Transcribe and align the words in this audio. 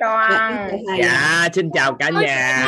toàn 0.00 0.78
dạ 0.98 1.48
xin 1.52 1.70
chào 1.74 1.94
cả 1.94 2.10
nhà 2.10 2.66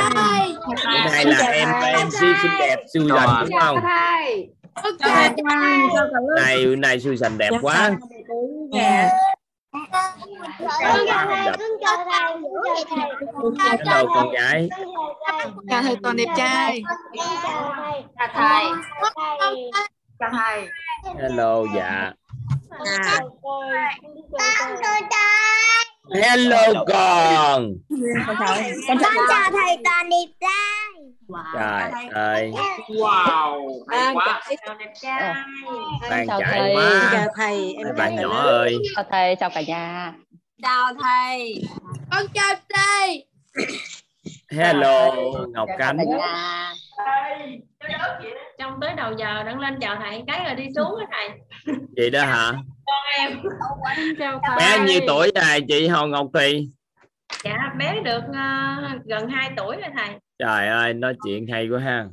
hôm 0.62 1.12
nay 1.12 1.24
là 1.24 1.38
em 1.38 1.68
MC 2.06 2.12
xinh 2.12 2.52
đẹp 2.60 2.76
Susan 2.94 3.28
đúng 3.40 3.60
không 3.60 3.78
này 6.36 6.66
này 6.66 7.00
Susan 7.00 7.38
đẹp 7.38 7.50
quá 7.62 7.90
dạ 8.72 9.10
hello 13.58 14.04
con 14.14 14.30
gái 14.32 14.68
chào 15.70 15.82
thầy 15.82 15.96
toàn 16.02 16.16
đẹp 16.16 16.28
trai 16.36 16.82
chào 18.18 18.28
thầy 18.34 18.64
chào 20.18 20.30
thầy 20.32 20.68
hello 21.18 21.64
dạ 21.76 22.12
à, 22.84 23.20
hello 26.14 26.84
con 26.88 27.74
con 28.26 28.36
chào 28.40 28.54
em 28.56 28.74
Con 28.88 28.98
chào 29.28 29.50
thầy 29.52 29.76
toàn 29.84 30.08
đẹp 30.10 30.26
trai. 30.40 31.10
trời 31.54 32.08
ơi. 32.12 32.52
Wow. 32.88 33.84
À, 33.88 34.12
quá 34.14 34.40
chào- 34.66 34.74
đẹp 34.78 34.92
trai. 35.02 35.34
Bạn 36.10 36.26
chào 36.28 36.40
chạy 36.40 36.50
thầy. 36.52 36.74
quá. 36.76 37.08
Chào 37.12 37.26
thầy 37.36 37.74
em 37.78 37.86
bạn 37.98 38.12
thầy 38.16 38.24
nhỏ 38.24 38.40
ơi. 38.42 38.76
Chào 38.94 39.04
thầy 39.10 39.36
chào 39.36 39.50
cả 39.54 39.60
nhà. 39.66 40.12
Chào 40.62 40.86
thầy. 41.02 41.62
con 42.10 42.26
chào 42.34 42.54
thầy 42.74 43.26
hello 44.50 45.14
Ngọc 45.52 45.68
Cánh 45.78 45.98
trong 48.58 48.80
tới 48.80 48.94
đầu 48.96 49.12
giờ 49.18 49.42
đang 49.42 49.60
lên 49.60 49.80
chào 49.80 49.96
thầy 49.96 50.22
cái 50.26 50.44
rồi 50.44 50.54
đi 50.54 50.64
xuống 50.76 50.96
á 50.96 51.06
thầy. 51.12 51.38
Chị 51.96 52.10
đó 52.10 52.24
hả? 52.24 52.52
Em. 53.18 53.38
Chào 54.18 54.40
bé 54.58 54.78
nhiêu 54.86 55.00
tuổi 55.06 55.30
rồi 55.34 55.60
chị 55.68 55.88
Hồ 55.88 56.06
Ngọc 56.06 56.26
Thùy? 56.34 56.70
Dạ 57.44 57.56
bé 57.78 58.00
được 58.00 58.22
ờ, 58.34 58.76
gần 59.04 59.28
2 59.28 59.50
tuổi 59.56 59.76
rồi 59.76 59.90
thầy. 59.96 60.08
Trời 60.38 60.68
ơi 60.68 60.94
nói 60.94 61.14
chuyện 61.24 61.46
hay 61.52 61.68
quá 61.68 61.80
ha. 61.80 62.06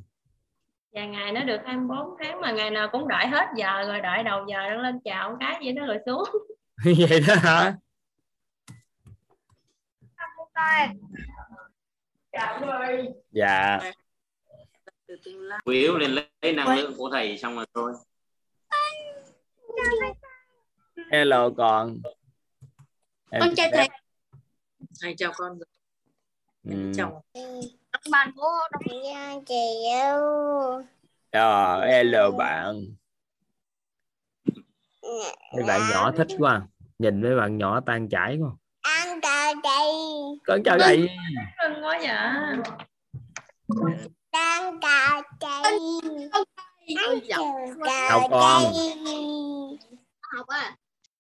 Và 0.93 1.05
ngày 1.05 1.31
nó 1.31 1.43
được 1.43 1.61
24 1.65 1.97
tháng 2.23 2.41
mà 2.41 2.51
ngày 2.51 2.71
nào 2.71 2.87
cũng 2.91 3.07
đợi 3.07 3.27
hết 3.27 3.47
giờ 3.55 3.83
rồi 3.87 4.01
đợi 4.01 4.23
đầu 4.23 4.45
giờ 4.47 4.69
đang 4.69 4.79
lên 4.79 4.99
chào 5.03 5.37
cái 5.39 5.59
vậy 5.63 5.73
nó 5.73 5.85
rồi 5.85 5.97
xuống. 6.05 6.29
Vậy 7.09 7.23
đó 7.27 7.35
hả 7.43 7.73
dạ 13.31 13.79
từ 15.07 15.15
tương 15.25 15.41
lai 15.41 15.59
yếu 15.65 15.97
lên 15.97 16.11
lấy 16.11 16.53
năng 16.53 16.77
lượng 16.77 16.93
của 16.97 17.09
thầy 17.11 17.37
xong 17.37 17.55
rồi 17.55 17.65
thôi. 17.73 17.93
Hello 21.11 21.49
con. 21.57 21.97
Em 23.31 23.41
con 23.41 23.55
chào 23.55 23.69
thầy. 23.73 23.89
Thầy 25.01 25.15
chào 25.17 25.31
con 25.35 25.59
rồi. 25.59 25.67
Ừ. 26.63 26.91
chào. 26.95 27.23
Bạn 28.11 28.31
của 28.35 28.51
đồng 28.71 29.03
gia 29.03 29.35
chị 29.45 29.85
yêu. 29.85 30.21
Ờ, 31.31 31.85
hello 31.87 32.31
bạn. 32.31 32.85
Mấy 35.53 35.63
bạn 35.67 35.81
nhỏ 35.91 36.11
thích 36.11 36.27
quá. 36.37 36.67
Nhìn 36.99 37.21
mấy 37.21 37.35
bạn 37.35 37.57
nhỏ 37.57 37.79
tan 37.85 38.09
chảy 38.09 38.37
quá 38.37 38.51
Ăn 38.87 39.21
cà 39.21 39.53
chị. 39.63 40.39
con 40.47 40.63
chào 40.65 40.77
thầy 40.79 41.09
cưng 41.61 41.83
quá 41.83 41.97
vậy 42.01 42.07
Ăn 44.31 44.79
cà 44.81 45.21
chị. 45.39 45.99
Ăn 46.95 47.19
cà 47.29 48.07
Chào 48.09 48.27
con. 48.29 48.63
Học 50.35 50.47
à? 50.47 50.75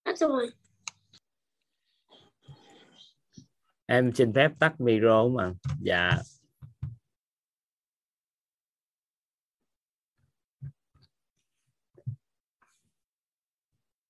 hết 0.05 0.17
rồi 0.17 0.49
em 3.85 4.11
xin 4.15 4.33
phép 4.33 4.51
tắt 4.59 4.81
micro 4.81 5.27
mà 5.27 5.51
dạ 5.81 6.11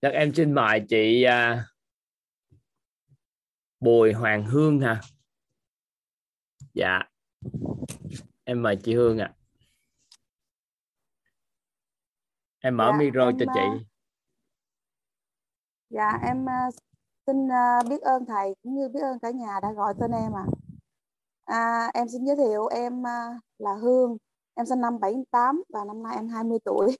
chắc 0.01 0.13
em 0.13 0.33
xin 0.33 0.53
mời 0.53 0.81
chị 0.89 1.23
à, 1.23 1.65
Bùi 3.79 4.13
Hoàng 4.13 4.45
Hương 4.45 4.79
hả 4.79 5.01
dạ 6.73 6.99
em 8.43 8.63
mời 8.63 8.75
chị 8.83 8.95
Hương 8.95 9.17
ạ 9.17 9.33
em 12.59 12.77
mở 12.77 12.89
Dạ, 12.91 12.97
micro 12.97 13.25
em, 13.25 13.37
cho 13.39 13.45
à, 13.47 13.53
chị 13.53 13.85
Dạ 15.89 16.19
em 16.23 16.49
à, 16.49 16.69
xin 17.27 17.51
à, 17.51 17.81
biết 17.89 18.01
ơn 18.01 18.25
thầy 18.25 18.55
cũng 18.63 18.75
như 18.75 18.89
biết 18.89 18.99
ơn 19.01 19.19
cả 19.19 19.31
nhà 19.31 19.59
đã 19.61 19.71
gọi 19.71 19.93
tên 19.99 20.11
em 20.11 20.31
ạ. 20.35 20.45
À. 21.45 21.91
em 21.93 22.07
xin 22.09 22.25
giới 22.25 22.35
thiệu 22.35 22.67
em 22.67 23.07
à, 23.07 23.39
là 23.57 23.73
Hương, 23.73 24.17
em 24.53 24.65
sinh 24.65 24.81
năm 24.81 24.99
78 24.99 25.63
và 25.69 25.85
năm 25.85 26.03
nay 26.03 26.15
em 26.15 26.29
20 26.29 26.59
tuổi. 26.65 26.97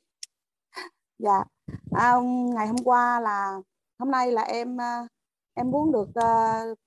Dạ. 1.19 1.43
À, 1.91 2.15
ngày 2.53 2.67
hôm 2.67 2.77
qua 2.83 3.19
là 3.19 3.61
hôm 3.99 4.11
nay 4.11 4.31
là 4.31 4.41
em 4.41 4.81
à, 4.81 5.07
em 5.57 5.71
muốn 5.71 5.91
được 5.91 6.09
uh, 6.09 6.77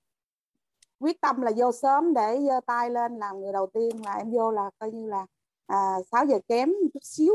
quyết 0.99 1.21
tâm 1.21 1.41
là 1.41 1.51
vô 1.57 1.73
sớm 1.73 2.15
để 2.15 2.41
giơ 2.49 2.61
tay 2.67 2.91
lên 2.91 3.19
làm 3.19 3.41
người 3.41 3.53
đầu 3.53 3.67
tiên 3.75 4.05
là 4.05 4.15
em 4.15 4.31
vô 4.31 4.51
là 4.51 4.71
coi 4.79 4.91
như 4.91 5.07
là 5.07 5.27
à, 5.67 5.95
6 6.13 6.27
giờ 6.27 6.39
kém 6.49 6.73
chút 6.95 7.01
xíu 7.03 7.35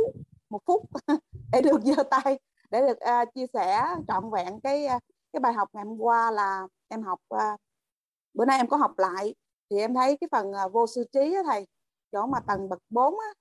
một 0.50 0.60
phút 0.66 0.82
để 1.52 1.62
được 1.62 1.82
giơ 1.82 2.04
tay 2.04 2.40
để 2.72 2.82
được 2.82 3.00
à, 3.00 3.26
chia 3.26 3.46
sẻ 3.54 3.86
trọn 4.08 4.32
vẹn 4.32 4.60
cái 4.60 4.86
à, 4.86 5.00
cái 5.34 5.40
bài 5.40 5.54
học 5.54 5.70
ngày 5.74 5.86
hôm 5.86 5.98
qua 5.98 6.32
là 6.32 6.68
em 6.88 7.04
học 7.04 7.20
à, 7.30 7.58
bữa 8.34 8.46
nay 8.46 8.58
em 8.58 8.68
có 8.68 8.78
học 8.78 9.00
lại. 9.00 9.36
Thì 9.70 9.78
em 9.78 9.94
thấy 9.94 10.18
cái 10.22 10.28
phần 10.32 10.52
à, 10.52 10.68
vô 10.68 10.88
sư 10.88 11.04
trí 11.14 11.34
á 11.34 11.42
thầy 11.46 11.68
chỗ 12.12 12.26
mà 12.26 12.40
tầng 12.48 12.70
bậc 12.70 12.80
4 12.90 13.20
á 13.20 13.34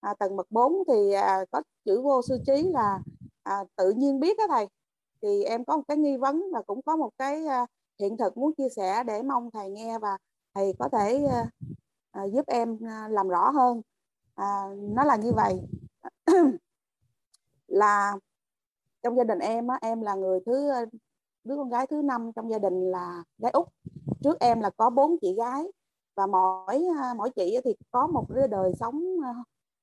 à, 0.00 0.14
tầng 0.18 0.36
bậc 0.36 0.50
4 0.50 0.72
thì 0.88 1.12
à, 1.12 1.44
có 1.50 1.62
chữ 1.84 2.02
vô 2.02 2.22
sư 2.22 2.38
trí 2.46 2.62
là 2.62 3.00
à, 3.42 3.64
tự 3.76 3.90
nhiên 3.90 4.20
biết 4.20 4.38
á 4.38 4.44
thầy 4.48 4.66
thì 5.24 5.44
em 5.44 5.64
có 5.64 5.76
một 5.76 5.82
cái 5.88 5.96
nghi 5.96 6.16
vấn 6.16 6.44
và 6.52 6.62
cũng 6.62 6.82
có 6.82 6.96
một 6.96 7.10
cái 7.18 7.46
à, 7.46 7.66
hiện 8.00 8.16
thực 8.16 8.36
muốn 8.36 8.54
chia 8.54 8.68
sẻ 8.76 9.04
để 9.04 9.22
mong 9.22 9.50
thầy 9.50 9.70
nghe 9.70 9.98
và 9.98 10.18
thầy 10.54 10.72
có 10.78 10.88
thể 10.88 11.24
à, 11.24 11.50
à, 12.10 12.24
giúp 12.24 12.46
em 12.46 12.78
làm 13.10 13.28
rõ 13.28 13.50
hơn. 13.50 13.82
À, 14.34 14.64
nó 14.76 15.04
là 15.04 15.16
như 15.16 15.32
vậy. 15.32 15.60
Là 17.66 18.14
trong 19.02 19.16
gia 19.16 19.24
đình 19.24 19.38
em 19.38 19.68
á, 19.68 19.78
em 19.82 20.00
là 20.00 20.14
người 20.14 20.40
thứ 20.46 20.70
đứa 21.44 21.56
con 21.56 21.68
gái 21.68 21.86
thứ 21.86 22.02
năm 22.02 22.30
trong 22.36 22.50
gia 22.50 22.58
đình 22.58 22.90
là 22.90 23.24
gái 23.38 23.52
út 23.52 23.66
trước 24.22 24.40
em 24.40 24.60
là 24.60 24.70
có 24.70 24.90
bốn 24.90 25.16
chị 25.20 25.34
gái 25.34 25.64
và 26.14 26.26
mỗi 26.26 26.82
mỗi 27.16 27.30
chị 27.30 27.58
thì 27.64 27.74
có 27.90 28.06
một 28.06 28.26
cái 28.34 28.48
đời 28.48 28.72
sống 28.80 29.16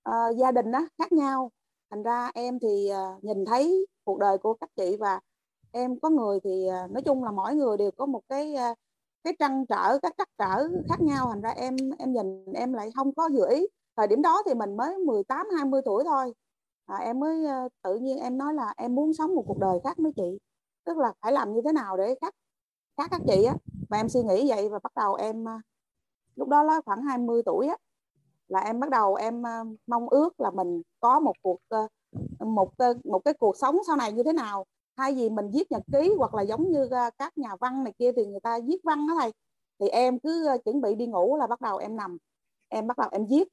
uh, 0.09 0.37
gia 0.37 0.51
đình 0.51 0.71
đó 0.71 0.87
khác 0.97 1.11
nhau. 1.11 1.51
Thành 1.89 2.03
ra 2.03 2.31
em 2.33 2.59
thì 2.59 2.89
nhìn 3.21 3.45
thấy 3.45 3.87
cuộc 4.03 4.19
đời 4.19 4.37
của 4.37 4.53
các 4.53 4.69
chị 4.75 4.97
và 4.99 5.19
em 5.71 5.99
có 5.99 6.09
người 6.09 6.39
thì 6.43 6.67
à, 6.67 6.87
nói 6.91 7.01
chung 7.01 7.23
là 7.23 7.31
mỗi 7.31 7.55
người 7.55 7.77
đều 7.77 7.91
có 7.91 8.05
một 8.05 8.21
cái 8.29 8.55
à, 8.55 8.75
cái 9.23 9.35
trăn 9.39 9.65
trở 9.65 9.99
các 10.01 10.13
trắc 10.17 10.29
trở 10.37 10.67
khác 10.89 11.01
nhau. 11.01 11.27
Thành 11.29 11.41
ra 11.41 11.49
em 11.49 11.75
em 11.99 12.13
nhìn 12.13 12.53
em 12.53 12.73
lại 12.73 12.89
không 12.95 13.13
có 13.13 13.29
dự 13.33 13.49
ý. 13.49 13.67
Thời 13.95 14.07
điểm 14.07 14.21
đó 14.21 14.43
thì 14.45 14.53
mình 14.53 14.77
mới 14.77 14.97
18 14.97 15.47
20 15.57 15.81
tuổi 15.85 16.03
thôi. 16.03 16.33
À, 16.85 16.97
em 16.97 17.19
mới 17.19 17.45
à, 17.45 17.67
tự 17.83 17.95
nhiên 17.95 18.17
em 18.17 18.37
nói 18.37 18.53
là 18.53 18.73
em 18.77 18.95
muốn 18.95 19.13
sống 19.13 19.35
một 19.35 19.43
cuộc 19.47 19.59
đời 19.59 19.79
khác 19.83 19.97
với 19.97 20.11
chị. 20.15 20.39
Tức 20.85 20.97
là 20.97 21.13
phải 21.21 21.31
làm 21.31 21.53
như 21.53 21.61
thế 21.65 21.71
nào 21.73 21.97
để 21.97 22.15
khác 22.21 22.33
khác 22.97 23.07
các 23.11 23.21
chị 23.27 23.43
á. 23.43 23.55
Và 23.89 23.97
em 23.97 24.09
suy 24.09 24.23
nghĩ 24.23 24.49
vậy 24.49 24.69
và 24.69 24.79
bắt 24.83 24.91
đầu 24.95 25.15
em 25.15 25.45
lúc 26.35 26.47
đó 26.47 26.63
là 26.63 26.81
khoảng 26.85 27.01
20 27.01 27.41
tuổi 27.45 27.67
á 27.67 27.77
là 28.47 28.59
em 28.59 28.79
bắt 28.79 28.89
đầu 28.89 29.15
em 29.15 29.43
mong 29.87 30.09
ước 30.09 30.39
là 30.39 30.51
mình 30.51 30.81
có 30.99 31.19
một 31.19 31.33
cuộc 31.41 31.59
một 32.39 32.73
một 33.03 33.21
cái 33.25 33.33
cuộc 33.33 33.57
sống 33.57 33.77
sau 33.87 33.95
này 33.95 34.11
như 34.11 34.23
thế 34.23 34.33
nào 34.33 34.65
thay 34.97 35.15
vì 35.15 35.29
mình 35.29 35.49
viết 35.53 35.71
nhật 35.71 35.83
ký 35.93 36.13
hoặc 36.17 36.33
là 36.33 36.41
giống 36.41 36.71
như 36.71 36.87
ờ, 36.91 37.09
các 37.17 37.37
nhà 37.37 37.55
văn 37.59 37.83
này 37.83 37.93
kia 37.99 38.11
thì 38.11 38.25
người 38.25 38.39
ta 38.39 38.59
viết 38.65 38.77
văn 38.83 39.07
đó 39.07 39.13
thầy 39.19 39.31
thì 39.79 39.87
em 39.87 40.19
cứ 40.19 40.47
ờ, 40.47 40.57
chuẩn 40.65 40.81
bị 40.81 40.95
đi 40.95 41.07
ngủ 41.07 41.37
là 41.37 41.47
bắt 41.47 41.61
đầu 41.61 41.77
em 41.77 41.95
nằm 41.95 42.17
em 42.69 42.87
bắt 42.87 42.97
đầu 42.97 43.09
em 43.11 43.25
viết 43.25 43.47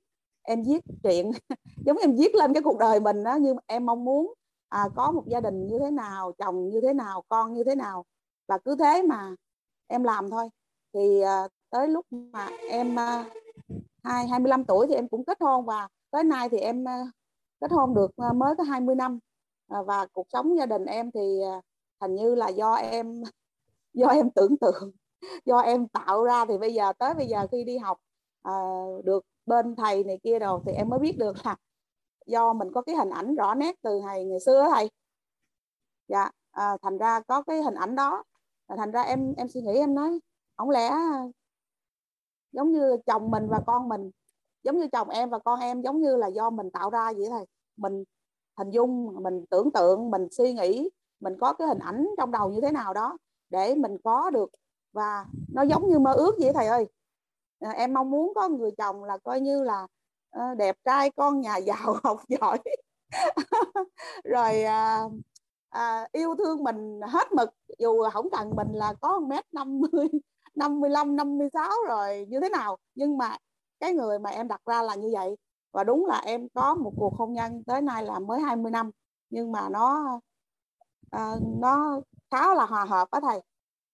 em 0.48 0.62
viết 0.62 0.84
chuyện. 1.02 1.30
Giống 1.86 1.96
em 1.96 2.16
viết 2.16 2.34
lên 2.34 2.52
cái 2.54 2.62
cuộc 2.62 2.78
đời 2.78 3.00
mình 3.00 3.24
đó 3.24 3.34
như 3.34 3.54
em 3.66 3.86
mong 3.86 4.04
muốn 4.04 4.34
à, 4.68 4.88
có 4.96 5.10
một 5.10 5.22
gia 5.26 5.40
đình 5.40 5.66
như 5.66 5.78
thế 5.78 5.90
nào 5.90 6.32
chồng 6.38 6.68
như 6.68 6.80
thế 6.80 6.94
nào 6.94 7.22
con 7.28 7.54
như 7.54 7.64
thế 7.64 7.74
nào 7.74 8.04
và 8.48 8.58
cứ 8.58 8.76
thế 8.78 9.02
mà 9.02 9.34
em 9.86 10.04
làm 10.04 10.30
thôi. 10.30 10.48
Thì 10.94 11.20
à, 11.20 11.48
tới 11.70 11.88
lúc 11.88 12.06
mà 12.10 12.48
em 12.70 12.98
à, 12.98 13.24
hai 14.04 14.28
25 14.28 14.64
tuổi 14.64 14.86
thì 14.88 14.94
em 14.94 15.08
cũng 15.08 15.24
kết 15.24 15.38
hôn 15.40 15.66
và 15.66 15.88
tới 16.10 16.24
nay 16.24 16.48
thì 16.48 16.58
em 16.58 16.88
à, 16.88 17.10
kết 17.60 17.70
hôn 17.70 17.94
được 17.94 18.10
à, 18.16 18.32
mới 18.32 18.54
có 18.56 18.64
20 18.64 18.94
năm. 18.94 19.18
À, 19.68 19.82
và 19.82 20.06
cuộc 20.12 20.26
sống 20.32 20.58
gia 20.58 20.66
đình 20.66 20.84
em 20.84 21.10
thì 21.10 21.40
à, 21.42 21.60
hình 22.00 22.14
như 22.14 22.34
là 22.34 22.48
do 22.48 22.74
em 22.74 23.22
do 23.92 24.06
em 24.06 24.30
tưởng 24.30 24.56
tượng 24.60 24.92
do 25.44 25.58
em 25.58 25.88
tạo 25.88 26.24
ra. 26.24 26.44
Thì 26.44 26.58
bây 26.58 26.74
giờ 26.74 26.92
tới 26.98 27.14
bây 27.14 27.26
giờ 27.26 27.46
khi 27.52 27.64
đi 27.64 27.78
học 27.78 27.98
à, 28.42 28.52
được 29.04 29.24
bên 29.46 29.76
thầy 29.76 30.04
này 30.04 30.18
kia 30.22 30.38
rồi 30.38 30.60
thì 30.66 30.72
em 30.72 30.88
mới 30.88 30.98
biết 30.98 31.18
được 31.18 31.36
là 31.44 31.56
do 32.26 32.52
mình 32.52 32.72
có 32.74 32.82
cái 32.82 32.94
hình 32.96 33.10
ảnh 33.10 33.34
rõ 33.34 33.54
nét 33.54 33.76
từ 33.82 34.00
thầy 34.02 34.24
ngày 34.24 34.40
xưa 34.40 34.68
thầy. 34.74 34.90
Dạ 36.08 36.30
à, 36.50 36.76
thành 36.82 36.98
ra 36.98 37.20
có 37.20 37.42
cái 37.42 37.62
hình 37.62 37.74
ảnh 37.74 37.94
đó. 37.94 38.24
Thành 38.68 38.90
ra 38.90 39.02
em 39.02 39.34
em 39.36 39.48
suy 39.48 39.60
nghĩ 39.60 39.74
em 39.74 39.94
nói 39.94 40.20
không 40.56 40.70
lẽ 40.70 40.90
giống 42.52 42.72
như 42.72 42.96
chồng 43.06 43.30
mình 43.30 43.48
và 43.48 43.60
con 43.66 43.88
mình 43.88 44.10
giống 44.62 44.78
như 44.78 44.88
chồng 44.92 45.08
em 45.08 45.30
và 45.30 45.38
con 45.38 45.60
em 45.60 45.82
giống 45.82 46.00
như 46.00 46.16
là 46.16 46.26
do 46.26 46.50
mình 46.50 46.70
tạo 46.70 46.90
ra 46.90 47.12
vậy 47.12 47.26
thầy? 47.30 47.44
Mình 47.76 48.04
hình 48.58 48.70
dung 48.70 49.22
mình 49.22 49.44
tưởng 49.50 49.70
tượng 49.72 50.10
mình 50.10 50.28
suy 50.30 50.52
nghĩ 50.52 50.90
mình 51.20 51.36
có 51.40 51.52
cái 51.52 51.68
hình 51.68 51.78
ảnh 51.78 52.08
trong 52.18 52.30
đầu 52.30 52.50
như 52.50 52.60
thế 52.60 52.72
nào 52.72 52.94
đó 52.94 53.16
để 53.50 53.74
mình 53.74 53.96
có 54.04 54.30
được. 54.30 54.50
Và 54.92 55.26
nó 55.52 55.62
giống 55.62 55.88
như 55.88 55.98
mơ 55.98 56.12
ước 56.14 56.34
vậy 56.40 56.52
thầy 56.54 56.66
ơi. 56.66 56.86
À, 57.60 57.70
em 57.70 57.92
mong 57.92 58.10
muốn 58.10 58.32
có 58.34 58.48
người 58.48 58.70
chồng 58.78 59.04
là 59.04 59.18
coi 59.18 59.40
như 59.40 59.62
là 59.64 59.86
à, 60.30 60.54
đẹp 60.54 60.76
trai 60.84 61.10
con 61.10 61.40
nhà 61.40 61.56
giàu 61.56 61.96
học 62.04 62.20
giỏi. 62.28 62.58
Rồi 64.24 64.62
à, 64.62 65.04
à, 65.70 66.08
yêu 66.12 66.34
thương 66.38 66.64
mình 66.64 67.00
hết 67.08 67.32
mực 67.32 67.50
dù 67.78 68.08
không 68.12 68.30
cần 68.30 68.50
mình 68.56 68.72
là 68.72 68.94
có 69.00 69.20
mét 69.20 69.44
năm 69.52 69.80
mươi 69.80 70.08
năm 70.54 70.80
mươi 70.80 70.90
lăm 70.90 71.16
năm 71.16 71.38
mươi 71.38 71.48
sáu 71.52 71.70
rồi 71.88 72.26
như 72.28 72.40
thế 72.40 72.48
nào. 72.48 72.76
Nhưng 72.94 73.18
mà 73.18 73.36
cái 73.80 73.92
người 73.94 74.18
mà 74.18 74.30
em 74.30 74.48
đặt 74.48 74.60
ra 74.66 74.82
là 74.82 74.94
như 74.94 75.10
vậy 75.12 75.36
và 75.78 75.84
đúng 75.84 76.06
là 76.06 76.22
em 76.24 76.48
có 76.54 76.74
một 76.74 76.92
cuộc 76.96 77.14
hôn 77.14 77.32
nhân 77.32 77.64
tới 77.64 77.82
nay 77.82 78.04
là 78.04 78.18
mới 78.18 78.40
20 78.40 78.70
năm 78.70 78.90
nhưng 79.30 79.52
mà 79.52 79.68
nó 79.68 80.20
à, 81.10 81.34
nó 81.60 82.00
khá 82.30 82.54
là 82.54 82.66
hòa 82.66 82.84
hợp 82.84 83.10
á 83.10 83.20
thầy. 83.20 83.40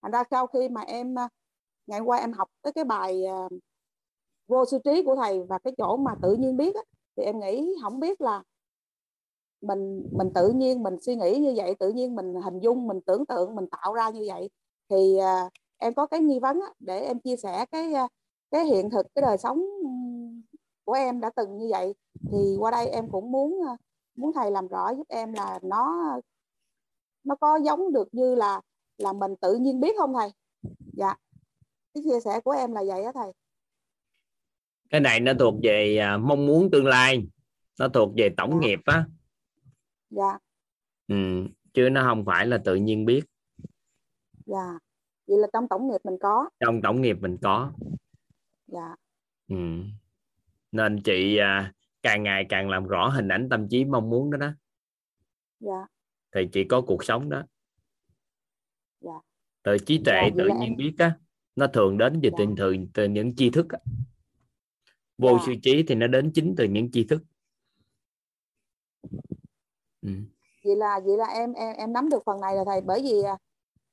Thành 0.03 0.13
ra 0.13 0.25
sau 0.31 0.47
khi 0.47 0.69
mà 0.69 0.81
em 0.81 1.15
ờ, 1.15 1.29
ngày 1.87 1.99
hôm 1.99 2.09
qua 2.09 2.19
em 2.19 2.33
học 2.33 2.49
tới 2.63 2.73
cái 2.73 2.85
bài 2.85 3.23
uh, 3.47 3.53
vô 4.49 4.65
sư 4.67 4.79
trí 4.85 5.03
của 5.03 5.17
thầy 5.17 5.43
và 5.49 5.59
cái 5.59 5.73
chỗ 5.79 5.97
mà 5.97 6.15
tự 6.23 6.35
nhiên 6.35 6.57
biết 6.57 6.75
á, 6.75 6.83
thì 7.17 7.23
em 7.23 7.41
nghĩ 7.41 7.75
không 7.83 8.01
biết 8.01 8.21
là 8.21 8.43
mình 9.61 10.09
mình 10.13 10.31
tự 10.35 10.49
nhiên 10.49 10.83
mình 10.83 10.97
suy 11.01 11.17
nghĩ 11.17 11.39
như 11.39 11.55
vậy 11.57 11.75
tự 11.79 11.89
nhiên 11.91 12.15
mình 12.15 12.35
hình 12.45 12.61
dung 12.61 12.87
mình 12.87 13.01
tưởng 13.07 13.27
tượng 13.27 13.57
mình 13.57 13.67
tạo 13.71 13.95
ra 13.95 14.11
như 14.11 14.25
vậy. 14.29 14.51
Thì 14.89 15.17
uh, 15.19 15.53
em 15.79 15.95
có 15.95 16.07
cái 16.07 16.21
nghi 16.21 16.39
vấn 16.39 16.61
á, 16.61 16.73
để 16.79 17.01
em 17.01 17.21
chia 17.21 17.37
sẻ 17.37 17.67
cái 17.73 17.93
cái 18.51 18.65
hiện 18.65 18.91
thực 18.91 19.07
cái 19.15 19.23
đời 19.23 19.39
sống 19.39 19.63
của 20.85 20.93
em 20.93 21.21
đã 21.21 21.31
từng 21.37 21.57
như 21.57 21.69
vậy 21.71 21.95
thì 22.31 22.57
qua 22.59 22.71
đây 22.71 22.89
em 22.89 23.11
cũng 23.11 23.33
muốn 23.33 23.61
muốn 24.15 24.33
thầy 24.35 24.51
làm 24.51 24.69
rõ 24.69 24.95
giúp 24.97 25.09
em 25.09 25.33
là 25.33 25.59
nó 25.63 26.11
nó 27.25 27.37
có 27.37 27.59
giống 27.65 27.93
được 27.93 28.09
như 28.13 28.35
là 28.35 28.61
là 28.99 29.13
mình 29.13 29.37
tự 29.41 29.55
nhiên 29.55 29.81
biết 29.81 29.97
không 29.99 30.15
thầy? 30.15 30.31
Dạ. 30.93 31.15
Cái 31.95 32.03
chia 32.05 32.21
sẻ 32.25 32.41
của 32.41 32.51
em 32.51 32.73
là 32.73 32.83
vậy 32.87 33.05
á 33.05 33.13
thầy. 33.15 33.33
Cái 34.91 35.01
này 35.01 35.21
nó 35.21 35.33
thuộc 35.39 35.55
về 35.63 35.99
à, 35.99 36.17
mong 36.17 36.47
muốn 36.47 36.71
tương 36.73 36.87
lai 36.87 37.27
nó 37.79 37.89
thuộc 37.89 38.11
về 38.17 38.35
tổng 38.37 38.51
dạ. 38.51 38.59
nghiệp 38.61 38.81
á. 38.85 39.07
Dạ. 40.11 40.39
Ừ, 41.09 41.15
chứ 41.75 41.89
nó 41.93 42.03
không 42.05 42.25
phải 42.25 42.47
là 42.47 42.59
tự 42.65 42.75
nhiên 42.75 43.05
biết. 43.05 43.25
Dạ. 44.47 44.79
Vậy 45.27 45.39
là 45.39 45.49
trong 45.53 45.69
tổng 45.69 45.89
nghiệp 45.89 46.01
mình 46.05 46.17
có. 46.21 46.49
Trong 46.61 46.83
tổng 46.83 47.01
nghiệp 47.03 47.17
mình 47.21 47.37
có. 47.43 47.73
Dạ. 48.67 48.97
Ừ. 49.49 49.57
nên 50.75 51.03
chị 51.03 51.37
à, 51.37 51.73
càng 52.03 52.23
ngày 52.23 52.47
càng 52.49 52.69
làm 52.71 52.87
rõ 52.87 53.09
hình 53.09 53.29
ảnh 53.29 53.49
tâm 53.51 53.69
trí 53.69 53.85
mong 53.85 54.11
muốn 54.11 54.31
đó 54.31 54.39
đó 54.39 54.51
dạ 55.61 55.87
thì 56.35 56.41
chị 56.53 56.65
có 56.65 56.81
cuộc 56.87 57.05
sống 57.05 57.29
đó 57.31 57.43
dạ 59.01 59.13
từ 59.63 59.79
trí 59.79 59.99
tuệ 60.05 60.21
Dạ, 60.23 60.31
tự 60.39 60.49
nhiên 60.49 60.71
em- 60.71 60.77
biết 60.77 60.95
á 60.99 61.19
nó 61.57 61.67
thường 61.67 61.99
đến 61.99 62.21
từ 62.23 62.31
Dạ. 62.39 62.45
từ, 62.57 62.77
từ, 62.95 63.05
những 63.09 63.37
tri 63.37 63.51
thức 63.51 63.67
á. 63.69 63.79
vô 65.19 65.39
Dạ. 65.39 65.45
sư 65.47 65.53
trí 65.63 65.83
thì 65.89 65.95
nó 65.95 66.07
đến 66.07 66.31
chính 66.35 66.55
từ 66.57 66.65
những 66.65 66.91
tri 66.91 67.05
thức 67.05 67.23
ừ. 70.03 70.11
vậy 70.65 70.77
là 70.77 71.01
vậy 71.05 71.17
là 71.17 71.27
em 71.27 71.53
em 71.53 71.77
em 71.77 71.93
nắm 71.93 72.09
được 72.11 72.23
phần 72.27 72.41
này 72.41 72.57
là 72.57 72.65
thầy 72.67 72.81
bởi 72.81 73.03
vì 73.03 73.23
à, 73.23 73.37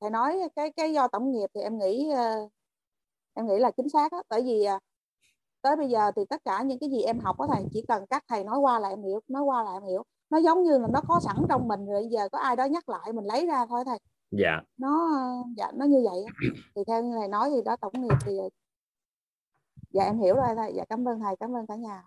thầy 0.02 0.10
nói 0.10 0.40
cái 0.56 0.72
cái 0.76 0.94
do 0.94 1.08
tổng 1.08 1.32
nghiệp 1.32 1.48
thì 1.54 1.62
em 1.62 1.78
nghĩ 1.78 2.10
ờ, 2.16 2.50
em 3.34 3.48
nghĩ 3.48 3.60
là 3.60 3.72
chính 3.72 3.90
xác 3.90 4.12
á 4.12 4.18
bởi 4.30 4.42
vì 4.42 4.64
à, 4.64 4.80
tới 5.62 5.76
bây 5.76 5.90
giờ 5.90 6.12
thì 6.16 6.22
tất 6.30 6.42
cả 6.46 6.62
những 6.62 6.80
cái 6.80 6.90
gì 6.90 7.02
em 7.02 7.20
học 7.20 7.40
á 7.40 7.48
thầy 7.54 7.66
chỉ 7.74 7.86
cần 7.88 8.06
các 8.10 8.24
thầy 8.28 8.44
nói 8.44 8.60
qua 8.60 8.80
là 8.80 8.90
em 8.90 9.04
hiểu 9.04 9.20
nói 9.28 9.44
qua 9.44 9.64
là 9.64 9.74
em 9.74 9.84
hiểu. 9.84 10.04
Nó 10.30 10.38
giống 10.38 10.64
như 10.64 10.78
là 10.78 10.88
nó 10.94 11.02
có 11.08 11.20
sẵn 11.24 11.36
trong 11.50 11.68
mình 11.68 11.86
rồi 11.86 12.08
giờ 12.12 12.30
có 12.32 12.40
ai 12.40 12.56
đó 12.56 12.66
nhắc 12.66 12.90
lại 12.90 13.14
mình 13.14 13.26
lấy 13.26 13.46
ra 13.46 13.66
thôi 13.70 13.84
thầy. 13.86 14.00
Dạ. 14.32 14.62
Nó 14.78 15.10
dạ 15.58 15.72
nó 15.74 15.86
như 15.86 16.04
vậy 16.10 16.26
thì 16.76 16.82
theo 16.88 17.04
như 17.04 17.16
thầy 17.20 17.28
nói 17.28 17.50
thì 17.56 17.62
đó 17.66 17.76
tổng 17.82 17.94
nghiệp 18.02 18.16
thì 18.26 18.32
dạ 19.90 20.04
em 20.04 20.20
hiểu 20.20 20.36
rồi 20.36 20.56
thầy. 20.56 20.74
Dạ 20.76 20.86
cảm 20.90 21.08
ơn 21.08 21.20
thầy 21.20 21.36
cảm 21.40 21.56
ơn 21.56 21.68
cả 21.68 21.76
nhà. 21.76 22.04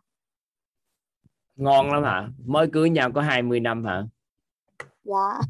Ngon 1.56 1.92
lắm 1.92 2.02
hả? 2.04 2.28
Mới 2.46 2.68
cưới 2.72 2.90
nhau 2.90 3.10
có 3.14 3.20
20 3.20 3.60
năm 3.60 3.84
hả? 3.84 4.02
Dạ. 5.04 5.40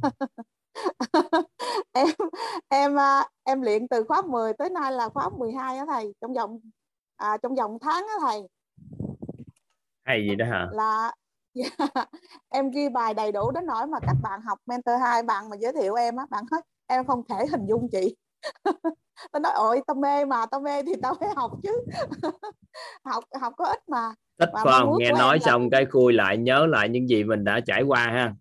Em 1.92 2.06
em 2.68 2.98
à, 2.98 3.28
em 3.44 3.62
luyện 3.62 3.88
từ 3.88 4.04
khóa 4.04 4.22
10 4.22 4.52
tới 4.52 4.70
nay 4.70 4.92
là 4.92 5.08
khóa 5.08 5.30
12 5.38 5.78
á 5.78 5.84
thầy 5.88 6.14
trong 6.20 6.34
vòng 6.34 6.60
à, 7.24 7.36
trong 7.42 7.54
vòng 7.54 7.78
tháng 7.80 8.06
á 8.08 8.14
thầy. 8.20 8.48
Hay 10.04 10.26
gì 10.28 10.34
đó 10.34 10.46
hả? 10.46 10.68
Là 10.72 11.12
dạ, 11.54 11.86
em 12.48 12.70
ghi 12.70 12.88
bài 12.88 13.14
đầy 13.14 13.32
đủ 13.32 13.50
đến 13.50 13.66
nỗi 13.66 13.86
mà 13.86 13.98
các 14.00 14.16
bạn 14.22 14.40
học 14.40 14.58
mentor 14.66 14.94
hai 15.00 15.22
bạn 15.22 15.50
mà 15.50 15.56
giới 15.60 15.72
thiệu 15.72 15.94
em 15.94 16.16
á 16.16 16.26
bạn 16.30 16.44
nói 16.50 16.60
em 16.86 17.06
không 17.06 17.22
thể 17.28 17.46
hình 17.46 17.66
dung 17.66 17.88
chị. 17.92 18.16
Tao 19.32 19.40
nói 19.40 19.52
ôi 19.54 19.80
tao 19.86 19.94
mê 19.94 20.24
mà 20.24 20.46
tao 20.46 20.60
mê 20.60 20.82
thì 20.82 20.92
tao 21.02 21.14
phải 21.20 21.28
học 21.36 21.52
chứ. 21.62 21.84
Học 23.04 23.24
học 23.40 23.52
có 23.56 23.64
ít 23.64 23.88
mà. 23.88 24.14
Thích 24.38 24.50
mong 24.52 24.66
không? 24.66 24.98
nghe 24.98 25.12
nói 25.12 25.38
là- 25.40 25.46
xong 25.46 25.70
cái 25.70 25.86
khui 25.86 26.12
lại 26.12 26.36
nhớ 26.36 26.66
lại 26.66 26.88
những 26.88 27.08
gì 27.08 27.24
mình 27.24 27.44
đã 27.44 27.60
trải 27.66 27.82
qua 27.82 28.06
ha. 28.06 28.34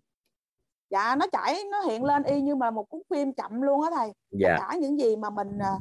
Dạ 0.90 1.16
nó 1.16 1.26
chảy 1.32 1.64
nó 1.70 1.80
hiện 1.80 2.04
lên 2.04 2.22
y 2.22 2.40
như 2.40 2.56
mà 2.56 2.70
một 2.70 2.84
cuốn 2.88 3.02
phim 3.10 3.32
chậm 3.32 3.62
luôn 3.62 3.82
á 3.82 3.90
thầy. 3.96 4.08
Tất 4.08 4.38
dạ. 4.40 4.56
cả 4.58 4.76
những 4.80 5.00
gì 5.00 5.16
mà 5.16 5.30
mình 5.30 5.58
à, 5.58 5.72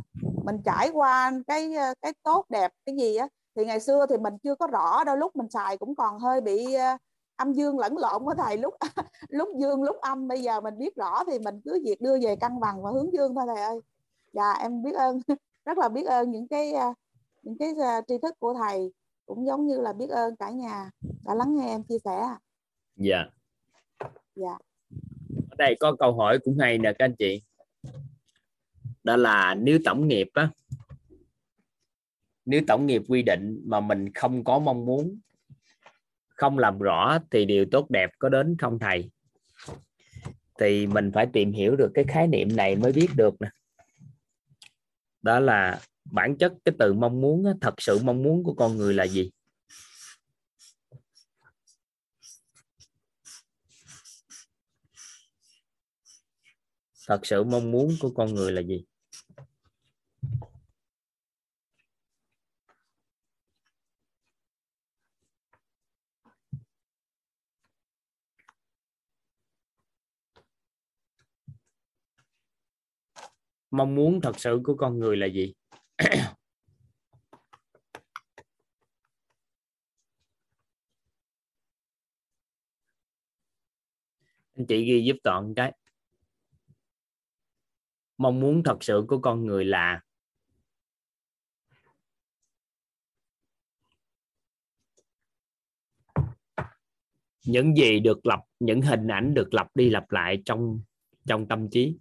mình 0.43 0.57
trải 0.65 0.89
qua 0.93 1.31
cái 1.47 1.75
à, 1.75 1.93
cái 2.01 2.13
tốt 2.23 2.45
đẹp 2.49 2.71
cái 2.85 2.95
gì 2.95 3.15
á 3.15 3.27
thì 3.55 3.65
ngày 3.65 3.79
xưa 3.79 4.05
thì 4.09 4.17
mình 4.17 4.37
chưa 4.43 4.55
có 4.55 4.67
rõ 4.67 5.03
đôi 5.03 5.17
lúc 5.17 5.35
mình 5.35 5.49
xài 5.49 5.77
cũng 5.77 5.95
còn 5.95 6.19
hơi 6.19 6.41
bị 6.41 6.73
à, 6.73 6.97
âm 7.35 7.53
dương 7.53 7.79
lẫn 7.79 7.97
lộn 7.97 8.23
á 8.27 8.43
thầy. 8.45 8.57
Lúc 8.57 8.73
lúc 9.29 9.49
dương 9.59 9.83
lúc 9.83 9.97
âm 10.01 10.27
bây 10.27 10.41
giờ 10.41 10.61
mình 10.61 10.77
biết 10.77 10.95
rõ 10.95 11.23
thì 11.27 11.39
mình 11.39 11.61
cứ 11.65 11.81
việc 11.83 12.01
đưa 12.01 12.17
về 12.21 12.35
cân 12.35 12.59
bằng 12.59 12.83
và 12.83 12.91
hướng 12.91 13.13
dương 13.13 13.35
thôi 13.35 13.43
thầy 13.47 13.63
ơi. 13.63 13.79
Dạ 14.33 14.53
em 14.53 14.83
biết 14.83 14.95
ơn 14.95 15.19
rất 15.65 15.77
là 15.77 15.89
biết 15.89 16.03
ơn 16.03 16.31
những 16.31 16.47
cái 16.47 16.73
à, 16.73 16.93
những 17.41 17.57
cái 17.57 17.73
tri 18.07 18.17
thức 18.17 18.39
của 18.39 18.53
thầy 18.53 18.91
cũng 19.25 19.45
giống 19.45 19.67
như 19.67 19.81
là 19.81 19.93
biết 19.93 20.09
ơn 20.09 20.35
cả 20.35 20.49
nhà 20.49 20.89
đã 21.25 21.35
lắng 21.35 21.55
nghe 21.55 21.67
em 21.67 21.83
chia 21.83 21.97
sẻ 22.05 22.35
dạ. 22.95 23.25
Dạ. 24.35 24.57
Ở 25.51 25.55
đây 25.57 25.75
có 25.79 25.95
câu 25.99 26.13
hỏi 26.13 26.39
cũng 26.43 26.57
hay 26.59 26.77
nè 26.77 26.93
các 26.99 27.05
anh 27.05 27.15
chị 27.19 27.41
đó 29.03 29.15
là 29.15 29.55
nếu 29.55 29.79
tổng 29.85 30.07
nghiệp 30.07 30.27
á 30.33 30.49
nếu 32.45 32.61
tổng 32.67 32.85
nghiệp 32.85 33.01
quy 33.07 33.21
định 33.21 33.61
mà 33.65 33.79
mình 33.79 34.13
không 34.13 34.43
có 34.43 34.59
mong 34.59 34.85
muốn 34.85 35.19
không 36.35 36.57
làm 36.59 36.79
rõ 36.79 37.19
thì 37.31 37.45
điều 37.45 37.65
tốt 37.71 37.89
đẹp 37.89 38.09
có 38.19 38.29
đến 38.29 38.55
không 38.59 38.79
thầy? 38.79 39.11
Thì 40.59 40.87
mình 40.87 41.11
phải 41.13 41.27
tìm 41.33 41.51
hiểu 41.51 41.75
được 41.75 41.91
cái 41.93 42.05
khái 42.07 42.27
niệm 42.27 42.55
này 42.55 42.75
mới 42.75 42.91
biết 42.91 43.07
được 43.15 43.41
nè. 43.41 43.49
Đó 45.21 45.39
là 45.39 45.81
bản 46.11 46.37
chất 46.37 46.53
cái 46.65 46.75
từ 46.79 46.93
mong 46.93 47.21
muốn 47.21 47.45
á, 47.45 47.53
thật 47.61 47.73
sự 47.77 47.99
mong 48.03 48.23
muốn 48.23 48.43
của 48.43 48.53
con 48.53 48.77
người 48.77 48.93
là 48.93 49.07
gì? 49.07 49.31
Thật 57.07 57.25
sự 57.25 57.43
mong 57.43 57.71
muốn 57.71 57.95
của 57.99 58.09
con 58.09 58.33
người 58.33 58.51
là 58.51 58.61
gì? 58.61 58.85
Mong 73.73 73.95
muốn 73.95 74.21
thật 74.21 74.39
sự 74.39 74.61
của 74.63 74.75
con 74.75 74.99
người 74.99 75.17
là 75.17 75.27
gì? 75.27 75.53
Anh 84.55 84.65
chị 84.67 84.85
ghi 84.85 85.03
giúp 85.03 85.15
toàn 85.23 85.53
cái. 85.55 85.73
Mong 88.17 88.39
muốn 88.39 88.63
thật 88.63 88.77
sự 88.81 89.05
của 89.07 89.19
con 89.19 89.45
người 89.45 89.65
là 89.65 90.01
những 97.45 97.75
gì 97.77 97.99
được 97.99 98.25
lập, 98.25 98.39
những 98.59 98.81
hình 98.81 99.07
ảnh 99.07 99.33
được 99.33 99.53
lập 99.53 99.67
đi 99.75 99.89
lặp 99.89 100.11
lại 100.11 100.41
trong 100.45 100.81
trong 101.27 101.47
tâm 101.47 101.69
trí. 101.69 101.97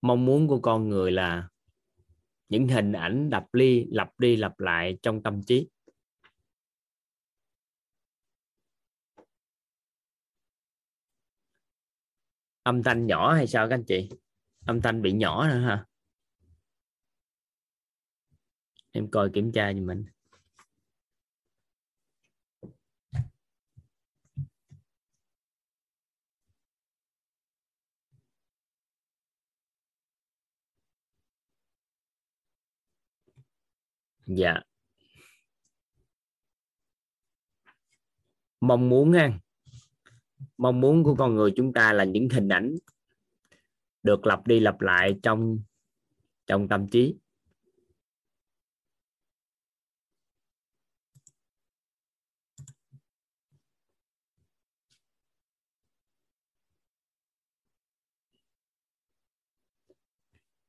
Mong 0.00 0.24
muốn 0.24 0.48
của 0.48 0.60
con 0.60 0.88
người 0.88 1.12
là 1.12 1.48
những 2.48 2.68
hình 2.68 2.92
ảnh 2.92 3.28
lặp 3.32 3.54
đi 3.54 3.86
lặp 3.90 4.20
đi, 4.20 4.36
lặp 4.36 4.60
lại 4.60 4.98
trong 5.02 5.22
tâm 5.22 5.42
trí. 5.42 5.68
Âm 12.62 12.82
thanh 12.82 13.06
nhỏ 13.06 13.34
hay 13.34 13.46
sao 13.46 13.68
các 13.68 13.74
anh 13.74 13.84
chị? 13.84 14.08
Âm 14.66 14.80
thanh 14.80 15.02
bị 15.02 15.12
nhỏ 15.12 15.48
nữa 15.48 15.58
hả? 15.58 15.86
Em 18.92 19.10
coi 19.10 19.30
kiểm 19.34 19.52
tra 19.52 19.72
cho 19.72 19.80
mình. 19.80 20.06
Dạ. 34.36 34.60
Mong 38.60 38.88
muốn 38.88 39.12
ha 39.12 39.38
mong 40.58 40.80
muốn 40.80 41.04
của 41.04 41.14
con 41.14 41.34
người 41.34 41.52
chúng 41.56 41.72
ta 41.72 41.92
là 41.92 42.04
những 42.04 42.28
hình 42.28 42.48
ảnh 42.48 42.76
được 44.02 44.26
lặp 44.26 44.46
đi 44.46 44.60
lặp 44.60 44.80
lại 44.80 45.18
trong 45.22 45.58
trong 46.46 46.68
tâm 46.68 46.88
trí. 46.88 47.14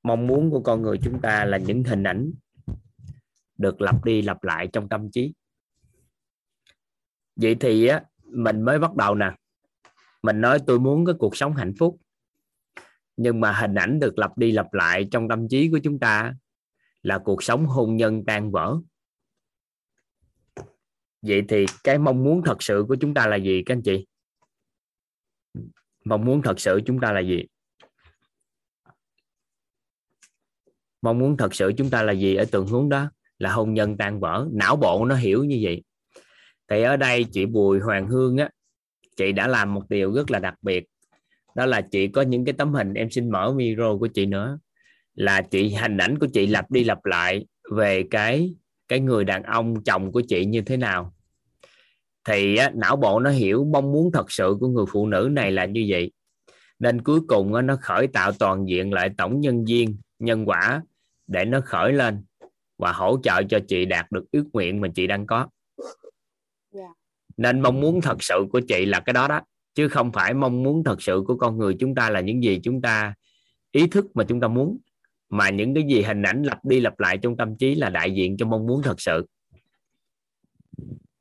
Mong 0.03 0.27
muốn 0.27 0.51
của 0.51 0.61
con 0.61 0.81
người 0.81 0.97
chúng 1.03 1.21
ta 1.21 1.45
là 1.45 1.57
những 1.57 1.83
hình 1.83 2.03
ảnh 2.03 2.31
được 3.61 3.81
lặp 3.81 4.05
đi 4.05 4.21
lặp 4.21 4.43
lại 4.43 4.69
trong 4.73 4.89
tâm 4.89 5.11
trí. 5.11 5.33
Vậy 7.35 7.55
thì 7.59 7.87
á, 7.87 8.03
mình 8.23 8.61
mới 8.61 8.79
bắt 8.79 8.95
đầu 8.95 9.15
nè. 9.15 9.35
Mình 10.21 10.41
nói 10.41 10.59
tôi 10.67 10.79
muốn 10.79 11.05
cái 11.05 11.15
cuộc 11.19 11.37
sống 11.37 11.53
hạnh 11.53 11.73
phúc. 11.79 11.97
Nhưng 13.17 13.39
mà 13.39 13.51
hình 13.51 13.75
ảnh 13.75 13.99
được 13.99 14.17
lặp 14.17 14.37
đi 14.37 14.51
lặp 14.51 14.73
lại 14.73 15.07
trong 15.11 15.29
tâm 15.29 15.47
trí 15.49 15.69
của 15.71 15.79
chúng 15.83 15.99
ta 15.99 16.35
là 17.01 17.17
cuộc 17.17 17.43
sống 17.43 17.65
hôn 17.65 17.95
nhân 17.95 18.23
tan 18.25 18.51
vỡ. 18.51 18.77
Vậy 21.21 21.43
thì 21.47 21.65
cái 21.83 21.97
mong 21.97 22.23
muốn 22.23 22.41
thật 22.45 22.63
sự 22.63 22.85
của 22.87 22.95
chúng 23.01 23.13
ta 23.13 23.27
là 23.27 23.35
gì, 23.35 23.63
các 23.65 23.73
anh 23.73 23.81
chị? 23.81 24.05
Mong 26.05 26.25
muốn 26.25 26.41
thật 26.41 26.59
sự 26.59 26.81
chúng 26.85 26.99
ta 26.99 27.11
là 27.11 27.19
gì? 27.19 27.45
Mong 31.01 31.19
muốn 31.19 31.37
thật 31.37 31.55
sự 31.55 31.71
chúng 31.77 31.89
ta 31.89 32.03
là 32.03 32.13
gì 32.13 32.35
ở 32.35 32.45
từng 32.51 32.67
hướng 32.67 32.89
đó? 32.89 33.11
Là 33.41 33.51
hôn 33.51 33.73
nhân 33.73 33.97
tan 33.97 34.19
vỡ. 34.19 34.47
Não 34.51 34.75
bộ 34.75 35.05
nó 35.05 35.15
hiểu 35.15 35.43
như 35.43 35.59
vậy. 35.61 35.83
Thì 36.69 36.81
ở 36.81 36.97
đây 36.97 37.23
chị 37.23 37.45
Bùi 37.45 37.79
Hoàng 37.79 38.07
Hương 38.07 38.37
á 38.37 38.49
chị 39.17 39.31
đã 39.31 39.47
làm 39.47 39.73
một 39.73 39.89
điều 39.89 40.13
rất 40.13 40.31
là 40.31 40.39
đặc 40.39 40.55
biệt. 40.61 40.85
Đó 41.55 41.65
là 41.65 41.81
chị 41.81 42.07
có 42.07 42.21
những 42.21 42.45
cái 42.45 42.53
tấm 42.53 42.73
hình 42.73 42.93
em 42.93 43.11
xin 43.11 43.29
mở 43.29 43.53
micro 43.53 43.97
của 43.97 44.07
chị 44.07 44.25
nữa. 44.25 44.59
Là 45.15 45.41
chị 45.41 45.69
hình 45.69 45.97
ảnh 45.97 46.19
của 46.19 46.27
chị 46.33 46.47
lặp 46.47 46.71
đi 46.71 46.83
lặp 46.83 47.05
lại 47.05 47.45
về 47.71 48.03
cái 48.11 48.53
cái 48.87 48.99
người 48.99 49.23
đàn 49.23 49.43
ông 49.43 49.83
chồng 49.83 50.11
của 50.11 50.21
chị 50.21 50.45
như 50.45 50.61
thế 50.61 50.77
nào. 50.77 51.13
Thì 52.27 52.55
á, 52.55 52.71
não 52.75 52.95
bộ 52.95 53.19
nó 53.19 53.29
hiểu 53.29 53.65
mong 53.65 53.91
muốn 53.91 54.11
thật 54.11 54.31
sự 54.31 54.57
của 54.59 54.67
người 54.67 54.85
phụ 54.91 55.07
nữ 55.07 55.29
này 55.31 55.51
là 55.51 55.65
như 55.65 55.85
vậy. 55.89 56.11
Nên 56.79 57.01
cuối 57.01 57.19
cùng 57.27 57.53
á, 57.53 57.61
nó 57.61 57.77
khởi 57.81 58.07
tạo 58.07 58.31
toàn 58.31 58.69
diện 58.69 58.93
lại 58.93 59.09
tổng 59.17 59.41
nhân 59.41 59.65
viên 59.65 59.97
nhân 60.19 60.45
quả 60.45 60.81
để 61.27 61.45
nó 61.45 61.61
khởi 61.65 61.93
lên 61.93 62.23
và 62.81 62.91
hỗ 62.91 63.17
trợ 63.23 63.43
cho 63.49 63.59
chị 63.67 63.85
đạt 63.85 64.11
được 64.11 64.25
ước 64.31 64.45
nguyện 64.53 64.81
mà 64.81 64.87
chị 64.95 65.07
đang 65.07 65.27
có. 65.27 65.47
Dạ. 66.73 66.87
nên 67.37 67.61
mong 67.61 67.81
muốn 67.81 68.01
thật 68.01 68.23
sự 68.23 68.45
của 68.51 68.61
chị 68.67 68.85
là 68.85 68.99
cái 68.99 69.13
đó 69.13 69.27
đó 69.27 69.41
chứ 69.73 69.87
không 69.87 70.11
phải 70.11 70.33
mong 70.33 70.63
muốn 70.63 70.83
thật 70.83 71.01
sự 71.01 71.23
của 71.27 71.37
con 71.37 71.57
người 71.57 71.75
chúng 71.79 71.95
ta 71.95 72.09
là 72.09 72.19
những 72.19 72.43
gì 72.43 72.59
chúng 72.63 72.81
ta 72.81 73.13
ý 73.71 73.87
thức 73.87 74.05
mà 74.13 74.23
chúng 74.23 74.39
ta 74.39 74.47
muốn. 74.47 74.77
Mà 75.29 75.49
những 75.49 75.73
cái 75.73 75.83
gì 75.83 76.01
hình 76.01 76.21
ảnh 76.21 76.43
lặp 76.43 76.65
đi 76.65 76.79
lặp 76.79 76.99
lại 76.99 77.17
trong 77.17 77.37
tâm 77.37 77.57
trí 77.57 77.75
là 77.75 77.89
đại 77.89 78.11
diện 78.11 78.37
cho 78.37 78.45
mong 78.45 78.67
muốn 78.67 78.81
thật 78.83 79.01
sự. 79.01 79.25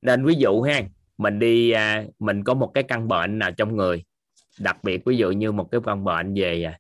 Nên 0.03 0.25
ví 0.25 0.35
dụ 0.35 0.63
ha 0.63 0.83
mình 1.19 1.39
đi 1.39 1.71
à, 1.71 2.05
mình 2.19 2.45
có 2.45 2.55
một 2.55 2.71
cái 2.75 2.83
căn 2.83 3.09
bệnh 3.09 3.39
nào 3.39 3.53
trong 3.53 3.77
người. 3.77 4.05
Đặc 4.61 4.85
biệt 4.85 5.03
ví 5.05 5.17
dụ 5.17 5.31
như 5.31 5.53
một 5.53 5.69
cái 5.71 5.81
căn 5.85 6.05
bệnh 6.05 6.35
về 6.35 6.63
à, 6.63 6.79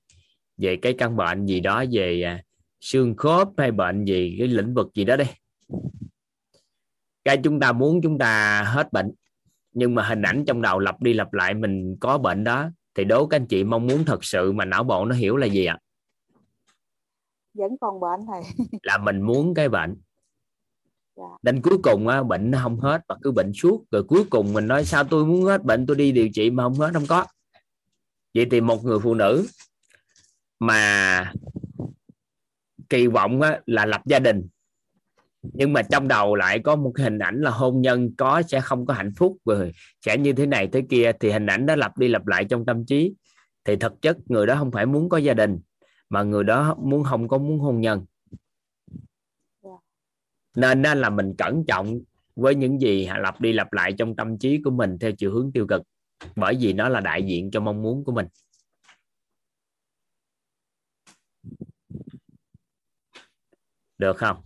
về 0.56 0.76
cái 0.76 0.94
căn 0.98 1.16
bệnh 1.16 1.46
gì 1.46 1.60
đó 1.60 1.84
về 1.92 2.22
à, 2.22 2.42
xương 2.80 3.16
khớp 3.16 3.48
hay 3.56 3.72
bệnh 3.72 4.04
gì 4.04 4.36
cái 4.38 4.48
lĩnh 4.48 4.74
vực 4.74 4.90
gì 4.94 5.04
đó 5.04 5.16
đi 5.16 5.24
cái 7.24 7.40
chúng 7.44 7.60
ta 7.60 7.72
muốn 7.72 8.00
chúng 8.02 8.18
ta 8.18 8.62
hết 8.62 8.92
bệnh 8.92 9.12
nhưng 9.72 9.94
mà 9.94 10.02
hình 10.02 10.22
ảnh 10.22 10.44
trong 10.46 10.62
đầu 10.62 10.78
lặp 10.78 11.02
đi 11.02 11.12
lặp 11.12 11.32
lại 11.32 11.54
mình 11.54 11.96
có 12.00 12.18
bệnh 12.18 12.44
đó 12.44 12.70
thì 12.94 13.04
đố 13.04 13.26
các 13.26 13.36
anh 13.36 13.46
chị 13.46 13.64
mong 13.64 13.86
muốn 13.86 14.04
thật 14.04 14.24
sự 14.24 14.52
mà 14.52 14.64
não 14.64 14.84
bộ 14.84 15.04
nó 15.04 15.14
hiểu 15.14 15.36
là 15.36 15.46
gì 15.46 15.64
ạ? 15.64 15.78
Vẫn 17.54 17.70
còn 17.80 18.00
bệnh 18.00 18.20
thầy. 18.26 18.66
Là 18.82 18.98
mình 18.98 19.20
muốn 19.20 19.54
cái 19.54 19.68
bệnh. 19.68 19.96
Dạ. 21.16 21.24
nên 21.42 21.62
cuối 21.62 21.78
cùng 21.82 22.08
á, 22.08 22.22
bệnh 22.22 22.50
nó 22.50 22.58
không 22.62 22.80
hết 22.80 23.02
và 23.08 23.16
cứ 23.22 23.30
bệnh 23.30 23.52
suốt. 23.52 23.84
Rồi 23.90 24.04
cuối 24.04 24.24
cùng 24.30 24.52
mình 24.52 24.66
nói 24.66 24.84
sao 24.84 25.04
tôi 25.04 25.26
muốn 25.26 25.44
hết 25.44 25.64
bệnh 25.64 25.86
tôi 25.86 25.96
đi 25.96 26.12
điều 26.12 26.28
trị 26.34 26.50
mà 26.50 26.62
không 26.62 26.74
hết 26.74 26.90
không 26.92 27.06
có. 27.08 27.26
Vậy 28.34 28.46
thì 28.50 28.60
một 28.60 28.84
người 28.84 28.98
phụ 28.98 29.14
nữ 29.14 29.46
mà 30.58 31.32
kỳ 32.90 33.06
vọng 33.06 33.40
á, 33.40 33.60
là 33.66 33.86
lập 33.86 34.02
gia 34.06 34.18
đình. 34.18 34.48
Nhưng 35.42 35.72
mà 35.72 35.82
trong 35.82 36.08
đầu 36.08 36.34
lại 36.34 36.58
có 36.58 36.76
một 36.76 36.92
hình 36.98 37.18
ảnh 37.18 37.40
là 37.40 37.50
hôn 37.50 37.80
nhân 37.80 38.14
có 38.16 38.42
sẽ 38.42 38.60
không 38.60 38.86
có 38.86 38.94
hạnh 38.94 39.12
phúc 39.16 39.36
rồi 39.44 39.72
sẽ 40.06 40.18
như 40.18 40.32
thế 40.32 40.46
này 40.46 40.68
thế 40.72 40.82
kia 40.90 41.12
thì 41.20 41.30
hình 41.30 41.46
ảnh 41.46 41.66
đó 41.66 41.76
lặp 41.76 41.98
đi 41.98 42.08
lặp 42.08 42.26
lại 42.26 42.44
trong 42.44 42.66
tâm 42.66 42.86
trí. 42.86 43.14
Thì 43.64 43.76
thực 43.76 44.02
chất 44.02 44.16
người 44.26 44.46
đó 44.46 44.56
không 44.58 44.70
phải 44.72 44.86
muốn 44.86 45.08
có 45.08 45.18
gia 45.18 45.34
đình 45.34 45.58
mà 46.08 46.22
người 46.22 46.44
đó 46.44 46.74
muốn 46.74 47.04
không 47.04 47.28
có 47.28 47.38
muốn 47.38 47.58
hôn 47.58 47.80
nhân. 47.80 48.04
Nên 50.56 50.82
đó 50.82 50.94
là 50.94 51.10
mình 51.10 51.34
cẩn 51.38 51.64
trọng 51.68 52.00
với 52.36 52.54
những 52.54 52.80
gì 52.80 53.08
lặp 53.18 53.40
đi 53.40 53.52
lặp 53.52 53.72
lại 53.72 53.92
trong 53.92 54.16
tâm 54.16 54.38
trí 54.38 54.62
của 54.62 54.70
mình 54.70 54.98
theo 54.98 55.12
chiều 55.12 55.32
hướng 55.32 55.52
tiêu 55.52 55.66
cực 55.66 55.82
bởi 56.36 56.56
vì 56.60 56.72
nó 56.72 56.88
là 56.88 57.00
đại 57.00 57.22
diện 57.22 57.50
cho 57.50 57.60
mong 57.60 57.82
muốn 57.82 58.04
của 58.04 58.12
mình. 58.12 58.26
Được 64.00 64.16
không? 64.16 64.36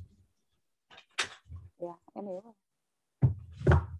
Dạ 1.78 1.88
em 2.14 2.24
hiểu 2.26 2.40
rồi. 2.44 2.52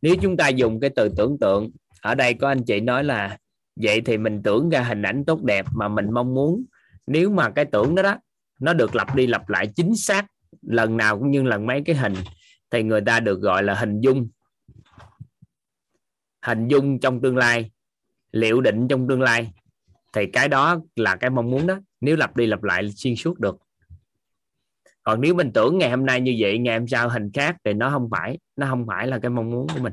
Nếu 0.03 0.15
chúng 0.23 0.37
ta 0.37 0.49
dùng 0.49 0.81
cái 0.81 0.91
từ 0.97 1.09
tưởng 1.17 1.39
tượng 1.39 1.71
ở 2.01 2.15
đây 2.15 2.35
có 2.35 2.49
anh 2.49 2.65
chị 2.65 2.81
nói 2.81 3.05
là 3.05 3.39
vậy 3.77 4.01
thì 4.01 4.19
mình 4.19 4.43
tưởng 4.43 4.71
ra 4.71 4.83
hình 4.83 5.03
ảnh 5.03 5.25
tốt 5.25 5.43
đẹp 5.43 5.67
mà 5.75 5.89
mình 5.89 6.11
mong 6.13 6.35
muốn. 6.35 6.65
Nếu 7.07 7.31
mà 7.31 7.51
cái 7.51 7.65
tưởng 7.65 7.95
đó 7.95 8.03
đó 8.03 8.19
nó 8.61 8.75
được 8.75 8.95
lặp 8.95 9.15
đi 9.15 9.27
lặp 9.27 9.49
lại 9.49 9.73
chính 9.77 9.97
xác 9.97 10.27
lần 10.63 10.97
nào 10.97 11.19
cũng 11.19 11.31
như 11.31 11.43
lần 11.43 11.67
mấy 11.67 11.83
cái 11.85 11.97
hình 11.97 12.15
thì 12.71 12.83
người 12.83 13.01
ta 13.01 13.21
được 13.21 13.41
gọi 13.41 13.63
là 13.63 13.75
hình 13.75 14.01
dung. 14.01 14.29
Hình 16.43 16.69
dung 16.69 17.01
trong 17.01 17.21
tương 17.21 17.37
lai 17.37 17.71
liệu 18.33 18.61
định 18.61 18.89
trong 18.89 19.09
tương 19.09 19.23
lai 19.23 19.53
thì 20.13 20.27
cái 20.33 20.49
đó 20.49 20.81
là 20.97 21.17
cái 21.17 21.31
mong 21.31 21.51
muốn 21.51 21.67
đó. 21.67 21.81
Nếu 22.01 22.17
lặp 22.17 22.37
đi 22.37 22.47
lặp 22.47 22.63
lại 22.63 22.91
xuyên 22.91 23.17
suốt 23.17 23.39
được 23.39 23.57
còn 25.05 25.21
nếu 25.21 25.35
mình 25.35 25.51
tưởng 25.55 25.79
ngày 25.79 25.91
hôm 25.91 26.07
nay 26.07 26.21
như 26.21 26.37
vậy, 26.39 26.59
ngày 26.59 26.79
hôm 26.79 26.89
sau 26.89 27.09
hình 27.09 27.31
khác 27.35 27.57
thì 27.65 27.73
nó 27.73 27.91
không 27.91 28.09
phải, 28.11 28.39
nó 28.57 28.67
không 28.67 28.87
phải 28.87 29.07
là 29.07 29.19
cái 29.19 29.31
mong 29.31 29.51
muốn 29.51 29.67
của 29.75 29.81
mình. 29.81 29.93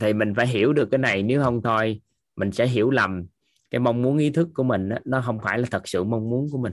Thì 0.00 0.12
mình 0.12 0.34
phải 0.34 0.46
hiểu 0.46 0.72
được 0.72 0.88
cái 0.90 0.98
này, 0.98 1.22
nếu 1.22 1.42
không 1.42 1.62
thôi, 1.62 2.00
mình 2.36 2.52
sẽ 2.52 2.66
hiểu 2.66 2.90
lầm. 2.90 3.26
Cái 3.70 3.78
mong 3.78 4.02
muốn, 4.02 4.18
ý 4.18 4.30
thức 4.30 4.48
của 4.54 4.62
mình 4.62 4.88
nó 5.04 5.22
không 5.26 5.38
phải 5.42 5.58
là 5.58 5.66
thật 5.70 5.88
sự 5.88 6.04
mong 6.04 6.30
muốn 6.30 6.48
của 6.52 6.58
mình. 6.58 6.72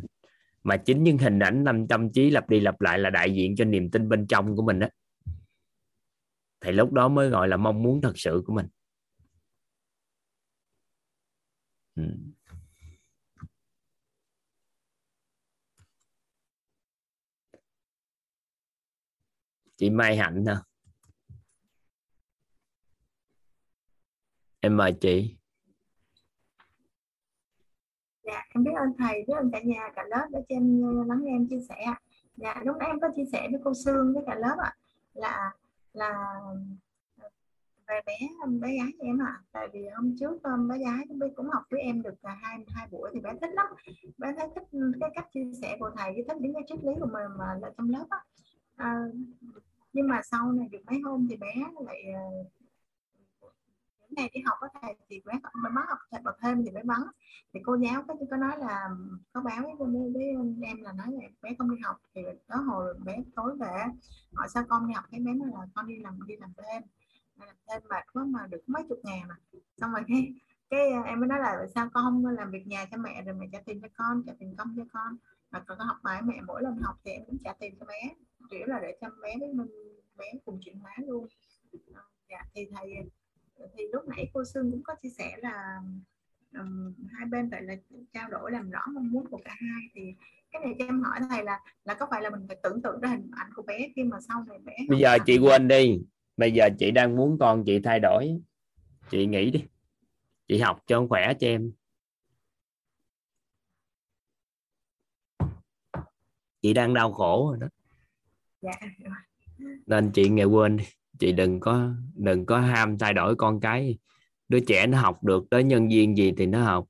Mà 0.63 0.77
chính 0.77 1.03
những 1.03 1.17
hình 1.17 1.39
ảnh 1.39 1.63
nằm 1.63 1.87
tâm 1.87 2.11
trí 2.11 2.29
lặp 2.29 2.49
đi 2.49 2.59
lặp 2.59 2.81
lại 2.81 2.99
là 2.99 3.09
đại 3.09 3.33
diện 3.33 3.55
cho 3.55 3.65
niềm 3.65 3.91
tin 3.91 4.09
bên 4.09 4.27
trong 4.27 4.55
của 4.55 4.63
mình 4.63 4.79
đó 4.79 4.87
thì 6.65 6.71
lúc 6.71 6.91
đó 6.91 7.07
mới 7.07 7.29
gọi 7.29 7.47
là 7.47 7.57
mong 7.57 7.83
muốn 7.83 8.01
thật 8.01 8.13
sự 8.15 8.43
của 8.45 8.53
mình. 8.53 8.67
Ừ. 11.95 12.03
chị 19.77 19.89
Mai 19.89 20.17
Hạnh 20.17 20.45
hả 20.45 20.55
em 24.59 24.77
mời 24.77 24.93
chị 25.01 25.37
Dạ, 28.23 28.43
em 28.55 28.63
biết 28.63 28.71
ơn 28.75 28.89
thầy, 28.97 29.23
biết 29.27 29.33
ơn 29.37 29.51
cả 29.51 29.59
nhà, 29.63 29.89
cả 29.95 30.03
lớp 30.09 30.27
đã 30.31 30.39
cho 30.39 30.55
em 30.55 30.81
ờ, 30.83 31.03
lắng 31.07 31.19
nghe 31.23 31.31
em 31.31 31.47
chia 31.49 31.59
sẻ. 31.69 31.85
Dạ, 32.37 32.61
lúc 32.63 32.77
nãy 32.77 32.87
em 32.87 32.99
có 32.99 33.07
chia 33.15 33.25
sẻ 33.31 33.47
với 33.51 33.61
cô 33.63 33.73
Sương 33.73 34.13
với 34.13 34.23
cả 34.27 34.35
lớp 34.35 34.55
ạ 34.59 34.73
là 35.13 35.51
là 35.93 36.13
về 37.87 38.01
bé 38.05 38.17
bé 38.59 38.67
gái 38.77 38.91
của 38.99 39.05
em 39.05 39.21
ạ. 39.21 39.41
Tại 39.51 39.67
vì 39.73 39.87
hôm 39.95 40.15
trước 40.19 40.43
ờ, 40.43 40.51
bé 40.69 40.77
gái 40.77 41.05
cũng 41.07 41.19
cũng 41.35 41.49
học 41.49 41.63
với 41.69 41.81
em 41.81 42.01
được 42.01 42.13
cả 42.23 42.37
hai 42.41 42.57
hai 42.67 42.87
buổi 42.91 43.09
thì 43.13 43.19
bé 43.19 43.29
thích 43.41 43.53
lắm. 43.53 43.65
Bé 44.17 44.33
thấy 44.37 44.47
thích 44.55 44.63
cái 44.99 45.09
cách 45.15 45.27
chia 45.33 45.43
sẻ 45.61 45.77
của 45.79 45.91
thầy, 45.97 46.13
với 46.13 46.23
thích 46.27 46.37
những 46.39 46.53
cái 46.53 46.63
triết 46.67 46.79
lý 46.83 46.93
của 46.99 47.09
mình 47.13 47.37
mà 47.37 47.45
là 47.61 47.71
trong 47.77 47.89
lớp 47.89 48.05
á. 48.09 48.19
À, 48.75 49.05
nhưng 49.93 50.07
mà 50.07 50.21
sau 50.31 50.51
này 50.51 50.67
được 50.71 50.81
mấy 50.85 50.99
hôm 50.99 51.27
thì 51.29 51.37
bé 51.37 51.53
lại 51.85 52.03
ờ, 52.13 52.21
những 54.01 54.15
ngày 54.15 54.29
đi 54.33 54.41
học 54.45 54.57
có 54.61 54.67
thầy 54.81 54.95
thì 55.09 55.21
bé 55.25 55.33
mới 55.63 55.71
bắt 55.75 55.85
học 55.89 55.97
thầy 56.11 56.21
bật 56.23 56.35
thêm 56.41 56.63
thì 56.65 56.71
bé 56.71 56.83
bắn. 56.83 57.01
Thì 57.53 57.59
cô 57.65 57.77
giáo 57.77 58.03
có 58.07 58.15
có 58.31 58.37
nói 58.37 58.57
là 58.59 58.89
có 59.33 59.41
báo 59.41 59.61
với, 59.63 59.73
với, 59.79 60.11
với 60.13 60.67
em 60.67 60.81
là 60.81 60.91
nói 60.91 61.07
là 61.11 61.27
bé 61.41 61.49
không 61.57 61.75
đi 61.75 61.81
học 61.83 62.01
thì 62.15 62.21
đó 62.47 62.55
hồi 62.57 62.93
bé 63.05 63.17
tối 63.35 63.57
về 63.59 63.83
hỏi 64.33 64.47
sao 64.49 64.63
con 64.69 64.87
đi 64.87 64.93
học 64.93 65.05
cái 65.11 65.19
bé 65.19 65.33
nói 65.33 65.49
là 65.51 65.67
con 65.75 65.87
đi 65.87 65.97
làm 65.97 66.19
đi 66.27 66.35
làm 66.37 66.53
thêm 66.57 66.83
làm 67.39 67.55
thêm 67.67 67.81
mệt 67.89 68.03
quá 68.13 68.23
mà 68.25 68.47
được 68.47 68.61
mấy 68.67 68.83
chục 68.89 68.99
ngàn 69.03 69.27
mà 69.27 69.35
xong 69.77 69.91
rồi 69.91 70.01
cái 70.07 70.33
cái 70.69 70.91
ờ, 70.91 71.01
em 71.01 71.19
mới 71.19 71.27
nói 71.27 71.39
là 71.39 71.67
sao 71.75 71.89
con 71.93 72.03
không 72.03 72.25
làm 72.25 72.51
việc 72.51 72.67
nhà 72.67 72.85
cho 72.91 72.97
mẹ 72.97 73.23
rồi 73.25 73.35
mẹ 73.35 73.45
trả 73.51 73.59
tiền 73.65 73.81
cho 73.81 73.87
con 73.97 74.23
trả 74.27 74.33
tiền 74.39 74.55
công 74.57 74.73
cho 74.77 74.83
con? 74.93 75.17
Mà 75.51 75.59
còn 75.59 75.77
có 75.77 75.83
học 75.85 75.97
bài 76.03 76.21
mẹ 76.21 76.41
mỗi 76.47 76.63
lần 76.63 76.77
học 76.77 76.95
thì 77.05 77.11
em 77.11 77.23
cũng 77.25 77.37
trả 77.43 77.53
tiền 77.53 77.75
cho 77.79 77.85
bé 77.85 78.15
yếu 78.49 78.65
là 78.65 78.79
để 78.81 78.97
cho 79.01 79.07
bé 79.23 79.35
với 79.39 79.53
mình 79.53 79.67
bé 80.17 80.25
cùng 80.45 80.59
chuyển 80.65 80.79
hóa 80.79 80.95
luôn. 81.07 81.27
Dạ 82.29 82.43
thì 82.53 82.67
thầy 82.75 82.93
thì 83.77 83.83
lúc 83.93 84.07
nãy 84.07 84.29
cô 84.33 84.43
Sương 84.53 84.71
cũng 84.71 84.83
có 84.83 84.95
chia 85.01 85.09
sẻ 85.09 85.37
là 85.37 85.81
um, 86.57 86.93
hai 87.11 87.25
bên 87.25 87.51
phải 87.51 87.61
là 87.61 87.75
trao 88.13 88.29
đổi 88.29 88.51
làm 88.51 88.69
rõ 88.69 88.81
mong 88.93 89.11
muốn 89.11 89.27
của 89.27 89.39
cả 89.45 89.55
hai. 89.59 89.81
Thì 89.93 90.01
cái 90.51 90.61
này 90.65 90.75
cho 90.79 90.85
em 90.85 91.01
hỏi 91.01 91.19
thầy 91.29 91.43
là 91.43 91.59
là 91.83 91.93
có 91.93 92.07
phải 92.11 92.21
là 92.21 92.29
mình 92.29 92.45
phải 92.47 92.57
tưởng 92.63 92.81
tượng 92.81 92.99
ra 93.01 93.09
hình 93.09 93.31
ảnh 93.31 93.49
của 93.55 93.61
bé 93.61 93.89
khi 93.95 94.03
mà 94.03 94.17
sau 94.27 94.43
này 94.47 94.57
bé 94.59 94.73
bây 94.89 94.99
giờ 94.99 95.17
chị 95.25 95.37
quên 95.37 95.67
đi. 95.67 96.01
Bây 96.37 96.51
giờ 96.51 96.69
chị 96.79 96.91
đang 96.91 97.15
muốn 97.15 97.37
con 97.39 97.63
chị 97.65 97.79
thay 97.79 97.99
đổi. 97.99 98.39
Chị 99.09 99.25
nghĩ 99.25 99.51
đi. 99.51 99.65
Chị 100.47 100.59
học 100.59 100.83
cho 100.87 101.05
khỏe 101.09 101.33
cho 101.39 101.47
em. 101.47 101.71
Chị 106.61 106.73
đang 106.73 106.93
đau 106.93 107.13
khổ 107.13 107.49
rồi 107.49 107.57
đó 107.61 107.67
dạ 108.65 108.87
nên 109.85 110.11
chị 110.11 110.29
nghe 110.29 110.43
quên 110.43 110.77
đi. 110.77 110.85
Chị 111.19 111.31
đừng 111.31 111.59
có 111.59 111.89
đừng 112.15 112.45
có 112.45 112.59
ham 112.59 112.97
thay 112.97 113.13
đổi 113.13 113.35
con 113.35 113.59
cái. 113.59 113.97
Đứa 114.47 114.59
trẻ 114.59 114.87
nó 114.87 115.01
học 115.01 115.23
được 115.23 115.43
tới 115.49 115.63
nhân 115.63 115.89
viên 115.89 116.17
gì 116.17 116.33
thì 116.37 116.45
nó 116.45 116.63
học. 116.63 116.85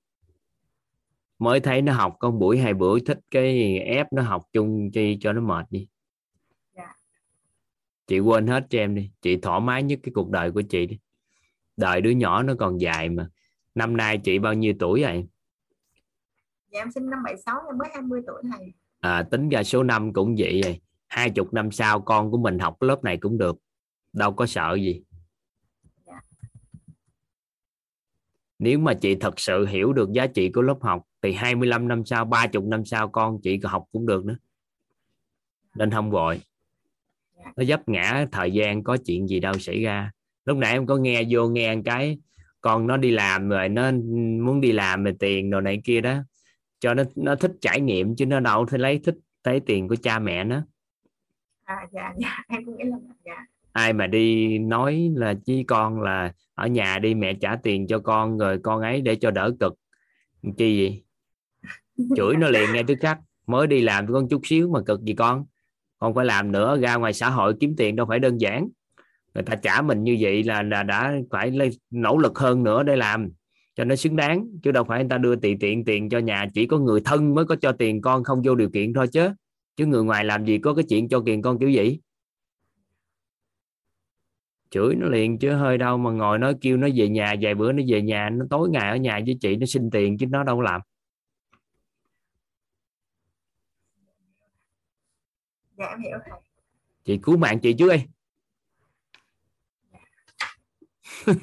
Mới 1.40 1.60
thấy 1.60 1.82
nó 1.82 1.94
học 1.94 2.16
con 2.20 2.40
buổi 2.40 2.58
hai 2.58 2.74
buổi 2.74 3.02
thích 3.06 3.20
cái 3.32 3.80
ép 3.80 4.14
nó 4.14 4.22
học 4.22 4.44
chung 4.54 4.92
chi 4.92 5.18
cho 5.22 5.34
nó 5.34 5.42
mệt 5.42 5.66
đi. 5.70 5.88
Dạ. 6.76 6.94
Chị 8.08 8.20
quên 8.20 8.48
hết 8.48 8.66
cho 8.70 8.80
em 8.80 8.96
đi. 8.96 9.12
Chị 9.22 9.38
thoải 9.38 9.60
mái 9.60 9.84
nhất 9.84 10.00
cái 10.04 10.12
cuộc 10.16 10.30
đời 10.30 10.52
của 10.52 10.62
chị 10.62 10.86
đi. 10.86 11.00
Đời 11.78 12.02
đứa 12.02 12.10
nhỏ 12.10 12.44
nó 12.44 12.54
còn 12.60 12.82
dài 12.82 13.10
mà. 13.10 13.30
Năm 13.76 13.98
nay 13.98 14.18
chị 14.24 14.40
bao 14.40 14.54
nhiêu 14.54 14.74
tuổi 14.80 15.02
vậy? 15.02 15.26
Dạ 16.72 16.82
em 16.82 16.92
sinh 16.92 17.10
năm 17.10 17.20
76 17.24 17.56
em 17.70 17.78
mới 17.78 17.90
20 17.94 18.22
tuổi 18.28 18.42
thầy 18.52 18.74
à, 19.00 19.24
tính 19.32 19.50
ra 19.50 19.64
số 19.64 19.84
năm 19.84 20.14
cũng 20.14 20.36
vậy 20.38 20.62
rồi 20.62 20.80
hai 21.08 21.30
chục 21.30 21.54
năm 21.54 21.72
sau 21.72 22.02
con 22.02 22.32
của 22.32 22.38
mình 22.38 22.60
học 22.60 22.82
lớp 22.82 23.04
này 23.04 23.18
cũng 23.18 23.38
được. 23.38 23.58
Đâu 24.14 24.34
có 24.34 24.46
sợ 24.46 24.76
gì. 24.76 25.02
Nếu 28.60 28.80
mà 28.80 28.94
chị 28.94 29.16
thật 29.16 29.40
sự 29.40 29.66
hiểu 29.66 29.94
được 29.94 30.12
giá 30.12 30.28
trị 30.28 30.52
của 30.52 30.62
lớp 30.62 30.78
học, 30.82 31.04
thì 31.22 31.34
25 31.34 31.88
năm 31.88 32.06
sau 32.06 32.26
30 32.26 32.64
năm 32.66 32.86
sau 32.86 33.10
con 33.10 33.42
chị 33.42 33.60
học 33.64 33.86
cũng 33.92 34.06
được 34.06 34.26
nữa. 34.26 34.38
Nên 35.76 35.92
không 35.92 36.12
vội. 36.12 36.42
Nó 37.56 37.64
dấp 37.64 37.90
ngã 37.90 38.26
thời 38.32 38.52
gian 38.52 38.84
có 38.84 38.98
chuyện 39.06 39.28
gì 39.28 39.40
đâu 39.40 39.54
xảy 39.54 39.82
ra. 39.82 40.12
Lúc 40.46 40.58
nãy 40.58 40.72
em 40.72 40.86
có 40.86 40.98
nghe 40.98 41.24
vô 41.30 41.50
nghe 41.50 41.76
cái, 41.86 42.18
con 42.62 42.88
nó 42.88 42.98
đi 42.98 43.12
làm 43.12 43.50
rồi, 43.50 43.70
nó 43.70 43.92
muốn 44.46 44.62
đi 44.62 44.72
làm 44.72 45.04
về 45.04 45.14
tiền 45.20 45.50
đồ 45.50 45.62
này 45.62 45.82
kia 45.84 46.02
đó. 46.02 46.18
Cho 46.80 46.94
nó 46.94 47.04
nó 47.16 47.36
thích 47.36 47.52
trải 47.62 47.82
nghiệm 47.82 48.16
chứ 48.16 48.26
nó 48.26 48.40
đâu 48.40 48.66
phải 48.70 48.80
lấy 48.80 49.00
thích 49.04 49.16
thấy 49.44 49.60
tiền 49.60 49.88
của 49.88 49.96
cha 49.96 50.20
mẹ 50.20 50.44
nó 50.44 50.62
à 51.66 51.88
dạ 51.92 52.14
dạ 52.18 52.44
em 52.48 52.66
cũng 52.66 52.78
nghĩ 52.78 52.84
là 52.84 52.98
dạ. 53.26 53.46
Ai 53.72 53.94
mà 53.94 54.08
đi 54.08 54.58
nói 54.60 55.12
là 55.16 55.34
với 55.48 55.64
con 55.68 56.02
là 56.02 56.34
ở 56.54 56.68
nhà 56.68 57.00
đi 57.00 57.16
mẹ 57.16 57.34
trả 57.34 57.56
tiền 57.56 57.88
cho 57.88 58.00
con 58.00 58.38
rồi 58.38 58.60
con 58.64 58.82
ấy 58.82 59.02
để 59.02 59.16
cho 59.16 59.32
đỡ 59.32 59.52
cực. 59.60 59.74
Chi 60.58 60.78
gì 60.78 61.04
chửi 62.16 62.36
nó 62.36 62.50
liền 62.50 62.74
ngay 62.74 62.84
tức 62.88 62.98
khắc. 63.02 63.20
Mới 63.48 63.68
đi 63.68 63.82
làm 63.82 64.14
con 64.14 64.30
chút 64.30 64.42
xíu 64.44 64.70
mà 64.70 64.80
cực 64.86 65.02
gì 65.04 65.14
con? 65.14 65.46
Con 66.00 66.16
phải 66.16 66.26
làm 66.26 66.52
nữa 66.52 66.80
ra 66.80 66.96
ngoài 66.96 67.14
xã 67.14 67.30
hội 67.30 67.56
kiếm 67.60 67.76
tiền 67.78 67.96
đâu 67.96 68.06
phải 68.10 68.20
đơn 68.20 68.42
giản. 68.42 68.70
Người 69.34 69.44
ta 69.44 69.56
trả 69.56 69.82
mình 69.82 70.04
như 70.04 70.18
vậy 70.20 70.44
là 70.44 70.64
là 70.64 70.84
đã 70.84 71.14
phải 71.32 71.52
lên 71.52 71.70
nỗ 71.92 72.18
lực 72.18 72.40
hơn 72.40 72.64
nữa 72.64 72.84
để 72.84 72.96
làm. 72.96 73.30
Cho 73.76 73.84
nó 73.84 73.96
xứng 73.96 74.16
đáng 74.16 74.48
chứ 74.64 74.72
đâu 74.72 74.84
phải 74.84 75.00
người 75.00 75.10
ta 75.10 75.18
đưa 75.18 75.36
tùy 75.36 75.58
tiện 75.60 75.86
tiền 75.86 76.10
cho 76.10 76.20
nhà 76.20 76.48
chỉ 76.54 76.66
có 76.66 76.78
người 76.78 77.02
thân 77.06 77.36
mới 77.36 77.46
có 77.46 77.56
cho 77.56 77.72
tiền 77.72 78.02
con 78.02 78.24
không 78.24 78.42
vô 78.46 78.56
điều 78.56 78.70
kiện 78.70 78.94
thôi 78.94 79.08
chứ 79.08 79.30
chứ 79.76 79.86
người 79.86 80.04
ngoài 80.04 80.26
làm 80.26 80.46
gì 80.46 80.58
có 80.58 80.74
cái 80.74 80.86
chuyện 80.90 81.10
cho 81.10 81.24
tiền 81.26 81.42
con 81.42 81.60
kiểu 81.60 81.70
gì 81.70 82.00
chửi 84.70 84.96
nó 84.96 85.08
liền 85.08 85.40
chứ 85.40 85.54
hơi 85.54 85.78
đâu 85.78 85.98
mà 85.98 86.12
ngồi 86.12 86.40
nói 86.40 86.56
kêu 86.62 86.78
nó 86.78 86.88
về 86.96 87.10
nhà 87.10 87.36
vài 87.42 87.56
bữa 87.56 87.72
nó 87.72 87.84
về 87.88 88.02
nhà 88.02 88.30
nó 88.30 88.46
tối 88.50 88.70
ngày 88.70 88.90
ở 88.90 88.96
nhà 88.96 89.20
với 89.26 89.38
chị 89.42 89.56
nó 89.56 89.66
xin 89.66 89.90
tiền 89.92 90.18
chứ 90.18 90.26
nó 90.30 90.44
đâu 90.44 90.62
làm. 90.62 90.82
Dạ 95.78 95.86
em 95.86 96.00
hiểu 96.00 96.18
thầy 96.26 96.40
chị 97.06 97.20
cứu 97.24 97.38
mạng 97.38 97.60
chị 97.60 97.74
trước 97.74 97.90
đi. 97.92 98.06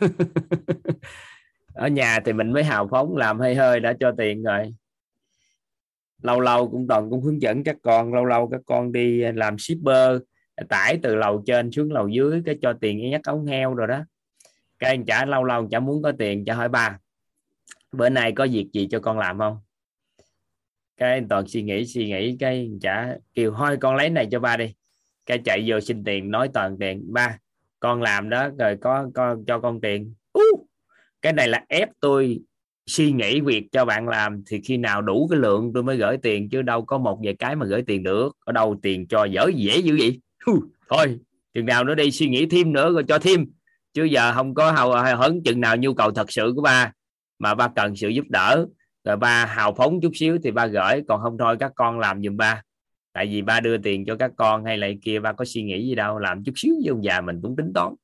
Ở 1.75 1.89
nhà 1.89 2.21
thì 2.25 2.33
mình 2.33 2.53
mới 2.53 2.65
hào 2.65 2.89
phóng 2.91 3.17
làm 3.17 3.39
hơi 3.39 3.55
hơi 3.55 3.81
đã 3.81 3.93
cho 4.01 4.13
tiền 4.19 4.43
rồi 4.43 4.75
lâu 6.23 6.41
lâu 6.41 6.71
cũng 6.71 6.87
toàn 6.89 7.11
cũng 7.11 7.23
hướng 7.23 7.43
dẫn 7.43 7.65
các 7.65 7.77
con 7.83 8.15
lâu 8.15 8.25
lâu 8.25 8.49
các 8.49 8.61
con 8.67 8.93
đi 8.93 9.23
làm 9.33 9.59
shipper 9.59 10.21
tải 10.69 10.99
từ 11.03 11.15
lầu 11.15 11.43
trên 11.47 11.73
xuống 11.73 11.93
lầu 11.93 12.09
dưới 12.09 12.43
cái 12.47 12.59
cho 12.63 12.73
tiền 12.81 13.11
nhắc 13.11 13.21
ống 13.25 13.47
heo 13.47 13.75
rồi 13.75 13.89
đó. 13.89 14.05
Cái 14.79 14.91
anh 14.91 15.05
trả 15.05 15.25
lâu 15.25 15.45
lâu 15.45 15.69
chả 15.71 15.81
muốn 15.81 16.03
có 16.03 16.13
tiền 16.19 16.45
cho 16.45 16.55
hỏi 16.55 16.69
ba 16.69 16.99
bữa 17.93 18.09
nay 18.09 18.33
có 18.33 18.47
việc 18.53 18.69
gì 18.73 18.89
cho 18.91 19.01
con 19.01 19.19
làm 19.19 19.39
không? 19.39 19.59
Cái 20.97 21.13
anh 21.13 21.29
toàn 21.29 21.49
suy 21.49 21.63
nghĩ 21.63 21.87
suy 21.87 22.07
nghĩ 22.07 22.37
cái 22.41 22.71
chả 22.81 23.17
kêu 23.35 23.55
thôi 23.59 23.77
con 23.81 23.97
lấy 23.97 24.11
này 24.11 24.29
cho 24.31 24.41
ba 24.41 24.57
đi. 24.57 24.75
Cái 25.27 25.39
chạy 25.45 25.65
vô 25.67 25.81
xin 25.81 26.05
tiền 26.05 26.31
nói 26.31 26.51
toàn 26.55 26.79
tiền 26.79 27.13
ba 27.13 27.39
con 27.81 28.03
làm 28.03 28.29
đó 28.29 28.49
rồi 28.59 28.77
có 28.81 29.11
con 29.15 29.45
cho 29.45 29.61
con 29.61 29.81
tiền. 29.81 30.15
Uh, 30.39 30.67
cái 31.23 31.33
này 31.33 31.49
là 31.49 31.65
ép 31.69 31.89
tôi 32.01 32.41
suy 32.87 33.13
nghĩ 33.13 33.41
việc 33.41 33.73
cho 33.73 33.85
bạn 33.85 34.09
làm 34.09 34.43
thì 34.47 34.61
khi 34.65 34.77
nào 34.77 35.03
đủ 35.03 35.29
cái 35.31 35.41
lượng 35.41 35.71
tôi 35.75 35.83
mới 35.83 35.97
gửi 35.97 36.17
tiền, 36.23 36.49
chứ 36.49 36.63
đâu 36.63 36.85
có 36.85 36.99
một 36.99 37.19
vài 37.25 37.35
cái 37.39 37.57
mà 37.57 37.67
gửi 37.67 37.83
tiền 37.87 38.03
được. 38.03 38.37
Ở 38.45 38.53
đâu 38.53 38.79
tiền 38.83 39.07
cho 39.07 39.25
dở 39.25 39.51
dễ 39.55 39.79
dữ 39.79 39.97
vậy? 39.99 40.21
Thôi, 40.89 41.19
chừng 41.55 41.67
nào 41.67 41.85
nữa 41.85 41.95
đi, 41.95 42.11
suy 42.11 42.29
nghĩ 42.29 42.47
thêm 42.47 42.73
nữa 42.73 42.93
rồi 42.93 43.05
cho 43.09 43.19
thêm. 43.19 43.47
Chứ 43.95 44.05
giờ 44.05 44.33
không 44.35 44.55
có 44.55 44.73
hào 44.73 45.17
hứng 45.17 45.43
chừng 45.43 45.61
nào 45.61 45.77
nhu 45.77 45.95
cầu 45.95 46.11
thật 46.11 46.33
sự 46.33 46.53
của 46.57 46.63
ba, 46.63 46.93
mà 47.39 47.55
ba 47.55 47.69
cần 47.69 47.97
sự 47.97 48.09
giúp 48.09 48.25
đỡ. 48.29 48.67
Rồi 49.05 49.17
ba 49.17 49.47
hào 49.47 49.75
phóng 49.75 50.01
chút 50.01 50.13
xíu 50.15 50.39
thì 50.43 50.51
ba 50.51 50.67
gửi, 50.67 51.03
còn 51.09 51.21
không 51.23 51.39
thôi 51.39 51.57
các 51.61 51.73
con 51.75 51.99
làm 51.99 52.23
giùm 52.23 52.37
ba. 52.37 52.63
Tại 53.13 53.27
vì 53.27 53.43
ba 53.43 53.61
đưa 53.61 53.79
tiền 53.79 54.05
cho 54.05 54.17
các 54.17 54.31
con 54.37 54.65
hay 54.65 54.79
là 54.79 54.89
kia, 55.03 55.21
ba 55.21 55.33
có 55.33 55.45
suy 55.45 55.63
nghĩ 55.63 55.89
gì 55.89 55.95
đâu, 55.95 56.19
làm 56.19 56.45
chút 56.45 56.53
xíu 56.57 56.75
với 56.83 56.91
ông 56.91 57.05
già 57.05 57.21
mình 57.21 57.41
cũng 57.43 57.57
tính 57.57 57.73
toán. 57.75 57.95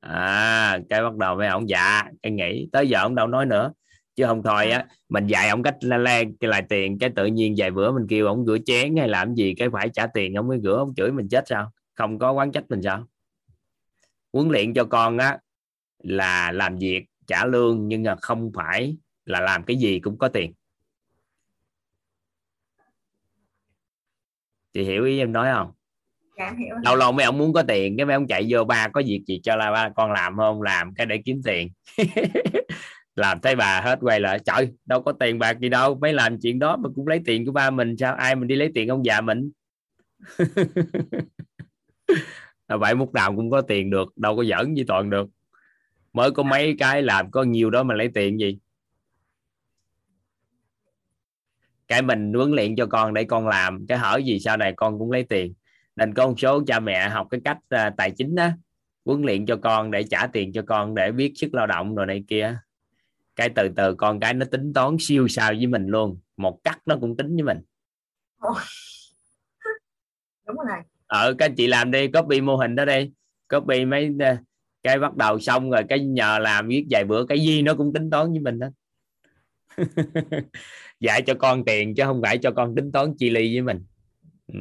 À 0.00 0.78
cái 0.90 1.02
bắt 1.02 1.16
đầu 1.16 1.36
với 1.36 1.48
ông 1.48 1.68
dạ 1.68 2.02
cái 2.22 2.32
nghĩ, 2.32 2.68
tới 2.72 2.88
giờ 2.88 2.98
ông 3.00 3.14
đâu 3.14 3.26
nói 3.26 3.46
nữa 3.46 3.72
chứ 4.16 4.24
không 4.26 4.42
thôi 4.42 4.70
á 4.70 4.86
mình 5.08 5.26
dạy 5.26 5.48
ông 5.48 5.62
cách 5.62 5.76
la 5.80 5.96
la 5.96 6.22
cái 6.40 6.50
lại 6.50 6.62
tiền 6.68 6.98
cái 6.98 7.10
tự 7.16 7.26
nhiên 7.26 7.54
vài 7.56 7.70
bữa 7.70 7.92
mình 7.92 8.06
kêu 8.08 8.26
ông 8.26 8.46
rửa 8.46 8.56
chén 8.66 8.96
hay 8.96 9.08
làm 9.08 9.34
gì 9.34 9.54
cái 9.54 9.68
phải 9.72 9.88
trả 9.88 10.06
tiền 10.06 10.34
ông 10.34 10.48
mới 10.48 10.60
rửa 10.62 10.76
ông 10.76 10.94
chửi 10.94 11.12
mình 11.12 11.28
chết 11.28 11.48
sao? 11.48 11.72
Không 11.94 12.18
có 12.18 12.32
quán 12.32 12.52
trách 12.52 12.64
mình 12.68 12.82
sao? 12.82 13.06
Huấn 14.32 14.48
luyện 14.48 14.74
cho 14.74 14.84
con 14.84 15.18
á 15.18 15.38
là 16.02 16.52
làm 16.52 16.78
việc 16.78 17.04
trả 17.26 17.44
lương 17.44 17.88
nhưng 17.88 18.02
mà 18.02 18.16
không 18.16 18.50
phải 18.54 18.96
là 19.24 19.40
làm 19.40 19.64
cái 19.64 19.76
gì 19.76 20.00
cũng 20.00 20.18
có 20.18 20.28
tiền. 20.28 20.52
Chị 24.72 24.82
hiểu 24.82 25.04
ý 25.04 25.18
em 25.18 25.32
nói 25.32 25.48
không? 25.54 25.72
Dạ 26.38 26.54
hiểu. 26.58 26.74
Lâu 26.82 26.96
lâu 26.96 27.12
mấy 27.12 27.24
ông 27.24 27.38
muốn 27.38 27.52
có 27.52 27.62
tiền 27.62 27.96
cái 27.96 28.06
mấy 28.06 28.14
ông 28.14 28.26
chạy 28.26 28.46
vô 28.48 28.64
ba 28.64 28.88
có 28.88 29.02
việc 29.06 29.22
gì 29.26 29.40
cho 29.42 29.56
là 29.56 29.72
ba 29.72 29.88
con 29.96 30.12
làm 30.12 30.36
không? 30.36 30.62
Làm 30.62 30.94
cái 30.94 31.06
để 31.06 31.22
kiếm 31.24 31.40
tiền 31.44 31.68
làm 33.16 33.40
thấy 33.40 33.56
bà 33.56 33.80
hết 33.80 33.98
quay 34.00 34.20
lại, 34.20 34.38
trời, 34.44 34.72
đâu 34.84 35.02
có 35.02 35.12
tiền 35.12 35.38
bạc 35.38 35.58
gì 35.60 35.68
đâu, 35.68 35.94
mấy 35.94 36.12
làm 36.12 36.40
chuyện 36.40 36.58
đó 36.58 36.76
mà 36.76 36.88
cũng 36.94 37.06
lấy 37.06 37.20
tiền 37.24 37.46
của 37.46 37.52
ba 37.52 37.70
mình, 37.70 37.96
sao 37.96 38.14
ai 38.14 38.34
mình 38.34 38.48
đi 38.48 38.56
lấy 38.56 38.70
tiền 38.74 38.88
ông 38.88 39.04
già 39.04 39.20
mình? 39.20 39.50
Là 42.68 42.76
vậy 42.76 42.94
lúc 42.94 43.14
nào 43.14 43.36
cũng 43.36 43.50
có 43.50 43.60
tiền 43.60 43.90
được, 43.90 44.16
đâu 44.16 44.36
có 44.36 44.44
giỡn 44.44 44.74
gì 44.74 44.84
toàn 44.88 45.10
được. 45.10 45.28
Mới 46.12 46.30
có 46.30 46.42
mấy 46.42 46.76
cái 46.78 47.02
làm 47.02 47.30
có 47.30 47.42
nhiều 47.42 47.70
đó 47.70 47.82
mà 47.82 47.94
lấy 47.94 48.08
tiền 48.14 48.40
gì? 48.40 48.58
Cái 51.88 52.02
mình 52.02 52.32
huấn 52.34 52.52
luyện 52.52 52.76
cho 52.76 52.86
con 52.86 53.14
để 53.14 53.24
con 53.24 53.48
làm, 53.48 53.86
cái 53.86 53.98
hở 53.98 54.16
gì 54.24 54.40
sau 54.40 54.56
này 54.56 54.72
con 54.76 54.98
cũng 54.98 55.12
lấy 55.12 55.24
tiền. 55.24 55.54
Nên 55.96 56.14
có 56.14 56.26
một 56.26 56.34
số 56.40 56.64
cha 56.66 56.80
mẹ 56.80 57.08
học 57.08 57.26
cái 57.30 57.40
cách 57.44 57.58
à, 57.68 57.90
tài 57.96 58.10
chính 58.10 58.34
đó 58.34 58.48
huấn 59.04 59.22
luyện 59.22 59.46
cho 59.46 59.56
con 59.56 59.90
để 59.90 60.02
trả 60.02 60.26
tiền 60.26 60.52
cho 60.52 60.62
con 60.62 60.94
để 60.94 61.12
biết 61.12 61.32
sức 61.36 61.54
lao 61.54 61.66
động 61.66 61.94
rồi 61.94 62.06
này 62.06 62.24
kia 62.28 62.58
cái 63.36 63.48
từ 63.48 63.68
từ 63.76 63.94
con 63.94 64.20
cái 64.20 64.34
nó 64.34 64.46
tính 64.50 64.72
toán 64.72 64.96
siêu 65.00 65.28
sao 65.28 65.52
với 65.52 65.66
mình 65.66 65.86
luôn. 65.86 66.18
Một 66.36 66.60
cắt 66.64 66.78
nó 66.86 66.96
cũng 67.00 67.16
tính 67.16 67.34
với 67.34 67.42
mình. 67.42 67.58
Đúng 70.46 70.56
rồi 70.56 70.78
ở 71.06 71.34
các 71.38 71.46
anh 71.46 71.54
chị 71.54 71.66
làm 71.66 71.90
đi 71.90 72.08
copy 72.08 72.40
mô 72.40 72.56
hình 72.56 72.74
đó 72.74 72.84
đi. 72.84 73.12
Copy 73.48 73.84
mấy 73.84 74.08
uh, 74.08 74.38
cái 74.82 74.98
bắt 74.98 75.16
đầu 75.16 75.40
xong 75.40 75.70
rồi 75.70 75.82
cái 75.88 76.00
nhờ 76.00 76.38
làm 76.38 76.68
viết 76.68 76.86
vài 76.90 77.04
bữa 77.04 77.26
cái 77.26 77.40
gì 77.40 77.62
nó 77.62 77.74
cũng 77.74 77.92
tính 77.92 78.10
toán 78.10 78.30
với 78.30 78.40
mình 78.40 78.58
đó 78.58 78.68
dạy 81.00 81.22
cho 81.26 81.34
con 81.34 81.64
tiền 81.64 81.94
chứ 81.94 82.02
không 82.04 82.20
phải 82.22 82.38
cho 82.38 82.50
con 82.50 82.74
tính 82.74 82.92
toán 82.92 83.14
chi 83.18 83.30
ly 83.30 83.54
với 83.54 83.62
mình. 83.62 83.84
Ừ. 84.46 84.60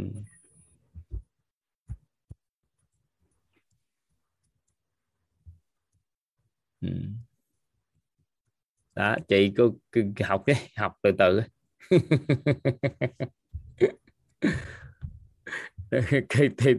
Ừ 6.82 6.90
đó 8.95 9.15
chị 9.27 9.51
cứ, 9.55 9.71
cứ 9.91 10.03
học 10.23 10.43
cái 10.45 10.55
học 10.77 10.93
từ 11.01 11.12
từ. 11.17 11.41
Thì, 16.29 16.49
thì 16.58 16.73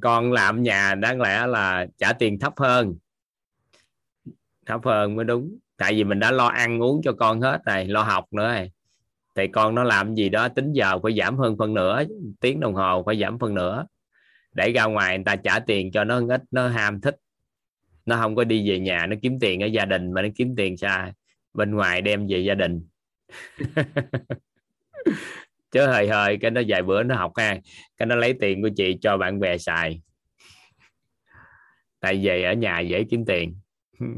con 0.00 0.32
làm 0.32 0.62
nhà 0.62 0.94
đáng 0.94 1.20
lẽ 1.20 1.46
là 1.46 1.86
trả 1.98 2.12
tiền 2.12 2.38
thấp 2.38 2.52
hơn. 2.56 2.94
Thấp 4.66 4.80
hơn 4.84 5.16
mới 5.16 5.24
đúng. 5.24 5.58
Tại 5.76 5.94
vì 5.94 6.04
mình 6.04 6.20
đã 6.20 6.30
lo 6.30 6.46
ăn 6.46 6.82
uống 6.82 7.00
cho 7.04 7.12
con 7.12 7.40
hết 7.40 7.60
này 7.66 7.86
lo 7.86 8.02
học 8.02 8.32
nữa 8.32 8.48
này. 8.48 8.70
Thì 9.34 9.48
con 9.48 9.74
nó 9.74 9.84
làm 9.84 10.14
gì 10.14 10.28
đó 10.28 10.48
tính 10.48 10.72
giờ 10.72 10.98
phải 11.02 11.16
giảm 11.18 11.38
hơn 11.38 11.56
phân 11.58 11.74
nửa 11.74 12.02
tiếng 12.40 12.60
đồng 12.60 12.74
hồ 12.74 13.02
phải 13.06 13.20
giảm 13.20 13.38
phân 13.38 13.54
nửa. 13.54 13.86
Để 14.52 14.72
ra 14.72 14.84
ngoài 14.84 15.18
người 15.18 15.24
ta 15.24 15.36
trả 15.36 15.58
tiền 15.58 15.92
cho 15.92 16.04
nó 16.04 16.20
ít 16.28 16.42
nó 16.50 16.68
ham 16.68 17.00
thích. 17.00 17.16
Nó 18.06 18.16
không 18.16 18.36
có 18.36 18.44
đi 18.44 18.70
về 18.70 18.78
nhà 18.78 19.06
nó 19.06 19.16
kiếm 19.22 19.38
tiền 19.40 19.62
ở 19.62 19.66
gia 19.66 19.84
đình 19.84 20.12
mà 20.12 20.22
nó 20.22 20.28
kiếm 20.36 20.54
tiền 20.56 20.76
xa 20.76 21.12
bên 21.56 21.74
ngoài 21.74 22.00
đem 22.02 22.26
về 22.30 22.38
gia 22.38 22.54
đình. 22.54 22.82
Chứ 25.70 25.86
hơi 25.86 26.08
hơi 26.08 26.38
cái 26.40 26.50
nó 26.50 26.60
vài 26.68 26.82
bữa 26.82 27.02
nó 27.02 27.14
học 27.14 27.32
ha. 27.36 27.56
Cái 27.96 28.06
nó 28.06 28.14
lấy 28.16 28.34
tiền 28.40 28.62
của 28.62 28.68
chị 28.76 28.98
cho 29.00 29.16
bạn 29.16 29.40
bè 29.40 29.58
xài. 29.58 30.02
Tại 32.00 32.20
về 32.26 32.42
ở 32.42 32.52
nhà 32.52 32.80
dễ 32.80 33.04
kiếm 33.10 33.24
tiền. 33.26 33.54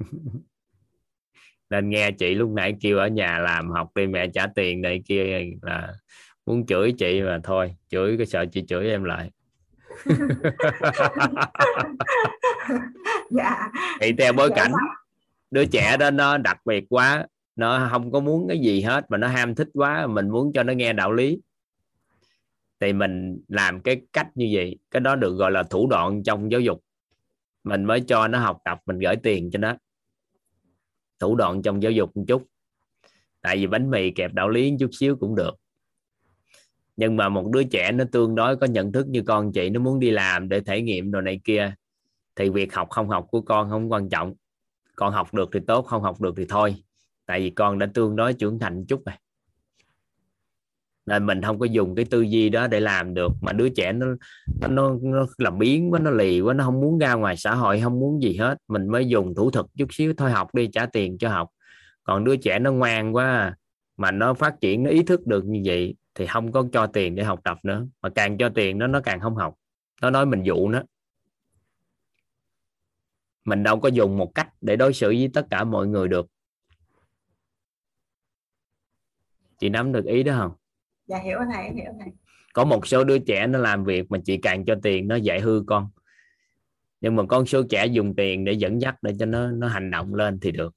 Nên 1.70 1.90
nghe 1.90 2.10
chị 2.10 2.34
lúc 2.34 2.50
nãy 2.50 2.74
kêu 2.80 2.98
ở 2.98 3.06
nhà 3.06 3.38
làm 3.38 3.70
học 3.70 3.90
đi 3.94 4.06
mẹ 4.06 4.26
trả 4.34 4.46
tiền 4.54 4.82
này 4.82 5.02
kia 5.06 5.40
là 5.62 5.92
muốn 6.46 6.66
chửi 6.66 6.92
chị 6.98 7.22
mà 7.22 7.40
thôi. 7.44 7.74
Chửi 7.88 8.16
cái 8.16 8.26
sợ 8.26 8.46
chị 8.52 8.64
chửi 8.68 8.90
em 8.90 9.04
lại. 9.04 9.30
Dạ 13.30 13.68
thì 14.00 14.12
theo 14.18 14.32
bối 14.32 14.48
Dạ, 14.50 14.56
cảnh. 14.56 14.70
sao? 14.72 14.88
Đứa 15.50 15.64
trẻ 15.64 15.96
đó, 15.96 16.10
nó 16.10 16.38
đặc 16.38 16.60
biệt 16.64 16.84
quá. 16.88 17.26
Nó 17.56 17.88
không 17.90 18.12
có 18.12 18.20
muốn 18.20 18.48
cái 18.48 18.58
gì 18.58 18.80
hết, 18.80 19.04
mà 19.08 19.18
nó 19.18 19.28
ham 19.28 19.54
thích 19.54 19.68
quá, 19.74 20.06
mình 20.06 20.28
muốn 20.28 20.52
cho 20.52 20.62
nó 20.62 20.72
nghe 20.72 20.92
đạo 20.92 21.12
lý. 21.12 21.40
Thì 22.80 22.92
mình 22.92 23.40
làm 23.48 23.80
cái 23.80 24.00
cách 24.12 24.28
như 24.34 24.48
vậy. 24.52 24.78
Cái 24.90 25.00
đó 25.00 25.16
được 25.16 25.34
gọi 25.36 25.50
là 25.50 25.62
thủ 25.62 25.86
đoạn 25.90 26.22
trong 26.22 26.52
giáo 26.52 26.60
dục. 26.60 26.84
Mình 27.64 27.84
mới 27.84 28.00
cho 28.00 28.28
nó 28.28 28.38
học 28.38 28.58
tập, 28.64 28.80
mình 28.86 28.98
gửi 28.98 29.16
tiền 29.16 29.50
cho 29.50 29.58
nó. 29.58 29.76
Thủ 31.18 31.34
đoạn 31.34 31.62
trong 31.62 31.82
giáo 31.82 31.92
dục 31.92 32.16
một 32.16 32.24
chút. 32.28 32.42
Tại 33.40 33.56
vì 33.56 33.66
bánh 33.66 33.90
mì 33.90 34.10
kẹp 34.10 34.32
đạo 34.32 34.48
lý 34.48 34.72
chút 34.78 34.90
xíu 34.92 35.16
cũng 35.16 35.34
được. 35.34 35.54
Nhưng 36.96 37.16
mà 37.16 37.28
một 37.28 37.50
đứa 37.52 37.62
trẻ 37.62 37.92
nó 37.92 38.04
tương 38.12 38.34
đối 38.34 38.56
có 38.56 38.66
nhận 38.66 38.92
thức 38.92 39.06
như 39.08 39.22
con 39.22 39.52
chị, 39.52 39.70
nó 39.70 39.80
muốn 39.80 40.00
đi 40.00 40.10
làm 40.10 40.48
để 40.48 40.60
thể 40.60 40.82
nghiệm 40.82 41.10
đồ 41.10 41.20
này 41.20 41.40
kia, 41.44 41.74
thì 42.36 42.48
việc 42.48 42.74
học 42.74 42.90
không 42.90 43.08
học 43.08 43.26
của 43.30 43.40
con 43.40 43.70
không 43.70 43.92
quan 43.92 44.08
trọng 44.08 44.34
con 44.98 45.12
học 45.12 45.34
được 45.34 45.48
thì 45.52 45.60
tốt 45.66 45.82
không 45.82 46.02
học 46.02 46.20
được 46.20 46.34
thì 46.36 46.46
thôi. 46.48 46.74
Tại 47.26 47.40
vì 47.40 47.50
con 47.50 47.78
đã 47.78 47.86
tương 47.94 48.16
đối 48.16 48.32
trưởng 48.32 48.58
thành 48.58 48.84
chút 48.86 49.02
rồi. 49.06 49.14
Nên 51.06 51.26
mình 51.26 51.42
không 51.42 51.58
có 51.58 51.66
dùng 51.66 51.94
cái 51.94 52.04
tư 52.04 52.20
duy 52.20 52.48
đó 52.48 52.66
để 52.66 52.80
làm 52.80 53.14
được. 53.14 53.32
Mà 53.40 53.52
đứa 53.52 53.68
trẻ 53.68 53.92
nó 53.92 54.06
nó 54.60 54.68
nó, 54.68 54.96
nó 55.02 55.26
làm 55.38 55.58
biến 55.58 55.92
quá 55.92 56.00
nó 56.00 56.10
lì 56.10 56.40
quá 56.40 56.54
nó 56.54 56.64
không 56.64 56.80
muốn 56.80 56.98
ra 56.98 57.14
ngoài 57.14 57.36
xã 57.36 57.54
hội 57.54 57.80
không 57.80 58.00
muốn 58.00 58.22
gì 58.22 58.36
hết. 58.36 58.58
Mình 58.68 58.88
mới 58.88 59.08
dùng 59.08 59.34
thủ 59.34 59.50
thuật 59.50 59.66
chút 59.78 59.86
xíu 59.90 60.14
thôi 60.16 60.30
học 60.30 60.54
đi 60.54 60.68
trả 60.72 60.86
tiền 60.86 61.18
cho 61.18 61.28
học. 61.28 61.48
Còn 62.02 62.24
đứa 62.24 62.36
trẻ 62.36 62.58
nó 62.58 62.72
ngoan 62.72 63.14
quá 63.14 63.56
mà 63.96 64.10
nó 64.10 64.34
phát 64.34 64.60
triển 64.60 64.82
nó 64.82 64.90
ý 64.90 65.02
thức 65.02 65.26
được 65.26 65.44
như 65.46 65.62
vậy 65.64 65.94
thì 66.14 66.26
không 66.26 66.52
có 66.52 66.64
cho 66.72 66.86
tiền 66.86 67.14
để 67.14 67.24
học 67.24 67.40
tập 67.44 67.58
nữa. 67.62 67.86
Mà 68.02 68.08
càng 68.08 68.38
cho 68.38 68.48
tiền 68.48 68.78
nó 68.78 68.86
nó 68.86 69.00
càng 69.00 69.20
không 69.20 69.36
học. 69.36 69.54
Nó 70.02 70.10
nói 70.10 70.26
mình 70.26 70.42
dụ 70.42 70.68
nó 70.68 70.82
mình 73.48 73.62
đâu 73.62 73.80
có 73.80 73.88
dùng 73.88 74.18
một 74.18 74.34
cách 74.34 74.48
để 74.60 74.76
đối 74.76 74.92
xử 74.92 75.08
với 75.08 75.30
tất 75.34 75.46
cả 75.50 75.64
mọi 75.64 75.86
người 75.86 76.08
được. 76.08 76.26
Chị 79.58 79.68
nắm 79.68 79.92
được 79.92 80.04
ý 80.04 80.22
đó 80.22 80.34
không? 80.38 80.52
Dạ 81.06 81.18
hiểu 81.18 81.38
thầy 81.52 81.64
hiểu 81.64 81.92
thầy 82.00 82.12
có 82.52 82.64
một 82.64 82.86
số 82.86 83.04
đứa 83.04 83.18
trẻ 83.18 83.46
nó 83.46 83.58
làm 83.58 83.84
việc 83.84 84.10
mà 84.10 84.18
chị 84.24 84.36
càng 84.36 84.64
cho 84.64 84.74
tiền 84.82 85.08
nó 85.08 85.16
dạy 85.16 85.40
hư 85.40 85.62
con. 85.66 85.88
Nhưng 87.00 87.16
mà 87.16 87.22
con 87.28 87.46
số 87.46 87.62
trẻ 87.70 87.86
dùng 87.86 88.16
tiền 88.16 88.44
để 88.44 88.52
dẫn 88.52 88.80
dắt 88.80 89.02
để 89.02 89.12
cho 89.18 89.26
nó 89.26 89.50
nó 89.50 89.68
hành 89.68 89.90
động 89.90 90.14
lên 90.14 90.40
thì 90.40 90.52
được. 90.52 90.74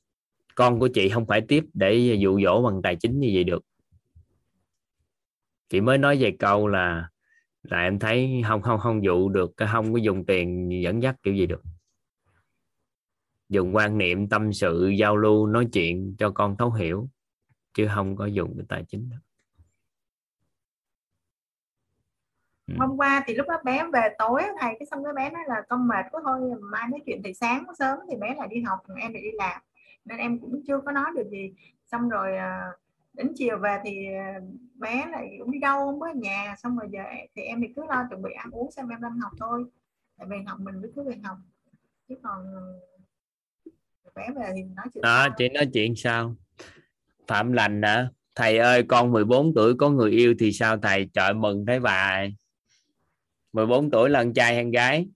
Con 0.55 0.79
của 0.79 0.87
chị 0.87 1.09
không 1.09 1.25
phải 1.25 1.41
tiếp 1.41 1.65
để 1.73 1.93
dụ 2.19 2.41
dỗ 2.41 2.61
bằng 2.61 2.81
tài 2.81 2.95
chính 2.95 3.19
như 3.19 3.31
vậy 3.33 3.43
được. 3.43 3.63
Chị 5.69 5.81
mới 5.81 5.97
nói 5.97 6.17
về 6.17 6.35
câu 6.39 6.67
là 6.67 7.09
là 7.63 7.81
em 7.81 7.99
thấy 7.99 8.41
không 8.47 8.61
không 8.61 8.79
không 8.79 9.03
dụ 9.03 9.29
được 9.29 9.53
không 9.57 9.93
có 9.93 9.99
dùng 9.99 10.25
tiền 10.25 10.69
dẫn 10.83 11.03
dắt 11.03 11.15
kiểu 11.23 11.33
gì 11.33 11.45
được 11.45 11.63
dùng 13.51 13.75
quan 13.75 13.97
niệm 13.97 14.29
tâm 14.29 14.53
sự, 14.53 14.89
giao 14.99 15.17
lưu, 15.17 15.47
nói 15.47 15.67
chuyện 15.73 16.15
cho 16.19 16.31
con 16.31 16.57
thấu 16.57 16.71
hiểu, 16.71 17.07
chứ 17.73 17.87
không 17.95 18.15
có 18.15 18.25
dùng 18.25 18.53
cái 18.57 18.65
tài 18.69 18.83
chính 18.87 19.09
đó. 19.09 19.17
Ừ. 22.67 22.73
hôm 22.79 22.97
qua 22.97 23.23
thì 23.27 23.35
lúc 23.35 23.47
đó 23.47 23.57
bé 23.63 23.83
về 23.93 24.15
tối, 24.17 24.41
thầy 24.59 24.75
cái 24.79 24.85
xong 24.91 25.03
cái 25.03 25.13
bé 25.13 25.29
nói 25.29 25.43
là 25.47 25.61
con 25.69 25.87
mệt 25.87 26.05
quá 26.11 26.21
thôi, 26.25 26.39
mai 26.61 26.87
nói 26.91 26.99
chuyện 27.05 27.21
thì 27.23 27.33
sáng 27.33 27.65
sớm 27.79 27.99
thì 28.09 28.17
bé 28.17 28.35
lại 28.37 28.47
đi 28.51 28.61
học 28.61 28.79
em 28.97 29.13
lại 29.13 29.21
đi 29.21 29.31
làm. 29.37 29.61
Nên 30.05 30.17
em 30.17 30.39
cũng 30.39 30.61
chưa 30.67 30.79
có 30.85 30.91
nói 30.91 31.05
được 31.15 31.29
gì. 31.31 31.53
Xong 31.85 32.09
rồi 32.09 32.37
ờ, 32.37 32.49
đến 33.13 33.33
chiều 33.35 33.57
về 33.57 33.77
thì 33.83 34.05
ờ, 34.13 34.41
bé 34.75 35.05
lại 35.11 35.35
cũng 35.39 35.51
đi 35.51 35.59
đâu 35.59 35.79
không 35.79 35.99
có 35.99 36.07
ở 36.07 36.13
nhà. 36.13 36.55
Xong 36.57 36.77
rồi 36.77 36.89
về 36.91 37.27
thì 37.35 37.41
em 37.41 37.61
thì 37.61 37.73
cứ 37.75 37.85
lo 37.89 38.05
chuẩn 38.09 38.21
bị 38.21 38.31
ăn 38.33 38.51
uống 38.51 38.71
xem 38.71 38.89
em 38.89 39.01
đang 39.01 39.19
học 39.19 39.31
thôi. 39.39 39.65
Tại 40.17 40.27
vì 40.29 40.37
học 40.47 40.59
mình 40.59 40.75
cứ 40.81 40.91
cứ 40.95 41.03
về 41.03 41.15
học. 41.23 41.37
Chứ 42.07 42.15
còn 42.23 42.53
ờ, 42.55 42.61
bé 42.63 42.91
về 42.91 42.99
thì 43.55 43.67
nói 43.67 43.73
chuyện 43.73 43.90
đó 45.01 45.27
chị 45.37 45.49
nói 45.49 45.67
chuyện 45.73 45.95
sao 45.95 46.35
phạm 47.27 47.51
lành 47.51 47.81
hả? 47.81 48.09
Thầy 48.35 48.57
ơi 48.57 48.83
con 48.87 49.11
14 49.11 49.53
tuổi 49.53 49.75
có 49.75 49.89
người 49.89 50.11
yêu 50.11 50.35
thì 50.39 50.51
sao? 50.51 50.77
Thầy 50.77 51.09
trời 51.13 51.33
mừng 51.33 51.65
thấy 51.65 51.79
bà 51.79 52.23
14 53.53 53.91
tuổi 53.91 54.09
là 54.09 54.23
con 54.23 54.33
trai 54.33 54.55
hay 54.55 54.63
con 54.63 54.71
gái? 54.71 55.07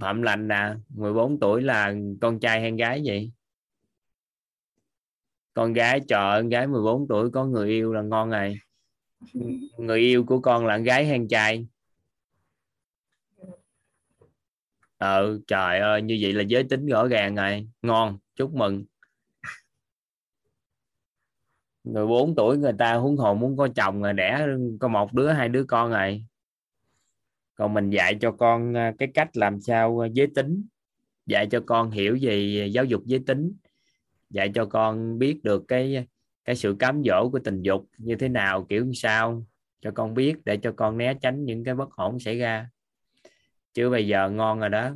Phạm 0.00 0.22
lành 0.22 0.48
nè 0.48 0.74
14 0.88 1.40
tuổi 1.40 1.62
là 1.62 1.94
con 2.20 2.40
trai 2.40 2.60
hay 2.60 2.70
con 2.70 2.76
gái 2.76 3.02
vậy? 3.04 3.30
Con 5.54 5.72
gái 5.72 6.00
trời 6.08 6.42
con 6.42 6.48
gái 6.48 6.66
14 6.66 7.08
tuổi 7.08 7.30
có 7.30 7.44
người 7.44 7.68
yêu 7.68 7.92
là 7.92 8.02
ngon 8.02 8.30
rồi 8.30 8.58
người 9.78 10.00
yêu 10.00 10.24
của 10.24 10.40
con 10.40 10.66
là 10.66 10.76
con 10.76 10.84
gái 10.84 11.06
hay 11.06 11.18
con 11.18 11.28
trai 11.28 11.66
ờ 15.04 15.38
trời 15.46 15.80
ơi, 15.80 16.02
như 16.02 16.18
vậy 16.20 16.32
là 16.32 16.42
giới 16.42 16.64
tính 16.64 16.86
rõ 16.86 17.08
ràng 17.08 17.34
rồi. 17.34 17.68
Ngon, 17.82 18.18
chúc 18.36 18.54
mừng. 18.54 18.84
14 21.84 22.34
tuổi 22.34 22.56
người 22.58 22.72
ta 22.78 22.94
huống 22.94 23.16
hồ 23.16 23.34
muốn 23.34 23.56
có 23.56 23.68
chồng 23.76 24.02
rồi, 24.02 24.12
đẻ 24.12 24.46
có 24.80 24.88
một 24.88 25.12
đứa, 25.12 25.32
hai 25.32 25.48
đứa 25.48 25.64
con 25.64 25.90
rồi. 25.90 26.24
Còn 27.54 27.74
mình 27.74 27.90
dạy 27.90 28.16
cho 28.20 28.32
con 28.32 28.76
à, 28.76 28.92
cái 28.98 29.08
cách 29.14 29.36
làm 29.36 29.60
sao 29.60 30.04
à, 30.04 30.08
giới 30.12 30.26
tính. 30.34 30.66
Dạy 31.26 31.46
cho 31.50 31.60
con 31.66 31.90
hiểu 31.90 32.18
về 32.20 32.66
giáo 32.72 32.84
dục 32.84 33.02
giới 33.04 33.20
tính. 33.26 33.52
Dạy 34.30 34.50
cho 34.54 34.66
con 34.66 35.18
biết 35.18 35.42
được 35.42 35.64
cái 35.68 36.06
cái 36.44 36.56
sự 36.56 36.76
cám 36.78 37.02
dỗ 37.04 37.28
của 37.32 37.38
tình 37.38 37.62
dục 37.62 37.88
như 37.98 38.16
thế 38.16 38.28
nào, 38.28 38.66
kiểu 38.68 38.84
như 38.84 38.92
sao, 38.94 39.46
cho 39.80 39.90
con 39.90 40.14
biết 40.14 40.44
để 40.44 40.56
cho 40.56 40.72
con 40.72 40.98
né 40.98 41.14
tránh 41.14 41.44
những 41.44 41.64
cái 41.64 41.74
bất 41.74 41.96
ổn 41.96 42.18
xảy 42.18 42.38
ra 42.38 42.68
chứ 43.74 43.90
bây 43.90 44.06
giờ 44.06 44.30
ngon 44.30 44.60
rồi 44.60 44.68
đó. 44.68 44.90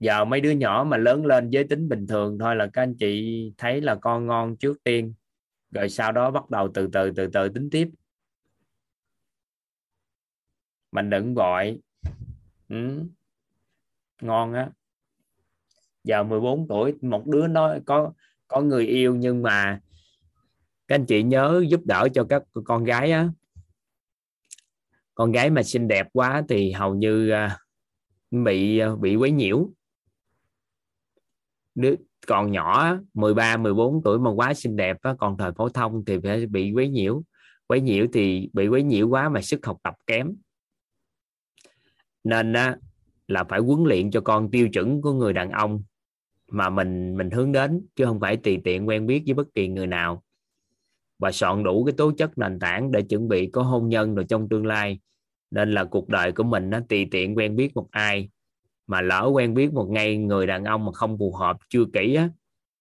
Giờ 0.00 0.24
mấy 0.24 0.40
đứa 0.40 0.50
nhỏ 0.50 0.84
mà 0.88 0.96
lớn 0.96 1.26
lên 1.26 1.50
giới 1.50 1.64
tính 1.64 1.88
bình 1.88 2.06
thường 2.06 2.38
thôi 2.38 2.56
là 2.56 2.66
các 2.72 2.82
anh 2.82 2.94
chị 2.96 3.52
thấy 3.58 3.80
là 3.80 3.94
con 3.94 4.26
ngon 4.26 4.56
trước 4.56 4.84
tiên, 4.84 5.14
rồi 5.70 5.88
sau 5.88 6.12
đó 6.12 6.30
bắt 6.30 6.50
đầu 6.50 6.68
từ 6.74 6.88
từ 6.92 7.10
từ 7.10 7.26
từ 7.32 7.48
tính 7.48 7.70
tiếp. 7.70 7.88
Mình 10.92 11.10
đừng 11.10 11.34
gọi. 11.34 11.78
Ừ. 12.68 13.04
ngon 14.20 14.52
á. 14.52 14.70
Giờ 16.04 16.22
14 16.22 16.68
tuổi, 16.68 16.94
một 17.02 17.26
đứa 17.26 17.46
nó 17.46 17.74
có 17.86 18.12
có 18.48 18.60
người 18.60 18.86
yêu 18.86 19.14
nhưng 19.14 19.42
mà 19.42 19.80
các 20.88 20.94
anh 20.94 21.06
chị 21.06 21.22
nhớ 21.22 21.64
giúp 21.68 21.80
đỡ 21.84 22.08
cho 22.14 22.24
các 22.28 22.42
con 22.64 22.84
gái 22.84 23.12
á 23.12 23.28
con 25.18 25.32
gái 25.32 25.50
mà 25.50 25.62
xinh 25.62 25.88
đẹp 25.88 26.06
quá 26.12 26.42
thì 26.48 26.72
hầu 26.72 26.94
như 26.94 27.30
à, 27.30 27.58
bị 28.30 28.78
à, 28.78 28.96
bị 29.00 29.16
quấy 29.16 29.30
nhiễu. 29.30 29.70
Đứa 31.74 31.94
còn 32.26 32.52
nhỏ 32.52 32.96
13 33.14 33.56
14 33.56 34.02
tuổi 34.04 34.18
mà 34.18 34.30
quá 34.30 34.54
xinh 34.54 34.76
đẹp 34.76 34.96
còn 35.18 35.36
thời 35.38 35.52
phổ 35.52 35.68
thông 35.68 36.04
thì 36.04 36.18
phải 36.22 36.46
bị 36.46 36.72
quấy 36.72 36.88
nhiễu. 36.88 37.22
Quấy 37.66 37.80
nhiễu 37.80 38.06
thì 38.12 38.50
bị 38.52 38.68
quấy 38.68 38.82
nhiễu 38.82 39.08
quá 39.08 39.28
mà 39.28 39.42
sức 39.42 39.66
học 39.66 39.78
tập 39.82 39.94
kém. 40.06 40.36
Nên 42.24 42.52
là 43.28 43.44
phải 43.48 43.60
huấn 43.60 43.84
luyện 43.84 44.10
cho 44.10 44.20
con 44.20 44.50
tiêu 44.50 44.68
chuẩn 44.68 45.02
của 45.02 45.12
người 45.12 45.32
đàn 45.32 45.50
ông 45.50 45.82
mà 46.48 46.70
mình 46.70 47.16
mình 47.16 47.30
hướng 47.30 47.52
đến, 47.52 47.86
chứ 47.96 48.04
không 48.04 48.20
phải 48.20 48.36
tùy 48.36 48.58
tiện 48.64 48.88
quen 48.88 49.06
biết 49.06 49.22
với 49.26 49.34
bất 49.34 49.54
kỳ 49.54 49.68
người 49.68 49.86
nào 49.86 50.22
và 51.18 51.32
soạn 51.32 51.62
đủ 51.62 51.84
cái 51.84 51.92
tố 51.96 52.12
chất 52.18 52.38
nền 52.38 52.58
tảng 52.58 52.92
để 52.92 53.02
chuẩn 53.02 53.28
bị 53.28 53.50
có 53.50 53.62
hôn 53.62 53.88
nhân 53.88 54.14
rồi 54.14 54.24
trong 54.28 54.48
tương 54.48 54.66
lai. 54.66 55.00
Nên 55.50 55.70
là 55.70 55.84
cuộc 55.84 56.08
đời 56.08 56.32
của 56.32 56.42
mình 56.42 56.70
nó 56.70 56.80
tùy 56.88 57.08
tiện 57.10 57.36
quen 57.36 57.56
biết 57.56 57.76
một 57.76 57.88
ai, 57.90 58.30
mà 58.86 59.00
lỡ 59.00 59.30
quen 59.32 59.54
biết 59.54 59.72
một 59.72 59.88
ngay 59.90 60.16
người 60.16 60.46
đàn 60.46 60.64
ông 60.64 60.84
mà 60.84 60.92
không 60.92 61.18
phù 61.18 61.32
hợp, 61.32 61.56
chưa 61.68 61.84
kỹ 61.92 62.14
á, 62.14 62.30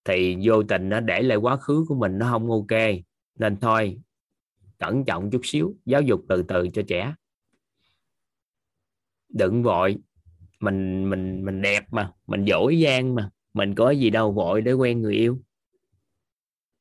thì 0.05 0.37
vô 0.43 0.63
tình 0.63 0.89
nó 0.89 0.99
để 0.99 1.21
lại 1.21 1.37
quá 1.37 1.57
khứ 1.57 1.85
của 1.87 1.95
mình 1.95 2.17
nó 2.17 2.27
không 2.31 2.51
ok. 2.51 2.81
Nên 3.39 3.57
thôi, 3.57 3.97
cẩn 4.77 5.05
trọng 5.05 5.29
chút 5.31 5.41
xíu, 5.43 5.75
giáo 5.85 6.01
dục 6.01 6.21
từ 6.29 6.43
từ 6.43 6.67
cho 6.73 6.81
trẻ. 6.87 7.13
Đừng 9.29 9.63
vội. 9.63 9.97
Mình 10.59 11.09
mình 11.09 11.45
mình 11.45 11.61
đẹp 11.61 11.83
mà, 11.91 12.11
mình 12.27 12.45
giỏi 12.45 12.83
giang 12.83 13.15
mà. 13.15 13.29
Mình 13.53 13.75
có 13.75 13.89
gì 13.89 14.09
đâu 14.09 14.31
vội 14.31 14.61
để 14.61 14.73
quen 14.73 15.01
người 15.01 15.15
yêu. 15.15 15.39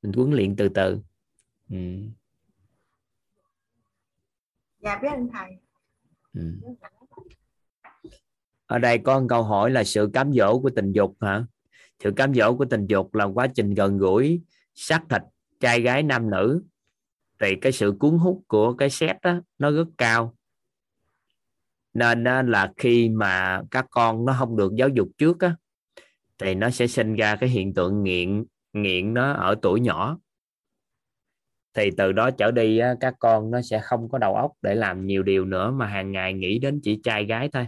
Mình 0.03 0.12
huấn 0.12 0.31
luyện 0.31 0.57
từ 0.57 0.69
từ 0.69 1.01
ừ. 1.70 1.76
dạ 4.79 4.98
biết 5.02 5.09
anh 5.11 5.29
thầy. 5.33 5.50
Ừ. 6.35 6.40
ở 8.66 8.79
đây 8.79 8.98
có 8.98 9.20
một 9.20 9.26
câu 9.29 9.42
hỏi 9.42 9.70
là 9.70 9.85
sự 9.85 10.11
cám 10.12 10.33
dỗ 10.33 10.61
của 10.61 10.70
tình 10.76 10.92
dục 10.92 11.16
hả? 11.20 11.44
Sự 12.00 12.12
cám 12.16 12.35
dỗ 12.35 12.57
của 12.57 12.64
tình 12.64 12.87
dục 12.87 13.14
là 13.14 13.24
quá 13.24 13.46
trình 13.46 13.74
gần 13.74 13.98
gũi 13.98 14.40
xác 14.74 15.02
thịt 15.09 15.22
trai 15.61 15.81
gái 15.81 16.02
nam 16.02 16.31
nữ. 16.31 16.62
Thì 17.40 17.57
cái 17.61 17.72
sự 17.72 17.94
cuốn 17.98 18.18
hút 18.18 18.42
của 18.48 18.74
cái 18.74 18.90
set 18.90 19.16
đó 19.22 19.40
nó 19.59 19.70
rất 19.70 19.88
cao. 19.98 20.37
Nên 21.94 22.24
là 22.24 22.72
khi 22.76 23.09
mà 23.09 23.62
các 23.70 23.87
con 23.90 24.24
nó 24.24 24.37
không 24.38 24.57
được 24.57 24.72
giáo 24.76 24.88
dục 24.88 25.09
trước 25.18 25.40
á 25.40 25.57
thì 26.38 26.55
nó 26.55 26.70
sẽ 26.70 26.87
sinh 26.87 27.14
ra 27.14 27.37
cái 27.37 27.48
hiện 27.48 27.74
tượng 27.74 28.02
nghiện 28.02 28.44
nghiện 28.72 29.14
nó 29.14 29.33
ở 29.33 29.55
tuổi 29.62 29.81
nhỏ 29.81 30.18
thì 31.76 31.90
từ 31.96 32.12
đó 32.12 32.30
trở 32.30 32.50
đi 32.50 32.78
á, 32.78 32.94
các 33.00 33.14
con 33.18 33.50
nó 33.50 33.62
sẽ 33.62 33.80
không 33.82 34.08
có 34.08 34.18
đầu 34.18 34.34
óc 34.34 34.52
để 34.62 34.74
làm 34.74 35.06
nhiều 35.06 35.22
điều 35.22 35.44
nữa 35.44 35.70
mà 35.70 35.86
hàng 35.86 36.12
ngày 36.12 36.32
nghĩ 36.32 36.58
đến 36.58 36.80
chỉ 36.82 37.00
trai 37.04 37.24
gái 37.24 37.48
thôi. 37.52 37.66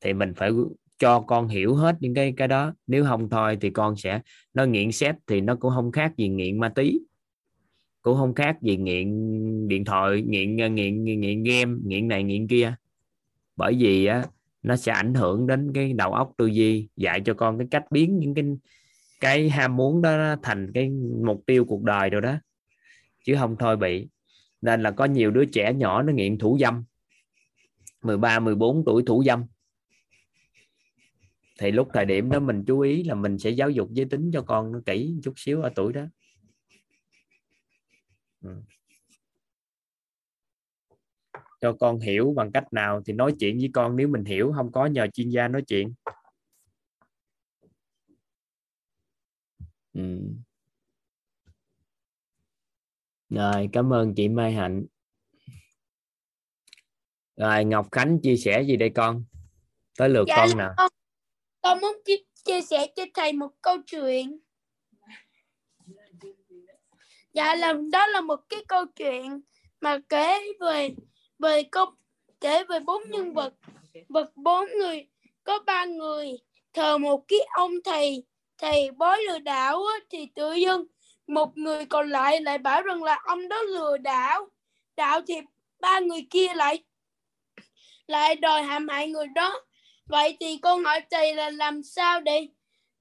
Thì 0.00 0.12
mình 0.12 0.34
phải 0.34 0.50
cho 0.98 1.20
con 1.20 1.48
hiểu 1.48 1.74
hết 1.74 1.96
những 2.00 2.14
cái 2.14 2.34
cái 2.36 2.48
đó. 2.48 2.74
Nếu 2.86 3.04
không 3.04 3.28
thôi 3.30 3.58
thì 3.60 3.70
con 3.70 3.96
sẽ 3.96 4.20
nó 4.54 4.64
nghiện 4.64 4.92
xét 4.92 5.14
thì 5.26 5.40
nó 5.40 5.54
cũng 5.54 5.72
không 5.74 5.92
khác 5.92 6.12
gì 6.16 6.28
nghiện 6.28 6.60
ma 6.60 6.68
túy 6.68 7.00
cũng 8.02 8.16
không 8.16 8.34
khác 8.34 8.62
gì 8.62 8.76
nghiện 8.76 9.08
điện 9.68 9.84
thoại 9.84 10.22
nghiện 10.22 10.60
à, 10.60 10.68
nghiện 10.68 11.04
nghiện, 11.04 11.20
nghiện 11.20 11.42
game 11.42 11.78
nghiện 11.84 12.08
này 12.08 12.24
nghiện 12.24 12.48
kia. 12.48 12.74
Bởi 13.56 13.74
vì 13.78 14.06
á 14.06 14.24
nó 14.62 14.76
sẽ 14.76 14.92
ảnh 14.92 15.14
hưởng 15.14 15.46
đến 15.46 15.72
cái 15.74 15.92
đầu 15.92 16.12
óc 16.12 16.32
tư 16.36 16.46
duy 16.46 16.88
dạy 16.96 17.20
cho 17.24 17.34
con 17.34 17.58
cái 17.58 17.66
cách 17.70 17.84
biến 17.90 18.18
những 18.18 18.34
cái 18.34 18.44
cái 19.20 19.50
ham 19.50 19.76
muốn 19.76 20.02
đó 20.02 20.36
thành 20.42 20.70
cái 20.74 20.90
mục 21.24 21.42
tiêu 21.46 21.64
cuộc 21.64 21.82
đời 21.82 22.10
rồi 22.10 22.20
đó. 22.20 22.36
Chứ 23.24 23.36
không 23.38 23.56
thôi 23.58 23.76
bị. 23.76 24.08
Nên 24.60 24.82
là 24.82 24.90
có 24.90 25.04
nhiều 25.04 25.30
đứa 25.30 25.44
trẻ 25.44 25.72
nhỏ 25.74 26.02
nó 26.02 26.12
nghiện 26.12 26.38
thủ 26.38 26.58
dâm. 26.60 26.84
13 28.02 28.38
14 28.38 28.82
tuổi 28.86 29.02
thủ 29.06 29.22
dâm. 29.26 29.44
Thì 31.58 31.70
lúc 31.70 31.88
thời 31.94 32.04
điểm 32.04 32.30
đó 32.30 32.40
mình 32.40 32.64
chú 32.66 32.80
ý 32.80 33.04
là 33.04 33.14
mình 33.14 33.38
sẽ 33.38 33.50
giáo 33.50 33.70
dục 33.70 33.88
giới 33.92 34.06
tính 34.06 34.30
cho 34.32 34.42
con 34.42 34.72
nó 34.72 34.80
kỹ 34.86 35.14
chút 35.22 35.32
xíu 35.36 35.62
ở 35.62 35.70
tuổi 35.74 35.92
đó. 35.92 36.02
Ừ. 38.42 38.50
cho 41.60 41.72
con 41.72 42.00
hiểu 42.00 42.32
bằng 42.36 42.52
cách 42.52 42.72
nào 42.72 43.02
thì 43.06 43.12
nói 43.12 43.34
chuyện 43.38 43.58
với 43.58 43.70
con. 43.74 43.96
Nếu 43.96 44.08
mình 44.08 44.24
hiểu, 44.24 44.52
không 44.56 44.72
có 44.72 44.86
nhờ 44.86 45.06
chuyên 45.12 45.28
gia 45.28 45.48
nói 45.48 45.62
chuyện. 45.62 45.92
Ừ. 49.94 50.02
rồi 53.28 53.68
cảm 53.72 53.92
ơn 53.92 54.14
chị 54.14 54.28
Mai 54.28 54.52
Hạnh 54.52 54.86
rồi 57.36 57.64
Ngọc 57.64 57.88
Khánh 57.92 58.18
chia 58.22 58.36
sẻ 58.36 58.62
gì 58.62 58.76
đây 58.76 58.90
con 58.94 59.24
tới 59.98 60.08
lượt 60.08 60.24
Dạ, 60.28 60.36
con 60.36 60.58
nào 60.58 60.74
con, 60.76 60.90
con 61.62 61.80
muốn 61.80 61.96
chia, 62.04 62.16
chia 62.44 62.60
sẻ 62.60 62.86
cho 62.96 63.04
thầy 63.14 63.32
một 63.32 63.50
câu 63.62 63.76
chuyện. 63.86 64.38
Dạ 67.32 67.54
là 67.54 67.74
đó 67.92 68.06
là 68.06 68.20
một 68.20 68.40
cái 68.48 68.64
câu 68.68 68.86
chuyện 68.86 69.40
mà 69.80 69.98
kể 70.08 70.40
về 70.60 70.94
về 71.38 71.62
câu 71.62 71.86
kể 72.40 72.64
về 72.64 72.80
bốn 72.80 73.02
nhân 73.10 73.34
vật 73.34 73.54
vật 74.08 74.36
bốn 74.36 74.66
người 74.78 75.08
có 75.44 75.58
ba 75.66 75.84
người 75.84 76.38
thờ 76.72 76.98
một 76.98 77.24
cái 77.28 77.38
ông 77.56 77.72
thầy 77.84 78.24
thầy 78.60 78.90
bói 78.90 79.18
lừa 79.28 79.38
đảo 79.38 79.82
thì 80.10 80.26
tự 80.34 80.54
dưng 80.54 80.84
một 81.26 81.56
người 81.58 81.84
còn 81.84 82.10
lại 82.10 82.40
lại 82.40 82.58
bảo 82.58 82.82
rằng 82.82 83.02
là 83.02 83.20
ông 83.24 83.48
đó 83.48 83.62
lừa 83.62 83.96
đảo. 83.96 84.48
Đạo 84.96 85.20
thì 85.26 85.34
ba 85.80 86.00
người 86.00 86.26
kia 86.30 86.54
lại 86.54 86.84
lại 88.06 88.34
đòi 88.34 88.62
hãm 88.62 88.88
hại 88.88 89.08
người 89.08 89.26
đó. 89.26 89.60
Vậy 90.06 90.36
thì 90.40 90.58
con 90.62 90.84
hỏi 90.84 91.00
thầy 91.10 91.34
là 91.34 91.50
làm 91.50 91.82
sao 91.82 92.20
để 92.20 92.48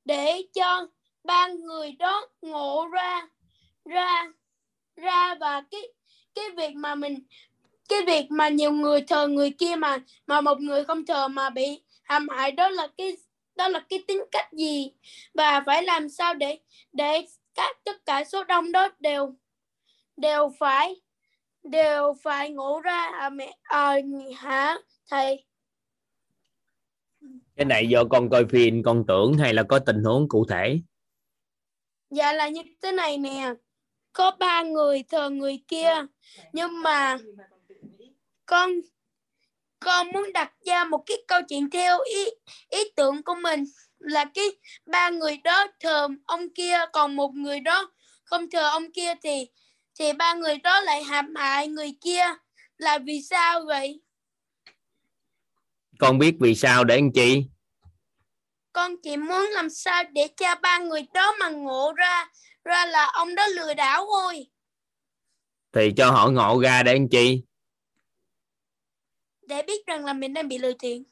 để 0.05 0.41
cho 0.53 0.87
ba 1.23 1.47
người 1.47 1.91
đó 1.91 2.27
ngộ 2.41 2.87
ra 2.91 3.27
ra 3.85 4.31
ra 4.95 5.35
và 5.35 5.63
cái 5.71 5.81
cái 6.35 6.45
việc 6.57 6.75
mà 6.75 6.95
mình, 6.95 7.19
cái 7.89 8.01
việc 8.07 8.31
mà 8.31 8.49
nhiều 8.49 8.71
người 8.71 9.01
thờ 9.01 9.27
người 9.27 9.51
kia 9.51 9.75
mà 9.75 9.97
mà 10.27 10.41
một 10.41 10.61
người 10.61 10.83
không 10.83 11.05
thờ 11.05 11.27
mà 11.27 11.49
bị 11.49 11.81
hãm 12.03 12.29
hại 12.29 12.51
đó 12.51 12.69
là 12.69 12.87
cái 12.97 13.17
đó 13.59 13.67
là 13.67 13.85
cái 13.89 14.03
tính 14.07 14.23
cách 14.31 14.53
gì? 14.53 14.91
Và 15.33 15.63
phải 15.65 15.83
làm 15.83 16.09
sao 16.09 16.33
để 16.33 16.59
để 16.93 17.27
các 17.55 17.77
tất 17.83 18.05
cả 18.05 18.23
số 18.23 18.43
đông 18.43 18.71
đó 18.71 18.89
đều 18.99 19.35
đều 20.17 20.51
phải 20.59 21.01
đều 21.63 22.13
phải 22.23 22.49
ngộ 22.49 22.79
ra? 22.79 23.11
À, 23.19 23.29
mẹ 23.29 23.57
à, 23.63 23.95
hả 24.37 24.77
thầy? 25.09 25.45
Cái 27.55 27.65
này 27.65 27.89
do 27.89 28.03
con 28.09 28.29
coi 28.29 28.45
phim 28.45 28.83
con 28.83 29.03
tưởng 29.07 29.33
hay 29.33 29.53
là 29.53 29.63
có 29.63 29.79
tình 29.79 30.03
huống 30.03 30.29
cụ 30.29 30.45
thể? 30.49 30.79
Dạ 32.09 32.33
là 32.33 32.47
như 32.47 32.61
thế 32.81 32.91
này 32.91 33.17
nè. 33.17 33.53
Có 34.13 34.31
ba 34.39 34.63
người 34.63 35.03
thờ 35.09 35.29
người 35.29 35.63
kia. 35.67 36.05
Nhưng 36.53 36.81
mà 36.81 37.17
con 38.45 38.71
con 39.79 40.07
muốn 40.13 40.33
đặt 40.33 40.51
ra 40.65 40.83
một 40.83 41.03
cái 41.05 41.17
câu 41.27 41.41
chuyện 41.49 41.69
theo 41.69 41.99
ý 42.01 42.25
ý 42.69 42.79
tưởng 42.95 43.23
của 43.23 43.35
mình 43.35 43.63
là 43.99 44.25
cái 44.33 44.45
ba 44.85 45.09
người 45.09 45.37
đó 45.37 45.67
thờ 45.79 46.07
ông 46.25 46.49
kia 46.55 46.77
còn 46.93 47.15
một 47.15 47.31
người 47.33 47.59
đó 47.59 47.91
không 48.23 48.49
thờ 48.49 48.69
ông 48.69 48.91
kia 48.91 49.13
thì 49.23 49.47
thì 49.99 50.13
ba 50.13 50.33
người 50.33 50.57
đó 50.57 50.81
lại 50.81 51.03
hãm 51.03 51.35
hại 51.35 51.67
người 51.67 51.93
kia. 52.01 52.23
Là 52.77 52.97
vì 52.97 53.21
sao 53.21 53.61
vậy? 53.67 54.01
Con 55.99 56.19
biết 56.19 56.35
vì 56.39 56.55
sao 56.55 56.83
để 56.83 56.95
anh 56.95 57.11
chị 57.11 57.43
con 58.73 58.95
chỉ 59.03 59.17
muốn 59.17 59.49
làm 59.51 59.69
sao 59.69 60.03
để 60.13 60.27
cho 60.37 60.55
ba 60.61 60.79
người 60.79 61.01
đó 61.13 61.35
mà 61.39 61.49
ngộ 61.49 61.93
ra 61.93 62.29
ra 62.63 62.85
là 62.85 63.05
ông 63.13 63.35
đó 63.35 63.47
lừa 63.47 63.73
đảo 63.73 64.05
thôi. 64.11 64.47
Thì 65.73 65.93
cho 65.97 66.11
họ 66.11 66.29
ngộ 66.29 66.61
ra 66.61 66.83
để 66.83 66.91
anh 66.91 67.09
chị 67.09 67.43
để 69.49 69.63
biết 69.67 69.85
rằng 69.87 70.05
là 70.05 70.13
mình 70.13 70.33
đang 70.33 70.47
bị 70.47 70.57
lừa 70.57 70.73
tiền. 70.79 71.03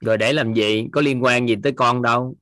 Rồi 0.00 0.18
để 0.18 0.32
làm 0.32 0.54
gì? 0.54 0.86
Có 0.92 1.00
liên 1.00 1.24
quan 1.24 1.48
gì 1.48 1.56
tới 1.62 1.72
con 1.76 2.02
đâu. 2.02 2.36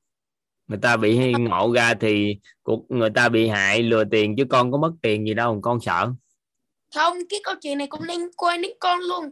Người 0.66 0.78
ta 0.82 0.96
bị 0.96 1.32
ngộ 1.32 1.72
ra 1.74 1.94
thì 2.00 2.36
cuộc 2.62 2.84
người 2.88 3.10
ta 3.14 3.28
bị 3.28 3.48
hại 3.48 3.82
lừa 3.82 4.04
tiền 4.04 4.34
chứ 4.36 4.44
con 4.50 4.72
có 4.72 4.78
mất 4.78 4.92
tiền 5.02 5.26
gì 5.26 5.34
đâu 5.34 5.60
con 5.62 5.80
sợ. 5.80 6.12
Không 6.94 7.18
cái 7.28 7.40
câu 7.44 7.54
chuyện 7.62 7.78
này 7.78 7.86
cũng 7.86 8.02
liên 8.02 8.30
quan 8.36 8.62
đến 8.62 8.72
con 8.80 9.00
luôn. 9.00 9.30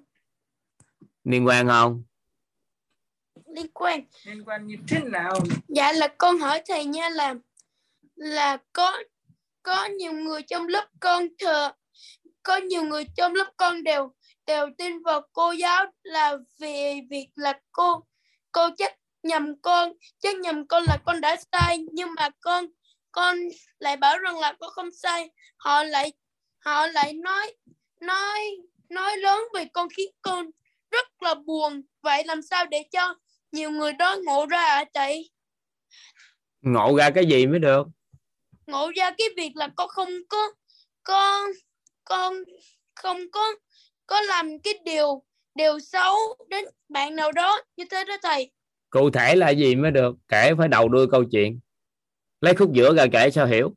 Liên 1.24 1.46
quan 1.46 1.68
không? 1.68 2.02
Liên 3.54 3.66
quan. 3.74 4.00
Liên 4.24 4.44
quan 4.44 4.66
như 4.66 4.76
thế 4.88 4.98
nào? 5.04 5.38
Dạ 5.68 5.92
là 5.92 6.08
con 6.18 6.38
hỏi 6.38 6.62
thầy 6.68 6.84
nha 6.84 7.08
là 7.08 7.34
là 8.14 8.58
có 8.72 9.02
có 9.62 9.86
nhiều 9.86 10.12
người 10.12 10.42
trong 10.42 10.68
lớp 10.68 10.88
con 11.00 11.26
thờ 11.38 11.72
có 12.42 12.56
nhiều 12.56 12.82
người 12.82 13.04
trong 13.16 13.34
lớp 13.34 13.52
con 13.56 13.82
đều 13.82 14.12
đều 14.50 14.70
tin 14.78 15.02
vào 15.02 15.20
cô 15.32 15.52
giáo 15.52 15.86
là 16.02 16.36
vì 16.60 17.00
việc 17.10 17.28
là 17.34 17.60
cô 17.72 18.04
cô 18.52 18.68
trách 18.78 18.94
nhầm 19.22 19.60
con 19.62 19.92
trách 20.18 20.36
nhầm 20.36 20.66
con 20.66 20.84
là 20.86 20.98
con 21.04 21.20
đã 21.20 21.36
sai 21.52 21.78
nhưng 21.92 22.08
mà 22.16 22.28
con 22.40 22.66
con 23.12 23.36
lại 23.78 23.96
bảo 23.96 24.18
rằng 24.18 24.38
là 24.38 24.54
con 24.60 24.70
không 24.70 24.90
sai. 24.90 25.30
Họ 25.56 25.82
lại 25.82 26.12
họ 26.58 26.86
lại 26.86 27.12
nói 27.12 27.52
nói 28.00 28.40
nói 28.88 29.16
lớn 29.16 29.40
về 29.54 29.64
con 29.72 29.88
khiến 29.96 30.10
con 30.22 30.50
rất 30.90 31.22
là 31.22 31.34
buồn. 31.34 31.82
Vậy 32.02 32.24
làm 32.26 32.42
sao 32.42 32.66
để 32.66 32.82
cho 32.92 33.14
nhiều 33.52 33.70
người 33.70 33.92
đó 33.92 34.16
ngộ 34.24 34.46
ra 34.46 34.64
ạ 34.64 34.84
thầy? 34.94 35.30
Ngộ 36.60 36.96
ra 36.96 37.10
cái 37.10 37.26
gì 37.26 37.46
mới 37.46 37.58
được? 37.58 37.86
Ngộ 38.66 38.90
ra 38.96 39.10
cái 39.18 39.28
việc 39.36 39.52
là 39.54 39.68
con 39.76 39.88
không 39.88 40.12
có 40.28 40.52
con 41.02 41.50
con 42.04 42.34
không 42.94 43.30
có 43.32 43.54
có 44.10 44.20
làm 44.20 44.58
cái 44.58 44.74
điều 44.84 45.22
điều 45.54 45.78
xấu 45.80 46.16
đến 46.48 46.64
bạn 46.88 47.16
nào 47.16 47.32
đó 47.32 47.60
như 47.76 47.84
thế 47.90 48.04
đó 48.04 48.14
thầy? 48.22 48.50
Cụ 48.90 49.10
thể 49.10 49.36
là 49.36 49.50
gì 49.50 49.74
mới 49.74 49.90
được? 49.90 50.16
Kể 50.28 50.52
phải 50.58 50.68
đầu 50.68 50.88
đuôi 50.88 51.06
câu 51.10 51.24
chuyện. 51.24 51.60
Lấy 52.40 52.54
khúc 52.54 52.72
giữa 52.72 52.94
ra 52.94 53.06
kể 53.12 53.30
sao 53.30 53.46
hiểu. 53.46 53.74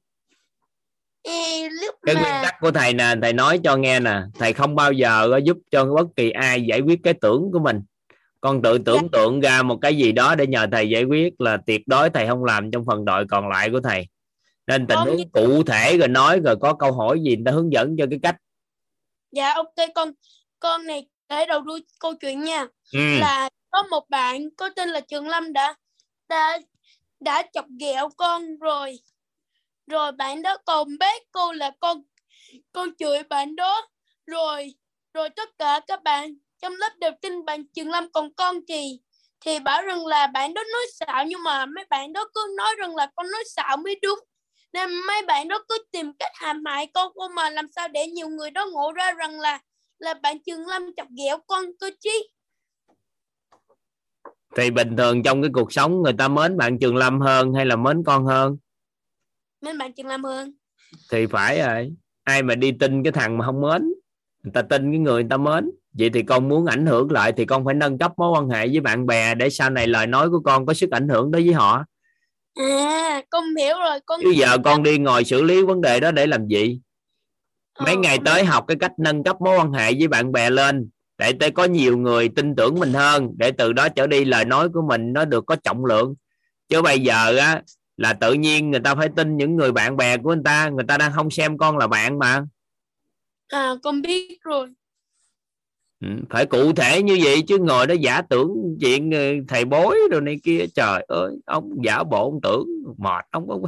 Ê, 1.22 1.70
lúc 1.70 1.96
cái 2.06 2.16
nguyên 2.16 2.28
mà 2.32 2.42
tắc 2.44 2.56
của 2.62 2.72
thầy 2.72 2.94
nè 2.94 3.16
thầy 3.22 3.34
nói 3.34 3.60
cho 3.64 3.76
nghe 3.76 4.00
nè 4.00 4.22
thầy 4.40 4.54
không 4.54 4.76
bao 4.76 4.92
giờ 4.92 5.40
giúp 5.44 5.58
cho 5.72 5.86
bất 5.86 6.08
kỳ 6.16 6.32
ai 6.32 6.62
giải 6.62 6.80
quyết 6.80 7.00
cái 7.04 7.14
tưởng 7.14 7.50
của 7.54 7.60
mình. 7.60 7.82
Con 8.42 8.62
tự 8.62 8.78
tưởng 8.78 9.10
tượng 9.12 9.40
ra 9.40 9.62
một 9.62 9.78
cái 9.82 9.98
gì 9.98 10.12
đó 10.12 10.36
để 10.36 10.48
nhờ 10.48 10.68
thầy 10.72 10.90
giải 10.90 11.04
quyết 11.04 11.42
là 11.42 11.58
tuyệt 11.58 11.82
đối 11.88 12.10
thầy 12.10 12.28
không 12.28 12.44
làm 12.44 12.72
trong 12.72 12.86
phần 12.86 13.06
đội 13.06 13.26
còn 13.30 13.50
lại 13.50 13.70
của 13.70 13.80
thầy. 13.80 14.08
Nên 14.68 14.88
tình 14.88 15.00
huống 15.00 15.30
cụ 15.32 15.64
thể 15.64 15.98
rồi 15.98 16.08
nói 16.08 16.40
rồi 16.40 16.56
có 16.62 16.74
câu 16.74 16.92
hỏi 16.92 17.20
gì 17.20 17.36
người 17.36 17.44
ta 17.46 17.52
hướng 17.52 17.72
dẫn 17.72 17.96
cho 17.98 18.06
cái 18.10 18.20
cách 18.24 18.36
dạ 19.34 19.54
ok 19.54 19.76
con 19.96 20.12
con 20.60 20.86
này 20.86 21.08
kể 21.30 21.46
đầu 21.46 21.62
đuôi 21.62 21.84
câu 22.00 22.14
chuyện 22.16 22.44
nha. 22.44 22.68
Ừ. 22.94 23.20
là 23.20 23.50
có 23.70 23.84
một 23.84 24.10
bạn 24.10 24.50
có 24.58 24.70
tên 24.70 24.90
là 24.90 25.00
Trường 25.00 25.28
Lâm 25.28 25.54
đã 25.54 25.76
đã 26.30 26.60
đã 27.20 27.44
chọc 27.54 27.66
ghẹo 27.80 28.10
con 28.18 28.58
rồi. 28.58 29.00
Rồi 29.88 30.12
bạn 30.12 30.42
đó 30.42 30.58
còn 30.66 30.98
bác 31.00 31.22
cô 31.32 31.52
là 31.52 31.72
con 31.80 32.04
con 32.72 32.90
chửi 33.00 33.24
bạn 33.24 33.56
đó. 33.56 33.88
Rồi 34.26 34.74
rồi 35.14 35.30
tất 35.30 35.50
cả 35.58 35.80
các 35.88 36.04
bạn 36.04 36.36
trong 36.62 36.74
lớp 36.76 36.90
đều 37.00 37.12
tin 37.22 37.46
bạn 37.46 37.68
Trường 37.68 37.90
Lâm 37.90 38.12
còn 38.12 38.34
con 38.34 38.56
thì 38.68 39.00
thì 39.42 39.60
bảo 39.60 39.82
rằng 39.82 40.06
là 40.06 40.28
bạn 40.28 40.54
đó 40.54 40.64
nói 40.74 40.86
xạo 40.94 41.26
nhưng 41.28 41.44
mà 41.44 41.66
mấy 41.66 41.86
bạn 41.90 42.14
đó 42.14 42.26
cứ 42.34 42.54
nói 42.58 42.76
rằng 42.78 42.96
là 42.96 43.08
con 43.16 43.32
nói 43.32 43.44
xạo 43.48 43.78
mới 43.78 44.00
đúng 44.02 44.20
nên 44.74 44.90
mấy 45.08 45.22
bạn 45.28 45.48
đó 45.48 45.64
cứ 45.70 45.78
tìm 45.92 46.14
cách 46.20 46.32
hãm 46.36 46.66
hại 46.66 46.88
con 46.94 47.12
cô 47.16 47.28
mà 47.28 47.50
làm 47.50 47.66
sao 47.76 47.88
để 47.88 48.08
nhiều 48.08 48.30
người 48.30 48.52
đó 48.52 48.66
ngộ 48.74 48.92
ra 48.92 49.12
rằng 49.12 49.40
là 49.40 49.60
là 50.00 50.14
bạn 50.14 50.38
Trường 50.46 50.68
Lâm 50.68 50.96
chọc 50.98 51.08
ghẹo 51.18 51.38
con 51.48 51.66
cơ 51.80 51.92
chí? 52.00 52.30
Thì 54.56 54.72
bình 54.72 54.98
thường 54.98 55.24
trong 55.24 55.42
cái 55.42 55.52
cuộc 55.54 55.74
sống 55.74 56.02
người 56.02 56.14
ta 56.18 56.28
mến 56.28 56.58
bạn 56.58 56.80
Trường 56.80 56.96
Lâm 56.96 57.22
hơn 57.22 57.54
hay 57.54 57.66
là 57.66 57.76
mến 57.76 58.04
con 58.06 58.26
hơn? 58.26 58.58
Nên 59.62 59.78
bạn 59.78 59.94
Trường 59.94 60.08
Lâm 60.08 60.24
hơn. 60.24 60.54
Thì 61.12 61.26
phải 61.26 61.60
rồi. 61.60 61.92
Ai 62.24 62.44
mà 62.44 62.56
đi 62.56 62.72
tin 62.80 63.04
cái 63.04 63.12
thằng 63.12 63.38
mà 63.38 63.46
không 63.46 63.62
mến? 63.62 63.94
Người 64.44 64.52
ta 64.54 64.62
tin 64.62 64.92
cái 64.92 65.00
người 65.00 65.24
người 65.24 65.30
ta 65.30 65.38
mến. 65.38 65.72
Vậy 65.94 66.10
thì 66.14 66.24
con 66.24 66.50
muốn 66.50 66.66
ảnh 66.66 66.86
hưởng 66.86 67.12
lại 67.12 67.34
thì 67.38 67.46
con 67.46 67.66
phải 67.66 67.74
nâng 67.74 67.98
cấp 67.98 68.12
mối 68.18 68.32
quan 68.32 68.50
hệ 68.50 68.68
với 68.68 68.80
bạn 68.80 69.06
bè 69.06 69.36
để 69.36 69.50
sau 69.50 69.70
này 69.70 69.88
lời 69.88 70.08
nói 70.08 70.30
của 70.30 70.40
con 70.46 70.66
có 70.66 70.74
sức 70.74 70.92
ảnh 70.92 71.10
hưởng 71.10 71.32
đối 71.32 71.44
với 71.44 71.54
họ 71.54 71.84
à 72.56 73.22
con 73.30 73.56
hiểu 73.56 73.78
rồi 73.80 74.00
con 74.06 74.20
chứ 74.24 74.30
giờ 74.38 74.58
con 74.64 74.84
đi 74.84 74.98
ngồi 74.98 75.24
xử 75.24 75.44
lý 75.44 75.64
vấn 75.64 75.82
đề 75.82 76.00
đó 76.00 76.12
để 76.12 76.28
làm 76.28 76.48
gì? 76.48 76.80
Mấy 77.80 77.96
Ờ, 77.96 78.02
ngày 78.02 78.20
tới 78.26 78.46
học 78.46 78.66
cái 78.68 78.78
cách 78.80 78.92
nâng 79.00 79.24
cấp 79.24 79.42
mối 79.42 79.58
quan 79.58 79.74
hệ 79.74 79.94
với 79.94 80.08
bạn 80.08 80.32
bè 80.32 80.50
lên 80.50 80.90
để 81.18 81.34
tới 81.40 81.52
có 81.52 81.64
nhiều 81.66 81.98
người 81.98 82.30
tin 82.30 82.56
tưởng 82.56 82.80
mình 82.80 82.94
hơn 82.94 83.34
để 83.38 83.52
từ 83.52 83.74
đó 83.74 83.90
trở 83.90 84.08
đi 84.08 84.26
lời 84.26 84.46
nói 84.46 84.70
của 84.70 84.82
mình 84.90 85.14
nó 85.14 85.26
được 85.26 85.44
có 85.48 85.56
trọng 85.56 85.86
lượng. 85.86 86.16
Chứ 86.70 86.82
bây 86.82 87.00
giờ 87.00 87.38
á 87.38 87.62
là 87.98 88.14
tự 88.14 88.34
nhiên 88.34 88.72
người 88.72 88.80
ta 88.80 88.96
phải 88.96 89.10
tin 89.16 89.38
những 89.38 89.56
người 89.56 89.72
bạn 89.72 89.98
bè 89.98 90.18
của 90.18 90.30
người 90.36 90.44
ta 90.46 90.70
người 90.70 90.86
ta 90.88 90.98
đang 90.98 91.12
không 91.14 91.30
xem 91.32 91.58
con 91.58 91.78
là 91.78 91.88
bạn 91.88 92.20
mà. 92.20 92.46
À 93.50 93.76
con 93.84 94.02
biết 94.02 94.40
rồi. 94.42 94.68
Ừ, 94.68 94.74
phải 96.30 96.46
cụ 96.46 96.74
thể 96.74 97.04
như 97.04 97.18
vậy 97.24 97.44
chứ 97.48 97.58
ngồi 97.62 97.88
đó 97.88 97.94
giả 98.02 98.22
tưởng 98.22 98.78
chuyện 98.82 99.12
ờ, 99.12 99.20
thầy 99.48 99.66
bối 99.66 99.98
rồi 100.12 100.22
này 100.22 100.36
kia 100.44 100.66
trời 100.76 101.06
ơi 101.08 101.32
ông 101.46 101.70
giả 101.86 102.04
bộ 102.04 102.30
ông 102.32 102.40
tưởng 102.44 102.68
mệt 102.98 103.26
ông 103.32 103.48
có 103.48 103.60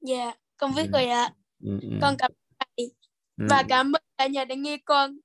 dạ 0.00 0.32
con 0.56 0.74
biết 0.74 0.86
Ừ. 0.86 0.92
rồi 0.92 1.06
ạ. 1.06 1.30
Ừ, 1.64 1.78
ừ, 1.82 1.88
con 2.00 2.14
cảm 2.18 2.30
ơn 2.30 2.66
thầy 2.76 2.92
ừ, 3.38 3.46
và 3.48 3.62
cảm 3.68 3.92
ơn 3.92 4.02
cả 4.18 4.26
nhà 4.26 4.44
đã 4.44 4.54
nghe 4.54 4.76
con. 4.84 5.16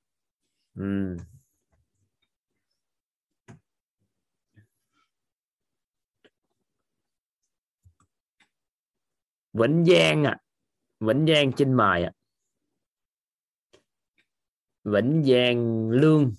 Ừ. 0.76 1.18
Vĩnh 9.54 9.86
Giang 9.86 10.24
à 10.24 10.38
Vĩnh 11.00 11.26
Giang 11.28 11.52
xin 11.58 11.74
mời 11.74 12.04
ạ 12.04 12.12
Vĩnh 14.86 15.24
Giang 15.24 15.90
Lương 15.90 16.32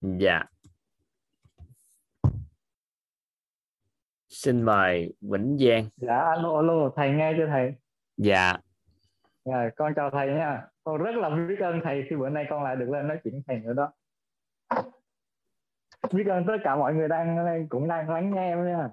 dạ 0.00 0.42
xin 4.28 4.62
mời 4.62 5.14
Vĩnh 5.20 5.56
Giang 5.58 5.88
Dạ 5.96 6.16
alo 6.16 6.56
alo 6.56 6.90
thầy 6.96 7.10
nghe 7.10 7.32
chưa 7.36 7.46
thầy? 7.46 7.74
dạ 8.16 8.56
Rồi 9.44 9.70
con 9.76 9.92
chào 9.96 10.10
thầy 10.10 10.26
nha. 10.26 10.66
Con 10.84 11.02
rất 11.02 11.14
là 11.14 11.30
biết 11.48 11.58
ơn 11.60 11.80
thầy 11.84 12.04
khi 12.10 12.16
bữa 12.16 12.28
nay 12.28 12.46
con 12.50 12.64
lại 12.64 12.76
được 12.76 12.90
lên 12.90 13.08
nói 13.08 13.20
chuyện 13.24 13.42
thầy 13.46 13.56
nữa 13.56 13.72
đó. 13.72 13.92
Biết 16.12 16.26
ơn 16.26 16.44
tất 16.46 16.56
cả 16.64 16.76
mọi 16.76 16.94
người 16.94 17.08
đang 17.08 17.66
cũng 17.68 17.88
đang 17.88 18.10
lắng 18.10 18.34
nghe 18.34 18.48
em 18.48 18.64
nha. 18.64 18.90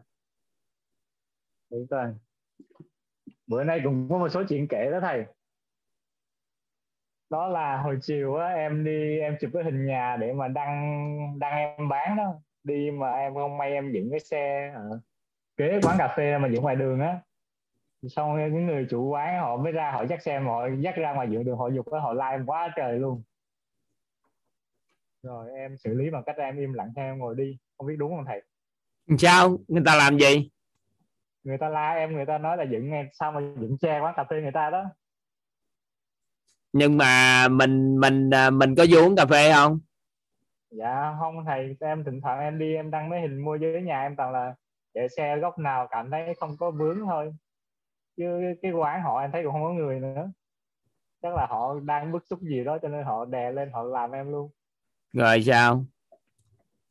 Được 1.69 1.85
rồi. 1.89 2.15
Bữa 3.47 3.63
nay 3.63 3.81
cũng 3.83 4.09
có 4.09 4.17
một 4.17 4.29
số 4.29 4.43
chuyện 4.49 4.67
kể 4.67 4.91
đó 4.91 4.99
thầy. 5.01 5.25
Đó 7.29 7.47
là 7.47 7.77
hồi 7.77 7.97
chiều 8.01 8.35
á 8.35 8.47
em 8.47 8.83
đi 8.83 9.19
em 9.19 9.37
chụp 9.41 9.51
cái 9.53 9.63
hình 9.63 9.85
nhà 9.85 10.17
để 10.19 10.33
mà 10.33 10.47
đăng 10.47 11.39
đăng 11.39 11.53
em 11.53 11.89
bán 11.89 12.17
đó. 12.17 12.33
Đi 12.63 12.91
mà 12.91 13.11
em 13.11 13.33
không 13.33 13.57
may 13.57 13.71
em 13.71 13.91
dựng 13.91 14.09
cái 14.11 14.19
xe 14.19 14.71
ở 14.75 14.99
kế 15.57 15.79
quán 15.83 15.95
cà 15.97 16.13
phê 16.17 16.37
mà 16.37 16.47
dựng 16.47 16.63
ngoài 16.63 16.75
đường 16.75 16.99
á. 16.99 17.19
Xong 18.07 18.53
những 18.53 18.65
người 18.65 18.87
chủ 18.89 19.09
quán 19.09 19.39
họ 19.39 19.57
mới 19.57 19.71
ra 19.71 19.91
họ 19.91 20.05
dắt 20.05 20.21
xe 20.21 20.39
mà 20.39 20.51
họ 20.51 20.67
dắt 20.79 20.95
ra 20.95 21.13
ngoài 21.13 21.27
giữa 21.31 21.43
đường 21.43 21.57
họ 21.57 21.67
dục 21.67 21.85
họ 21.91 22.13
la 22.13 22.29
em 22.29 22.45
quá 22.45 22.73
trời 22.75 22.99
luôn. 22.99 23.23
Rồi 25.23 25.51
em 25.51 25.77
xử 25.77 25.93
lý 25.93 26.09
bằng 26.09 26.23
cách 26.25 26.37
em 26.37 26.57
im 26.57 26.73
lặng 26.73 26.91
theo 26.95 27.05
em 27.05 27.19
ngồi 27.19 27.35
đi. 27.35 27.57
Không 27.77 27.87
biết 27.87 27.95
đúng 27.97 28.15
không 28.15 28.25
thầy? 28.25 28.41
Sao? 29.17 29.57
Người 29.67 29.83
ta 29.85 29.95
làm 29.95 30.17
gì? 30.17 30.49
Người 31.43 31.57
ta 31.57 31.69
la 31.69 31.93
em 31.93 32.13
người 32.13 32.25
ta 32.25 32.37
nói 32.37 32.57
là 32.57 32.63
dựng 32.63 32.91
em 32.91 33.09
sao 33.13 33.31
mà 33.31 33.41
dựng 33.59 33.77
xe 33.81 33.99
quán 33.99 34.13
cà 34.17 34.23
phê 34.23 34.41
người 34.41 34.51
ta 34.51 34.69
đó 34.69 34.85
nhưng 36.73 36.97
mà 36.97 37.47
mình 37.47 37.99
mình 37.99 38.29
à, 38.33 38.49
mình 38.49 38.75
có 38.75 38.85
vô 38.89 38.99
uống 39.01 39.15
cà 39.15 39.25
phê 39.25 39.51
không? 39.53 39.79
Dạ 40.71 41.15
không 41.19 41.45
thầy 41.45 41.75
em 41.79 42.03
thỉnh 42.03 42.21
thoảng 42.21 42.39
em 42.39 42.59
đi 42.59 42.75
em 42.75 42.91
đăng 42.91 43.09
mấy 43.09 43.21
hình 43.21 43.45
mua 43.45 43.55
dưới 43.55 43.81
nhà 43.81 44.01
em 44.01 44.15
toàn 44.15 44.31
là 44.31 44.55
để 44.93 45.07
xe 45.17 45.37
góc 45.37 45.59
nào 45.59 45.87
cảm 45.91 46.11
thấy 46.11 46.33
không 46.39 46.57
có 46.57 46.71
vướng 46.71 46.99
thôi. 47.05 47.33
Chứ 48.17 48.23
cái- 48.41 48.55
cái 48.61 48.71
quán 48.71 49.01
họ 49.03 49.19
em 49.19 49.31
thấy 49.31 49.43
cũng 49.43 49.53
không 49.53 49.63
có 49.63 49.73
người 49.73 49.99
nữa. 49.99 50.31
Chắc 51.21 51.35
là 51.35 51.45
họ 51.49 51.75
đang 51.79 52.11
bức 52.11 52.23
xúc 52.29 52.39
gì 52.41 52.63
đó 52.63 52.77
cho 52.81 52.87
nên 52.87 53.03
họ 53.05 53.25
đè 53.25 53.51
lên 53.51 53.69
họ 53.73 53.83
làm 53.83 54.11
em 54.11 54.31
luôn. 54.31 54.51
Rồi 55.13 55.43
sao? 55.43 55.85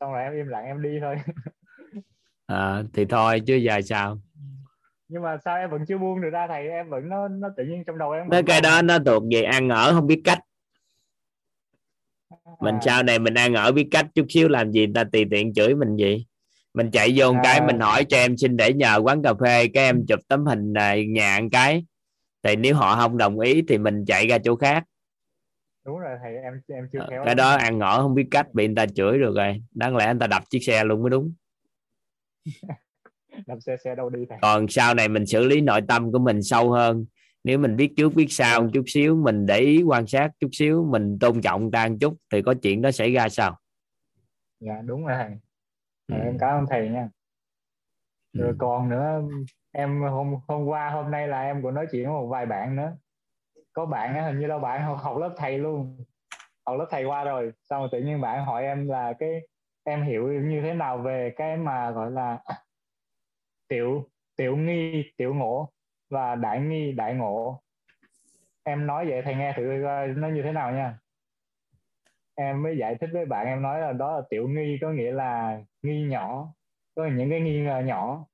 Xong 0.00 0.12
rồi 0.12 0.22
em 0.22 0.32
im 0.32 0.46
lặng 0.48 0.64
em 0.64 0.82
đi 0.82 0.98
thôi. 1.00 1.16
À, 2.46 2.82
thì 2.92 3.04
thôi 3.04 3.40
chứ 3.46 3.54
giờ 3.56 3.80
sao 3.84 4.18
nhưng 5.08 5.22
mà 5.22 5.38
sao 5.44 5.56
em 5.56 5.70
vẫn 5.70 5.86
chưa 5.88 5.98
buông 5.98 6.20
được 6.20 6.30
ra 6.30 6.46
thầy? 6.48 6.68
Em 6.68 6.88
vẫn 6.88 7.08
nó 7.08 7.28
nó 7.28 7.48
tự 7.56 7.64
nhiên 7.64 7.84
trong 7.86 7.98
đầu 7.98 8.10
em 8.12 8.30
cái 8.30 8.42
vẫn 8.42 8.46
cái 8.46 8.60
đó 8.60 8.82
nó 8.82 8.98
thuộc 9.06 9.22
về 9.32 9.42
ăn 9.42 9.68
ở 9.68 9.92
không 9.92 10.06
biết 10.06 10.20
cách. 10.24 10.38
Mình 12.60 12.74
À. 12.74 12.80
sau 12.84 13.02
này 13.02 13.18
mình 13.18 13.34
ăn 13.34 13.54
ở 13.54 13.72
biết 13.72 13.88
cách 13.90 14.06
chút 14.14 14.26
xíu 14.28 14.48
làm 14.48 14.72
gì 14.72 14.86
người 14.86 14.94
ta 14.94 15.04
tùy 15.12 15.24
tiện 15.30 15.54
chửi 15.54 15.74
mình 15.74 15.96
gì 15.96 16.26
mình 16.74 16.90
chạy 16.90 17.12
vô 17.16 17.32
một 17.32 17.40
cái 17.44 17.58
À. 17.58 17.66
mình 17.66 17.80
hỏi 17.80 18.04
cho 18.04 18.16
em 18.16 18.36
xin 18.36 18.56
để 18.56 18.72
nhờ 18.72 19.00
quán 19.04 19.22
cà 19.22 19.34
phê 19.34 19.68
cái 19.68 19.84
em 19.84 20.06
chụp 20.08 20.20
tấm 20.28 20.44
hình 20.46 20.72
này 20.72 21.06
nhà 21.06 21.38
một 21.42 21.48
cái. 21.52 21.84
Thì 22.42 22.56
nếu 22.56 22.74
họ 22.76 22.96
không 22.96 23.18
đồng 23.18 23.40
ý 23.40 23.62
thì 23.68 23.78
mình 23.78 24.04
chạy 24.06 24.26
ra 24.26 24.38
chỗ 24.38 24.56
khác. 24.56 24.84
Đúng 25.84 25.98
rồi 25.98 26.16
thầy 26.22 26.34
em 26.34 26.60
em 26.68 26.88
chưa 26.92 27.06
khéo 27.10 27.22
cái 27.24 27.34
đó 27.34 27.50
ăn 27.50 27.80
ở 27.80 28.02
không 28.02 28.14
biết 28.14 28.28
cách 28.30 28.46
bị 28.54 28.66
người 28.66 28.76
ta 28.76 28.86
chửi 28.86 29.18
được 29.18 29.34
rồi. 29.36 29.62
Đáng 29.74 29.96
lẽ 29.96 30.06
người 30.06 30.20
ta 30.20 30.26
đập 30.26 30.42
chiếc 30.50 30.60
xe 30.60 30.84
luôn 30.84 31.02
mới 31.02 31.10
đúng 31.10 31.32
đập 33.46 33.58
xe 33.60 33.76
xe 33.76 33.94
đâu 33.94 34.10
đi 34.10 34.26
thầy? 34.28 34.38
Còn 34.42 34.68
sau 34.68 34.94
này 34.94 35.08
mình 35.08 35.26
xử 35.26 35.44
lý 35.44 35.60
nội 35.60 35.80
tâm 35.88 36.12
của 36.12 36.18
mình 36.18 36.42
sâu 36.42 36.70
hơn. 36.70 37.06
Nếu 37.44 37.58
mình 37.58 37.76
biết 37.76 37.92
trước 37.96 38.14
biết 38.14 38.26
sau 38.30 38.62
một 38.62 38.68
chút 38.74 38.82
xíu 38.86 39.16
mình 39.16 39.46
để 39.46 39.58
ý 39.58 39.82
quan 39.82 40.06
sát 40.06 40.30
chút 40.40 40.48
xíu 40.52 40.88
mình 40.90 41.18
tôn 41.18 41.40
trọng 41.40 41.70
ta 41.70 41.88
một 41.88 41.96
chút 42.00 42.14
thì 42.32 42.42
có 42.42 42.54
chuyện 42.62 42.82
đó 42.82 42.90
xảy 42.90 43.12
ra 43.12 43.28
sao? 43.28 43.56
Dạ 44.60 44.82
đúng 44.86 45.06
rồi 45.06 45.16
thầy. 45.16 45.30
Ừ. 46.06 46.14
Rồi, 46.14 46.20
em 46.24 46.38
cảm 46.38 46.58
ơn 46.58 46.66
thầy 46.70 46.88
nha. 46.88 47.08
Rồi 48.32 48.48
Ừ. 48.48 48.56
còn 48.58 48.88
nữa 48.88 49.22
em 49.72 50.02
hôm 50.02 50.34
hôm 50.48 50.64
qua 50.66 50.90
hôm 50.90 51.10
nay 51.10 51.28
là 51.28 51.42
em 51.42 51.62
cũng 51.62 51.74
nói 51.74 51.86
chuyện 51.92 52.04
với 52.04 52.12
một 52.12 52.26
vài 52.26 52.46
bạn 52.46 52.76
nữa. 52.76 52.96
Có 53.72 53.86
bạn 53.86 54.14
á, 54.14 54.26
hình 54.26 54.40
như 54.40 54.46
là 54.46 54.58
bạn 54.58 54.82
học, 54.82 54.98
học 55.00 55.16
lớp 55.18 55.34
thầy 55.36 55.58
luôn. 55.58 56.04
Học 56.66 56.78
lớp 56.78 56.86
thầy 56.90 57.04
qua 57.04 57.24
rồi 57.24 57.52
xong 57.70 57.80
rồi 57.80 57.88
tự 57.92 58.00
nhiên 58.00 58.20
bạn 58.20 58.44
hỏi 58.44 58.62
em 58.62 58.88
là 58.88 59.12
cái 59.18 59.40
em 59.84 60.02
hiểu 60.02 60.28
như 60.28 60.60
thế 60.62 60.74
nào 60.74 60.98
về 60.98 61.32
cái 61.36 61.56
mà 61.56 61.90
gọi 61.90 62.10
là 62.10 62.38
tiểu 63.68 64.08
tiểu 64.36 64.56
nghi, 64.56 65.12
tiểu 65.16 65.34
ngộ 65.34 65.68
và 66.10 66.34
đại 66.34 66.60
nghi, 66.60 66.92
đại 66.92 67.14
ngộ. 67.14 67.62
Em 68.64 68.86
nói 68.86 69.06
vậy 69.08 69.22
thầy 69.22 69.34
nghe 69.34 69.52
thử 69.56 69.80
coi 69.84 70.08
nó 70.08 70.28
như 70.28 70.42
thế 70.42 70.52
nào 70.52 70.72
nha. 70.72 70.98
Em 72.34 72.62
mới 72.62 72.76
giải 72.78 72.94
thích 72.94 73.10
với 73.12 73.26
bạn 73.26 73.46
em 73.46 73.62
nói 73.62 73.80
là 73.80 73.92
đó 73.92 74.16
là 74.16 74.22
tiểu 74.30 74.48
nghi, 74.48 74.78
có 74.80 74.90
nghĩa 74.90 75.12
là 75.12 75.60
nghi 75.82 76.06
nhỏ, 76.06 76.54
có 76.94 77.06
những 77.16 77.30
cái 77.30 77.40
nghi 77.40 77.60
ngờ 77.60 77.82
nhỏ. 77.86 78.26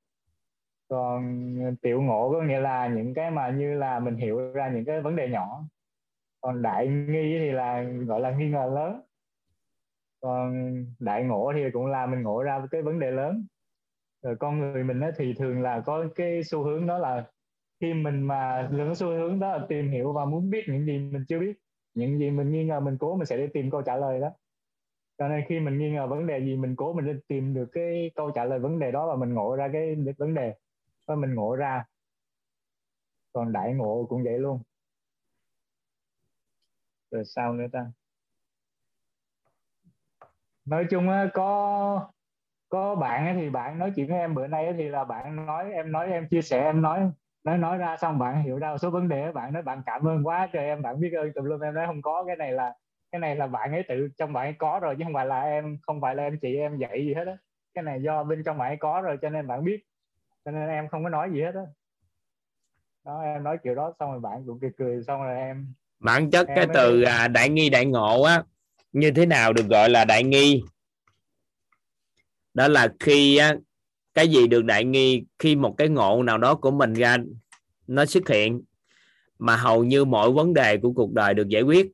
Còn 0.89 1.57
tiểu 1.83 2.03
ngộ 2.03 2.33
có 2.33 2.43
nghĩa 2.43 2.61
là 2.61 2.87
những 2.87 3.15
cái 3.15 3.31
mà 3.31 3.51
như 3.51 3.75
là 3.75 3.99
mình 3.99 4.17
hiểu 4.17 4.53
ra 4.53 4.69
những 4.69 4.85
cái 4.85 5.01
vấn 5.01 5.17
đề 5.17 5.29
nhỏ. 5.29 5.65
Còn 6.41 6.63
đại 6.63 6.89
nghi 6.89 7.39
thì 7.39 7.51
là, 7.51 7.83
gọi 7.83 8.21
là 8.21 8.31
nghi 8.31 8.49
ngờ 8.49 8.71
lớn. 8.75 9.01
Còn 10.21 10.75
đại 10.99 11.25
ngộ 11.25 11.53
thì 11.55 11.71
cũng 11.73 11.87
là 11.87 12.07
mình 12.07 12.23
ngộ 12.23 12.43
ra 12.43 12.63
cái 12.71 12.83
vấn 12.83 12.99
đề 12.99 13.11
lớn 13.11 13.47
rồi 14.23 14.37
con 14.41 14.59
người 14.59 14.85
mình 14.85 15.01
thì 15.17 15.35
thường 15.35 15.63
là 15.63 15.81
có 15.81 16.05
cái 16.15 16.45
xu 16.45 16.63
hướng 16.63 16.87
đó 16.87 16.99
là 16.99 17.31
khi 17.81 17.95
mình 17.95 18.23
mà 18.23 18.69
lớn 18.73 18.95
xu 18.95 19.07
hướng 19.07 19.41
đó 19.41 19.57
là 19.57 19.67
tìm 19.69 19.91
hiểu 19.91 20.13
và 20.13 20.25
muốn 20.25 20.51
biết 20.51 20.65
những 20.69 20.87
gì 20.87 20.99
mình 20.99 21.25
chưa 21.29 21.39
biết, 21.39 21.59
những 21.95 22.19
gì 22.19 22.31
mình 22.31 22.53
nghi 22.53 22.65
ngờ 22.65 22.81
mình 22.81 22.97
cố 23.01 23.17
mình 23.17 23.27
sẽ 23.27 23.37
đi 23.37 23.47
tìm 23.55 23.71
câu 23.71 23.83
trả 23.83 23.97
lời 23.97 24.21
đó. 24.21 24.31
Cho 25.19 25.29
nên 25.29 25.45
khi 25.49 25.61
mình 25.61 25.79
nghi 25.79 25.91
ngờ 25.91 26.07
vấn 26.07 26.27
đề 26.27 26.41
gì 26.41 26.57
mình 26.57 26.77
cố 26.77 26.93
mình 26.93 27.07
đi 27.07 27.13
tìm 27.29 27.55
được 27.55 27.69
cái 27.73 28.11
câu 28.15 28.31
trả 28.31 28.45
lời 28.45 28.59
vấn 28.59 28.79
đề 28.79 28.93
đó 28.93 29.07
và 29.07 29.17
mình 29.17 29.35
ngộ 29.35 29.57
ra 29.57 29.69
cái 29.73 29.97
vấn 30.19 30.35
đề 30.35 30.55
và 31.07 31.15
mình 31.15 31.35
ngộ 31.35 31.57
ra. 31.57 31.85
Còn 33.33 33.53
đại 33.53 33.75
ngộ 33.75 34.07
cũng 34.09 34.25
vậy 34.25 34.39
luôn. 34.39 34.63
Rồi 37.11 37.25
sao 37.25 37.53
nữa 37.53 37.67
ta? 37.73 37.87
Nói 40.65 40.87
chung 40.91 41.09
á 41.09 41.31
có 41.35 42.12
có 42.73 42.95
bạn 42.95 43.27
ấy 43.27 43.35
thì 43.35 43.51
bạn 43.51 43.79
nói 43.79 43.93
chuyện 43.97 44.09
với 44.09 44.19
em 44.19 44.35
bữa 44.35 44.47
nay 44.47 44.73
thì 44.77 44.89
là 44.89 45.05
bạn 45.05 45.47
nói 45.47 45.73
em 45.73 45.93
nói 45.93 46.07
em 46.13 46.29
chia 46.29 46.43
sẻ 46.43 46.63
em 46.63 46.83
nói 46.83 47.01
nói 47.45 47.59
nói 47.59 47.79
ra 47.79 47.97
xong 47.97 48.19
bạn 48.19 48.43
hiểu 48.43 48.59
ra 48.59 48.71
một 48.71 48.79
số 48.79 48.91
vấn 48.91 49.09
đề 49.09 49.33
bạn 49.33 49.53
nói 49.53 49.63
bạn 49.63 49.83
cảm 49.87 50.09
ơn 50.09 50.27
quá 50.27 50.49
trời 50.53 50.65
em 50.65 50.83
bạn 50.83 51.01
biết 51.01 51.13
ơn 51.17 51.33
tùm 51.35 51.45
lum 51.45 51.61
em 51.61 51.75
nói 51.75 51.87
không 51.87 52.03
có 52.03 52.25
cái 52.27 52.37
này 52.37 52.53
là 52.53 52.75
cái 53.13 53.21
này 53.21 53.37
là 53.37 53.47
bạn 53.47 53.73
ấy 53.73 53.83
tự 53.89 54.09
trong 54.19 54.33
bạn 54.33 54.47
ấy 54.47 54.55
có 54.59 54.81
rồi 54.83 54.95
chứ 54.99 55.05
không 55.05 55.15
phải 55.15 55.27
là 55.27 55.41
em 55.43 55.79
không 55.83 56.01
phải 56.01 56.15
là 56.15 56.23
em 56.23 56.39
chị 56.43 56.57
em 56.57 56.79
dạy 56.79 57.07
gì 57.07 57.15
hết 57.15 57.27
á. 57.27 57.37
Cái 57.75 57.85
này 57.85 58.03
do 58.03 58.25
bên 58.25 58.43
trong 58.45 58.59
bạn 58.59 58.71
ấy 58.71 58.77
có 58.77 59.01
rồi 59.01 59.19
cho 59.23 59.31
nên 59.31 59.47
bạn 59.47 59.65
biết. 59.65 59.85
Cho 60.45 60.51
nên 60.51 60.69
em 60.69 60.89
không 60.89 61.03
có 61.05 61.09
nói 61.09 61.31
gì 61.33 61.43
hết 61.43 61.55
á. 61.55 61.61
Đó. 61.61 61.67
đó 63.05 63.21
em 63.23 63.45
nói 63.45 63.59
kiểu 63.65 63.75
đó 63.75 63.93
xong 64.01 64.11
rồi 64.11 64.21
bạn 64.21 64.45
cũng 64.47 64.59
cười 64.61 64.71
cười 64.79 65.03
xong 65.07 65.23
rồi 65.23 65.37
em 65.37 65.75
bản 66.01 66.31
chất 66.31 66.49
Em 66.49 66.57
cái 66.57 66.67
từ 66.75 67.03
à, 67.03 67.29
đại 67.29 67.49
nghi 67.49 67.71
đại 67.71 67.87
ngộ 67.87 68.23
á 68.23 68.43
như 68.93 69.11
thế 69.11 69.27
nào 69.27 69.53
được 69.53 69.67
gọi 69.69 69.91
là 69.91 70.05
đại 70.05 70.25
nghi 70.25 70.63
đó 72.55 72.69
là 72.69 72.93
khi 73.01 73.41
cái 74.15 74.29
gì 74.29 74.47
được 74.47 74.65
đại 74.65 74.85
nghi 74.85 75.25
khi 75.39 75.57
một 75.57 75.75
cái 75.79 75.89
ngộ 75.89 76.23
nào 76.23 76.39
đó 76.39 76.55
của 76.55 76.71
mình 76.71 76.93
ra 76.93 77.17
nó 77.87 78.05
xuất 78.05 78.29
hiện 78.29 78.63
mà 79.39 79.57
hầu 79.57 79.85
như 79.85 80.05
mọi 80.05 80.31
vấn 80.31 80.55
đề 80.55 80.77
của 80.77 80.93
cuộc 80.93 81.13
đời 81.13 81.35
được 81.35 81.49
giải 81.49 81.63
quyết. 81.63 81.91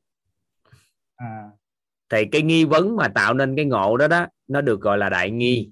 À, 1.17 1.51
thì 2.09 2.25
cái 2.33 2.43
nghi 2.43 2.65
vấn 2.65 2.97
mà 2.97 3.09
tạo 3.09 3.35
nên 3.35 3.57
cái 3.57 3.65
ngộ 3.65 3.97
đó 3.97 4.09
đó 4.09 4.27
nó 4.49 4.61
được 4.61 4.81
gọi 4.81 4.99
là 4.99 5.09
đại 5.09 5.31
nghi. 5.31 5.71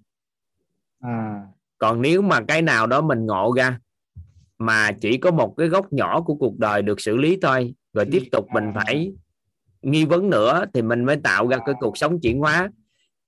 À, 1.00 1.42
còn 1.78 2.02
nếu 2.02 2.22
mà 2.22 2.40
cái 2.48 2.62
nào 2.62 2.86
đó 2.86 3.00
mình 3.00 3.26
ngộ 3.26 3.52
ra 3.56 3.78
mà 4.58 4.92
chỉ 4.92 5.16
có 5.16 5.30
một 5.30 5.54
cái 5.56 5.68
góc 5.68 5.92
nhỏ 5.92 6.20
của 6.20 6.34
cuộc 6.34 6.58
đời 6.58 6.82
được 6.82 7.00
xử 7.00 7.16
lý 7.16 7.38
thôi 7.42 7.74
rồi 7.92 8.06
tiếp 8.12 8.22
tục 8.32 8.46
mình 8.52 8.72
phải 8.74 9.12
nghi 9.82 10.04
vấn 10.04 10.30
nữa 10.30 10.64
thì 10.74 10.82
mình 10.82 11.04
mới 11.04 11.16
tạo 11.16 11.48
ra 11.48 11.58
cái 11.66 11.74
cuộc 11.80 11.98
sống 11.98 12.20
chuyển 12.20 12.38
hóa 12.38 12.70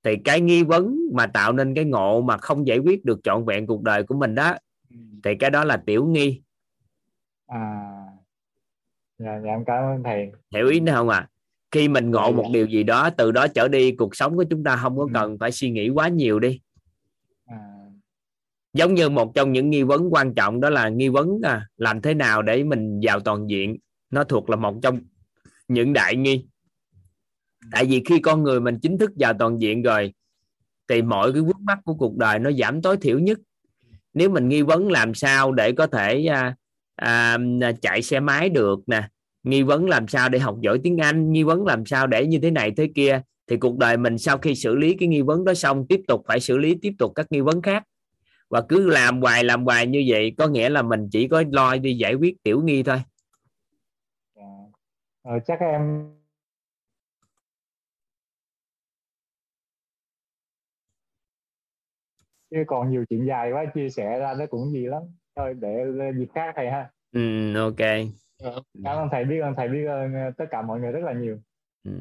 thì 0.04 0.16
cái 0.24 0.40
nghi 0.40 0.62
vấn 0.62 0.96
mà 1.14 1.26
tạo 1.26 1.52
nên 1.52 1.74
cái 1.74 1.84
ngộ 1.84 2.20
mà 2.20 2.36
không 2.36 2.66
giải 2.66 2.78
quyết 2.78 3.04
được 3.04 3.20
trọn 3.24 3.44
vẹn 3.44 3.66
cuộc 3.66 3.82
đời 3.82 4.02
của 4.02 4.14
mình 4.14 4.34
đó 4.34 4.54
thì 5.24 5.34
cái 5.40 5.50
đó 5.50 5.64
là 5.64 5.76
tiểu 5.86 6.06
nghi. 6.06 6.40
À 7.46 7.84
dạ, 9.18 9.40
dạ 9.44 9.50
em 9.50 9.64
cảm 9.66 9.84
ơn 9.84 10.02
thầy. 10.04 10.32
Hiểu 10.54 10.68
ý 10.68 10.80
nữa 10.80 10.92
không 10.94 11.08
à 11.08 11.28
khi 11.70 11.88
mình 11.88 12.10
ngộ 12.10 12.24
Dạ, 12.30 12.36
một 12.36 12.44
điều 12.52 12.66
gì 12.66 12.82
đó 12.82 13.10
từ 13.10 13.32
đó 13.32 13.46
trở 13.48 13.68
đi 13.68 13.92
cuộc 13.96 14.16
sống 14.16 14.36
của 14.36 14.44
chúng 14.50 14.64
ta 14.64 14.76
không 14.76 14.96
có 14.96 15.02
Ừ. 15.02 15.08
cần 15.14 15.38
phải 15.40 15.52
suy 15.52 15.70
nghĩ 15.70 15.88
quá 15.88 16.08
nhiều 16.08 16.38
đi. 16.38 16.60
À, 17.46 17.56
giống 18.72 18.94
như 18.94 19.08
một 19.08 19.34
trong 19.34 19.52
những 19.52 19.70
nghi 19.70 19.82
vấn 19.82 20.14
quan 20.14 20.34
trọng 20.34 20.60
đó 20.60 20.70
là 20.70 20.88
nghi 20.88 21.08
vấn 21.08 21.40
à, 21.42 21.66
làm 21.76 22.00
thế 22.02 22.14
nào 22.14 22.42
để 22.42 22.64
mình 22.64 23.00
vào 23.02 23.20
toàn 23.20 23.50
diện 23.50 23.76
nó 24.10 24.24
thuộc 24.24 24.50
là 24.50 24.56
một 24.56 24.74
trong 24.82 25.00
những 25.68 25.92
đại 25.92 26.16
nghi 26.16 26.46
tại 27.72 27.84
vì 27.84 28.02
khi 28.06 28.20
con 28.20 28.42
người 28.42 28.60
mình 28.60 28.78
chính 28.82 28.98
thức 28.98 29.10
vào 29.16 29.34
toàn 29.38 29.60
diện 29.60 29.82
rồi 29.82 30.12
thì 30.88 31.02
mọi 31.02 31.32
cái 31.32 31.42
vướng 31.42 31.64
mắc 31.64 31.78
của 31.84 31.94
cuộc 31.94 32.16
đời 32.16 32.38
nó 32.38 32.50
giảm 32.52 32.82
tối 32.82 32.96
thiểu 32.96 33.18
nhất. 33.18 33.38
Nếu 34.14 34.30
mình 34.30 34.48
nghi 34.48 34.62
vấn 34.62 34.90
làm 34.90 35.14
sao 35.14 35.52
để 35.52 35.72
có 35.72 35.86
thể 35.86 36.26
à, 36.26 36.56
à, 36.96 37.38
à, 37.60 37.72
chạy 37.82 38.02
xe 38.02 38.20
máy 38.20 38.48
được 38.48 38.80
nè 38.86 39.08
nghi 39.42 39.62
vấn 39.62 39.88
làm 39.88 40.08
sao 40.08 40.28
để 40.28 40.38
học 40.38 40.56
giỏi 40.60 40.80
tiếng 40.82 40.98
Anh 40.98 41.32
nghi 41.32 41.42
vấn 41.42 41.64
làm 41.64 41.86
sao 41.86 42.06
để 42.06 42.26
như 42.26 42.38
thế 42.38 42.50
này 42.50 42.72
thế 42.76 42.88
kia 42.94 43.22
thì 43.46 43.56
cuộc 43.56 43.78
đời 43.78 43.96
mình 43.96 44.18
sau 44.18 44.38
khi 44.38 44.54
xử 44.54 44.74
lý 44.74 44.94
cái 44.94 45.08
nghi 45.08 45.22
vấn 45.22 45.44
đó 45.44 45.54
xong 45.54 45.86
tiếp 45.88 46.00
tục 46.08 46.22
phải 46.28 46.40
xử 46.40 46.58
lý 46.58 46.74
tiếp 46.82 46.92
tục 46.98 47.12
các 47.14 47.26
nghi 47.30 47.40
vấn 47.40 47.62
khác. 47.62 47.84
Và 48.50 48.62
cứ 48.68 48.90
làm 48.90 49.20
hoài 49.20 49.44
làm 49.44 49.64
hoài 49.64 49.86
như 49.86 50.04
vậy 50.08 50.34
có 50.38 50.46
nghĩa 50.46 50.68
là 50.68 50.82
mình 50.82 51.08
chỉ 51.10 51.28
có 51.28 51.44
lo 51.52 51.76
đi 51.76 51.94
giải 51.94 52.14
quyết 52.14 52.42
tiểu 52.42 52.62
nghi 52.62 52.82
thôi. 52.82 53.02
Dạ. 54.36 54.42
Ờ, 55.22 55.38
chắc 55.46 55.60
em 55.60 56.08
chứ 62.50 62.56
còn 62.66 62.90
nhiều 62.90 63.04
chuyện 63.10 63.26
dài 63.26 63.52
quá 63.52 63.64
chia 63.74 63.90
sẻ 63.90 64.18
ra 64.18 64.34
nó 64.38 64.46
cũng 64.46 64.72
gì 64.72 64.86
lắm. 64.86 65.02
Thôi 65.36 65.54
để 65.60 65.84
dịp 66.18 66.28
khác 66.34 66.52
thầy 66.56 66.70
ha. 66.70 66.90
Ừ, 67.12 67.54
ok. 67.54 67.76
Cảm 68.84 68.96
ơn 68.96 69.08
thầy 69.12 69.24
biết 69.24 69.40
ơn 69.40 69.54
thầy 69.56 69.68
biết 69.68 69.86
ơn 69.86 70.12
tất 70.36 70.44
cả 70.50 70.62
mọi 70.62 70.80
người 70.80 70.92
rất 70.92 71.04
là 71.04 71.12
nhiều. 71.12 71.38
Ừ. 71.84 71.92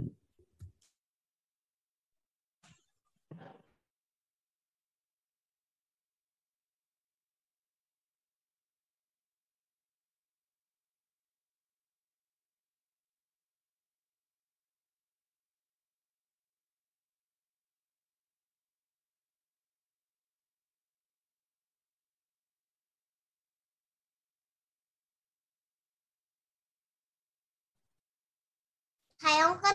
thầy 29.28 29.42
không 29.42 29.58
có 29.62 29.74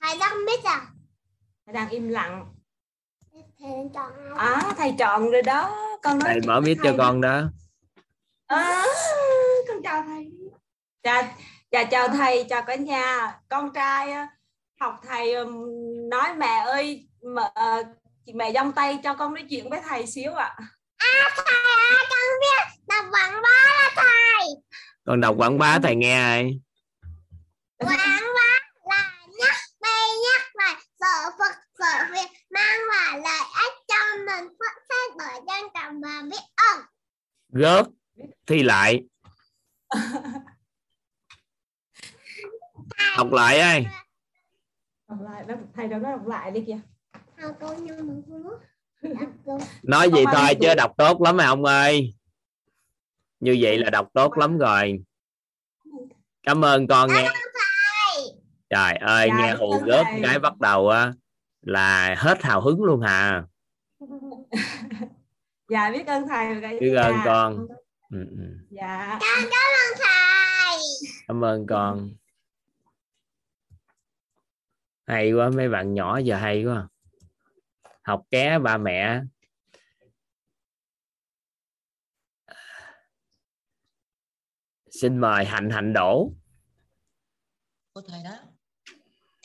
thầy 0.00 0.18
đang 0.18 0.46
biết 0.46 0.64
à? 0.64 0.86
Thầy 1.66 1.72
đang 1.74 1.88
im 1.88 2.08
lặng. 2.08 2.54
Thầy 3.32 3.70
chọn 3.94 4.12
à 4.36 4.62
thầy 4.76 4.94
chọn 4.98 5.30
rồi 5.30 5.42
đó. 5.42 5.86
Con 6.02 6.18
nói 6.18 6.30
thầy 6.32 6.40
mở 6.46 6.60
mic 6.60 6.78
cho 6.82 6.94
con 6.98 7.20
đó. 7.20 7.42
À, 8.46 8.84
con 9.68 9.82
chào 9.82 10.02
thầy. 10.06 10.30
Chào 11.02 11.22
chào 11.70 11.84
chào 11.90 12.08
thầy 12.08 12.46
chào 12.50 12.62
cả 12.62 12.74
nhà. 12.74 13.38
Con 13.48 13.72
trai 13.74 14.14
học 14.80 15.00
thầy 15.08 15.34
nói 16.10 16.34
mẹ 16.36 16.64
ơi 16.66 17.08
mẹ, 17.34 17.50
ờ, 17.54 17.82
chị 18.26 18.32
mẹ 18.32 18.50
giông 18.50 18.72
tay 18.72 18.98
cho 19.02 19.14
con 19.14 19.34
nói 19.34 19.44
chuyện 19.50 19.70
với 19.70 19.80
thầy 19.88 20.06
xíu 20.06 20.34
ạ. 20.34 20.56
À 20.96 21.30
thầy 21.36 21.54
ơi 21.90 22.04
con 22.10 22.20
biết. 22.40 22.84
Đọc 22.88 23.04
quảng 23.10 23.42
bá 23.42 23.48
là 23.48 23.90
thầy. 23.96 24.46
Con 25.06 25.20
đọc 25.20 25.34
quảng 25.38 25.58
bá 25.58 25.78
thầy 25.82 25.96
nghe 25.96 26.14
ai? 26.14 26.60
Quảng 27.78 28.20
bá 28.34 28.56
là 28.86 29.12
nhắc 29.38 29.56
đây 29.80 30.08
nhắc 30.22 30.42
sợ 31.00 31.30
phật 31.38 31.54
sợ 31.78 32.06
việc 32.12 32.30
mang 32.50 32.80
lại 32.88 33.20
lợi 33.20 33.46
ích 33.64 33.74
cho 33.88 34.16
mình 34.18 34.48
phát 34.58 34.74
xét 34.88 35.16
bởi 35.18 35.40
dân 35.46 35.70
trọng 35.74 36.00
và 36.00 36.22
biết 36.30 36.42
ơn. 36.56 36.82
Rớt 37.48 37.86
thi 38.46 38.62
lại. 38.62 39.04
Đọc 43.16 43.32
lại 43.32 43.58
ai? 43.58 43.86
Đọc 45.08 45.18
lại 45.20 45.44
đó 45.48 45.54
thầy 45.74 45.88
đâu 45.88 46.00
có 46.02 46.10
đọc 46.10 46.26
lại 46.26 46.50
đi 46.50 46.64
kìa. 46.66 46.80
Cô 47.60 47.76
nói 49.82 50.10
gì 50.14 50.24
thôi 50.32 50.54
chứ 50.60 50.74
đọc 50.76 50.92
tốt 50.98 51.22
lắm 51.22 51.36
mà 51.36 51.46
ông 51.46 51.64
ơi. 51.64 52.14
Như 53.40 53.58
vậy 53.60 53.78
là 53.78 53.90
đọc 53.90 54.08
tốt 54.14 54.38
lắm 54.38 54.58
rồi. 54.58 54.98
Cảm 56.42 56.64
ơn 56.64 56.86
con 56.86 57.10
nghe 57.12 57.32
trời 58.70 58.92
ơi 58.94 59.28
Dạ, 59.30 59.36
nghe 59.38 59.54
hù 59.54 59.78
gớt 59.86 60.06
thầy. 60.10 60.20
cái 60.22 60.38
bắt 60.38 60.58
đầu 60.60 60.88
á 60.88 61.12
là 61.62 62.14
hết 62.18 62.42
hào 62.42 62.60
hứng 62.60 62.82
luôn 62.84 63.00
hà. 63.00 63.44
Dạ 65.68 65.90
biết 65.90 66.06
ơn 66.06 66.28
thầy 66.28 66.78
biết 66.80 66.94
ơn 66.94 67.14
con. 67.24 67.66
Ừ, 68.10 68.18
ừ. 68.30 68.66
dạ. 68.70 69.18
Con 69.20 69.38
cảm 69.50 69.70
ơn 69.80 69.98
thầy. 69.98 70.78
Cảm 71.28 71.44
ơn 71.44 71.66
con. 71.66 72.10
Hay 75.06 75.32
quá 75.32 75.50
mấy 75.50 75.68
bạn 75.68 75.94
nhỏ 75.94 76.18
giờ 76.18 76.36
hay 76.36 76.64
quá. 76.64 76.88
Học 78.02 78.22
ké 78.30 78.58
ba 78.58 78.78
mẹ. 78.78 79.20
Xin 84.90 85.18
mời 85.18 85.44
hạnh 85.44 85.70
hạnh 85.70 85.92
đổ 85.92 86.32
cô 87.92 88.00
thầy 88.08 88.22
đó 88.24 88.36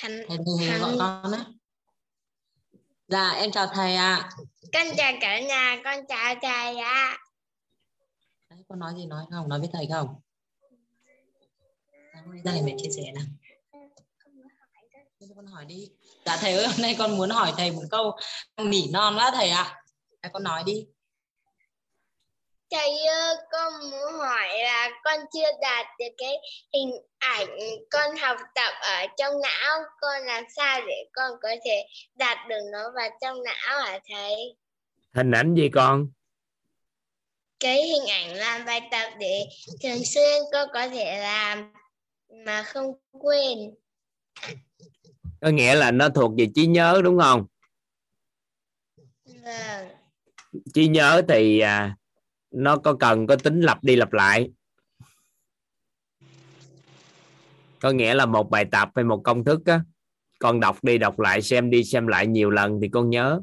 thành 0.02 0.24
thầy 0.28 0.38
thầy 0.60 0.80
gọi 0.80 0.96
con 1.00 1.32
á. 1.32 1.46
Dạ 3.08 3.30
em 3.30 3.52
chào 3.52 3.68
thầy 3.68 3.96
ạ. 3.96 4.30
Con 4.74 4.88
chào 4.98 5.14
cả 5.22 5.40
nhà 5.40 5.82
con 5.84 6.06
chào 6.08 6.36
thầy 6.42 6.78
ạ. 6.78 7.18
Đấy, 8.50 8.60
con 8.70 8.80
nói 8.80 8.94
gì 8.98 9.06
nói 9.06 9.26
không? 9.32 9.50
Nói 9.50 9.60
với 9.60 9.70
thầy 9.74 9.88
không? 9.92 10.16
Nay 12.14 12.42
gia 12.44 12.52
đình 12.52 12.66
mình 12.66 12.78
chia 12.82 12.90
sẻ 12.96 13.12
nào. 13.12 13.24
Con 15.36 15.46
hỏi 15.46 15.66
đi. 15.66 15.90
Dạ 16.26 16.38
thầy 16.38 16.54
ơi 16.54 16.68
hôm 16.68 16.82
nay 16.82 16.96
con 17.00 17.18
muốn 17.18 17.30
hỏi 17.30 17.54
thầy 17.58 17.72
một 17.72 17.84
câu 17.92 18.18
nỉ 18.58 18.90
non 18.94 19.16
quá 19.18 19.32
thầy 19.34 19.50
ạ. 19.50 19.84
À. 20.22 20.30
con 20.34 20.44
nói 20.44 20.64
đi 20.66 20.86
Thầy 22.72 22.98
ơi, 23.08 23.36
con 23.52 23.74
muốn 23.92 24.14
hỏi 24.20 24.48
là 24.64 24.90
con 25.04 25.20
chưa 25.34 25.52
đạt 25.62 25.86
được 26.00 26.14
cái 26.18 26.34
hình 26.74 26.92
ảnh 27.20 27.48
con 27.92 28.16
học 28.18 28.38
tập 28.56 28.72
ở 28.82 29.06
trong 29.18 29.34
não. 29.42 29.80
Con 30.02 30.24
làm 30.26 30.44
sao 30.56 30.82
để 30.88 31.06
con 31.14 31.32
có 31.42 31.50
thể 31.66 31.86
đạt 32.16 32.38
được 32.50 32.60
nó 32.72 32.92
vào 32.96 33.10
trong 33.22 33.44
não 33.44 33.80
hả 33.82 34.00
thầy? 34.10 34.56
hình 35.14 35.32
ảnh 35.32 35.56
gì 35.56 35.70
con 35.74 36.08
Cái 37.60 37.84
hình 37.84 38.08
ảnh 38.10 38.36
làm 38.36 38.66
bài 38.66 38.82
tập 38.92 39.10
để 39.20 39.46
thường 39.84 40.06
xuyên 40.06 40.42
con 40.52 40.70
có 40.74 40.88
thể 40.88 41.20
làm 41.20 41.74
mà 42.46 42.64
không 42.64 42.86
quên. 43.12 43.58
có 45.42 45.50
nghĩa 45.50 45.76
là 45.76 45.92
nó 45.92 46.10
thuộc 46.10 46.32
về 46.38 46.48
trí 46.56 46.66
nhớ 46.66 47.02
đúng 47.04 47.20
không 47.20 47.46
Vâng. 49.26 49.90
trí 50.74 50.88
nhớ 50.88 51.22
thì 51.28 51.60
à, 51.60 51.96
nó 52.52 52.78
có 52.78 52.94
cần, 52.94 53.28
có 53.28 53.36
tính 53.36 53.62
lặp 53.62 53.84
đi 53.84 53.96
lặp 53.96 54.14
lại. 54.14 54.52
Có 57.82 57.92
nghĩa 57.92 58.14
là 58.14 58.26
một 58.26 58.50
bài 58.50 58.66
tập 58.72 58.90
hay 58.96 59.06
một 59.06 59.22
công 59.24 59.44
thức 59.44 59.66
á, 59.66 59.82
con 60.40 60.60
đọc 60.60 60.84
đi 60.84 60.98
đọc 60.98 61.20
lại, 61.20 61.42
xem 61.42 61.70
đi 61.70 61.84
xem 61.84 62.08
lại 62.08 62.28
nhiều 62.28 62.50
lần 62.50 62.80
thì 62.82 62.90
con 62.90 63.10
nhớ. 63.10 63.42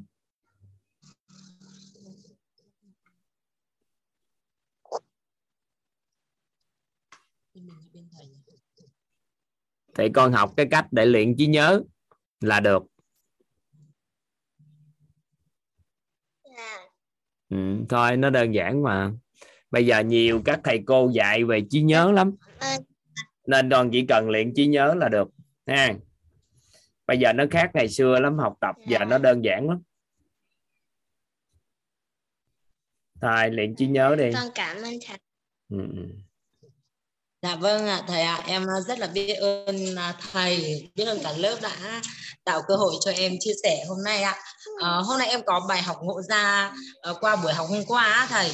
Thì 9.95 10.09
con 10.15 10.33
học 10.33 10.53
cái 10.57 10.67
cách 10.71 10.87
để 10.91 11.07
luyện 11.07 11.37
trí 11.37 11.47
nhớ 11.47 11.83
là 12.41 12.61
được 12.61 12.83
Dạ 16.45 16.89
ừ, 17.51 17.57
thôi 17.89 18.17
nó 18.17 18.31
đơn 18.31 18.55
giản 18.55 18.83
mà. 18.83 19.13
Bây 19.71 19.87
giờ 19.87 20.01
nhiều 20.01 20.43
các 20.45 20.61
thầy 20.65 20.83
cô 20.87 21.11
dạy 21.15 21.45
về 21.45 21.63
trí 21.71 21.83
nhớ 21.83 22.13
lắm. 22.13 22.37
Nên 23.47 23.71
con 23.71 23.91
chỉ 23.91 24.07
cần 24.07 24.31
luyện 24.31 24.55
trí 24.55 24.67
nhớ 24.67 24.95
là 24.95 25.09
được 25.09 25.29
ha. 25.67 25.95
Bây 27.07 27.19
giờ 27.19 27.33
nó 27.33 27.45
khác 27.51 27.71
ngày 27.75 27.89
xưa 27.89 28.21
lắm 28.21 28.39
học 28.39 28.57
tập 28.61 28.77
giờ 28.87 28.99
nó 29.05 29.19
đơn 29.19 29.45
giản 29.45 29.69
lắm. 29.69 29.83
Thôi 33.21 33.51
luyện 33.51 33.75
trí 33.77 33.87
nhớ 33.87 34.17
đi. 34.19 34.31
Con 34.35 34.49
cảm 34.55 34.77
ơn 34.77 34.95
thầy. 35.07 35.19
ừ. 35.69 35.79
Dạ 37.43 37.55
vâng 37.57 37.86
ạ 37.86 38.03
thầy 38.09 38.22
ạ. 38.22 38.41
Em 38.47 38.66
à, 38.66 38.80
rất 38.80 38.99
là 38.99 39.07
biết 39.07 39.34
ơn 39.34 39.97
à, 39.97 40.14
thầy 40.32 40.82
biết 40.95 41.05
ơn 41.05 41.18
cả 41.24 41.32
lớp 41.36 41.57
đã 41.62 42.01
tạo 42.45 42.62
cơ 42.68 42.76
hội 42.76 42.95
cho 43.05 43.11
em 43.11 43.32
chia 43.41 43.53
sẻ 43.62 43.84
hôm 43.89 43.99
nay 44.05 44.22
ạ. 44.22 44.36
À, 44.82 44.89
hôm 45.05 45.18
nay 45.18 45.28
em 45.28 45.41
có 45.47 45.61
bài 45.68 45.82
học 45.82 45.97
ngộ 46.03 46.22
ra 46.22 46.72
ờ, 47.03 47.14
qua 47.20 47.36
buổi 47.36 47.53
học 47.53 47.66
hôm 47.70 47.84
qua 47.86 48.05
á, 48.05 48.26
thầy. 48.30 48.51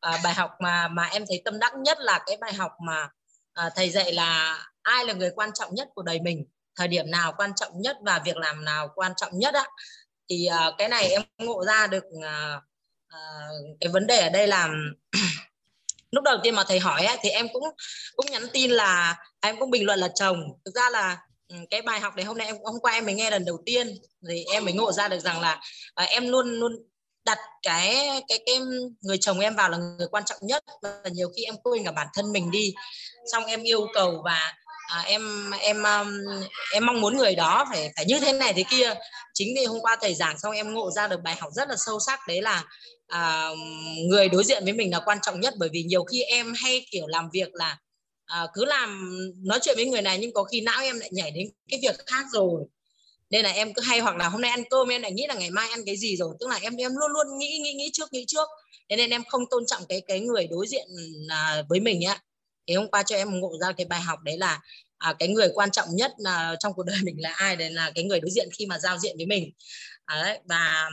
À, 0.00 0.20
bài 0.24 0.34
học 0.34 0.50
mà 0.60 0.88
mà 0.88 1.04
em 1.04 1.24
thấy 1.28 1.42
tâm 1.44 1.58
đắc 1.58 1.72
nhất 1.84 1.98
là 2.00 2.20
cái 2.26 2.36
bài 2.40 2.54
học 2.54 2.72
mà 2.86 3.08
à, 3.54 3.70
thầy 3.76 3.90
dạy 3.90 4.12
là 4.12 4.58
ai 4.82 5.04
là 5.04 5.12
người 5.14 5.30
quan 5.34 5.50
trọng 5.54 5.74
nhất 5.74 5.88
của 5.94 6.02
đời 6.02 6.20
mình 6.20 6.44
thời 6.76 6.88
điểm 6.88 7.10
nào 7.10 7.34
quan 7.36 7.52
trọng 7.56 7.72
nhất 7.80 7.96
và 8.04 8.18
việc 8.24 8.36
làm 8.36 8.64
nào 8.64 8.88
quan 8.94 9.12
trọng 9.16 9.38
nhất 9.38 9.54
ạ 9.54 9.66
thì 10.30 10.46
à, 10.46 10.70
cái 10.78 10.88
này 10.88 11.08
em 11.08 11.22
ngộ 11.38 11.64
ra 11.64 11.86
được 11.86 12.04
à, 12.24 12.60
à, 13.08 13.18
cái 13.80 13.92
vấn 13.92 14.06
đề 14.06 14.20
ở 14.20 14.30
đây 14.30 14.46
là 14.46 14.68
lúc 16.10 16.24
đầu 16.24 16.36
tiên 16.42 16.54
mà 16.54 16.64
thầy 16.68 16.78
hỏi 16.78 17.04
ấy, 17.06 17.16
thì 17.22 17.28
em 17.28 17.48
cũng 17.52 17.64
cũng 18.16 18.26
nhắn 18.30 18.42
tin 18.52 18.70
là 18.70 19.16
à, 19.40 19.48
em 19.48 19.56
cũng 19.58 19.70
bình 19.70 19.86
luận 19.86 19.98
là 19.98 20.08
chồng 20.14 20.42
thực 20.64 20.74
ra 20.74 20.90
là 20.90 21.18
ừ, 21.48 21.56
cái 21.70 21.82
bài 21.82 22.00
học 22.00 22.16
này 22.16 22.24
hôm 22.24 22.38
nay 22.38 22.46
em 22.46 22.56
hôm 22.64 22.80
qua 22.80 22.92
em 22.92 23.04
mới 23.06 23.14
nghe 23.14 23.30
lần 23.30 23.44
đầu 23.44 23.58
tiên 23.66 23.94
thì 24.28 24.44
em 24.52 24.64
mới 24.64 24.74
ngộ 24.74 24.92
ra 24.92 25.08
được 25.08 25.18
rằng 25.18 25.40
là 25.40 25.60
à, 25.94 26.04
em 26.04 26.28
luôn 26.28 26.60
luôn 26.60 26.72
đặt 27.28 27.38
cái 27.62 27.96
cái 28.28 28.38
cái 28.46 28.60
người 29.00 29.18
chồng 29.20 29.40
em 29.40 29.54
vào 29.56 29.70
là 29.70 29.78
người 29.78 30.08
quan 30.10 30.24
trọng 30.24 30.38
nhất. 30.42 30.64
Và 30.82 31.10
nhiều 31.12 31.28
khi 31.36 31.44
em 31.44 31.54
quên 31.62 31.84
cả 31.84 31.92
bản 31.92 32.06
thân 32.14 32.32
mình 32.32 32.50
đi. 32.50 32.74
Xong 33.32 33.44
em 33.44 33.62
yêu 33.62 33.86
cầu 33.94 34.22
và 34.24 34.52
à, 34.88 35.02
em 35.06 35.50
em 35.60 35.82
um, 35.82 36.08
em 36.72 36.86
mong 36.86 37.00
muốn 37.00 37.16
người 37.16 37.34
đó 37.34 37.66
phải 37.70 37.92
phải 37.96 38.04
như 38.04 38.20
thế 38.20 38.32
này 38.32 38.52
thế 38.52 38.64
kia. 38.70 38.94
Chính 39.34 39.48
vì 39.56 39.64
hôm 39.64 39.80
qua 39.80 39.96
thầy 40.00 40.14
giảng 40.14 40.38
xong 40.38 40.52
em 40.54 40.74
ngộ 40.74 40.90
ra 40.90 41.08
được 41.08 41.20
bài 41.24 41.36
học 41.40 41.52
rất 41.54 41.68
là 41.68 41.76
sâu 41.76 42.00
sắc 42.00 42.20
đấy 42.28 42.42
là 42.42 42.64
à, 43.08 43.48
người 44.08 44.28
đối 44.28 44.44
diện 44.44 44.64
với 44.64 44.72
mình 44.72 44.90
là 44.90 45.00
quan 45.04 45.18
trọng 45.22 45.40
nhất. 45.40 45.54
Bởi 45.58 45.68
vì 45.72 45.82
nhiều 45.82 46.04
khi 46.04 46.22
em 46.22 46.54
hay 46.56 46.86
kiểu 46.90 47.06
làm 47.06 47.30
việc 47.32 47.54
là 47.54 47.78
à, 48.26 48.46
cứ 48.54 48.64
làm 48.64 49.10
nói 49.44 49.58
chuyện 49.62 49.76
với 49.76 49.86
người 49.86 50.02
này 50.02 50.18
nhưng 50.18 50.32
có 50.32 50.44
khi 50.44 50.60
não 50.60 50.82
em 50.82 50.98
lại 50.98 51.08
nhảy 51.12 51.30
đến 51.30 51.48
cái 51.70 51.80
việc 51.82 52.06
khác 52.06 52.24
rồi. 52.32 52.62
Nên 53.30 53.44
là 53.44 53.50
em 53.50 53.74
cứ 53.74 53.82
hay 53.82 53.98
hoặc 54.00 54.16
là 54.16 54.28
hôm 54.28 54.40
nay 54.40 54.50
ăn 54.50 54.64
cơm 54.70 54.88
em 54.88 55.02
lại 55.02 55.12
nghĩ 55.12 55.26
là 55.28 55.34
ngày 55.34 55.50
mai 55.50 55.68
ăn 55.70 55.80
cái 55.86 55.96
gì 55.96 56.16
rồi. 56.16 56.34
Tức 56.40 56.50
là 56.50 56.58
em 56.62 56.76
em 56.76 56.92
luôn 56.96 57.10
luôn 57.12 57.38
nghĩ 57.38 57.58
nghĩ 57.58 57.72
nghĩ 57.72 57.90
trước 57.92 58.12
nghĩ 58.12 58.24
trước. 58.28 58.48
Thế 58.90 58.96
nên 58.96 59.10
em 59.10 59.24
không 59.28 59.42
tôn 59.50 59.66
trọng 59.66 59.82
cái 59.88 60.00
cái 60.08 60.20
người 60.20 60.46
đối 60.46 60.66
diện 60.66 60.88
à, 61.28 61.62
với 61.68 61.80
mình 61.80 62.02
á 62.02 62.22
thì 62.68 62.74
hôm 62.74 62.88
qua 62.90 63.02
cho 63.02 63.16
em 63.16 63.40
ngộ 63.40 63.52
ra 63.60 63.72
cái 63.72 63.86
bài 63.86 64.00
học 64.00 64.18
đấy 64.24 64.38
là 64.38 64.60
à, 64.98 65.14
cái 65.18 65.28
người 65.28 65.48
quan 65.54 65.70
trọng 65.70 65.88
nhất 65.96 66.12
là 66.18 66.56
trong 66.60 66.72
cuộc 66.74 66.82
đời 66.86 66.96
mình 67.04 67.16
là 67.18 67.30
ai 67.36 67.56
đấy 67.56 67.70
là 67.70 67.92
cái 67.94 68.04
người 68.04 68.20
đối 68.20 68.30
diện 68.30 68.48
khi 68.58 68.66
mà 68.66 68.78
giao 68.78 68.98
diện 68.98 69.16
với 69.16 69.26
mình. 69.26 69.50
À, 70.04 70.22
đấy, 70.22 70.38
và 70.48 70.90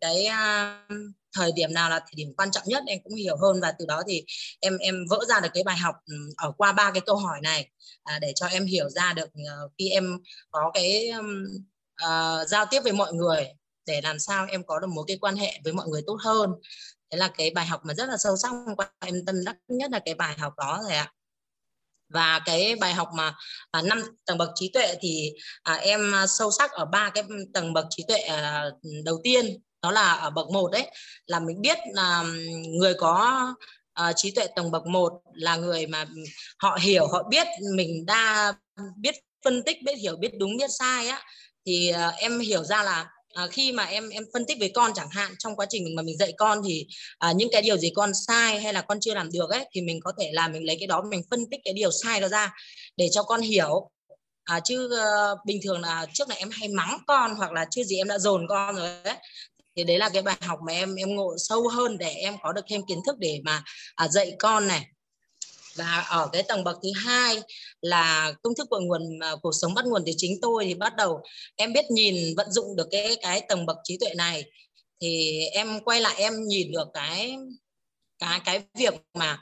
cái 0.00 0.24
à, 0.26 0.74
thời 1.36 1.52
điểm 1.52 1.74
nào 1.74 1.90
là 1.90 1.98
thời 1.98 2.12
điểm 2.16 2.28
quan 2.36 2.50
trọng 2.50 2.62
nhất 2.66 2.82
em 2.86 2.98
cũng 3.04 3.14
hiểu 3.14 3.36
hơn 3.36 3.60
và 3.60 3.72
từ 3.78 3.86
đó 3.86 4.02
thì 4.08 4.24
em 4.60 4.78
em 4.78 4.94
vỡ 5.10 5.20
ra 5.28 5.40
được 5.40 5.48
cái 5.54 5.62
bài 5.64 5.76
học 5.76 5.94
ở 6.36 6.52
qua 6.56 6.72
ba 6.72 6.90
cái 6.94 7.00
câu 7.06 7.16
hỏi 7.16 7.40
này 7.42 7.68
à, 8.04 8.18
để 8.18 8.32
cho 8.34 8.46
em 8.46 8.66
hiểu 8.66 8.88
ra 8.90 9.12
được 9.12 9.28
ờ, 9.48 9.68
khi 9.78 9.88
em 9.90 10.18
có 10.50 10.70
cái 10.74 11.08
ừm, 11.08 11.44
ờ, 11.96 12.44
giao 12.48 12.66
tiếp 12.70 12.80
với 12.84 12.92
mọi 12.92 13.12
người 13.12 13.46
để 13.86 14.00
làm 14.00 14.18
sao 14.18 14.46
em 14.50 14.64
có 14.66 14.78
được 14.80 14.86
một 14.86 15.04
cái 15.08 15.18
quan 15.20 15.36
hệ 15.36 15.60
với 15.64 15.72
mọi 15.72 15.88
người 15.88 16.02
tốt 16.06 16.16
hơn. 16.24 16.50
Thế 17.10 17.18
là 17.18 17.28
cái 17.38 17.50
bài 17.50 17.66
học 17.66 17.80
mà 17.84 17.94
rất 17.94 18.08
là 18.08 18.16
sâu 18.16 18.36
sắc 18.36 18.48
hôm 18.48 18.76
qua 18.76 18.90
em 19.00 19.24
tâm 19.26 19.44
đắc 19.44 19.56
nhất 19.68 19.90
là 19.90 19.98
cái 20.04 20.14
bài 20.14 20.34
học 20.38 20.52
đó 20.56 20.80
rồi 20.82 20.92
ạ 20.94 21.12
và 22.08 22.40
cái 22.44 22.76
bài 22.80 22.94
học 22.94 23.08
mà 23.14 23.34
à, 23.70 23.82
năm 23.82 24.02
tầng 24.26 24.38
bậc 24.38 24.50
trí 24.54 24.70
tuệ 24.74 24.94
thì 25.00 25.32
à, 25.62 25.74
em 25.74 26.14
à, 26.14 26.26
sâu 26.26 26.50
sắc 26.50 26.72
ở 26.72 26.84
ba 26.84 27.10
cái 27.14 27.24
tầng 27.54 27.72
bậc 27.72 27.86
trí 27.90 28.02
tuệ 28.08 28.18
à, 28.18 28.64
đầu 29.04 29.20
tiên 29.24 29.58
đó 29.82 29.90
là 29.90 30.12
ở 30.12 30.30
bậc 30.30 30.50
một 30.50 30.68
đấy 30.72 30.90
là 31.26 31.40
mình 31.40 31.60
biết 31.60 31.78
là 31.92 32.24
người 32.78 32.94
có 32.94 33.44
à, 33.92 34.12
trí 34.12 34.30
tuệ 34.30 34.46
tầng 34.56 34.70
bậc 34.70 34.86
một 34.86 35.12
là 35.34 35.56
người 35.56 35.86
mà 35.86 36.06
họ 36.58 36.78
hiểu 36.80 37.06
họ 37.06 37.22
biết 37.22 37.46
mình 37.74 38.06
đa 38.06 38.54
biết 38.96 39.14
phân 39.44 39.62
tích 39.66 39.76
biết 39.84 39.94
hiểu 39.98 40.16
biết 40.16 40.30
đúng 40.38 40.56
biết 40.56 40.70
sai 40.78 41.08
á 41.08 41.22
thì 41.66 41.88
à, 41.88 42.08
em 42.08 42.40
hiểu 42.40 42.64
ra 42.64 42.82
là 42.82 43.10
à, 43.38 43.46
khi 43.50 43.72
mà 43.72 43.84
em 43.84 44.08
em 44.08 44.24
phân 44.32 44.46
tích 44.46 44.56
với 44.60 44.70
con 44.74 44.92
chẳng 44.94 45.08
hạn 45.10 45.34
trong 45.38 45.56
quá 45.56 45.66
trình 45.68 45.84
mình 45.84 45.96
mà 45.96 46.02
mình 46.02 46.18
dạy 46.18 46.32
con 46.36 46.62
thì 46.66 46.86
à, 47.18 47.32
những 47.32 47.48
cái 47.52 47.62
điều 47.62 47.76
gì 47.76 47.90
con 47.94 48.14
sai 48.14 48.60
hay 48.60 48.72
là 48.72 48.82
con 48.82 49.00
chưa 49.00 49.14
làm 49.14 49.32
được 49.32 49.50
ấy 49.50 49.64
thì 49.72 49.80
mình 49.80 50.00
có 50.04 50.12
thể 50.20 50.30
là 50.32 50.48
mình 50.48 50.64
lấy 50.64 50.76
cái 50.80 50.86
đó 50.86 51.02
mình 51.10 51.22
phân 51.30 51.50
tích 51.50 51.60
cái 51.64 51.74
điều 51.74 51.90
sai 51.90 52.20
đó 52.20 52.28
ra 52.28 52.54
để 52.96 53.08
cho 53.12 53.22
con 53.22 53.40
hiểu. 53.40 53.90
À, 54.44 54.60
chứ 54.64 54.86
uh, 54.86 55.38
bình 55.46 55.60
thường 55.64 55.80
là 55.80 56.06
trước 56.12 56.28
này 56.28 56.38
em 56.38 56.50
hay 56.50 56.68
mắng 56.68 56.98
con 57.06 57.34
hoặc 57.34 57.52
là 57.52 57.66
chưa 57.70 57.82
gì 57.82 57.96
em 57.96 58.08
đã 58.08 58.18
dồn 58.18 58.46
con 58.48 58.76
rồi 58.76 58.88
ấy 59.04 59.16
thì 59.76 59.84
đấy 59.84 59.98
là 59.98 60.08
cái 60.08 60.22
bài 60.22 60.36
học 60.42 60.58
mà 60.66 60.72
em 60.72 60.94
em 60.94 61.14
ngộ 61.14 61.34
sâu 61.38 61.68
hơn 61.68 61.98
để 61.98 62.10
em 62.10 62.34
có 62.42 62.52
được 62.52 62.64
thêm 62.70 62.80
kiến 62.88 62.98
thức 63.06 63.16
để 63.18 63.40
mà 63.44 63.62
à, 63.94 64.08
dạy 64.08 64.32
con 64.38 64.68
này 64.68 64.86
và 65.78 66.06
ở 66.08 66.28
cái 66.32 66.42
tầng 66.42 66.64
bậc 66.64 66.76
thứ 66.82 66.88
hai 66.96 67.36
là 67.80 68.32
công 68.42 68.54
thức 68.54 68.66
của 68.70 68.80
nguồn 68.80 69.18
à, 69.22 69.32
cuộc 69.42 69.52
sống 69.52 69.74
bắt 69.74 69.84
nguồn 69.86 70.02
từ 70.06 70.12
chính 70.16 70.40
tôi 70.42 70.64
thì 70.64 70.74
bắt 70.74 70.96
đầu 70.96 71.20
em 71.56 71.72
biết 71.72 71.90
nhìn 71.90 72.34
vận 72.36 72.52
dụng 72.52 72.76
được 72.76 72.88
cái 72.90 73.16
cái 73.22 73.40
tầng 73.48 73.66
bậc 73.66 73.76
trí 73.84 73.96
tuệ 74.00 74.14
này. 74.14 74.44
Thì 75.00 75.40
em 75.52 75.80
quay 75.80 76.00
lại 76.00 76.14
em 76.18 76.32
nhìn 76.46 76.72
được 76.72 76.88
cái 76.94 77.36
cái 78.18 78.40
cái 78.44 78.62
việc 78.78 78.94
mà 79.14 79.40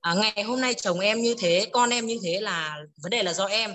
à, 0.00 0.14
ngày 0.14 0.42
hôm 0.42 0.60
nay 0.60 0.74
chồng 0.74 1.00
em 1.00 1.22
như 1.22 1.34
thế 1.38 1.66
con 1.72 1.90
em 1.90 2.06
như 2.06 2.18
thế 2.22 2.40
là 2.40 2.76
vấn 3.02 3.10
đề 3.10 3.22
là 3.22 3.32
do 3.32 3.44
em. 3.46 3.74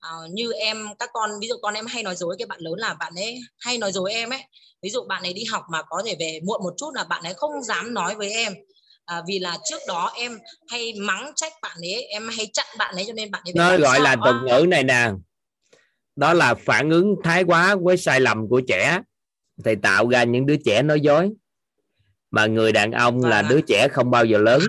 À, 0.00 0.10
như 0.30 0.52
em 0.52 0.86
các 0.98 1.10
con 1.12 1.30
ví 1.40 1.48
dụ 1.48 1.54
con 1.62 1.74
em 1.74 1.86
hay 1.86 2.02
nói 2.02 2.16
dối 2.16 2.36
cái 2.38 2.46
bạn 2.46 2.60
lớn 2.60 2.74
là 2.78 2.94
bạn 2.94 3.12
ấy 3.16 3.38
hay 3.58 3.78
nói 3.78 3.92
dối 3.92 4.12
em 4.12 4.30
ấy. 4.30 4.42
Ví 4.82 4.90
dụ 4.90 5.04
bạn 5.08 5.22
ấy 5.22 5.32
đi 5.32 5.44
học 5.44 5.62
mà 5.70 5.82
có 5.88 6.02
thể 6.06 6.16
về 6.18 6.40
muộn 6.46 6.62
một 6.62 6.74
chút 6.76 6.90
là 6.94 7.04
bạn 7.04 7.22
ấy 7.22 7.34
không 7.34 7.62
dám 7.62 7.94
nói 7.94 8.14
với 8.14 8.30
em 8.30 8.54
à, 9.04 9.22
vì 9.26 9.38
là 9.38 9.58
trước 9.64 9.78
đó 9.88 10.12
em 10.16 10.38
hay 10.68 10.92
mắng 11.00 11.32
trách 11.36 11.52
bạn 11.62 11.76
ấy 11.80 12.02
em 12.04 12.28
hay 12.28 12.50
chặn 12.52 12.66
bạn 12.78 12.94
ấy 12.94 13.04
cho 13.06 13.12
nên 13.12 13.30
bạn 13.30 13.42
ấy 13.44 13.52
nó 13.54 13.78
gọi 13.78 14.00
là 14.00 14.16
đó. 14.16 14.42
ngữ 14.46 14.66
này 14.66 14.84
nè. 14.84 15.10
Đó 16.16 16.32
là 16.32 16.54
phản 16.54 16.90
ứng 16.90 17.16
thái 17.24 17.44
quá 17.44 17.76
với 17.76 17.96
sai 17.96 18.20
lầm 18.20 18.48
của 18.48 18.62
trẻ. 18.68 19.00
Thì 19.64 19.74
tạo 19.82 20.08
ra 20.08 20.24
những 20.24 20.46
đứa 20.46 20.56
trẻ 20.64 20.82
nói 20.82 21.00
dối. 21.00 21.32
Mà 22.30 22.46
người 22.46 22.72
đàn 22.72 22.92
ông 22.92 23.20
là 23.20 23.42
Vâng 23.42 23.50
đứa 23.50 23.60
trẻ 23.60 23.88
không 23.88 24.10
bao 24.10 24.24
giờ 24.24 24.38
lớn. 24.38 24.62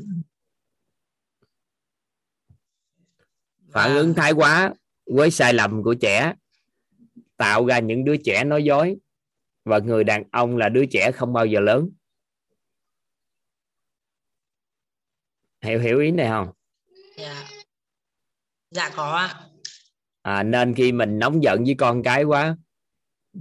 Phản 3.72 3.90
Vâng. 3.90 3.98
ứng 3.98 4.14
thái 4.14 4.32
quá 4.32 4.74
với 5.06 5.32
sai 5.32 5.54
lầm 5.54 5.84
của 5.84 5.94
trẻ. 5.94 6.34
Tạo 7.38 7.66
ra 7.66 7.80
những 7.80 8.06
đứa 8.06 8.16
trẻ 8.18 8.44
nói 8.44 8.64
dối. 8.64 8.96
Và 9.66 9.80
người 9.80 10.04
đàn 10.04 10.24
ông 10.32 10.58
là 10.58 10.70
đứa 10.70 10.86
trẻ 10.86 11.12
không 11.12 11.34
bao 11.34 11.46
giờ 11.46 11.60
lớn 11.60 11.90
hiểu 15.66 15.80
hiểu 15.80 16.00
ý 16.00 16.12
này 16.12 16.28
không? 16.28 16.50
Dạ. 17.18 17.44
Dạ 18.72 18.90
có 18.96 19.12
ạ. 19.12 19.40
À, 20.22 20.44
nên 20.44 20.74
khi 20.74 20.92
mình 20.92 21.20
nóng 21.20 21.44
giận 21.44 21.64
với 21.64 21.76
con 21.78 22.04
cái 22.04 22.24
quá 22.24 22.58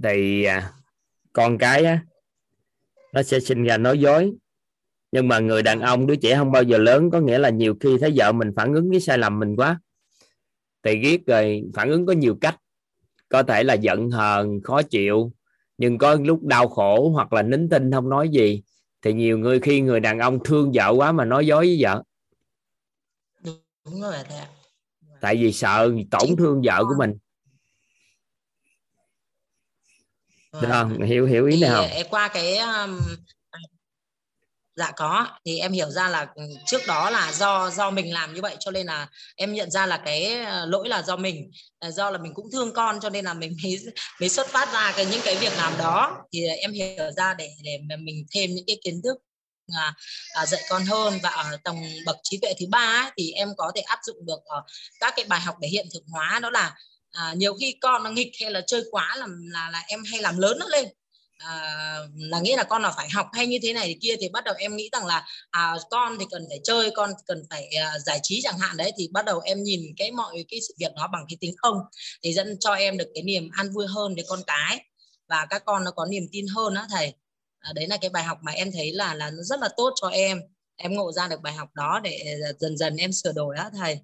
thì 0.03 0.43
à, 0.43 0.71
con 1.33 1.57
cái 1.57 1.85
á, 1.85 2.05
nó 3.13 3.23
sẽ 3.23 3.39
sinh 3.39 3.63
ra 3.63 3.77
nói 3.77 3.99
dối. 3.99 4.33
Nhưng 5.11 5.27
mà 5.27 5.39
người 5.39 5.63
đàn 5.63 5.81
ông 5.81 6.07
đứa 6.07 6.15
trẻ 6.15 6.35
không 6.35 6.51
bao 6.51 6.63
giờ 6.63 6.77
lớn 6.77 7.09
có 7.11 7.19
nghĩa 7.19 7.37
là 7.37 7.49
nhiều 7.49 7.75
khi 7.79 7.97
thấy 8.01 8.13
vợ 8.15 8.31
mình 8.31 8.51
phản 8.55 8.73
ứng 8.73 8.89
với 8.89 8.99
sai 8.99 9.17
lầm 9.17 9.39
mình 9.39 9.55
quá 9.55 9.79
thì 10.83 10.97
ghét 10.97 11.17
rồi 11.27 11.63
phản 11.73 11.89
ứng 11.89 12.05
có 12.05 12.13
nhiều 12.13 12.37
cách. 12.41 12.57
Có 13.29 13.43
thể 13.43 13.63
là 13.63 13.73
giận 13.73 14.09
hờn 14.11 14.61
khó 14.61 14.81
chịu 14.81 15.31
nhưng 15.77 15.97
có 15.97 16.15
lúc 16.15 16.43
đau 16.43 16.67
khổ 16.67 17.09
hoặc 17.09 17.33
là 17.33 17.41
nín 17.41 17.69
tinh 17.69 17.91
không 17.91 18.09
nói 18.09 18.29
gì 18.29 18.63
thì 19.01 19.13
nhiều 19.13 19.37
người 19.37 19.59
khi 19.59 19.81
người 19.81 19.99
đàn 19.99 20.19
ông 20.19 20.39
thương 20.43 20.71
vợ 20.73 20.93
quá 20.97 21.11
mà 21.11 21.25
nói 21.25 21.47
dối 21.47 21.65
với 21.65 21.77
vợ 21.79 22.03
đúng 23.85 24.01
rồi 24.01 24.15
thầy 24.29 24.37
ạ. 24.37 24.47
Tại 25.21 25.35
vì 25.35 25.53
sợ 25.53 25.91
tổn 26.11 26.35
thương 26.37 26.61
vợ 26.65 26.83
của 26.87 26.95
mình. 26.97 27.17
Được 30.61 30.67
không? 30.71 31.01
Hiểu 31.01 31.25
hiểu 31.25 31.45
ý 31.45 31.55
thì 31.55 31.61
này 31.61 31.69
không 31.69 31.87
em 31.87 32.07
qua 32.09 32.27
cái 32.27 32.57
um, 32.57 32.99
dạ 34.75 34.91
có 34.95 35.27
thì 35.45 35.57
em 35.57 35.71
hiểu 35.71 35.89
ra 35.89 36.09
là 36.09 36.27
ừ, 36.35 36.43
trước 36.65 36.81
đó 36.87 37.09
là 37.09 37.31
do 37.31 37.69
do 37.69 37.91
mình 37.91 38.13
làm 38.13 38.33
như 38.33 38.41
vậy 38.41 38.55
cho 38.59 38.71
nên 38.71 38.85
là 38.85 39.09
em 39.35 39.53
nhận 39.53 39.71
ra 39.71 39.85
là 39.85 40.01
cái 40.05 40.43
ờ, 40.43 40.65
lỗi 40.65 40.89
là 40.89 41.01
do 41.01 41.15
mình. 41.15 41.51
Là 41.81 41.91
do 41.91 42.09
là 42.09 42.17
mình 42.17 42.33
cũng 42.33 42.51
thương 42.51 42.73
con 42.73 42.99
cho 42.99 43.09
nên 43.09 43.25
là 43.25 43.33
mình 43.33 43.57
mới 43.63 43.77
mới 44.19 44.29
xuất 44.29 44.47
phát 44.47 44.73
ra 44.73 44.93
cái 44.95 45.05
những 45.05 45.21
cái 45.23 45.35
việc 45.35 45.53
làm 45.57 45.73
đó. 45.77 46.17
Thì 46.33 46.45
em 46.45 46.71
hiểu 46.71 47.11
ra 47.17 47.33
để 47.33 47.49
để 47.63 47.95
mình 47.99 48.25
thêm 48.31 48.49
những 48.55 48.65
cái 48.67 48.79
kiến 48.83 49.01
thức 49.03 49.17
à, 49.73 49.93
à, 50.33 50.45
dạy 50.45 50.63
con 50.69 50.85
hơn. 50.85 51.19
Và 51.23 51.29
ở 51.29 51.57
tầng 51.63 51.81
bậc 52.05 52.17
trí 52.23 52.37
tuệ 52.41 52.53
thứ 52.59 52.65
ba 52.69 53.01
ấy, 53.03 53.11
thì 53.17 53.31
em 53.31 53.49
có 53.57 53.71
thể 53.75 53.81
áp 53.81 53.99
dụng 54.05 54.25
được 54.25 54.39
ở 54.45 54.63
các 54.99 55.13
cái 55.15 55.25
bài 55.25 55.39
học 55.39 55.55
để 55.59 55.67
hiện 55.67 55.87
thực 55.93 56.03
hóa. 56.11 56.39
Đó 56.39 56.49
là 56.49 56.75
à, 57.11 57.33
nhiều 57.37 57.55
khi 57.59 57.75
con 57.81 58.03
nó 58.03 58.09
nghịch 58.09 58.31
hay 58.41 58.51
là 58.51 58.61
chơi 58.67 58.83
quá 58.91 59.15
là 59.17 59.27
là 59.29 59.69
là 59.69 59.83
em 59.87 60.03
hay 60.11 60.21
làm 60.21 60.37
lớn 60.37 60.57
nó 60.59 60.67
lên. 60.67 60.87
À, 61.37 61.97
là 62.15 62.39
nghĩa 62.39 62.57
là 62.57 62.63
con 62.63 62.81
là 62.81 62.91
phải 62.91 63.09
học 63.09 63.27
hay 63.33 63.47
như 63.47 63.59
thế 63.63 63.73
này 63.73 63.87
thì 63.87 63.97
kia 64.01 64.15
thì 64.19 64.29
bắt 64.29 64.43
đầu 64.43 64.55
em 64.57 64.75
nghĩ 64.75 64.89
rằng 64.91 65.05
là 65.05 65.25
à, 65.51 65.75
con 65.89 66.17
thì 66.19 66.25
cần 66.31 66.45
phải 66.49 66.59
chơi 66.63 66.91
con 66.91 67.11
cần 67.27 67.43
phải 67.49 67.67
à, 67.67 67.99
giải 67.99 68.19
trí 68.23 68.41
chẳng 68.43 68.59
hạn 68.59 68.77
đấy 68.77 68.91
thì 68.97 69.09
bắt 69.11 69.25
đầu 69.25 69.39
em 69.39 69.63
nhìn 69.63 69.81
cái 69.97 70.11
mọi 70.11 70.45
cái 70.49 70.59
sự 70.67 70.73
việc 70.79 70.91
đó 70.95 71.09
bằng 71.11 71.25
cái 71.29 71.37
tính 71.41 71.55
không 71.57 71.77
thì 72.23 72.33
dẫn 72.33 72.57
cho 72.59 72.73
em 72.73 72.97
được 72.97 73.07
cái 73.13 73.23
niềm 73.23 73.49
an 73.53 73.71
vui 73.73 73.85
hơn 73.87 74.15
với 74.15 74.23
con 74.27 74.39
cái. 74.47 74.85
Và 75.29 75.47
các 75.49 75.63
con 75.65 75.83
nó 75.83 75.91
có 75.91 76.05
niềm 76.05 76.23
tin 76.31 76.45
hơn 76.55 76.73
đó 76.73 76.85
thầy 76.91 77.13
à, 77.65 77.73
đấy 77.73 77.87
là 77.87 77.97
cái 78.01 78.09
bài 78.09 78.23
học 78.23 78.37
mà 78.41 78.51
em 78.51 78.71
thấy 78.71 78.91
là 78.93 79.13
là 79.13 79.29
nó 79.29 79.43
rất 79.43 79.59
là 79.59 79.69
tốt 79.77 79.93
cho 80.01 80.07
em. 80.07 80.41
Em 80.75 80.93
ngộ 80.95 81.11
ra 81.11 81.27
được 81.27 81.41
bài 81.41 81.53
học 81.53 81.69
đó 81.75 81.99
để 82.03 82.37
ờ, 82.43 82.53
dần 82.59 82.77
dần 82.77 82.97
em 82.97 83.11
sửa 83.11 83.31
đổi 83.33 83.55
á 83.57 83.69
thầy. 83.79 83.99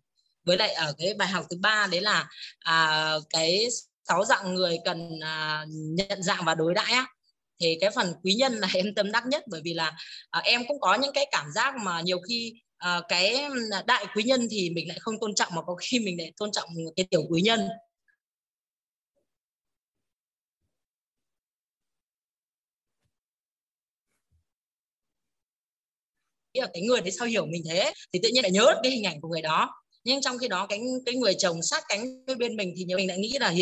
Với 0.45 0.57
lại 0.57 0.73
ở 0.73 0.93
cái 0.97 1.13
bài 1.13 1.27
học 1.27 1.45
thứ 1.49 1.57
ba 1.61 1.87
đấy 1.91 2.01
là 2.01 2.27
à, 2.59 3.13
cái 3.29 3.67
sáu 4.07 4.25
dạng 4.25 4.53
người 4.55 4.77
cần 4.85 5.19
à, 5.21 5.65
nhận 5.69 6.23
dạng 6.23 6.45
và 6.45 6.55
đối 6.55 6.73
đãi 6.73 6.93
á. 6.93 7.05
Thì 7.61 7.77
cái 7.81 7.89
phần 7.95 8.13
quý 8.23 8.33
nhân 8.33 8.53
là 8.53 8.67
em 8.75 8.95
tâm 8.95 9.11
đắc 9.11 9.25
nhất 9.27 9.43
bởi 9.51 9.61
vì 9.63 9.73
là 9.73 9.93
à, 10.31 10.41
em 10.43 10.61
cũng 10.67 10.79
có 10.79 10.95
những 10.95 11.13
cái 11.13 11.27
cảm 11.31 11.51
giác 11.55 11.73
mà 11.83 12.01
nhiều 12.01 12.19
khi 12.29 12.53
à, 12.77 13.01
cái 13.09 13.43
đại 13.85 14.05
quý 14.15 14.23
nhân 14.23 14.47
thì 14.51 14.69
mình 14.69 14.87
lại 14.87 14.97
không 15.01 15.15
tôn 15.21 15.35
trọng 15.35 15.55
mà 15.55 15.61
có 15.61 15.75
khi 15.81 15.99
mình 15.99 16.17
lại 16.19 16.31
tôn 16.37 16.51
trọng 16.51 16.69
cái 16.95 17.05
tiểu 17.09 17.23
quý 17.29 17.41
nhân. 17.41 17.69
Là 26.53 26.67
cái 26.73 26.83
người 26.83 27.01
đấy 27.01 27.11
sao 27.11 27.27
hiểu 27.27 27.45
mình 27.45 27.63
thế? 27.69 27.93
Thì 28.13 28.19
tự 28.23 28.29
nhiên 28.29 28.43
lại 28.43 28.51
nhớ 28.51 28.75
cái 28.83 28.91
hình 28.91 29.03
ảnh 29.03 29.21
của 29.21 29.27
người 29.27 29.41
đó. 29.41 29.69
Nhưng 30.03 30.21
trong 30.21 30.37
khi 30.37 30.47
đó 30.47 30.67
cái 30.67 30.79
cái 31.05 31.15
người 31.15 31.33
chồng 31.37 31.61
sát 31.63 31.83
cánh 31.89 32.25
với 32.25 32.35
bên 32.35 32.55
mình 32.55 32.73
thì 32.77 32.83
nhiều 32.83 32.97
mình 32.97 33.07
lại 33.07 33.17
nghĩ 33.17 33.37
là 33.39 33.53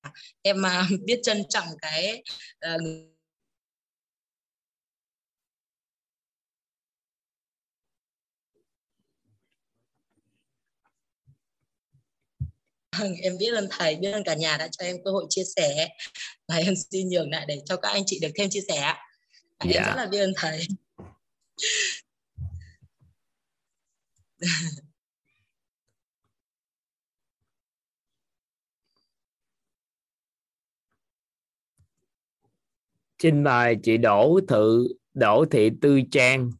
à, 0.00 0.12
em 0.42 0.62
uh, 0.62 1.00
biết 1.06 1.20
trân 1.22 1.42
trọng 1.48 1.66
cái 1.82 2.22
uh, 2.74 3.11
em 13.00 13.38
biết 13.38 13.52
ơn 13.54 13.66
thầy 13.70 13.96
biết 13.96 14.12
ơn 14.12 14.24
cả 14.24 14.34
nhà 14.34 14.56
đã 14.56 14.68
cho 14.68 14.84
em 14.84 14.96
cơ 15.04 15.10
hội 15.10 15.26
chia 15.28 15.44
sẻ. 15.56 15.88
Và 16.48 16.56
em 16.56 16.74
xin 16.90 17.08
nhường 17.08 17.30
lại 17.30 17.44
để 17.48 17.62
cho 17.66 17.76
các 17.76 17.88
anh 17.88 18.02
chị 18.06 18.18
được 18.22 18.30
thêm 18.34 18.50
chia 18.50 18.60
sẻ 18.68 18.94
dạ. 19.64 19.80
em 19.80 19.84
rất 19.84 19.94
là 19.96 20.06
biết 20.06 20.18
ơn 20.18 20.32
thầy. 20.36 20.66
Xin 33.18 33.44
mời 33.44 33.76
chị 33.82 33.96
Đỗ 33.96 34.40
Thự 34.48 34.88
Đỗ 35.14 35.44
Thị 35.50 35.70
Tư 35.80 36.00
Trang. 36.10 36.50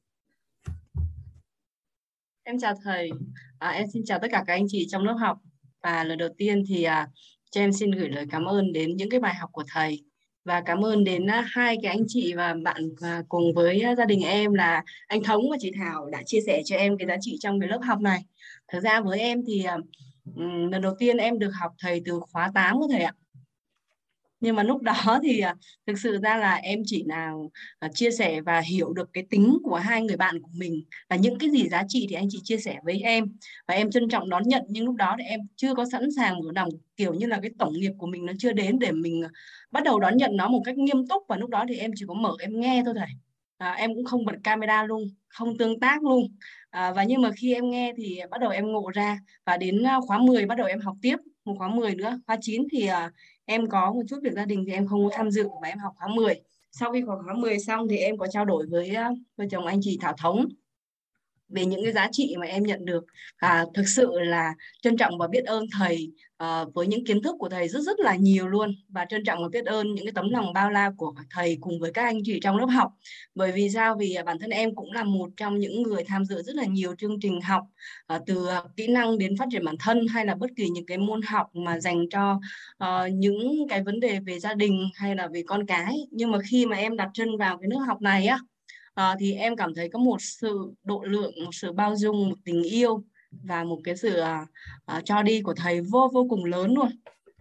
Em 2.43 2.59
chào 2.61 2.74
thầy. 2.85 3.11
À, 3.59 3.68
em 3.68 3.87
xin 3.93 4.03
chào 4.07 4.18
tất 4.22 4.28
cả 4.30 4.45
các 4.47 4.55
anh 4.55 4.66
chị 4.68 4.87
trong 4.91 5.05
lớp 5.05 5.16
học 5.20 5.39
và 5.83 6.05
lần 6.05 6.18
đầu 6.18 6.28
tiên 6.39 6.64
thì 6.68 6.83
à, 6.83 7.09
cho 7.51 7.61
em 7.61 7.72
xin 7.72 7.91
gửi 7.91 8.09
lời 8.09 8.26
cảm 8.30 8.45
ơn 8.45 8.72
đến 8.72 8.97
những 8.97 9.11
cái 9.11 9.20
bài 9.20 9.35
học 9.35 9.51
của 9.53 9.64
thầy 9.72 10.05
và 10.45 10.61
cảm 10.61 10.85
ơn 10.85 11.05
đến 11.05 11.26
à, 11.26 11.45
hai 11.51 11.76
cái 11.83 11.93
anh 11.93 12.05
chị 12.09 12.35
và 12.35 12.55
bạn 12.62 12.89
à, 13.01 13.22
cùng 13.28 13.55
với 13.55 13.80
à, 13.80 13.95
gia 13.95 14.05
đình 14.05 14.22
em 14.22 14.55
là 14.55 14.83
anh 15.07 15.22
Thống 15.22 15.51
và 15.51 15.57
chị 15.61 15.72
Thảo 15.78 16.11
đã 16.11 16.22
chia 16.26 16.41
sẻ 16.47 16.62
cho 16.64 16.76
em 16.76 16.99
cái 16.99 17.09
giá 17.09 17.16
trị 17.20 17.37
trong 17.41 17.61
cái 17.61 17.68
lớp 17.68 17.80
học 17.83 18.01
này. 18.01 18.24
Thực 18.72 18.80
ra 18.80 19.01
với 19.01 19.20
em 19.20 19.43
thì 19.47 19.64
lần 20.70 20.83
đầu 20.83 20.95
tiên 20.99 21.16
em 21.16 21.39
được 21.39 21.51
học 21.61 21.72
thầy 21.78 22.03
từ 22.05 22.20
khóa 22.20 22.51
8 22.55 22.78
của 22.78 22.89
thầy 22.91 23.03
ạ 23.03 23.12
nhưng 24.43 24.57
mà 24.57 24.62
lúc 24.62 24.82
đó 24.82 24.95
thì 25.22 25.40
à, 25.40 25.55
thực 25.86 25.99
sự 25.99 26.18
ra 26.22 26.36
là 26.36 26.55
em 26.55 26.82
chỉ 26.86 27.05
là 27.07 27.32
chia 27.95 28.11
sẻ 28.11 28.40
và 28.40 28.61
hiểu 28.61 28.93
được 28.93 29.09
cái 29.12 29.24
tính 29.30 29.59
của 29.64 29.76
hai 29.76 30.03
người 30.03 30.16
bạn 30.16 30.43
của 30.43 30.51
mình 30.55 30.82
và 31.11 31.16
những 31.16 31.38
cái 31.38 31.51
gì 31.51 31.68
giá 31.68 31.82
trị 31.88 32.07
thì 32.11 32.14
anh 32.14 32.26
chị 32.30 32.40
chia 32.45 32.59
sẻ 32.59 32.78
với 32.84 33.01
em. 33.01 33.24
Và 33.68 33.74
em 33.74 33.90
trân 33.90 34.09
trọng 34.09 34.28
đón 34.30 34.43
nhận 34.49 34.62
nhưng 34.68 34.84
lúc 34.84 34.97
đó 34.97 35.16
thì 35.18 35.24
em 35.24 35.40
chưa 35.57 35.74
có 35.74 35.84
sẵn 35.93 36.09
sàng 36.16 36.38
mở 36.38 36.51
lòng 36.55 36.68
kiểu 36.97 37.14
như 37.14 37.26
là 37.26 37.40
cái 37.43 37.51
tổng 37.59 37.72
nghiệp 37.72 37.93
của 37.99 38.07
mình 38.07 38.26
nó 38.26 38.32
chưa 38.38 38.53
đến 38.53 38.78
để 38.78 38.93
mình 38.93 39.22
à, 39.24 39.30
bắt 39.70 39.84
đầu 39.84 40.01
đón 40.01 40.16
nhận 40.16 40.36
nó 40.36 40.49
một 40.49 40.62
cách 40.64 40.76
nghiêm 40.78 41.07
túc. 41.09 41.22
Và 41.28 41.36
lúc 41.36 41.51
đó 41.51 41.64
thì 41.68 41.76
em 41.76 41.90
chỉ 41.95 42.05
có 42.09 42.14
mở 42.14 42.34
em 42.40 42.61
nghe 42.61 42.82
thôi 42.84 42.95
thầy. 42.99 43.09
À, 43.59 43.72
em 43.72 43.95
cũng 43.95 44.05
không 44.05 44.24
bật 44.24 44.34
camera 44.45 44.84
luôn 44.84 45.03
không 45.28 45.59
tương 45.59 45.80
tác 45.80 46.03
luôn. 46.03 46.36
À, 46.70 46.93
và 46.93 47.05
nhưng 47.05 47.22
mà 47.22 47.30
khi 47.36 47.55
em 47.55 47.70
nghe 47.70 47.93
thì 47.97 48.20
bắt 48.30 48.40
đầu 48.40 48.51
em 48.51 48.72
ngộ 48.72 48.90
ra. 48.95 49.18
Và 49.47 49.57
đến 49.57 49.82
à, 49.82 50.01
khóa 50.07 50.18
10 50.18 50.47
bắt 50.47 50.59
đầu 50.59 50.66
em 50.66 50.80
học 50.80 50.97
tiếp 51.03 51.16
một 51.45 51.55
khóa 51.59 51.68
10 51.68 51.95
nữa 51.95 52.20
khóa 52.26 52.36
9 52.40 52.66
thì 52.72 52.88
em 53.45 53.68
có 53.68 53.93
một 53.93 54.03
chút 54.09 54.16
việc 54.22 54.32
gia 54.32 54.45
đình 54.45 54.64
thì 54.66 54.72
em 54.72 54.86
không 54.86 55.05
có 55.05 55.11
tham 55.16 55.30
dự 55.30 55.49
và 55.62 55.68
em 55.68 55.78
học 55.78 55.93
khóa 55.99 56.09
10 56.09 56.34
sau 56.72 56.93
khi 56.93 57.03
khóa 57.07 57.34
10 57.34 57.59
xong 57.59 57.88
thì 57.88 57.97
em 57.97 58.18
có 58.18 58.26
trao 58.26 58.45
đổi 58.45 58.66
với 58.66 58.88
ờ, 58.95 59.11
vợ 59.36 59.45
chồng 59.51 59.66
anh 59.66 59.78
chị 59.82 59.99
Thảo 60.01 60.14
Thống 60.18 60.49
về 61.53 61.66
những 61.66 61.84
cái 61.84 61.92
giá 61.92 62.09
trị 62.12 62.34
mà 62.40 62.46
em 62.46 62.62
nhận 62.62 62.84
được. 62.84 63.05
Và 63.42 63.66
thực 63.74 63.88
sự 63.88 64.11
là 64.18 64.55
trân 64.82 64.96
trọng 64.96 65.18
và 65.18 65.28
biết 65.28 65.44
ơn 65.44 65.64
thầy 65.78 66.12
uh, 66.42 66.74
với 66.74 66.86
những 66.86 67.07
kiến 67.07 67.22
thức 67.22 67.36
của 67.38 67.48
thầy 67.48 67.68
rất 67.68 67.80
rất 67.80 68.00
là 68.00 68.16
nhiều 68.16 68.48
luôn. 68.48 68.74
Và 68.88 69.05
trân 69.05 69.24
trọng 69.24 69.42
và 69.42 69.48
biết 69.48 69.64
ơn 69.64 69.94
những 69.94 70.05
cái 70.05 70.12
tấm 70.14 70.30
lòng 70.30 70.53
bao 70.53 70.70
la 70.70 70.90
của 70.96 71.14
thầy 71.30 71.59
cùng 71.61 71.80
với 71.80 71.92
các 71.92 72.05
anh 72.05 72.18
chị 72.24 72.40
trong 72.42 72.57
lớp 72.57 72.66
học. 72.66 72.92
Bởi 73.34 73.53
vì 73.53 73.70
sao? 73.70 73.96
Vì 73.98 74.14
à, 74.14 74.24
bản 74.24 74.38
thân 74.38 74.50
em 74.50 74.74
cũng 74.74 74.92
là 74.92 75.05
một 75.05 75.30
trong 75.36 75.59
những 75.59 75.82
người 75.82 76.05
tham 76.05 76.24
dự 76.24 76.42
rất 76.42 76.55
là 76.55 76.64
nhiều 76.64 76.94
chương 76.98 77.20
trình 77.20 77.40
học 77.40 77.62
uh, 78.14 78.22
từ 78.26 78.48
kỹ 78.76 78.86
năng 78.86 79.18
đến 79.18 79.36
phát 79.36 79.46
triển 79.53 79.64
bản 79.64 79.76
thân 79.80 80.07
hay 80.09 80.26
là 80.26 80.34
bất 80.34 80.50
kỳ 80.57 80.68
những 80.68 80.86
cái 80.86 80.98
môn 80.98 81.22
học 81.22 81.46
mà 81.53 81.80
dành 81.80 82.09
cho 82.11 82.40
uh, 82.84 83.12
những 83.12 83.68
cái 83.68 83.82
vấn 83.82 84.00
đề 84.00 84.20
về 84.20 84.38
gia 84.38 84.55
đình 84.55 84.88
hay 84.94 85.16
là 85.16 85.28
về 85.28 85.42
con 85.46 85.66
cái. 85.66 86.07
Nhưng 86.11 86.30
mà 86.30 86.38
khi 86.50 86.66
mà 86.66 86.76
em 86.76 86.96
đặt 86.96 87.11
chân 87.14 87.36
vào 87.36 87.59
cái 87.59 87.68
nước 87.68 87.78
học 87.86 88.03
này 88.03 88.26
á 88.26 88.38
à, 88.95 89.16
thì 89.18 89.34
em 89.34 89.57
cảm 89.57 89.74
thấy 89.74 89.88
có 89.88 89.99
một 89.99 90.22
sự 90.22 90.72
độ 90.84 91.03
lượng 91.03 91.32
một 91.45 91.55
sự 91.55 91.72
bao 91.72 91.97
dung 91.97 92.28
một 92.28 92.36
tình 92.45 92.62
yêu 92.62 93.05
và 93.30 93.64
một 93.64 93.78
cái 93.84 93.97
sự 93.97 94.18
à, 94.18 94.47
à, 94.86 95.01
cho 95.05 95.22
đi 95.22 95.43
của 95.43 95.55
thầy 95.55 95.80
vô 95.80 96.11
vô 96.12 96.26
cùng 96.30 96.45
lớn 96.45 96.74
luôn. 96.74 96.88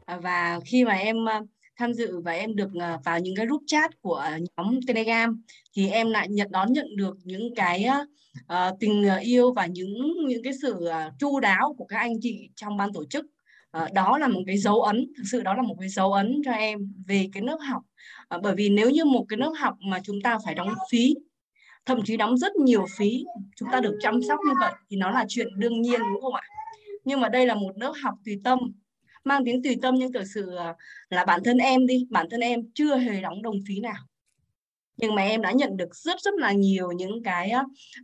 À, 0.05 0.17
và 0.17 0.59
khi 0.65 0.85
mà 0.85 0.93
em 0.93 1.29
à, 1.29 1.41
tham 1.77 1.93
dự 1.93 2.19
và 2.19 2.31
em 2.31 2.55
được 2.55 2.69
à, 2.79 2.97
vào 3.05 3.19
những 3.19 3.35
cái 3.35 3.45
group 3.45 3.63
chat 3.67 4.01
của 4.01 4.25
nhóm 4.57 4.79
telegram 4.87 5.43
thì 5.75 5.89
em 5.89 6.11
lại 6.11 6.27
nhận 6.29 6.51
đón 6.51 6.73
nhận 6.73 6.95
được 6.95 7.17
những 7.23 7.55
cái 7.55 7.87
à, 8.47 8.71
tình 8.79 9.03
yêu 9.21 9.53
và 9.53 9.65
những 9.65 10.27
những 10.27 10.43
cái 10.43 10.53
sự 10.61 10.85
à, 10.85 11.11
chu 11.19 11.39
đáo 11.39 11.75
của 11.77 11.85
các 11.85 11.97
anh 11.97 12.13
chị 12.21 12.49
trong 12.55 12.77
ban 12.77 12.93
tổ 12.93 13.05
chức. 13.05 13.25
À, 13.71 13.87
đó 13.93 14.17
là 14.17 14.27
một 14.27 14.41
cái 14.47 14.57
dấu 14.57 14.81
ấn 14.81 15.11
thực 15.17 15.23
sự 15.31 15.41
đó 15.41 15.53
là 15.53 15.61
một 15.61 15.75
cái 15.79 15.89
dấu 15.89 16.13
ấn 16.13 16.41
cho 16.45 16.51
em 16.51 16.93
về 17.07 17.29
cái 17.33 17.43
lớp 17.43 17.57
học. 17.69 17.81
À, 18.29 18.37
bởi 18.43 18.55
vì 18.55 18.69
nếu 18.69 18.89
như 18.89 19.05
một 19.05 19.25
cái 19.29 19.37
lớp 19.37 19.53
học 19.59 19.77
mà 19.89 19.99
chúng 20.03 20.21
ta 20.21 20.37
phải 20.45 20.55
đóng 20.55 20.73
phí 20.91 21.15
thậm 21.85 21.99
chí 22.05 22.17
đóng 22.17 22.37
rất 22.37 22.55
nhiều 22.55 22.85
phí 22.97 23.25
chúng 23.55 23.69
ta 23.71 23.79
được 23.79 23.97
chăm 24.01 24.21
sóc 24.21 24.39
như 24.47 24.53
vậy 24.59 24.73
thì 24.89 24.97
nó 24.97 25.11
là 25.11 25.25
chuyện 25.27 25.47
đương 25.55 25.81
nhiên 25.81 25.99
đúng 26.13 26.21
không 26.21 26.33
ạ? 26.33 26.41
Nhưng 27.03 27.19
mà 27.21 27.29
đây 27.29 27.45
là 27.45 27.55
một 27.55 27.71
lớp 27.75 27.93
học 28.03 28.13
tùy 28.25 28.39
tâm 28.43 28.59
mang 29.23 29.45
tiếng 29.45 29.63
tùy 29.63 29.77
tâm 29.81 29.95
nhưng 29.95 30.13
thực 30.13 30.23
sự 30.33 30.55
ờ, 30.55 30.73
là 31.09 31.25
bản 31.25 31.43
thân 31.43 31.57
em 31.57 31.87
đi 31.87 32.07
bản 32.09 32.27
thân 32.31 32.39
em 32.39 32.59
chưa 32.73 32.97
hề 32.97 33.21
đóng 33.21 33.41
đồng 33.41 33.55
phí 33.67 33.79
nào. 33.79 34.03
Nhưng 34.97 35.15
mà 35.15 35.21
em 35.21 35.41
đã 35.41 35.51
nhận 35.51 35.77
được 35.77 35.95
rất 35.95 36.21
rất 36.21 36.33
là 36.33 36.51
nhiều 36.51 36.91
những 36.91 37.23
cái 37.23 37.51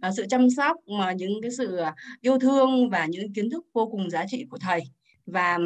uh, 0.08 0.14
sự 0.18 0.26
chăm 0.30 0.50
sóc 0.50 0.78
mà 0.88 1.12
những 1.12 1.42
cái 1.42 1.52
sự 1.52 1.76
ờ, 1.76 1.92
yêu 2.22 2.40
thương 2.40 2.90
và 2.90 3.06
những 3.06 3.34
kiến 3.34 3.50
thức 3.50 3.66
vô 3.74 3.88
cùng 3.92 4.10
giá 4.10 4.26
trị 4.28 4.46
của 4.50 4.58
thầy. 4.58 4.82
Và 5.26 5.58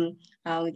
uh, 0.50 0.74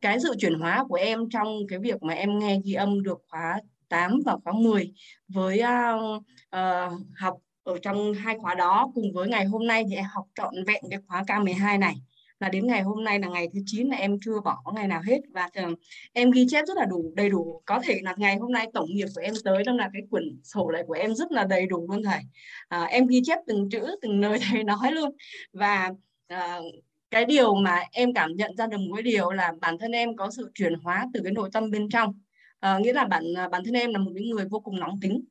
cái 0.00 0.20
sự 0.20 0.34
chuyển 0.38 0.54
hóa 0.54 0.84
của 0.88 0.94
em 0.94 1.28
trong 1.30 1.58
cái 1.68 1.78
việc 1.78 2.02
mà 2.02 2.14
em 2.14 2.38
nghe 2.38 2.60
ghi 2.64 2.72
âm 2.72 3.02
được 3.02 3.18
khóa 3.28 3.60
8 3.88 4.20
và 4.26 4.36
khóa 4.44 4.52
10 4.52 4.92
với 5.28 5.62
uh, 5.62 6.22
uh, 6.56 6.92
học 7.16 7.38
ở 7.68 7.78
trong 7.82 8.14
hai 8.14 8.38
khóa 8.38 8.54
đó. 8.54 8.90
Cùng 8.94 9.12
với 9.14 9.28
ngày 9.28 9.44
hôm 9.44 9.66
nay 9.66 9.84
thì 9.88 9.94
em 9.94 10.04
học 10.14 10.24
trọn 10.34 10.54
vẹn 10.66 10.82
cái 10.90 11.00
khóa 11.06 11.22
K12 11.22 11.78
này. 11.78 11.94
Là 12.40 12.48
đến 12.48 12.66
ngày 12.66 12.82
hôm 12.82 13.04
nay 13.04 13.20
là 13.20 13.28
ngày 13.28 13.48
thứ 13.54 13.60
9 13.66 13.88
là 13.88 13.96
em 13.96 14.18
chưa 14.24 14.40
bỏ 14.40 14.62
ngày 14.74 14.88
nào 14.88 15.02
hết. 15.06 15.20
Và 15.34 15.48
thường 15.54 15.74
em 16.12 16.30
ghi 16.30 16.46
chép 16.48 16.64
rất 16.68 16.76
là 16.76 16.84
đủ 16.84 17.12
đầy 17.16 17.28
đủ. 17.28 17.62
Có 17.66 17.80
thể 17.84 18.00
là 18.02 18.14
ngày 18.16 18.36
hôm 18.36 18.52
nay 18.52 18.66
tổng 18.74 18.88
nghiệp 18.88 19.06
của 19.14 19.20
em 19.20 19.34
tới 19.44 19.64
đó 19.64 19.72
là 19.72 19.90
cái 19.92 20.02
quyển 20.10 20.40
sổ 20.44 20.70
này 20.70 20.82
của 20.86 20.94
em 20.94 21.14
rất 21.14 21.32
là 21.32 21.44
đầy 21.44 21.66
đủ 21.66 21.86
luôn 21.90 22.02
thầy. 22.02 22.20
À, 22.68 22.84
em 22.84 23.06
ghi 23.06 23.20
chép 23.24 23.38
từng 23.46 23.70
chữ 23.70 23.86
từng 24.02 24.20
lời 24.20 24.38
thầy 24.50 24.64
nói 24.64 24.92
luôn. 24.92 25.10
Và 25.52 25.90
à, 26.28 26.60
cái 27.10 27.24
điều 27.24 27.54
mà 27.54 27.82
em 27.92 28.14
cảm 28.14 28.36
nhận 28.36 28.56
ra 28.56 28.66
được 28.66 28.78
một 28.78 28.94
cái 28.94 29.02
điều 29.02 29.30
là 29.30 29.52
bản 29.60 29.78
thân 29.78 29.92
em 29.92 30.16
có 30.16 30.30
sự 30.30 30.50
chuyển 30.54 30.74
hóa 30.74 31.06
từ 31.14 31.20
cái 31.24 31.32
nội 31.32 31.50
tâm 31.52 31.70
bên 31.70 31.88
trong 31.88 32.14
à, 32.60 32.78
nghĩa 32.78 32.92
là 32.92 33.04
bản 33.04 33.24
à, 33.36 33.48
bản 33.48 33.62
thân 33.64 33.74
em 33.74 33.92
là 33.92 33.98
một 33.98 34.10
cái 34.14 34.24
người 34.24 34.44
vô 34.44 34.60
cùng 34.60 34.80
nóng 34.80 35.00
tính. 35.00 35.24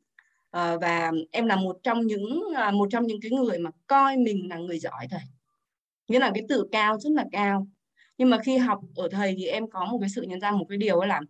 À, 0.51 0.77
và 0.81 1.11
em 1.31 1.45
là 1.45 1.55
một 1.55 1.77
trong 1.83 2.07
những 2.07 2.41
à, 2.55 2.71
một 2.71 2.87
trong 2.91 3.07
những 3.07 3.21
cái 3.21 3.31
người 3.31 3.59
mà 3.59 3.69
coi 3.87 4.17
mình 4.17 4.49
là 4.49 4.57
người 4.57 4.79
giỏi 4.79 5.07
thầy 5.11 5.21
nghĩa 6.07 6.19
là 6.19 6.31
cái 6.33 6.43
tự 6.49 6.67
cao 6.71 6.99
rất 6.99 7.09
là 7.13 7.25
cao. 7.31 7.67
Nhưng 8.17 8.29
mà 8.29 8.37
khi 8.43 8.57
học 8.57 8.81
ở 8.95 9.09
thầy 9.11 9.35
thì 9.37 9.45
em 9.45 9.69
có 9.69 9.85
một 9.85 9.97
cái 10.01 10.09
sự 10.09 10.21
nhận 10.21 10.39
ra 10.39 10.51
một 10.51 10.65
cái 10.69 10.77
điều 10.77 11.01
là 11.01 11.21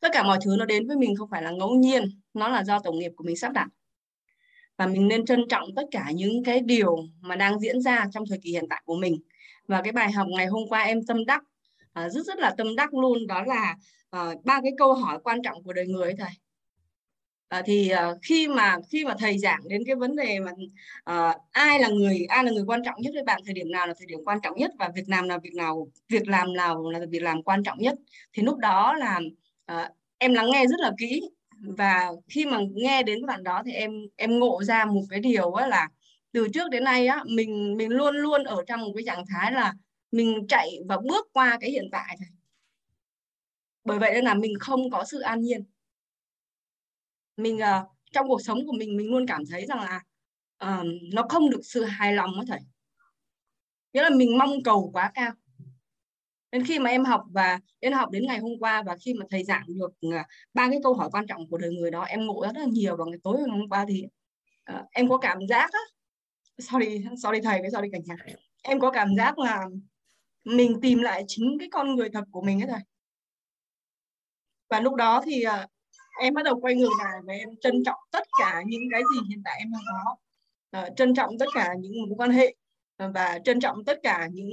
tất 0.00 0.08
cả 0.12 0.22
mọi 0.22 0.38
thứ 0.44 0.56
nó 0.58 0.64
đến 0.64 0.86
với 0.86 0.96
mình 0.96 1.16
không 1.16 1.28
phải 1.30 1.42
là 1.42 1.50
ngẫu 1.50 1.74
nhiên 1.74 2.04
nó 2.34 2.48
là 2.48 2.64
do 2.64 2.78
tổng 2.78 2.98
nghiệp 2.98 3.12
của 3.16 3.24
mình 3.24 3.36
sắp 3.36 3.52
đặt. 3.52 3.68
Và 4.76 4.86
mình 4.86 5.08
nên 5.08 5.24
trân 5.24 5.44
trọng 5.48 5.74
tất 5.76 5.82
cả 5.90 6.10
những 6.14 6.44
cái 6.44 6.60
điều 6.60 6.96
mà 7.20 7.36
đang 7.36 7.60
diễn 7.60 7.80
ra 7.80 8.06
trong 8.12 8.24
thời 8.28 8.38
kỳ 8.42 8.50
hiện 8.50 8.66
tại 8.70 8.82
của 8.84 8.96
mình. 8.96 9.20
Và 9.66 9.82
cái 9.82 9.92
bài 9.92 10.12
học 10.12 10.26
ngày 10.30 10.46
hôm 10.46 10.68
qua 10.68 10.82
em 10.82 11.06
tâm 11.06 11.24
đắc 11.24 11.42
à, 11.92 12.08
rất 12.08 12.26
rất 12.26 12.38
là 12.38 12.54
tâm 12.58 12.76
đắc 12.76 12.94
luôn. 12.94 13.26
Đó 13.26 13.42
là 13.42 13.76
à, 14.10 14.34
ba 14.44 14.60
cái 14.62 14.72
câu 14.78 14.94
hỏi 14.94 15.18
quan 15.24 15.42
trọng 15.42 15.62
của 15.62 15.72
đời 15.72 15.86
người 15.86 16.02
ấy 16.02 16.14
thầy. 16.18 16.30
À, 17.48 17.62
thì 17.66 17.88
à, 17.88 18.12
khi 18.22 18.48
mà 18.48 18.76
khi 18.90 19.04
mà 19.04 19.14
thầy 19.18 19.38
giảng 19.38 19.60
đến 19.68 19.82
cái 19.86 19.96
vấn 19.96 20.16
đề 20.16 20.40
mà 20.40 20.52
à, 21.04 21.34
ai 21.50 21.80
là 21.80 21.88
người 21.88 22.24
ai 22.28 22.44
là 22.44 22.50
người 22.50 22.64
quan 22.66 22.82
trọng 22.84 22.94
nhất 23.00 23.10
với 23.14 23.24
bạn 23.24 23.40
thời 23.44 23.54
điểm 23.54 23.70
nào 23.70 23.86
là 23.86 23.94
thời 23.98 24.06
điểm 24.06 24.18
quan 24.24 24.38
trọng 24.42 24.56
nhất 24.56 24.70
và 24.78 24.90
việc 24.94 25.08
làm 25.08 25.28
là 25.28 25.38
việc 25.38 25.54
nào 25.54 25.88
việc 26.08 26.28
làm 26.28 26.52
nào 26.54 26.90
là 26.90 27.00
việc 27.10 27.22
làm 27.22 27.42
quan 27.42 27.62
trọng 27.64 27.78
nhất 27.78 27.94
thì 28.32 28.42
lúc 28.42 28.58
đó 28.58 28.94
là 28.94 29.20
à, 29.66 29.90
em 30.18 30.34
lắng 30.34 30.46
nghe 30.52 30.66
rất 30.66 30.80
là 30.80 30.92
kỹ. 30.98 31.22
Và 31.60 32.10
khi 32.28 32.46
mà 32.46 32.58
nghe 32.74 33.02
đến 33.02 33.26
đoạn 33.26 33.42
đó 33.42 33.62
thì 33.66 33.72
em 33.72 33.90
em 34.16 34.38
ngộ 34.38 34.62
ra 34.62 34.84
một 34.84 35.02
cái 35.10 35.20
điều 35.20 35.52
á 35.52 35.66
là 35.66 35.88
từ 36.32 36.48
trước 36.54 36.70
đến 36.70 36.84
nay 36.84 37.06
á 37.06 37.24
mình 37.26 37.74
mình 37.76 37.90
luôn 37.90 38.16
luôn 38.16 38.44
ở 38.44 38.64
trong 38.66 38.80
một 38.80 38.92
cái 38.96 39.04
trạng 39.06 39.24
thái 39.28 39.52
là 39.52 39.74
mình 40.10 40.46
chạy 40.48 40.78
và 40.88 40.98
bước 41.08 41.28
qua 41.32 41.58
cái 41.60 41.70
hiện 41.70 41.88
tại 41.92 42.16
thôi 42.18 42.38
bởi 43.88 43.98
vậy 43.98 44.12
nên 44.14 44.24
là 44.24 44.34
mình 44.34 44.58
không 44.60 44.90
có 44.90 45.04
sự 45.04 45.20
an 45.20 45.40
nhiên. 45.40 45.64
Mình 47.36 47.56
uh, 47.56 47.88
trong 48.12 48.28
cuộc 48.28 48.42
sống 48.42 48.66
của 48.66 48.72
mình 48.72 48.96
mình 48.96 49.10
luôn 49.10 49.26
cảm 49.26 49.42
thấy 49.50 49.66
rằng 49.66 49.78
là 49.80 50.02
uh, 50.64 50.86
nó 51.12 51.26
không 51.28 51.50
được 51.50 51.60
sự 51.64 51.84
hài 51.84 52.12
lòng 52.12 52.30
đó 52.36 52.42
thầy. 52.48 52.60
Nghĩa 53.92 54.02
là 54.02 54.10
mình 54.10 54.38
mong 54.38 54.62
cầu 54.64 54.90
quá 54.92 55.10
cao. 55.14 55.32
Nên 56.52 56.64
khi 56.64 56.78
mà 56.78 56.90
em 56.90 57.04
học 57.04 57.24
và 57.30 57.60
em 57.80 57.92
học 57.92 58.10
đến 58.10 58.26
ngày 58.26 58.38
hôm 58.38 58.52
qua 58.60 58.82
và 58.82 58.96
khi 58.96 59.14
mà 59.14 59.26
thầy 59.30 59.44
giảng 59.44 59.64
được 59.68 59.90
ờ, 60.00 60.22
ba 60.54 60.68
cái 60.70 60.80
câu 60.82 60.94
hỏi 60.94 61.08
quan 61.12 61.26
trọng 61.26 61.48
của 61.50 61.58
đời 61.58 61.70
người 61.70 61.90
đó 61.90 62.02
em 62.02 62.26
ngộ 62.26 62.42
rất 62.44 62.60
là 62.60 62.64
nhiều 62.64 62.96
vào 62.96 63.06
ngày 63.06 63.18
tối 63.22 63.36
ngày 63.38 63.58
hôm 63.58 63.68
qua 63.68 63.84
thì 63.88 64.04
uh, 64.72 64.86
em 64.90 65.08
có 65.08 65.18
cảm 65.18 65.38
giác 65.48 65.70
á. 65.72 65.80
Sorry 66.58 67.04
sorry 67.22 67.40
thầy 67.40 67.60
với 67.60 67.70
sorry 67.70 67.88
cả 67.92 67.98
nhà. 68.04 68.16
Em 68.62 68.80
có 68.80 68.90
cảm 68.90 69.16
giác 69.16 69.38
là 69.38 69.66
mình 70.44 70.78
tìm 70.82 70.98
lại 70.98 71.24
chính 71.28 71.56
cái 71.58 71.68
con 71.72 71.94
người 71.94 72.08
thật 72.10 72.24
của 72.30 72.42
mình 72.42 72.62
ấy 72.62 72.68
thầy 72.70 72.80
và 74.68 74.80
lúc 74.80 74.94
đó 74.94 75.22
thì 75.24 75.42
à, 75.42 75.68
em 76.20 76.34
bắt 76.34 76.44
đầu 76.44 76.60
quay 76.60 76.74
ngược 76.74 76.92
lại 76.98 77.18
và 77.24 77.32
em 77.32 77.48
trân 77.60 77.84
trọng 77.84 78.00
tất 78.10 78.22
cả 78.40 78.62
những 78.66 78.82
cái 78.92 79.02
gì 79.14 79.20
hiện 79.28 79.42
tại 79.44 79.54
em 79.58 79.72
đang 79.72 79.82
có. 79.86 80.16
Uh, 80.80 80.96
trân 80.96 81.14
trọng 81.14 81.38
tất 81.38 81.46
cả 81.54 81.74
những 81.80 81.92
mối 82.08 82.14
quan 82.16 82.30
hệ 82.30 82.54
ờ, 82.96 83.10
và 83.14 83.38
trân 83.44 83.60
trọng 83.60 83.84
tất 83.84 83.98
cả 84.02 84.28
những 84.32 84.50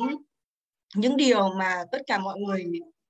những 0.95 1.17
điều 1.17 1.49
mà 1.49 1.83
tất 1.91 2.01
cả 2.07 2.19
mọi 2.19 2.39
người 2.39 2.65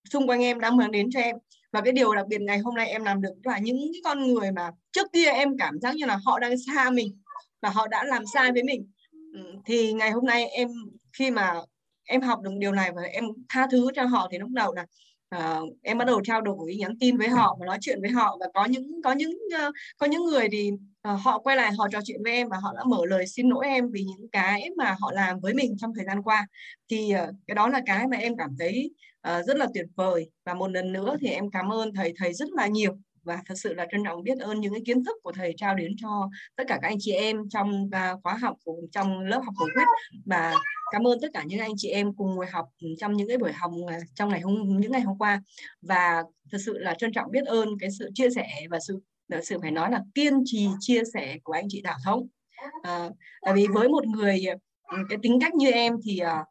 xung 0.09 0.27
quanh 0.27 0.41
em 0.41 0.59
đang 0.59 0.77
mang 0.77 0.91
đến 0.91 1.09
cho 1.11 1.19
em. 1.19 1.35
Và 1.71 1.81
cái 1.81 1.93
điều 1.93 2.15
đặc 2.15 2.27
biệt 2.27 2.41
ngày 2.41 2.59
hôm 2.59 2.75
nay 2.75 2.89
em 2.89 3.03
làm 3.03 3.21
được 3.21 3.33
là 3.43 3.57
những 3.59 3.77
cái 3.77 4.01
con 4.03 4.33
người 4.33 4.51
mà 4.51 4.71
trước 4.91 5.07
kia 5.13 5.25
em 5.25 5.57
cảm 5.57 5.79
giác 5.79 5.95
như 5.95 6.05
là 6.05 6.19
họ 6.25 6.39
đang 6.39 6.55
xa 6.57 6.89
mình 6.89 7.21
và 7.61 7.69
họ 7.69 7.87
đã 7.87 8.03
làm 8.03 8.23
sai 8.33 8.51
với 8.51 8.63
mình. 8.63 8.91
Ừ, 9.11 9.39
thì 9.65 9.93
ngày 9.93 10.11
hôm 10.11 10.25
nay 10.25 10.45
em 10.45 10.69
khi 11.13 11.31
mà 11.31 11.53
em 12.05 12.21
học 12.21 12.41
được 12.41 12.51
điều 12.57 12.71
này 12.71 12.91
và 12.95 13.01
em 13.01 13.23
tha 13.49 13.67
thứ 13.71 13.89
cho 13.95 14.03
họ 14.03 14.27
thì 14.31 14.37
lúc 14.37 14.49
đầu 14.49 14.73
là 14.73 14.85
uh, 15.35 15.69
em 15.81 15.97
bắt 15.97 16.05
đầu 16.05 16.21
trao 16.23 16.41
đổi 16.41 16.75
nhắn 16.75 16.99
tin 16.99 17.17
với 17.17 17.29
họ 17.29 17.57
và 17.59 17.65
nói 17.65 17.77
chuyện 17.81 18.01
với 18.01 18.09
họ 18.09 18.37
và 18.39 18.47
có 18.53 18.65
những 18.65 19.01
có 19.03 19.11
những 19.11 19.31
uh, 19.31 19.73
có 19.97 20.07
những 20.07 20.25
người 20.25 20.47
thì 20.51 20.71
uh, 20.71 21.19
họ 21.21 21.39
quay 21.39 21.57
lại 21.57 21.71
họ 21.77 21.87
trò 21.91 21.99
chuyện 22.05 22.23
với 22.23 22.33
em 22.33 22.49
và 22.49 22.57
họ 22.57 22.73
đã 22.75 22.83
mở 22.83 22.97
lời 23.07 23.27
xin 23.27 23.49
lỗi 23.49 23.65
em 23.65 23.89
vì 23.91 24.03
những 24.03 24.29
cái 24.31 24.69
mà 24.77 24.95
họ 24.99 25.11
làm 25.11 25.39
với 25.39 25.53
mình 25.53 25.77
trong 25.77 25.91
thời 25.95 26.05
gian 26.05 26.23
qua. 26.23 26.47
Thì 26.89 27.13
uh, 27.23 27.35
cái 27.47 27.55
đó 27.55 27.69
là 27.69 27.81
cái 27.85 28.07
mà 28.07 28.17
em 28.17 28.37
cảm 28.37 28.55
thấy 28.59 28.91
uh, 29.27 29.45
rất 29.45 29.57
là 29.57 29.67
tuyệt 29.73 29.85
vời 29.95 30.29
và 30.45 30.53
một 30.53 30.71
lần 30.71 30.93
nữa 30.93 31.15
thì 31.21 31.27
em 31.27 31.51
cảm 31.51 31.71
ơn 31.71 31.93
thầy 31.93 32.13
thầy 32.17 32.33
rất 32.33 32.49
là 32.51 32.67
nhiều 32.67 32.97
và 33.25 33.41
thật 33.45 33.55
sự 33.57 33.73
là 33.73 33.85
trân 33.91 34.03
trọng 34.03 34.23
biết 34.23 34.39
ơn 34.39 34.61
những 34.61 34.73
cái 34.73 34.81
kiến 34.85 35.03
thức 35.03 35.17
của 35.23 35.31
thầy 35.31 35.53
trao 35.57 35.75
đến 35.75 35.95
cho 36.01 36.29
tất 36.55 36.63
cả 36.67 36.79
các 36.81 36.87
anh 36.87 36.97
chị 36.99 37.11
em 37.11 37.49
trong 37.49 37.83
uh, 37.83 38.23
khóa 38.23 38.33
học 38.33 38.57
của 38.63 38.75
trong 38.91 39.19
lớp 39.19 39.41
học 39.45 39.53
của 39.57 39.69
quyết. 39.75 39.85
Và 40.25 40.53
cảm 40.91 41.07
ơn 41.07 41.19
tất 41.21 41.27
cả 41.33 41.43
những 41.43 41.59
anh 41.59 41.73
chị 41.77 41.89
em 41.89 42.13
cùng 42.13 42.35
ngồi 42.35 42.47
học 42.47 42.69
trong 42.97 43.13
những 43.13 43.27
cái 43.27 43.37
buổi 43.37 43.53
học 43.53 43.71
à, 43.87 43.99
trong 44.15 44.29
ngày 44.29 44.41
hôm 44.41 44.79
những 44.79 44.91
ngày 44.91 45.01
hôm 45.01 45.17
qua. 45.17 45.41
Và 45.81 46.23
thật 46.51 46.57
sự 46.65 46.77
là 46.77 46.93
trân 46.93 47.11
trọng 47.11 47.31
biết 47.31 47.45
ơn 47.45 47.69
cái 47.79 47.89
sự 47.99 48.09
chia 48.13 48.29
sẻ 48.29 48.47
và 48.69 48.79
sự 48.87 48.99
à, 49.29 49.41
sự 49.43 49.59
phải 49.61 49.71
nói 49.71 49.91
là 49.91 50.01
kiên 50.15 50.41
trì 50.45 50.67
chia 50.79 51.01
sẻ 51.13 51.37
của 51.43 51.53
anh 51.53 51.65
chị 51.69 51.81
Thảo 51.85 51.97
Thống 52.05 52.27
à, 52.83 53.09
tại 53.41 53.53
vì 53.53 53.67
với 53.73 53.89
một 53.89 54.05
người 54.07 54.45
ừ, 54.87 54.97
cái 55.09 55.17
tính 55.21 55.39
cách 55.41 55.55
như 55.55 55.71
em 55.71 55.93
thì 56.03 56.19
uh, 56.23 56.47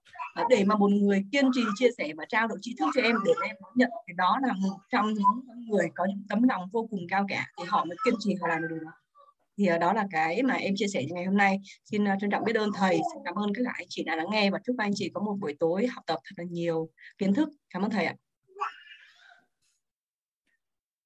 để 0.49 0.65
mà 0.65 0.77
một 0.77 0.91
người 0.91 1.25
kiên 1.33 1.51
trì 1.55 1.63
chia 1.79 1.89
sẻ 1.99 2.13
và 2.17 2.25
trao 2.29 2.49
đổi 2.49 2.59
tri 2.63 2.75
thức 2.79 2.87
cho 2.95 3.03
em 3.03 3.17
để 3.25 3.33
em 3.47 3.57
nhận 3.75 3.91
cái 4.07 4.15
đó 4.15 4.39
là 4.43 4.53
một 4.53 4.79
trong 4.93 5.13
những 5.15 5.67
người 5.69 5.89
có 5.95 6.05
những 6.05 6.23
tấm 6.29 6.43
lòng 6.43 6.63
vô 6.73 6.87
cùng 6.91 7.01
cao 7.09 7.27
cả, 7.29 7.47
thì 7.59 7.65
họ 7.69 7.85
mới 7.85 7.97
kiên 8.05 8.15
trì 8.19 8.35
họ 8.41 8.49
làm 8.49 8.63
được 8.63 8.69
điều 8.71 8.81
đó. 8.85 8.93
Thì 9.59 9.67
ờ, 9.67 9.79
đó 9.79 9.93
là 9.93 10.07
cái 10.11 10.43
mà 10.43 10.55
em 10.55 10.75
chia 10.77 10.87
sẻ 10.87 11.05
ngày 11.11 11.25
hôm 11.25 11.37
nay. 11.37 11.61
Xin 11.85 12.05
ờ, 12.05 12.15
trân 12.21 12.31
trọng 12.31 12.45
biết 12.45 12.57
ơn 12.57 12.71
thầy. 12.75 12.97
Xin 12.97 13.23
cảm 13.25 13.35
ơn 13.35 13.55
các 13.55 13.63
anh 13.75 13.87
chị 13.89 14.03
đã 14.05 14.17
lắng 14.17 14.27
nghe 14.31 14.51
và 14.51 14.59
chúc 14.65 14.77
anh 14.79 14.91
chị 14.95 15.11
có 15.15 15.21
một 15.21 15.37
buổi 15.41 15.57
tối 15.61 15.87
học 15.87 16.05
tập 16.07 16.19
thật 16.25 16.35
là 16.37 16.45
nhiều 16.51 16.91
kiến 17.19 17.35
thức. 17.35 17.49
Cảm 17.71 17.83
ơn 17.83 17.91
thầy 17.91 18.05
ạ. 18.05 18.15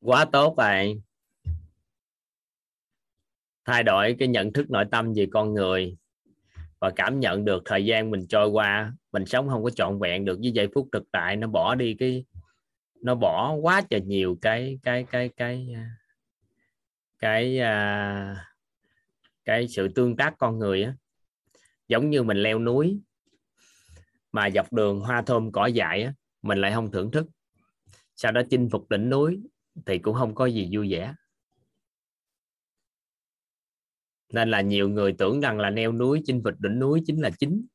Quá 0.00 0.24
tốt 0.32 0.54
vậy. 0.56 1.00
Thay 3.64 3.82
đổi 3.82 4.16
cái 4.18 4.28
nhận 4.28 4.52
thức 4.52 4.70
nội 4.70 4.84
tâm 4.90 5.12
về 5.16 5.26
con 5.32 5.54
người 5.54 5.96
và 6.80 6.90
cảm 6.96 7.20
nhận 7.20 7.44
được 7.44 7.62
thời 7.64 7.84
gian 7.84 8.10
mình 8.10 8.26
trôi 8.28 8.48
qua 8.48 8.92
mình 9.12 9.26
sống 9.26 9.48
không 9.48 9.64
có 9.64 9.70
trọn 9.70 9.98
vẹn 9.98 10.24
được 10.24 10.38
với 10.42 10.50
giây 10.50 10.68
phút 10.74 10.88
thực 10.92 11.02
tại 11.12 11.36
nó 11.36 11.46
bỏ 11.46 11.74
đi 11.74 11.94
cái 11.98 12.24
nó 13.02 13.14
bỏ 13.14 13.52
quá 13.52 13.82
trời 13.90 14.00
nhiều 14.00 14.38
cái 14.40 14.78
cái 14.82 15.06
cái 15.10 15.28
cái 15.36 15.68
à, 15.74 15.90
cái 17.18 17.58
cái, 17.58 18.36
cái 19.44 19.68
sự 19.68 19.88
tương 19.88 20.16
tác 20.16 20.34
con 20.38 20.58
người 20.58 20.82
á. 20.82 20.94
Giống 21.88 22.10
như 22.10 22.22
mình 22.22 22.36
leo 22.36 22.58
núi 22.58 23.00
mà 24.32 24.50
dọc 24.50 24.72
đường 24.72 25.00
hoa 25.00 25.22
thơm 25.22 25.52
cỏ 25.52 25.66
dại 25.66 26.02
á 26.02 26.12
mình 26.42 26.58
lại 26.58 26.72
không 26.72 26.90
thưởng 26.90 27.10
thức. 27.10 27.26
Sau 28.16 28.32
đó 28.32 28.42
chinh 28.50 28.68
phục 28.72 28.90
đỉnh 28.90 29.10
núi 29.10 29.40
thì 29.86 29.98
cũng 29.98 30.14
không 30.14 30.34
có 30.34 30.46
gì 30.46 30.68
vui 30.72 30.92
vẻ. 30.92 31.14
Nên 34.32 34.50
là 34.50 34.60
nhiều 34.60 34.88
người 34.88 35.12
tưởng 35.12 35.40
rằng 35.40 35.58
là 35.58 35.70
leo 35.70 35.92
núi 35.92 36.22
chinh 36.24 36.40
phục 36.44 36.60
đỉnh 36.60 36.78
núi 36.78 37.02
chính 37.06 37.20
là 37.20 37.30
chính 37.38 37.66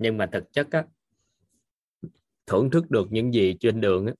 nhưng 0.00 0.16
mà 0.16 0.26
thực 0.32 0.52
chất 0.52 0.70
á, 0.70 0.84
thưởng 2.46 2.70
thức 2.70 2.90
được 2.90 3.12
những 3.12 3.34
gì 3.34 3.56
trên 3.60 3.80
đường 3.80 4.06
á, 4.06 4.12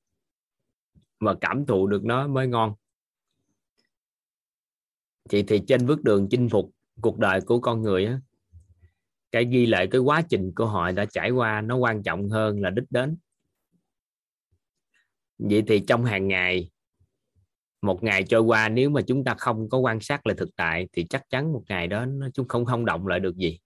và 1.20 1.34
cảm 1.40 1.66
thụ 1.66 1.86
được 1.86 2.04
nó 2.04 2.28
mới 2.28 2.46
ngon. 2.46 2.74
Thì 5.28 5.42
thì 5.42 5.62
trên 5.68 5.86
bước 5.86 6.02
đường 6.02 6.28
chinh 6.30 6.48
phục 6.48 6.70
cuộc 7.00 7.18
đời 7.18 7.40
của 7.40 7.60
con 7.60 7.82
người 7.82 8.06
á, 8.06 8.20
cái 9.32 9.44
ghi 9.44 9.66
lại 9.66 9.88
cái 9.90 10.00
quá 10.00 10.22
trình 10.28 10.52
của 10.54 10.66
họ 10.66 10.92
đã 10.92 11.04
trải 11.04 11.30
qua 11.30 11.60
nó 11.60 11.76
quan 11.76 12.02
trọng 12.02 12.28
hơn 12.28 12.60
là 12.60 12.70
đích 12.70 12.90
đến. 12.90 13.16
Vậy 15.38 15.62
thì 15.66 15.80
trong 15.86 16.04
hàng 16.04 16.28
ngày 16.28 16.70
một 17.82 18.02
ngày 18.02 18.24
trôi 18.24 18.40
qua 18.40 18.68
nếu 18.68 18.90
mà 18.90 19.00
chúng 19.06 19.24
ta 19.24 19.34
không 19.38 19.68
có 19.68 19.78
quan 19.78 20.00
sát 20.00 20.26
lại 20.26 20.36
thực 20.38 20.56
tại 20.56 20.88
thì 20.92 21.06
chắc 21.10 21.30
chắn 21.30 21.52
một 21.52 21.62
ngày 21.68 21.86
đó 21.86 22.06
nó 22.06 22.28
chúng 22.34 22.48
không 22.48 22.64
không 22.64 22.84
động 22.84 23.06
lại 23.06 23.20
được 23.20 23.36
gì 23.36 23.58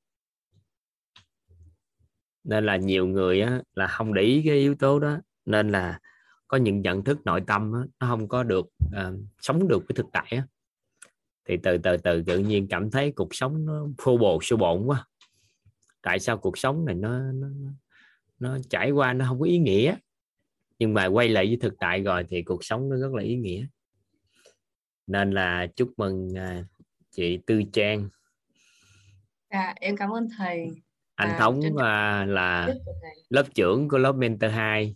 nên 2.45 2.67
là 2.67 2.77
nhiều 2.77 3.07
người 3.07 3.41
á, 3.41 3.63
là 3.75 3.87
không 3.87 4.15
để 4.15 4.23
ý 4.23 4.43
cái 4.47 4.57
yếu 4.57 4.75
tố 4.75 4.99
đó. 4.99 5.19
Nên 5.45 5.69
là 5.69 6.01
có 6.49 6.57
những 6.57 6.83
nhận 6.83 7.05
thức 7.05 7.19
nội 7.25 7.43
tâm 7.47 7.73
á, 7.73 7.81
nó 8.01 8.07
không 8.07 8.29
có 8.29 8.43
được 8.43 8.67
uh, 8.87 9.21
sống 9.41 9.69
được 9.69 9.79
với 9.79 9.95
thực 9.95 10.07
tại 10.13 10.27
á. 10.31 10.47
thì 11.45 11.57
từ 11.63 11.79
từ 11.79 11.97
từ 11.97 12.23
tự 12.23 12.39
nhiên 12.39 12.67
cảm 12.71 12.91
thấy 12.91 13.13
cuộc 13.13 13.35
sống 13.35 13.67
nó 13.67 13.87
phô 13.99 14.17
bồ 14.17 14.39
xô 14.43 14.57
bộn 14.57 14.87
quá. 14.87 15.07
Tại 16.03 16.19
sao 16.19 16.39
cuộc 16.39 16.59
sống 16.59 16.85
này 16.85 16.95
nó 16.95 17.19
nó 17.19 17.49
nó 18.39 18.59
trải 18.71 18.91
qua 18.91 19.13
nó 19.13 19.25
không 19.29 19.41
có 19.41 19.47
ý 19.47 19.59
nghĩa? 19.59 19.97
Nhưng 20.79 20.95
mà 20.95 21.07
quay 21.07 21.29
lại 21.29 21.47
với 21.47 21.57
thực 21.57 21.75
tại 21.79 22.03
rồi 22.03 22.25
thì 22.29 22.43
cuộc 22.43 22.65
sống 22.65 22.89
nó 22.89 22.97
rất 22.97 23.13
là 23.15 23.23
ý 23.23 23.37
nghĩa. 23.37 23.67
Nên 25.07 25.31
là 25.31 25.67
chúc 25.77 25.93
mừng 25.97 26.39
à, 26.39 26.65
chị 27.11 27.39
Tư 27.47 27.63
Trang. 27.73 28.09
Dạ 29.51 29.75
em 29.77 29.97
cảm 29.97 30.11
ơn 30.11 30.29
thầy 30.39 30.83
anh 31.15 31.29
À, 31.29 31.37
Thống 31.39 31.61
trân 31.63 31.73
à, 31.77 32.25
là 32.25 32.69
lớp 33.29 33.45
trưởng 33.55 33.89
của 33.89 33.99
lớp 33.99 34.13
mentor 34.13 34.53
2 34.53 34.95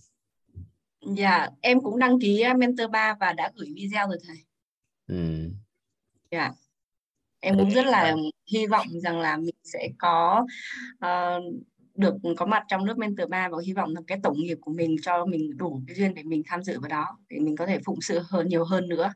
dạ 1.16 1.48
em 1.60 1.80
cũng 1.80 1.98
đăng 1.98 2.20
ký 2.20 2.44
uh, 2.50 2.56
mentor 2.56 2.90
3 2.90 3.16
và 3.20 3.32
đã 3.32 3.50
gửi 3.54 3.68
video 3.76 4.08
rồi 4.08 4.18
thầy. 4.26 4.36
Ừ. 5.06 5.50
dạ. 6.30 6.52
Em 7.40 7.58
cũng 7.58 7.70
rất 7.70 7.86
là 7.86 8.16
hy 8.52 8.66
vọng 8.66 8.86
rằng 9.02 9.20
là 9.20 9.36
mình 9.36 9.54
sẽ 9.64 9.88
có 9.98 10.46
ờ, 11.00 11.40
được 11.94 12.14
có 12.36 12.46
mặt 12.46 12.64
trong 12.68 12.84
lớp 12.84 12.98
mentor 12.98 13.28
3 13.28 13.48
và 13.48 13.58
hy 13.66 13.72
vọng 13.72 13.94
là 13.94 14.00
cái 14.06 14.18
tổng 14.22 14.36
nghiệp 14.36 14.58
của 14.60 14.72
mình 14.72 14.96
cho 15.02 15.26
mình 15.26 15.56
đủ 15.56 15.82
cái 15.86 15.96
duyên 15.96 16.14
để 16.14 16.22
mình 16.22 16.42
tham 16.46 16.62
dự 16.62 16.80
vào 16.80 16.88
đó 16.88 17.18
để 17.28 17.38
mình 17.38 17.56
có 17.56 17.66
thể 17.66 17.78
phụng 17.84 18.00
sự 18.00 18.20
hơn 18.28 18.48
nhiều 18.48 18.64
hơn 18.64 18.88
nữa. 18.88 19.12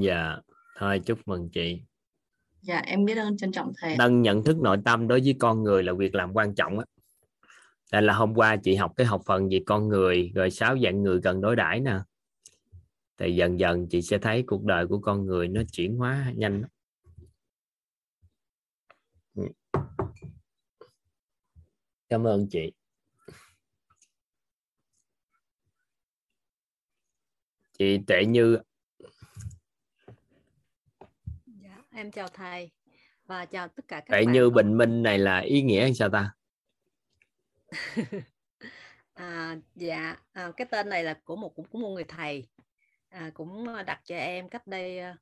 Dạ. 0.00 0.36
Thôi 0.78 1.00
chúc 1.06 1.18
mừng 1.26 1.50
chị 1.52 1.82
dạ 2.62 2.78
em 2.78 3.04
biết 3.04 3.18
ơn, 3.18 3.36
trân 3.36 3.52
trọng 3.52 3.72
thầy 3.76 3.96
nâng 3.96 4.22
nhận 4.22 4.44
thức 4.44 4.56
nội 4.58 4.78
tâm 4.84 5.08
đối 5.08 5.20
với 5.20 5.36
con 5.38 5.62
người 5.62 5.82
là 5.82 5.92
việc 5.92 6.14
làm 6.14 6.32
quan 6.32 6.54
trọng 6.54 6.78
á. 6.78 6.84
Đây 7.92 8.02
là 8.02 8.14
hôm 8.14 8.34
qua 8.34 8.56
chị 8.56 8.74
học 8.74 8.92
cái 8.96 9.06
học 9.06 9.22
phần 9.26 9.48
về 9.48 9.62
con 9.66 9.88
người, 9.88 10.32
rồi 10.34 10.50
sáu 10.50 10.78
dạng 10.84 11.02
người 11.02 11.20
cần 11.22 11.40
đối 11.40 11.56
đãi 11.56 11.80
nè. 11.80 11.98
Thì 13.18 13.34
dần 13.34 13.58
dần 13.58 13.88
chị 13.88 14.02
sẽ 14.02 14.18
thấy 14.18 14.44
cuộc 14.46 14.64
đời 14.64 14.86
của 14.86 14.98
con 14.98 15.26
người 15.26 15.48
nó 15.48 15.62
chuyển 15.72 15.96
hóa 15.96 16.32
nhanh 16.36 16.60
lắm. 16.60 16.70
Ừ. 19.34 19.42
Cảm 22.08 22.26
ơn 22.26 22.46
chị. 22.50 22.72
Chị 27.78 27.98
tệ 28.06 28.24
như 28.24 28.58
Dạ, 31.62 31.76
em 32.00 32.10
chào 32.10 32.28
thầy 32.28 32.70
và 33.26 33.46
chào 33.46 33.68
tất 33.68 33.88
cả 33.88 34.00
các 34.00 34.12
tệ 34.12 34.24
bạn. 34.24 34.32
như 34.32 34.50
bình 34.50 34.78
minh 34.78 35.02
này 35.02 35.18
là 35.18 35.38
ý 35.38 35.62
nghĩa 35.62 35.80
hay 35.80 35.94
sao 35.94 36.08
ta 36.10 36.30
À, 39.14 39.56
dạ, 39.74 40.16
à, 40.32 40.52
cái 40.56 40.66
tên 40.70 40.88
này 40.88 41.04
là 41.04 41.20
của 41.24 41.36
một 41.36 41.52
cũng 41.56 41.66
của 41.70 41.78
một 41.78 41.88
người 41.88 42.04
thầy 42.04 42.48
à, 43.08 43.30
cũng 43.34 43.66
đặt 43.86 44.00
cho 44.04 44.16
em 44.16 44.48
cách 44.48 44.66
đây 44.66 44.98
à, 44.98 45.16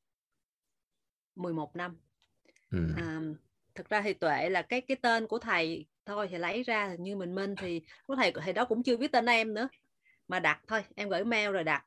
11 1.35 1.77
năm. 1.77 1.97
ừ. 2.71 2.79
À, 2.97 3.21
thực 3.75 3.89
ra 3.89 4.03
thì 4.03 4.13
tuệ 4.13 4.49
là 4.49 4.63
cái 4.63 4.81
cái 4.81 4.97
tên 5.03 5.27
của 5.27 5.39
thầy 5.39 5.87
thôi 6.07 6.29
thì 6.31 6.39
lấy 6.39 6.63
ra 6.63 6.95
như 6.99 7.17
mình 7.17 7.35
minh 7.35 7.55
thì 7.57 7.83
có 8.07 8.17
thầy 8.17 8.33
thầy 8.33 8.53
đó 8.53 8.65
cũng 8.65 8.83
chưa 8.83 8.97
biết 8.97 9.13
tên 9.13 9.27
em 9.27 9.55
nữa 9.55 9.69
mà 10.29 10.41
đặt 10.41 10.61
thôi 10.69 10.83
em 10.97 11.09
gửi 11.09 11.25
mail 11.25 11.51
rồi 11.51 11.65
đặt 11.65 11.85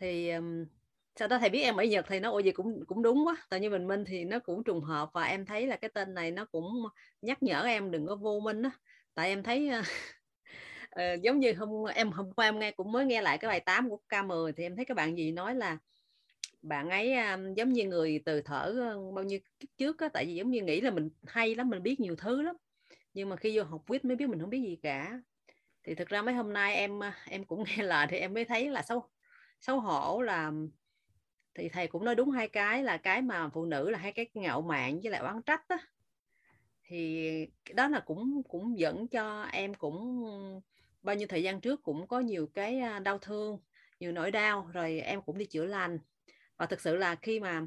thì 0.00 0.30
um, 0.30 0.64
sau 1.16 1.28
đó 1.28 1.38
thầy 1.38 1.50
biết 1.50 1.62
em 1.62 1.76
ở 1.76 1.84
Nhật 1.84 2.06
thì 2.08 2.20
nó 2.20 2.30
ôi 2.30 2.42
gì 2.42 2.52
cũng 2.52 2.84
cũng 2.86 3.02
đúng 3.02 3.26
quá. 3.26 3.36
Tự 3.50 3.58
nhiên 3.58 3.70
mình 3.70 3.86
minh 3.86 4.04
thì 4.06 4.24
nó 4.24 4.38
cũng 4.38 4.64
trùng 4.64 4.80
hợp 4.80 5.10
và 5.12 5.24
em 5.24 5.46
thấy 5.46 5.66
là 5.66 5.76
cái 5.76 5.90
tên 5.94 6.14
này 6.14 6.30
nó 6.30 6.44
cũng 6.44 6.64
nhắc 7.22 7.42
nhở 7.42 7.62
em 7.62 7.90
đừng 7.90 8.06
có 8.06 8.16
vô 8.16 8.40
minh 8.40 8.62
á. 8.62 8.70
Tại 9.14 9.28
em 9.28 9.42
thấy 9.42 9.70
uh, 9.80 11.22
giống 11.22 11.40
như 11.40 11.52
hôm 11.52 11.70
em 11.94 12.10
hôm 12.12 12.32
qua 12.32 12.48
em 12.48 12.58
nghe 12.58 12.70
cũng 12.70 12.92
mới 12.92 13.06
nghe 13.06 13.22
lại 13.22 13.38
cái 13.38 13.48
bài 13.48 13.60
8 13.60 13.90
của 13.90 14.00
K10 14.08 14.52
thì 14.56 14.64
em 14.64 14.76
thấy 14.76 14.84
các 14.84 14.96
bạn 14.96 15.16
gì 15.18 15.32
nói 15.32 15.54
là 15.54 15.78
bạn 16.62 16.90
ấy 16.90 17.16
um, 17.16 17.54
giống 17.54 17.72
như 17.72 17.84
người 17.84 18.22
từ 18.24 18.40
thở 18.42 18.92
uh, 18.96 19.14
bao 19.14 19.24
nhiêu 19.24 19.38
kiếp 19.60 19.68
trước 19.78 19.98
á. 19.98 20.08
Tại 20.12 20.26
vì 20.26 20.34
giống 20.34 20.50
như 20.50 20.62
nghĩ 20.62 20.80
là 20.80 20.90
mình 20.90 21.10
hay 21.26 21.54
lắm 21.54 21.70
mình 21.70 21.82
biết 21.82 22.00
nhiều 22.00 22.16
thứ 22.16 22.42
lắm. 22.42 22.56
Nhưng 23.14 23.28
mà 23.28 23.36
khi 23.36 23.58
vô 23.58 23.64
học 23.64 23.82
quýt 23.88 24.04
mới 24.04 24.16
biết 24.16 24.28
mình 24.28 24.40
không 24.40 24.50
biết 24.50 24.60
gì 24.60 24.78
cả. 24.82 25.20
Thì 25.84 25.94
thực 25.94 26.08
ra 26.08 26.22
mấy 26.22 26.34
hôm 26.34 26.52
nay 26.52 26.74
em 26.74 27.00
em 27.28 27.44
cũng 27.44 27.64
nghe 27.76 27.82
lời 27.82 28.06
thì 28.10 28.16
em 28.16 28.34
mới 28.34 28.44
thấy 28.44 28.70
là 28.70 28.82
xấu 28.82 29.08
xấu 29.60 29.80
hổ 29.80 30.22
là 30.22 30.52
thì 31.56 31.68
thầy 31.68 31.86
cũng 31.86 32.04
nói 32.04 32.14
đúng 32.14 32.30
hai 32.30 32.48
cái, 32.48 32.82
là 32.82 32.96
cái 32.96 33.22
mà 33.22 33.48
phụ 33.48 33.64
nữ 33.64 33.90
là 33.90 33.98
hai 33.98 34.12
cái 34.12 34.26
ngạo 34.34 34.62
mạn 34.62 35.00
với 35.02 35.12
lại 35.12 35.20
oán 35.20 35.42
trách 35.42 35.68
đó 35.68 35.76
thì 36.88 37.30
đó 37.74 37.88
là 37.88 38.00
cũng 38.00 38.42
cũng 38.48 38.78
dẫn 38.78 39.08
cho 39.08 39.42
em 39.42 39.74
cũng, 39.74 40.24
bao 41.02 41.16
nhiêu 41.16 41.26
thời 41.28 41.42
gian 41.42 41.60
trước 41.60 41.82
cũng 41.82 42.06
có 42.06 42.20
nhiều 42.20 42.46
cái 42.54 42.78
à, 42.78 42.98
đau 42.98 43.18
thương, 43.18 43.58
nhiều 44.00 44.12
nỗi 44.12 44.30
đau, 44.30 44.70
rồi 44.72 45.00
em 45.00 45.22
cũng 45.22 45.38
đi 45.38 45.44
chữa 45.44 45.66
lành. 45.66 45.98
Và 46.56 46.66
thực 46.66 46.80
sự 46.80 46.96
là 46.96 47.14
khi 47.14 47.40
mà 47.40 47.66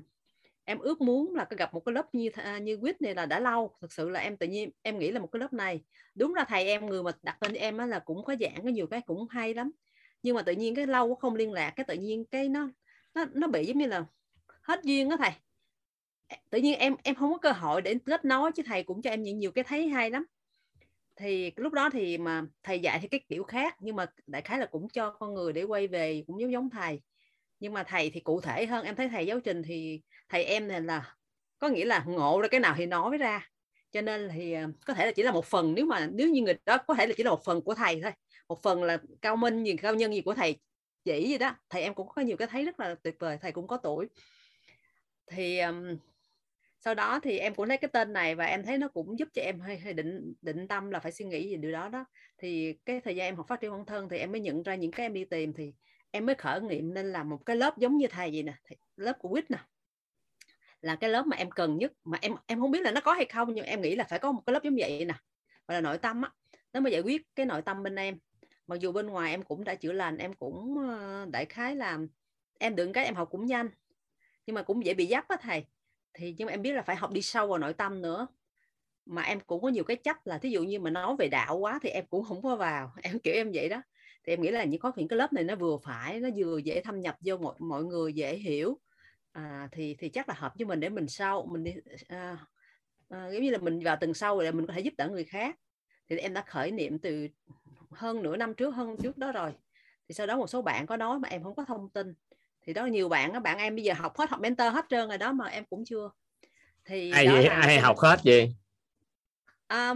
em 0.66 0.80
ước 0.80 1.02
muốn 1.02 1.36
là 1.36 1.46
có 1.46 1.56
gặp 1.60 1.74
một 1.74 1.80
cái 1.80 1.94
lớp 1.94 2.16
như 2.16 2.30
à, 2.34 2.58
như 2.58 2.78
quýt 2.78 3.02
này 3.02 3.16
là 3.16 3.26
đã 3.26 3.40
lâu, 3.40 3.76
thực 3.82 3.94
sự 3.94 4.10
là 4.10 4.20
em 4.20 4.38
tự 4.38 4.48
nhiên 4.48 4.72
em 4.82 5.00
nghĩ 5.00 5.12
là 5.12 5.20
một 5.20 5.30
cái 5.32 5.40
lớp 5.40 5.54
này, 5.54 5.84
đúng 6.16 6.34
ra 6.34 6.44
thầy 6.48 6.66
em 6.66 6.86
người 6.86 7.04
mà 7.04 7.12
đặt 7.24 7.38
tên 7.40 7.54
em 7.54 7.78
á 7.78 7.86
là 7.86 8.00
cũng 8.00 8.24
có 8.24 8.36
giảng 8.40 8.64
có 8.64 8.70
nhiều 8.70 8.88
cái 8.88 9.02
cũng 9.02 9.28
hay 9.30 9.54
lắm. 9.54 9.72
Nhưng 10.24 10.36
mà 10.36 10.42
tự 10.42 10.52
nhiên 10.52 10.76
cái 10.76 10.88
lâu 10.88 11.16
không 11.16 11.36
liên 11.36 11.52
lạc, 11.52 11.70
cái 11.76 11.84
tự 11.84 11.94
nhiên 11.96 12.26
cái 12.26 12.50
nó 12.50 12.70
nó 13.14 13.26
nó 13.34 13.47
bị 13.47 13.66
giống 13.66 13.78
như 13.78 13.88
là 13.88 14.05
hết 14.62 14.80
duyên 14.84 15.10
đó 15.10 15.18
thầy. 15.18 15.32
Tự 16.49 16.60
nhiên 16.60 16.80
em 16.80 16.95
em 17.03 17.16
không 17.16 17.32
có 17.32 17.38
cơ 17.38 17.51
hội 17.51 17.82
để 17.82 17.95
kết 18.05 18.26
nối 18.26 18.51
chứ 18.51 18.64
thầy 18.66 18.84
cũng 18.84 19.01
cho 19.01 19.10
em 19.10 19.24
nhiều 19.24 19.36
nhiều 19.36 19.51
cái 19.51 19.64
thấy 19.64 19.88
hay 19.88 20.10
lắm. 20.10 20.26
Thì 21.16 21.51
lúc 21.55 21.74
đó 21.74 21.89
thì 21.89 22.18
mà 22.18 22.43
thầy 22.64 22.80
dạy 22.80 22.99
thì 23.01 23.07
cái 23.07 23.20
kiểu 23.30 23.43
khác, 23.43 23.76
nhưng 23.80 23.95
mà 23.95 24.05
đại 24.28 24.41
khái 24.41 24.60
là 24.60 24.66
cũng 24.66 24.89
cho 24.89 25.12
con 25.12 25.34
người 25.34 25.53
để 25.53 25.64
quay 25.64 25.88
về 25.88 26.24
cũng 26.28 26.41
giống 26.41 26.51
giống 26.51 26.70
thầy. 26.70 27.01
Nhưng 27.60 27.74
mà 27.74 27.84
thầy 27.84 28.10
thì 28.10 28.20
cụ 28.20 28.41
thể 28.41 28.66
hơn, 28.66 28.86
em 28.86 28.95
thấy 28.95 29.10
thầy 29.10 29.26
giáo 29.26 29.39
trình 29.39 29.62
thì 29.64 30.01
thầy 30.30 30.43
em 30.43 30.68
này 30.68 30.82
là, 30.82 31.16
có 31.60 31.68
nghĩa 31.70 31.86
là 31.86 32.03
ngộ 32.07 32.41
ra 32.41 32.47
cái 32.47 32.60
nào 32.60 32.76
thì 32.78 32.86
nói 32.86 33.18
ra. 33.18 33.47
Cho 33.91 34.01
nên 34.01 34.30
thì 34.34 34.53
à, 34.53 34.68
có 34.86 34.93
thể 34.93 35.05
là 35.05 35.12
chỉ 35.12 35.24
là 35.24 35.32
một 35.32 35.45
phần, 35.45 35.74
nếu 35.76 35.86
mà, 35.86 36.07
nếu 36.12 36.30
như 36.30 36.41
người 36.41 36.53
đó 36.66 36.78
có 36.88 36.93
thể 36.93 37.07
là 37.07 37.14
chỉ 37.18 37.24
là 37.24 37.30
một 37.32 37.43
phần 37.45 37.62
của 37.62 37.74
thầy 37.74 38.01
thôi. 38.01 38.12
Một 38.49 38.62
phần 38.64 38.84
là 38.84 38.97
cao 39.22 39.36
minh 39.36 39.64
gì, 39.64 39.76
cao 39.78 39.95
nhân 39.95 40.14
gì 40.14 40.22
của 40.22 40.34
thầy 40.34 40.60
chỉ 41.04 41.30
gì 41.30 41.38
đó. 41.38 41.56
Thầy 41.70 41.82
em 41.82 41.93
cũng 41.93 42.08
có 42.08 42.22
nhiều 42.22 42.38
cái 42.38 42.47
thấy 42.47 42.66
rất 42.66 42.80
là 42.80 42.95
tuyệt 43.04 43.16
vời 43.20 43.38
thầy 43.41 43.52
cũng 43.52 43.68
có 43.68 43.78
tuổi. 43.78 44.08
Thì 45.28 45.60
um, 45.60 45.97
sau 46.80 46.95
đó 46.95 47.20
thì 47.24 47.38
em 47.38 47.56
cũng 47.56 47.66
lấy 47.66 47.78
cái 47.78 47.89
tên 47.93 48.14
này 48.14 48.36
và 48.36 48.45
em 48.45 48.66
thấy 48.66 48.78
nó 48.78 48.88
cũng 48.88 49.20
giúp 49.20 49.28
cho 49.34 49.41
em 49.41 49.60
hơi, 49.60 49.78
hơi 49.78 49.93
định 49.93 50.34
định 50.41 50.68
tâm 50.68 50.91
là 50.91 51.00
phải 51.00 51.12
suy 51.12 51.26
nghĩ 51.26 51.52
về 51.52 51.58
điều 51.58 51.72
đó 51.72 51.89
đó. 51.89 52.06
Thì 52.38 52.74
cái 52.86 53.02
thời 53.02 53.16
gian 53.16 53.28
em 53.28 53.36
học 53.36 53.47
phát 53.47 53.62
triển 53.62 53.72
bản 53.72 53.86
thân 53.86 54.10
thì 54.10 54.18
em 54.18 54.32
mới 54.32 54.41
nhận 54.41 54.64
ra 54.64 54.76
những 54.76 54.91
cái 54.91 55.06
em 55.06 55.14
đi 55.14 55.26
tìm 55.26 55.54
thì 55.54 55.74
em 56.12 56.26
mới 56.26 56.36
khởi 56.36 56.62
nghiệm 56.62 56.93
nên 56.93 57.12
là 57.12 57.24
một 57.24 57.45
cái 57.45 57.56
lớp 57.56 57.78
giống 57.78 57.97
như 57.97 58.08
thầy 58.08 58.32
vậy 58.32 58.43
nè 58.43 58.54
lớp 58.95 59.14
của 59.20 59.30
quýt 59.30 59.52
nè. 59.52 59.58
Là 60.82 60.95
cái 60.95 61.10
lớp 61.10 61.28
mà 61.28 61.38
em 61.38 61.52
cần 61.52 61.78
nhất 61.78 61.91
mà 62.04 62.18
em 62.22 62.34
em 62.47 62.60
không 62.60 62.72
biết 62.72 62.82
là 62.82 62.91
nó 62.91 63.02
có 63.02 63.14
hay 63.14 63.26
không 63.26 63.54
nhưng 63.54 63.66
em 63.66 63.82
nghĩ 63.82 63.95
là 63.95 64.04
phải 64.04 64.20
có 64.20 64.32
một 64.32 64.41
cái 64.45 64.54
lớp 64.54 64.64
giống 64.64 64.76
vậy 64.80 65.06
nè. 65.06 65.14
Gọi 65.68 65.76
là 65.76 65.82
nội 65.82 65.97
tâm 65.97 66.22
á 66.22 66.32
nó 66.74 66.80
mới 66.80 66.91
giải 66.91 67.02
quyết 67.02 67.22
cái 67.36 67.45
nội 67.45 67.62
tâm 67.62 67.84
bên 67.84 67.95
em 67.95 68.18
mặc 68.70 68.80
dù 68.80 68.91
bên 68.91 69.07
ngoài 69.07 69.32
em 69.32 69.43
cũng 69.43 69.63
đã 69.63 69.76
chữa 69.76 69.91
lành 69.91 70.17
em 70.17 70.34
cũng 70.34 70.78
ờ, 70.89 71.26
đại 71.32 71.45
khái 71.45 71.76
làm 71.76 72.07
em 72.59 72.76
đừng 72.76 72.93
cái 72.93 73.05
em 73.05 73.15
học 73.15 73.28
cũng 73.32 73.45
nhanh 73.45 73.70
nhưng 74.45 74.53
mà 74.53 74.61
cũng 74.61 74.86
dễ 74.86 74.93
bị 74.93 75.07
giáp 75.07 75.28
á 75.28 75.38
thầy. 75.41 75.65
Thì 76.13 76.36
nhưng 76.38 76.45
mà 76.45 76.51
em 76.53 76.61
biết 76.61 76.72
là 76.72 76.82
phải 76.82 76.95
học 76.95 77.11
đi 77.11 77.22
sâu 77.22 77.47
vào 77.47 77.57
nội 77.57 77.74
tâm 77.74 78.01
nữa. 78.01 78.28
Mà 79.05 79.22
em 79.22 79.39
cũng 79.39 79.61
có 79.61 79.70
nhiều 79.70 79.84
cái 79.84 79.97
chấp 79.97 80.28
là 80.28 80.38
thí 80.38 80.49
dụ 80.49 80.63
như 80.63 80.80
mà 80.80 80.89
nói 80.89 81.15
về 81.20 81.28
đạo 81.28 81.57
quá 81.57 81.80
thì 81.82 81.89
em 81.89 82.05
cũng 82.05 82.24
không 82.24 82.41
có 82.41 82.55
vào. 82.55 82.93
Em 83.03 83.20
kiểu 83.20 83.34
em 83.34 83.51
vậy 83.53 83.70
đó. 83.70 83.82
Thì 84.24 84.34
em 84.34 84.41
nghĩ 84.41 84.51
là 84.51 84.63
những 84.63 84.80
có 84.80 84.91
những 84.95 85.07
cái 85.07 85.17
lớp 85.17 85.34
này 85.34 85.43
nó 85.43 85.55
vừa 85.55 85.78
phải 85.84 86.20
nó 86.20 86.30
vừa 86.36 86.57
dễ 86.57 86.82
thâm 86.82 87.01
nhập 87.01 87.17
vô 87.26 87.38
mọi 87.38 87.55
mọi 87.59 87.84
người 87.84 88.13
dễ 88.13 88.36
hiểu. 88.36 88.80
À, 89.32 89.70
thì 89.72 89.95
thì 89.99 90.09
chắc 90.09 90.30
là 90.30 90.36
hợp 90.38 90.53
với 90.57 90.65
mình 90.65 90.80
để 90.80 90.89
mình 90.89 91.07
sau 91.07 91.47
mình 91.51 91.63
đi 91.63 91.74
à, 92.07 92.38
à, 93.09 93.30
giống 93.32 93.43
như 93.43 93.49
là 93.49 93.57
mình 93.57 93.80
vào 93.80 93.97
từng 94.01 94.13
sâu 94.13 94.39
rồi 94.39 94.51
mình 94.51 94.67
có 94.67 94.74
thể 94.74 94.80
giúp 94.80 94.93
đỡ 94.97 95.09
người 95.09 95.24
khác. 95.24 95.55
Thì 96.09 96.17
em 96.17 96.34
đã 96.34 96.43
khởi 96.47 96.72
niệm 96.72 96.99
từ 96.99 97.28
hơn 97.92 98.24
nửa 98.24 98.38
năm 98.38 98.54
trước 98.54 98.70
hơn 98.70 98.96
trước 99.04 99.18
đó 99.18 99.32
rồi. 99.32 99.52
Thì 100.10 100.14
sau 100.14 100.28
đó 100.28 100.38
một 100.38 100.48
số 100.48 100.62
bạn 100.62 100.86
có 100.86 100.98
nói 100.98 101.20
mà 101.20 101.30
em 101.30 101.44
không 101.44 101.56
có 101.56 101.66
thông 101.66 101.90
tin. 101.90 102.14
Thì 102.62 102.74
đó 102.74 102.86
nhiều 102.86 103.10
bạn 103.10 103.34
các 103.34 103.40
bạn 103.40 103.58
em 103.58 103.76
bây 103.76 103.84
giờ 103.84 103.94
học 103.94 104.18
hết 104.18 104.30
học 104.30 104.40
mentor 104.40 104.74
hết 104.74 104.86
trơn 104.90 105.08
rồi 105.08 105.18
đó 105.18 105.32
mà 105.34 105.46
em 105.46 105.64
cũng 105.70 105.86
chưa. 105.86 106.10
Thì 106.86 107.12
ai 107.12 107.28
vậy? 107.28 107.46
là 107.46 107.56
ai 107.56 107.80
học 107.80 107.98
hết 107.98 108.22
gì 108.24 108.56
à, 109.68 109.94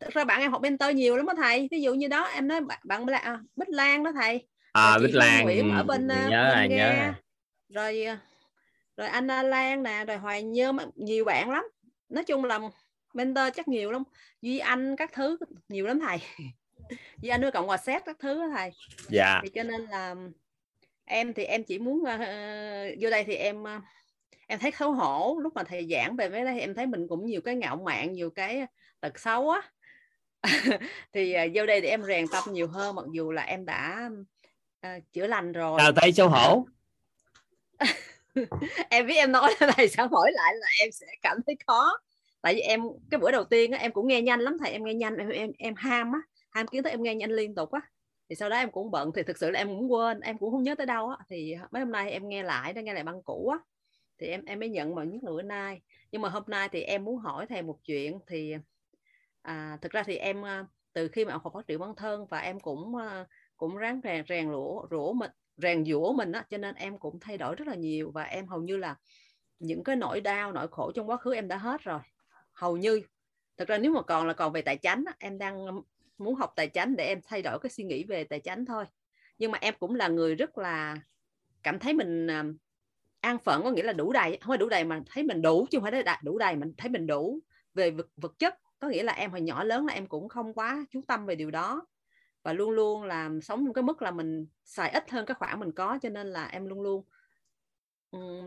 thực 0.00 0.14
ra 0.14 0.24
bạn 0.24 0.40
em 0.40 0.50
học 0.50 0.62
mentor 0.62 0.94
nhiều 0.94 1.16
lắm 1.16 1.26
đó 1.26 1.34
thầy. 1.36 1.68
Ví 1.70 1.82
dụ 1.82 1.94
như 1.94 2.08
đó 2.08 2.24
em 2.24 2.48
nói 2.48 2.60
bạn 2.60 2.80
bạn 2.84 3.08
là 3.08 3.18
à, 3.18 3.40
Bích 3.56 3.68
Lan 3.68 4.02
đó 4.02 4.12
thầy. 4.12 4.48
À 4.72 4.96
chị 4.98 5.06
Bích 5.06 5.14
Lan 5.14 5.44
Nguyễn 5.44 5.70
ở 5.70 5.80
ừ, 5.80 5.84
bên 5.84 6.08
à, 6.08 6.28
nhớ 6.30 6.54
bên 6.56 6.70
nhớ 6.70 6.76
Nga. 6.76 7.14
rồi. 7.68 8.06
Rồi 8.96 9.06
à, 9.06 9.12
Anna 9.12 9.42
Lan 9.42 9.82
nè 9.82 10.04
rồi 10.04 10.16
Hoài 10.16 10.42
Nhôm 10.42 10.76
nhiều 10.94 11.24
bạn 11.24 11.50
lắm. 11.50 11.64
Nói 12.08 12.24
chung 12.24 12.44
là 12.44 12.60
mentor 13.14 13.44
chắc 13.54 13.68
nhiều 13.68 13.92
lắm. 13.92 14.02
Duy 14.42 14.58
Anh 14.58 14.96
các 14.96 15.10
thứ 15.12 15.38
nhiều 15.68 15.86
lắm 15.86 16.00
thầy 16.00 16.18
Với 17.22 17.50
cộng 17.52 17.66
hòa 17.66 17.76
xét 17.76 18.02
các 18.06 18.16
thứ 18.18 18.34
đó 18.34 18.48
thầy. 18.54 18.70
Dạ. 19.08 19.40
Thì 19.42 19.48
cho 19.48 19.62
nên 19.62 19.80
là 19.80 20.14
em 21.04 21.34
thì 21.34 21.44
em 21.44 21.64
chỉ 21.64 21.78
muốn 21.78 22.04
ờ, 22.04 22.18
vô 23.00 23.10
đây 23.10 23.24
thì 23.24 23.34
em 23.34 23.64
ờ, 23.64 23.80
em 24.46 24.58
thấy 24.58 24.70
xấu 24.78 24.92
hổ. 24.92 25.38
Lúc 25.42 25.54
mà 25.54 25.62
thầy 25.62 25.88
giảng 25.90 26.16
về 26.16 26.28
mấy 26.28 26.44
đây 26.44 26.60
em 26.60 26.74
thấy 26.74 26.86
mình 26.86 27.08
cũng 27.08 27.26
nhiều 27.26 27.40
cái 27.40 27.54
ngạo 27.54 27.76
mạn 27.76 28.12
nhiều 28.12 28.30
cái 28.30 28.66
tật 29.00 29.18
xấu 29.18 29.50
á. 29.50 29.62
Thì 31.12 31.32
ờ, 31.32 31.44
vô 31.54 31.66
đây 31.66 31.80
để 31.80 31.88
em 31.88 32.02
rèn 32.02 32.26
tâm 32.28 32.44
nhiều 32.52 32.68
hơn 32.68 32.94
mặc 32.94 33.04
dù 33.12 33.32
là 33.32 33.42
em 33.42 33.64
đã 33.64 34.10
ờ, 34.80 34.90
chữa 35.12 35.26
lành 35.26 35.52
rồi. 35.52 35.80
Sao 35.82 35.92
thấy 35.92 36.12
xấu 36.12 36.28
hổ? 36.28 36.66
Em 38.90 39.06
biết 39.06 39.14
em 39.14 39.32
nói 39.32 39.54
thầy 39.58 39.88
sẽ 39.88 40.06
hỏi 40.10 40.32
lại 40.32 40.54
là 40.56 40.66
em 40.80 40.92
sẽ 40.92 41.06
cảm 41.22 41.36
thấy 41.46 41.56
khó. 41.66 41.92
Tại 42.42 42.54
vì 42.54 42.60
em 42.60 42.80
cái 43.10 43.20
bữa 43.20 43.30
đầu 43.30 43.44
tiên 43.44 43.72
á, 43.72 43.78
em 43.78 43.92
cũng 43.92 44.06
nghe 44.06 44.22
nhanh 44.22 44.40
lắm 44.40 44.56
thầy 44.60 44.70
em 44.70 44.84
nghe 44.84 44.94
nhanh 44.94 45.16
em 45.16 45.28
em 45.28 45.52
em 45.58 45.74
ham 45.74 46.12
á 46.12 46.20
ham 46.50 46.66
kiến 46.66 46.82
thức 46.82 46.90
em 46.90 47.02
nghe 47.02 47.14
nhanh 47.14 47.30
liên 47.30 47.54
tục 47.54 47.72
á. 47.72 47.80
Thì 48.28 48.36
sau 48.36 48.50
đó 48.50 48.56
em 48.56 48.70
cũng 48.70 48.90
bận 48.90 49.10
thì 49.14 49.22
thực 49.22 49.38
sự 49.38 49.50
là 49.50 49.60
em 49.60 49.68
cũng 49.68 49.92
quên 49.92 50.20
em 50.20 50.38
cũng 50.38 50.50
không 50.50 50.62
nhớ 50.62 50.74
tới 50.74 50.86
đâu 50.86 51.08
á. 51.08 51.16
Thì 51.28 51.54
mấy 51.70 51.82
hôm 51.82 51.92
nay 51.92 52.10
em 52.10 52.28
nghe 52.28 52.42
lại 52.42 52.72
đã 52.72 52.82
nghe 52.82 52.94
lại 52.94 53.04
băng 53.04 53.22
cũ 53.22 53.48
á. 53.48 53.58
Thì 54.18 54.26
em 54.26 54.44
em 54.44 54.60
mới 54.60 54.68
nhận 54.68 54.94
mà 54.94 55.04
nhất 55.04 55.22
là 55.22 55.30
bữa 55.30 55.42
nay. 55.42 55.80
Nhưng 56.12 56.22
mà 56.22 56.28
hôm 56.28 56.42
nay 56.46 56.68
thì 56.72 56.82
em 56.82 57.04
muốn 57.04 57.18
hỏi 57.18 57.46
thầy 57.46 57.62
một 57.62 57.78
chuyện 57.84 58.18
thì 58.26 58.54
à, 59.42 59.78
thực 59.82 59.92
ra 59.92 60.02
thì 60.02 60.16
em 60.16 60.44
à, 60.44 60.66
từ 60.92 61.08
khi 61.08 61.24
mà 61.24 61.32
học 61.32 61.52
phát 61.54 61.66
triển 61.66 61.78
bản 61.78 61.94
thân 61.96 62.26
và 62.26 62.38
em 62.38 62.60
cũng 62.60 62.96
à, 62.96 63.26
cũng 63.56 63.76
ráng 63.76 64.00
rèn 64.04 64.24
rèn 64.28 64.50
rũa 64.50 64.86
rũa 64.90 65.12
mình 65.12 65.30
rèn 65.56 65.84
dũa 65.84 66.12
mình 66.12 66.32
á 66.32 66.44
cho 66.50 66.58
nên 66.58 66.74
em 66.74 66.98
cũng 66.98 67.20
thay 67.20 67.38
đổi 67.38 67.54
rất 67.54 67.68
là 67.68 67.74
nhiều 67.74 68.10
và 68.14 68.22
em 68.22 68.46
hầu 68.46 68.62
như 68.62 68.76
là 68.76 68.96
những 69.58 69.84
cái 69.84 69.96
nỗi 69.96 70.20
đau 70.20 70.52
nỗi 70.52 70.68
khổ 70.70 70.92
trong 70.94 71.10
quá 71.10 71.16
khứ 71.16 71.34
em 71.34 71.48
đã 71.48 71.56
hết 71.56 71.80
rồi. 71.80 72.00
Hầu 72.52 72.76
như 72.76 73.02
thực 73.56 73.68
ra 73.68 73.78
nếu 73.78 73.92
mà 73.92 74.02
còn 74.02 74.26
là 74.26 74.32
còn 74.32 74.52
về 74.52 74.62
tài 74.62 74.76
chánh 74.76 75.04
em 75.18 75.38
đang 75.38 75.66
muốn 76.20 76.34
học 76.34 76.52
tài 76.56 76.68
chánh 76.68 76.96
để 76.96 77.06
em 77.06 77.20
thay 77.24 77.42
đổi 77.42 77.58
cái 77.58 77.70
suy 77.70 77.84
nghĩ 77.84 78.04
về 78.04 78.24
tài 78.24 78.40
chánh 78.40 78.66
thôi. 78.66 78.84
Nhưng 79.38 79.50
mà 79.50 79.58
em 79.60 79.74
cũng 79.78 79.94
là 79.94 80.08
người 80.08 80.34
rất 80.34 80.58
là 80.58 80.96
cảm 81.62 81.78
thấy 81.78 81.94
mình 81.94 82.26
à, 82.30 82.44
an 83.20 83.38
phận 83.38 83.62
có 83.64 83.70
nghĩa 83.70 83.82
là 83.82 83.92
đủ 83.92 84.12
đầy 84.12 84.38
không 84.40 84.48
phải 84.50 84.58
đủ 84.58 84.68
đầy 84.68 84.84
mà 84.84 85.00
thấy 85.06 85.22
mình 85.24 85.42
đủ 85.42 85.66
chứ 85.70 85.78
không 85.78 85.90
phải 85.90 86.02
là 86.04 86.20
đủ 86.24 86.38
đầy 86.38 86.56
mình 86.56 86.72
thấy 86.78 86.90
mình 86.90 87.06
đủ 87.06 87.40
về 87.74 87.90
vật, 87.90 88.06
vật 88.16 88.38
chất. 88.38 88.54
Có 88.78 88.88
nghĩa 88.88 89.02
là 89.02 89.12
em 89.12 89.30
hồi 89.30 89.40
nhỏ 89.40 89.64
lớn 89.64 89.86
là 89.86 89.94
em 89.94 90.06
cũng 90.06 90.28
không 90.28 90.54
quá 90.54 90.84
chú 90.90 91.02
tâm 91.08 91.26
về 91.26 91.34
điều 91.34 91.50
đó. 91.50 91.86
Và 92.42 92.52
luôn 92.52 92.70
luôn 92.70 93.02
làm 93.02 93.42
sống 93.42 93.64
trong 93.66 93.74
cái 93.74 93.82
mức 93.82 94.02
là 94.02 94.10
mình 94.10 94.46
xài 94.64 94.90
ít 94.90 95.10
hơn 95.10 95.26
cái 95.26 95.34
khoản 95.34 95.60
mình 95.60 95.72
có 95.72 95.98
cho 96.02 96.08
nên 96.08 96.26
là 96.26 96.46
em 96.46 96.66
luôn 96.66 96.80
luôn 96.82 97.04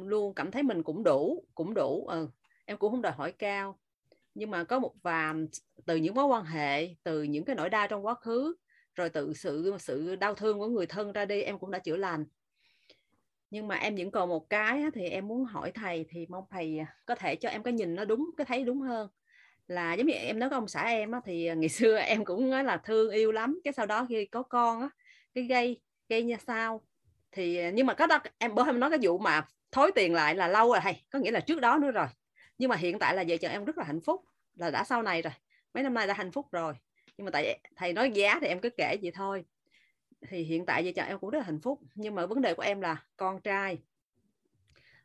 luôn 0.06 0.34
cảm 0.36 0.52
thấy 0.52 0.64
mình 0.64 0.84
cũng 0.84 1.04
đủ 1.04 1.46
cũng 1.56 1.74
đủ 1.74 2.08
ừ. 2.08 2.30
em 2.66 2.78
cũng 2.78 2.92
không 2.92 3.02
đòi 3.02 3.14
hỏi 3.14 3.32
cao 3.32 3.80
nhưng 4.36 4.52
mà 4.52 4.64
có 4.64 4.80
một 4.80 4.94
và 5.04 5.36
từ 5.86 5.96
những 5.96 6.16
mối 6.16 6.26
quan 6.26 6.46
hệ 6.46 6.96
từ 7.04 7.24
những 7.24 7.46
cái 7.46 7.56
nỗi 7.56 7.70
đau 7.70 7.88
trong 7.88 8.06
quá 8.06 8.16
khứ 8.16 8.56
rồi 8.96 9.10
từ 9.10 9.34
sự 9.34 9.76
sự 9.80 10.16
đau 10.16 10.36
thương 10.36 10.60
của 10.60 10.68
người 10.68 10.86
thân 10.86 11.12
ra 11.12 11.26
đi 11.26 11.42
em 11.42 11.60
cũng 11.60 11.72
đã 11.72 11.80
chữa 11.80 11.98
lành. 11.98 12.26
Nhưng 13.50 13.68
mà 13.68 13.76
em 13.76 13.96
vẫn 13.96 14.12
còn 14.12 14.30
một 14.30 14.50
cái 14.50 14.84
thì 14.94 15.06
em 15.06 15.28
muốn 15.28 15.46
hỏi 15.46 15.72
thầy 15.72 16.06
thì 16.10 16.26
mong 16.30 16.44
thầy 16.50 16.80
có 17.06 17.16
thể 17.16 17.36
cho 17.36 17.50
em 17.50 17.64
cái 17.64 17.74
nhìn 17.74 17.96
nó 17.96 18.06
đúng 18.06 18.30
cái 18.38 18.46
thấy 18.46 18.64
đúng 18.64 18.82
hơn. 18.82 19.10
Là 19.68 19.94
giống 19.94 20.08
như 20.08 20.14
em 20.14 20.40
nói 20.40 20.50
với 20.50 20.58
ông 20.58 20.68
xã 20.68 20.84
em 20.84 21.12
á, 21.12 21.22
thì 21.26 21.50
ngày 21.56 21.70
xưa 21.70 21.98
em 21.98 22.26
cũng 22.26 22.50
nói 22.50 22.64
là 22.64 22.78
thương 22.78 23.12
yêu 23.12 23.32
lắm 23.32 23.60
cái 23.64 23.74
sau 23.74 23.86
đó 23.86 24.06
khi 24.10 24.26
có 24.26 24.44
con 24.44 24.82
á 24.82 24.90
cái 25.34 25.44
gây 25.44 25.82
gây 26.10 26.24
nha 26.24 26.38
sao. 26.48 26.82
Thì 27.32 27.72
nhưng 27.74 27.88
mà 27.88 27.94
có 27.94 28.08
đó 28.08 28.20
em 28.38 28.56
bữa 28.56 28.66
em 28.66 28.80
nói 28.80 28.90
cái 28.90 29.00
vụ 29.02 29.18
mà 29.18 29.46
thối 29.72 29.92
tiền 29.96 30.14
lại 30.14 30.36
là 30.36 30.48
lâu 30.48 30.72
rồi 30.72 30.80
thầy 30.84 30.96
có 31.10 31.20
nghĩa 31.20 31.32
là 31.32 31.40
trước 31.40 31.62
đó 31.62 31.78
nữa 31.78 31.92
rồi 31.92 32.08
nhưng 32.64 32.70
mà 32.70 32.76
hiện 32.76 33.00
tại 33.00 33.16
là 33.16 33.24
vợ 33.28 33.38
chồng 33.38 33.52
em 33.52 33.66
rất 33.66 33.78
là 33.78 33.84
hạnh 33.84 34.02
phúc 34.02 34.22
là 34.56 34.72
đã 34.72 34.84
sau 34.84 35.04
này 35.04 35.22
rồi 35.22 35.34
mấy 35.74 35.84
năm 35.84 35.94
nay 35.94 36.08
đã 36.08 36.14
hạnh 36.14 36.32
phúc 36.32 36.48
rồi. 36.52 36.74
Nhưng 37.18 37.26
mà 37.26 37.32
tại 37.32 37.60
thầy 37.76 37.94
nói 37.94 38.12
giá 38.12 38.38
thì 38.42 38.48
em 38.48 38.62
cứ 38.62 38.70
kể 38.70 38.98
vậy 39.02 39.12
thôi. 39.12 39.46
Thì 40.28 40.44
hiện 40.44 40.66
tại 40.66 40.84
vợ 40.84 40.92
chồng 40.96 41.08
em 41.08 41.20
cũng 41.20 41.30
rất 41.30 41.40
là 41.40 41.46
hạnh 41.46 41.60
phúc 41.60 41.80
nhưng 41.96 42.16
mà 42.16 42.26
vấn 42.26 42.42
đề 42.42 42.54
của 42.54 42.62
em 42.62 42.82
là 42.82 43.04
con 43.18 43.42
trai. 43.42 43.78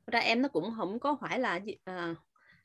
Ra 0.06 0.18
em 0.18 0.42
nó 0.42 0.48
cũng 0.48 0.74
không 0.76 0.98
có 0.98 1.16
phải 1.20 1.38
là 1.38 1.61
à, 1.84 2.14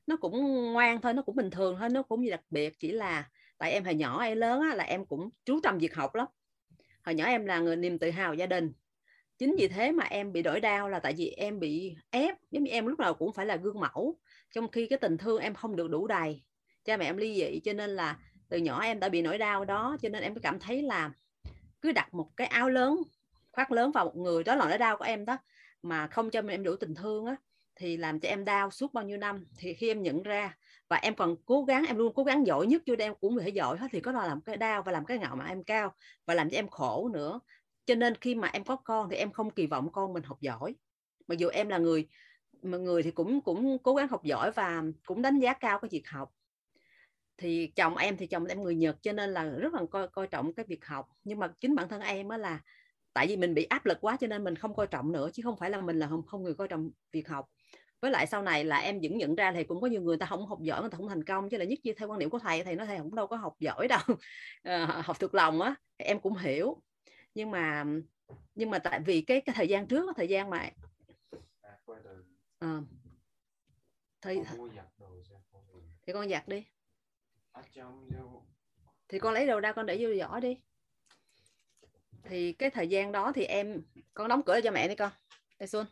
nó 0.07 0.15
cũng 0.15 0.63
ngoan 0.73 1.01
thôi 1.01 1.13
nó 1.13 1.21
cũng 1.21 1.35
bình 1.35 1.49
thường 1.49 1.75
thôi 1.79 1.89
nó 1.89 2.03
cũng 2.03 2.23
gì 2.23 2.29
đặc 2.29 2.43
biệt 2.49 2.79
chỉ 2.79 2.91
là 2.91 3.29
tại 3.57 3.71
em 3.71 3.83
hồi 3.83 3.95
nhỏ 3.95 4.19
hay 4.19 4.35
lớn 4.35 4.61
á, 4.61 4.75
là 4.75 4.83
em 4.83 5.05
cũng 5.05 5.29
chú 5.45 5.59
tâm 5.63 5.77
việc 5.77 5.95
học 5.95 6.15
lắm. 6.15 6.27
Hồi 7.03 7.15
nhỏ 7.15 7.25
em 7.25 7.45
là 7.45 7.59
người 7.59 7.75
niềm 7.75 7.99
tự 7.99 8.11
hào 8.11 8.33
gia 8.33 8.45
đình. 8.45 8.73
Chính 9.37 9.55
vì 9.59 9.67
thế 9.67 9.91
mà 9.91 10.03
em 10.03 10.33
bị 10.33 10.41
đổi 10.41 10.59
đau 10.59 10.89
là 10.89 10.99
tại 10.99 11.13
vì 11.17 11.29
em 11.29 11.59
bị 11.59 11.95
ép 12.09 12.35
giống 12.51 12.63
như 12.63 12.71
em 12.71 12.85
lúc 12.87 12.99
nào 12.99 13.13
cũng 13.13 13.33
phải 13.33 13.45
là 13.45 13.55
gương 13.55 13.79
mẫu 13.79 14.19
trong 14.53 14.67
khi 14.67 14.87
cái 14.87 14.99
tình 14.99 15.17
thương 15.17 15.41
em 15.41 15.53
không 15.53 15.75
được 15.75 15.89
đủ 15.89 16.07
đầy, 16.07 16.43
cha 16.85 16.97
mẹ 16.97 17.05
em 17.05 17.17
ly 17.17 17.35
dị, 17.35 17.59
cho 17.59 17.73
nên 17.73 17.89
là 17.89 18.19
từ 18.49 18.57
nhỏ 18.57 18.81
em 18.81 18.99
đã 18.99 19.09
bị 19.09 19.21
nỗi 19.21 19.37
đau 19.37 19.65
đó, 19.65 19.97
cho 20.01 20.09
nên 20.09 20.23
em 20.23 20.35
cảm 20.35 20.59
thấy 20.59 20.81
là 20.81 21.11
cứ 21.81 21.91
đặt 21.91 22.13
một 22.13 22.29
cái 22.37 22.47
áo 22.47 22.69
lớn, 22.69 22.97
khoác 23.51 23.71
lớn 23.71 23.91
vào 23.91 24.05
một 24.05 24.15
người, 24.15 24.43
đó 24.43 24.55
là 24.55 24.69
nỗi 24.69 24.77
đau 24.77 24.97
của 24.97 25.05
em 25.05 25.25
đó, 25.25 25.37
mà 25.81 26.07
không 26.07 26.29
cho 26.29 26.41
em 26.49 26.63
đủ 26.63 26.75
tình 26.75 26.95
thương 26.95 27.25
á, 27.25 27.35
thì 27.75 27.97
làm 27.97 28.19
cho 28.19 28.29
em 28.29 28.45
đau 28.45 28.71
suốt 28.71 28.93
bao 28.93 29.03
nhiêu 29.03 29.17
năm. 29.17 29.45
Thì 29.57 29.73
khi 29.73 29.87
em 29.87 30.03
nhận 30.03 30.23
ra, 30.23 30.57
và 30.89 30.97
em 30.97 31.15
còn 31.15 31.35
cố 31.45 31.63
gắng, 31.63 31.85
em 31.87 31.97
luôn 31.97 32.13
cố 32.13 32.23
gắng 32.23 32.47
giỏi 32.47 32.67
nhất 32.67 32.81
cho 32.85 32.95
em 32.99 33.15
cũng 33.15 33.37
phải 33.39 33.51
giỏi 33.51 33.77
hết, 33.77 33.87
thì 33.91 33.99
có 33.99 34.11
là 34.11 34.27
làm 34.27 34.41
cái 34.41 34.57
đau 34.57 34.83
và 34.83 34.91
làm 34.91 35.05
cái 35.05 35.17
ngạo 35.17 35.35
mà 35.35 35.45
em 35.45 35.63
cao 35.63 35.93
và 36.25 36.33
làm 36.33 36.49
cho 36.49 36.57
em 36.57 36.67
khổ 36.67 37.09
nữa. 37.13 37.39
Cho 37.85 37.95
nên 37.95 38.15
khi 38.15 38.35
mà 38.35 38.47
em 38.47 38.63
có 38.63 38.75
con 38.75 39.09
thì 39.09 39.15
em 39.15 39.31
không 39.31 39.51
kỳ 39.51 39.67
vọng 39.67 39.91
con 39.91 40.13
mình 40.13 40.23
học 40.23 40.41
giỏi. 40.41 40.75
Mặc 41.27 41.37
dù 41.37 41.49
em 41.49 41.69
là 41.69 41.77
người 41.77 42.07
mọi 42.63 42.79
người 42.79 43.03
thì 43.03 43.11
cũng 43.11 43.41
cũng 43.41 43.77
cố 43.83 43.95
gắng 43.95 44.07
học 44.07 44.23
giỏi 44.23 44.51
và 44.51 44.83
cũng 45.05 45.21
đánh 45.21 45.39
giá 45.39 45.53
cao 45.53 45.79
cái 45.79 45.89
việc 45.91 46.09
học. 46.09 46.31
Thì 47.37 47.67
chồng 47.75 47.97
em 47.97 48.17
thì 48.17 48.27
chồng 48.27 48.45
em 48.45 48.63
người 48.63 48.75
Nhật 48.75 48.97
cho 49.01 49.11
nên 49.11 49.29
là 49.29 49.43
rất 49.43 49.73
là 49.73 49.81
coi 49.91 50.07
coi 50.07 50.27
trọng 50.27 50.53
cái 50.53 50.65
việc 50.69 50.85
học. 50.85 51.09
Nhưng 51.23 51.39
mà 51.39 51.47
chính 51.59 51.75
bản 51.75 51.89
thân 51.89 52.01
em 52.01 52.29
á 52.29 52.37
là 52.37 52.59
tại 53.13 53.27
vì 53.27 53.37
mình 53.37 53.53
bị 53.53 53.63
áp 53.63 53.85
lực 53.85 53.97
quá 54.01 54.17
cho 54.19 54.27
nên 54.27 54.43
mình 54.43 54.55
không 54.55 54.75
coi 54.75 54.87
trọng 54.87 55.11
nữa 55.11 55.29
chứ 55.33 55.43
không 55.43 55.57
phải 55.57 55.69
là 55.69 55.81
mình 55.81 55.99
là 55.99 56.07
không 56.07 56.25
không 56.25 56.43
người 56.43 56.53
coi 56.53 56.67
trọng 56.67 56.89
việc 57.11 57.27
học. 57.27 57.49
Với 58.01 58.11
lại 58.11 58.27
sau 58.27 58.41
này 58.41 58.65
là 58.65 58.77
em 58.77 58.99
vẫn 59.01 59.17
nhận 59.17 59.35
ra 59.35 59.51
thì 59.51 59.63
cũng 59.63 59.81
có 59.81 59.87
nhiều 59.87 60.01
người 60.01 60.17
ta 60.17 60.25
không 60.25 60.45
học 60.45 60.59
giỏi 60.61 60.81
người 60.81 60.89
ta 60.89 60.97
không 60.97 61.09
thành 61.09 61.23
công 61.23 61.49
chứ 61.49 61.57
là 61.57 61.65
nhất 61.65 61.79
như 61.83 61.93
theo 61.93 62.09
quan 62.09 62.19
điểm 62.19 62.29
của 62.29 62.39
thầy 62.39 62.63
thầy 62.63 62.75
nói 62.75 62.87
thầy 62.87 62.97
cũng 62.97 63.15
đâu 63.15 63.27
có 63.27 63.35
học 63.35 63.55
giỏi 63.59 63.87
đâu. 63.87 63.99
À, 64.63 65.01
học 65.05 65.19
thuộc 65.19 65.35
lòng 65.35 65.61
á 65.61 65.75
em 65.97 66.19
cũng 66.19 66.37
hiểu. 66.37 66.81
Nhưng 67.35 67.51
mà 67.51 67.85
nhưng 68.55 68.69
mà 68.69 68.79
tại 68.79 68.99
vì 69.05 69.21
cái 69.21 69.41
cái 69.41 69.55
thời 69.55 69.67
gian 69.67 69.87
trước 69.87 70.09
thời 70.15 70.27
gian 70.27 70.49
mà 70.49 70.69
à, 71.61 71.77
à, 72.63 72.81
thì, 74.21 74.39
thì 76.07 76.13
con 76.13 76.29
giặt 76.29 76.47
đi. 76.47 76.65
Thì 79.07 79.19
con 79.19 79.33
lấy 79.33 79.47
đồ 79.47 79.59
ra 79.59 79.73
con 79.73 79.85
để 79.85 79.97
vô 80.01 80.09
giỏ 80.19 80.39
đi. 80.39 80.57
Thì 82.23 82.53
cái 82.53 82.69
thời 82.69 82.87
gian 82.87 83.11
đó 83.11 83.31
thì 83.35 83.43
em 83.43 83.81
con 84.13 84.27
đóng 84.27 84.41
cửa 84.45 84.59
cho 84.63 84.71
mẹ 84.71 84.87
đi 84.87 84.95
con. 84.95 85.11
Đây 85.59 85.67
xuân. 85.67 85.85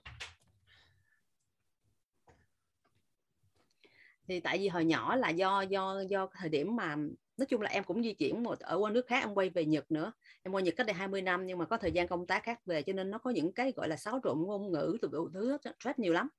Thì 4.27 4.39
tại 4.39 4.57
vì 4.57 4.67
hồi 4.67 4.85
nhỏ 4.85 5.15
là 5.15 5.29
do 5.29 5.61
do 5.61 6.01
do 6.09 6.27
thời 6.33 6.49
điểm 6.49 6.75
mà 6.75 6.95
nói 7.37 7.45
chung 7.45 7.61
là 7.61 7.69
em 7.69 7.83
cũng 7.83 8.03
di 8.03 8.13
chuyển 8.13 8.43
một 8.43 8.59
ở 8.59 8.77
qua 8.77 8.91
nước 8.91 9.07
khác 9.07 9.19
em 9.19 9.33
quay 9.33 9.49
về 9.49 9.65
Nhật 9.65 9.91
nữa. 9.91 10.11
Em 10.43 10.53
qua 10.53 10.61
Nhật 10.61 10.73
cách 10.77 10.87
đây 10.87 10.93
20 10.93 11.21
năm 11.21 11.45
nhưng 11.45 11.57
mà 11.57 11.65
có 11.65 11.77
thời 11.77 11.91
gian 11.91 12.07
công 12.07 12.27
tác 12.27 12.43
khác 12.43 12.65
về 12.65 12.83
cho 12.83 12.93
nên 12.93 13.11
nó 13.11 13.17
có 13.17 13.31
những 13.31 13.53
cái 13.53 13.73
gọi 13.75 13.87
là 13.87 13.97
xáo 13.97 14.19
trộn 14.23 14.41
ngôn 14.41 14.71
ngữ 14.71 14.97
từ 15.01 15.09
đủ 15.11 15.29
thứ 15.33 15.57
rất 15.79 15.99
nhiều 15.99 16.13
lắm 16.13 16.29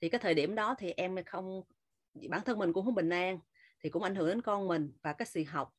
thì 0.00 0.08
cái 0.08 0.18
thời 0.18 0.34
điểm 0.34 0.54
đó 0.54 0.74
thì 0.78 0.90
em 0.96 1.16
không 1.26 1.62
bản 2.28 2.40
thân 2.44 2.58
mình 2.58 2.72
cũng 2.72 2.84
không 2.84 2.94
bình 2.94 3.10
an 3.10 3.38
thì 3.80 3.90
cũng 3.90 4.02
ảnh 4.02 4.14
hưởng 4.14 4.28
đến 4.28 4.42
con 4.42 4.68
mình 4.68 4.92
và 5.02 5.12
cái 5.12 5.26
sự 5.26 5.44
học. 5.48 5.74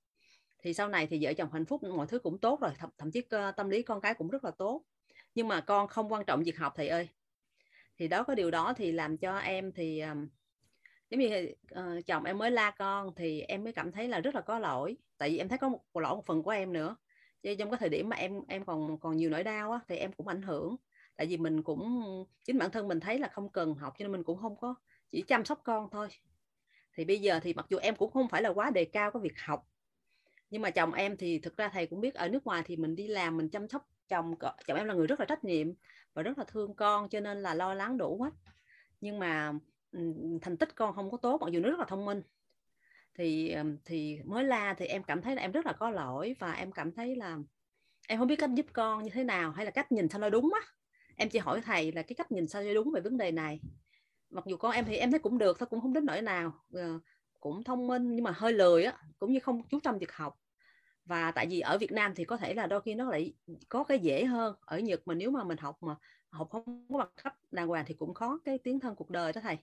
Thì 0.63 0.73
sau 0.73 0.89
này 0.89 1.07
thì 1.07 1.19
vợ 1.21 1.33
chồng 1.33 1.49
hạnh 1.53 1.65
phúc 1.65 1.83
mọi 1.83 2.07
thứ 2.07 2.19
cũng 2.19 2.37
tốt 2.37 2.61
rồi 2.61 2.71
thậm, 2.77 2.89
thậm 2.97 3.11
chí 3.11 3.21
ờ, 3.29 3.51
tâm 3.51 3.69
lý 3.69 3.81
con 3.81 4.01
cái 4.01 4.13
cũng 4.13 4.29
rất 4.29 4.43
là 4.43 4.51
tốt. 4.51 4.83
Nhưng 5.35 5.47
mà 5.47 5.61
con 5.61 5.87
không 5.87 6.11
quan 6.11 6.25
trọng 6.25 6.43
việc 6.43 6.57
học 6.57 6.73
thầy 6.75 6.87
ơi. 6.87 7.09
Thì 7.97 8.07
đó 8.07 8.23
có 8.23 8.35
điều 8.35 8.51
đó 8.51 8.73
thì 8.73 8.91
làm 8.91 9.17
cho 9.17 9.37
em 9.37 9.71
thì 9.71 10.03
giống 11.09 11.19
như 11.19 11.53
uh, 11.73 12.05
chồng 12.05 12.23
em 12.23 12.37
mới 12.37 12.51
la 12.51 12.71
con 12.71 13.15
thì 13.15 13.41
em 13.41 13.63
mới 13.63 13.73
cảm 13.73 13.91
thấy 13.91 14.07
là 14.07 14.19
rất 14.19 14.35
là 14.35 14.41
có 14.41 14.59
lỗi. 14.59 14.97
Tại 15.17 15.29
vì 15.29 15.37
em 15.37 15.47
thấy 15.49 15.57
có 15.57 15.69
một 15.69 15.81
lỗi 15.93 16.15
một 16.15 16.25
phần 16.25 16.43
của 16.43 16.51
em 16.51 16.73
nữa. 16.73 16.95
Chứ 17.41 17.55
trong 17.59 17.71
cái 17.71 17.77
thời 17.79 17.89
điểm 17.89 18.09
mà 18.09 18.15
em 18.15 18.41
em 18.47 18.65
còn 18.65 18.99
còn 18.99 19.17
nhiều 19.17 19.29
nỗi 19.29 19.43
đau 19.43 19.71
á, 19.71 19.79
thì 19.87 19.95
em 19.95 20.11
cũng 20.11 20.27
ảnh 20.27 20.41
hưởng 20.41 20.75
tại 21.19 21.27
vì 21.27 21.37
mình 21.37 21.63
cũng, 21.63 22.03
chính 22.45 22.57
bản 22.57 22.71
thân 22.71 22.87
mình 22.87 22.99
thấy 22.99 23.19
là 23.19 23.27
không 23.27 23.49
cần 23.49 23.75
học 23.75 23.93
cho 23.99 24.03
nên 24.03 24.11
mình 24.11 24.23
cũng 24.23 24.37
không 24.37 24.55
có, 24.57 24.75
chỉ 25.11 25.21
chăm 25.21 25.45
sóc 25.45 25.61
con 25.63 25.89
thôi. 25.91 26.07
Thì 26.93 27.05
bây 27.05 27.19
giờ 27.19 27.39
thì 27.43 27.53
mặc 27.53 27.65
dù 27.69 27.77
em 27.77 27.95
cũng 27.95 28.11
không 28.11 28.27
phải 28.27 28.41
là 28.41 28.49
quá 28.49 28.69
đề 28.69 28.85
cao 28.85 29.11
cái 29.11 29.21
việc 29.21 29.39
học, 29.39 29.67
nhưng 30.49 30.61
mà 30.61 30.69
chồng 30.69 30.93
em 30.93 31.17
thì 31.17 31.39
thực 31.39 31.57
ra 31.57 31.69
thầy 31.69 31.87
cũng 31.87 32.01
biết 32.01 32.13
ở 32.13 32.29
nước 32.29 32.45
ngoài 32.45 32.63
thì 32.65 32.75
mình 32.75 32.95
đi 32.95 33.07
làm 33.07 33.37
mình 33.37 33.49
chăm 33.49 33.67
sóc 33.67 33.89
chồng 34.07 34.35
chồng 34.67 34.77
em 34.77 34.87
là 34.87 34.93
người 34.93 35.07
rất 35.07 35.19
là 35.19 35.25
trách 35.25 35.43
nhiệm 35.43 35.67
và 36.13 36.23
rất 36.23 36.37
là 36.37 36.43
thương 36.47 36.75
con 36.75 37.09
cho 37.09 37.19
nên 37.19 37.41
là 37.41 37.53
lo 37.53 37.73
lắng 37.73 37.97
đủ 37.97 38.21
hết. 38.21 38.31
Nhưng 39.01 39.19
mà 39.19 39.53
ừ, 39.91 39.99
thành 40.41 40.57
tích 40.57 40.75
con 40.75 40.95
không 40.95 41.11
có 41.11 41.17
tốt, 41.17 41.41
mặc 41.41 41.51
dù 41.51 41.59
nó 41.59 41.69
rất 41.69 41.79
là 41.79 41.85
thông 41.85 42.05
minh. 42.05 42.21
Thì 43.15 43.49
ờ, 43.49 43.63
thì 43.85 44.19
mới 44.25 44.43
la 44.43 44.73
thì 44.73 44.85
em 44.85 45.03
cảm 45.03 45.21
thấy 45.21 45.35
là 45.35 45.41
em 45.41 45.51
rất 45.51 45.65
là 45.65 45.73
có 45.73 45.89
lỗi 45.89 46.35
và 46.39 46.51
em 46.51 46.71
cảm 46.71 46.91
thấy 46.91 47.15
là 47.15 47.37
em 48.07 48.19
không 48.19 48.27
biết 48.27 48.39
cách 48.39 48.49
giúp 48.53 48.65
con 48.73 49.03
như 49.03 49.09
thế 49.13 49.23
nào 49.23 49.51
hay 49.51 49.65
là 49.65 49.71
cách 49.71 49.91
nhìn 49.91 50.09
sao 50.09 50.21
nó 50.21 50.29
đúng 50.29 50.51
á 50.53 50.78
em 51.19 51.29
chỉ 51.29 51.39
hỏi 51.39 51.61
thầy 51.61 51.91
là 51.91 52.01
cái 52.01 52.15
cách 52.15 52.31
nhìn 52.31 52.47
sao 52.47 52.63
cho 52.63 52.73
đúng 52.73 52.91
về 52.91 53.01
vấn 53.01 53.17
đề 53.17 53.31
này. 53.31 53.59
Mặc 54.29 54.43
dù 54.47 54.57
con 54.57 54.71
em 54.71 54.85
thì 54.85 54.95
em 54.95 55.11
thấy 55.11 55.19
cũng 55.19 55.37
được 55.37 55.59
thôi 55.59 55.67
cũng 55.69 55.81
không 55.81 55.93
đến 55.93 56.05
nỗi 56.05 56.21
nào. 56.21 56.53
Ờ, 56.73 56.99
cũng 57.39 57.63
thông 57.63 57.87
minh 57.87 58.15
nhưng 58.15 58.23
mà 58.23 58.31
hơi 58.31 58.53
lười 58.53 58.83
á 58.83 58.97
cũng 59.19 59.31
như 59.31 59.39
không 59.39 59.67
chú 59.67 59.79
trọng 59.79 59.99
việc 59.99 60.11
học. 60.11 60.39
Và 61.05 61.31
tại 61.31 61.47
vì 61.49 61.59
ở 61.59 61.77
Việt 61.77 61.91
Nam 61.91 62.13
thì 62.15 62.25
có 62.25 62.37
thể 62.37 62.53
là 62.53 62.67
đôi 62.67 62.81
khi 62.81 62.95
nó 62.95 63.09
lại 63.09 63.33
có 63.69 63.83
cái 63.83 63.99
dễ 63.99 64.25
hơn. 64.25 64.55
Ở 64.61 64.79
Nhật 64.79 65.01
mà 65.05 65.13
nếu 65.13 65.31
mà 65.31 65.43
mình 65.43 65.57
học 65.57 65.83
mà 65.83 65.95
học 66.29 66.49
không 66.51 66.87
có 66.89 66.97
bằng 66.97 67.09
cấp 67.23 67.33
đàng 67.51 67.67
hoàng 67.67 67.85
thì 67.87 67.93
cũng 67.93 68.13
khó 68.13 68.39
cái 68.45 68.57
tiến 68.57 68.79
thân 68.79 68.95
cuộc 68.95 69.09
đời 69.09 69.33
đó 69.33 69.41
thầy. 69.41 69.57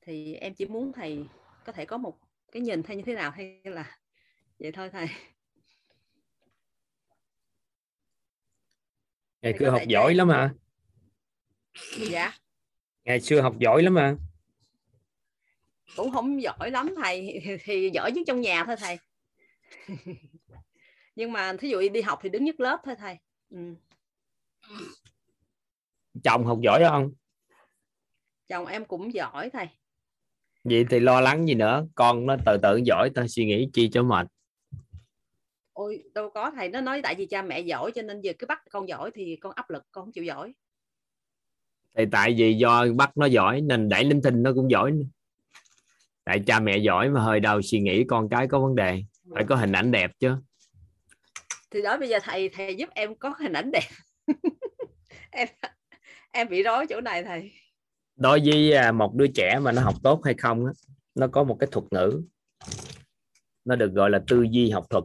Thì 0.00 0.34
em 0.34 0.54
chỉ 0.54 0.66
muốn 0.66 0.92
thầy 0.92 1.26
có 1.64 1.72
thể 1.72 1.84
có 1.84 1.98
một 1.98 2.18
cái 2.52 2.62
nhìn 2.62 2.82
thay 2.82 2.96
như 2.96 3.02
thế 3.06 3.14
nào 3.14 3.30
hay 3.30 3.60
là 3.64 3.98
vậy 4.58 4.72
thôi 4.72 4.90
thầy. 4.90 5.06
Thầy 9.42 9.54
cứ 9.58 9.70
học 9.70 9.82
giỏi 9.88 10.14
lắm 10.14 10.28
hả 10.28 10.54
dạ. 12.10 12.32
Ngày 13.04 13.20
xưa 13.20 13.40
học 13.40 13.58
giỏi 13.58 13.82
lắm 13.82 13.94
mà. 13.94 14.16
Cũng 15.96 16.12
không 16.12 16.42
giỏi 16.42 16.70
lắm 16.70 16.94
thầy. 17.02 17.42
Thì, 17.64 17.90
giỏi 17.94 18.12
nhất 18.12 18.22
trong 18.26 18.40
nhà 18.40 18.64
thôi 18.64 18.76
thầy. 18.78 18.98
Nhưng 21.16 21.32
mà 21.32 21.52
thí 21.58 21.68
dụ 21.68 21.88
đi 21.92 22.02
học 22.02 22.18
thì 22.22 22.28
đứng 22.28 22.44
nhất 22.44 22.60
lớp 22.60 22.80
thôi 22.84 22.94
thầy. 22.98 23.18
Ừ. 23.50 23.74
chồng 26.24 26.44
học 26.44 26.58
giỏi 26.62 26.82
không? 26.88 27.12
Chồng 28.48 28.66
em 28.66 28.84
cũng 28.84 29.14
giỏi 29.14 29.50
thầy. 29.50 29.68
Vậy 30.64 30.86
thì 30.90 31.00
lo 31.00 31.20
lắng 31.20 31.46
gì 31.46 31.54
nữa? 31.54 31.86
Con 31.94 32.26
nó 32.26 32.36
từ 32.46 32.56
từ 32.62 32.80
giỏi 32.84 33.10
ta 33.14 33.26
suy 33.28 33.44
nghĩ 33.44 33.68
chi 33.72 33.90
cho 33.92 34.02
mệt. 34.02 34.26
Ôi 35.72 36.04
đâu 36.14 36.30
có 36.30 36.50
thầy. 36.50 36.68
Nó 36.68 36.80
nói 36.80 37.00
tại 37.02 37.14
vì 37.14 37.26
cha 37.26 37.42
mẹ 37.42 37.60
giỏi 37.60 37.92
cho 37.94 38.02
nên 38.02 38.20
giờ 38.20 38.32
cứ 38.38 38.46
bắt 38.46 38.62
con 38.70 38.88
giỏi 38.88 39.10
thì 39.14 39.36
con 39.40 39.52
áp 39.56 39.70
lực 39.70 39.82
con 39.92 40.04
không 40.04 40.12
chịu 40.12 40.24
giỏi 40.24 40.54
thì 41.98 42.04
tại 42.12 42.34
vì 42.38 42.54
do 42.54 42.86
bắt 42.96 43.16
nó 43.16 43.26
giỏi 43.26 43.60
nên 43.60 43.88
đẩy 43.88 44.04
linh 44.04 44.22
tinh 44.22 44.42
nó 44.42 44.52
cũng 44.54 44.70
giỏi 44.70 44.90
nữa. 44.90 45.04
tại 46.24 46.42
cha 46.46 46.60
mẹ 46.60 46.78
giỏi 46.78 47.08
mà 47.10 47.20
hơi 47.20 47.40
đầu 47.40 47.62
suy 47.62 47.80
nghĩ 47.80 48.04
con 48.04 48.28
cái 48.28 48.48
có 48.48 48.60
vấn 48.60 48.74
đề. 48.74 49.02
Phải 49.34 49.44
có 49.44 49.56
hình 49.56 49.72
ảnh 49.72 49.90
đẹp 49.90 50.10
chứ. 50.18 50.36
Thì 51.70 51.82
đó 51.82 51.98
bây 51.98 52.08
giờ 52.08 52.18
thầy 52.22 52.48
thầy 52.48 52.76
giúp 52.76 52.88
em 52.94 53.14
có 53.14 53.34
hình 53.38 53.52
ảnh 53.52 53.70
đẹp. 53.70 53.88
Em 55.30 55.48
em 56.32 56.48
bị 56.48 56.62
rối 56.62 56.86
chỗ 56.86 57.00
này 57.00 57.24
thầy. 57.24 57.52
Đối 58.16 58.40
với 58.44 58.72
à, 58.72 58.92
một 58.92 59.14
đứa 59.14 59.26
trẻ 59.26 59.58
mà 59.62 59.72
nó 59.72 59.82
học 59.82 59.94
tốt 60.02 60.20
hay 60.24 60.34
không 60.34 60.66
á, 60.66 60.72
nó 61.14 61.26
có 61.26 61.44
một 61.44 61.56
cái 61.60 61.68
thuật 61.72 61.84
ngữ. 61.90 62.22
Nó 63.64 63.76
được 63.76 63.92
gọi 63.92 64.10
là 64.10 64.20
tư 64.26 64.46
duy 64.50 64.70
học 64.70 64.86
thuật 64.90 65.04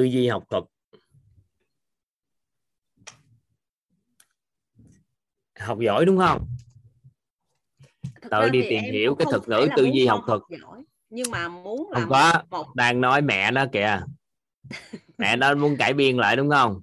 tư 0.00 0.04
duy 0.04 0.28
học 0.28 0.44
thuật. 0.50 0.64
Học 5.58 5.78
giỏi 5.80 6.04
đúng 6.04 6.18
không? 6.18 6.46
Thực 8.22 8.30
tự 8.30 8.48
đi 8.48 8.66
tìm 8.70 8.82
hiểu 8.92 9.14
cái 9.14 9.24
không 9.24 9.32
thuật 9.32 9.48
ngữ 9.48 9.68
tư 9.76 9.84
duy 9.84 10.06
học 10.06 10.20
thuật. 10.26 10.40
giỏi 10.60 10.84
nhưng 11.10 11.30
mà 11.30 11.48
muốn 11.48 11.90
không 11.92 12.10
là 12.10 12.42
có. 12.42 12.42
một 12.50 12.74
đang 12.74 13.00
nói 13.00 13.22
mẹ 13.22 13.50
đó 13.50 13.64
kìa. 13.72 14.02
Mẹ 15.18 15.36
đó 15.36 15.54
muốn 15.54 15.76
cải 15.76 15.94
biên 15.94 16.16
lại 16.16 16.36
đúng 16.36 16.50
không? 16.50 16.82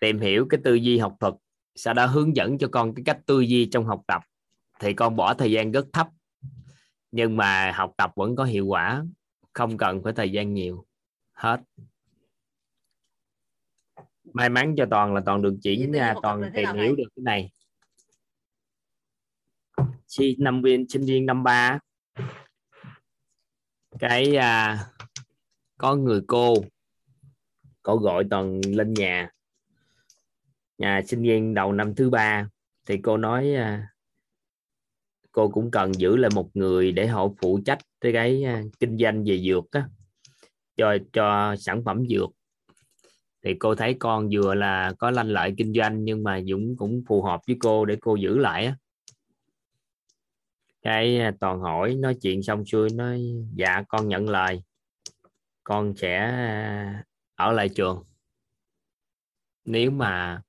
Tìm 0.00 0.20
hiểu 0.20 0.46
cái 0.50 0.60
tư 0.64 0.74
duy 0.74 0.98
học 0.98 1.16
thuật 1.20 1.34
sau 1.74 1.94
đó 1.94 2.06
hướng 2.06 2.36
dẫn 2.36 2.58
cho 2.58 2.68
con 2.72 2.94
cái 2.94 3.02
cách 3.06 3.18
tư 3.26 3.40
duy 3.40 3.68
trong 3.72 3.84
học 3.84 4.02
tập. 4.06 4.22
Thì 4.80 4.92
con 4.92 5.16
bỏ 5.16 5.34
thời 5.34 5.52
gian 5.52 5.72
rất 5.72 5.86
thấp 5.92 6.08
nhưng 7.10 7.36
mà 7.36 7.72
học 7.72 7.92
tập 7.96 8.12
vẫn 8.16 8.36
có 8.36 8.44
hiệu 8.44 8.66
quả 8.66 9.04
không 9.52 9.78
cần 9.78 10.02
phải 10.02 10.12
thời 10.12 10.32
gian 10.32 10.54
nhiều. 10.54 10.86
Hết 11.32 11.60
may 14.32 14.48
mắn 14.48 14.74
cho 14.76 14.86
toàn 14.90 15.14
là 15.14 15.22
toàn 15.26 15.42
được 15.42 15.56
chỉ 15.62 15.86
thuật 15.92 16.16
toàn 16.22 16.50
tìm 16.54 16.68
hiểu 16.74 16.96
được 16.96 17.08
cái 17.16 17.22
này. 17.22 17.50
Khi 20.18 20.36
năm 20.38 20.62
viên 20.62 20.88
sinh 20.88 21.04
viên 21.04 21.26
năm 21.26 21.42
ba. 21.42 21.78
Cái 23.98 24.36
à, 24.36 24.78
có 25.78 25.96
người 25.96 26.20
cô 26.26 26.54
cô 27.82 27.96
gọi 27.96 28.24
toàn 28.30 28.60
lên 28.66 28.94
nhà. 28.94 29.30
Nhà 30.78 31.02
sinh 31.06 31.22
viên 31.22 31.54
đầu 31.54 31.72
năm 31.72 31.94
thứ 31.94 32.10
ba 32.10 32.48
thì 32.86 32.98
cô 33.02 33.16
nói 33.16 33.54
à, 33.54 33.88
cô 35.32 35.48
cũng 35.48 35.70
cần 35.70 35.94
giữ 35.94 36.16
lại 36.16 36.30
một 36.34 36.50
người 36.54 36.92
để 36.92 37.06
họ 37.06 37.28
phụ 37.42 37.60
trách 37.64 37.78
cái 38.00 38.12
cái 38.12 38.44
à, 38.44 38.62
kinh 38.80 38.98
doanh 38.98 39.24
về 39.24 39.38
dược 39.38 39.64
á 39.70 39.88
cho 40.76 40.96
cho 41.12 41.56
sản 41.58 41.82
phẩm 41.84 42.06
dược 42.08 42.30
thì 43.42 43.54
cô 43.54 43.74
thấy 43.74 43.96
con 43.98 44.28
vừa 44.32 44.54
là 44.54 44.92
có 44.98 45.10
lanh 45.10 45.28
lợi 45.28 45.54
kinh 45.56 45.72
doanh 45.74 46.04
nhưng 46.04 46.22
mà 46.22 46.40
Dũng 46.40 46.76
cũng 46.76 47.02
phù 47.08 47.22
hợp 47.22 47.40
với 47.46 47.56
cô 47.60 47.84
để 47.84 47.96
cô 48.00 48.16
giữ 48.16 48.38
lại 48.38 48.66
á. 48.66 48.76
Cái 50.82 51.20
à, 51.20 51.32
toàn 51.40 51.60
hỏi 51.60 51.94
nói 51.94 52.16
chuyện 52.22 52.42
xong 52.42 52.64
xuôi 52.64 52.88
nói 52.90 53.22
dạ 53.54 53.82
con 53.88 54.08
nhận 54.08 54.28
lời. 54.28 54.62
Con 55.64 55.94
sẽ 55.96 56.16
à, 56.18 57.04
ở 57.34 57.52
lại 57.52 57.68
trường. 57.68 58.04
Nếu 59.64 59.90
mà 59.90 60.42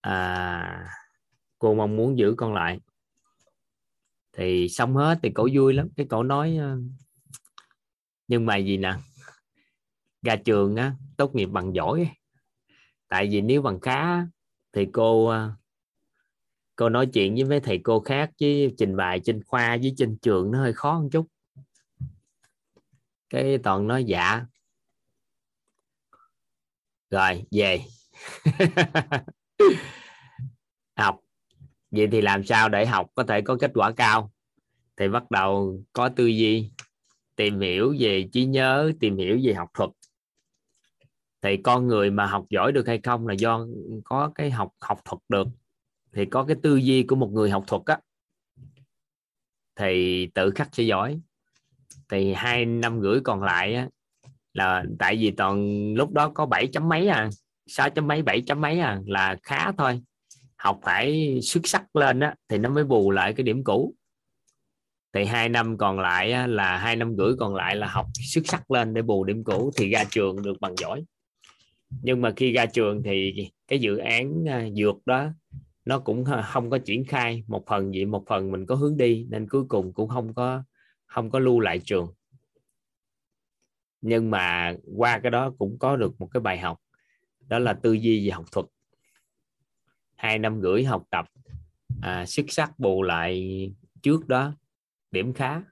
à, 0.00 0.90
cô 1.58 1.74
mong 1.74 1.96
muốn 1.96 2.18
giữ 2.18 2.34
con 2.36 2.54
lại 2.54 2.80
thì 4.32 4.68
xong 4.68 4.96
hết 4.96 5.18
thì 5.22 5.30
cổ 5.34 5.48
vui 5.54 5.74
lắm. 5.74 5.88
Cái 5.96 6.06
cổ 6.10 6.22
nói 6.22 6.58
nhưng 8.28 8.46
mà 8.46 8.56
gì 8.56 8.76
nè? 8.76 8.94
Ra 10.22 10.36
trường 10.36 10.76
á, 10.76 10.94
tốt 11.16 11.34
nghiệp 11.34 11.46
bằng 11.46 11.74
giỏi. 11.74 12.10
Tại 13.08 13.28
vì 13.30 13.40
nếu 13.40 13.62
bằng 13.62 13.80
khá 13.80 14.26
thì 14.72 14.86
cô 14.92 15.26
à, 15.26 15.50
cô 16.76 16.88
nói 16.88 17.06
chuyện 17.06 17.34
với 17.34 17.44
mấy 17.44 17.60
thầy 17.60 17.80
cô 17.84 18.00
khác 18.00 18.30
chứ 18.36 18.70
trình 18.78 18.96
bày 18.96 19.20
trên 19.20 19.42
khoa 19.42 19.76
với 19.76 19.94
trên 19.96 20.18
trường 20.22 20.50
nó 20.50 20.58
hơi 20.58 20.72
khó 20.72 21.00
một 21.00 21.08
chút. 21.12 21.26
Cái 23.30 23.58
toàn 23.58 23.86
nói 23.86 24.04
dạ. 24.04 24.46
Rồi, 27.10 27.44
về. 27.50 27.80
Học. 30.96 31.20
Vậy 31.90 32.08
thì 32.12 32.20
làm 32.20 32.44
sao 32.44 32.68
để 32.68 32.86
học 32.86 33.10
có 33.14 33.24
thể 33.24 33.40
có 33.40 33.56
kết 33.60 33.70
quả 33.74 33.92
cao? 33.92 34.32
Thì 34.96 35.08
bắt 35.08 35.30
đầu 35.30 35.80
có 35.92 36.08
tư 36.08 36.26
duy, 36.26 36.70
tìm 37.36 37.60
hiểu 37.60 37.94
về 37.98 38.28
trí 38.32 38.44
nhớ, 38.44 38.92
tìm 39.00 39.16
hiểu 39.16 39.38
về 39.42 39.54
học 39.54 39.68
thuật 39.74 39.90
thì 41.42 41.56
con 41.56 41.86
người 41.86 42.10
mà 42.10 42.26
học 42.26 42.44
giỏi 42.50 42.72
được 42.72 42.86
hay 42.86 43.00
không 43.02 43.26
là 43.26 43.34
do 43.34 43.66
có 44.04 44.32
cái 44.34 44.50
học 44.50 44.70
học 44.80 45.00
thuật 45.04 45.18
được. 45.28 45.48
Thì 46.12 46.24
có 46.24 46.44
cái 46.44 46.56
tư 46.62 46.76
duy 46.76 47.02
của 47.02 47.16
một 47.16 47.30
người 47.32 47.50
học 47.50 47.64
thuật 47.66 47.82
á 47.86 47.98
thì 49.76 50.26
tự 50.34 50.50
khắc 50.50 50.68
sẽ 50.72 50.82
giỏi. 50.82 51.20
Thì 52.10 52.32
hai 52.32 52.64
năm 52.64 53.00
rưỡi 53.02 53.20
còn 53.20 53.42
lại 53.42 53.74
á, 53.74 53.88
là 54.54 54.84
tại 54.98 55.16
vì 55.16 55.30
toàn 55.30 55.84
lúc 55.94 56.12
đó 56.12 56.28
có 56.28 56.46
bảy 56.46 56.66
chấm 56.66 56.88
mấy 56.88 57.08
à 57.08 57.30
sáu 57.66 57.90
chấm 57.90 58.06
mấy 58.06 58.22
bảy 58.22 58.40
chấm 58.40 58.60
mấy 58.60 58.80
à 58.80 59.00
là 59.06 59.36
khá 59.42 59.72
thôi. 59.78 60.02
Học 60.56 60.80
phải 60.82 61.38
xuất 61.42 61.66
sắc 61.66 61.96
lên 61.96 62.20
á 62.20 62.34
thì 62.48 62.58
nó 62.58 62.70
mới 62.70 62.84
bù 62.84 63.10
lại 63.10 63.32
cái 63.32 63.44
điểm 63.44 63.64
cũ. 63.64 63.94
Thì 65.12 65.24
hai 65.24 65.48
năm 65.48 65.78
còn 65.78 66.00
lại 66.00 66.32
á, 66.32 66.46
là 66.46 66.78
hai 66.78 66.96
năm 66.96 67.16
rưỡi 67.16 67.32
còn 67.38 67.54
lại 67.54 67.76
là 67.76 67.86
học 67.86 68.06
xuất 68.32 68.46
sắc 68.46 68.70
lên 68.70 68.94
để 68.94 69.02
bù 69.02 69.24
điểm 69.24 69.44
cũ 69.44 69.70
thì 69.76 69.90
ra 69.90 70.04
trường 70.10 70.42
được 70.42 70.60
bằng 70.60 70.74
giỏi 70.76 71.04
nhưng 72.02 72.20
mà 72.20 72.32
khi 72.36 72.52
ra 72.52 72.66
trường 72.66 73.02
thì 73.02 73.48
cái 73.68 73.78
dự 73.78 73.96
án 73.96 74.48
à, 74.48 74.68
dược 74.76 75.06
đó 75.06 75.30
nó 75.84 75.98
cũng 75.98 76.24
à, 76.24 76.42
không 76.42 76.70
có 76.70 76.78
triển 76.78 77.04
khai. 77.04 77.44
Một 77.46 77.64
phần 77.66 77.90
vậy 77.90 78.06
một 78.06 78.24
phần 78.26 78.52
mình 78.52 78.66
có 78.66 78.74
hướng 78.74 78.96
đi 78.96 79.26
nên 79.30 79.48
cuối 79.48 79.64
cùng 79.68 79.92
cũng 79.92 80.08
không 80.08 80.34
có 80.34 80.62
không 81.06 81.30
có 81.30 81.38
lưu 81.38 81.60
lại 81.60 81.80
trường. 81.84 82.14
Nhưng 84.00 84.30
mà 84.30 84.74
qua 84.96 85.18
cái 85.18 85.30
đó 85.30 85.54
cũng 85.58 85.78
có 85.78 85.96
được 85.96 86.20
một 86.20 86.26
cái 86.26 86.40
bài 86.40 86.58
học 86.58 86.80
đó 87.48 87.58
là 87.58 87.72
tư 87.72 87.92
duy 87.92 88.26
về 88.26 88.32
học 88.32 88.44
thuật. 88.52 88.66
Hai 90.14 90.38
năm 90.38 90.60
rưỡi 90.62 90.84
học 90.84 91.06
tập 91.10 91.26
à, 92.02 92.26
xuất 92.26 92.46
sắc 92.48 92.78
bù 92.78 93.02
lại 93.02 93.72
trước 94.02 94.28
đó 94.28 94.54
điểm 95.10 95.32
khá. 95.32 95.62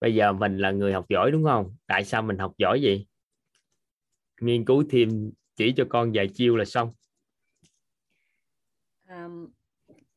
Bây 0.00 0.14
giờ 0.14 0.32
mình 0.32 0.58
là 0.58 0.70
người 0.70 0.92
học 0.92 1.06
giỏi 1.08 1.30
đúng 1.30 1.44
không? 1.44 1.76
Tại 1.86 2.04
sao 2.04 2.22
mình 2.22 2.38
học 2.38 2.52
giỏi 2.58 2.80
vậy? 2.82 3.06
Nghiên 4.40 4.64
cứu 4.64 4.84
thêm 4.90 5.32
chỉ 5.56 5.72
cho 5.76 5.84
con 5.88 6.12
vài 6.14 6.28
chiêu 6.28 6.56
là 6.56 6.64
xong. 6.64 6.92
À, 9.06 9.28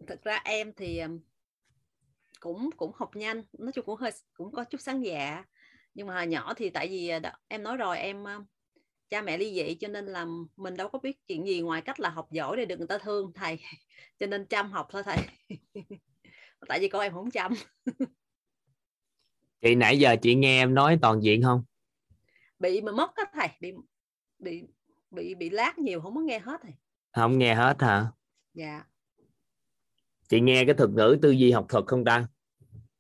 thực 0.08 0.24
ra 0.24 0.42
em 0.46 0.74
thì 0.74 1.02
cũng 2.40 2.70
cũng 2.78 2.92
học 2.96 3.16
nhanh 3.16 3.44
nói 3.54 3.72
chung 3.72 3.86
cũng 3.86 4.00
hơi 4.00 4.12
cũng 4.34 4.52
có 4.52 4.64
chút 4.64 4.82
sáng 4.82 5.06
dạ. 5.06 5.44
Nhưng 5.94 6.08
mà 6.08 6.14
hồi 6.14 6.28
nhỏ 6.28 6.54
thì 6.54 6.70
tại 6.70 6.88
vì 6.88 7.10
ờ, 7.10 7.20
đó, 7.20 7.32
em 7.48 7.64
nói 7.64 7.78
rồi 7.78 7.98
em 7.98 8.24
cha 9.10 9.22
mẹ 9.22 9.38
ly 9.38 9.54
dị 9.54 9.76
cho 9.76 9.88
nên 9.88 10.06
là 10.06 10.26
mình 10.56 10.78
đâu 10.78 10.90
có 10.90 11.00
biết 11.00 11.28
chuyện 11.28 11.48
gì 11.48 11.62
ngoài 11.62 11.82
cách 11.82 12.00
là 12.00 12.10
học 12.10 12.32
giỏi 12.32 12.58
để 12.58 12.66
được 12.66 12.78
người 12.78 12.88
ta 12.88 12.98
thương 12.98 13.32
thầy. 13.34 13.60
Cho 14.20 14.28
nên 14.28 14.46
chăm 14.46 14.72
học 14.72 14.88
thôi 14.90 15.04
thầy. 15.04 15.18
Tại 16.68 16.80
vì 16.80 16.88
con 16.88 17.02
em 17.02 17.14
không 17.14 17.32
chăm. 17.32 17.54
chị 19.64 19.76
nãy 19.76 20.00
giờ 20.00 20.16
chị 20.22 20.36
nghe 20.36 20.62
em 20.62 20.74
nói 20.74 20.98
toàn 21.02 21.24
diện 21.24 21.42
không? 21.44 21.64
Bị 22.60 22.82
mà 22.82 22.92
mất 22.92 23.16
á 23.16 23.24
thầy 23.34 23.48
bị 23.60 23.74
bị 24.40 24.64
bị 25.12 25.36
bị 25.36 25.50
lát 25.50 25.80
nhiều 25.80 26.02
không 26.02 26.16
có 26.16 26.22
nghe 26.22 26.40
hết 26.40 26.62
thầy. 26.64 26.72
Không 27.16 27.38
nghe 27.38 27.56
hết 27.56 27.82
hả? 27.82 28.06
Dạ. 28.54 28.84
Chị 30.30 30.40
nghe 30.40 30.66
cái 30.66 30.76
thuật 30.76 30.90
ngữ 30.90 31.18
tư 31.22 31.32
duy 31.32 31.52
học 31.52 31.66
thuật 31.70 31.86
không 31.88 32.06
ta? 32.06 32.28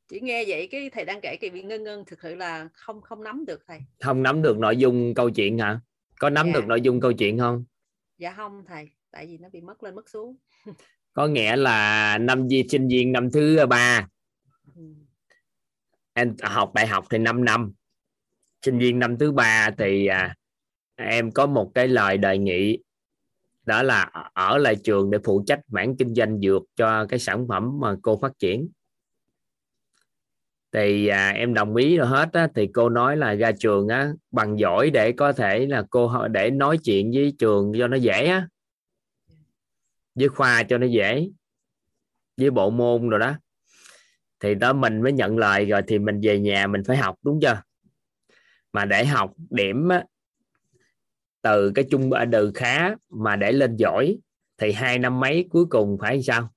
Chỉ 0.07 0.19
nghe 0.21 0.43
vậy 0.47 0.67
cái 0.71 0.89
thầy 0.89 1.05
đang 1.05 1.19
kể 1.21 1.37
kỳ 1.41 1.49
bị 1.49 1.63
ngân 1.63 1.83
ngân 1.83 2.03
thực 2.05 2.19
sự 2.21 2.35
là 2.35 2.69
không 2.73 3.01
không 3.01 3.23
nắm 3.23 3.45
được 3.45 3.61
thầy. 3.67 3.79
Không 3.99 4.23
nắm 4.23 4.41
được 4.41 4.57
nội 4.57 4.77
dung 4.77 5.13
câu 5.13 5.29
chuyện 5.29 5.57
hả? 5.57 5.79
Có 6.19 6.29
nắm 6.29 6.45
Dạ. 6.47 6.53
được 6.53 6.65
nội 6.67 6.81
dung 6.81 6.99
câu 6.99 7.13
chuyện 7.13 7.39
không? 7.39 7.65
Dạ 8.17 8.33
không 8.33 8.63
thầy 8.67 8.89
tại 9.11 9.27
vì 9.27 9.37
nó 9.37 9.49
bị 9.49 9.61
mất 9.61 9.83
lên 9.83 9.95
mất 9.95 10.09
xuống. 10.09 10.35
Có 11.13 11.27
nghĩa 11.27 11.55
là 11.55 12.17
năm 12.17 12.49
di 12.49 12.63
sinh 12.69 12.87
viên 12.87 13.11
năm 13.11 13.31
thứ 13.31 13.65
ba 13.69 14.07
em 16.13 16.35
học 16.41 16.71
đại 16.73 16.87
học 16.87 17.05
thì 17.09 17.17
5 17.17 17.45
năm 17.45 17.73
sinh 18.61 18.79
viên 18.79 18.99
năm 18.99 19.17
thứ 19.17 19.31
ba 19.31 19.69
thì 19.77 20.07
à, 20.07 20.35
em 20.95 21.31
có 21.31 21.45
một 21.45 21.71
cái 21.75 21.87
lời 21.87 22.17
đề 22.17 22.37
nghị 22.37 22.79
đó 23.65 23.83
là 23.83 24.11
ở 24.33 24.57
lại 24.57 24.75
trường 24.83 25.11
để 25.11 25.17
phụ 25.23 25.43
trách 25.47 25.59
mảng 25.67 25.95
kinh 25.95 26.15
doanh 26.15 26.39
dược 26.39 26.61
cho 26.75 27.05
cái 27.05 27.19
sản 27.19 27.47
phẩm 27.47 27.79
mà 27.79 27.95
cô 28.01 28.17
phát 28.21 28.31
triển. 28.39 28.69
Thì 30.71 31.07
à, 31.07 31.29
em 31.29 31.53
đồng 31.53 31.75
ý 31.75 31.97
rồi 31.97 32.07
hết 32.07 32.29
á, 32.33 32.47
thì 32.55 32.67
cô 32.73 32.89
nói 32.89 33.17
là 33.17 33.33
ra 33.33 33.51
trường 33.51 33.87
á 33.87 34.11
bằng 34.31 34.59
giỏi 34.59 34.89
để 34.89 35.11
có 35.11 35.33
thể 35.33 35.67
là 35.67 35.83
cô 35.89 36.27
để 36.27 36.49
nói 36.49 36.77
chuyện 36.83 37.11
với 37.11 37.33
trường 37.39 37.71
cho 37.79 37.87
nó 37.87 37.97
dễ 37.97 38.25
á 38.25 38.47
với 40.15 40.27
khoa 40.27 40.63
cho 40.63 40.77
nó 40.77 40.87
dễ 40.87 41.29
với 42.37 42.51
bộ 42.51 42.69
môn 42.69 43.09
rồi 43.09 43.19
đó 43.19 43.35
thì 44.43 44.55
đó 44.55 44.73
mình 44.73 45.01
mới 45.01 45.11
nhận 45.13 45.37
lời 45.37 45.65
rồi 45.65 45.81
thì 45.87 45.99
mình 45.99 46.19
về 46.23 46.39
nhà 46.39 46.67
mình 46.67 46.83
phải 46.87 46.97
học 46.97 47.15
đúng 47.21 47.39
chưa? 47.41 47.61
Mà 48.73 48.85
để 48.85 49.05
học 49.05 49.31
điểm 49.49 49.89
á, 49.89 50.03
từ 51.41 51.71
cái 51.75 51.85
trung 51.91 52.11
à, 52.11 52.25
từ 52.31 52.51
khá 52.55 52.95
mà 53.09 53.35
để 53.35 53.51
lên 53.51 53.75
giỏi 53.75 54.17
thì 54.57 54.71
hai 54.71 54.99
năm 54.99 55.19
mấy 55.19 55.47
cuối 55.49 55.65
cùng 55.69 55.97
phải 56.01 56.23
sao? 56.23 56.53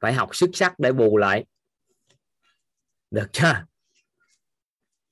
Phải 0.00 0.12
học 0.12 0.28
xuất 0.32 0.50
sắc 0.52 0.78
để 0.78 0.92
bù 0.92 1.16
lại. 1.16 1.44
Được 3.10 3.32
chưa? 3.32 3.64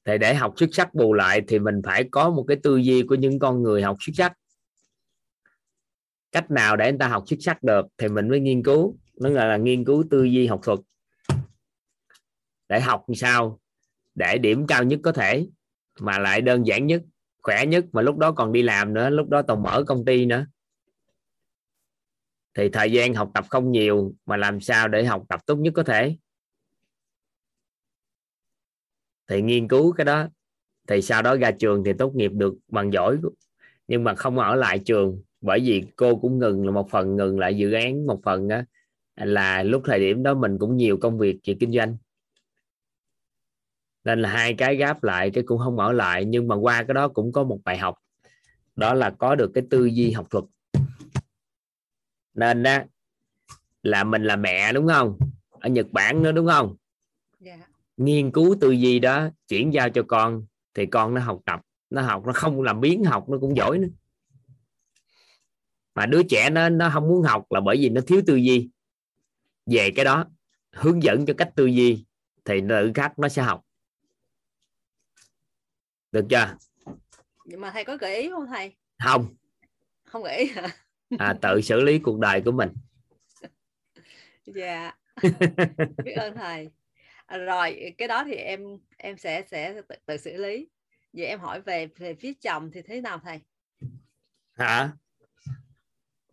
Thì 0.05 0.19
để 0.19 0.35
học 0.35 0.55
xuất 0.57 0.69
sắc 0.73 0.95
bù 0.95 1.15
lại 1.15 1.43
thì 1.49 1.59
mình 1.59 1.83
phải 1.85 2.09
có 2.11 2.31
một 2.31 2.45
cái 2.49 2.57
tư 2.63 2.77
duy 2.77 3.03
của 3.03 3.15
những 3.15 3.39
con 3.39 3.63
người 3.63 3.83
học 3.83 3.97
xuất 4.01 4.13
sắc 4.17 4.33
cách 6.37 6.51
nào 6.51 6.77
để 6.77 6.93
người 6.93 6.99
ta 6.99 7.09
học 7.09 7.25
xuất 7.27 7.37
sắc 7.41 7.63
được 7.63 7.87
thì 7.99 8.09
mình 8.09 8.29
mới 8.29 8.41
nghiên 8.41 8.63
cứu. 8.63 8.97
Nó 9.21 9.31
gọi 9.31 9.49
là 9.49 9.57
nghiên 9.57 9.85
cứu 9.85 10.05
tư 10.11 10.25
duy 10.25 10.47
học 10.47 10.61
thuật. 10.63 10.79
Để 12.69 12.81
học 12.81 13.05
làm 13.09 13.15
sao? 13.15 13.61
Để 14.15 14.39
điểm 14.39 14.67
cao 14.67 14.85
nhất 14.85 15.01
có 15.03 15.13
thể, 15.13 15.47
mà 16.01 16.19
lại 16.19 16.41
đơn 16.41 16.67
giản 16.67 16.87
nhất, 16.87 17.03
khỏe 17.43 17.67
nhất, 17.67 17.85
mà 17.93 18.03
lúc 18.03 18.19
đó 18.19 18.33
còn 18.33 18.53
đi 18.53 18.63
làm 18.63 18.95
nữa, 18.95 19.11
lúc 19.11 19.29
đó 19.29 19.43
còn 19.49 19.63
mở 19.63 19.85
công 19.87 20.05
ty 20.05 20.27
nữa. 20.27 20.47
Thì 22.55 22.69
thời 22.69 22.93
gian 22.93 23.15
học 23.15 23.31
tập 23.35 23.45
không 23.51 23.73
nhiều, 23.73 24.15
mà 24.27 24.37
làm 24.37 24.61
sao 24.61 24.89
để 24.89 25.05
học 25.05 25.23
tập 25.29 25.41
tốt 25.47 25.57
nhất 25.57 25.73
có 25.77 25.83
thể? 25.83 26.17
Thì 29.27 29.43
nghiên 29.43 29.69
cứu 29.69 29.93
cái 29.93 30.05
đó. 30.05 30.29
Thì 30.89 31.03
sau 31.03 31.23
đó 31.23 31.37
ra 31.37 31.51
trường 31.51 31.85
thì 31.85 31.93
tốt 31.99 32.15
nghiệp 32.15 32.31
được 32.35 32.55
bằng 32.69 32.93
giỏi. 32.93 33.19
Nhưng 33.89 34.05
mà 34.05 34.15
không 34.15 34.39
ở 34.39 34.55
lại 34.55 34.79
trường 34.85 35.23
bởi 35.41 35.61
vì 35.61 35.85
cô 35.97 36.17
cũng 36.17 36.39
ngừng 36.39 36.67
là 36.67 36.73
một 36.73 36.91
phần 36.91 37.17
ngừng 37.17 37.39
lại 37.39 37.57
dự 37.57 37.73
án 37.73 38.07
một 38.07 38.21
phần 38.25 38.49
á 38.49 38.65
là 39.17 39.63
lúc 39.63 39.83
thời 39.85 40.01
điểm 40.01 40.23
đó 40.23 40.35
mình 40.35 40.59
cũng 40.59 40.77
nhiều 40.77 40.97
công 40.97 41.19
việc 41.19 41.39
về 41.47 41.57
kinh 41.61 41.73
doanh. 41.73 41.97
Nên 44.05 44.23
là 44.23 44.29
hai 44.29 44.55
cái 44.55 44.77
gáp 44.77 45.05
lại 45.05 45.31
cái 45.31 45.45
cũng 45.47 45.59
không 45.59 45.79
ở 45.79 45.93
lại 45.93 46.25
nhưng 46.25 46.49
mà 46.49 46.57
qua 46.57 46.83
cái 46.83 46.95
đó 46.95 47.09
cũng 47.09 47.33
có 47.33 47.45
một 47.45 47.59
bài 47.65 47.79
học. 47.79 47.99
Đó 48.77 48.95
là 48.95 49.11
có 49.11 49.35
được 49.35 49.51
cái 49.55 49.65
tư 49.71 49.85
duy 49.85 50.11
học 50.11 50.27
thuật. 50.31 50.45
Nên 52.35 52.63
đó 52.63 52.79
là 53.83 54.05
mình 54.05 54.25
là 54.25 54.37
mẹ 54.37 54.73
đúng 54.73 54.87
không? 54.89 55.19
Ở 55.51 55.69
Nhật 55.69 55.87
Bản 55.93 56.23
nữa 56.23 56.33
đúng 56.33 56.47
không? 56.47 56.77
Dạ. 57.41 57.59
Nghiên 57.97 58.31
cứu 58.31 58.57
tư 58.61 58.71
duy 58.71 58.99
đó 58.99 59.29
chuyển 59.49 59.73
giao 59.73 59.91
cho 59.91 60.03
con 60.03 60.47
thì 60.75 60.87
con 60.87 61.15
nó 61.15 61.21
học 61.21 61.41
tập 61.45 61.61
nó 61.91 62.03
học 62.03 62.27
nó 62.27 62.33
không 62.33 62.63
làm 62.63 62.81
biến 62.81 63.05
học 63.05 63.29
nó 63.29 63.39
cũng 63.41 63.57
giỏi 63.57 63.79
nữa 63.79 63.89
mà 65.97 66.07
đứa 66.07 66.23
trẻ 66.23 66.51
nó 66.51 66.69
nó 66.69 66.91
không 66.93 67.09
muốn 67.09 67.23
học 67.23 67.53
là 67.53 67.61
bởi 67.61 67.77
vì 67.77 67.89
nó 67.89 68.01
thiếu 68.07 68.23
tư 68.27 68.37
duy. 68.37 68.71
Về 69.67 69.91
cái 69.97 70.05
đó 70.05 70.25
hướng 70.73 71.03
dẫn 71.03 71.27
cho 71.27 71.35
cách 71.39 71.51
tư 71.57 71.67
duy 71.67 72.07
thì 72.45 72.61
tự 72.69 72.93
khắc 72.95 73.19
nó 73.19 73.29
sẽ 73.29 73.43
học. 73.43 73.63
Được 76.13 76.27
chưa? 76.31 76.57
Nhưng 77.45 77.61
mà 77.61 77.71
thầy 77.71 77.85
có 77.85 77.97
gợi 77.97 78.17
ý 78.23 78.31
không 78.31 78.47
thầy? 78.47 78.77
Không. 79.05 79.35
Không 80.05 80.23
gợi 80.23 80.39
ý 80.39 80.47
hả? 80.47 80.69
À, 81.19 81.39
tự 81.43 81.61
xử 81.61 81.81
lý 81.81 81.99
cuộc 81.99 82.19
đời 82.19 82.43
của 82.45 82.53
mình. 82.53 82.73
Dạ. 84.55 84.93
Biết 86.05 86.13
ơn 86.17 86.35
thầy. 86.37 86.71
À, 87.27 87.39
rồi 87.39 87.95
cái 87.99 88.09
đó 88.09 88.25
thì 88.25 88.35
em 88.35 88.61
em 88.97 89.19
sẽ 89.19 89.43
sẽ 89.51 89.83
tự, 89.89 89.95
tự 90.07 90.17
xử 90.17 90.37
lý. 90.37 90.69
Vậy 91.13 91.27
em 91.27 91.41
hỏi 91.41 91.61
về 91.61 91.87
về 91.87 92.15
phía 92.15 92.33
chồng 92.33 92.71
thì 92.73 92.83
thế 92.83 93.01
nào 93.01 93.21
thầy? 93.25 93.41
Hả 94.53 94.93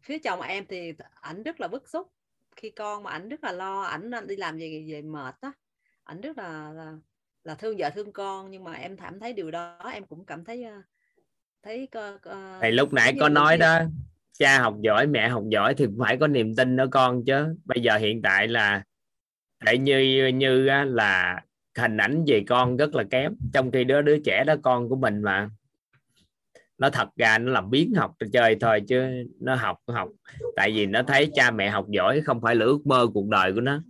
phía 0.04 0.20
chồng 0.20 0.42
em 0.42 0.66
thì 0.70 0.94
ảnh 1.14 1.44
rất 1.44 1.62
là 1.62 1.68
bức 1.68 1.90
xúc. 1.90 2.08
Khi 2.56 2.70
con 2.70 3.04
mà 3.04 3.12
ảnh 3.12 3.30
rất 3.30 3.44
là 3.44 3.52
lo 3.52 3.82
ảnh 3.82 4.12
đi 4.28 4.36
làm 4.36 4.58
về 4.58 4.86
về 4.90 5.02
mệt 5.02 5.36
á 5.42 5.52
ảnh 6.04 6.22
rất 6.22 6.38
là, 6.38 6.72
là 6.74 6.94
là 7.44 7.56
thương 7.56 7.78
vợ 7.78 7.90
thương 7.90 8.12
con. 8.12 8.52
Nhưng 8.52 8.64
mà 8.64 8.74
em 8.74 8.98
cảm 8.98 9.20
thấy 9.20 9.34
điều 9.34 9.52
đó 9.52 9.78
em 9.94 10.06
cũng 10.06 10.26
cảm 10.26 10.46
thấy 10.46 10.64
ờ, 10.64 10.82
thấy 11.64 11.88
uh, 12.16 12.22
thì 12.62 12.72
lúc 12.72 12.94
nãy 12.94 13.14
có 13.20 13.30
nói 13.30 13.58
đó 13.58 13.80
cha 14.34 14.60
học 14.60 14.76
giỏi 14.82 15.08
mẹ 15.08 15.30
học 15.30 15.44
giỏi 15.50 15.76
thì 15.76 15.86
phải 16.00 16.18
có 16.18 16.28
niềm 16.28 16.56
tin 16.56 16.78
ở 16.78 16.88
con 16.88 17.26
chứ. 17.26 17.56
Bây 17.66 17.82
giờ 17.82 17.98
hiện 17.98 18.22
tại 18.22 18.48
là 18.48 18.84
để 19.66 19.78
như 19.78 20.28
như 20.28 20.70
là 20.86 21.42
hình 21.78 21.98
ảnh 21.98 22.24
về 22.28 22.44
con 22.48 22.78
rất 22.78 22.96
là 22.96 23.04
kém. 23.12 23.36
Trong 23.54 23.72
khi 23.72 23.84
đó 23.84 24.02
đứa 24.02 24.20
trẻ 24.20 24.44
đó 24.44 24.56
con 24.64 24.90
của 24.90 24.96
mình 24.96 25.22
mà 25.22 25.50
nó 26.84 26.90
thật 26.90 27.08
ra 27.16 27.38
nó 27.38 27.52
làm 27.52 27.70
biến 27.70 27.94
học 27.96 28.12
chơi 28.34 28.58
thôi 28.62 28.82
chứ 28.88 29.04
nó 29.40 29.56
học 29.56 29.78
học. 29.88 30.10
Tại 30.56 30.72
vì 30.72 30.86
nó 30.86 31.04
thấy 31.04 31.32
cha 31.34 31.52
mẹ 31.52 31.70
học 31.70 31.86
giỏi 31.90 32.22
không 32.22 32.42
phải 32.42 32.56
là 32.56 32.66
ước 32.66 32.88
mơ 32.88 33.08
cuộc 33.14 33.28
đời 33.28 33.54
của 33.54 33.62
nó. 33.62 33.82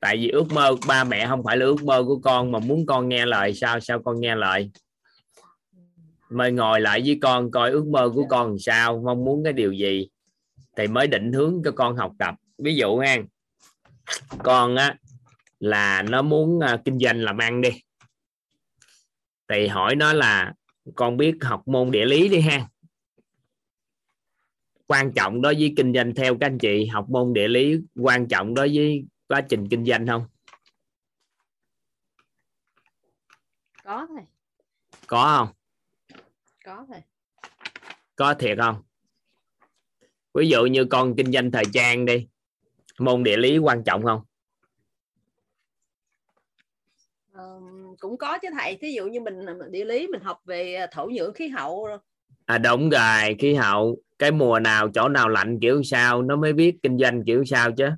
Tại 0.00 0.16
vì 0.16 0.28
ước 0.28 0.52
mơ 0.52 0.70
của 0.72 0.86
ba 0.88 1.04
mẹ 1.04 1.26
không 1.26 1.42
phải 1.44 1.56
là 1.56 1.66
ước 1.66 1.82
mơ 1.84 2.04
của 2.06 2.18
con 2.18 2.52
mà 2.52 2.58
muốn 2.58 2.86
con 2.86 3.08
nghe 3.08 3.26
lời, 3.26 3.54
sao 3.54 3.80
sao 3.80 4.02
con 4.02 4.20
nghe 4.20 4.34
lời? 4.34 4.70
Mời 6.30 6.52
ngồi 6.52 6.80
lại 6.80 7.02
với 7.04 7.18
con 7.22 7.50
coi 7.50 7.70
ước 7.70 7.86
mơ 7.86 8.10
của 8.14 8.24
con 8.28 8.48
làm 8.48 8.58
sao, 8.58 9.02
mong 9.04 9.24
muốn 9.24 9.44
cái 9.44 9.52
điều 9.52 9.72
gì 9.72 10.08
thì 10.76 10.86
mới 10.86 11.06
định 11.06 11.32
hướng 11.32 11.62
cho 11.64 11.70
con 11.70 11.96
học 11.96 12.12
tập. 12.18 12.34
Ví 12.58 12.74
dụ 12.76 12.98
ha, 12.98 13.16
con 14.42 14.76
á, 14.76 14.96
là 15.60 16.02
nó 16.02 16.22
muốn 16.22 16.60
à, 16.60 16.78
kinh 16.84 16.98
doanh 16.98 17.20
làm 17.20 17.38
ăn 17.38 17.60
đi. 17.60 17.70
Thì 19.48 19.66
hỏi 19.66 19.96
nó 19.96 20.12
là 20.12 20.52
con 20.94 21.16
biết 21.16 21.34
học 21.40 21.62
môn 21.68 21.90
địa 21.90 22.04
lý 22.04 22.28
đi 22.28 22.40
ha. 22.40 22.68
Quan 24.86 25.12
trọng 25.12 25.42
đối 25.42 25.54
với 25.54 25.74
kinh 25.76 25.92
doanh 25.94 26.14
theo 26.14 26.36
các 26.40 26.46
anh 26.46 26.58
chị 26.58 26.86
học 26.86 27.06
môn 27.08 27.32
địa 27.32 27.48
lý 27.48 27.76
quan 27.96 28.28
trọng 28.28 28.54
đối 28.54 28.70
với 28.74 29.04
quá 29.28 29.40
trình 29.48 29.68
kinh 29.68 29.84
doanh 29.84 30.06
không? 30.06 30.24
Có 33.84 34.06
thầy. 34.08 34.24
Có 35.06 35.36
không? 35.38 35.48
Có 36.64 36.86
thầy. 36.88 37.02
Có 38.16 38.34
thiệt 38.34 38.58
không? 38.58 38.82
Ví 40.34 40.48
dụ 40.48 40.66
như 40.66 40.84
con 40.84 41.14
kinh 41.16 41.32
doanh 41.32 41.50
thời 41.50 41.64
trang 41.72 42.04
đi 42.04 42.28
môn 42.98 43.22
địa 43.22 43.36
lý 43.36 43.58
quan 43.58 43.82
trọng 43.84 44.04
không 44.04 44.22
Ờ, 47.32 47.60
cũng 48.00 48.18
có 48.18 48.38
chứ 48.38 48.48
thầy. 48.60 48.76
Thí 48.76 48.92
dụ 48.92 49.06
như 49.06 49.20
mình 49.20 49.44
mình 49.58 49.70
địa 49.70 49.84
lý 49.84 50.06
mình 50.06 50.20
học 50.20 50.38
về 50.44 50.86
thổ 50.92 51.06
nhưỡng 51.06 51.32
khí 51.32 51.48
hậu 51.48 51.86
rồi. 51.86 51.98
À 52.46 52.58
đúng 52.58 52.90
rồi 52.90 53.36
khí 53.38 53.54
hậu. 53.54 53.98
Cái 54.18 54.30
mùa 54.30 54.58
nào 54.58 54.90
chỗ 54.94 55.08
nào 55.08 55.28
lạnh 55.28 55.58
kiểu 55.60 55.82
sao 55.82 56.22
nó 56.22 56.36
mới 56.36 56.52
biết 56.52 56.76
kinh 56.82 56.98
doanh 56.98 57.24
kiểu 57.24 57.44
sao 57.44 57.72
chứ. 57.72 57.88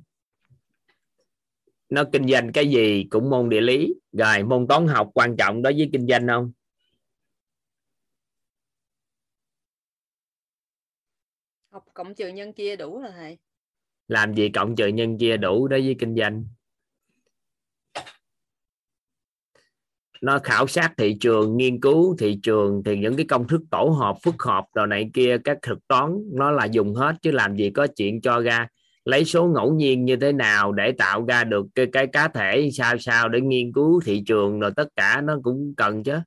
Nó 1.89 2.03
kinh 2.11 2.27
doanh 2.27 2.51
cái 2.51 2.67
gì 2.67 3.05
cũng 3.09 3.29
môn 3.29 3.49
địa 3.49 3.61
lý. 3.61 3.93
Rồi 4.11 4.43
môn 4.43 4.67
toán 4.67 4.87
học 4.87 5.09
quan 5.13 5.37
trọng 5.37 5.61
đối 5.61 5.73
với 5.73 5.89
kinh 5.93 6.07
doanh 6.07 6.27
không? 6.27 6.51
Học 11.71 11.85
cộng 11.93 12.15
trừ 12.15 12.27
nhân 12.27 12.53
chia 12.53 12.75
đủ 12.75 13.01
rồi 13.01 13.11
thầy. 13.11 13.37
Làm 14.07 14.33
gì 14.33 14.49
cộng 14.49 14.75
trừ 14.75 14.87
nhân 14.87 15.17
chia 15.17 15.37
đủ 15.37 15.67
đối 15.67 15.81
với 15.81 15.95
kinh 15.99 16.15
doanh 16.15 16.45
nó 20.23 20.39
khảo 20.39 20.67
sát 20.67 20.93
thị 20.97 21.17
trường 21.19 21.57
nghiên 21.57 21.81
cứu 21.81 22.15
thị 22.19 22.39
trường 22.43 22.81
thì 22.85 22.97
những 22.97 23.15
cái 23.15 23.25
công 23.25 23.47
thức 23.47 23.61
tổ 23.71 23.95
hợp 23.99 24.15
phức 24.23 24.35
hợp 24.43 24.65
rồi 24.75 24.87
này 24.87 25.09
kia 25.13 25.37
các 25.43 25.57
thực 25.61 25.87
toán 25.87 26.17
nó 26.33 26.51
là 26.51 26.65
dùng 26.65 26.95
hết 26.95 27.15
chứ 27.21 27.31
làm 27.31 27.55
gì 27.55 27.69
có 27.69 27.87
chuyện 27.87 28.21
cho 28.21 28.39
ra 28.39 28.67
lấy 29.05 29.25
số 29.25 29.47
ngẫu 29.47 29.73
nhiên 29.73 30.05
như 30.05 30.15
thế 30.15 30.31
nào 30.31 30.71
để 30.71 30.91
tạo 30.91 31.25
ra 31.25 31.43
được 31.43 31.65
cái, 31.75 31.85
cái 31.91 32.07
cá 32.07 32.27
thể 32.27 32.69
sao 32.73 32.97
sao 32.97 33.29
để 33.29 33.41
nghiên 33.41 33.73
cứu 33.73 34.01
thị 34.05 34.23
trường 34.25 34.59
rồi 34.59 34.71
tất 34.75 34.87
cả 34.95 35.21
nó 35.23 35.39
cũng 35.43 35.73
cần 35.77 36.03
chứ. 36.03 36.17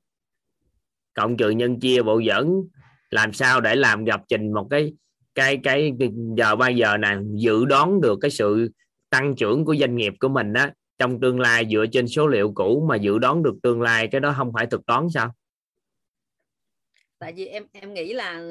Cộng 1.13 1.37
trừ 1.37 1.49
nhân 1.49 1.79
chia 1.79 2.01
bộ 2.01 2.19
dẫn 2.19 2.63
làm 3.09 3.33
sao 3.33 3.61
để 3.61 3.75
làm 3.75 4.05
lập 4.05 4.21
trình 4.29 4.53
một 4.53 4.67
cái 4.69 4.93
cái 5.35 5.57
cái, 5.63 5.93
giờ 6.37 6.55
bao 6.55 6.71
giờ 6.71 6.97
này 6.97 7.17
dự 7.35 7.65
đoán 7.65 8.01
được 8.01 8.19
cái 8.21 8.31
sự 8.31 8.71
tăng 9.09 9.35
trưởng 9.35 9.65
của 9.65 9.75
doanh 9.75 9.95
nghiệp 9.95 10.13
của 10.19 10.29
mình 10.29 10.53
á 10.53 10.71
trong 10.99 11.19
tương 11.19 11.39
lai 11.39 11.67
dựa 11.71 11.85
trên 11.91 12.07
số 12.07 12.27
liệu 12.27 12.51
cũ 12.55 12.85
mà 12.89 12.95
dự 12.95 13.19
đoán 13.19 13.43
được 13.43 13.55
tương 13.63 13.81
lai 13.81 14.07
cái 14.11 14.21
đó 14.21 14.33
không 14.37 14.51
phải 14.53 14.65
thực 14.65 14.85
toán 14.85 15.09
sao? 15.13 15.33
Tại 17.19 17.33
vì 17.33 17.45
em 17.45 17.65
em 17.71 17.93
nghĩ 17.93 18.13
là 18.13 18.41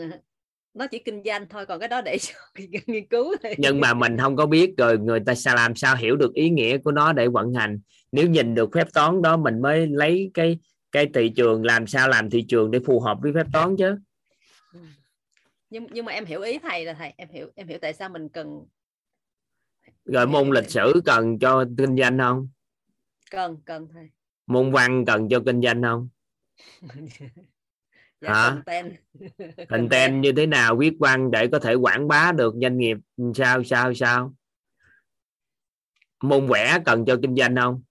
nó 0.75 0.87
chỉ 0.87 0.99
kinh 0.99 1.23
doanh 1.25 1.49
thôi 1.49 1.67
còn 1.67 1.81
cái 1.81 1.89
đó 1.89 2.01
để 2.01 2.19
nghiên 2.87 3.07
cứu 3.07 3.35
thôi. 3.43 3.55
nhưng 3.59 3.81
mà 3.81 3.95
mình 3.95 4.19
không 4.19 4.37
có 4.37 4.47
biết 4.47 4.75
rồi 4.79 4.99
người 4.99 5.21
ta 5.27 5.35
sao 5.35 5.55
làm 5.57 5.75
sao 5.75 5.97
hiểu 5.97 6.17
được 6.17 6.35
ý 6.35 6.51
nghĩa 6.51 6.79
của 6.79 6.93
nó 6.93 7.13
để 7.13 7.29
vận 7.29 7.55
hành. 7.55 7.81
Nếu 8.13 8.29
nhìn 8.29 8.55
được 8.55 8.71
phép 8.75 8.87
toán 8.95 9.23
đó 9.23 9.37
mình 9.37 9.63
mới 9.63 9.87
lấy 9.87 10.31
cái 10.35 10.59
cái 10.93 11.07
thị 11.15 11.33
trường 11.37 11.65
làm 11.65 11.87
sao 11.87 12.09
làm 12.09 12.31
thị 12.31 12.45
trường 12.49 12.71
để 12.71 12.79
phù 12.87 13.01
hợp 13.01 13.19
với 13.23 13.33
phép 13.35 13.47
toán 13.53 13.77
chứ? 13.77 13.99
Nhưng 15.71 15.87
nhưng 15.91 16.05
mà 16.05 16.13
em 16.13 16.25
hiểu 16.25 16.41
ý 16.41 16.59
thầy 16.59 16.85
là 16.85 16.95
thầy 16.95 17.13
em 17.17 17.29
hiểu 17.29 17.51
em 17.55 17.69
hiểu 17.69 17.79
tại 17.83 17.93
sao 17.93 18.09
mình 18.09 18.29
cần 18.29 18.67
rồi 20.07 20.27
môn 20.27 20.51
lịch 20.51 20.71
sử 20.71 21.01
cần 21.05 21.39
cho 21.39 21.65
kinh 21.79 21.97
doanh 21.97 22.19
không? 22.19 22.49
Cần 23.31 23.57
cần 23.65 23.89
thầy 23.93 24.11
môn 24.47 24.73
văn 24.73 25.05
cần 25.05 25.29
cho 25.29 25.43
kinh 25.47 25.63
doanh 25.63 25.83
không? 25.83 26.09
Dạ, 28.21 28.33
hả? 28.33 28.51
content 28.51 28.95
content 29.69 30.23
như 30.23 30.33
thế 30.33 30.47
nào? 30.47 30.77
Viết 30.77 30.93
văn 31.01 31.31
để 31.31 31.49
có 31.53 31.59
thể 31.59 31.75
quảng 31.75 32.09
bá 32.09 32.33
được 32.33 32.55
doanh 32.63 32.79
nghiệp 32.79 32.97
sao 33.35 33.65
sao 33.65 33.95
sao? 33.95 34.35
Môn 36.23 36.47
vẽ 36.47 36.79
cần 36.85 37.05
cho 37.07 37.17
kinh 37.23 37.37
doanh 37.37 37.57
không 37.57 37.83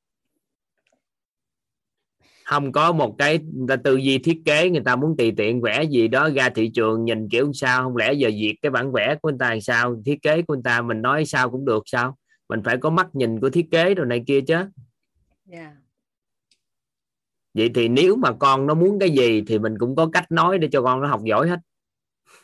không 2.45 2.71
có 2.71 2.91
một 2.91 3.15
cái 3.17 3.39
người 3.53 3.67
ta 3.67 3.75
tư 3.75 3.95
duy 3.95 4.17
thiết 4.17 4.41
kế 4.45 4.69
người 4.69 4.81
ta 4.85 4.95
muốn 4.95 5.17
tùy 5.17 5.33
tiện 5.37 5.61
vẽ 5.61 5.83
gì 5.83 6.07
đó 6.07 6.29
ra 6.29 6.49
thị 6.49 6.71
trường 6.73 7.05
nhìn 7.05 7.29
kiểu 7.29 7.53
sao 7.53 7.83
không 7.83 7.97
lẽ 7.97 8.13
giờ 8.13 8.29
duyệt 8.41 8.55
cái 8.61 8.69
bản 8.69 8.91
vẽ 8.91 9.15
của 9.21 9.29
người 9.29 9.37
ta 9.39 9.49
làm 9.49 9.61
sao 9.61 10.01
thiết 10.05 10.21
kế 10.21 10.41
của 10.41 10.53
người 10.53 10.63
ta 10.63 10.81
mình 10.81 11.01
nói 11.01 11.25
sao 11.25 11.49
cũng 11.49 11.65
được 11.65 11.83
sao? 11.85 12.17
Mình 12.49 12.61
phải 12.63 12.77
có 12.77 12.89
mắt 12.89 13.15
nhìn 13.15 13.39
của 13.39 13.49
thiết 13.49 13.67
kế 13.71 13.95
rồi 13.95 14.05
này 14.05 14.23
kia 14.27 14.41
chứ. 14.41 14.55
Dạ 15.45 15.75
vậy 17.53 17.71
thì 17.75 17.87
nếu 17.87 18.15
mà 18.15 18.31
con 18.39 18.67
nó 18.67 18.73
muốn 18.73 18.99
cái 18.99 19.09
gì 19.09 19.43
thì 19.47 19.59
mình 19.59 19.77
cũng 19.79 19.95
có 19.95 20.09
cách 20.13 20.31
nói 20.31 20.57
để 20.57 20.69
cho 20.71 20.81
con 20.81 21.01
nó 21.01 21.07
học 21.07 21.21
giỏi 21.23 21.49
hết. 21.49 21.59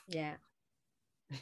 Dạ 0.08 0.38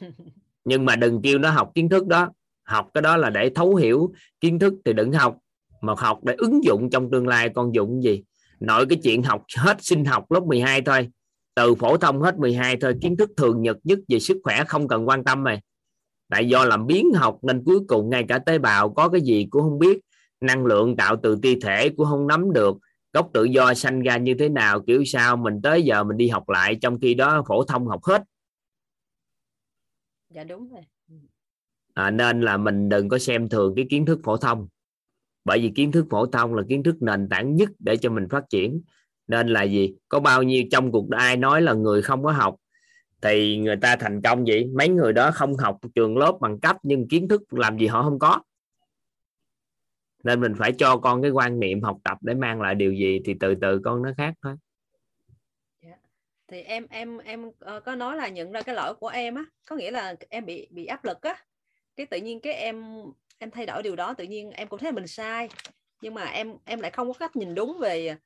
nhưng 0.64 0.84
mà 0.84 0.96
đừng 0.96 1.22
kêu 1.22 1.38
nó 1.38 1.50
học 1.50 1.72
kiến 1.74 1.88
thức 1.88 2.06
đó. 2.06 2.30
Học 2.62 2.88
cái 2.94 3.02
đó 3.02 3.16
là 3.16 3.30
để 3.30 3.50
thấu 3.54 3.74
hiểu 3.74 4.12
kiến 4.40 4.58
thức 4.58 4.74
thì 4.84 4.92
đừng 4.92 5.12
học. 5.12 5.38
Mà 5.80 5.94
học 5.98 6.24
để 6.24 6.34
ứng 6.38 6.64
dụng 6.64 6.90
trong 6.90 7.10
tương 7.10 7.28
lai 7.28 7.50
con 7.54 7.74
dụng 7.74 8.02
gì 8.02 8.22
nội 8.60 8.86
cái 8.88 8.98
chuyện 9.02 9.22
học 9.22 9.44
hết 9.56 9.76
sinh 9.84 10.04
học 10.04 10.32
lớp 10.32 10.42
12 10.42 10.82
thôi. 10.82 11.08
Từ 11.54 11.74
phổ 11.74 11.96
thông 11.96 12.22
hết 12.22 12.38
12 12.38 12.76
thôi 12.80 12.94
kiến 13.02 13.16
thức 13.16 13.30
thường 13.36 13.62
nhật 13.62 13.76
nhất 13.84 13.98
về 14.08 14.18
sức 14.18 14.40
khỏe 14.44 14.64
không 14.64 14.88
cần 14.88 15.08
quan 15.08 15.24
tâm 15.24 15.44
mày 15.44 15.60
tại 16.30 16.48
do 16.48 16.64
làm 16.64 16.86
biến 16.86 17.12
học 17.14 17.38
nên 17.42 17.62
cuối 17.64 17.80
cùng 17.88 18.10
ngay 18.10 18.24
cả 18.28 18.38
tế 18.38 18.58
bào 18.58 18.90
có 18.90 19.08
cái 19.08 19.20
gì 19.20 19.46
cũng 19.50 19.62
không 19.62 19.78
biết. 19.78 20.00
Năng 20.40 20.66
lượng 20.66 20.96
tạo 20.96 21.16
từ 21.22 21.38
ti 21.42 21.60
thể 21.60 21.88
cũng 21.88 22.06
không 22.06 22.26
nắm 22.26 22.52
được. 22.52 22.76
Gốc 23.12 23.30
tự 23.34 23.44
do 23.44 23.74
sanh 23.74 24.02
ra 24.02 24.16
như 24.16 24.34
thế 24.38 24.48
nào 24.48 24.80
kiểu 24.86 25.04
sao 25.04 25.36
mình 25.36 25.62
tới 25.62 25.82
giờ 25.82 26.04
mình 26.04 26.16
đi 26.16 26.28
học 26.28 26.48
lại 26.48 26.78
trong 26.80 27.00
khi 27.00 27.14
đó 27.14 27.44
phổ 27.48 27.64
thông 27.64 27.86
học 27.86 28.04
hết. 28.04 28.22
Dạ 30.34 30.44
đúng 30.44 30.70
rồi. 30.72 30.82
À, 31.94 32.10
nên 32.10 32.40
là 32.40 32.56
mình 32.56 32.88
đừng 32.88 33.08
có 33.08 33.18
xem 33.18 33.48
thường 33.48 33.72
cái 33.76 33.86
kiến 33.90 34.06
thức 34.06 34.20
phổ 34.24 34.36
thông 34.36 34.68
bởi 35.50 35.60
vì 35.60 35.72
kiến 35.74 35.92
thức 35.92 36.06
phổ 36.10 36.26
thông 36.26 36.54
là 36.54 36.62
kiến 36.68 36.82
thức 36.82 37.02
nền 37.02 37.28
tảng 37.28 37.56
nhất 37.56 37.70
để 37.78 37.96
cho 37.96 38.10
mình 38.10 38.28
phát 38.30 38.44
triển. 38.50 38.82
Nên 39.28 39.48
là 39.48 39.62
gì? 39.62 39.94
Có 40.08 40.20
bao 40.20 40.42
nhiêu 40.42 40.64
trong 40.70 40.92
cuộc 40.92 41.10
ai 41.10 41.36
nói 41.36 41.62
là 41.62 41.72
người 41.72 42.02
không 42.02 42.24
có 42.24 42.32
học, 42.32 42.56
thì 43.22 43.58
người 43.58 43.76
ta 43.76 43.96
thành 43.96 44.22
công 44.22 44.44
vậy? 44.44 44.70
Mấy 44.74 44.88
người 44.88 45.12
đó 45.12 45.30
không 45.30 45.56
học 45.56 45.78
trường 45.94 46.18
lớp 46.18 46.38
bằng 46.40 46.60
cấp, 46.60 46.76
nhưng 46.82 47.08
kiến 47.08 47.28
thức 47.28 47.52
làm 47.52 47.78
gì 47.78 47.86
họ 47.86 48.02
không 48.02 48.18
có. 48.18 48.40
Nên 50.24 50.40
mình 50.40 50.54
phải 50.58 50.72
cho 50.72 50.96
con 50.96 51.22
cái 51.22 51.30
quan 51.30 51.60
niệm 51.60 51.82
học 51.82 51.98
tập 52.04 52.18
để 52.20 52.34
mang 52.34 52.60
lại 52.60 52.74
điều 52.74 52.92
gì 52.92 53.20
thì 53.24 53.34
từ 53.40 53.54
từ 53.54 53.80
con 53.84 54.02
nó 54.02 54.10
khác 54.16 54.34
thôi. 54.42 54.54
Dạ. 55.82 55.96
Thì 56.48 56.60
em 56.60 56.86
em 56.90 57.18
em 57.18 57.50
ờ, 57.58 57.80
có 57.80 57.94
nói 57.94 58.16
là 58.16 58.28
nhận 58.28 58.52
ra 58.52 58.62
cái 58.62 58.74
lỗi 58.74 58.94
của 58.94 59.08
em 59.08 59.34
á, 59.34 59.44
có 59.68 59.76
nghĩa 59.76 59.90
là 59.90 60.14
em 60.28 60.46
bị 60.46 60.68
bị 60.70 60.86
áp 60.86 61.04
lực 61.04 61.22
á. 61.22 61.36
Cái 61.96 62.06
tự 62.06 62.16
nhiên 62.16 62.40
cái 62.40 62.54
em 62.54 62.84
em 63.40 63.50
thay 63.50 63.66
đổi 63.66 63.82
điều 63.82 63.96
đó 63.96 64.14
tự 64.14 64.24
nhiên 64.24 64.50
em 64.50 64.68
cũng 64.68 64.80
thấy 64.80 64.92
mình 64.92 65.06
sai. 65.06 65.48
Nhưng 66.02 66.14
mà 66.14 66.24
em 66.24 66.54
em 66.64 66.80
lại 66.80 66.90
không 66.90 67.08
có 67.08 67.18
cách 67.18 67.36
nhìn 67.36 67.54
đúng 67.54 67.78
về 67.80 68.16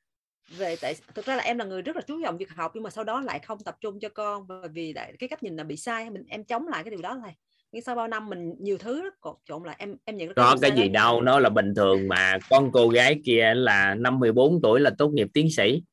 về 0.49 0.75
tại 0.81 0.95
thực 1.15 1.25
ra 1.25 1.35
là 1.35 1.43
em 1.43 1.57
là 1.57 1.65
người 1.65 1.81
rất 1.81 1.95
là 1.95 2.01
chú 2.07 2.21
trọng 2.23 2.37
việc 2.37 2.49
học 2.49 2.71
nhưng 2.73 2.83
mà 2.83 2.89
sau 2.89 3.03
đó 3.03 3.21
lại 3.21 3.39
không 3.39 3.59
tập 3.59 3.77
trung 3.81 3.99
cho 3.99 4.09
con 4.09 4.47
bởi 4.47 4.69
vì 4.69 4.93
lại 4.93 5.13
cái 5.19 5.29
cách 5.29 5.43
nhìn 5.43 5.55
là 5.55 5.63
bị 5.63 5.77
sai 5.77 6.09
mình 6.09 6.23
em 6.27 6.43
chống 6.43 6.67
lại 6.67 6.83
cái 6.83 6.91
điều 6.91 7.01
đó 7.01 7.13
này 7.23 7.35
nhưng 7.71 7.81
sau 7.81 7.95
bao 7.95 8.07
năm 8.07 8.29
mình 8.29 8.53
nhiều 8.59 8.77
thứ 8.77 9.01
đó 9.01 9.09
cột 9.19 9.35
trộn 9.45 9.63
lại 9.63 9.75
em 9.79 9.97
em 10.05 10.17
nhận 10.17 10.33
có 10.35 10.55
cái 10.61 10.71
gì 10.75 10.89
đâu 10.89 11.21
nó 11.21 11.39
là 11.39 11.49
bình 11.49 11.73
thường 11.75 12.07
mà 12.07 12.37
con 12.49 12.69
cô 12.73 12.89
gái 12.89 13.21
kia 13.25 13.53
là 13.55 13.95
năm 13.95 14.19
14 14.19 14.61
tuổi 14.61 14.79
là 14.79 14.91
tốt 14.97 15.09
nghiệp 15.09 15.27
tiến 15.33 15.51
sĩ. 15.51 15.83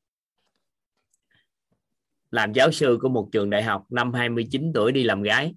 Làm 2.31 2.53
giáo 2.53 2.71
sư 2.71 2.97
của 3.01 3.09
một 3.09 3.29
trường 3.31 3.49
đại 3.49 3.63
học 3.63 3.85
năm 3.89 4.13
29 4.13 4.71
tuổi 4.73 4.91
đi 4.91 5.03
làm 5.03 5.21
gái. 5.21 5.53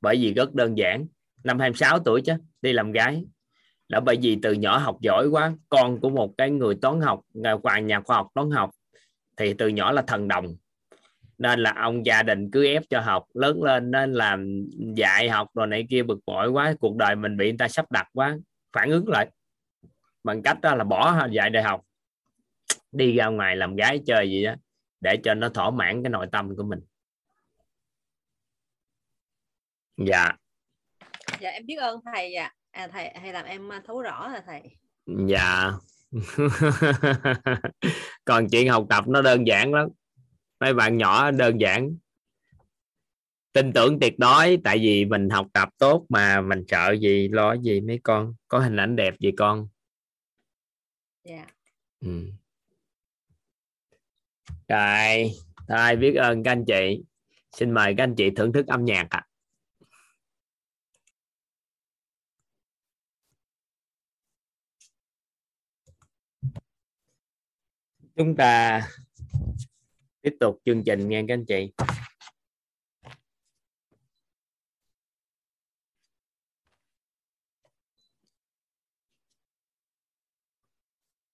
Bởi 0.00 0.16
vì 0.16 0.34
rất 0.34 0.54
đơn 0.54 0.78
giản 0.78 1.06
năm 1.46 1.58
26 1.58 1.98
tuổi 1.98 2.22
chứ 2.22 2.32
đi 2.62 2.72
làm 2.72 2.92
gái. 2.92 3.24
Là 3.88 4.00
bởi 4.00 4.18
vì 4.22 4.38
từ 4.42 4.52
nhỏ 4.52 4.78
học 4.78 4.96
giỏi 5.00 5.28
quá 5.28 5.52
con 5.68 6.00
của 6.00 6.10
một 6.10 6.34
cái 6.38 6.50
người 6.50 6.74
toán 6.74 7.00
học 7.00 7.20
nhà, 7.34 7.56
nhà 7.82 8.00
khoa 8.00 8.16
học 8.16 8.28
toán 8.34 8.50
học 8.50 8.70
thì 9.36 9.54
từ 9.54 9.68
nhỏ 9.68 9.92
là 9.92 10.02
thần 10.02 10.28
đồng. 10.28 10.56
Nên 11.38 11.60
là 11.60 11.74
ông 11.76 12.06
gia 12.06 12.22
đình 12.22 12.50
cứ 12.50 12.66
ép 12.66 12.82
cho 12.90 13.00
học 13.00 13.24
lớn 13.34 13.62
lên 13.62 13.90
nên 13.90 14.12
làm 14.12 14.64
dạy 14.96 15.28
học 15.28 15.48
rồi 15.54 15.66
này 15.66 15.86
kia 15.90 16.02
bực 16.02 16.18
bội 16.26 16.48
quá 16.48 16.74
cuộc 16.80 16.96
đời 16.96 17.16
mình 17.16 17.36
bị 17.36 17.44
người 17.46 17.58
ta 17.58 17.68
sắp 17.68 17.92
đặt 17.92 18.08
quá 18.12 18.36
phản 18.72 18.90
ứng 18.90 19.08
lại. 19.08 19.30
Bằng 20.24 20.42
cách 20.42 20.60
đó 20.60 20.74
là 20.74 20.84
bỏ 20.84 21.26
dạy 21.30 21.50
đại 21.50 21.62
học 21.62 21.82
đi 22.92 23.16
ra 23.16 23.26
ngoài 23.26 23.56
làm 23.56 23.76
gái 23.76 24.00
chơi 24.06 24.30
gì 24.30 24.44
đó 24.44 24.54
để 25.00 25.16
cho 25.24 25.34
nó 25.34 25.48
thỏa 25.48 25.70
mãn 25.70 26.02
cái 26.02 26.10
nội 26.10 26.26
tâm 26.32 26.56
của 26.56 26.62
mình. 26.62 26.80
Dạ 29.96 30.32
dạ 31.40 31.50
em 31.50 31.66
biết 31.66 31.76
ơn 31.76 32.00
thầy 32.04 32.32
dạ 32.34 32.50
à, 32.76 32.88
thầy 32.88 33.10
hay 33.14 33.32
làm 33.32 33.44
em 33.44 33.70
thấu 33.86 34.02
rõ 34.02 34.28
là 34.28 34.42
thầy. 34.46 34.62
Dạ. 35.28 35.72
Còn 38.24 38.48
chuyện 38.50 38.68
học 38.68 38.86
tập 38.90 39.08
nó 39.08 39.22
đơn 39.22 39.46
giản 39.46 39.74
lắm. 39.74 39.88
Mấy 40.60 40.74
bạn 40.74 40.96
nhỏ 40.96 41.30
đơn 41.30 41.60
giản. 41.60 41.96
Tin 43.52 43.72
tưởng 43.72 44.00
tuyệt 44.00 44.18
đối 44.18 44.58
tại 44.64 44.78
vì 44.78 45.04
mình 45.04 45.30
học 45.30 45.46
tập 45.52 45.68
tốt 45.78 46.06
mà 46.08 46.40
mình 46.40 46.64
sợ 46.68 46.96
gì 47.00 47.28
lo 47.28 47.56
gì 47.56 47.80
mấy 47.80 48.00
con. 48.02 48.34
Có 48.48 48.58
hình 48.58 48.76
ảnh 48.76 48.96
đẹp 48.96 49.14
gì 49.18 49.30
con? 49.38 49.68
Dạ. 51.24 51.46
Ừ. 52.00 52.30
rồi 54.68 55.30
thôi 55.68 55.96
biết 55.96 56.14
ơn 56.14 56.42
các 56.42 56.52
anh 56.52 56.64
chị. 56.64 57.04
Xin 57.52 57.70
mời 57.70 57.94
các 57.96 58.04
anh 58.04 58.14
chị 58.14 58.30
thưởng 58.30 58.52
thức 58.52 58.66
âm 58.66 58.84
nhạc 58.84 59.06
ạ. 59.10 59.18
à. 59.18 59.25
Chúng 68.16 68.36
ta 68.36 68.82
tiếp 70.22 70.36
tục 70.40 70.60
chương 70.64 70.84
trình 70.84 71.08
nghe 71.08 71.24
các 71.28 71.34
anh 71.34 71.44
chị. 71.44 71.72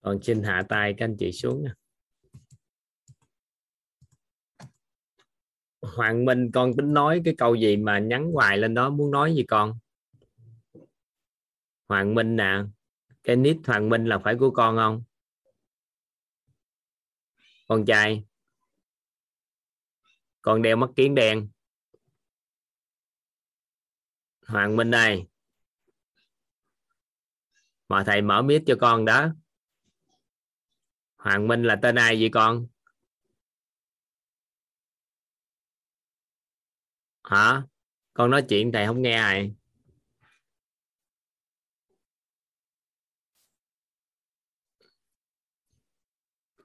Còn 0.01 0.23
xin 0.23 0.43
hạ 0.43 0.63
tay 0.69 0.95
các 0.99 1.05
anh 1.05 1.17
chị 1.19 1.33
xuống 1.33 1.65
Hoàng 5.83 6.25
Minh, 6.25 6.51
con 6.55 6.73
tính 6.77 6.95
nói 6.95 7.21
cái 7.25 7.35
câu 7.39 7.55
gì 7.55 7.77
mà 7.77 7.99
nhắn 7.99 8.33
hoài 8.33 8.59
lên 8.59 8.75
đó, 8.75 8.91
muốn 8.91 9.11
nói 9.11 9.35
gì 9.35 9.45
con? 9.49 9.79
Hoàng 11.89 12.15
Minh 12.15 12.37
nè, 12.37 12.63
cái 13.23 13.37
nít 13.37 13.57
Hoàng 13.67 13.89
Minh 13.89 14.05
là 14.05 14.19
phải 14.19 14.35
của 14.39 14.51
con 14.51 14.77
không? 14.77 15.03
Con 17.73 17.85
trai. 17.87 18.25
Con 20.43 20.63
đeo 20.63 20.77
mắt 20.77 20.91
kiến 20.97 21.15
đen. 21.15 21.49
Hoàng 24.47 24.77
Minh 24.77 24.91
đây 24.91 25.27
mà 27.89 28.05
thầy 28.07 28.23
mở 28.23 28.43
mic 28.43 28.63
cho 28.67 28.75
con 28.81 29.05
đó. 29.05 29.29
Hoàng 31.17 31.49
Minh 31.49 31.63
là 31.63 31.79
tên 31.83 31.95
ai 31.95 32.17
vậy 32.21 32.31
con? 32.33 32.67
Hả? 37.23 37.63
Con 38.15 38.31
nói 38.31 38.45
chuyện 38.49 38.73
thầy 38.73 38.87
không 38.87 39.03
nghe 39.03 39.15
ai 39.15 39.55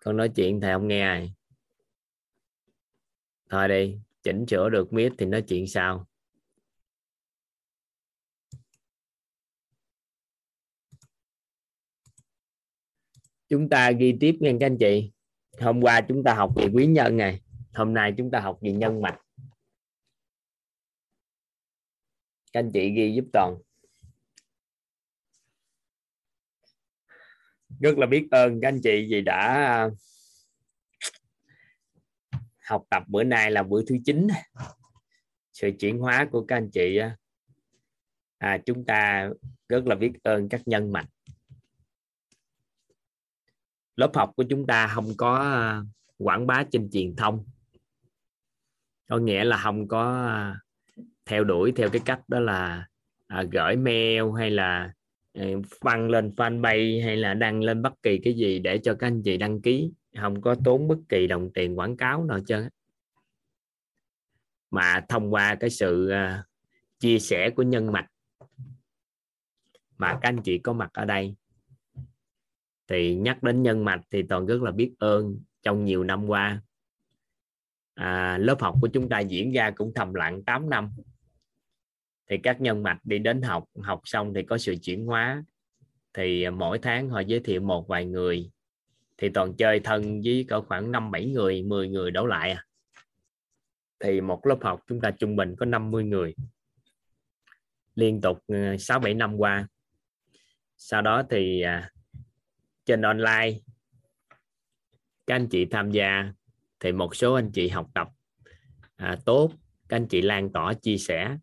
con 0.07 0.17
nói 0.17 0.29
chuyện 0.35 0.61
thầy 0.61 0.73
không 0.73 0.87
nghe 0.87 1.01
ai. 1.01 1.33
Thôi 3.49 3.67
đi, 3.67 3.97
chỉnh 4.23 4.45
sửa 4.47 4.69
được 4.69 4.93
miết 4.93 5.13
thì 5.17 5.25
nói 5.25 5.43
chuyện 5.47 5.67
sau. 5.67 6.07
Chúng 13.47 13.69
ta 13.69 13.91
ghi 13.91 14.17
tiếp 14.19 14.37
nha 14.39 14.51
các 14.59 14.65
anh 14.65 14.77
chị. 14.79 15.11
Hôm 15.59 15.81
qua 15.81 16.01
chúng 16.07 16.23
ta 16.23 16.33
học 16.33 16.51
về 16.55 16.67
quý 16.73 16.85
nhân 16.87 17.17
này. 17.17 17.41
Hôm 17.73 17.93
nay 17.93 18.13
chúng 18.17 18.31
ta 18.31 18.39
học 18.39 18.59
về 18.61 18.71
nhân 18.71 19.01
mạch. 19.01 19.21
Các 22.53 22.59
anh 22.59 22.71
chị 22.73 22.89
ghi 22.89 23.13
giúp 23.15 23.25
toàn. 23.33 23.57
Rất 27.79 27.97
là 27.97 28.07
biết 28.07 28.27
ơn 28.31 28.61
các 28.61 28.67
anh 28.67 28.81
chị 28.83 29.07
vì 29.09 29.21
đã 29.21 29.39
à, 29.53 29.89
học 32.65 32.83
tập. 32.89 33.03
Bữa 33.07 33.23
nay 33.23 33.51
là 33.51 33.63
bữa 33.63 33.81
thứ 33.87 33.95
chín. 34.05 34.27
Sự 35.53 35.71
chuyển 35.79 35.99
hóa 35.99 36.27
của 36.31 36.45
các 36.45 36.57
anh 36.57 36.69
chị 36.71 36.97
à. 36.97 37.17
à, 38.37 38.57
chúng 38.65 38.85
ta 38.85 39.29
rất 39.69 39.87
là 39.87 39.95
biết 39.95 40.11
ơn 40.23 40.49
các 40.49 40.61
nhân 40.65 40.91
mạch. 40.91 41.07
Lớp 43.95 44.11
học 44.15 44.33
của 44.35 44.43
chúng 44.49 44.67
ta 44.67 44.87
không 44.87 45.13
có 45.17 45.35
à, 45.35 45.81
quảng 46.17 46.47
bá 46.47 46.63
trên 46.71 46.89
truyền 46.91 47.15
thông. 47.15 47.45
Có 49.09 49.17
nghĩa 49.17 49.43
là 49.43 49.57
không 49.57 49.87
có 49.87 50.31
theo 51.25 51.43
đuổi 51.43 51.73
theo 51.75 51.89
cái 51.89 52.01
cách 52.05 52.21
đó 52.27 52.39
là 52.39 52.87
à, 53.27 53.43
gửi 53.51 53.75
mail 53.75 54.23
hay 54.37 54.51
là 54.51 54.93
Ờ, 55.37 55.45
đăng 55.83 56.09
lên 56.09 56.33
fanpage 56.37 57.03
hay 57.03 57.17
là 57.17 57.33
đăng 57.33 57.63
lên 57.63 57.81
bất 57.81 58.03
kỳ 58.03 58.19
cái 58.23 58.33
gì 58.33 58.59
để 58.59 58.77
cho 58.77 58.95
các 58.95 59.07
anh 59.07 59.21
chị 59.23 59.37
đăng 59.37 59.61
ký? 59.61 59.91
Không 60.17 60.41
có 60.41 60.55
tốn 60.65 60.87
bất 60.87 60.97
kỳ 61.09 61.27
đồng 61.27 61.49
tiền 61.53 61.79
quảng 61.79 61.97
cáo 61.97 62.23
nào 62.23 62.39
chứ 62.47 62.67
mà 64.71 65.05
thông 65.09 65.33
qua 65.33 65.55
cái 65.55 65.69
sự 65.69 66.09
ờ, 66.09 66.43
chia 66.99 67.19
sẻ 67.19 67.49
của 67.49 67.63
nhân 67.63 67.91
mạch. 67.91 68.07
Mà 69.97 70.13
các 70.21 70.29
anh 70.29 70.41
chị 70.43 70.57
có 70.57 70.73
mặt 70.73 70.89
ở 70.93 71.05
đây. 71.05 71.35
Thì 72.87 73.15
nhắc 73.15 73.43
đến 73.43 73.63
nhân 73.63 73.85
mạch 73.85 74.01
thì 74.11 74.23
toàn 74.23 74.45
rất 74.45 74.61
là 74.61 74.71
biết 74.71 74.93
ơn 74.99 75.39
trong 75.63 75.85
nhiều 75.85 76.03
năm 76.03 76.27
qua. 76.27 76.61
À, 77.93 78.37
lớp 78.37 78.61
học 78.61 78.75
của 78.81 78.87
chúng 78.87 79.09
ta 79.09 79.19
diễn 79.19 79.51
ra 79.51 79.71
cũng 79.71 79.91
thầm 79.95 80.13
lặng 80.13 80.43
8 80.43 80.69
năm 80.69 80.91
thì 82.27 82.37
các 82.37 82.61
nhân 82.61 82.83
mạch 82.83 82.99
đi 83.03 83.19
đến 83.19 83.41
học 83.41 83.65
học 83.81 84.01
xong 84.03 84.33
thì 84.33 84.43
có 84.43 84.57
sự 84.57 84.75
chuyển 84.81 85.05
hóa. 85.05 85.43
Thì 86.13 86.43
à, 86.43 86.51
mỗi 86.51 86.79
tháng 86.79 87.09
họ 87.09 87.19
giới 87.19 87.39
thiệu 87.39 87.61
một 87.61 87.87
vài 87.87 88.05
người. 88.05 88.51
Thì 89.17 89.29
toàn 89.29 89.53
chơi 89.53 89.79
thân 89.79 90.21
với 90.25 90.45
cỡ 90.47 90.61
khoảng 90.61 90.91
5 90.91 91.11
7 91.11 91.25
người 91.25 91.63
10 91.63 91.89
người 91.89 92.11
đổ 92.11 92.25
lại 92.25 92.51
à. 92.51 92.65
Thì 93.99 94.21
một 94.21 94.45
lớp 94.45 94.57
học 94.61 94.81
chúng 94.87 95.01
ta 95.01 95.11
trung 95.11 95.35
bình 95.35 95.55
có 95.57 95.65
50 95.65 96.03
người. 96.03 96.35
Liên 97.95 98.21
tục 98.21 98.43
à, 98.47 98.75
6 98.79 98.99
7 98.99 99.13
năm 99.13 99.37
qua. 99.37 99.67
Sau 100.77 101.01
đó 101.01 101.23
thì 101.29 101.61
à, 101.61 101.91
trên 102.85 103.01
online 103.01 103.59
các 105.27 105.35
anh 105.35 105.47
chị 105.47 105.65
tham 105.65 105.91
gia 105.91 106.33
thì 106.79 106.91
một 106.91 107.15
số 107.15 107.33
anh 107.33 107.51
chị 107.51 107.69
học 107.69 107.89
tập 107.93 108.09
à, 108.95 109.17
tốt. 109.25 109.51
Các 109.89 109.97
anh 109.97 110.07
chị 110.07 110.21
lan 110.21 110.51
tỏa 110.51 110.73
chia 110.73 110.97
sẻ 110.97 111.37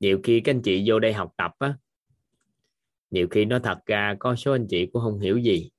nhiều 0.00 0.20
khi 0.22 0.40
các 0.40 0.54
anh 0.54 0.62
chị 0.62 0.82
vô 0.86 0.98
đây 0.98 1.12
học 1.12 1.32
tập 1.36 1.54
á 1.58 1.74
nhiều 3.10 3.28
khi 3.30 3.44
nó 3.44 3.58
thật 3.58 3.78
ra 3.86 4.16
có 4.18 4.36
số 4.36 4.52
anh 4.52 4.66
chị 4.70 4.86
cũng 4.86 5.02
không 5.02 5.18
hiểu 5.18 5.38
gì. 5.38 5.70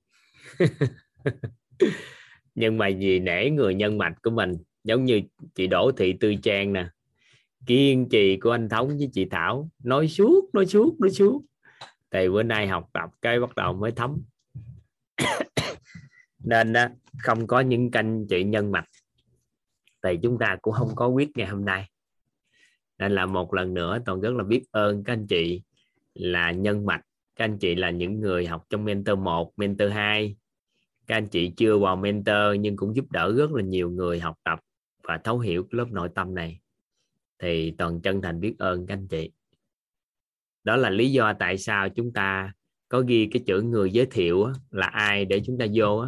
Nhưng 2.55 2.77
mà 2.77 2.89
vì 2.99 3.19
nể 3.19 3.49
người 3.49 3.75
nhân 3.75 3.97
mạch 3.97 4.13
của 4.23 4.29
mình 4.29 4.57
giống 4.83 5.05
như 5.05 5.21
chị 5.55 5.67
Đỗ 5.67 5.91
Thị 5.97 6.13
Tư 6.19 6.35
Trang 6.35 6.73
nè 6.73 6.87
kiên 7.65 8.09
trì 8.09 8.37
của 8.37 8.51
anh 8.51 8.69
Thống 8.69 8.87
với 8.87 9.09
chị 9.13 9.25
Thảo 9.25 9.69
nói 9.83 10.07
suốt 10.07 10.49
nói 10.53 10.65
suốt 10.65 10.95
nói 10.99 11.09
suốt. 11.09 11.43
Thì 12.11 12.29
bữa 12.29 12.43
nay 12.43 12.67
học 12.67 12.89
tập 12.93 13.09
cái 13.21 13.39
bắt 13.39 13.55
đầu 13.55 13.73
mới 13.73 13.91
thấm. 13.91 14.21
Nên 16.43 16.73
đó, 16.73 16.87
không 17.19 17.47
có 17.47 17.59
những 17.59 17.91
canh 17.91 18.25
chị 18.29 18.43
nhân 18.43 18.71
mạch. 18.71 18.85
Thì 20.03 20.17
chúng 20.23 20.39
ta 20.39 20.57
cũng 20.61 20.73
không 20.73 20.95
có 20.95 21.07
quyết 21.07 21.29
ngày 21.37 21.47
hôm 21.47 21.65
nay 21.65 21.90
nên 23.01 23.11
là 23.11 23.25
một 23.25 23.53
lần 23.53 23.73
nữa 23.73 23.99
toàn 24.05 24.21
rất 24.21 24.33
là 24.33 24.43
biết 24.43 24.63
ơn 24.71 25.03
các 25.03 25.13
anh 25.13 25.27
chị 25.27 25.61
là 26.13 26.51
nhân 26.51 26.85
mạch, 26.85 27.01
các 27.35 27.45
anh 27.45 27.57
chị 27.57 27.75
là 27.75 27.89
những 27.89 28.19
người 28.19 28.45
học 28.45 28.65
trong 28.69 28.85
mentor 28.85 29.19
1 29.19 29.53
mentor 29.57 29.91
2 29.91 30.35
các 31.07 31.17
anh 31.17 31.27
chị 31.27 31.53
chưa 31.57 31.77
vào 31.77 31.95
mentor 31.95 32.59
nhưng 32.59 32.77
cũng 32.77 32.95
giúp 32.95 33.11
đỡ 33.11 33.33
rất 33.37 33.51
là 33.51 33.63
nhiều 33.63 33.89
người 33.89 34.19
học 34.19 34.37
tập 34.43 34.59
và 35.03 35.17
thấu 35.17 35.39
hiểu 35.39 35.67
lớp 35.71 35.85
nội 35.91 36.09
tâm 36.15 36.35
này. 36.35 36.59
Thì 37.39 37.75
toàn 37.77 38.01
chân 38.01 38.21
thành 38.21 38.39
biết 38.39 38.55
ơn 38.59 38.85
các 38.85 38.93
anh 38.93 39.07
chị. 39.07 39.31
Đó 40.63 40.75
là 40.75 40.89
lý 40.89 41.11
do 41.11 41.33
tại 41.33 41.57
sao 41.57 41.89
chúng 41.89 42.13
ta 42.13 42.53
có 42.89 43.01
ghi 43.01 43.29
cái 43.31 43.43
chữ 43.45 43.61
người 43.61 43.91
giới 43.91 44.05
thiệu 44.05 44.47
là 44.71 44.87
ai 44.87 45.25
để 45.25 45.41
chúng 45.45 45.57
ta 45.57 45.65
vô 45.73 46.05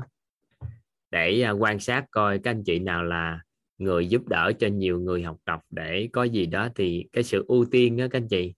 để 1.11 1.41
à, 1.41 1.51
quan 1.51 1.79
sát 1.79 2.05
coi 2.11 2.39
các 2.39 2.51
anh 2.51 2.63
chị 2.63 2.79
nào 2.79 3.03
là 3.03 3.39
người 3.77 4.07
giúp 4.07 4.27
đỡ 4.27 4.51
cho 4.59 4.67
nhiều 4.67 4.99
người 4.99 5.23
học 5.23 5.37
tập 5.45 5.59
để 5.69 6.09
có 6.13 6.23
gì 6.23 6.45
đó 6.45 6.69
thì 6.75 7.05
cái 7.13 7.23
sự 7.23 7.45
ưu 7.47 7.65
tiên 7.65 7.97
đó 7.97 8.05
các 8.11 8.17
anh 8.17 8.27
chị. 8.27 8.53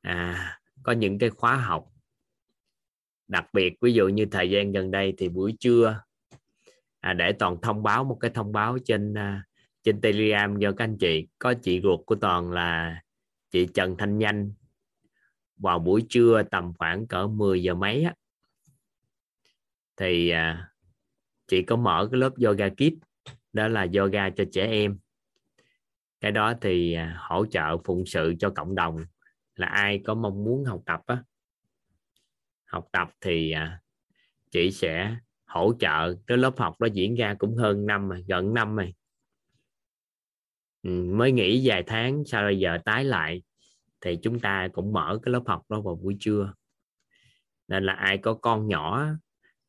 À, 0.00 0.58
có 0.82 0.92
những 0.92 1.18
cái 1.18 1.30
khóa 1.30 1.56
học 1.56 1.88
đặc 3.28 3.46
biệt 3.52 3.72
ví 3.80 3.92
dụ 3.92 4.08
như 4.08 4.26
thời 4.26 4.50
gian 4.50 4.72
gần 4.72 4.90
đây 4.90 5.14
thì 5.18 5.28
buổi 5.28 5.56
trưa 5.60 6.02
à, 7.00 7.12
để 7.12 7.32
toàn 7.32 7.56
thông 7.62 7.82
báo 7.82 8.04
một 8.04 8.18
cái 8.20 8.30
thông 8.34 8.52
báo 8.52 8.78
trên 8.84 9.12
uh, 9.12 9.42
trên 9.82 10.00
telegram 10.00 10.60
cho 10.60 10.72
các 10.72 10.84
anh 10.84 10.98
chị. 10.98 11.26
Có 11.38 11.54
chị 11.62 11.80
ruột 11.80 12.00
của 12.06 12.14
toàn 12.14 12.50
là 12.50 13.02
chị 13.50 13.68
Trần 13.74 13.96
Thanh 13.96 14.18
Nhanh. 14.18 14.52
Vào 15.56 15.78
buổi 15.78 16.04
trưa 16.08 16.42
tầm 16.50 16.72
khoảng 16.78 17.06
cỡ 17.06 17.26
10 17.26 17.62
giờ 17.62 17.74
mấy 17.74 18.04
á 18.04 18.14
thì 19.96 20.30
à, 20.30 20.68
chị 21.46 21.62
có 21.62 21.76
mở 21.76 22.08
cái 22.12 22.20
lớp 22.20 22.32
yoga 22.44 22.68
kids 22.68 22.96
đó 23.52 23.68
là 23.68 23.86
yoga 23.98 24.30
cho 24.30 24.44
trẻ 24.52 24.66
em. 24.66 24.98
Cái 26.20 26.32
đó 26.32 26.54
thì 26.60 26.92
à, 26.92 27.16
hỗ 27.18 27.46
trợ 27.46 27.76
phụng 27.84 28.06
sự 28.06 28.34
cho 28.38 28.50
cộng 28.50 28.74
đồng 28.74 29.04
là 29.54 29.66
ai 29.66 30.00
có 30.04 30.14
mong 30.14 30.44
muốn 30.44 30.64
học 30.64 30.82
tập 30.86 31.00
á. 31.06 31.22
Học 32.64 32.88
tập 32.92 33.08
thì 33.20 33.50
à, 33.50 33.80
chị 34.50 34.70
sẽ 34.70 35.16
hỗ 35.46 35.72
trợ 35.78 36.14
cái 36.26 36.38
lớp 36.38 36.58
học 36.58 36.80
đó 36.80 36.88
diễn 36.92 37.14
ra 37.14 37.34
cũng 37.38 37.56
hơn 37.56 37.86
năm 37.86 38.08
rồi 38.08 38.24
gần 38.28 38.54
năm 38.54 38.76
rồi. 38.76 38.94
Ừ, 40.82 40.90
mới 40.90 41.32
nghỉ 41.32 41.68
vài 41.68 41.82
tháng 41.86 42.24
sau 42.26 42.42
bây 42.42 42.58
giờ 42.58 42.78
tái 42.84 43.04
lại 43.04 43.42
thì 44.00 44.18
chúng 44.22 44.40
ta 44.40 44.68
cũng 44.72 44.92
mở 44.92 45.18
cái 45.22 45.32
lớp 45.32 45.42
học 45.46 45.62
đó 45.68 45.80
vào 45.80 45.94
buổi 45.94 46.16
trưa. 46.20 46.54
Nên 47.68 47.84
là 47.84 47.92
ai 47.92 48.18
có 48.18 48.34
con 48.34 48.68
nhỏ 48.68 49.06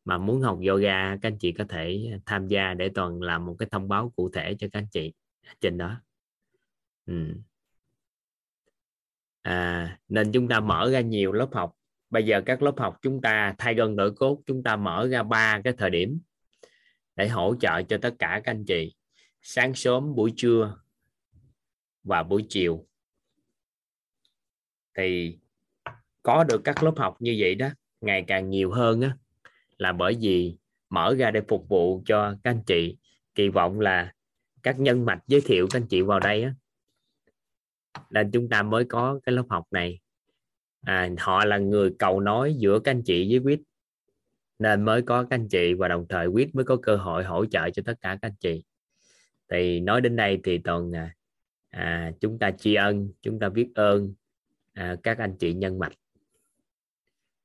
mà 0.05 0.17
muốn 0.17 0.41
học 0.41 0.59
yoga 0.67 1.17
các 1.17 1.30
anh 1.31 1.38
chị 1.38 1.51
có 1.51 1.63
thể 1.69 2.11
tham 2.25 2.47
gia 2.47 2.73
để 2.73 2.89
toàn 2.95 3.21
làm 3.21 3.45
một 3.45 3.55
cái 3.59 3.69
thông 3.71 3.88
báo 3.88 4.13
cụ 4.15 4.30
thể 4.34 4.55
cho 4.59 4.67
các 4.73 4.80
anh 4.80 4.88
chị. 4.91 5.13
Trên 5.61 5.77
đó. 5.77 6.01
Ừ. 7.05 7.34
à, 9.41 9.99
nên 10.07 10.31
chúng 10.31 10.47
ta 10.47 10.59
mở 10.59 10.89
ra 10.91 11.01
nhiều 11.01 11.31
lớp 11.31 11.49
học. 11.53 11.75
Bây 12.09 12.25
giờ 12.25 12.41
các 12.45 12.61
lớp 12.61 12.73
học 12.77 12.97
chúng 13.01 13.21
ta 13.21 13.55
thay 13.57 13.73
gân 13.73 13.95
đổi 13.95 14.13
cốt 14.15 14.41
chúng 14.45 14.63
ta 14.63 14.75
mở 14.75 15.07
ra 15.11 15.23
ba 15.23 15.61
cái 15.63 15.73
thời 15.77 15.89
điểm 15.89 16.19
để 17.15 17.27
hỗ 17.27 17.55
trợ 17.59 17.81
cho 17.84 17.97
tất 18.01 18.15
cả 18.19 18.41
các 18.43 18.51
anh 18.51 18.65
chị. 18.65 18.95
Sáng 19.41 19.73
sớm 19.73 20.15
buổi 20.15 20.34
trưa 20.35 20.77
và 22.03 22.23
buổi 22.23 22.45
chiều. 22.49 22.88
Thì 24.97 25.38
có 26.23 26.43
được 26.43 26.61
các 26.63 26.84
lớp 26.84 26.93
học 26.97 27.17
như 27.19 27.35
vậy 27.39 27.55
đó 27.55 27.69
ngày 28.01 28.23
càng 28.27 28.49
nhiều 28.49 28.71
hơn 28.71 29.01
á 29.01 29.17
là 29.84 29.91
bởi 29.91 30.18
vì 30.22 30.57
mở 30.89 31.15
ra 31.18 31.31
để 31.31 31.41
phục 31.47 31.69
vụ 31.69 32.01
cho 32.05 32.35
các 32.43 32.51
anh 32.51 32.64
chị. 32.65 32.97
Kỳ 33.35 33.49
vọng 33.49 33.80
là 33.80 34.14
các 34.64 34.80
nhân 34.80 35.05
mạch 35.05 35.23
giới 35.27 35.41
thiệu 35.41 35.68
các 35.72 35.80
anh 35.80 35.88
chị 35.88 36.01
vào 36.01 36.19
đây 36.19 36.43
á 36.43 36.53
nên 38.10 38.31
chúng 38.31 38.49
ta 38.49 38.64
mới 38.64 38.85
có 38.85 39.19
cái 39.23 39.35
lớp 39.35 39.45
học 39.49 39.68
này. 39.72 39.99
À, 40.81 41.10
họ 41.18 41.45
là 41.45 41.57
người 41.57 41.93
cầu 41.99 42.19
nói 42.19 42.55
giữa 42.57 42.80
các 42.80 42.91
anh 42.91 43.03
chị 43.03 43.30
với 43.30 43.39
quýt 43.39 43.60
nên 44.60 44.85
mới 44.85 45.01
có 45.01 45.23
các 45.23 45.35
anh 45.35 45.47
chị 45.47 45.73
và 45.73 45.88
đồng 45.88 46.05
thời 46.10 46.31
quýt 46.31 46.55
mới 46.55 46.65
có 46.65 46.76
cơ 46.76 46.95
hội 46.95 47.23
hỗ 47.23 47.45
trợ 47.45 47.69
cho 47.69 47.84
tất 47.85 48.01
cả 48.01 48.18
các 48.22 48.27
anh 48.27 48.35
chị. 48.39 48.64
Thì 49.49 49.80
nói 49.80 50.01
đến 50.01 50.15
đây 50.15 50.39
thì 50.43 50.57
toàn 50.57 50.95
à, 50.95 51.15
à, 51.69 52.11
chúng 52.19 52.39
ta 52.39 52.51
tri 52.51 52.73
ân 52.73 53.10
chúng 53.22 53.39
ta 53.39 53.49
biết 53.49 53.72
ơn 53.76 54.14
à, 54.73 54.95
các 55.03 55.18
anh 55.18 55.35
chị 55.39 55.53
nhân 55.53 55.80
mạch 55.80 55.93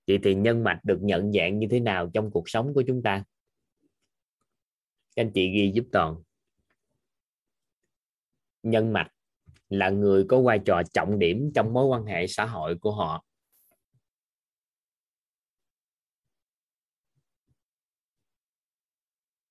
vậy 0.08 0.18
thì 0.22 0.34
nhân 0.34 0.64
mạch 0.64 0.80
được 0.84 0.98
nhận 1.02 1.32
dạng 1.32 1.58
như 1.58 1.66
thế 1.70 1.80
nào 1.80 2.10
trong 2.14 2.30
cuộc 2.30 2.48
sống 2.48 2.74
của 2.74 2.82
chúng 2.86 3.02
ta? 3.02 3.24
Các 5.16 5.22
anh 5.22 5.30
chị 5.34 5.50
ghi 5.50 5.72
giúp 5.74 5.84
toàn. 5.92 6.16
Nhân 8.62 8.92
mạch 8.92 9.12
là 9.68 9.90
người 9.90 10.24
có 10.28 10.42
vai 10.42 10.60
trò 10.66 10.82
trọng 10.92 11.18
điểm 11.18 11.50
trong 11.54 11.72
mối 11.72 11.86
quan 11.86 12.04
hệ 12.04 12.26
xã 12.26 12.46
hội 12.46 12.78
của 12.78 12.92
họ. 12.92 13.24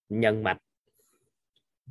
Nhân 0.10 0.44
mạch 0.44 0.58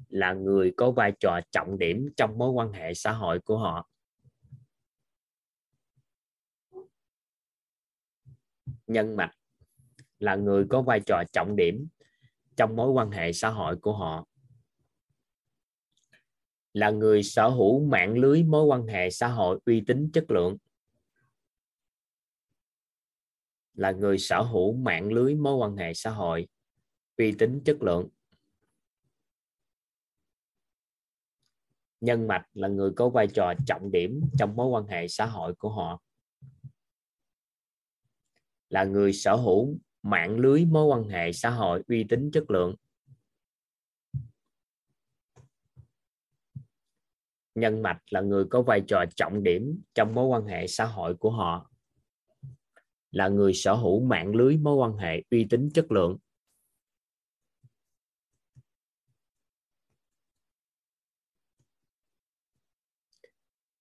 là 0.09 0.32
người 0.32 0.74
có 0.76 0.90
vai 0.90 1.12
trò 1.20 1.40
trọng 1.51 1.78
điểm 1.78 2.09
trong 2.16 2.38
mối 2.38 2.51
quan 2.51 2.72
hệ 2.72 2.94
xã 2.94 3.12
hội 3.12 3.40
của 3.40 3.59
họ. 3.59 3.88
Nhân 8.86 9.16
mạch 9.16 9.32
là 10.18 10.36
người 10.36 10.66
có 10.70 10.82
vai 10.82 11.00
trò 11.06 11.22
trọng 11.32 11.56
điểm 11.56 11.88
trong 12.56 12.76
mối 12.76 12.90
quan 12.90 13.10
hệ 13.10 13.32
xã 13.32 13.48
hội 13.48 13.76
của 13.76 13.92
họ. 13.92 14.26
Là 16.72 16.90
người 16.90 17.22
sở 17.22 17.48
hữu 17.48 17.86
mạng 17.86 18.18
lưới 18.18 18.42
mối 18.42 18.64
quan 18.64 18.86
hệ 18.86 19.10
xã 19.10 19.28
hội 19.28 19.60
uy 19.66 19.82
tín 19.86 20.10
chất 20.12 20.30
lượng. 20.30 20.56
Là 23.74 23.90
người 23.90 24.18
sở 24.18 24.42
hữu 24.42 24.72
mạng 24.72 25.12
lưới 25.12 25.34
mối 25.34 25.54
quan 25.54 25.76
hệ 25.76 25.94
xã 25.94 26.10
hội 26.10 26.48
uy 27.16 27.32
tín 27.38 27.62
chất 27.64 27.76
lượng. 27.82 28.08
Nhân 32.00 32.26
mạch 32.26 32.46
là 32.54 32.68
người 32.68 32.90
có 32.96 33.08
vai 33.08 33.26
trò 33.34 33.54
trọng 33.66 33.90
điểm 33.92 34.20
trong 34.38 34.56
mối 34.56 34.66
quan 34.66 34.86
hệ 34.86 35.08
xã 35.08 35.26
hội 35.26 35.54
của 35.58 35.70
họ 35.70 36.02
là 38.68 38.84
người 38.84 39.12
sở 39.12 39.36
hữu 39.36 39.78
mạng 40.02 40.38
lưới 40.38 40.64
mối 40.64 40.84
quan 40.84 41.09
hệ 41.09 41.32
xã 41.32 41.51
hội 41.51 41.82
uy 41.88 42.05
tín 42.09 42.30
chất 42.30 42.51
lượng. 42.51 42.74
Nhân 47.55 47.82
mạch 47.82 48.01
là 48.10 48.20
người 48.20 48.44
có 48.51 48.62
vai 48.62 48.82
trò 48.88 49.05
trọng 49.16 49.43
điểm 49.43 49.82
trong 49.94 50.14
mối 50.14 50.26
quan 50.26 50.47
hệ 50.47 50.66
xã 50.66 50.84
hội 50.84 51.14
của 51.14 51.30
họ. 51.30 51.70
Là 53.10 53.28
người 53.28 53.55
sở 53.55 53.74
hữu 53.74 54.01
mạng 54.01 54.34
lưới 54.34 54.56
mối 54.56 54.74
quan 54.74 54.97
hệ 54.97 55.22
uy 55.30 55.47
tín 55.51 55.70
chất 55.74 55.93
lượng. 55.93 56.18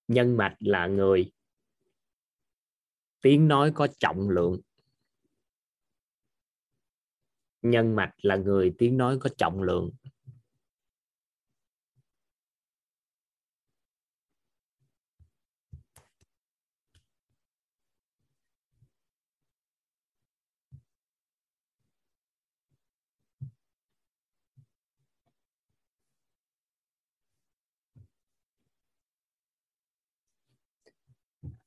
Nhân 0.07 0.38
mạch 0.38 0.56
là 0.60 0.88
người 0.88 1.32
tiếng 3.22 3.48
nói 3.48 3.72
có 3.76 3.88
trọng 3.99 4.30
lượng 4.30 4.62
nhân 7.72 7.96
mạch 7.96 8.14
là 8.22 8.36
người 8.36 8.76
tiếng 8.78 8.98
nói 8.98 9.18
có 9.20 9.30
trọng 9.38 9.62
lượng. 9.62 9.92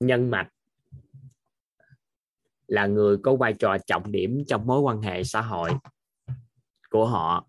Nhân 0.01 0.31
mạch 0.31 0.49
là 2.69 2.87
người 2.87 3.17
có 3.23 3.37
vai 3.37 3.55
trò 3.59 3.77
trọng 3.87 4.13
điểm 4.13 4.45
trong 4.49 4.67
mối 4.67 4.81
quan 4.81 5.03
hệ 5.03 5.25
xã 5.25 5.41
hội 5.41 5.71
của 6.91 7.07
họ, 7.07 7.49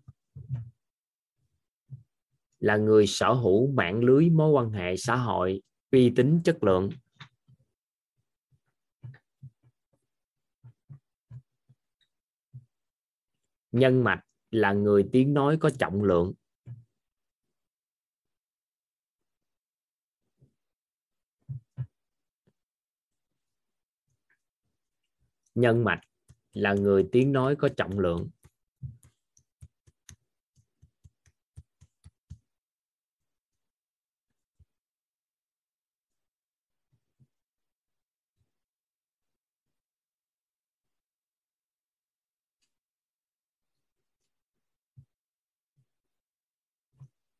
là 2.58 2.76
người 2.76 3.06
sở 3.06 3.32
hữu 3.32 3.72
mạng 3.72 4.04
lưới 4.04 4.30
mối 4.30 4.50
quan 4.50 4.70
hệ 4.70 4.96
xã 4.96 5.16
hội 5.16 5.62
uy 5.90 6.12
tín 6.16 6.40
chất 6.44 6.64
lượng. 6.64 6.90
Nhân 13.72 14.04
mạch 14.04 14.20
là 14.50 14.72
người 14.72 15.08
tiếng 15.12 15.34
nói 15.34 15.56
có 15.60 15.70
trọng 15.78 16.02
lượng. 16.02 16.32
Nhân 25.60 25.84
mạch 25.84 26.00
là 26.52 26.74
người 26.74 27.08
tiếng 27.12 27.32
nói 27.32 27.56
có 27.56 27.68
trọng 27.76 27.98
lượng. 27.98 28.28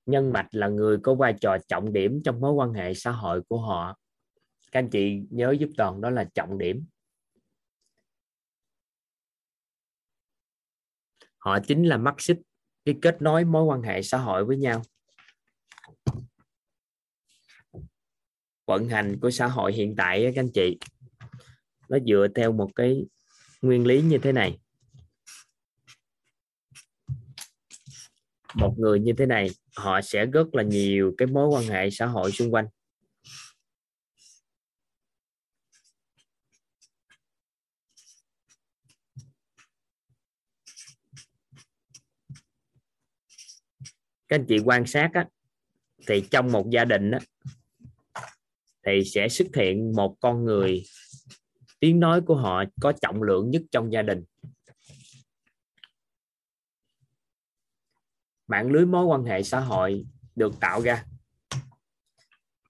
Nhân 0.07 0.33
mạch 0.33 0.49
là 0.51 0.69
người 0.69 0.99
có 1.03 1.15
vai 1.15 1.35
trò 1.41 1.57
trọng 1.69 1.93
điểm 1.93 2.23
trong 2.25 2.41
mối 2.41 2.53
quan 2.53 2.73
hệ 2.73 2.95
xã 2.95 3.11
hội 3.11 3.43
của 3.49 3.61
họ. 3.61 3.99
Các 4.73 4.81
anh 4.81 4.91
chị 4.91 5.23
nhớ 5.31 5.51
giúp 5.51 5.71
toàn 5.77 6.01
đó 6.01 6.11
là 6.11 6.25
trọng 6.35 6.59
điểm. 6.59 6.87
Họ 11.41 11.59
chính 11.61 11.85
là 11.85 11.97
mắt 11.97 12.15
xích 12.19 12.39
cái 12.85 12.95
kết 13.03 13.23
nối 13.23 13.45
mối 13.45 13.65
quan 13.65 13.83
hệ 13.83 14.03
xã 14.03 14.19
hội 14.19 14.45
với 14.45 14.57
nhau. 14.57 14.83
Vận 18.67 18.89
hành 18.89 19.21
của 19.21 19.31
xã 19.31 19.47
hội 19.47 19.73
hiện 19.73 19.95
tại 19.97 20.25
các 20.25 20.41
anh 20.41 20.51
chị, 20.55 20.79
nó 21.89 21.99
dựa 22.07 22.27
theo 22.35 22.53
một 22.53 22.71
cái 22.77 23.07
nguyên 23.63 23.87
lý 23.87 24.03
như 24.03 24.19
thế 24.19 24.33
này. 24.33 24.59
Một 28.55 28.75
người 28.79 29.01
như 29.01 29.13
thế 29.19 29.27
này, 29.27 29.51
họ 29.77 30.01
sẽ 30.01 30.27
rất 30.27 30.55
là 30.55 30.63
nhiều 30.63 31.15
cái 31.19 31.27
mối 31.27 31.49
quan 31.49 31.65
hệ 31.65 31.91
xã 31.91 32.07
hội 32.07 32.33
xung 32.33 32.55
quanh. 32.55 32.67
Các 44.31 44.37
anh 44.37 44.47
chị 44.47 44.59
quan 44.65 44.87
sát 44.87 45.11
á, 45.15 45.27
thì 46.07 46.25
trong 46.31 46.53
một 46.53 46.71
gia 46.71 46.85
đình 46.85 47.11
á, 47.11 47.19
thì 48.87 49.05
sẽ 49.05 49.29
xuất 49.29 49.49
hiện 49.57 49.93
một 49.97 50.17
con 50.21 50.45
người 50.45 50.83
tiếng 51.81 52.01
nói 52.01 52.21
của 52.21 52.37
họ 52.37 52.65
có 52.81 52.93
trọng 52.93 53.23
lượng 53.23 53.51
nhất 53.51 53.63
trong 53.71 53.93
gia 53.93 54.03
đình. 54.03 54.25
Mạng 58.47 58.71
lưới 58.71 58.87
mối 58.87 59.05
quan 59.05 59.25
hệ 59.25 59.43
xã 59.43 59.61
hội 59.61 60.05
được 60.37 60.61
tạo 60.61 60.81
ra. 60.81 61.05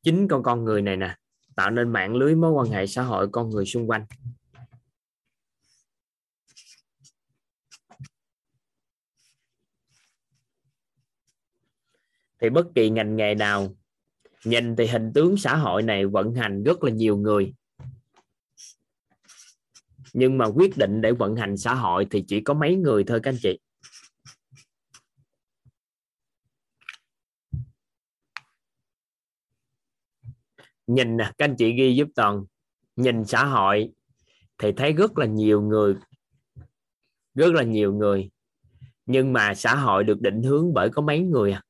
Chính 0.03 0.29
con 0.29 0.43
con 0.43 0.65
người 0.65 0.83
này 0.83 0.97
nè 0.97 1.17
tạo 1.57 1.71
nên 1.71 1.93
mạng 1.93 2.15
lưới 2.15 2.35
mối 2.35 2.53
quan 2.53 2.67
hệ 2.67 2.87
xã 2.87 3.03
hội 3.03 3.29
con 3.33 3.51
người 3.51 3.67
xung 3.67 3.91
quanh. 3.91 4.07
Thì 12.41 12.51
bất 12.51 12.67
kỳ 12.75 12.91
ngành 12.91 13.17
nghề 13.17 13.35
nào, 13.35 13.77
nhìn 14.45 14.77
thì 14.77 14.87
hình 14.87 15.13
tướng 15.15 15.37
xã 15.37 15.57
hội 15.57 15.83
này 15.83 16.07
vận 16.07 16.35
hành 16.35 16.63
rất 16.63 16.85
là 16.85 16.91
nhiều 16.91 17.17
người. 17.17 17.55
Nhưng 20.13 20.39
mà 20.39 20.47
quyết 20.47 20.77
định 20.77 21.01
để 21.01 21.13
vận 21.13 21.37
hành 21.37 21.57
xã 21.57 21.75
hội 21.75 22.07
thì 22.11 22.25
chỉ 22.29 22.41
có 22.41 22.55
mấy 22.55 22.77
người 22.77 23.05
thôi 23.05 23.21
các 23.23 23.31
anh 23.31 23.39
chị. 23.43 23.59
Nhìn 30.87 31.17
nè, 31.17 31.33
các 31.39 31.45
anh 31.45 31.57
chị 31.59 31.73
ghi 31.73 31.95
giúp 31.95 32.09
toàn. 32.15 32.45
Nhìn 32.97 33.25
xã 33.25 33.45
hội 33.45 33.93
thì 34.59 34.73
thấy 34.73 34.93
rất 34.93 35.19
là 35.19 35.27
nhiều 35.27 35.63
người, 35.63 35.95
rất 37.35 37.53
là 37.53 37.63
nhiều 37.63 37.95
người. 37.95 38.31
Nhưng 39.07 39.33
mà 39.33 39.55
xã 39.55 39.75
hội 39.75 40.05
được 40.05 40.21
định 40.21 40.43
hướng 40.43 40.75
bởi 40.75 40.91
có 40.91 41.03
mấy 41.03 41.21
người 41.21 41.53
à? 41.53 41.63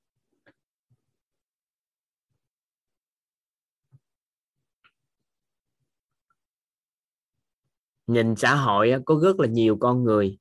Nhìn 8.13 8.37
xã 8.37 8.55
hội 8.55 8.93
có 9.05 9.21
rất 9.23 9.41
là 9.41 9.47
nhiều 9.47 9.77
con 9.81 10.05
người, 10.05 10.39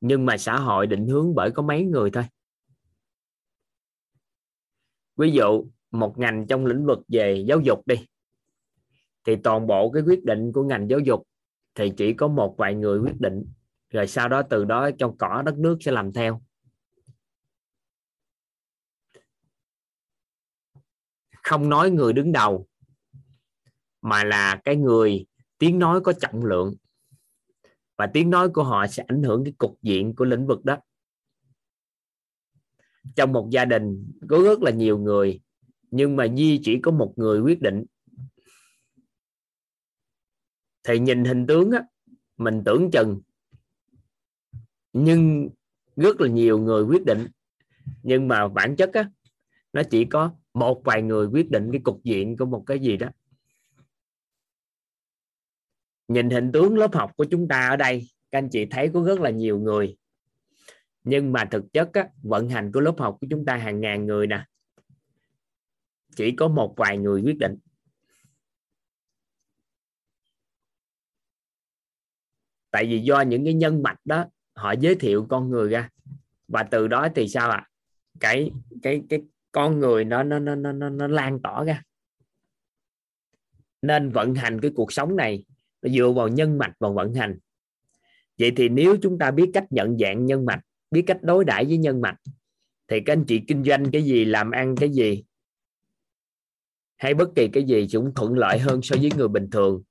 nhưng 0.00 0.26
mà 0.26 0.36
xã 0.36 0.56
hội 0.56 0.86
định 0.86 1.06
hướng 1.06 1.34
bởi 1.34 1.50
có 1.50 1.62
mấy 1.62 1.84
người 1.84 2.10
thôi. 2.10 2.24
Ví 5.16 5.30
dụ, 5.30 5.66
một 5.90 6.18
ngành 6.18 6.46
trong 6.46 6.66
lĩnh 6.66 6.86
vực 6.86 6.98
về 7.08 7.44
giáo 7.48 7.60
dục 7.60 7.86
đi, 7.86 8.06
thì 9.24 9.36
toàn 9.36 9.66
bộ 9.66 9.90
cái 9.90 10.02
quyết 10.02 10.24
định 10.24 10.52
của 10.52 10.64
ngành 10.64 10.90
giáo 10.90 10.98
dục 10.98 11.26
thì 11.74 11.92
chỉ 11.96 12.14
có 12.14 12.28
một 12.28 12.54
vài 12.58 12.74
người 12.74 12.98
quyết 12.98 13.20
định, 13.20 13.44
rồi 13.90 14.06
sau 14.06 14.28
đó 14.28 14.42
từ 14.50 14.64
đó 14.64 14.90
trong 14.98 15.16
cỏ 15.18 15.42
đất 15.46 15.58
nước 15.58 15.76
sẽ 15.80 15.92
làm 15.92 16.12
theo. 16.12 16.42
Không 21.42 21.68
nói 21.68 21.90
người 21.90 22.12
đứng 22.12 22.32
đầu, 22.32 22.66
mà 24.02 24.24
là 24.24 24.60
cái 24.64 24.76
người 24.76 25.26
tiếng 25.58 25.78
nói 25.78 26.00
có 26.00 26.12
trọng 26.12 26.44
lượng 26.44 26.74
và 27.96 28.06
tiếng 28.06 28.30
nói 28.30 28.48
của 28.48 28.64
họ 28.64 28.86
sẽ 28.86 29.04
ảnh 29.08 29.22
hưởng 29.22 29.44
cái 29.44 29.52
cục 29.58 29.78
diện 29.82 30.14
của 30.14 30.24
lĩnh 30.24 30.46
vực 30.46 30.64
đó. 30.64 30.78
Trong 33.16 33.32
một 33.32 33.48
gia 33.50 33.64
đình 33.64 34.12
có 34.28 34.38
rất 34.42 34.62
là 34.62 34.70
nhiều 34.70 34.98
người, 34.98 35.40
nhưng 35.90 36.16
mà 36.16 36.24
duy 36.24 36.60
chỉ 36.64 36.80
có 36.80 36.90
một 36.90 37.12
người 37.16 37.40
quyết 37.40 37.62
định. 37.62 37.84
Thì 40.84 40.98
nhìn 40.98 41.24
hình 41.24 41.46
tướng 41.46 41.70
á, 41.70 41.82
mình 42.36 42.62
tưởng 42.64 42.90
chừng. 42.90 43.20
Nhưng 44.92 45.48
rất 45.96 46.20
là 46.20 46.28
nhiều 46.28 46.58
người 46.58 46.82
quyết 46.82 47.04
định. 47.04 47.26
Nhưng 48.02 48.28
mà 48.28 48.48
bản 48.48 48.76
chất 48.76 48.92
á, 48.92 49.10
nó 49.72 49.82
chỉ 49.90 50.04
có 50.04 50.34
một 50.54 50.82
vài 50.84 51.02
người 51.02 51.26
quyết 51.26 51.50
định 51.50 51.68
cái 51.72 51.80
cục 51.84 52.04
diện 52.04 52.36
của 52.36 52.46
một 52.46 52.64
cái 52.66 52.78
gì 52.78 52.96
đó 52.96 53.08
nhìn 56.08 56.30
hình 56.30 56.52
tướng 56.52 56.78
lớp 56.78 56.94
học 56.94 57.12
của 57.16 57.24
chúng 57.24 57.48
ta 57.48 57.68
ở 57.68 57.76
đây 57.76 58.08
các 58.30 58.38
anh 58.38 58.48
chị 58.48 58.66
thấy 58.66 58.90
có 58.94 59.02
rất 59.02 59.20
là 59.20 59.30
nhiều 59.30 59.58
người. 59.58 59.96
Nhưng 61.04 61.32
mà 61.32 61.44
thực 61.50 61.72
chất 61.72 61.90
á, 61.92 62.08
vận 62.22 62.48
hành 62.48 62.72
của 62.72 62.80
lớp 62.80 62.94
học 62.98 63.16
của 63.20 63.26
chúng 63.30 63.44
ta 63.44 63.56
hàng 63.56 63.80
ngàn 63.80 64.06
người 64.06 64.26
nè. 64.26 64.44
Chỉ 66.16 66.32
có 66.36 66.48
một 66.48 66.74
vài 66.76 66.98
người 66.98 67.22
quyết 67.22 67.38
định. 67.38 67.58
Tại 72.70 72.86
vì 72.86 73.00
do 73.00 73.20
những 73.20 73.44
cái 73.44 73.54
nhân 73.54 73.82
mạch 73.82 73.98
đó 74.04 74.26
họ 74.54 74.72
giới 74.72 74.94
thiệu 74.94 75.26
con 75.30 75.50
người 75.50 75.70
ra. 75.70 75.90
Và 76.48 76.62
từ 76.62 76.88
đó 76.88 77.08
thì 77.14 77.28
sao 77.28 77.50
ạ? 77.50 77.56
À? 77.56 77.70
cái 78.20 78.50
cái 78.82 79.02
cái 79.08 79.22
con 79.52 79.80
người 79.80 80.04
nó 80.04 80.22
nó 80.22 80.38
nó 80.38 80.54
nó 80.54 80.72
nó, 80.72 81.06
lan 81.06 81.42
tỏa 81.42 81.64
ra. 81.64 81.82
Nên 83.82 84.10
vận 84.10 84.34
hành 84.34 84.60
cái 84.60 84.70
cuộc 84.74 84.92
sống 84.92 85.16
này 85.16 85.44
nó 85.84 85.90
dựa 85.92 86.10
vào 86.10 86.28
nhân 86.28 86.58
mạch 86.58 86.72
và 86.78 86.88
vận 86.88 87.14
hành. 87.14 87.38
Vậy 88.38 88.52
thì 88.56 88.68
nếu 88.68 88.96
chúng 89.02 89.18
ta 89.18 89.30
biết 89.30 89.50
cách 89.54 89.64
nhận 89.70 89.98
dạng 89.98 90.26
nhân 90.26 90.44
mạch, 90.44 90.60
biết 90.90 91.04
cách 91.06 91.18
đối 91.22 91.44
đãi 91.44 91.64
với 91.64 91.76
nhân 91.76 92.00
mạch, 92.00 92.16
thì 92.88 93.00
các 93.00 93.12
anh 93.12 93.24
chị 93.24 93.40
kinh 93.48 93.64
doanh 93.64 93.90
cái 93.90 94.02
gì, 94.02 94.24
làm 94.24 94.50
ăn 94.50 94.76
cái 94.76 94.88
gì, 94.88 95.24
hay 96.96 97.14
bất 97.14 97.28
kỳ 97.34 97.48
cái 97.48 97.64
gì 97.64 97.86
cũng 97.92 98.14
thuận 98.14 98.38
lợi 98.38 98.58
hơn 98.58 98.82
so 98.82 98.96
với 99.00 99.10
người 99.16 99.28
bình 99.28 99.50
thường. 99.50 99.82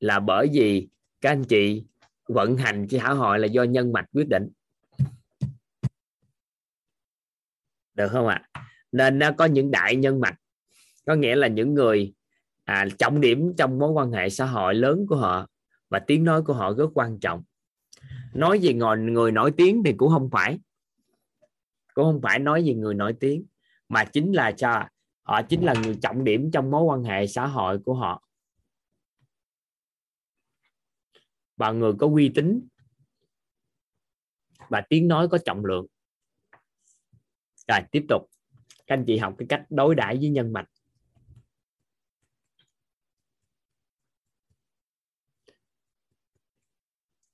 Là 0.00 0.20
bởi 0.20 0.48
vì 0.52 0.88
các 1.20 1.30
anh 1.30 1.44
chị 1.44 1.84
vận 2.28 2.56
hành 2.56 2.86
cái 2.88 3.00
xã 3.00 3.12
hội 3.12 3.38
là 3.38 3.46
do 3.46 3.62
nhân 3.62 3.92
mạch 3.92 4.06
quyết 4.12 4.28
định. 4.28 4.48
Được 7.94 8.08
không 8.08 8.26
ạ? 8.26 8.48
À? 8.52 8.62
nên 8.92 9.18
nó 9.18 9.32
có 9.32 9.44
những 9.44 9.70
đại 9.70 9.96
nhân 9.96 10.20
mạch. 10.20 10.34
Có 11.06 11.14
nghĩa 11.14 11.36
là 11.36 11.48
những 11.48 11.74
người 11.74 12.12
à, 12.64 12.86
trọng 12.98 13.20
điểm 13.20 13.52
trong 13.58 13.78
mối 13.78 13.90
quan 13.90 14.12
hệ 14.12 14.28
xã 14.28 14.46
hội 14.46 14.74
lớn 14.74 15.06
của 15.08 15.16
họ 15.16 15.46
và 15.88 15.98
tiếng 15.98 16.24
nói 16.24 16.42
của 16.42 16.52
họ 16.52 16.72
rất 16.72 16.90
quan 16.94 17.18
trọng. 17.20 17.42
Nói 18.34 18.58
về 18.62 18.74
người, 18.74 18.96
người 18.96 19.32
nổi 19.32 19.52
tiếng 19.56 19.82
thì 19.84 19.92
cũng 19.96 20.10
không 20.10 20.30
phải. 20.30 20.58
Cũng 21.94 22.04
không 22.04 22.20
phải 22.22 22.38
nói 22.38 22.62
về 22.66 22.74
người 22.74 22.94
nổi 22.94 23.14
tiếng 23.20 23.46
mà 23.88 24.04
chính 24.04 24.32
là 24.32 24.52
cho 24.52 24.84
họ 25.22 25.42
chính 25.42 25.64
là 25.64 25.74
người 25.84 25.98
trọng 26.02 26.24
điểm 26.24 26.50
trong 26.50 26.70
mối 26.70 26.82
quan 26.82 27.04
hệ 27.04 27.26
xã 27.26 27.46
hội 27.46 27.78
của 27.78 27.94
họ. 27.94 28.22
Và 31.56 31.72
người 31.72 31.92
có 31.98 32.06
uy 32.06 32.32
tín 32.34 32.68
và 34.68 34.82
tiếng 34.88 35.08
nói 35.08 35.28
có 35.28 35.38
trọng 35.44 35.64
lượng. 35.64 35.86
Rồi 37.68 37.80
tiếp 37.90 38.04
tục. 38.08 38.22
Các 38.86 38.94
anh 38.94 39.04
chị 39.06 39.18
học 39.18 39.34
cái 39.38 39.46
cách 39.48 39.64
đối 39.70 39.94
đãi 39.94 40.16
với 40.16 40.30
nhân 40.30 40.52
mạch. 40.52 40.68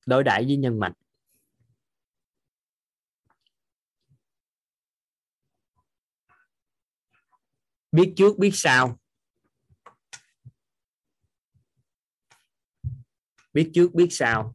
Đối 0.08 0.24
đãi 0.24 0.44
với 0.44 0.56
nhân 0.56 0.78
mạch. 0.80 0.92
Biết 7.92 8.12
trước, 8.16 8.38
biết 8.38 8.50
sau. 8.52 8.98
Biết 13.52 13.70
trước, 13.74 13.94
biết 13.94 14.08
sau. 14.10 14.54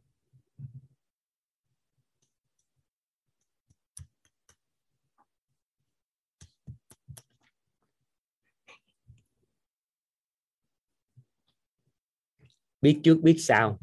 Biết 12.80 13.00
trước, 13.04 13.18
biết 13.22 13.36
sau 13.38 13.78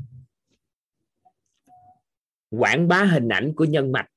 quảng 2.52 2.88
bá 2.88 3.04
hình 3.04 3.30
ảnh 3.30 3.54
của 3.56 3.66
nhân 3.66 3.92
mạch. 3.92 4.08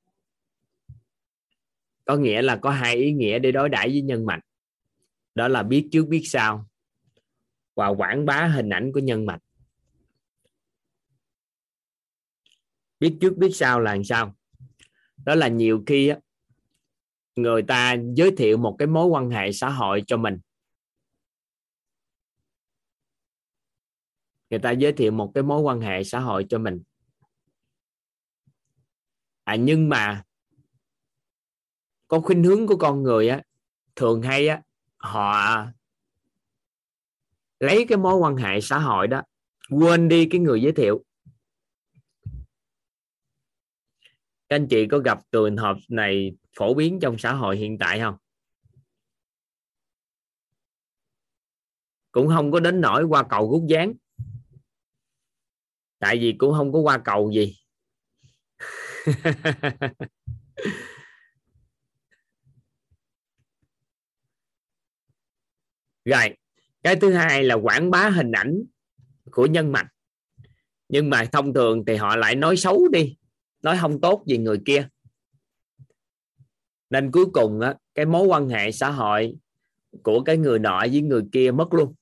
Có 2.05 2.17
nghĩa 2.17 2.43
là 2.43 2.57
có 2.57 2.71
hai 2.71 2.97
ý 2.97 3.13
nghĩa 3.13 3.39
để 3.39 3.53
đối 3.53 3.69
đãi 3.69 3.89
với 3.89 4.03
nhân 4.03 4.27
mạch. 4.27 4.41
Đó 5.35 5.49
là 5.49 5.63
biết 5.63 5.89
trước, 5.93 6.09
biết 6.09 6.23
sau, 6.25 6.67
và 7.75 7.89
quảng 7.89 8.27
bá 8.27 8.47
hình 8.47 8.69
ảnh 8.69 8.93
của 8.95 9.01
nhân 9.01 9.27
mạch. 9.27 9.41
Biết 13.01 13.17
trước, 13.21 13.37
biết 13.37 13.51
sau 13.53 13.81
là 13.81 13.95
làm 13.95 14.05
sao? 14.05 14.37
Đó 15.17 15.35
là 15.35 15.49
nhiều 15.49 15.83
khi 15.87 16.13
người 17.37 17.63
ta 17.63 17.97
giới 18.15 18.31
thiệu 18.37 18.57
một 18.57 18.77
cái 18.79 18.89
mối 18.89 19.07
quan 19.07 19.31
hệ 19.31 19.53
xã 19.53 19.69
hội 19.69 20.03
cho 20.07 20.17
mình. 20.17 20.39
Người 24.51 24.59
ta 24.59 24.71
giới 24.71 24.93
thiệu 24.93 25.13
một 25.13 25.33
cái 25.35 25.43
mối 25.43 25.61
quan 25.61 25.81
hệ 25.81 26.05
xã 26.05 26.21
hội 26.21 26.47
cho 26.49 26.59
mình 26.59 26.83
à 29.45 29.57
nhưng 29.57 29.89
mà 29.89 30.25
có 32.09 32.21
khuynh 32.21 32.45
hướng 32.45 32.67
của 32.67 32.77
con 32.77 33.03
người 33.03 33.29
á, 33.29 33.43
thường 33.97 34.23
hay 34.23 34.49
á, 34.49 34.63
họ 34.97 35.67
lấy 37.61 37.87
cái 37.89 37.99
mối 37.99 38.15
quan 38.15 38.37
hệ 38.37 38.61
xã 38.61 38.79
hội 38.79 39.07
đó, 39.07 39.23
quên 39.71 40.09
đi 40.09 40.29
cái 40.31 40.41
người 40.41 40.63
giới 40.63 40.73
thiệu. 40.73 41.05
Các 44.49 44.57
anh 44.57 44.67
chị 44.71 44.87
có 44.87 44.99
gặp 44.99 45.19
trường 45.33 45.57
hợp 45.57 45.77
này 45.89 46.37
phổ 46.57 46.75
biến 46.75 46.99
trong 47.01 47.19
xã 47.19 47.33
hội 47.33 47.57
hiện 47.57 47.79
tại 47.79 48.01
không? 48.01 48.17
Cũng 52.13 52.29
không 52.29 52.53
có 52.53 52.61
đến 52.61 52.81
nỗi 52.81 53.05
qua 53.05 53.25
cầu 53.31 53.51
rút 53.53 53.63
dáng. 53.69 53.93
Tại 55.99 56.19
vì 56.19 56.35
cũng 56.39 56.53
không 56.53 56.73
có 56.73 56.79
qua 56.79 57.01
cầu 57.05 57.31
gì. 57.31 57.64
rồi 66.05 66.37
cái 66.83 66.97
thứ 66.97 67.13
hai 67.13 67.45
là 67.45 67.55
quảng 67.55 67.91
bá 67.91 68.09
hình 68.09 68.33
ảnh 68.33 68.63
của 69.31 69.47
nhân 69.47 69.73
mạch. 69.73 69.87
Nhưng 70.89 71.11
mà 71.11 71.25
thông 71.33 71.55
thường 71.55 71.85
thì 71.87 71.97
họ 71.97 72.17
lại 72.17 72.35
nói 72.35 72.57
xấu 72.57 72.89
đi 72.89 73.17
nói 73.63 73.79
không 73.81 74.01
tốt 74.01 74.25
về 74.27 74.39
người 74.39 74.59
kia. 74.65 74.89
Nên 76.91 77.11
cuối 77.11 77.27
cùng 77.33 77.61
á, 77.61 77.75
cái 77.95 78.07
mối 78.07 78.27
quan 78.27 78.49
hệ 78.49 78.73
xã 78.73 78.91
hội 78.91 79.37
của 80.03 80.23
cái 80.23 80.37
người 80.37 80.59
nọ 80.59 80.81
với 80.81 81.01
người 81.01 81.23
kia 81.33 81.51
mất 81.51 81.75
luôn. 81.75 81.95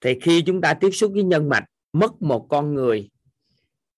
Thì 0.00 0.18
khi 0.22 0.42
chúng 0.46 0.60
ta 0.60 0.74
tiếp 0.74 0.90
xúc 0.90 1.12
với 1.14 1.22
nhân 1.22 1.48
mạch 1.48 1.64
mất 1.92 2.22
một 2.22 2.46
con 2.48 2.74
người 2.74 3.10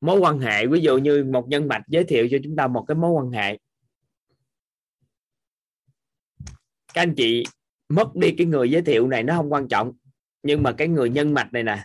mối 0.04 0.18
quan 0.18 0.38
hệ. 0.38 0.66
Ví 0.66 0.80
dụ 0.80 0.98
như 0.98 1.24
một 1.24 1.48
nhân 1.48 1.68
mạch 1.68 1.82
giới 1.88 2.04
thiệu 2.04 2.28
cho 2.30 2.38
chúng 2.44 2.56
ta 2.56 2.66
một 2.66 2.84
cái 2.88 2.94
mối 2.94 3.10
quan 3.10 3.30
hệ. 3.30 3.58
Các 6.94 7.02
anh 7.02 7.14
chị 7.14 7.44
mất 7.88 8.16
đi 8.16 8.34
cái 8.38 8.46
người 8.46 8.70
giới 8.70 8.82
thiệu 8.82 9.08
này 9.08 9.22
nó 9.22 9.36
không 9.36 9.52
quan 9.52 9.68
trọng. 9.68 9.92
Nhưng 10.42 10.62
mà 10.62 10.72
cái 10.72 10.88
người 10.88 11.10
nhân 11.10 11.34
mạch 11.34 11.52
này 11.52 11.62
nè, 11.62 11.84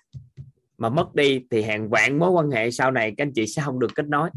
mà 0.78 0.90
mất 0.90 1.16
đi 1.16 1.42
thì 1.52 1.62
hàng 1.62 1.90
vạn 1.90 2.20
mối 2.20 2.30
quan 2.30 2.52
hệ 2.52 2.72
sau 2.72 2.92
này 2.92 3.14
các 3.18 3.24
anh 3.24 3.34
chị 3.34 3.48
sẽ 3.48 3.62
không 3.66 3.80
được 3.80 3.96
kết 3.96 4.08
nối. 4.08 4.30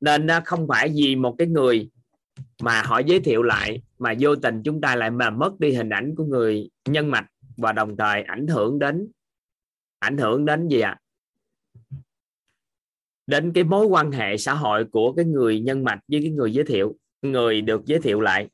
Nên 0.00 0.28
không 0.44 0.66
phải 0.68 0.92
vì 0.94 1.16
một 1.16 1.34
cái 1.38 1.48
người 1.48 1.90
mà 2.62 2.82
họ 2.82 2.98
giới 2.98 3.20
thiệu 3.20 3.42
lại 3.42 3.82
mà 3.98 4.14
vô 4.20 4.36
tình 4.36 4.62
chúng 4.64 4.80
ta 4.80 4.96
lại 4.96 5.10
mà 5.10 5.30
mất 5.30 5.60
đi 5.60 5.72
hình 5.72 5.88
ảnh 5.88 6.14
của 6.16 6.24
người 6.24 6.70
nhân 6.88 7.10
mạch 7.10 7.26
và 7.56 7.72
đồng 7.72 7.96
thời 7.96 8.22
ảnh 8.22 8.46
hưởng 8.46 8.78
đến, 8.78 9.08
ảnh 9.98 10.18
hưởng 10.18 10.44
đến 10.44 10.68
gì 10.68 10.80
ạ? 10.80 10.90
à? 10.90 11.00
Đến 13.30 13.52
cái 13.52 13.64
mối 13.64 13.86
quan 13.86 14.12
hệ 14.12 14.36
xã 14.36 14.54
hội 14.54 14.84
của 14.84 15.12
cái 15.12 15.24
người 15.24 15.60
nhân 15.60 15.84
mạch 15.84 16.00
với 16.08 16.20
cái 16.20 16.30
người 16.30 16.52
giới 16.52 16.64
thiệu, 16.64 16.96
người 17.22 17.60
được 17.60 17.84
giới 17.84 18.00
thiệu 18.00 18.20
lại. 18.20 18.48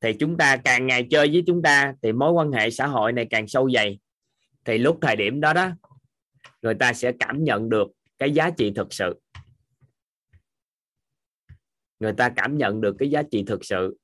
Thì 0.00 0.12
chúng 0.20 0.36
ta 0.36 0.56
càng 0.56 0.86
ngày 0.86 1.06
chơi 1.10 1.28
với 1.32 1.42
chúng 1.46 1.62
ta, 1.62 1.94
thì 2.02 2.12
mối 2.12 2.32
quan 2.32 2.52
hệ 2.52 2.70
xã 2.70 2.86
hội 2.86 3.12
này 3.12 3.26
càng 3.30 3.48
sâu 3.48 3.70
dày. 3.70 3.98
Thì 4.64 4.78
lúc 4.78 4.98
thời 5.02 5.16
điểm 5.16 5.40
đó 5.40 5.52
đó, 5.52 5.70
người 6.62 6.74
ta 6.74 6.92
sẽ 6.92 7.12
cảm 7.20 7.44
nhận 7.44 7.68
được 7.68 7.88
cái 8.18 8.30
giá 8.30 8.50
trị 8.50 8.72
thực 8.76 8.92
sự. 8.92 9.20
Người 12.00 12.12
ta 12.12 12.32
cảm 12.36 12.58
nhận 12.58 12.80
được 12.80 12.96
cái 12.98 13.10
giá 13.10 13.22
trị 13.30 13.44
thực 13.46 13.64
sự 13.64 13.98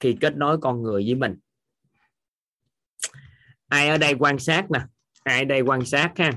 khi 0.00 0.16
kết 0.20 0.36
nối 0.36 0.58
con 0.58 0.82
người 0.82 1.04
với 1.04 1.14
mình. 1.14 1.36
Ai 3.68 3.88
ở 3.88 3.98
đây 3.98 4.14
quan 4.18 4.38
sát 4.38 4.70
nè? 4.70 4.80
Ai 5.22 5.38
ở 5.38 5.44
đây 5.44 5.60
quan 5.60 5.84
sát 5.84 6.12
ha? 6.16 6.32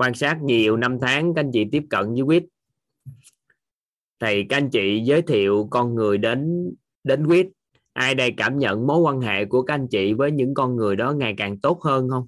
Quan 0.00 0.14
sát 0.14 0.42
nhiều 0.42 0.76
năm 0.76 0.98
tháng, 1.00 1.34
các 1.34 1.40
anh 1.40 1.50
chị 1.52 1.64
tiếp 1.72 1.82
cận 1.90 2.14
với 2.14 2.22
quýt. 2.26 2.44
Thì 4.20 4.44
các 4.48 4.56
anh 4.56 4.70
chị 4.70 5.00
giới 5.04 5.22
thiệu 5.22 5.68
con 5.70 5.94
người 5.94 6.18
đến 6.18 6.70
đến 7.04 7.26
quýt. 7.26 7.46
Ai 7.92 8.14
đây 8.14 8.34
cảm 8.36 8.58
nhận 8.58 8.86
mối 8.86 8.98
quan 8.98 9.20
hệ 9.20 9.44
của 9.44 9.62
các 9.62 9.74
anh 9.74 9.88
chị 9.88 10.12
với 10.12 10.30
những 10.32 10.54
con 10.54 10.76
người 10.76 10.96
đó 10.96 11.12
ngày 11.12 11.34
càng 11.36 11.60
tốt 11.60 11.82
hơn 11.82 12.08
không? 12.08 12.26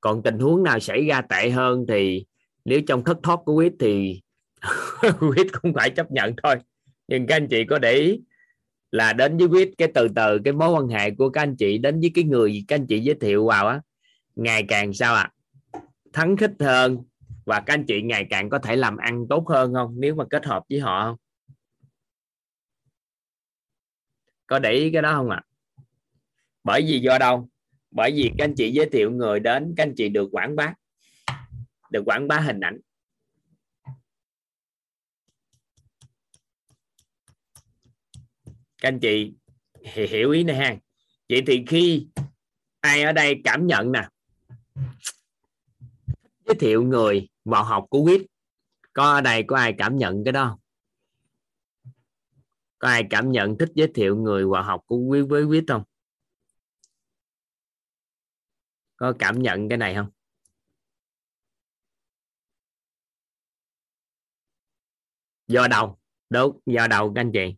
Còn 0.00 0.22
tình 0.22 0.38
huống 0.38 0.62
nào 0.62 0.80
xảy 0.80 1.06
ra 1.06 1.20
tệ 1.20 1.50
hơn 1.50 1.84
thì 1.88 2.24
nếu 2.64 2.80
trong 2.86 3.04
thất 3.04 3.18
thoát 3.22 3.40
của 3.44 3.56
quýt 3.56 3.72
thì 3.80 4.20
quýt 5.20 5.46
cũng 5.62 5.74
phải 5.74 5.90
chấp 5.90 6.10
nhận 6.10 6.34
thôi. 6.42 6.54
Nhưng 7.08 7.26
các 7.26 7.36
anh 7.36 7.48
chị 7.48 7.64
có 7.64 7.78
để 7.78 7.92
ý 7.92 8.20
là 8.90 9.12
đến 9.12 9.36
với 9.36 9.48
quýt, 9.48 9.68
cái 9.78 9.88
từ 9.94 10.08
từ, 10.16 10.38
cái 10.44 10.52
mối 10.52 10.70
quan 10.70 10.88
hệ 10.88 11.10
của 11.10 11.30
các 11.30 11.42
anh 11.42 11.56
chị 11.56 11.78
đến 11.78 12.00
với 12.00 12.10
cái 12.14 12.24
người 12.24 12.64
các 12.68 12.76
anh 12.76 12.86
chị 12.86 13.00
giới 13.00 13.14
thiệu 13.14 13.46
vào 13.46 13.66
á, 13.66 13.80
ngày 14.36 14.64
càng 14.68 14.92
sao 14.92 15.14
ạ? 15.14 15.22
à? 15.22 15.37
Thắng 16.12 16.36
khích 16.36 16.52
hơn 16.60 17.02
và 17.44 17.60
các 17.60 17.74
anh 17.74 17.84
chị 17.86 18.02
ngày 18.02 18.26
càng 18.30 18.50
có 18.50 18.58
thể 18.58 18.76
làm 18.76 18.96
ăn 18.96 19.26
tốt 19.28 19.48
hơn 19.48 19.74
không? 19.74 19.94
Nếu 19.98 20.14
mà 20.14 20.24
kết 20.30 20.46
hợp 20.46 20.62
với 20.70 20.80
họ 20.80 21.04
không? 21.04 21.16
Có 24.46 24.58
để 24.58 24.72
ý 24.72 24.90
cái 24.92 25.02
đó 25.02 25.12
không 25.14 25.30
ạ? 25.30 25.42
À? 25.44 25.48
bởi 26.68 26.82
vì 26.82 27.00
do 27.00 27.18
đâu? 27.18 27.48
Bởi 27.90 28.12
vì 28.12 28.30
các 28.38 28.44
anh 28.44 28.54
chị 28.54 28.70
giới 28.72 28.88
thiệu 28.92 29.10
người 29.10 29.40
đến, 29.40 29.74
các 29.76 29.82
anh 29.82 29.94
chị 29.96 30.08
được 30.08 30.28
quảng 30.32 30.56
bá, 30.56 30.74
được 31.90 32.02
quảng 32.06 32.28
bá 32.28 32.40
hình 32.40 32.60
ảnh. 32.60 32.80
Các 38.78 38.88
anh 38.88 39.00
chị 39.00 39.32
hiểu 39.82 40.30
ý 40.30 40.44
này 40.44 40.56
ha. 40.56 40.76
Vậy 41.28 41.42
thì 41.46 41.64
khi 41.66 42.06
ai 42.80 43.02
ở 43.02 43.12
đây 43.12 43.40
cảm 43.44 43.66
nhận 43.66 43.92
nè 43.92 44.08
giới 46.48 46.56
thiệu 46.60 46.82
người 46.82 47.28
vào 47.44 47.64
học 47.64 47.86
của 47.90 48.04
quýt. 48.04 48.20
Có 48.92 49.12
ở 49.12 49.20
đây, 49.20 49.44
có 49.46 49.56
ai 49.56 49.74
cảm 49.78 49.96
nhận 49.96 50.24
cái 50.24 50.32
đó 50.32 50.58
có 52.78 52.88
ai 52.88 53.06
cảm 53.10 53.32
nhận 53.32 53.58
thích 53.58 53.70
giới 53.74 53.88
thiệu 53.94 54.16
người 54.16 54.46
vào 54.46 54.62
học 54.62 54.82
của 54.86 54.98
quý 54.98 55.22
với 55.22 55.46
quýt 55.46 55.64
không? 55.68 55.82
Có 58.96 59.12
cảm 59.18 59.42
nhận 59.42 59.68
cái 59.68 59.78
này 59.78 59.94
không? 59.94 60.10
Do 65.46 65.68
đâu 65.68 65.98
đúng, 66.30 66.60
do 66.66 66.86
đâu 66.86 67.12
các 67.14 67.20
anh 67.20 67.32
chị. 67.32 67.56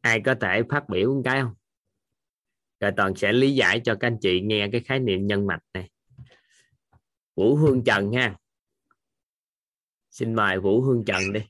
Ai 0.00 0.20
có 0.24 0.34
thể 0.40 0.62
phát 0.70 0.88
biểu 0.88 1.14
một 1.14 1.22
cái 1.24 1.42
không? 1.42 1.54
Rồi 2.80 2.92
toàn 2.96 3.16
sẽ 3.16 3.32
lý 3.32 3.54
giải 3.54 3.80
cho 3.84 3.94
các 4.00 4.06
anh 4.06 4.18
chị 4.20 4.40
nghe 4.40 4.68
cái 4.72 4.80
khái 4.80 5.00
niệm 5.00 5.26
nhân 5.26 5.46
mạch 5.46 5.62
này 5.74 5.90
vũ 7.38 7.56
hương 7.56 7.84
trần 7.84 8.12
ha. 8.12 8.34
Xin 10.10 10.34
mời 10.34 10.58
vũ 10.58 10.80
hương 10.80 11.04
trần 11.04 11.32
đi. 11.32 11.40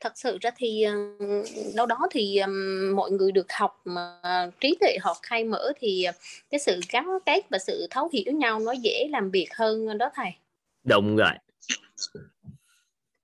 Thật 0.00 0.12
sự 0.16 0.38
ra 0.40 0.50
thì 0.56 0.84
đâu 1.74 1.86
đó 1.86 1.98
thì 2.10 2.40
mọi 2.94 3.10
người 3.10 3.32
được 3.32 3.52
học 3.52 3.80
mà 3.84 4.20
trí 4.60 4.76
tuệ 4.80 4.96
họ 5.00 5.18
khai 5.22 5.44
mở 5.44 5.72
thì 5.78 6.06
cái 6.50 6.60
sự 6.60 6.80
gắn 6.90 7.06
kết 7.26 7.40
và 7.50 7.58
sự 7.58 7.86
thấu 7.90 8.10
hiểu 8.12 8.32
nhau 8.32 8.60
nó 8.60 8.72
dễ 8.72 9.08
làm 9.10 9.30
việc 9.30 9.48
hơn 9.54 9.98
đó 9.98 10.10
thầy. 10.14 10.30
Đúng 10.84 11.16
rồi. 11.16 11.32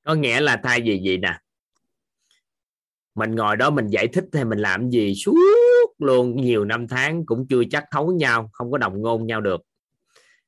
Có 0.05 0.15
nghĩa 0.15 0.41
là 0.41 0.61
thay 0.65 0.81
vì 0.81 1.01
gì 1.05 1.17
nè? 1.17 1.41
Mình 3.15 3.35
ngồi 3.35 3.57
đó 3.57 3.71
mình 3.71 3.87
giải 3.87 4.09
thích 4.09 4.25
hay 4.33 4.45
mình 4.45 4.59
làm 4.59 4.91
gì? 4.91 5.15
Suốt 5.15 5.35
luôn 5.99 6.37
nhiều 6.37 6.65
năm 6.65 6.89
tháng 6.89 7.27
cũng 7.27 7.47
chưa 7.49 7.63
chắc 7.71 7.85
thấu 7.91 8.13
nhau 8.13 8.51
không 8.53 8.71
có 8.71 8.79
đồng 8.79 9.03
ngôn 9.03 9.27
nhau 9.27 9.41
được 9.41 9.61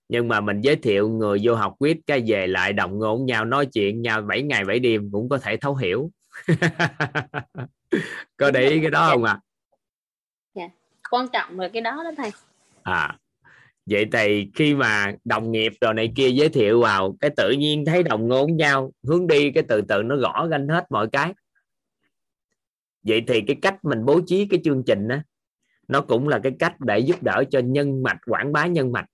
nhưng 0.09 0.29
mà 0.29 0.41
mình 0.41 0.61
giới 0.61 0.77
thiệu 0.77 1.09
người 1.09 1.41
vô 1.43 1.55
học 1.55 1.75
quyết 1.79 1.97
cái 2.07 2.23
về 2.27 2.47
lại 2.47 2.73
đồng 2.73 2.99
ngôn 2.99 3.27
nhau 3.27 3.45
nói 3.45 3.67
chuyện 3.67 4.03
nhau 4.03 4.23
7 4.23 4.43
ngày 4.43 4.65
7 4.65 4.79
đêm 4.79 5.11
cũng 5.13 5.29
có 5.29 5.39
thể 5.39 5.57
thấu 5.57 5.77
hiểu 5.77 6.11
có 8.37 8.51
để 8.51 8.69
ý 8.69 8.81
cái 8.81 8.91
đó 8.91 9.09
không 9.11 9.25
ạ 9.25 9.33
à? 9.33 9.41
yeah. 10.55 10.71
quan 11.11 11.27
trọng 11.33 11.61
là 11.61 11.69
cái 11.69 11.83
đó 11.83 12.03
đó 12.05 12.11
thầy 12.17 12.31
à 12.83 13.19
vậy 13.87 14.07
thì 14.13 14.51
khi 14.55 14.75
mà 14.75 15.15
đồng 15.25 15.53
nghiệp 15.53 15.73
rồi 15.81 15.95
này 15.95 16.13
kia 16.17 16.29
giới 16.31 16.49
thiệu 16.49 16.81
vào 16.81 17.17
cái 17.21 17.31
tự 17.37 17.51
nhiên 17.51 17.85
thấy 17.85 18.03
đồng 18.03 18.29
ngôn 18.29 18.57
nhau 18.57 18.93
hướng 19.07 19.27
đi 19.27 19.51
cái 19.51 19.65
từ 19.69 19.81
từ 19.89 20.03
nó 20.03 20.17
gõ 20.17 20.47
ganh 20.47 20.69
hết 20.69 20.85
mọi 20.91 21.09
cái 21.13 21.35
vậy 23.03 23.25
thì 23.27 23.41
cái 23.47 23.57
cách 23.63 23.85
mình 23.85 24.05
bố 24.05 24.21
trí 24.27 24.47
cái 24.47 24.61
chương 24.65 24.83
trình 24.87 25.09
đó 25.09 25.17
nó 25.91 26.01
cũng 26.01 26.29
là 26.29 26.41
cái 26.43 26.53
cách 26.59 26.81
để 26.81 26.99
giúp 26.99 27.23
đỡ 27.23 27.45
cho 27.51 27.59
nhân 27.59 28.03
mạch, 28.03 28.19
quảng 28.27 28.53
bá 28.53 28.67
nhân 28.67 28.93
mạch. 28.93 29.07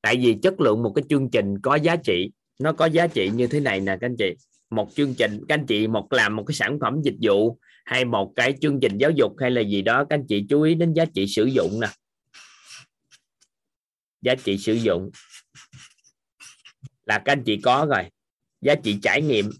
Tại 0.00 0.16
vì 0.16 0.36
chất 0.42 0.60
lượng 0.60 0.82
một 0.82 0.92
cái 0.94 1.02
chương 1.08 1.30
trình 1.30 1.60
có 1.62 1.74
giá 1.74 1.96
trị, 1.96 2.30
nó 2.60 2.72
có 2.72 2.86
giá 2.86 3.06
trị 3.06 3.30
như 3.34 3.46
thế 3.46 3.60
này 3.60 3.80
nè, 3.80 3.96
các 4.00 4.06
anh 4.06 4.16
chị. 4.16 4.34
Một 4.70 4.94
chương 4.94 5.14
trình, 5.14 5.44
các 5.48 5.54
anh 5.54 5.66
chị 5.66 5.86
một 5.86 6.12
làm 6.12 6.36
một 6.36 6.44
cái 6.46 6.54
sản 6.54 6.78
phẩm 6.80 7.00
dịch 7.04 7.16
vụ 7.22 7.58
hay 7.84 8.04
một 8.04 8.32
cái 8.36 8.54
chương 8.60 8.80
trình 8.80 8.98
giáo 8.98 9.10
dục 9.10 9.32
hay 9.38 9.50
là 9.50 9.60
gì 9.60 9.82
đó, 9.82 10.04
các 10.04 10.16
anh 10.16 10.26
chị 10.28 10.46
chú 10.48 10.62
ý 10.62 10.74
đến 10.74 10.92
giá 10.92 11.04
trị 11.14 11.26
sử 11.26 11.44
dụng 11.44 11.80
nè. 11.80 11.88
Giá 14.22 14.34
trị 14.34 14.58
sử 14.58 14.72
dụng. 14.72 15.10
Là 17.06 17.18
các 17.18 17.32
anh 17.32 17.42
chị 17.44 17.60
có 17.62 17.86
rồi. 17.90 18.04
Giá 18.60 18.74
trị 18.74 18.98
trải 19.02 19.22
nghiệm. 19.22 19.50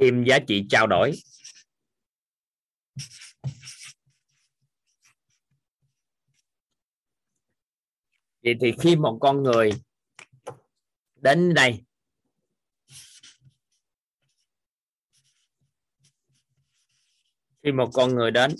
Thêm 0.00 0.24
giá 0.24 0.38
trị 0.38 0.66
trao 0.70 0.86
đổi. 0.86 1.12
Vậy 8.42 8.54
thì 8.60 8.72
khi 8.80 8.96
một 8.96 9.18
con 9.20 9.42
người 9.42 9.70
đến 11.14 11.54
đây 11.54 11.84
khi 17.62 17.72
một 17.72 17.90
con 17.92 18.14
người 18.14 18.30
đến 18.30 18.54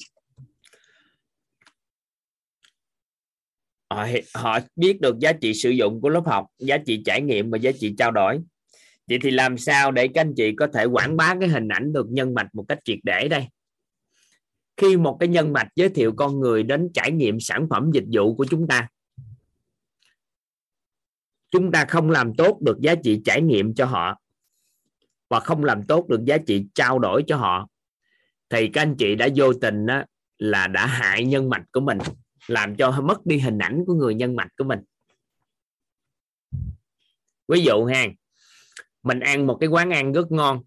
họ, 3.90 4.06
họ 4.34 4.58
biết 4.76 5.00
được 5.00 5.18
giá 5.18 5.32
trị 5.32 5.54
sử 5.54 5.70
dụng 5.70 6.00
của 6.00 6.08
lớp 6.08 6.22
học 6.26 6.46
giá 6.58 6.76
trị 6.86 7.02
trải 7.04 7.22
nghiệm 7.22 7.50
và 7.50 7.58
giá 7.58 7.70
trị 7.80 7.94
trao 7.98 8.10
đổi 8.10 8.40
vậy 9.08 9.18
thì 9.22 9.30
làm 9.30 9.58
sao 9.58 9.92
để 9.92 10.08
các 10.08 10.20
anh 10.20 10.34
chị 10.36 10.54
có 10.56 10.66
thể 10.74 10.84
quảng 10.84 11.16
bá 11.16 11.34
cái 11.40 11.48
hình 11.48 11.68
ảnh 11.68 11.92
được 11.92 12.06
nhân 12.10 12.34
mạch 12.34 12.54
một 12.54 12.64
cách 12.68 12.78
triệt 12.84 12.98
để 13.02 13.28
đây? 13.28 13.48
Khi 14.76 14.96
một 14.96 15.16
cái 15.20 15.28
nhân 15.28 15.52
mạch 15.52 15.68
giới 15.76 15.88
thiệu 15.88 16.12
con 16.16 16.40
người 16.40 16.62
đến 16.62 16.90
trải 16.94 17.10
nghiệm 17.10 17.40
sản 17.40 17.66
phẩm 17.70 17.90
dịch 17.94 18.04
vụ 18.12 18.34
của 18.34 18.46
chúng 18.50 18.68
ta 18.68 18.88
chúng 21.54 21.72
ta 21.72 21.84
không 21.84 22.10
làm 22.10 22.34
tốt 22.34 22.58
được 22.60 22.80
giá 22.80 22.94
trị 22.94 23.20
trải 23.24 23.42
nghiệm 23.42 23.74
cho 23.74 23.86
họ 23.86 24.20
và 25.28 25.40
không 25.40 25.64
làm 25.64 25.82
tốt 25.82 26.08
được 26.08 26.24
giá 26.24 26.38
trị 26.46 26.66
trao 26.74 26.98
đổi 26.98 27.24
cho 27.26 27.36
họ 27.36 27.68
thì 28.48 28.68
các 28.68 28.82
anh 28.82 28.94
chị 28.98 29.14
đã 29.14 29.28
vô 29.36 29.52
tình 29.52 29.86
đó, 29.86 30.02
là 30.38 30.66
đã 30.66 30.86
hại 30.86 31.24
nhân 31.24 31.50
mạch 31.50 31.64
của 31.72 31.80
mình 31.80 31.98
làm 32.46 32.76
cho 32.76 33.00
mất 33.00 33.26
đi 33.26 33.38
hình 33.38 33.58
ảnh 33.58 33.84
của 33.86 33.94
người 33.94 34.14
nhân 34.14 34.36
mạch 34.36 34.48
của 34.56 34.64
mình. 34.64 34.80
Ví 37.48 37.64
dụ 37.64 37.84
hàng 37.84 38.14
mình 39.04 39.20
ăn 39.20 39.46
một 39.46 39.56
cái 39.60 39.68
quán 39.68 39.90
ăn 39.90 40.12
rất 40.12 40.32
ngon. 40.32 40.62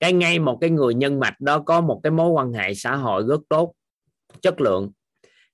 Cái 0.00 0.12
ngay 0.12 0.38
một 0.38 0.58
cái 0.60 0.70
người 0.70 0.94
nhân 0.94 1.20
mạch 1.20 1.40
đó 1.40 1.58
có 1.58 1.80
một 1.80 2.00
cái 2.02 2.10
mối 2.10 2.30
quan 2.30 2.52
hệ 2.52 2.74
xã 2.74 2.96
hội 2.96 3.24
rất 3.28 3.40
tốt, 3.48 3.72
chất 4.42 4.60
lượng. 4.60 4.92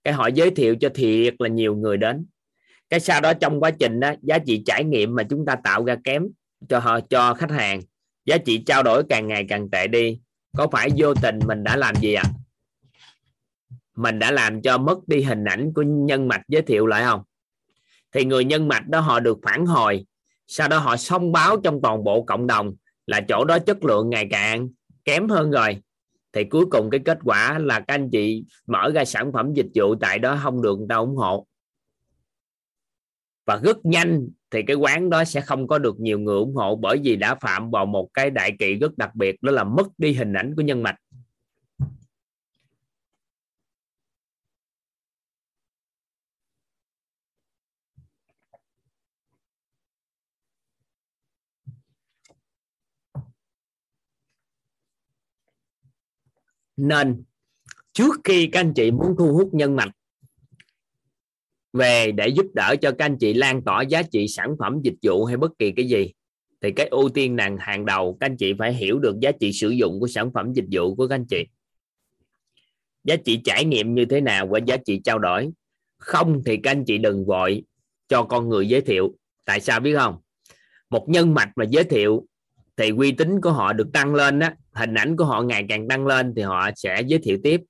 Cái 0.04 0.14
họ 0.14 0.26
giới 0.26 0.50
thiệu 0.50 0.76
cho 0.80 0.88
thiệt 0.94 1.34
là 1.38 1.48
nhiều 1.48 1.76
người 1.76 1.96
đến. 1.96 2.26
Cái 2.88 3.00
sau 3.00 3.20
đó 3.20 3.34
trong 3.34 3.60
quá 3.60 3.70
trình 3.70 4.00
đó 4.00 4.12
giá 4.22 4.38
trị 4.38 4.62
trải 4.66 4.84
nghiệm 4.84 5.14
mà 5.14 5.22
chúng 5.22 5.46
ta 5.46 5.56
tạo 5.64 5.84
ra 5.84 5.96
kém 6.04 6.26
cho 6.68 6.78
họ, 6.78 7.00
cho 7.00 7.34
khách 7.34 7.50
hàng, 7.50 7.80
giá 8.24 8.38
trị 8.38 8.62
trao 8.66 8.82
đổi 8.82 9.02
càng 9.08 9.28
ngày 9.28 9.46
càng 9.48 9.70
tệ 9.70 9.86
đi. 9.86 10.20
Có 10.56 10.66
phải 10.72 10.90
vô 10.96 11.14
tình 11.14 11.38
mình 11.46 11.64
đã 11.64 11.76
làm 11.76 11.94
gì 11.94 12.14
ạ? 12.14 12.22
À? 12.26 12.32
mình 13.98 14.18
đã 14.18 14.30
làm 14.30 14.62
cho 14.62 14.78
mất 14.78 15.08
đi 15.08 15.22
hình 15.22 15.44
ảnh 15.44 15.72
của 15.74 15.82
nhân 15.82 16.28
mạch 16.28 16.42
giới 16.48 16.62
thiệu 16.62 16.86
lại 16.86 17.04
không? 17.04 17.22
Thì 18.12 18.24
người 18.24 18.44
nhân 18.44 18.68
mạch 18.68 18.88
đó 18.88 19.00
họ 19.00 19.20
được 19.20 19.38
phản 19.42 19.66
hồi 19.66 20.06
sau 20.48 20.68
đó 20.68 20.78
họ 20.78 20.96
thông 21.08 21.32
báo 21.32 21.56
trong 21.64 21.80
toàn 21.82 22.04
bộ 22.04 22.22
cộng 22.22 22.46
đồng 22.46 22.74
là 23.06 23.20
chỗ 23.28 23.44
đó 23.44 23.58
chất 23.58 23.84
lượng 23.84 24.10
ngày 24.10 24.26
càng 24.30 24.68
kém 25.04 25.28
hơn 25.28 25.50
rồi. 25.50 25.82
Thì 26.32 26.44
cuối 26.44 26.66
cùng 26.70 26.90
cái 26.90 27.00
kết 27.04 27.18
quả 27.24 27.58
là 27.58 27.80
các 27.80 27.94
anh 27.94 28.10
chị 28.10 28.44
mở 28.66 28.90
ra 28.94 29.04
sản 29.04 29.32
phẩm 29.32 29.52
dịch 29.54 29.66
vụ 29.74 29.94
tại 29.94 30.18
đó 30.18 30.38
không 30.42 30.62
được 30.62 30.78
người 30.78 30.86
ta 30.88 30.96
ủng 30.96 31.16
hộ. 31.16 31.46
Và 33.46 33.60
rất 33.62 33.84
nhanh 33.84 34.28
thì 34.50 34.62
cái 34.62 34.76
quán 34.76 35.10
đó 35.10 35.24
sẽ 35.24 35.40
không 35.40 35.68
có 35.68 35.78
được 35.78 36.00
nhiều 36.00 36.18
người 36.18 36.36
ủng 36.36 36.54
hộ 36.54 36.76
bởi 36.76 37.00
vì 37.02 37.16
đã 37.16 37.34
phạm 37.34 37.70
vào 37.70 37.86
một 37.86 38.08
cái 38.14 38.30
đại 38.30 38.56
kỵ 38.58 38.74
rất 38.74 38.98
đặc 38.98 39.14
biệt, 39.14 39.42
đó 39.42 39.52
là 39.52 39.64
mất 39.64 39.86
đi 39.98 40.12
hình 40.12 40.32
ảnh 40.32 40.54
của 40.56 40.62
nhân 40.62 40.82
mạch. 40.82 40.96
Nên, 56.78 57.22
trước 57.92 58.14
khi 58.24 58.46
các 58.46 58.60
anh 58.60 58.72
chị 58.74 58.90
muốn 58.90 59.14
thu 59.18 59.32
hút 59.32 59.54
nhân 59.54 59.76
mạch 59.76 59.90
về 61.72 62.12
để 62.12 62.28
giúp 62.28 62.46
đỡ 62.54 62.74
cho 62.82 62.90
các 62.90 63.04
anh 63.04 63.16
chị 63.20 63.34
lan 63.34 63.62
tỏa 63.64 63.82
giá 63.82 64.02
trị 64.02 64.28
sản 64.28 64.56
phẩm, 64.58 64.80
dịch 64.84 64.96
vụ 65.02 65.24
hay 65.24 65.36
bất 65.36 65.58
kỳ 65.58 65.72
cái 65.72 65.88
gì, 65.88 66.12
thì 66.60 66.72
cái 66.72 66.86
ưu 66.86 67.08
tiên 67.08 67.36
nàng 67.36 67.56
hàng 67.60 67.84
đầu, 67.84 68.16
các 68.20 68.26
anh 68.26 68.36
chị 68.36 68.54
phải 68.58 68.74
hiểu 68.74 68.98
được 68.98 69.20
giá 69.20 69.32
trị 69.40 69.52
sử 69.52 69.68
dụng 69.68 70.00
của 70.00 70.08
sản 70.08 70.32
phẩm, 70.34 70.52
dịch 70.52 70.66
vụ 70.70 70.94
của 70.94 71.08
các 71.08 71.14
anh 71.14 71.26
chị. 71.26 71.46
Giá 73.04 73.16
trị 73.16 73.40
trải 73.44 73.64
nghiệm 73.64 73.94
như 73.94 74.04
thế 74.04 74.20
nào 74.20 74.46
và 74.46 74.58
giá 74.66 74.76
trị 74.76 75.00
trao 75.04 75.18
đổi. 75.18 75.50
Không 75.98 76.42
thì 76.46 76.56
các 76.56 76.70
anh 76.70 76.84
chị 76.84 76.98
đừng 76.98 77.26
vội 77.26 77.62
cho 78.08 78.22
con 78.22 78.48
người 78.48 78.68
giới 78.68 78.80
thiệu. 78.80 79.14
Tại 79.44 79.60
sao 79.60 79.80
biết 79.80 79.94
không? 79.96 80.16
Một 80.90 81.08
nhân 81.08 81.34
mạch 81.34 81.52
mà 81.56 81.64
giới 81.64 81.84
thiệu 81.84 82.26
thì 82.78 82.90
uy 82.90 83.12
tín 83.12 83.40
của 83.40 83.52
họ 83.52 83.72
được 83.72 83.92
tăng 83.92 84.14
lên 84.14 84.38
đó 84.38 84.48
hình 84.72 84.94
ảnh 84.94 85.16
của 85.16 85.24
họ 85.24 85.42
ngày 85.42 85.66
càng 85.68 85.88
tăng 85.88 86.06
lên 86.06 86.32
thì 86.36 86.42
họ 86.42 86.70
sẽ 86.76 87.02
giới 87.06 87.18
thiệu 87.18 87.38
tiếp. 87.42 87.60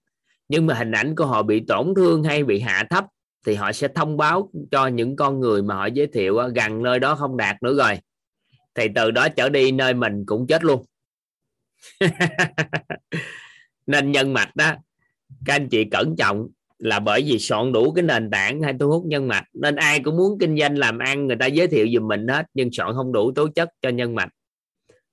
Nhưng 0.48 0.66
mà 0.66 0.74
hình 0.74 0.92
ảnh 0.92 1.14
của 1.16 1.26
họ 1.26 1.42
bị 1.42 1.64
tổn 1.68 1.94
thương 1.96 2.24
hay 2.24 2.44
bị 2.44 2.60
hạ 2.60 2.86
thấp 2.90 3.04
thì 3.46 3.54
họ 3.54 3.72
sẽ 3.72 3.88
thông 3.88 4.16
báo 4.16 4.50
cho 4.70 4.86
những 4.86 5.16
con 5.16 5.40
người 5.40 5.62
mà 5.62 5.74
họ 5.74 5.86
giới 5.86 6.06
thiệu 6.06 6.38
gần 6.54 6.82
nơi 6.82 6.98
đó 6.98 7.14
không 7.14 7.36
đạt 7.36 7.62
nữa 7.62 7.74
rồi. 7.74 7.98
Thì 8.74 8.88
từ 8.94 9.10
đó 9.10 9.28
trở 9.28 9.48
đi 9.48 9.72
nơi 9.72 9.94
mình 9.94 10.24
cũng 10.26 10.46
chết 10.46 10.64
luôn. 10.64 10.84
Nên 13.86 14.12
nhân 14.12 14.32
mạch 14.32 14.56
đó 14.56 14.72
các 15.44 15.54
anh 15.54 15.68
chị 15.68 15.84
cẩn 15.84 16.16
trọng 16.16 16.48
là 16.78 17.00
bởi 17.00 17.22
vì 17.22 17.38
soạn 17.38 17.72
đủ 17.72 17.92
cái 17.92 18.02
nền 18.02 18.30
tảng 18.30 18.62
hay 18.62 18.74
thu 18.80 18.88
hút 18.88 19.04
nhân 19.06 19.28
mạch. 19.28 19.44
Nên 19.52 19.76
ai 19.76 20.00
cũng 20.00 20.16
muốn 20.16 20.38
kinh 20.38 20.58
doanh 20.58 20.78
làm 20.78 20.98
ăn 20.98 21.26
người 21.26 21.36
ta 21.36 21.46
giới 21.46 21.66
thiệu 21.66 21.86
giùm 21.94 22.08
mình 22.08 22.28
hết, 22.28 22.46
nhưng 22.54 22.72
soạn 22.72 22.92
không 22.94 23.12
đủ 23.12 23.32
tố 23.32 23.48
chất 23.54 23.68
cho 23.82 23.88
nhân 23.88 24.14
mạch 24.14 24.28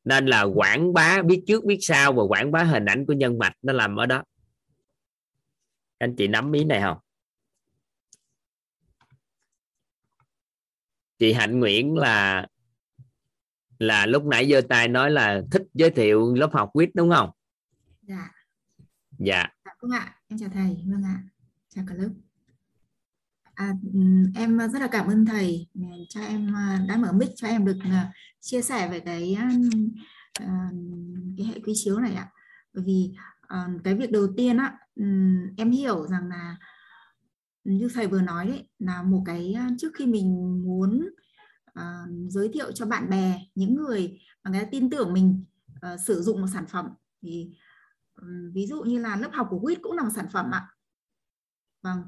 nên 0.05 0.25
là 0.25 0.41
quảng 0.41 0.93
bá 0.93 1.21
biết 1.21 1.43
trước 1.47 1.65
biết 1.65 1.77
sau 1.81 2.13
và 2.13 2.23
quảng 2.23 2.51
bá 2.51 2.63
hình 2.63 2.85
ảnh 2.85 3.05
của 3.05 3.13
nhân 3.13 3.37
mạch 3.37 3.53
nó 3.61 3.73
làm 3.73 3.95
ở 3.95 4.05
đó. 4.05 4.23
Anh 5.97 6.15
chị 6.15 6.27
nắm 6.27 6.51
ý 6.51 6.63
này 6.63 6.81
không? 6.81 6.97
Chị 11.19 11.33
hạnh 11.33 11.59
nguyễn 11.59 11.97
là 11.97 12.47
là 13.79 14.05
lúc 14.05 14.25
nãy 14.25 14.49
giơ 14.49 14.61
tay 14.69 14.87
nói 14.87 15.11
là 15.11 15.41
thích 15.51 15.63
giới 15.73 15.89
thiệu 15.89 16.33
lớp 16.33 16.49
học 16.53 16.69
quýt 16.73 16.89
đúng 16.93 17.11
không? 17.11 17.29
Dạ. 18.01 18.31
Dạ. 19.17 19.47
Vâng 19.81 19.91
ạ. 19.91 20.19
Em 20.27 20.39
chào 20.39 20.49
thầy. 20.53 20.83
Vâng 20.85 21.03
ạ. 21.03 21.23
Chào 21.69 21.85
cả 21.87 21.93
lớp 21.95 22.09
à, 23.55 23.73
em 24.35 24.57
rất 24.57 24.79
là 24.79 24.87
cảm 24.87 25.07
ơn 25.07 25.25
thầy. 25.25 25.67
Cho 26.09 26.21
em 26.21 26.55
à, 26.55 26.85
đã 26.87 26.97
mở 26.97 27.11
mic 27.11 27.29
cho 27.35 27.47
em 27.47 27.65
được 27.65 27.77
à, 27.83 28.13
chia 28.41 28.61
sẻ 28.61 28.89
về 28.89 28.99
cái 28.99 29.33
à, 29.33 30.69
cái 31.37 31.47
hệ 31.47 31.59
quy 31.59 31.73
chiếu 31.75 31.99
này 31.99 32.15
ạ. 32.15 32.31
Bởi 32.73 32.83
vì 32.87 33.11
cái 33.83 33.95
việc 33.95 34.11
đầu 34.11 34.27
tiên 34.37 34.57
á 34.57 34.77
em 35.57 35.71
hiểu 35.71 36.07
rằng 36.07 36.27
là 36.27 36.57
như 37.63 37.89
thầy 37.93 38.07
vừa 38.07 38.21
nói 38.21 38.47
đấy 38.47 38.69
là 38.79 39.03
một 39.03 39.23
cái 39.25 39.55
trước 39.77 39.91
khi 39.95 40.05
mình 40.05 40.61
muốn 40.63 41.09
uh, 41.79 42.31
giới 42.31 42.49
thiệu 42.53 42.71
cho 42.71 42.85
bạn 42.85 43.09
bè 43.09 43.41
những 43.55 43.75
người 43.75 44.19
mà 44.43 44.51
người 44.51 44.59
ta 44.59 44.67
tin 44.71 44.89
tưởng 44.89 45.13
mình 45.13 45.45
uh, 45.93 45.99
sử 45.99 46.21
dụng 46.21 46.41
một 46.41 46.47
sản 46.53 46.65
phẩm 46.67 46.85
thì 47.21 47.51
um, 48.21 48.51
ví 48.53 48.67
dụ 48.67 48.83
như 48.83 48.99
là 48.99 49.15
lớp 49.15 49.29
học 49.33 49.47
của 49.49 49.59
quýt 49.59 49.79
cũng 49.81 49.91
là 49.91 50.03
một 50.03 50.09
sản 50.15 50.27
phẩm 50.31 50.51
ạ. 50.51 50.67
Vâng 51.81 52.01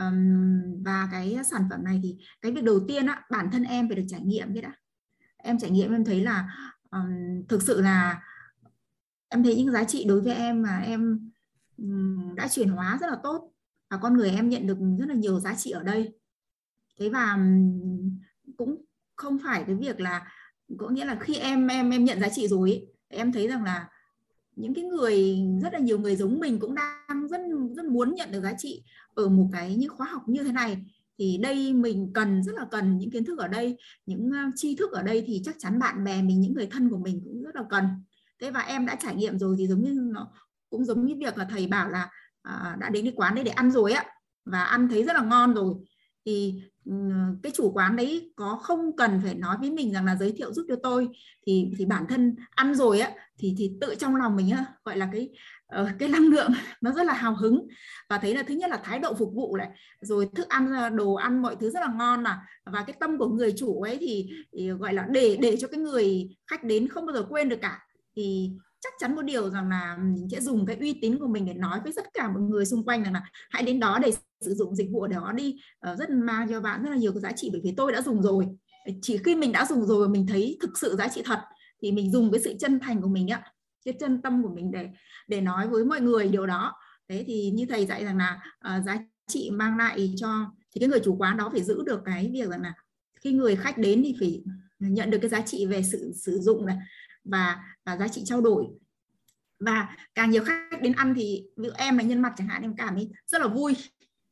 um, 0.00 0.82
và 0.84 1.08
cái 1.10 1.38
sản 1.50 1.62
phẩm 1.70 1.84
này 1.84 2.00
thì 2.02 2.16
cái 2.40 2.52
việc 2.52 2.64
đầu 2.64 2.80
tiên 2.88 3.06
á 3.06 3.22
bản 3.30 3.48
thân 3.52 3.64
em 3.64 3.88
phải 3.88 3.96
được 3.96 4.06
trải 4.08 4.20
nghiệm 4.20 4.54
cái 4.54 4.62
đã 4.62 4.72
em 5.36 5.58
trải 5.58 5.70
nghiệm 5.70 5.92
em 5.92 6.04
thấy 6.04 6.20
là 6.20 6.54
um, 6.90 7.46
thực 7.48 7.62
sự 7.62 7.80
là 7.80 8.22
em 9.28 9.44
thấy 9.44 9.56
những 9.56 9.72
giá 9.72 9.84
trị 9.84 10.04
đối 10.08 10.20
với 10.20 10.34
em 10.34 10.62
mà 10.62 10.78
em 10.78 11.30
um, 11.76 12.34
đã 12.34 12.48
chuyển 12.48 12.68
hóa 12.68 12.98
rất 13.00 13.06
là 13.10 13.16
tốt 13.22 13.52
và 13.90 13.96
con 13.96 14.16
người 14.16 14.30
em 14.30 14.48
nhận 14.48 14.66
được 14.66 14.78
rất 14.98 15.08
là 15.08 15.14
nhiều 15.14 15.40
giá 15.40 15.54
trị 15.54 15.70
ở 15.70 15.82
đây. 15.82 16.18
Thế 17.00 17.08
và 17.08 17.38
cũng 18.56 18.84
không 19.16 19.38
phải 19.44 19.64
cái 19.66 19.74
việc 19.74 20.00
là 20.00 20.32
có 20.78 20.88
nghĩa 20.88 21.04
là 21.04 21.18
khi 21.20 21.34
em 21.34 21.66
em 21.66 21.90
em 21.90 22.04
nhận 22.04 22.20
giá 22.20 22.28
trị 22.28 22.48
rồi 22.48 22.70
ấy, 22.70 22.86
em 23.08 23.32
thấy 23.32 23.48
rằng 23.48 23.64
là 23.64 23.88
những 24.60 24.74
cái 24.74 24.84
người 24.84 25.38
rất 25.62 25.72
là 25.72 25.78
nhiều 25.78 25.98
người 25.98 26.16
giống 26.16 26.40
mình 26.40 26.58
cũng 26.60 26.74
đang 26.74 27.28
rất 27.28 27.40
rất 27.76 27.84
muốn 27.84 28.14
nhận 28.14 28.32
được 28.32 28.42
giá 28.42 28.52
trị 28.58 28.82
ở 29.14 29.28
một 29.28 29.48
cái 29.52 29.76
như 29.76 29.88
khóa 29.88 30.06
học 30.06 30.22
như 30.26 30.44
thế 30.44 30.52
này. 30.52 30.84
Thì 31.18 31.38
đây 31.42 31.72
mình 31.72 32.10
cần 32.14 32.42
rất 32.42 32.54
là 32.54 32.66
cần 32.70 32.98
những 32.98 33.10
kiến 33.10 33.24
thức 33.24 33.38
ở 33.38 33.48
đây 33.48 33.76
những 34.06 34.30
tri 34.56 34.76
thức 34.76 34.92
ở 34.92 35.02
đây 35.02 35.24
thì 35.26 35.42
chắc 35.44 35.54
chắn 35.58 35.78
bạn 35.78 36.04
bè 36.04 36.22
mình 36.22 36.40
những 36.40 36.54
người 36.54 36.66
thân 36.66 36.90
của 36.90 36.98
mình 36.98 37.20
cũng 37.24 37.42
rất 37.42 37.56
là 37.56 37.62
cần. 37.70 37.84
Thế 38.40 38.50
và 38.50 38.60
em 38.60 38.86
đã 38.86 38.94
trải 38.94 39.14
nghiệm 39.14 39.38
rồi 39.38 39.56
thì 39.58 39.66
giống 39.66 39.82
như 39.82 39.92
nó 40.12 40.28
cũng 40.70 40.84
giống 40.84 41.06
như 41.06 41.14
việc 41.18 41.38
là 41.38 41.44
thầy 41.44 41.66
bảo 41.66 41.88
là 41.88 42.10
à, 42.42 42.76
đã 42.80 42.90
đến 42.90 43.04
cái 43.04 43.12
quán 43.16 43.34
đấy 43.34 43.44
để 43.44 43.50
ăn 43.50 43.70
rồi 43.70 43.92
á 43.92 44.04
và 44.44 44.64
ăn 44.64 44.88
thấy 44.88 45.04
rất 45.04 45.16
là 45.16 45.22
ngon 45.22 45.54
rồi. 45.54 45.74
Thì 46.26 46.62
cái 47.42 47.52
chủ 47.54 47.70
quán 47.74 47.96
đấy 47.96 48.32
có 48.36 48.58
không 48.62 48.96
cần 48.96 49.20
phải 49.24 49.34
nói 49.34 49.56
với 49.60 49.70
mình 49.70 49.92
rằng 49.92 50.04
là 50.04 50.16
giới 50.16 50.32
thiệu 50.32 50.52
giúp 50.52 50.64
cho 50.68 50.76
tôi 50.82 51.08
thì 51.46 51.72
thì 51.78 51.84
bản 51.84 52.04
thân 52.08 52.36
ăn 52.50 52.74
rồi 52.74 53.00
á 53.00 53.10
thì 53.40 53.54
thì 53.58 53.72
tự 53.80 53.94
trong 53.94 54.16
lòng 54.16 54.36
mình 54.36 54.50
á, 54.50 54.64
gọi 54.84 54.96
là 54.96 55.08
cái 55.12 55.28
ờ, 55.66 55.88
cái 55.98 56.08
năng 56.08 56.22
lượng 56.22 56.50
nó 56.80 56.92
rất 56.92 57.06
là 57.06 57.12
hào 57.12 57.34
hứng. 57.34 57.68
Và 58.08 58.18
thấy 58.18 58.34
là 58.34 58.42
thứ 58.42 58.54
nhất 58.54 58.70
là 58.70 58.76
thái 58.76 58.98
độ 58.98 59.14
phục 59.14 59.32
vụ 59.34 59.56
này 59.56 59.68
rồi 60.00 60.28
thức 60.34 60.48
ăn 60.48 60.72
ờ, 60.72 60.88
đồ 60.88 61.14
ăn 61.14 61.42
mọi 61.42 61.56
thứ 61.56 61.70
rất 61.70 61.80
là 61.80 61.92
ngon 61.98 62.22
mà. 62.22 62.42
Và 62.64 62.84
cái 62.86 62.96
tâm 63.00 63.18
của 63.18 63.28
người 63.28 63.54
chủ 63.56 63.82
ấy 63.82 63.96
thì, 64.00 64.30
thì 64.52 64.70
gọi 64.70 64.94
là 64.94 65.06
để 65.10 65.36
để 65.40 65.56
cho 65.56 65.68
cái 65.68 65.80
người 65.80 66.28
khách 66.46 66.64
đến 66.64 66.88
không 66.88 67.06
bao 67.06 67.16
giờ 67.16 67.26
quên 67.28 67.48
được 67.48 67.58
cả. 67.62 67.86
Thì 68.16 68.50
chắc 68.90 68.96
chắn 68.98 69.16
một 69.16 69.22
điều 69.22 69.50
rằng 69.50 69.68
là 69.68 69.96
mình 70.00 70.28
sẽ 70.30 70.40
dùng 70.40 70.66
cái 70.66 70.76
uy 70.76 70.98
tín 71.02 71.18
của 71.18 71.26
mình 71.26 71.46
để 71.46 71.54
nói 71.54 71.80
với 71.84 71.92
tất 71.96 72.04
cả 72.14 72.28
mọi 72.28 72.42
người 72.42 72.66
xung 72.66 72.84
quanh 72.84 73.02
rằng 73.02 73.12
là 73.12 73.22
hãy 73.50 73.62
đến 73.62 73.80
đó 73.80 73.98
để 74.02 74.12
sử 74.40 74.54
dụng 74.54 74.74
dịch 74.74 74.88
vụ 74.92 75.06
đó 75.06 75.32
đi. 75.36 75.60
Ờ, 75.78 75.96
rất 75.96 76.10
mang 76.10 76.48
cho 76.50 76.60
bạn 76.60 76.82
rất 76.82 76.90
là 76.90 76.96
nhiều 76.96 77.12
cái 77.12 77.20
giá 77.20 77.32
trị 77.32 77.48
bởi 77.52 77.60
vì 77.64 77.74
tôi 77.76 77.92
đã 77.92 78.02
dùng 78.02 78.22
rồi. 78.22 78.46
Chỉ 79.02 79.18
khi 79.24 79.34
mình 79.34 79.52
đã 79.52 79.66
dùng 79.68 79.86
rồi 79.86 80.08
mình 80.08 80.26
thấy 80.26 80.58
thực 80.62 80.78
sự 80.78 80.96
giá 80.96 81.08
trị 81.08 81.22
thật 81.24 81.40
thì 81.82 81.92
mình 81.92 82.12
dùng 82.12 82.32
cái 82.32 82.40
sự 82.40 82.54
chân 82.60 82.80
thành 82.80 83.02
của 83.02 83.08
mình 83.08 83.28
ạ 83.28 83.42
cái 83.84 83.94
chân 84.00 84.22
tâm 84.22 84.42
của 84.42 84.54
mình 84.54 84.70
để 84.70 84.88
để 85.28 85.40
nói 85.40 85.68
với 85.68 85.84
mọi 85.84 86.00
người 86.00 86.28
điều 86.28 86.46
đó. 86.46 86.72
Thế 87.08 87.24
thì 87.26 87.50
như 87.50 87.66
thầy 87.68 87.86
dạy 87.86 88.04
rằng 88.04 88.18
là 88.18 88.40
uh, 88.76 88.84
giá 88.84 88.98
trị 89.26 89.50
mang 89.50 89.76
lại 89.76 90.14
cho 90.16 90.46
thì 90.74 90.78
cái 90.78 90.88
người 90.88 91.00
chủ 91.04 91.16
quán 91.16 91.36
đó 91.36 91.48
phải 91.52 91.62
giữ 91.62 91.82
được 91.86 92.00
cái 92.04 92.30
việc 92.32 92.48
rằng 92.48 92.62
là 92.62 92.74
khi 93.20 93.32
người 93.32 93.56
khách 93.56 93.78
đến 93.78 94.02
thì 94.04 94.16
phải 94.20 94.42
nhận 94.78 95.10
được 95.10 95.18
cái 95.18 95.30
giá 95.30 95.40
trị 95.40 95.66
về 95.66 95.82
sự 95.82 96.12
sử 96.16 96.38
dụng 96.38 96.66
này 96.66 96.76
và 97.24 97.56
và 97.84 97.96
giá 97.96 98.08
trị 98.08 98.22
trao 98.24 98.40
đổi. 98.40 98.64
Và 99.60 99.88
càng 100.14 100.30
nhiều 100.30 100.44
khách 100.44 100.82
đến 100.82 100.92
ăn 100.92 101.14
thì 101.16 101.42
ví 101.56 101.66
dụ 101.68 101.72
em 101.76 101.98
là 101.98 102.04
nhân 102.04 102.22
mặt 102.22 102.32
chẳng 102.36 102.48
hạn 102.48 102.62
em 102.62 102.76
cảm 102.76 102.94
thấy 102.94 103.08
rất 103.26 103.42
là 103.42 103.48
vui. 103.48 103.76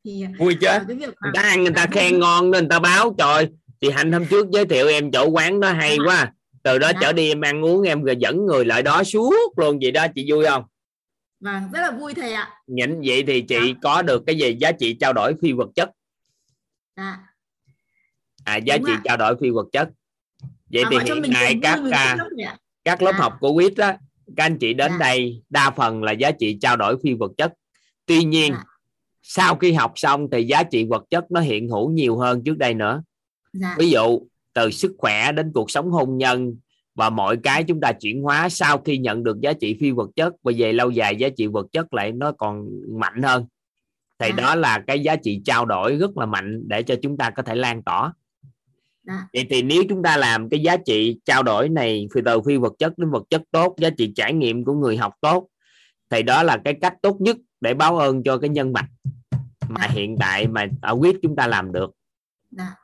Thì 0.05 0.25
vui 0.39 0.55
chứ. 0.55 0.67
cái 0.67 0.97
việc 0.97 1.15
người 1.21 1.33
ta 1.35 1.43
ăn 1.43 1.63
người 1.63 1.73
ta 1.77 1.87
khen 1.87 2.19
ngon 2.19 2.51
nên 2.51 2.63
người 2.65 2.69
ta 2.71 2.79
báo. 2.79 3.15
Trời 3.19 3.49
chị 3.81 3.91
hạnh 3.91 4.13
hôm 4.13 4.27
trước 4.27 4.47
giới 4.53 4.67
thiệu 4.67 4.89
em 4.89 5.11
chỗ 5.13 5.29
quán 5.31 5.61
đó 5.61 5.73
hay 5.73 5.99
quá. 6.07 6.33
Từ 6.63 6.79
đó 6.79 6.93
trở 7.01 7.13
đi 7.13 7.29
em 7.29 7.41
ăn 7.41 7.65
uống 7.65 7.83
em 7.83 8.03
rồi 8.03 8.17
dẫn 8.19 8.47
người 8.47 8.65
lại 8.65 8.83
đó 8.83 9.05
suốt 9.05 9.59
luôn. 9.59 9.79
Vậy 9.83 9.91
đó 9.91 10.07
chị 10.15 10.33
vui 10.33 10.45
không? 10.47 10.65
Vâng 11.41 11.63
rất 11.73 11.81
là 11.81 11.91
vui 11.91 12.15
thầy 12.15 12.33
ạ. 12.33 12.51
Nhịn 12.67 13.01
vậy 13.05 13.25
thì 13.27 13.41
chị 13.43 13.75
có 13.83 14.03
được 14.03 14.23
cái 14.27 14.37
gì? 14.37 14.57
Giá 14.61 14.73
trị 14.73 14.97
trao 15.01 15.13
đổi 15.13 15.35
phi 15.43 15.53
vật 15.53 15.69
chất. 15.75 15.91
À, 16.95 17.19
à 18.45 18.57
giá 18.57 18.77
Đúng 18.77 18.87
trị 18.87 18.93
ạ. 18.93 19.01
trao 19.05 19.17
đổi 19.17 19.37
phi 19.41 19.51
vật 19.51 19.67
chất. 19.73 19.89
Vậy 20.73 20.83
À, 20.83 20.89
thì 20.91 20.99
hiện 21.05 21.23
niềm 21.23 21.61
các 21.63 21.81
à, 21.93 22.17
các 22.89 23.03
lớp 23.03 23.13
Dạ. 23.13 23.19
học 23.19 23.33
của 23.41 23.55
quýt 23.55 23.77
á 23.77 23.99
các 24.37 24.45
anh 24.45 24.59
chị 24.59 24.75
đến 24.75 24.93
đây 24.99 25.43
đa 25.51 25.71
phần 25.71 26.03
là 26.03 26.13
giá 26.13 26.31
trị 26.31 26.59
trao 26.61 26.77
đổi 26.77 26.97
phi 27.03 27.15
vật 27.15 27.33
chất. 27.37 27.53
Tuy 28.07 28.25
nhiên 28.25 28.55
sau 29.23 29.55
khi 29.57 29.73
học 29.73 29.93
xong 29.97 30.29
thì 30.33 30.45
giá 30.45 30.63
trị 30.63 30.85
vật 30.85 31.05
chất 31.11 31.31
nó 31.31 31.41
hiện 31.41 31.69
hữu 31.69 31.91
nhiều 31.91 32.19
hơn 32.19 32.45
trước 32.45 32.59
đây 32.59 32.75
nữa. 32.75 33.03
Dạ. 33.53 33.75
ví 33.79 33.91
dụ 33.91 34.21
từ 34.53 34.71
sức 34.71 34.95
khỏe 34.99 35.33
đến 35.33 35.51
cuộc 35.55 35.71
sống 35.71 35.91
hôn 35.91 36.19
nhân 36.19 36.57
và 36.95 37.11
mọi 37.11 37.37
cái 37.37 37.65
chúng 37.65 37.81
ta 37.81 37.93
chuyển 37.93 38.23
hóa 38.23 38.49
sau 38.49 38.79
khi 38.79 38.99
nhận 38.99 39.25
được 39.25 39.41
giá 39.41 39.53
trị 39.53 39.77
phi 39.81 39.91
vật 39.91 40.11
chất 40.17 40.33
và 40.43 40.53
về 40.57 40.73
lâu 40.73 40.91
dài 40.91 41.17
giá 41.17 41.29
trị 41.37 41.47
vật 41.47 41.67
chất 41.73 41.95
lại 41.95 42.13
nó 42.13 42.33
còn 42.33 42.69
mạnh 42.99 43.23
hơn. 43.23 43.47
Thì 44.19 44.33
đó 44.33 44.55
là 44.55 44.83
cái 44.87 45.01
giá 45.01 45.17
trị 45.17 45.41
trao 45.45 45.65
đổi 45.65 45.97
rất 45.97 46.19
là 46.19 46.27
mạnh 46.27 46.63
để 46.67 46.83
cho 46.83 46.95
chúng 47.03 47.17
ta 47.17 47.31
có 47.31 47.43
thể 47.43 47.55
lan 47.55 47.83
tỏa 47.83 48.13
Dạ. 49.09 49.29
vậy 49.33 49.47
thì 49.51 49.63
nếu 49.63 49.83
chúng 49.89 50.03
ta 50.03 50.17
làm 50.17 50.49
cái 50.49 50.61
giá 50.61 50.77
trị 50.77 51.21
trao 51.25 51.43
đổi 51.43 51.69
này 51.69 52.09
từ 52.25 52.41
phi 52.41 52.57
vật 52.57 52.73
chất 52.79 52.99
đến 52.99 53.11
vật 53.11 53.23
chất 53.31 53.43
tốt 53.51 53.75
giá 53.79 53.91
trị 53.91 54.13
trải 54.17 54.33
nghiệm 54.33 54.65
của 54.65 54.75
người 54.75 54.97
học 54.97 55.13
tốt 55.21 55.49
thì 56.11 56.23
đó 56.23 56.43
là 56.43 56.59
cái 56.65 56.75
cách 56.81 56.95
tốt 57.03 57.17
nhất 57.21 57.37
để 57.61 57.75
báo 57.75 57.99
ơn 57.99 58.23
cho 58.23 58.39
cái 58.39 58.51
nhân 58.51 58.73
mạch 58.73 58.89
mà 59.69 59.87
hiện 59.91 60.17
tại 60.21 60.49
mà 60.49 60.67
ở 60.83 60.93
quyết 60.93 61.17
chúng 61.23 61.37
ta 61.37 61.47
làm 61.47 61.73
được. 61.73 61.91
Dạ. 62.51 62.75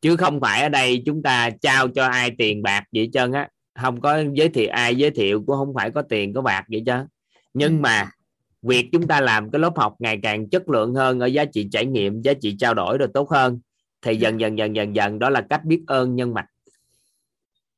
chứ 0.00 0.16
không 0.16 0.40
phải 0.40 0.62
ở 0.62 0.68
đây 0.68 1.02
chúng 1.06 1.22
ta 1.22 1.50
trao 1.50 1.88
cho 1.88 2.06
ai 2.06 2.30
tiền 2.38 2.62
bạc 2.62 2.84
vậy 2.92 3.10
trơn 3.12 3.32
á. 3.32 3.48
Không 3.82 4.00
có 4.00 4.22
giới 4.32 4.48
thiệu 4.48 4.70
ai 4.72 4.96
giới 4.96 5.10
thiệu 5.10 5.42
cũng 5.46 5.56
không 5.56 5.74
phải 5.74 5.90
có 5.90 6.02
tiền 6.02 6.34
có 6.34 6.42
bạc 6.42 6.64
vậy 6.70 6.82
chứ 6.86 6.92
nhưng 7.54 7.82
mà 7.82 8.10
việc 8.62 8.88
chúng 8.92 9.06
ta 9.06 9.20
làm 9.20 9.50
cái 9.50 9.60
lớp 9.60 9.72
học 9.76 9.94
ngày 9.98 10.18
càng 10.22 10.48
chất 10.48 10.68
lượng 10.68 10.94
hơn 10.94 11.20
ở 11.20 11.26
giá 11.26 11.44
trị 11.44 11.68
trải 11.72 11.86
nghiệm 11.86 12.22
giá 12.22 12.32
trị 12.40 12.56
trao 12.58 12.74
đổi 12.74 12.98
rồi 12.98 13.08
tốt 13.14 13.30
hơn 13.30 13.60
thì 14.02 14.16
dần 14.16 14.40
dần 14.40 14.58
dần 14.58 14.76
dần 14.76 14.96
dần 14.96 15.18
đó 15.18 15.30
là 15.30 15.46
cách 15.50 15.64
biết 15.64 15.82
ơn 15.86 16.16
nhân 16.16 16.34
mạch. 16.34 16.46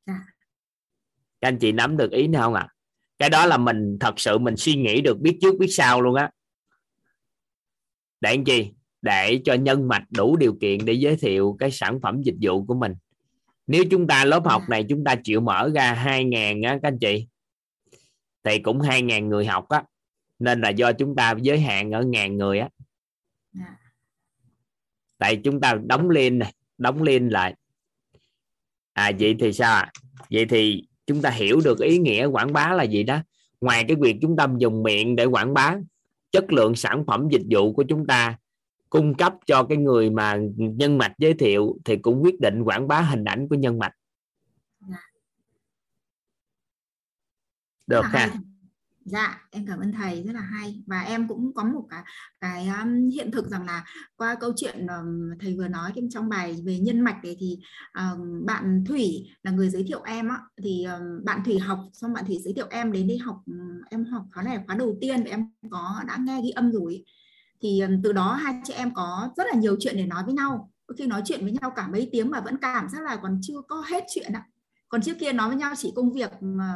Dạ. 0.05 0.13
các 1.41 1.47
anh 1.47 1.57
chị 1.59 1.71
nắm 1.71 1.97
được 1.97 2.11
ý 2.11 2.27
này 2.27 2.41
không 2.41 2.53
ạ? 2.53 2.67
Cái 3.17 3.29
đó 3.29 3.45
là 3.45 3.57
mình 3.57 3.97
thật 3.99 4.19
sự 4.19 4.37
mình 4.37 4.57
suy 4.57 4.75
nghĩ 4.75 5.01
được 5.01 5.19
biết 5.19 5.37
trước 5.41 5.55
biết 5.59 5.67
sau 5.69 6.01
luôn 6.01 6.15
á. 6.15 6.31
Để 8.21 8.35
làm 8.35 8.45
chi 8.45 8.71
để 9.01 9.41
cho 9.45 9.53
nhân 9.53 9.87
mạch 9.87 10.03
đủ 10.09 10.37
điều 10.37 10.57
kiện 10.61 10.85
để 10.85 10.93
giới 10.93 11.15
thiệu 11.15 11.55
cái 11.59 11.71
sản 11.71 11.99
phẩm 12.01 12.21
dịch 12.23 12.35
vụ 12.41 12.65
của 12.65 12.75
mình. 12.75 12.93
Nếu 13.67 13.83
chúng 13.91 14.07
ta 14.07 14.25
lớp 14.25 14.45
học 14.45 14.61
này 14.69 14.85
chúng 14.89 15.03
ta 15.03 15.15
chịu 15.23 15.41
mở 15.41 15.69
ra 15.75 15.93
hai 15.93 16.23
ngàn 16.23 16.61
á 16.61 16.79
các 16.83 16.87
anh 16.87 16.99
chị 16.99 17.27
thì 18.43 18.59
cũng 18.59 18.81
hai 18.81 19.01
ngàn 19.01 19.29
người 19.29 19.45
học 19.45 19.69
á. 19.69 19.83
Nên 20.39 20.61
là 20.61 20.69
do 20.69 20.91
chúng 20.93 21.15
ta 21.15 21.35
giới 21.41 21.59
hạn 21.59 21.91
ở 21.91 22.03
ngàn 22.03 22.37
người 22.37 22.59
á 22.59 22.69
tại 25.19 25.41
chúng 25.43 25.61
ta 25.61 25.77
đóng 25.85 26.09
lên 26.09 26.39
này, 26.39 26.53
đóng 26.77 27.03
lên 27.03 27.29
lại. 27.29 27.55
À 28.93 29.11
vậy 29.19 29.35
thì 29.39 29.53
sao 29.53 29.75
ạ? 29.75 29.91
Vậy 30.31 30.45
thì 30.45 30.87
chúng 31.07 31.21
ta 31.21 31.29
hiểu 31.29 31.59
được 31.63 31.79
ý 31.79 31.97
nghĩa 31.97 32.25
quảng 32.25 32.53
bá 32.53 32.73
là 32.73 32.83
gì 32.83 33.03
đó. 33.03 33.19
Ngoài 33.61 33.85
cái 33.87 33.97
việc 34.01 34.17
chúng 34.21 34.35
ta 34.35 34.47
dùng 34.57 34.83
miệng 34.83 35.15
để 35.15 35.25
quảng 35.25 35.53
bá 35.53 35.75
chất 36.31 36.53
lượng 36.53 36.75
sản 36.75 37.03
phẩm 37.07 37.27
dịch 37.31 37.41
vụ 37.49 37.73
của 37.73 37.83
chúng 37.89 38.07
ta, 38.07 38.37
cung 38.89 39.15
cấp 39.15 39.33
cho 39.45 39.63
cái 39.63 39.77
người 39.77 40.09
mà 40.09 40.37
nhân 40.57 40.97
mạch 40.97 41.13
giới 41.17 41.33
thiệu, 41.33 41.77
thì 41.85 41.97
cũng 41.97 42.23
quyết 42.23 42.39
định 42.39 42.63
quảng 42.63 42.87
bá 42.87 43.01
hình 43.01 43.23
ảnh 43.23 43.47
của 43.47 43.55
nhân 43.55 43.79
mạch. 43.79 43.93
Được 47.87 48.05
ha? 48.05 48.19
À, 48.19 48.33
Dạ, 49.11 49.41
em 49.51 49.65
cảm 49.67 49.79
ơn 49.79 49.91
thầy 49.91 50.23
rất 50.23 50.33
là 50.33 50.41
hay. 50.41 50.83
Và 50.87 51.01
em 51.01 51.27
cũng 51.27 51.53
có 51.53 51.63
một 51.63 51.87
cái 51.89 52.03
cái 52.39 52.67
um, 52.67 53.09
hiện 53.09 53.31
thực 53.31 53.47
rằng 53.47 53.65
là 53.65 53.85
qua 54.15 54.35
câu 54.35 54.53
chuyện 54.55 54.87
um, 54.87 55.37
thầy 55.39 55.55
vừa 55.57 55.67
nói 55.67 55.91
trong 56.11 56.29
bài 56.29 56.61
về 56.65 56.79
nhân 56.79 57.01
mạch 57.01 57.23
đấy 57.23 57.37
thì 57.39 57.59
um, 57.93 58.45
bạn 58.45 58.83
Thủy 58.87 59.29
là 59.43 59.51
người 59.51 59.69
giới 59.69 59.83
thiệu 59.83 60.01
em 60.01 60.29
á. 60.29 60.39
Thì 60.63 60.83
um, 60.83 61.25
bạn 61.25 61.41
Thủy 61.45 61.59
học 61.59 61.79
xong 61.93 62.13
bạn 62.13 62.25
Thủy 62.25 62.37
giới 62.43 62.53
thiệu 62.53 62.67
em 62.69 62.91
đến 62.91 63.07
đây 63.07 63.17
học 63.17 63.41
um, 63.45 63.81
em 63.89 64.05
học 64.05 64.25
khóa 64.33 64.43
này 64.43 64.59
khóa 64.67 64.75
đầu 64.75 64.97
tiên 65.01 65.23
em 65.23 65.45
có 65.69 66.03
đã 66.07 66.17
nghe 66.19 66.41
ghi 66.43 66.49
âm 66.49 66.71
rồi. 66.71 67.03
Thì 67.61 67.79
um, 67.79 68.01
từ 68.03 68.13
đó 68.13 68.33
hai 68.33 68.61
chị 68.63 68.73
em 68.73 68.93
có 68.93 69.29
rất 69.37 69.43
là 69.53 69.59
nhiều 69.59 69.75
chuyện 69.79 69.97
để 69.97 70.05
nói 70.05 70.23
với 70.25 70.33
nhau. 70.33 70.71
Khi 70.97 71.07
nói 71.07 71.21
chuyện 71.25 71.41
với 71.43 71.51
nhau 71.61 71.71
cả 71.75 71.87
mấy 71.87 72.09
tiếng 72.11 72.29
mà 72.29 72.41
vẫn 72.41 72.57
cảm 72.57 72.89
giác 72.89 73.01
là 73.03 73.15
còn 73.15 73.39
chưa 73.41 73.61
có 73.67 73.83
hết 73.87 74.03
chuyện 74.13 74.33
ạ. 74.33 74.45
Còn 74.89 75.01
trước 75.01 75.13
kia 75.19 75.33
nói 75.33 75.47
với 75.47 75.57
nhau 75.57 75.73
chỉ 75.77 75.93
công 75.95 76.13
việc 76.13 76.31
mà 76.41 76.73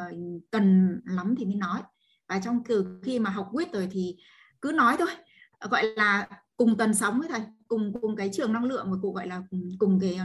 cần 0.52 0.98
lắm 1.06 1.36
thì 1.38 1.46
mới 1.46 1.56
nói 1.56 1.82
và 2.34 2.40
trong 2.40 2.64
từ 2.68 3.00
khi 3.04 3.20
mà 3.20 3.30
học 3.30 3.50
quyết 3.52 3.74
rồi 3.74 3.90
thì 3.92 4.16
cứ 4.62 4.72
nói 4.72 4.96
thôi 5.00 5.08
gọi 5.70 5.84
là 5.96 6.28
cùng 6.58 6.78
tần 6.78 6.94
sóng 6.94 7.20
với 7.20 7.30
thầy 7.30 7.42
cùng 7.68 7.94
cùng 8.02 8.16
cái 8.16 8.30
trường 8.34 8.54
năng 8.54 8.66
lượng 8.66 8.92
và 8.92 8.98
cụ 9.02 9.12
gọi 9.12 9.28
là 9.28 9.42
cùng, 9.52 9.70
cùng 9.80 10.00
cái 10.00 10.20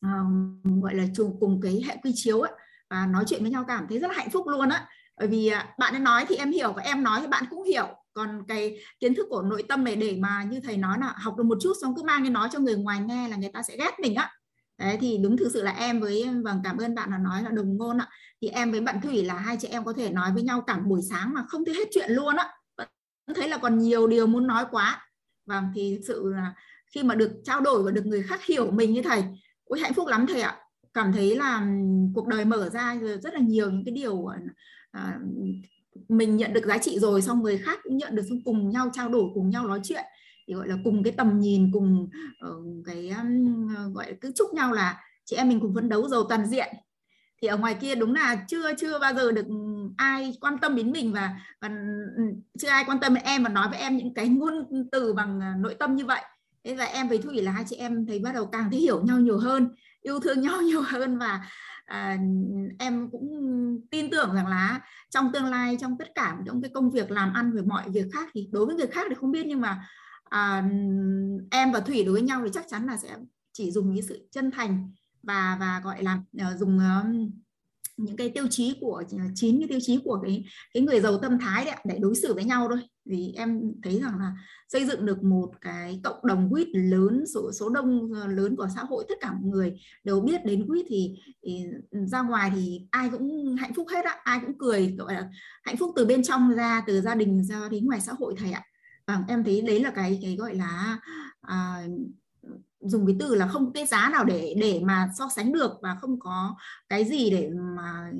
um, 0.00 0.80
gọi 0.80 0.94
là 0.94 1.04
chung 1.14 1.36
cùng 1.40 1.60
cái 1.60 1.82
hệ 1.86 1.96
quy 2.02 2.12
chiếu 2.14 2.40
ấy, 2.40 2.52
và 2.90 3.06
nói 3.06 3.24
chuyện 3.26 3.42
với 3.42 3.50
nhau 3.50 3.64
cảm 3.68 3.86
thấy 3.88 3.98
rất 3.98 4.08
là 4.08 4.14
hạnh 4.16 4.30
phúc 4.30 4.46
luôn 4.48 4.68
á. 4.68 4.88
Bởi 5.16 5.28
vì 5.28 5.48
à, 5.48 5.74
bạn 5.78 5.94
ấy 5.94 6.00
nói 6.00 6.24
thì 6.28 6.36
em 6.36 6.52
hiểu 6.52 6.72
và 6.72 6.82
em 6.82 7.02
nói 7.02 7.20
thì 7.20 7.26
bạn 7.26 7.44
cũng 7.50 7.64
hiểu. 7.64 7.86
Còn 8.12 8.42
cái 8.48 8.78
kiến 9.00 9.14
thức 9.14 9.26
của 9.30 9.42
nội 9.42 9.62
tâm 9.68 9.84
này 9.84 9.96
để 9.96 10.16
mà 10.20 10.44
như 10.50 10.60
thầy 10.60 10.76
nói 10.76 10.98
là 11.00 11.14
học 11.16 11.36
được 11.36 11.44
một 11.44 11.58
chút 11.60 11.72
xong 11.82 11.94
cứ 11.96 12.02
mang 12.02 12.22
đi 12.22 12.30
nói 12.30 12.48
cho 12.52 12.58
người 12.58 12.76
ngoài 12.76 13.00
nghe 13.00 13.28
là 13.28 13.36
người 13.36 13.50
ta 13.52 13.62
sẽ 13.62 13.76
ghét 13.76 14.00
mình 14.00 14.14
á 14.14 14.30
đấy 14.78 14.98
thì 15.00 15.18
đúng 15.18 15.36
thực 15.36 15.48
sự 15.52 15.62
là 15.62 15.70
em 15.70 16.00
với 16.00 16.24
vâng 16.44 16.60
cảm 16.64 16.78
ơn 16.78 16.94
bạn 16.94 17.10
là 17.10 17.18
nói 17.18 17.42
là 17.42 17.50
đồng 17.50 17.76
ngôn 17.76 17.98
ạ. 17.98 18.08
Thì 18.42 18.48
em 18.48 18.70
với 18.70 18.80
bạn 18.80 19.00
thủy 19.00 19.22
là 19.24 19.34
hai 19.34 19.56
chị 19.60 19.68
em 19.68 19.84
có 19.84 19.92
thể 19.92 20.10
nói 20.10 20.32
với 20.32 20.42
nhau 20.42 20.64
cả 20.66 20.78
buổi 20.78 21.00
sáng 21.10 21.34
mà 21.34 21.44
không 21.48 21.64
thấy 21.64 21.74
hết 21.74 21.88
chuyện 21.92 22.10
luôn 22.10 22.36
ạ 22.36 22.48
vẫn 23.28 23.34
thấy 23.34 23.48
là 23.48 23.58
còn 23.58 23.78
nhiều 23.78 24.06
điều 24.06 24.26
muốn 24.26 24.46
nói 24.46 24.64
quá. 24.70 25.06
Vâng 25.46 25.64
thì 25.74 25.96
thực 25.96 26.04
sự 26.08 26.32
là 26.36 26.54
khi 26.94 27.02
mà 27.02 27.14
được 27.14 27.32
trao 27.44 27.60
đổi 27.60 27.82
và 27.82 27.90
được 27.90 28.06
người 28.06 28.22
khác 28.22 28.44
hiểu 28.44 28.70
mình 28.70 28.92
như 28.92 29.02
thầy 29.02 29.24
ôi 29.64 29.80
hạnh 29.80 29.94
phúc 29.94 30.08
lắm 30.08 30.26
thầy 30.26 30.40
ạ. 30.40 30.56
Cảm 30.94 31.12
thấy 31.12 31.36
là 31.36 31.66
cuộc 32.14 32.26
đời 32.26 32.44
mở 32.44 32.68
ra 32.68 32.98
rất 33.22 33.34
là 33.34 33.40
nhiều 33.40 33.70
những 33.70 33.84
cái 33.84 33.94
điều 33.94 34.26
à, 34.90 35.18
mình 36.08 36.36
nhận 36.36 36.52
được 36.52 36.64
giá 36.64 36.78
trị 36.78 36.98
rồi 36.98 37.22
xong 37.22 37.42
người 37.42 37.58
khác 37.58 37.78
cũng 37.84 37.96
nhận 37.96 38.16
được 38.16 38.22
xong 38.28 38.38
cùng 38.44 38.70
nhau 38.70 38.90
trao 38.92 39.08
đổi 39.08 39.24
cùng 39.34 39.50
nhau 39.50 39.68
nói 39.68 39.80
chuyện 39.84 40.04
thì 40.48 40.54
gọi 40.54 40.68
là 40.68 40.76
cùng 40.84 41.02
cái 41.02 41.12
tầm 41.16 41.40
nhìn 41.40 41.70
cùng 41.72 42.08
uh, 42.48 42.86
cái 42.86 43.08
um, 43.08 43.92
gọi 43.92 44.06
là 44.10 44.16
cứ 44.20 44.32
chúc 44.34 44.54
nhau 44.54 44.72
là 44.72 45.00
chị 45.24 45.36
em 45.36 45.48
mình 45.48 45.60
cùng 45.60 45.74
phấn 45.74 45.88
đấu 45.88 46.08
giàu 46.08 46.24
toàn 46.28 46.46
diện. 46.46 46.68
Thì 47.42 47.48
ở 47.48 47.56
ngoài 47.56 47.74
kia 47.74 47.94
đúng 47.94 48.14
là 48.14 48.44
chưa 48.48 48.74
chưa 48.74 48.98
bao 48.98 49.14
giờ 49.14 49.32
được 49.32 49.46
ai 49.96 50.36
quan 50.40 50.58
tâm 50.58 50.76
đến 50.76 50.92
mình 50.92 51.12
và, 51.12 51.40
và 51.60 51.70
chưa 52.58 52.68
ai 52.68 52.84
quan 52.86 53.00
tâm 53.00 53.14
đến 53.14 53.24
em 53.24 53.42
và 53.42 53.48
nói 53.48 53.68
với 53.70 53.78
em 53.78 53.96
những 53.96 54.14
cái 54.14 54.28
ngôn 54.28 54.54
từ 54.92 55.12
bằng 55.12 55.40
ờ, 55.40 55.46
nội 55.58 55.74
tâm 55.74 55.96
như 55.96 56.06
vậy. 56.06 56.22
Thế 56.64 56.74
và 56.74 56.84
em 56.84 57.08
với 57.08 57.18
thủy 57.18 57.42
là 57.42 57.52
hai 57.52 57.64
chị 57.68 57.76
em 57.76 58.06
thấy 58.06 58.18
bắt 58.18 58.34
đầu 58.34 58.46
càng 58.46 58.70
thấy 58.70 58.80
hiểu 58.80 59.02
nhau 59.04 59.18
nhiều 59.18 59.38
hơn 59.38 59.68
yêu 60.02 60.20
thương 60.20 60.40
nhau 60.42 60.62
nhiều 60.62 60.80
hơn 60.80 61.18
và 61.18 61.40
à, 61.84 62.18
em 62.78 63.10
cũng 63.10 63.28
tin 63.90 64.10
tưởng 64.10 64.34
rằng 64.34 64.46
là 64.46 64.80
trong 65.10 65.32
tương 65.32 65.44
lai 65.44 65.76
trong 65.80 65.98
tất 65.98 66.08
cả 66.14 66.36
những 66.44 66.62
cái 66.62 66.70
công 66.74 66.90
việc 66.90 67.10
làm 67.10 67.32
ăn 67.32 67.52
về 67.52 67.62
mọi 67.62 67.90
việc 67.90 68.06
khác 68.12 68.28
thì 68.34 68.48
đối 68.52 68.66
với 68.66 68.74
người 68.74 68.86
khác 68.86 69.06
thì 69.08 69.14
không 69.14 69.32
biết 69.32 69.46
nhưng 69.46 69.60
mà 69.60 69.84
à, 70.28 70.64
em 71.50 71.72
và 71.72 71.80
thủy 71.80 72.04
đối 72.04 72.12
với 72.12 72.22
nhau 72.22 72.40
thì 72.44 72.50
chắc 72.54 72.68
chắn 72.68 72.86
là 72.86 72.96
sẽ 72.96 73.16
chỉ 73.52 73.70
dùng 73.70 73.94
những 73.94 74.06
sự 74.06 74.28
chân 74.30 74.50
thành 74.50 74.92
và 75.22 75.56
và 75.60 75.80
gọi 75.84 76.02
là 76.02 76.22
uh, 76.36 76.58
dùng 76.58 76.78
uh, 76.78 77.32
những 77.98 78.16
cái 78.16 78.28
tiêu 78.28 78.46
chí 78.50 78.74
của 78.80 79.02
ờ, 79.10 79.18
chín 79.34 79.58
cái 79.58 79.68
tiêu 79.68 79.78
chí 79.82 80.00
của 80.04 80.20
cái 80.22 80.44
cái 80.74 80.82
người 80.82 81.00
giàu 81.00 81.18
tâm 81.18 81.38
thái 81.38 81.64
đấy 81.64 81.76
để 81.84 81.98
đối 81.98 82.14
xử 82.14 82.34
với 82.34 82.44
nhau 82.44 82.66
thôi. 82.68 82.78
Vì 83.04 83.32
em 83.36 83.72
thấy 83.82 84.00
rằng 84.00 84.18
là 84.18 84.32
xây 84.68 84.86
dựng 84.86 85.06
được 85.06 85.22
một 85.22 85.52
cái 85.60 86.00
cộng 86.04 86.26
đồng 86.26 86.50
quýt 86.50 86.68
lớn 86.72 87.24
số 87.34 87.52
số 87.52 87.68
đông 87.68 88.12
ờ, 88.14 88.26
lớn 88.26 88.56
của 88.56 88.68
xã 88.74 88.82
hội 88.84 89.04
tất 89.08 89.14
cả 89.20 89.32
mọi 89.32 89.50
người 89.50 89.80
đều 90.04 90.20
biết 90.20 90.44
đến 90.44 90.66
quýt 90.68 90.86
thì, 90.88 91.16
thì 91.42 91.64
ra 91.90 92.22
ngoài 92.22 92.52
thì 92.54 92.80
ai 92.90 93.08
cũng 93.08 93.56
hạnh 93.56 93.74
phúc 93.74 93.86
hết 93.94 94.04
á 94.04 94.16
ai 94.24 94.40
cũng 94.46 94.58
cười 94.58 94.94
gọi 94.98 95.14
là 95.14 95.28
hạnh 95.62 95.76
phúc 95.76 95.92
từ 95.96 96.06
bên 96.06 96.22
trong 96.22 96.54
ra 96.54 96.82
từ 96.86 97.00
gia 97.00 97.14
đình 97.14 97.44
ra 97.44 97.68
đến 97.70 97.86
ngoài 97.86 98.00
xã 98.00 98.12
hội 98.18 98.34
thầy 98.38 98.52
ạ 98.52 98.64
và 99.08 99.24
em 99.28 99.44
thấy 99.44 99.60
đấy 99.60 99.80
là 99.80 99.90
cái 99.90 100.18
cái 100.22 100.36
gọi 100.36 100.54
là 100.54 100.98
à, 101.40 101.82
dùng 102.80 103.06
cái 103.06 103.16
từ 103.20 103.34
là 103.34 103.48
không 103.48 103.72
cái 103.72 103.86
giá 103.86 104.08
nào 104.12 104.24
để 104.24 104.54
để 104.60 104.80
mà 104.84 105.10
so 105.18 105.28
sánh 105.36 105.52
được 105.52 105.72
và 105.82 105.96
không 106.00 106.18
có 106.20 106.56
cái 106.88 107.04
gì 107.04 107.30
để 107.30 107.50
mà 107.76 108.12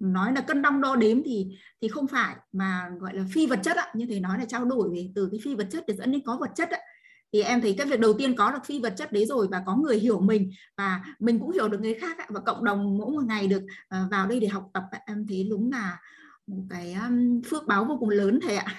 nói 0.00 0.32
là 0.32 0.40
cân 0.40 0.62
đong 0.62 0.80
đo 0.80 0.96
đếm 0.96 1.22
thì 1.24 1.58
thì 1.82 1.88
không 1.88 2.06
phải. 2.06 2.36
Mà 2.52 2.90
gọi 2.98 3.14
là 3.14 3.24
phi 3.32 3.46
vật 3.46 3.60
chất 3.62 3.76
ạ 3.76 3.86
như 3.94 4.06
thầy 4.08 4.20
nói 4.20 4.38
là 4.38 4.44
trao 4.44 4.64
đổi 4.64 4.90
về 4.94 5.10
từ 5.14 5.28
cái 5.30 5.40
phi 5.44 5.54
vật 5.54 5.66
chất 5.70 5.84
để 5.86 5.94
dẫn 5.94 6.12
đến 6.12 6.22
có 6.26 6.36
vật 6.40 6.50
chất 6.54 6.70
ạ 6.70 6.78
thì 7.32 7.42
em 7.42 7.60
thấy 7.60 7.74
cái 7.78 7.86
việc 7.86 8.00
đầu 8.00 8.12
tiên 8.12 8.36
có 8.36 8.50
được 8.50 8.64
phi 8.64 8.80
vật 8.80 8.94
chất 8.96 9.12
đấy 9.12 9.26
rồi 9.26 9.48
và 9.50 9.62
có 9.66 9.76
người 9.76 9.98
hiểu 9.98 10.20
mình 10.20 10.50
và 10.76 11.04
mình 11.18 11.38
cũng 11.40 11.52
hiểu 11.52 11.68
được 11.68 11.80
người 11.80 11.94
khác 11.94 12.16
và 12.28 12.40
cộng 12.40 12.64
đồng 12.64 12.98
mỗi 12.98 13.10
một 13.10 13.24
ngày 13.26 13.46
được 13.46 13.62
ờ, 13.88 14.08
vào 14.10 14.26
đây 14.26 14.40
để 14.40 14.48
học 14.48 14.70
tập 14.72 14.84
em 15.06 15.26
thấy 15.28 15.46
đúng 15.50 15.70
là 15.72 15.98
một 16.46 16.62
cái 16.70 16.96
phước 17.46 17.66
báo 17.66 17.84
vô 17.84 17.96
cùng 18.00 18.08
lớn 18.08 18.40
thầy 18.42 18.56
ạ. 18.56 18.74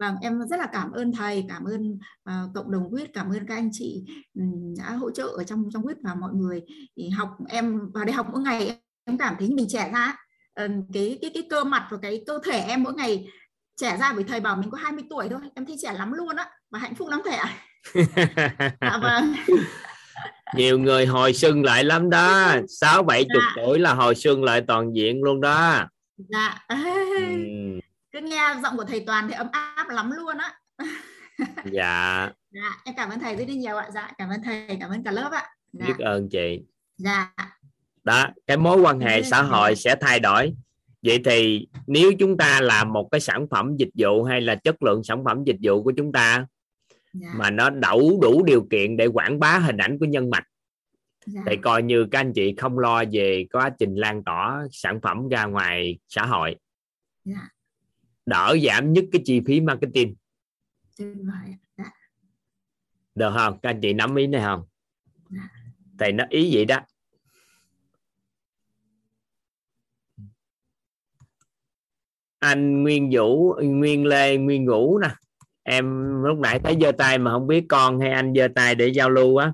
Vâng, 0.00 0.14
em 0.22 0.48
rất 0.48 0.56
là 0.60 0.66
cảm 0.72 0.92
ơn 0.92 1.12
thầy, 1.12 1.44
cảm 1.48 1.64
ơn 1.64 1.98
uh, 2.30 2.54
cộng 2.54 2.70
đồng 2.70 2.88
quyết, 2.90 3.14
cảm 3.14 3.30
ơn 3.30 3.46
các 3.46 3.54
anh 3.54 3.70
chị 3.72 4.04
um, 4.34 4.74
đã 4.78 4.90
hỗ 4.90 5.10
trợ 5.10 5.24
ở 5.24 5.44
trong 5.44 5.64
trong 5.72 5.86
quyết 5.86 5.96
và 6.02 6.14
mọi 6.14 6.30
người 6.34 6.62
thì 6.96 7.08
học 7.08 7.28
em 7.48 7.90
vào 7.94 8.04
đây 8.04 8.12
học 8.12 8.26
mỗi 8.32 8.42
ngày 8.42 8.80
em 9.04 9.18
cảm 9.18 9.34
thấy 9.38 9.50
mình 9.50 9.66
trẻ 9.68 9.90
ra 9.92 10.16
uh, 10.64 10.70
cái 10.92 11.18
cái 11.22 11.30
cái 11.34 11.46
cơ 11.50 11.64
mặt 11.64 11.88
và 11.90 11.96
cái 12.02 12.24
cơ 12.26 12.38
thể 12.44 12.60
em 12.60 12.82
mỗi 12.82 12.94
ngày 12.94 13.28
trẻ 13.76 13.96
ra 14.00 14.12
vì 14.12 14.24
thầy 14.24 14.40
bảo 14.40 14.56
mình 14.56 14.70
có 14.70 14.78
20 14.78 15.04
tuổi 15.10 15.28
thôi, 15.28 15.40
em 15.54 15.66
thấy 15.66 15.76
trẻ 15.82 15.92
lắm 15.92 16.12
luôn 16.12 16.36
á 16.36 16.50
và 16.70 16.78
hạnh 16.78 16.94
phúc 16.94 17.08
lắm 17.08 17.20
thầy 17.24 17.34
ạ. 17.34 17.58
à, 18.80 18.98
vâng. 19.02 19.34
nhiều 20.56 20.78
người 20.78 21.06
hồi 21.06 21.32
xuân 21.32 21.62
lại 21.62 21.84
lắm 21.84 22.10
đó 22.10 22.56
sáu 22.68 23.02
bảy 23.02 23.24
chục 23.24 23.42
dạ. 23.46 23.52
tuổi 23.56 23.78
là 23.78 23.94
hồi 23.94 24.14
xuân 24.14 24.44
lại 24.44 24.62
toàn 24.68 24.96
diện 24.96 25.22
luôn 25.22 25.40
đó 25.40 25.86
dạ 26.16 26.58
ừ 26.68 26.76
cứ 28.12 28.20
nghe 28.20 28.54
giọng 28.62 28.76
của 28.76 28.84
thầy 28.84 29.04
toàn 29.06 29.28
thì 29.28 29.34
ấm 29.34 29.48
áp 29.52 29.88
lắm 29.88 30.10
luôn 30.10 30.38
á. 30.38 30.54
Dạ. 31.72 32.30
Dạ 32.50 32.70
em 32.84 32.94
cảm 32.96 33.10
ơn 33.10 33.20
thầy 33.20 33.36
rất 33.36 33.48
nhiều 33.48 33.76
ạ. 33.76 33.88
Dạ 33.94 34.10
cảm 34.18 34.28
ơn 34.28 34.42
thầy 34.42 34.76
cảm 34.80 34.90
ơn 34.90 35.04
cả 35.04 35.10
lớp 35.10 35.32
ạ. 35.32 35.48
Dạ. 35.72 35.86
biết 35.86 35.98
ơn 35.98 36.28
chị. 36.28 36.62
Dạ. 36.96 37.34
Đó 38.04 38.26
cái 38.46 38.56
mối 38.56 38.80
quan 38.80 39.00
hệ 39.00 39.22
xã 39.22 39.42
hội 39.42 39.76
sẽ 39.76 39.96
thay 40.00 40.20
đổi. 40.20 40.52
Vậy 41.02 41.20
thì 41.24 41.68
nếu 41.86 42.12
chúng 42.18 42.36
ta 42.36 42.60
làm 42.60 42.92
một 42.92 43.08
cái 43.10 43.20
sản 43.20 43.46
phẩm 43.50 43.76
dịch 43.76 43.88
vụ 43.94 44.24
hay 44.24 44.40
là 44.40 44.54
chất 44.54 44.82
lượng 44.82 45.04
sản 45.04 45.24
phẩm 45.24 45.44
dịch 45.46 45.56
vụ 45.62 45.82
của 45.82 45.92
chúng 45.96 46.12
ta 46.12 46.46
dạ. 47.12 47.28
mà 47.36 47.50
nó 47.50 47.70
đủ 47.70 48.20
đủ 48.22 48.44
điều 48.44 48.66
kiện 48.70 48.96
để 48.96 49.06
quảng 49.06 49.40
bá 49.40 49.58
hình 49.58 49.76
ảnh 49.76 49.98
của 49.98 50.06
nhân 50.06 50.30
mạch 50.30 50.44
dạ. 51.26 51.42
thì 51.46 51.56
coi 51.56 51.82
như 51.82 52.06
các 52.10 52.20
anh 52.20 52.32
chị 52.32 52.54
không 52.58 52.78
lo 52.78 53.04
về 53.12 53.46
quá 53.52 53.70
trình 53.78 53.94
lan 53.94 54.24
tỏa 54.24 54.66
sản 54.72 55.00
phẩm 55.00 55.28
ra 55.28 55.44
ngoài 55.44 55.98
xã 56.08 56.26
hội. 56.26 56.56
Dạ 57.24 57.48
đỡ 58.26 58.56
giảm 58.66 58.92
nhất 58.92 59.04
cái 59.12 59.22
chi 59.24 59.40
phí 59.46 59.60
marketing. 59.60 60.14
Được 63.14 63.32
không? 63.34 63.58
Các 63.62 63.70
anh 63.70 63.80
chị 63.82 63.92
nắm 63.92 64.16
ý 64.16 64.26
này 64.26 64.42
không? 64.42 64.64
Thầy 65.98 66.12
nó 66.12 66.24
ý 66.30 66.50
vậy 66.54 66.64
đó. 66.64 66.80
Anh 72.38 72.82
Nguyên 72.82 73.10
Vũ 73.12 73.54
Nguyên 73.62 74.06
Lê 74.06 74.36
Nguyên 74.36 74.66
Vũ 74.66 74.98
nè. 74.98 75.08
Em 75.62 76.14
lúc 76.22 76.38
nãy 76.38 76.58
thấy 76.58 76.76
giơ 76.80 76.92
tay 76.92 77.18
mà 77.18 77.30
không 77.30 77.46
biết 77.46 77.64
con 77.68 78.00
hay 78.00 78.10
anh 78.10 78.34
giơ 78.34 78.48
tay 78.54 78.74
để 78.74 78.88
giao 78.88 79.10
lưu 79.10 79.36
á. 79.36 79.52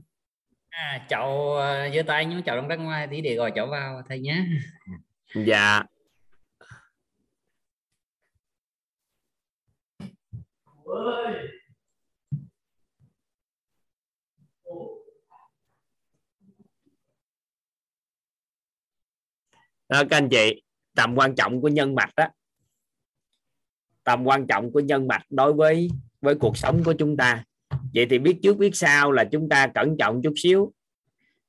À, 0.69 1.07
chậu 1.09 1.57
ờ, 1.57 1.91
giơ 1.95 2.03
tay 2.03 2.27
nhưng 2.27 2.43
chậu 2.43 2.57
đang 2.57 2.69
ra 2.69 2.77
ngoài 2.77 3.09
thì 3.11 3.21
để 3.21 3.35
gọi 3.35 3.53
cháu 3.55 3.67
vào 3.67 4.03
thầy 4.09 4.21
nhé 4.21 4.47
dạ 5.35 5.83
đó, 19.89 20.03
các 20.11 20.17
anh 20.17 20.29
chị, 20.31 20.63
tầm 20.95 21.15
quan 21.17 21.35
trọng 21.35 21.61
của 21.61 21.69
nhân 21.69 21.95
mạch 21.95 22.11
đó 22.17 22.29
tầm 24.07 24.25
quan 24.25 24.47
trọng 24.47 24.73
của 24.73 24.81
nhân 24.81 25.09
mạch 25.09 25.23
đối 25.31 25.53
với 25.53 25.91
với 26.21 26.35
cuộc 26.35 26.57
sống 26.57 26.85
của 26.85 26.95
chúng 26.99 27.17
ta. 27.17 27.45
Vậy 27.95 28.07
thì 28.11 28.19
biết 28.19 28.39
trước 28.43 28.57
biết 28.57 28.77
sau 28.77 29.13
là 29.13 29.25
chúng 29.25 29.49
ta 29.49 29.67
cẩn 29.67 29.97
trọng 29.99 30.23
chút 30.23 30.33
xíu. 30.37 30.73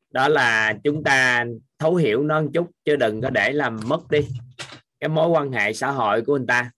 Đó 0.10 0.28
là 0.28 0.74
chúng 0.84 1.04
ta 1.04 1.46
thấu 1.80 1.96
hiểu 1.96 2.24
nó 2.24 2.42
một 2.42 2.50
chút, 2.54 2.72
chứ 2.86 2.96
đừng 2.96 3.22
có 3.22 3.30
để 3.30 3.52
làm 3.52 3.80
mất 3.86 4.12
đi 4.12 4.28
cái 5.00 5.10
mối 5.10 5.30
quan 5.30 5.52
hệ 5.52 5.74
xã 5.74 5.92
hội 5.92 6.22
của 6.22 6.38
người 6.38 6.46
ta 6.48 6.72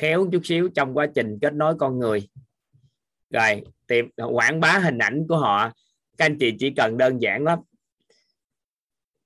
khéo 0.00 0.28
chút 0.32 0.40
xíu 0.44 0.68
trong 0.74 0.94
quá 0.94 1.06
trình 1.14 1.38
kết 1.42 1.54
nối 1.54 1.74
con 1.78 1.98
người. 1.98 2.28
Rồi 3.30 3.62
tìm 3.86 4.10
quảng 4.16 4.60
bá 4.60 4.78
hình 4.78 4.98
ảnh 4.98 5.26
của 5.28 5.36
họ. 5.36 5.72
Các 6.18 6.24
anh 6.24 6.38
chị 6.40 6.54
chỉ 6.58 6.70
cần 6.76 6.98
đơn 6.98 7.22
giản 7.22 7.44
lắm. 7.44 7.58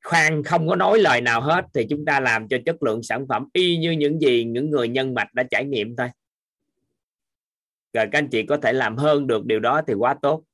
Khoan 0.04 0.42
không 0.42 0.68
có 0.68 0.76
nói 0.76 0.98
lời 0.98 1.20
nào 1.20 1.40
hết 1.40 1.64
thì 1.74 1.86
chúng 1.90 2.04
ta 2.04 2.20
làm 2.20 2.48
cho 2.48 2.56
chất 2.66 2.82
lượng 2.82 3.02
sản 3.02 3.26
phẩm 3.28 3.48
y 3.52 3.76
như 3.76 3.90
những 3.90 4.20
gì 4.20 4.44
những 4.44 4.70
người 4.70 4.88
nhân 4.88 5.14
mạch 5.14 5.34
đã 5.34 5.42
trải 5.42 5.64
nghiệm 5.64 5.96
thôi. 5.96 6.08
Rồi 7.92 8.06
các 8.12 8.18
anh 8.18 8.28
chị 8.28 8.46
có 8.46 8.56
thể 8.56 8.72
làm 8.72 8.96
hơn 8.96 9.26
được 9.26 9.44
điều 9.44 9.60
đó 9.60 9.82
thì 9.86 9.94
quá 9.94 10.16
tốt. 10.22 10.44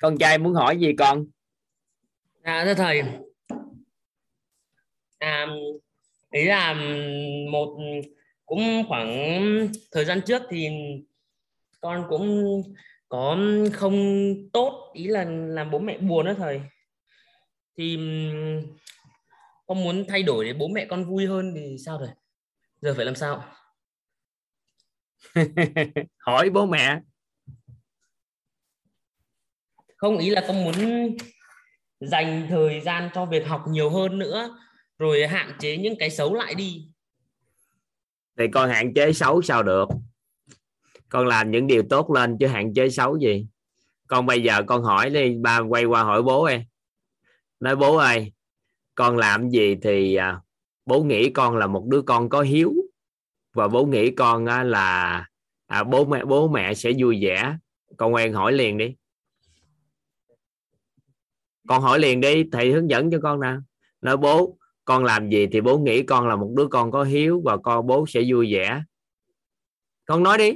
Con 0.00 0.18
trai 0.18 0.38
muốn 0.38 0.54
hỏi 0.54 0.78
gì 0.78 0.92
con? 0.98 1.26
À 2.42 2.64
thưa 2.64 2.74
thầy, 2.74 3.02
à, 5.18 5.46
ý 6.32 6.44
là 6.44 6.74
một 7.50 7.78
cũng 8.46 8.84
khoảng 8.88 9.08
thời 9.92 10.04
gian 10.04 10.20
trước 10.26 10.42
thì 10.50 10.68
con 11.80 12.06
cũng 12.08 12.62
có 13.08 13.38
không 13.72 13.96
tốt 14.52 14.90
ý 14.94 15.06
là 15.06 15.24
làm 15.24 15.70
bố 15.70 15.78
mẹ 15.78 15.98
buồn 15.98 16.26
đó 16.26 16.34
thầy. 16.38 16.60
Thì 17.78 17.96
con 19.66 19.84
muốn 19.84 20.04
thay 20.08 20.22
đổi 20.22 20.44
để 20.44 20.52
bố 20.52 20.68
mẹ 20.68 20.86
con 20.90 21.04
vui 21.04 21.26
hơn 21.26 21.52
thì 21.56 21.76
sao 21.84 21.98
rồi 21.98 22.08
giờ 22.80 22.94
phải 22.96 23.04
làm 23.04 23.14
sao? 23.14 23.44
Hỏi 26.18 26.50
bố 26.50 26.66
mẹ. 26.66 27.00
Không 29.96 30.18
ý 30.18 30.30
là 30.30 30.44
con 30.46 30.64
muốn 30.64 30.74
dành 32.00 32.46
thời 32.48 32.80
gian 32.80 33.10
cho 33.14 33.26
việc 33.26 33.46
học 33.46 33.64
nhiều 33.68 33.90
hơn 33.90 34.18
nữa 34.18 34.58
rồi 35.02 35.26
hạn 35.26 35.52
chế 35.58 35.76
những 35.76 35.94
cái 35.98 36.10
xấu 36.10 36.34
lại 36.34 36.54
đi. 36.54 36.88
Thì 38.38 38.44
con 38.52 38.70
hạn 38.70 38.94
chế 38.94 39.12
xấu 39.12 39.42
sao 39.42 39.62
được? 39.62 39.88
Con 41.08 41.26
làm 41.26 41.50
những 41.50 41.66
điều 41.66 41.82
tốt 41.90 42.10
lên 42.10 42.36
chứ 42.40 42.46
hạn 42.46 42.74
chế 42.74 42.88
xấu 42.88 43.18
gì? 43.18 43.46
Con 44.06 44.26
bây 44.26 44.42
giờ 44.42 44.62
con 44.66 44.82
hỏi 44.82 45.10
đi 45.10 45.36
ba 45.42 45.58
quay 45.58 45.84
qua 45.84 46.02
hỏi 46.02 46.22
bố 46.22 46.44
em. 46.44 46.62
Nói 47.60 47.76
bố 47.76 47.96
ơi 47.96 48.32
con 48.94 49.16
làm 49.16 49.50
gì 49.50 49.76
thì 49.82 50.14
à, 50.14 50.40
bố 50.86 51.02
nghĩ 51.02 51.30
con 51.30 51.56
là 51.56 51.66
một 51.66 51.86
đứa 51.86 52.02
con 52.02 52.28
có 52.28 52.40
hiếu. 52.40 52.72
Và 53.52 53.68
bố 53.68 53.86
nghĩ 53.86 54.10
con 54.10 54.44
là 54.44 55.26
à, 55.66 55.84
bố 55.84 56.04
mẹ 56.04 56.24
bố 56.24 56.48
mẹ 56.48 56.74
sẽ 56.74 56.92
vui 56.98 57.18
vẻ. 57.22 57.56
Con 57.96 58.14
quen 58.14 58.32
hỏi 58.32 58.52
liền 58.52 58.78
đi. 58.78 58.94
Con 61.68 61.82
hỏi 61.82 61.98
liền 61.98 62.20
đi 62.20 62.44
thầy 62.52 62.72
hướng 62.72 62.90
dẫn 62.90 63.10
cho 63.10 63.18
con 63.22 63.40
nè 63.40 63.54
nói 64.00 64.16
bố 64.16 64.58
con 64.84 65.04
làm 65.04 65.30
gì 65.30 65.46
thì 65.46 65.60
bố 65.60 65.78
nghĩ 65.78 66.02
con 66.02 66.28
là 66.28 66.36
một 66.36 66.52
đứa 66.56 66.66
con 66.66 66.90
có 66.90 67.04
hiếu 67.04 67.42
và 67.44 67.56
con 67.56 67.86
bố 67.86 68.06
sẽ 68.08 68.22
vui 68.28 68.52
vẻ. 68.52 68.82
Con 70.04 70.22
nói 70.22 70.38
đi. 70.38 70.52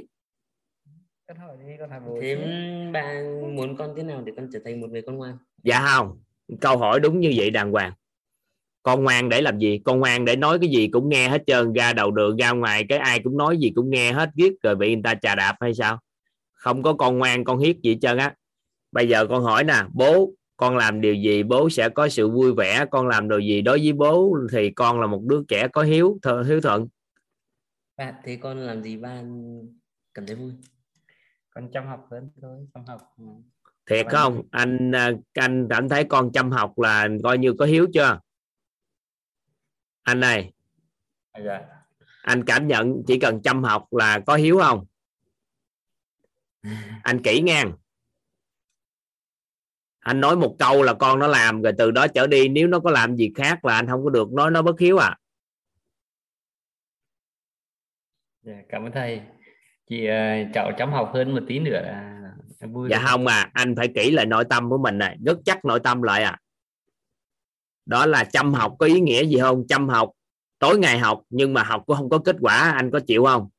Thế 2.21 2.35
bạn 2.93 3.55
muốn 3.55 3.77
con 3.77 3.93
thế 3.97 4.03
nào 4.03 4.21
để 4.21 4.33
con 4.35 4.49
trở 4.53 4.59
thành 4.65 4.81
một 4.81 4.87
người 4.91 5.01
con 5.01 5.17
ngoan? 5.17 5.37
Dạ 5.63 5.85
không 5.85 6.19
câu 6.61 6.77
hỏi 6.77 6.99
đúng 6.99 7.19
như 7.19 7.33
vậy 7.35 7.49
đàng 7.49 7.71
hoàng. 7.71 7.93
Con 8.83 9.03
ngoan 9.03 9.29
để 9.29 9.41
làm 9.41 9.59
gì? 9.59 9.81
Con 9.85 9.99
ngoan 9.99 10.25
để 10.25 10.35
nói 10.35 10.59
cái 10.59 10.69
gì 10.69 10.87
cũng 10.87 11.09
nghe 11.09 11.29
hết 11.29 11.43
trơn 11.47 11.73
ra 11.73 11.93
đầu 11.93 12.11
đường 12.11 12.37
ra 12.37 12.51
ngoài 12.51 12.85
cái 12.89 12.97
ai 12.97 13.19
cũng 13.23 13.37
nói 13.37 13.57
gì 13.57 13.71
cũng 13.75 13.89
nghe 13.89 14.11
hết 14.11 14.29
ghét 14.35 14.51
rồi 14.63 14.75
bị 14.75 14.95
người 14.95 15.03
ta 15.03 15.15
chà 15.21 15.35
đạp 15.35 15.55
hay 15.59 15.73
sao? 15.73 15.99
Không 16.53 16.83
có 16.83 16.93
con 16.93 17.17
ngoan 17.17 17.43
con 17.43 17.59
hiết 17.59 17.77
gì 17.83 17.89
hết 17.91 17.97
trơn 18.01 18.17
á. 18.17 18.35
Bây 18.91 19.09
giờ 19.09 19.25
con 19.27 19.43
hỏi 19.43 19.63
nè 19.63 19.83
bố 19.93 20.31
con 20.57 20.77
làm 20.77 21.01
điều 21.01 21.15
gì 21.15 21.43
bố 21.43 21.69
sẽ 21.69 21.89
có 21.89 22.09
sự 22.09 22.29
vui 22.29 22.53
vẻ. 22.53 22.85
Con 22.91 23.07
làm 23.07 23.29
điều 23.29 23.39
gì 23.39 23.61
đối 23.61 23.79
với 23.79 23.93
bố 23.93 24.37
thì 24.51 24.71
con 24.71 25.01
là 25.01 25.07
một 25.07 25.21
đứa 25.23 25.43
trẻ 25.47 25.67
có 25.67 25.83
hiếu 25.83 26.19
thờ, 26.21 26.43
hiếu 26.47 26.61
thuận. 26.61 26.87
Bạn 27.97 28.13
thế 28.23 28.35
con 28.41 28.57
làm 28.57 28.83
gì 28.83 28.97
ba 28.97 29.21
cảm 30.13 30.25
thấy 30.25 30.35
vui? 30.35 30.53
Con 31.49 31.71
chăm 31.71 31.87
học 31.87 32.07
hơn 32.11 32.29
thôi 32.41 32.67
chăm 32.73 32.85
học. 32.85 33.01
Thiệt 33.89 34.05
không? 34.09 34.43
Anh 34.51 34.95
à, 34.95 35.11
anh 35.33 35.67
cảm 35.69 35.89
thấy 35.89 36.03
con 36.03 36.31
chăm 36.31 36.51
học 36.51 36.79
là 36.79 37.07
coi 37.23 37.37
như 37.37 37.53
có 37.53 37.65
hiếu 37.65 37.87
chưa? 37.93 38.19
Anh 40.03 40.19
này 40.19 40.53
dạ. 41.45 41.61
anh 42.21 42.43
cảm 42.45 42.67
nhận 42.67 43.03
chỉ 43.07 43.19
cần 43.19 43.41
chăm 43.41 43.63
học 43.63 43.93
là 43.93 44.19
có 44.19 44.35
hiếu 44.35 44.59
không? 44.59 44.85
Anh 47.03 47.23
kỹ 47.23 47.41
ngang 47.41 47.73
anh 50.07 50.21
nói 50.21 50.35
một 50.35 50.55
câu 50.59 50.83
là 50.83 50.93
con 50.93 51.19
nó 51.19 51.27
làm 51.27 51.61
rồi 51.61 51.73
từ 51.77 51.91
đó 51.91 52.07
trở 52.07 52.27
đi 52.27 52.49
nếu 52.49 52.67
nó 52.67 52.79
có 52.79 52.91
làm 52.91 53.15
gì 53.15 53.31
khác 53.35 53.65
là 53.65 53.75
anh 53.75 53.87
không 53.87 54.03
có 54.03 54.09
được 54.09 54.31
nói 54.31 54.51
nó 54.51 54.61
bất 54.61 54.79
hiếu 54.79 54.97
à. 54.97 55.17
Dạ, 58.41 58.53
cảm 58.69 58.83
ơn 58.83 58.91
thầy. 58.91 59.21
Chị 59.89 60.07
uh, 60.07 60.53
cháu 60.53 60.71
chăm 60.77 60.91
học 60.91 61.11
hơn 61.13 61.35
một 61.35 61.41
tí 61.47 61.59
nữa 61.59 61.81
là 61.81 62.31
vui 62.67 62.89
dạ 62.91 63.03
không 63.07 63.27
à 63.27 63.49
anh 63.53 63.75
phải 63.75 63.87
kỹ 63.95 64.11
lại 64.11 64.25
nội 64.25 64.43
tâm 64.49 64.69
của 64.69 64.77
mình 64.77 64.97
này 64.97 65.17
rất 65.25 65.37
chắc 65.45 65.65
nội 65.65 65.79
tâm 65.79 66.01
lại 66.01 66.23
à. 66.23 66.37
Đó 67.85 68.05
là 68.05 68.23
chăm 68.23 68.53
học 68.53 68.75
có 68.79 68.85
ý 68.85 68.99
nghĩa 68.99 69.25
gì 69.25 69.37
không? 69.39 69.67
Chăm 69.67 69.89
học 69.89 70.11
tối 70.59 70.79
ngày 70.79 70.99
học 70.99 71.23
nhưng 71.29 71.53
mà 71.53 71.63
học 71.63 71.83
cũng 71.85 71.97
không 71.97 72.09
có 72.09 72.19
kết 72.19 72.35
quả 72.39 72.71
anh 72.71 72.91
có 72.91 72.99
chịu 72.99 73.25
không? 73.25 73.49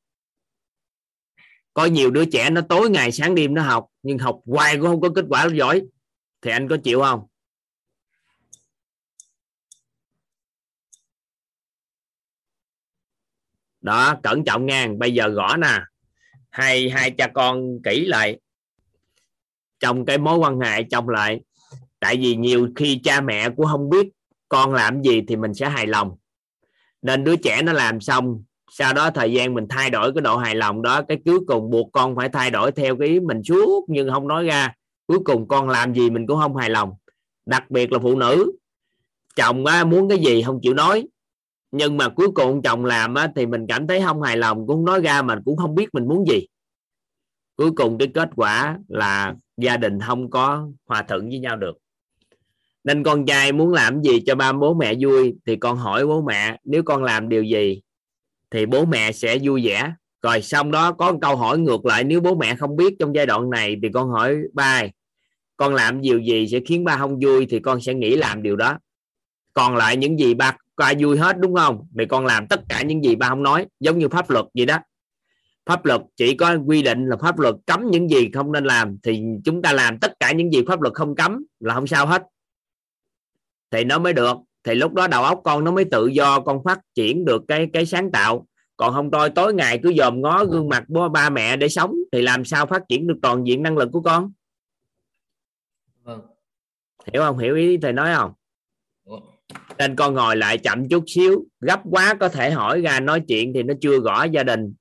Có 1.73 1.85
nhiều 1.85 2.11
đứa 2.11 2.25
trẻ 2.25 2.49
nó 2.49 2.61
tối 2.61 2.89
ngày 2.89 3.11
sáng 3.11 3.35
đêm 3.35 3.53
nó 3.53 3.61
học 3.61 3.87
nhưng 4.03 4.17
học 4.17 4.39
hoài 4.45 4.77
cũng 4.77 4.85
không 4.85 5.01
có 5.01 5.09
kết 5.15 5.25
quả 5.29 5.47
giỏi 5.53 5.81
thì 6.41 6.51
anh 6.51 6.67
có 6.67 6.77
chịu 6.83 7.01
không? 7.01 7.27
Đó, 13.81 14.15
cẩn 14.23 14.43
trọng 14.43 14.65
nha. 14.65 14.87
Bây 14.97 15.13
giờ 15.13 15.27
gõ 15.27 15.57
nè. 15.57 15.79
Hai 16.49 16.89
hai 16.89 17.11
cha 17.11 17.27
con 17.27 17.79
kỹ 17.83 18.05
lại. 18.05 18.39
Trong 19.79 20.05
cái 20.05 20.17
mối 20.17 20.37
quan 20.37 20.59
hệ, 20.59 20.83
trong 20.83 21.09
lại. 21.09 21.41
Tại 21.99 22.17
vì 22.17 22.35
nhiều 22.35 22.69
khi 22.75 23.01
cha 23.03 23.21
mẹ 23.21 23.49
cũng 23.49 23.65
không 23.65 23.89
biết 23.89 24.07
con 24.49 24.73
làm 24.73 25.01
gì 25.01 25.21
thì 25.27 25.35
mình 25.35 25.53
sẽ 25.53 25.69
hài 25.69 25.87
lòng. 25.87 26.17
Nên 27.01 27.23
đứa 27.23 27.35
trẻ 27.35 27.61
nó 27.61 27.73
làm 27.73 28.01
xong, 28.01 28.43
sau 28.71 28.93
đó 28.93 29.09
thời 29.11 29.33
gian 29.33 29.53
mình 29.53 29.67
thay 29.69 29.89
đổi 29.89 30.13
cái 30.13 30.21
độ 30.21 30.37
hài 30.37 30.55
lòng 30.55 30.81
đó, 30.81 31.01
cái 31.07 31.17
cuối 31.25 31.39
cùng 31.47 31.69
buộc 31.69 31.89
con 31.91 32.15
phải 32.15 32.29
thay 32.29 32.51
đổi 32.51 32.71
theo 32.71 32.97
cái 32.97 33.07
ý 33.07 33.19
mình 33.19 33.43
suốt 33.43 33.85
nhưng 33.87 34.09
không 34.11 34.27
nói 34.27 34.45
ra 34.45 34.73
cuối 35.09 35.19
cùng 35.25 35.47
con 35.47 35.69
làm 35.69 35.93
gì 35.93 36.09
mình 36.09 36.27
cũng 36.27 36.39
không 36.39 36.55
hài 36.55 36.69
lòng. 36.69 36.93
Đặc 37.45 37.71
biệt 37.71 37.91
là 37.91 37.99
phụ 37.99 38.15
nữ. 38.15 38.51
Chồng 39.35 39.65
á, 39.65 39.83
muốn 39.83 40.09
cái 40.09 40.17
gì 40.17 40.41
không 40.41 40.59
chịu 40.61 40.73
nói. 40.73 41.07
Nhưng 41.71 41.97
mà 41.97 42.09
cuối 42.09 42.31
cùng 42.31 42.61
chồng 42.61 42.85
làm 42.85 43.13
á, 43.13 43.31
thì 43.35 43.45
mình 43.45 43.65
cảm 43.69 43.87
thấy 43.87 44.01
không 44.01 44.21
hài 44.21 44.37
lòng 44.37 44.67
cũng 44.67 44.85
nói 44.85 45.01
ra 45.01 45.21
mình 45.21 45.39
cũng 45.45 45.57
không 45.57 45.75
biết 45.75 45.93
mình 45.93 46.07
muốn 46.07 46.27
gì. 46.27 46.47
Cuối 47.55 47.71
cùng 47.71 47.97
cái 47.97 48.07
kết 48.13 48.29
quả 48.35 48.77
là 48.87 49.35
gia 49.57 49.77
đình 49.77 49.99
không 49.99 50.29
có 50.29 50.67
hòa 50.85 51.01
thuận 51.01 51.29
với 51.29 51.39
nhau 51.39 51.55
được. 51.55 51.77
Nên 52.83 53.03
con 53.03 53.25
trai 53.25 53.51
muốn 53.51 53.73
làm 53.73 54.01
gì 54.01 54.21
cho 54.25 54.35
ba 54.35 54.53
bố 54.53 54.73
mẹ 54.73 54.93
vui 55.01 55.35
thì 55.45 55.55
con 55.55 55.77
hỏi 55.77 56.07
bố 56.07 56.21
mẹ 56.21 56.57
nếu 56.63 56.83
con 56.83 57.03
làm 57.03 57.29
điều 57.29 57.43
gì 57.43 57.81
thì 58.51 58.65
bố 58.65 58.85
mẹ 58.85 59.11
sẽ 59.11 59.37
vui 59.41 59.65
vẻ. 59.65 59.93
Rồi 60.21 60.41
xong 60.41 60.71
đó 60.71 60.91
có 60.91 61.11
một 61.11 61.19
câu 61.21 61.35
hỏi 61.35 61.57
ngược 61.57 61.85
lại 61.85 62.03
nếu 62.03 62.21
bố 62.21 62.35
mẹ 62.35 62.55
không 62.55 62.75
biết 62.75 62.93
trong 62.99 63.15
giai 63.15 63.25
đoạn 63.25 63.49
này 63.49 63.75
thì 63.83 63.89
con 63.93 64.09
hỏi 64.09 64.37
ba 64.53 64.83
con 65.59 65.75
làm 65.75 66.01
điều 66.01 66.19
gì 66.19 66.47
sẽ 66.47 66.59
khiến 66.65 66.83
ba 66.83 66.97
không 66.97 67.19
vui 67.19 67.47
thì 67.49 67.59
con 67.59 67.81
sẽ 67.81 67.93
nghĩ 67.93 68.15
làm 68.15 68.43
điều 68.43 68.55
đó. 68.55 68.77
Còn 69.53 69.75
lại 69.75 69.97
những 69.97 70.19
gì 70.19 70.33
ba 70.33 70.57
ba 70.77 70.93
vui 70.99 71.17
hết, 71.17 71.37
đúng 71.39 71.55
không? 71.55 71.87
Thì 71.99 72.05
con 72.05 72.25
làm 72.25 72.47
tất 72.47 72.61
cả 72.69 72.81
những 72.81 73.03
gì 73.03 73.15
ba 73.15 73.29
không 73.29 73.43
nói, 73.43 73.67
giống 73.79 73.97
như 73.99 74.09
pháp 74.09 74.29
luật 74.29 74.45
vậy 74.53 74.65
đó. 74.65 74.77
Pháp 75.65 75.85
luật 75.85 76.01
chỉ 76.17 76.35
có 76.35 76.57
quy 76.65 76.81
định 76.81 77.05
là 77.05 77.17
pháp 77.17 77.39
luật 77.39 77.55
cấm 77.65 77.91
những 77.91 78.09
gì 78.09 78.29
không 78.33 78.51
nên 78.51 78.63
làm, 78.63 78.97
thì 79.03 79.21
chúng 79.45 79.61
ta 79.61 79.73
làm 79.73 79.99
tất 79.99 80.13
cả 80.19 80.31
những 80.31 80.53
gì 80.53 80.63
pháp 80.67 80.81
luật 80.81 80.93
không 80.93 81.15
cấm 81.15 81.45
là 81.59 81.73
không 81.73 81.87
sao 81.87 82.05
hết. 82.05 82.23
Thì 83.71 83.83
nó 83.83 83.99
mới 83.99 84.13
được. 84.13 84.37
Thì 84.63 84.75
lúc 84.75 84.93
đó 84.93 85.07
đầu 85.07 85.23
óc 85.23 85.41
con 85.43 85.63
nó 85.63 85.71
mới 85.71 85.85
tự 85.85 86.07
do, 86.07 86.39
con 86.39 86.63
phát 86.63 86.79
triển 86.95 87.25
được 87.25 87.41
cái 87.47 87.67
cái 87.73 87.85
sáng 87.85 88.11
tạo. 88.11 88.45
Còn 88.77 88.93
không 88.93 89.11
tôi 89.11 89.29
tối 89.29 89.53
ngày 89.53 89.79
cứ 89.83 89.93
dòm 89.97 90.21
ngó 90.21 90.45
gương 90.45 90.69
mặt 90.69 90.83
bố, 90.87 91.09
ba 91.09 91.29
mẹ 91.29 91.57
để 91.57 91.69
sống, 91.69 91.95
thì 92.11 92.21
làm 92.21 92.45
sao 92.45 92.65
phát 92.65 92.81
triển 92.89 93.07
được 93.07 93.17
toàn 93.21 93.47
diện 93.47 93.63
năng 93.63 93.77
lực 93.77 93.89
của 93.91 94.01
con? 94.01 94.31
Vâng. 96.03 96.21
hiểu 97.13 97.21
không? 97.21 97.37
Hiểu 97.37 97.55
ý 97.55 97.77
thầy 97.77 97.93
nói 97.93 98.15
không? 98.15 98.33
Nên 99.77 99.95
con 99.95 100.13
ngồi 100.13 100.35
lại 100.35 100.57
chậm 100.57 100.89
chút 100.89 101.03
xíu 101.07 101.45
gấp 101.59 101.81
quá 101.83 102.15
có 102.19 102.29
thể 102.29 102.51
hỏi 102.51 102.81
ra 102.81 102.99
nói 102.99 103.21
chuyện 103.27 103.53
thì 103.53 103.63
nó 103.63 103.73
chưa 103.81 103.99
gõ 103.99 104.23
gia 104.23 104.43
đình. 104.43 104.73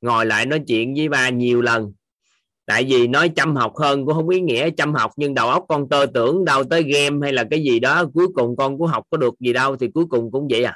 Ngồi 0.00 0.26
lại 0.26 0.46
nói 0.46 0.60
chuyện 0.66 0.94
với 0.94 1.08
ba 1.08 1.28
nhiều 1.28 1.62
lần. 1.62 1.92
Tại 2.66 2.84
vì 2.84 3.06
nói 3.06 3.28
chăm 3.28 3.56
học 3.56 3.72
hơn 3.76 4.06
cũng 4.06 4.14
không 4.14 4.28
ý 4.28 4.40
nghĩa 4.40 4.70
chăm 4.70 4.94
học 4.94 5.10
nhưng 5.16 5.34
đầu 5.34 5.48
óc 5.48 5.64
con 5.68 5.88
tơ 5.88 6.06
tưởng 6.14 6.44
đâu 6.44 6.64
tới 6.64 6.82
game 6.82 7.18
hay 7.22 7.32
là 7.32 7.44
cái 7.50 7.62
gì 7.62 7.80
đó 7.80 8.04
cuối 8.14 8.26
cùng 8.34 8.56
con 8.56 8.78
cũng 8.78 8.86
học 8.86 9.04
có 9.10 9.16
được 9.16 9.34
gì 9.40 9.52
đâu 9.52 9.76
thì 9.76 9.88
cuối 9.94 10.04
cùng 10.06 10.30
cũng 10.32 10.48
vậy 10.50 10.64
à. 10.64 10.74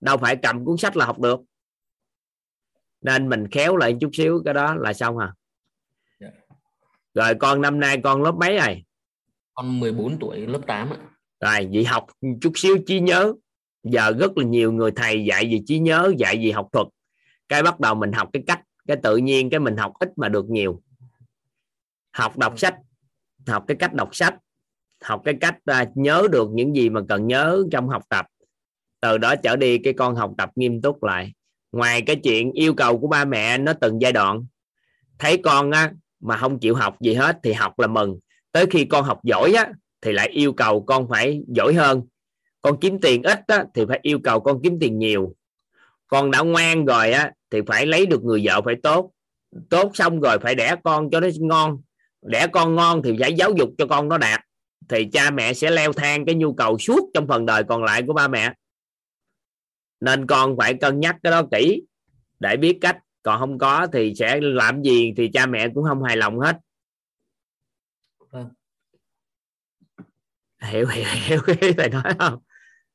Đâu 0.00 0.16
phải 0.16 0.36
cầm 0.36 0.64
cuốn 0.64 0.76
sách 0.76 0.96
là 0.96 1.04
học 1.06 1.20
được. 1.20 1.40
Nên 3.00 3.28
mình 3.28 3.48
khéo 3.50 3.76
lại 3.76 3.96
chút 4.00 4.10
xíu 4.12 4.42
cái 4.44 4.54
đó 4.54 4.74
là 4.74 4.92
xong 4.92 5.18
à. 5.18 5.32
Dạ. 6.20 6.28
rồi 7.14 7.34
con 7.34 7.60
năm 7.60 7.80
nay 7.80 8.00
con 8.04 8.22
lớp 8.22 8.32
mấy 8.32 8.58
rồi 8.58 8.82
con 9.58 9.80
14 9.80 10.18
tuổi 10.18 10.46
lớp 10.46 10.60
8 10.66 10.90
ạ. 10.90 10.96
Rồi 11.40 11.68
vậy 11.72 11.84
học 11.84 12.06
chút 12.40 12.52
xíu 12.54 12.78
trí 12.86 13.00
nhớ. 13.00 13.32
Giờ 13.84 14.12
rất 14.18 14.38
là 14.38 14.44
nhiều 14.44 14.72
người 14.72 14.90
thầy 14.90 15.24
dạy 15.24 15.50
gì 15.50 15.62
trí 15.66 15.78
nhớ 15.78 16.12
dạy 16.18 16.38
gì 16.40 16.50
học 16.50 16.68
thuật. 16.72 16.86
Cái 17.48 17.62
bắt 17.62 17.80
đầu 17.80 17.94
mình 17.94 18.12
học 18.12 18.28
cái 18.32 18.42
cách 18.46 18.60
cái 18.88 18.96
tự 19.02 19.16
nhiên 19.16 19.50
cái 19.50 19.60
mình 19.60 19.76
học 19.76 19.92
ít 19.98 20.08
mà 20.16 20.28
được 20.28 20.50
nhiều. 20.50 20.82
Học 22.10 22.38
đọc 22.38 22.58
sách 22.58 22.74
học 23.46 23.64
cái 23.68 23.76
cách 23.76 23.94
đọc 23.94 24.08
sách. 24.12 24.34
Học 25.02 25.22
cái 25.24 25.34
cách 25.40 25.56
à, 25.64 25.86
nhớ 25.94 26.28
được 26.32 26.50
những 26.52 26.76
gì 26.76 26.90
mà 26.90 27.00
cần 27.08 27.26
nhớ 27.26 27.62
trong 27.72 27.88
học 27.88 28.02
tập. 28.08 28.26
Từ 29.00 29.18
đó 29.18 29.34
trở 29.36 29.56
đi 29.56 29.78
cái 29.78 29.92
con 29.92 30.14
học 30.14 30.32
tập 30.38 30.50
nghiêm 30.54 30.82
túc 30.82 31.04
lại. 31.04 31.32
Ngoài 31.72 32.02
cái 32.02 32.16
chuyện 32.16 32.52
yêu 32.52 32.74
cầu 32.74 32.98
của 32.98 33.06
ba 33.06 33.24
mẹ 33.24 33.58
nó 33.58 33.72
từng 33.72 34.00
giai 34.00 34.12
đoạn. 34.12 34.46
Thấy 35.18 35.40
con 35.44 35.70
á, 35.70 35.92
mà 36.20 36.36
không 36.36 36.58
chịu 36.58 36.74
học 36.74 36.96
gì 37.00 37.14
hết 37.14 37.38
thì 37.42 37.52
học 37.52 37.78
là 37.78 37.86
mừng 37.86 38.18
tới 38.58 38.66
khi 38.70 38.84
con 38.84 39.04
học 39.04 39.24
giỏi 39.24 39.52
á, 39.52 39.72
thì 40.00 40.12
lại 40.12 40.28
yêu 40.28 40.52
cầu 40.52 40.84
con 40.86 41.08
phải 41.08 41.42
giỏi 41.48 41.74
hơn. 41.74 42.02
Con 42.62 42.80
kiếm 42.80 43.00
tiền 43.00 43.22
ít 43.22 43.40
á, 43.46 43.64
thì 43.74 43.82
phải 43.88 43.98
yêu 44.02 44.18
cầu 44.24 44.40
con 44.40 44.60
kiếm 44.62 44.78
tiền 44.80 44.98
nhiều. 44.98 45.34
Con 46.06 46.30
đã 46.30 46.40
ngoan 46.40 46.84
rồi 46.84 47.12
á 47.12 47.32
thì 47.50 47.60
phải 47.66 47.86
lấy 47.86 48.06
được 48.06 48.22
người 48.22 48.42
vợ 48.44 48.60
phải 48.64 48.74
tốt. 48.82 49.10
Tốt 49.70 49.90
xong 49.94 50.20
rồi 50.20 50.38
phải 50.38 50.54
đẻ 50.54 50.76
con 50.84 51.10
cho 51.10 51.20
nó 51.20 51.28
ngon. 51.40 51.82
Đẻ 52.22 52.46
con 52.52 52.74
ngon 52.74 53.02
thì 53.04 53.12
phải 53.20 53.34
giáo 53.34 53.50
dục 53.58 53.70
cho 53.78 53.86
con 53.86 54.08
nó 54.08 54.18
đạt. 54.18 54.40
Thì 54.88 55.08
cha 55.12 55.30
mẹ 55.30 55.54
sẽ 55.54 55.70
leo 55.70 55.92
thang 55.92 56.24
cái 56.26 56.34
nhu 56.34 56.52
cầu 56.52 56.78
suốt 56.78 57.10
trong 57.14 57.28
phần 57.28 57.46
đời 57.46 57.64
còn 57.68 57.84
lại 57.84 58.02
của 58.06 58.12
ba 58.12 58.28
mẹ. 58.28 58.54
Nên 60.00 60.26
con 60.26 60.56
phải 60.58 60.74
cân 60.74 61.00
nhắc 61.00 61.16
cái 61.22 61.30
đó 61.30 61.42
kỹ. 61.50 61.82
Để 62.40 62.56
biết 62.56 62.78
cách. 62.80 62.98
Còn 63.22 63.40
không 63.40 63.58
có 63.58 63.86
thì 63.92 64.14
sẽ 64.14 64.40
làm 64.40 64.82
gì 64.82 65.12
thì 65.16 65.30
cha 65.32 65.46
mẹ 65.46 65.68
cũng 65.74 65.84
không 65.84 66.02
hài 66.02 66.16
lòng 66.16 66.38
hết 66.38 66.56
Vâng 68.30 68.48
hiểu 70.62 70.86
hiểu 70.86 71.04
hiểu 71.26 71.38
cái 71.46 71.72
thầy 71.76 71.88
nói 71.88 72.14
không? 72.18 72.38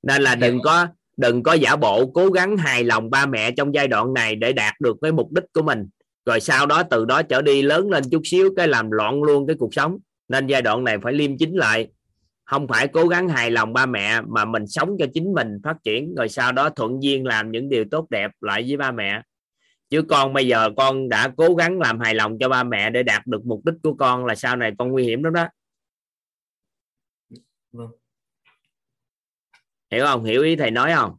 Nên 0.04 0.22
là 0.22 0.36
đừng 0.36 0.62
có 0.64 0.88
đừng 1.18 1.44
có 1.44 1.54
giả 1.54 1.76
bộ 1.76 2.12
cố 2.14 2.30
gắng 2.30 2.58
hài 2.58 2.84
lòng 2.84 3.10
ba 3.10 3.26
mẹ 3.26 3.52
trong 3.52 3.74
giai 3.74 3.88
đoạn 3.88 4.14
này 4.14 4.36
để 4.36 4.54
đạt 4.54 4.74
được 4.80 4.98
cái 5.02 5.12
mục 5.12 5.32
đích 5.32 5.44
của 5.54 5.62
mình. 5.62 5.88
Rồi 6.26 6.40
sau 6.40 6.66
đó 6.66 6.84
từ 6.84 7.06
đó 7.06 7.22
trở 7.24 7.42
đi 7.42 7.62
lớn 7.62 7.90
lên 7.90 8.04
chút 8.12 8.22
xíu 8.26 8.50
cái 8.58 8.68
làm 8.68 8.92
loạn 8.92 9.24
luôn 9.24 9.48
cái 9.48 9.56
cuộc 9.60 9.74
sống. 9.74 9.98
Nên 10.28 10.48
giai 10.48 10.62
đoạn 10.62 10.84
này 10.84 10.98
phải 11.04 11.14
liêm 11.14 11.38
chính 11.38 11.56
lại. 11.56 11.88
Không 12.46 12.68
phải 12.68 12.88
cố 12.88 13.08
gắng 13.08 13.30
hài 13.30 13.52
lòng 13.52 13.74
ba 13.74 13.86
mẹ 13.86 14.22
mà 14.22 14.46
mình 14.46 14.68
sống 14.68 14.96
cho 15.00 15.06
chính 15.14 15.34
mình 15.34 15.60
phát 15.64 15.78
triển 15.84 16.16
rồi 16.16 16.30
sau 16.30 16.52
đó 16.52 16.70
thuận 16.70 17.04
duyên 17.04 17.26
làm 17.26 17.52
những 17.52 17.70
điều 17.70 17.86
tốt 17.92 18.08
đẹp 18.10 18.32
lại 18.42 18.66
với 18.68 18.78
ba 18.78 18.92
mẹ. 18.92 19.22
Chứ 19.90 20.02
con 20.02 20.34
bây 20.34 20.48
giờ 20.48 20.70
con 20.78 21.10
đã 21.10 21.32
cố 21.38 21.56
gắng 21.56 21.80
làm 21.80 22.00
hài 22.00 22.16
lòng 22.16 22.38
cho 22.40 22.50
ba 22.50 22.64
mẹ 22.64 22.90
để 22.90 23.04
đạt 23.04 23.28
được 23.28 23.46
mục 23.46 23.66
đích 23.66 23.76
của 23.84 23.94
con 23.94 24.26
là 24.26 24.36
sau 24.36 24.56
này 24.56 24.72
con 24.78 24.92
nguy 24.92 25.04
hiểm 25.04 25.24
lắm 25.24 25.34
đó 25.34 25.48
Vâng. 27.74 27.92
Hiểu 29.94 30.06
không? 30.06 30.24
Hiểu 30.24 30.44
ý 30.44 30.56
thầy 30.56 30.72
nói 30.72 30.94
không? 30.96 31.18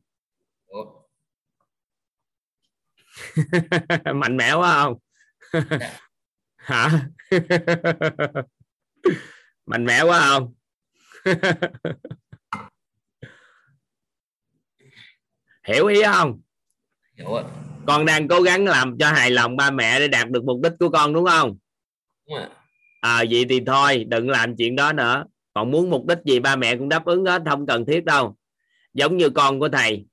Mạnh 4.14 4.36
mẽ 4.36 4.52
quá 4.54 4.82
không? 4.82 4.98
Hả? 6.56 7.08
Mạnh 9.66 9.84
mẽ 9.84 10.02
quá 10.02 10.20
không? 10.20 10.54
Hiểu 15.66 15.86
ý 15.86 16.02
không? 16.02 16.40
Hiểu 17.18 17.42
con 17.86 18.06
đang 18.06 18.28
cố 18.28 18.42
gắng 18.42 18.64
làm 18.64 18.98
cho 18.98 19.12
hài 19.12 19.30
lòng 19.30 19.56
ba 19.56 19.70
mẹ 19.70 19.98
để 19.98 20.08
đạt 20.08 20.30
được 20.30 20.44
mục 20.44 20.60
đích 20.62 20.72
của 20.80 20.90
con 20.90 21.12
đúng 21.12 21.24
không? 21.24 21.56
Đúng 22.28 22.38
à 23.00 23.24
vậy 23.30 23.46
thì 23.48 23.60
thôi 23.66 24.04
đừng 24.08 24.30
làm 24.30 24.56
chuyện 24.56 24.76
đó 24.76 24.92
nữa. 24.92 25.24
Còn 25.54 25.70
muốn 25.70 25.90
mục 25.90 26.06
đích 26.06 26.18
gì 26.24 26.40
ba 26.40 26.56
mẹ 26.56 26.76
cũng 26.76 26.88
đáp 26.88 27.04
ứng 27.04 27.24
hết 27.24 27.42
không 27.46 27.66
cần 27.66 27.84
thiết 27.86 28.04
đâu 28.04 28.36
giống 28.94 29.16
như 29.16 29.30
con 29.30 29.60
của 29.60 29.68
thầy. 29.68 30.06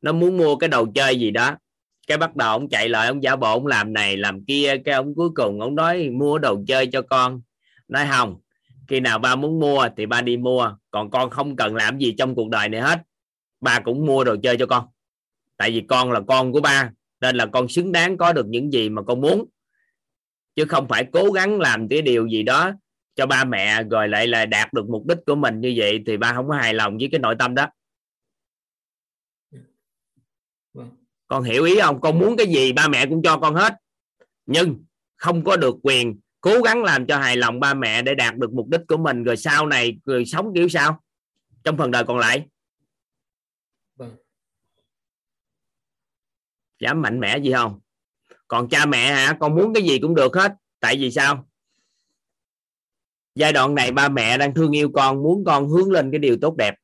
Nó 0.00 0.12
muốn 0.12 0.36
mua 0.36 0.56
cái 0.56 0.68
đồ 0.68 0.86
chơi 0.94 1.20
gì 1.20 1.30
đó. 1.30 1.56
Cái 2.06 2.18
bắt 2.18 2.36
đầu 2.36 2.48
ông 2.48 2.68
chạy 2.68 2.88
lại, 2.88 3.08
ông 3.08 3.22
giả 3.22 3.36
bộ, 3.36 3.52
ông 3.52 3.66
làm 3.66 3.92
này, 3.92 4.16
làm 4.16 4.44
kia. 4.44 4.76
Cái 4.84 4.94
ông 4.94 5.14
cuối 5.14 5.28
cùng 5.34 5.60
ông 5.60 5.74
nói, 5.74 6.10
mua 6.10 6.38
đồ 6.38 6.60
chơi 6.66 6.86
cho 6.86 7.02
con. 7.02 7.42
Nói, 7.88 8.06
không, 8.10 8.40
khi 8.88 9.00
nào 9.00 9.18
ba 9.18 9.36
muốn 9.36 9.60
mua 9.60 9.88
thì 9.96 10.06
ba 10.06 10.20
đi 10.20 10.36
mua. 10.36 10.76
Còn 10.90 11.10
con 11.10 11.30
không 11.30 11.56
cần 11.56 11.74
làm 11.74 11.98
gì 11.98 12.14
trong 12.18 12.34
cuộc 12.34 12.48
đời 12.48 12.68
này 12.68 12.80
hết. 12.80 13.02
Ba 13.60 13.80
cũng 13.80 14.06
mua 14.06 14.24
đồ 14.24 14.36
chơi 14.42 14.56
cho 14.56 14.66
con. 14.66 14.86
Tại 15.56 15.70
vì 15.70 15.80
con 15.88 16.12
là 16.12 16.20
con 16.28 16.52
của 16.52 16.60
ba, 16.60 16.90
nên 17.20 17.36
là 17.36 17.46
con 17.46 17.68
xứng 17.68 17.92
đáng 17.92 18.16
có 18.16 18.32
được 18.32 18.46
những 18.46 18.72
gì 18.72 18.88
mà 18.88 19.02
con 19.02 19.20
muốn. 19.20 19.48
Chứ 20.56 20.64
không 20.64 20.88
phải 20.88 21.06
cố 21.12 21.30
gắng 21.30 21.60
làm 21.60 21.88
cái 21.88 22.02
điều 22.02 22.26
gì 22.26 22.42
đó 22.42 22.72
cho 23.14 23.26
ba 23.26 23.44
mẹ, 23.44 23.82
rồi 23.82 24.08
lại 24.08 24.26
là 24.26 24.46
đạt 24.46 24.72
được 24.72 24.88
mục 24.88 25.06
đích 25.06 25.18
của 25.26 25.34
mình 25.34 25.60
như 25.60 25.74
vậy 25.76 26.02
thì 26.06 26.16
ba 26.16 26.32
không 26.32 26.48
có 26.48 26.54
hài 26.54 26.74
lòng 26.74 26.98
với 26.98 27.08
cái 27.12 27.18
nội 27.20 27.34
tâm 27.38 27.54
đó 27.54 27.66
Vâng 30.76 30.90
con 31.28 31.42
hiểu 31.42 31.64
ý 31.64 31.80
không? 31.80 32.00
Con 32.00 32.18
muốn 32.18 32.36
cái 32.36 32.46
gì 32.46 32.72
ba 32.72 32.88
mẹ 32.88 33.06
cũng 33.06 33.22
cho 33.22 33.38
con 33.38 33.54
hết. 33.54 33.74
Nhưng 34.46 34.84
không 35.16 35.44
có 35.44 35.56
được 35.56 35.76
quyền 35.82 36.20
cố 36.40 36.60
gắng 36.60 36.82
làm 36.82 37.06
cho 37.06 37.18
hài 37.18 37.36
lòng 37.36 37.60
ba 37.60 37.74
mẹ 37.74 38.02
để 38.02 38.14
đạt 38.14 38.36
được 38.36 38.52
mục 38.52 38.68
đích 38.68 38.80
của 38.88 38.96
mình 38.96 39.24
rồi 39.24 39.36
sau 39.36 39.66
này 39.66 39.98
rồi 40.04 40.24
sống 40.24 40.52
kiểu 40.54 40.68
sao? 40.68 41.02
Trong 41.64 41.76
phần 41.76 41.90
đời 41.90 42.04
còn 42.04 42.18
lại. 42.18 42.46
Vâng. 43.96 44.16
dám 46.80 47.02
mạnh 47.02 47.20
mẽ 47.20 47.38
gì 47.38 47.52
không? 47.52 47.80
Còn 48.48 48.68
cha 48.68 48.86
mẹ 48.86 49.12
hả? 49.12 49.36
Con 49.40 49.54
muốn 49.54 49.74
cái 49.74 49.82
gì 49.82 49.98
cũng 49.98 50.14
được 50.14 50.36
hết. 50.36 50.52
Tại 50.80 50.96
vì 50.96 51.10
sao? 51.10 51.46
Giai 53.34 53.52
đoạn 53.52 53.74
này 53.74 53.92
ba 53.92 54.08
mẹ 54.08 54.38
đang 54.38 54.54
thương 54.54 54.76
yêu 54.76 54.90
con 54.94 55.22
muốn 55.22 55.44
con 55.44 55.68
hướng 55.68 55.90
lên 55.90 56.10
cái 56.10 56.18
điều 56.18 56.36
tốt 56.40 56.56
đẹp. 56.56 56.74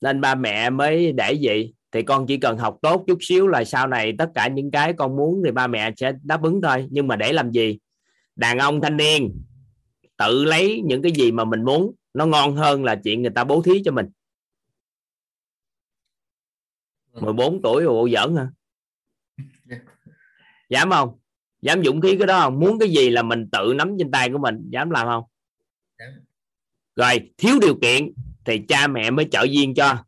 Nên 0.00 0.20
ba 0.20 0.34
mẹ 0.34 0.70
mới 0.70 1.12
để 1.12 1.38
vậy 1.42 1.74
thì 1.92 2.02
con 2.02 2.26
chỉ 2.26 2.36
cần 2.36 2.58
học 2.58 2.78
tốt 2.82 3.04
chút 3.06 3.18
xíu 3.20 3.46
là 3.46 3.64
sau 3.64 3.86
này 3.86 4.14
tất 4.18 4.30
cả 4.34 4.48
những 4.48 4.70
cái 4.70 4.92
con 4.92 5.16
muốn 5.16 5.42
thì 5.44 5.50
ba 5.50 5.66
mẹ 5.66 5.92
sẽ 5.96 6.12
đáp 6.22 6.42
ứng 6.42 6.62
thôi. 6.62 6.86
Nhưng 6.90 7.08
mà 7.08 7.16
để 7.16 7.32
làm 7.32 7.50
gì? 7.50 7.78
Đàn 8.36 8.58
ông 8.58 8.80
thanh 8.80 8.96
niên 8.96 9.42
tự 10.16 10.44
lấy 10.44 10.82
những 10.84 11.02
cái 11.02 11.12
gì 11.12 11.32
mà 11.32 11.44
mình 11.44 11.64
muốn 11.64 11.94
nó 12.14 12.26
ngon 12.26 12.56
hơn 12.56 12.84
là 12.84 12.96
chuyện 13.04 13.22
người 13.22 13.30
ta 13.34 13.44
bố 13.44 13.62
thí 13.62 13.82
cho 13.84 13.92
mình. 13.92 14.06
14 17.12 17.62
tuổi 17.62 17.82
rồi 17.82 17.92
bộ 17.92 18.08
giỡn 18.08 18.36
hả? 18.36 18.48
Dám 20.68 20.90
không? 20.90 21.18
Dám 21.62 21.84
dũng 21.84 22.00
khí 22.00 22.16
cái 22.18 22.26
đó 22.26 22.40
không? 22.40 22.60
Muốn 22.60 22.78
cái 22.78 22.88
gì 22.88 23.10
là 23.10 23.22
mình 23.22 23.48
tự 23.52 23.74
nắm 23.76 23.96
trên 23.98 24.10
tay 24.10 24.30
của 24.30 24.38
mình 24.38 24.70
dám 24.70 24.90
làm 24.90 25.06
không? 25.06 25.24
Rồi 26.96 27.30
thiếu 27.38 27.58
điều 27.60 27.74
kiện 27.82 28.12
thì 28.44 28.60
cha 28.68 28.86
mẹ 28.86 29.10
mới 29.10 29.28
trợ 29.30 29.42
duyên 29.42 29.74
cho 29.74 30.04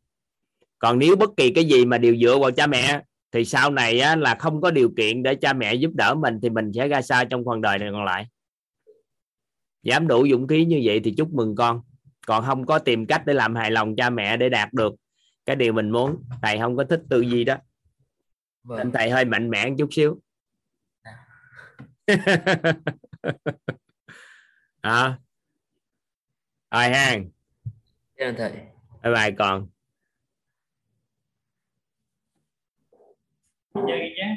còn 0.81 0.99
nếu 0.99 1.17
bất 1.17 1.31
kỳ 1.37 1.51
cái 1.51 1.65
gì 1.65 1.85
mà 1.85 1.99
đều 1.99 2.17
dựa 2.17 2.39
vào 2.39 2.51
cha 2.51 2.67
mẹ 2.67 3.03
thì 3.33 3.45
sau 3.45 3.71
này 3.71 4.01
á, 4.01 4.17
là 4.17 4.35
không 4.35 4.61
có 4.61 4.71
điều 4.71 4.91
kiện 4.97 5.23
để 5.23 5.35
cha 5.35 5.53
mẹ 5.53 5.75
giúp 5.75 5.91
đỡ 5.95 6.15
mình 6.15 6.39
thì 6.43 6.51
mình 6.51 6.73
sẽ 6.75 6.89
ra 6.89 7.03
sao 7.03 7.25
trong 7.25 7.45
phần 7.45 7.61
đời 7.61 7.79
này 7.79 7.89
còn 7.93 8.05
lại? 8.05 8.27
Dám 9.83 10.09
đủ 10.09 10.29
dũng 10.31 10.49
khí 10.49 10.65
như 10.65 10.81
vậy 10.85 11.01
thì 11.05 11.15
chúc 11.17 11.33
mừng 11.33 11.55
con. 11.57 11.83
Còn 12.27 12.45
không 12.45 12.67
có 12.67 12.79
tìm 12.79 13.07
cách 13.07 13.23
để 13.27 13.35
làm 13.35 13.55
hài 13.55 13.71
lòng 13.71 13.97
cha 13.97 14.11
mẹ 14.11 14.37
để 14.37 14.49
đạt 14.49 14.73
được 14.73 14.95
cái 15.47 15.57
điều 15.57 15.73
mình 15.73 15.91
muốn. 15.91 16.25
Thầy 16.43 16.59
không 16.59 16.77
có 16.77 16.85
thích 16.85 17.03
tư 17.11 17.21
duy 17.21 17.45
đó. 17.45 17.57
Nên 18.65 18.93
thầy 18.93 19.11
hơi 19.11 19.25
mạnh 19.25 19.51
mẽ 19.51 19.71
chút 19.79 19.89
xíu. 19.93 20.21
À. 24.81 25.19
rồi 26.71 26.89
ha 26.89 27.17
Dạ, 28.19 28.33
thầy. 28.39 28.53
Bye 29.03 29.15
bye 29.15 29.31
con 29.39 29.69
chơi 33.75 34.15
nhé. 34.17 34.37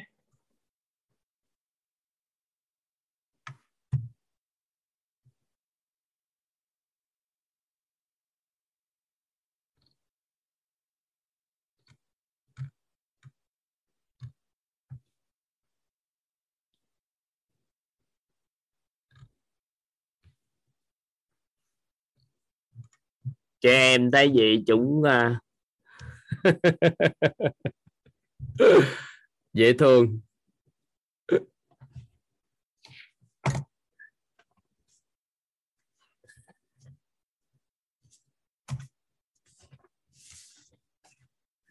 Cho 23.62 23.70
em 23.70 24.12
thấy 24.12 24.32
gì 24.32 24.64
chúng 24.68 25.04
à, 25.04 25.40
dễ 29.54 29.74
thương. 29.74 30.20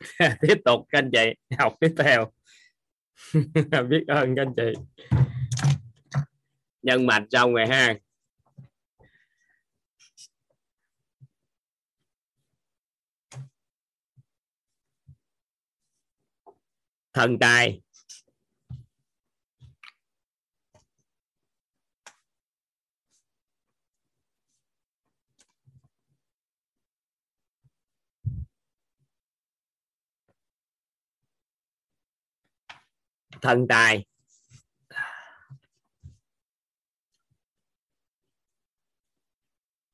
Tiếp 0.41 0.57
tục, 0.65 0.81
các 0.89 0.99
anh 0.99 1.11
chị, 1.13 1.57
học 1.59 1.75
tiếp 1.81 1.95
theo. 1.99 2.33
Biết 3.89 4.05
ơn 4.07 4.35
các 4.37 4.43
anh 4.43 4.55
chị. 4.57 4.73
Nhân 6.83 7.07
mạch 7.07 7.23
trong 7.31 7.55
rồi 7.55 7.67
ha 7.67 7.95
thần 17.13 17.39
tài. 17.39 17.81
Thần 33.43 33.67
tài. 33.69 34.05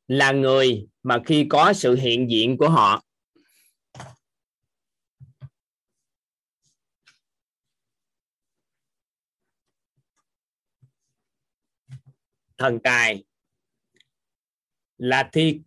Là 0.08 0.32
người 0.32 0.88
mà 1.02 1.18
khi 1.26 1.46
có 1.50 1.72
sự 1.72 1.94
hiện 1.94 2.30
diện 2.30 2.56
của 2.58 2.68
họ 2.68 3.07
thần 12.58 12.78
tài 12.84 13.24
là 14.98 15.30
khi 15.32 15.60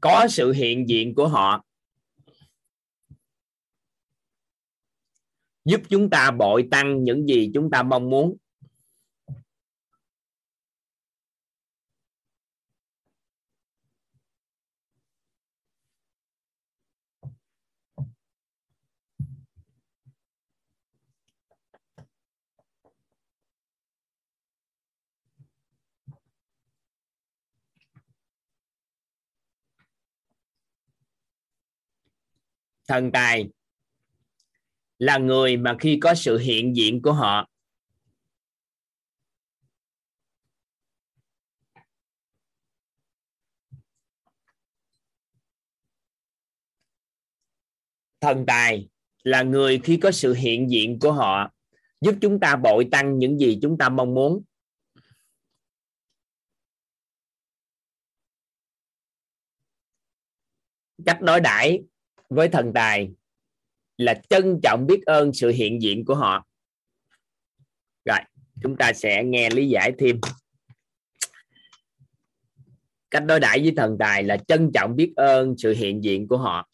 có 0.00 0.26
sự 0.30 0.52
hiện 0.52 0.88
diện 0.88 1.14
của 1.14 1.28
họ, 1.28 1.64
giúp 5.64 5.80
chúng 5.88 6.10
ta 6.10 6.30
bội 6.30 6.68
tăng 6.70 7.04
những 7.04 7.26
gì 7.28 7.50
chúng 7.54 7.70
ta 7.70 7.82
mong 7.82 8.10
muốn. 8.10 8.36
Thần 32.86 33.10
tài, 33.12 33.48
là 34.98 35.18
người 35.18 35.56
mà 35.56 35.76
khi 35.80 35.98
có 36.02 36.14
sự 36.14 36.38
hiện 36.38 36.76
diện 36.76 37.02
của 37.02 37.12
họ. 37.12 37.48
Thần 48.20 48.44
tài 48.46 48.88
là 49.22 49.42
người 49.42 49.80
khi 49.84 49.98
có 50.02 50.10
sự 50.10 50.34
hiện 50.34 50.70
diện 50.70 50.98
của 50.98 51.12
họ, 51.12 51.52
giúp 52.00 52.14
chúng 52.20 52.40
ta 52.40 52.56
bội 52.56 52.88
tăng 52.92 53.18
những 53.18 53.38
gì 53.38 53.58
chúng 53.62 53.78
ta 53.78 53.88
mong 53.88 54.14
muốn. 54.14 54.42
Cách 61.06 61.18
đối 61.22 61.40
đãi 61.40 61.82
với 62.28 62.48
thần 62.48 62.72
tài 62.74 63.10
là 63.96 64.14
trân 64.28 64.60
trọng 64.62 64.86
biết 64.86 65.02
ơn 65.06 65.32
sự 65.32 65.48
hiện 65.48 65.82
diện 65.82 66.04
của 66.04 66.14
họ. 66.14 66.46
Rồi, 68.04 68.18
chúng 68.62 68.76
ta 68.76 68.92
sẽ 68.92 69.24
nghe 69.24 69.50
lý 69.50 69.68
giải 69.68 69.92
thêm. 69.98 70.20
Cách 73.10 73.22
đối 73.26 73.40
đãi 73.40 73.60
với 73.60 73.72
thần 73.76 73.96
tài 73.98 74.22
là 74.22 74.36
trân 74.48 74.70
trọng 74.74 74.96
biết 74.96 75.12
ơn 75.16 75.54
sự 75.58 75.74
hiện 75.74 76.04
diện 76.04 76.28
của 76.28 76.38
họ 76.38 76.68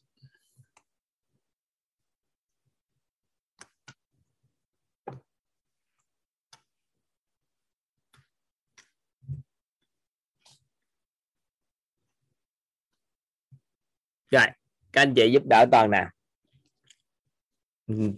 rồi 14.33 14.47
các 14.93 15.03
anh 15.03 15.15
chị 15.15 15.33
giúp 15.33 15.43
đỡ 15.51 15.67
toàn 15.73 15.91
nè. 15.91 16.07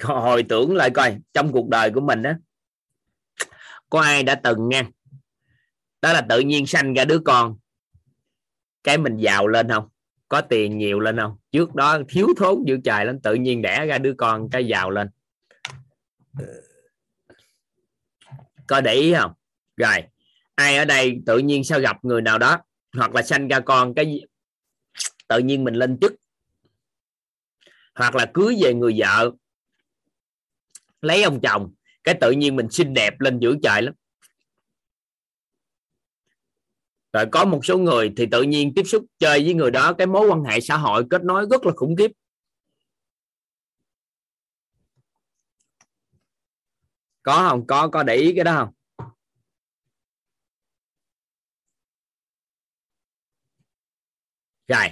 Hồi 0.01 0.43
tưởng 0.49 0.75
lại 0.75 0.91
coi, 0.91 1.17
trong 1.33 1.53
cuộc 1.53 1.69
đời 1.69 1.91
của 1.91 2.01
mình 2.01 2.23
á, 2.23 2.39
có 3.91 4.01
ai 4.01 4.23
đã 4.23 4.35
từng 4.35 4.69
nha, 4.69 4.83
đó 6.03 6.13
là 6.13 6.27
tự 6.29 6.41
nhiên 6.41 6.67
sanh 6.67 6.95
ra 6.95 7.05
đứa 7.05 7.19
con, 7.19 7.57
cái 8.85 8.99
mình 8.99 9.17
giàu 9.17 9.47
lên 9.47 9.69
không? 9.69 9.89
Có 10.29 10.41
tiền 10.41 10.79
nhiều 10.79 11.01
lên 11.01 11.17
không? 11.17 11.37
Trước 11.53 11.75
đó 11.75 11.99
thiếu 12.09 12.29
thốn 12.37 12.65
dữ 12.67 12.77
trời 12.85 13.05
lắm, 13.05 13.21
tự 13.21 13.35
nhiên 13.35 13.63
đẻ 13.63 13.87
ra 13.87 13.99
đứa 13.99 14.15
con 14.19 14.51
cái 14.51 14.67
giàu 14.67 14.91
lên. 14.91 15.09
Có 18.67 18.81
để 18.81 18.95
ý 18.95 19.15
không? 19.15 19.33
Rồi, 19.77 20.03
ai 20.55 20.77
ở 20.77 20.85
đây 20.85 21.21
tự 21.27 21.39
nhiên 21.39 21.65
sao 21.65 21.81
gặp 21.81 22.05
người 22.05 22.23
nào 22.23 22.39
đó, 22.39 22.59
hoặc 22.97 23.15
là 23.15 23.23
sanh 23.23 23.49
ra 23.49 23.61
con 23.61 23.95
cái 23.95 24.21
tự 25.29 25.39
nhiên 25.39 25.65
mình 25.65 25.75
lên 25.75 25.99
chức 26.01 26.15
hoặc 27.95 28.15
là 28.15 28.31
cưới 28.35 28.57
về 28.63 28.75
người 28.75 28.95
vợ, 28.99 29.31
lấy 31.01 31.23
ông 31.23 31.41
chồng, 31.43 31.75
cái 32.05 32.15
tự 32.21 32.31
nhiên 32.31 32.57
mình 32.57 32.71
xinh 32.71 32.95
đẹp 32.95 33.21
lên 33.21 33.39
giữa 33.39 33.55
trời 33.63 33.83
lắm. 33.83 33.95
Rồi 37.13 37.27
có 37.33 37.45
một 37.45 37.61
số 37.65 37.79
người 37.79 38.13
thì 38.17 38.27
tự 38.31 38.43
nhiên 38.43 38.73
tiếp 38.77 38.83
xúc 38.87 39.05
chơi 39.19 39.45
với 39.45 39.55
người 39.55 39.71
đó, 39.71 39.93
cái 39.99 40.07
mối 40.07 40.29
quan 40.29 40.45
hệ 40.45 40.61
xã 40.61 40.77
hội 40.77 41.05
kết 41.11 41.25
nối 41.25 41.47
rất 41.51 41.67
là 41.67 41.73
khủng 41.77 41.97
khiếp. 41.97 42.11
Có 47.23 47.49
không? 47.49 47.67
Có 47.67 47.89
có 47.89 48.03
để 48.03 48.15
ý 48.15 48.33
cái 48.35 48.45
đó 48.45 48.55
không? 48.55 48.75
Rồi, 54.69 54.87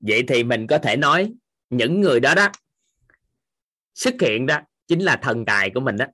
vậy 0.00 0.24
thì 0.28 0.44
mình 0.44 0.66
có 0.66 0.78
thể 0.78 0.96
nói 0.96 1.34
những 1.70 2.00
người 2.00 2.20
đó 2.20 2.34
đó 2.34 2.48
xuất 3.94 4.14
hiện 4.20 4.46
đó 4.46 4.60
chính 4.86 5.00
là 5.00 5.18
thần 5.22 5.44
tài 5.44 5.70
của 5.74 5.80
mình 5.80 5.96
đó. 5.96 6.06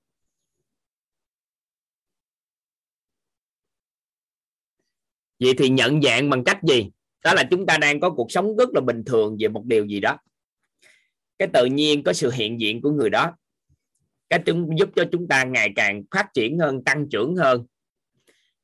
Vậy 5.41 5.55
thì 5.59 5.69
nhận 5.69 6.03
dạng 6.03 6.31
bằng 6.31 6.45
cách 6.45 6.59
gì? 6.63 6.91
Đó 7.25 7.35
là 7.35 7.45
chúng 7.51 7.67
ta 7.67 7.79
đang 7.79 8.01
có 8.01 8.11
cuộc 8.11 8.33
sống 8.33 8.57
rất 8.57 8.69
là 8.75 8.81
bình 8.81 9.03
thường 9.07 9.37
về 9.41 9.49
một 9.49 9.65
điều 9.67 9.87
gì 9.87 10.01
đó. 10.01 10.19
Cái 11.39 11.49
tự 11.55 11.65
nhiên 11.65 12.03
có 12.03 12.13
sự 12.13 12.31
hiện 12.31 12.61
diện 12.61 12.81
của 12.83 12.91
người 12.91 13.11
đó. 13.11 13.33
Cái 14.29 14.43
chúng 14.47 14.79
giúp 14.79 14.89
cho 14.97 15.05
chúng 15.13 15.29
ta 15.29 15.45
ngày 15.45 15.73
càng 15.77 16.03
phát 16.11 16.29
triển 16.35 16.59
hơn 16.59 16.85
tăng 16.85 17.09
trưởng 17.09 17.37
hơn. 17.37 17.67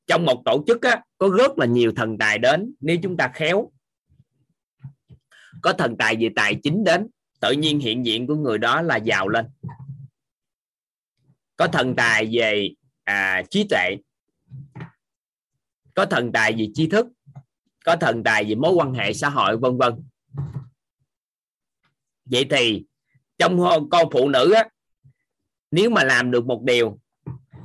Trong 0.06 0.24
một 0.24 0.43
tổ 0.44 0.65
chức 0.66 0.82
á, 0.82 1.02
có 1.19 1.28
rất 1.28 1.59
là 1.59 1.66
nhiều 1.66 1.93
thần 1.97 2.19
tài 2.19 2.39
đến 2.39 2.74
nếu 2.81 2.97
chúng 3.02 3.16
ta 3.16 3.31
khéo 3.35 3.73
có 5.62 5.72
thần 5.72 5.97
tài 5.98 6.16
về 6.16 6.28
tài 6.36 6.55
chính 6.62 6.85
đến 6.85 7.09
tự 7.40 7.52
nhiên 7.52 7.80
hiện 7.80 8.06
diện 8.06 8.26
của 8.26 8.36
người 8.36 8.59
đó 8.59 8.82
là 8.82 8.97
giàu 8.97 9.28
lên. 9.28 9.47
Có 11.56 11.68
thần 11.68 11.97
tài 11.97 12.28
về 12.32 12.68
à, 13.05 13.43
trí 13.51 13.66
tuệ. 13.70 13.97
Có 15.94 16.06
thần 16.06 16.32
tài 16.32 16.52
về 16.52 16.66
tri 16.74 16.89
thức. 16.89 17.06
Có 17.85 17.97
thần 17.97 18.24
tài 18.24 18.44
về 18.44 18.55
mối 18.55 18.72
quan 18.72 18.94
hệ 18.94 19.12
xã 19.12 19.28
hội 19.28 19.56
vân 19.56 19.78
vân. 19.78 19.94
Vậy 22.24 22.47
thì 22.51 22.85
trong 23.39 23.60
con 23.90 24.09
phụ 24.12 24.28
nữ 24.28 24.52
á, 24.52 24.68
nếu 25.70 25.90
mà 25.90 26.05
làm 26.05 26.30
được 26.30 26.47
một 26.47 26.62
điều 26.62 26.98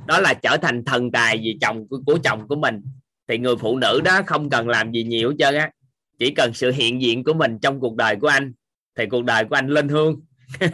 đó 0.06 0.20
là 0.20 0.34
trở 0.34 0.56
thành 0.56 0.84
thần 0.84 1.12
tài 1.12 1.38
vì 1.38 1.58
chồng 1.60 1.88
của, 1.88 2.00
của 2.06 2.18
chồng 2.24 2.48
của 2.48 2.56
mình 2.56 2.82
thì 3.28 3.38
người 3.38 3.56
phụ 3.56 3.78
nữ 3.78 4.00
đó 4.04 4.20
không 4.26 4.50
cần 4.50 4.68
làm 4.68 4.92
gì 4.92 5.04
nhiều 5.04 5.30
hết 5.30 5.36
trơn 5.38 5.54
á 5.54 5.70
chỉ 6.18 6.30
cần 6.30 6.54
sự 6.54 6.72
hiện 6.72 7.02
diện 7.02 7.24
của 7.24 7.34
mình 7.34 7.58
trong 7.62 7.80
cuộc 7.80 7.96
đời 7.96 8.16
của 8.16 8.28
anh 8.28 8.52
thì 8.94 9.06
cuộc 9.10 9.24
đời 9.24 9.44
của 9.44 9.54
anh 9.54 9.68
lên 9.68 9.88
hương. 9.88 10.20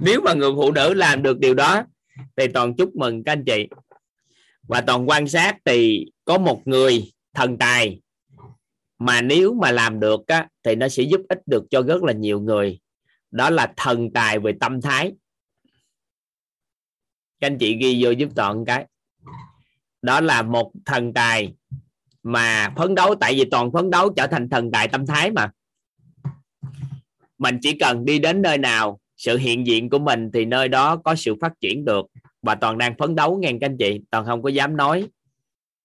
Nếu 0.00 0.20
mà 0.20 0.34
người 0.34 0.50
phụ 0.56 0.72
nữ 0.72 0.94
làm 0.94 1.22
được 1.22 1.38
điều 1.38 1.54
đó 1.54 1.84
thì 2.36 2.48
toàn 2.48 2.74
chúc 2.76 2.96
mừng 2.96 3.24
các 3.24 3.32
anh 3.32 3.44
chị. 3.44 3.68
Và 4.62 4.80
toàn 4.80 5.08
quan 5.08 5.28
sát 5.28 5.56
thì 5.64 6.06
có 6.24 6.38
một 6.38 6.62
người 6.64 7.12
thần 7.34 7.58
tài 7.58 8.00
mà 8.98 9.22
nếu 9.22 9.54
mà 9.54 9.70
làm 9.70 10.00
được 10.00 10.26
á, 10.26 10.48
thì 10.62 10.74
nó 10.74 10.88
sẽ 10.88 11.02
giúp 11.02 11.20
ích 11.28 11.40
được 11.46 11.64
cho 11.70 11.82
rất 11.82 12.02
là 12.02 12.12
nhiều 12.12 12.40
người. 12.40 12.80
Đó 13.30 13.50
là 13.50 13.72
thần 13.76 14.12
tài 14.14 14.38
về 14.38 14.52
tâm 14.60 14.80
thái. 14.80 15.12
Các 17.40 17.46
anh 17.46 17.58
chị 17.58 17.76
ghi 17.76 18.04
vô 18.04 18.10
giúp 18.10 18.28
toàn 18.36 18.64
cái. 18.64 18.86
Đó 20.02 20.20
là 20.20 20.42
một 20.42 20.72
thần 20.84 21.12
tài 21.14 21.54
mà 22.24 22.72
phấn 22.76 22.94
đấu, 22.94 23.14
tại 23.14 23.34
vì 23.34 23.44
toàn 23.50 23.72
phấn 23.72 23.90
đấu 23.90 24.12
trở 24.16 24.26
thành 24.26 24.48
thần 24.48 24.70
đại 24.70 24.88
tâm 24.88 25.06
thái 25.06 25.30
mà. 25.30 25.50
Mình 27.38 27.58
chỉ 27.62 27.78
cần 27.78 28.04
đi 28.04 28.18
đến 28.18 28.42
nơi 28.42 28.58
nào, 28.58 29.00
sự 29.16 29.36
hiện 29.36 29.66
diện 29.66 29.90
của 29.90 29.98
mình 29.98 30.30
thì 30.32 30.44
nơi 30.44 30.68
đó 30.68 30.96
có 30.96 31.14
sự 31.14 31.34
phát 31.40 31.52
triển 31.60 31.84
được. 31.84 32.06
Và 32.42 32.54
toàn 32.54 32.78
đang 32.78 32.94
phấn 32.98 33.14
đấu, 33.14 33.38
nghe 33.38 33.52
các 33.60 33.66
anh 33.66 33.76
chị, 33.78 34.00
toàn 34.10 34.26
không 34.26 34.42
có 34.42 34.48
dám 34.48 34.76
nói. 34.76 35.08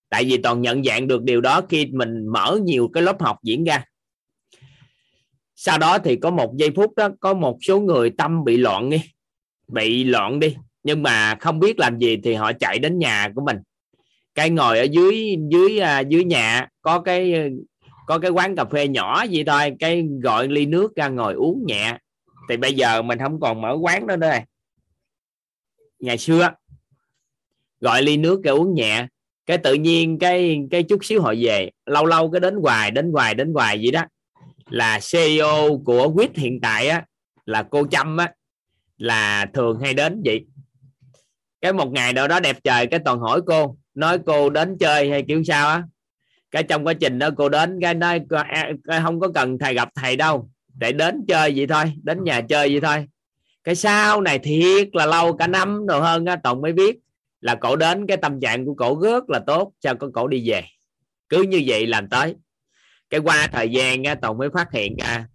Tại 0.10 0.24
vì 0.24 0.38
toàn 0.38 0.62
nhận 0.62 0.84
dạng 0.84 1.08
được 1.08 1.24
điều 1.24 1.42
đó 1.42 1.62
khi 1.70 1.86
mình 1.86 2.28
mở 2.28 2.60
nhiều 2.64 2.90
cái 2.94 3.04
lớp 3.04 3.22
học 3.22 3.38
diễn 3.44 3.64
ra. 3.64 3.84
Sau 5.56 5.78
đó 5.78 6.00
thì 6.00 6.16
có 6.16 6.32
một 6.32 6.54
giây 6.58 6.72
phút 6.76 6.96
đó, 6.96 7.10
có 7.20 7.34
một 7.34 7.58
số 7.62 7.80
người 7.80 8.10
tâm 8.10 8.44
bị 8.44 8.58
loạn 8.58 8.90
đi. 8.90 9.02
Bị 9.68 10.04
loạn 10.04 10.40
đi, 10.40 10.56
nhưng 10.84 11.04
mà 11.04 11.36
không 11.36 11.60
biết 11.60 11.80
làm 11.80 12.00
gì 12.00 12.18
thì 12.24 12.34
họ 12.34 12.54
chạy 12.54 12.80
đến 12.80 13.00
nhà 13.00 13.30
của 13.36 13.42
mình 13.46 13.58
cái 14.40 14.50
ngồi 14.50 14.80
ở 14.80 14.84
dưới 14.84 15.38
dưới 15.52 15.80
à, 15.80 16.00
dưới 16.00 16.24
nhà 16.24 16.68
có 16.82 17.00
cái 17.00 17.52
có 18.08 18.20
cái 18.20 18.32
quán 18.32 18.56
cà 18.56 18.66
phê 18.66 18.88
nhỏ 18.88 19.24
gì 19.24 19.44
thôi 19.44 19.72
cái 19.80 20.08
gọi 20.24 20.48
ly 20.48 20.66
nước 20.66 20.96
ra 20.96 21.08
ngồi 21.08 21.34
uống 21.34 21.64
nhẹ. 21.68 21.98
Thì 22.50 22.58
bây 22.58 22.74
giờ 22.74 23.02
mình 23.02 23.20
không 23.20 23.40
còn 23.40 23.62
mở 23.62 23.78
quán 23.82 24.08
đó 24.08 24.16
nữa 24.16 24.32
ngày 26.00 26.18
xưa 26.18 26.52
gọi 27.80 28.04
ly 28.04 28.18
nước 28.18 28.44
ra 28.44 28.52
uống 28.52 28.74
nhẹ 28.74 29.08
cái 29.46 29.58
tự 29.58 29.74
nhiên 29.74 30.20
cái 30.20 30.60
cái 30.72 30.84
chút 30.84 31.06
xíu 31.06 31.22
họ 31.22 31.34
về. 31.42 31.70
Lâu 31.86 32.06
lâu 32.06 32.32
cái 32.32 32.40
đến 32.40 32.56
hoài 32.56 32.92
đến 32.92 33.12
hoài 33.12 33.34
đến 33.34 33.54
hoài 33.54 33.78
vậy 33.78 33.92
đó. 33.92 34.04
Là 34.70 35.00
CEO 35.12 35.82
của 35.86 36.14
quýt 36.14 36.36
hiện 36.36 36.60
tại 36.62 36.88
á 36.88 37.06
là 37.46 37.64
cô 37.64 37.88
Trâm 37.88 38.18
á 38.18 38.34
là 38.98 39.46
thường 39.54 39.80
hay 39.80 39.94
đến 39.94 40.22
vậy. 40.26 40.46
Cái 41.62 41.74
một 41.74 41.92
ngày 41.92 42.14
nào 42.14 42.28
đó 42.28 42.40
đẹp 42.40 42.58
trời 42.64 42.88
cái 42.88 43.00
toàn 43.06 43.20
hỏi 43.20 43.42
cô 43.46 43.79
nói 44.00 44.18
cô 44.26 44.50
đến 44.50 44.78
chơi 44.80 45.10
hay 45.10 45.24
kiểu 45.28 45.44
sao 45.44 45.70
á? 45.70 45.84
Cái 46.52 46.64
trong 46.64 46.88
quá 46.88 46.94
trình 46.94 47.20
đó 47.20 47.30
cô 47.38 47.50
đến, 47.50 47.80
cái 47.82 47.94
nói 47.94 48.22
à, 48.86 49.02
không 49.04 49.20
có 49.20 49.28
cần 49.36 49.58
thầy 49.60 49.74
gặp 49.74 49.90
thầy 49.96 50.16
đâu. 50.16 50.50
Để 50.78 50.92
đến 50.92 51.26
chơi 51.28 51.54
vậy 51.56 51.68
thôi, 51.68 51.94
đến 52.04 52.24
nhà 52.24 52.42
chơi 52.42 52.70
vậy 52.70 52.82
thôi. 52.82 53.08
Cái 53.64 53.76
sau 53.76 54.22
này 54.22 54.40
thiệt 54.40 54.90
là 54.94 55.06
lâu, 55.06 55.38
cả 55.38 55.48
năm 55.48 55.86
rồi 55.86 56.02
hơn 56.02 56.26
á 56.26 56.36
tổng 56.36 56.62
mới 56.62 56.74
biết 56.74 56.98
là 57.42 57.56
cổ 57.56 57.76
đến, 57.76 58.08
cái 58.08 58.18
tâm 58.18 58.40
trạng 58.40 58.66
của 58.66 58.74
cổ 58.74 59.00
rất 59.02 59.30
là 59.30 59.40
tốt, 59.48 59.74
sao 59.84 59.96
có 59.96 60.10
cổ 60.14 60.28
đi 60.28 60.50
về. 60.50 60.64
Cứ 61.30 61.42
như 61.42 61.64
vậy 61.66 61.88
làm 61.88 62.10
tới. 62.10 62.36
Cái 63.10 63.20
qua 63.20 63.48
thời 63.52 63.70
gian 63.70 64.04
á 64.04 64.16
tổng 64.16 64.38
mới 64.38 64.50
phát 64.54 64.72
hiện 64.72 64.96
ra, 64.98 65.28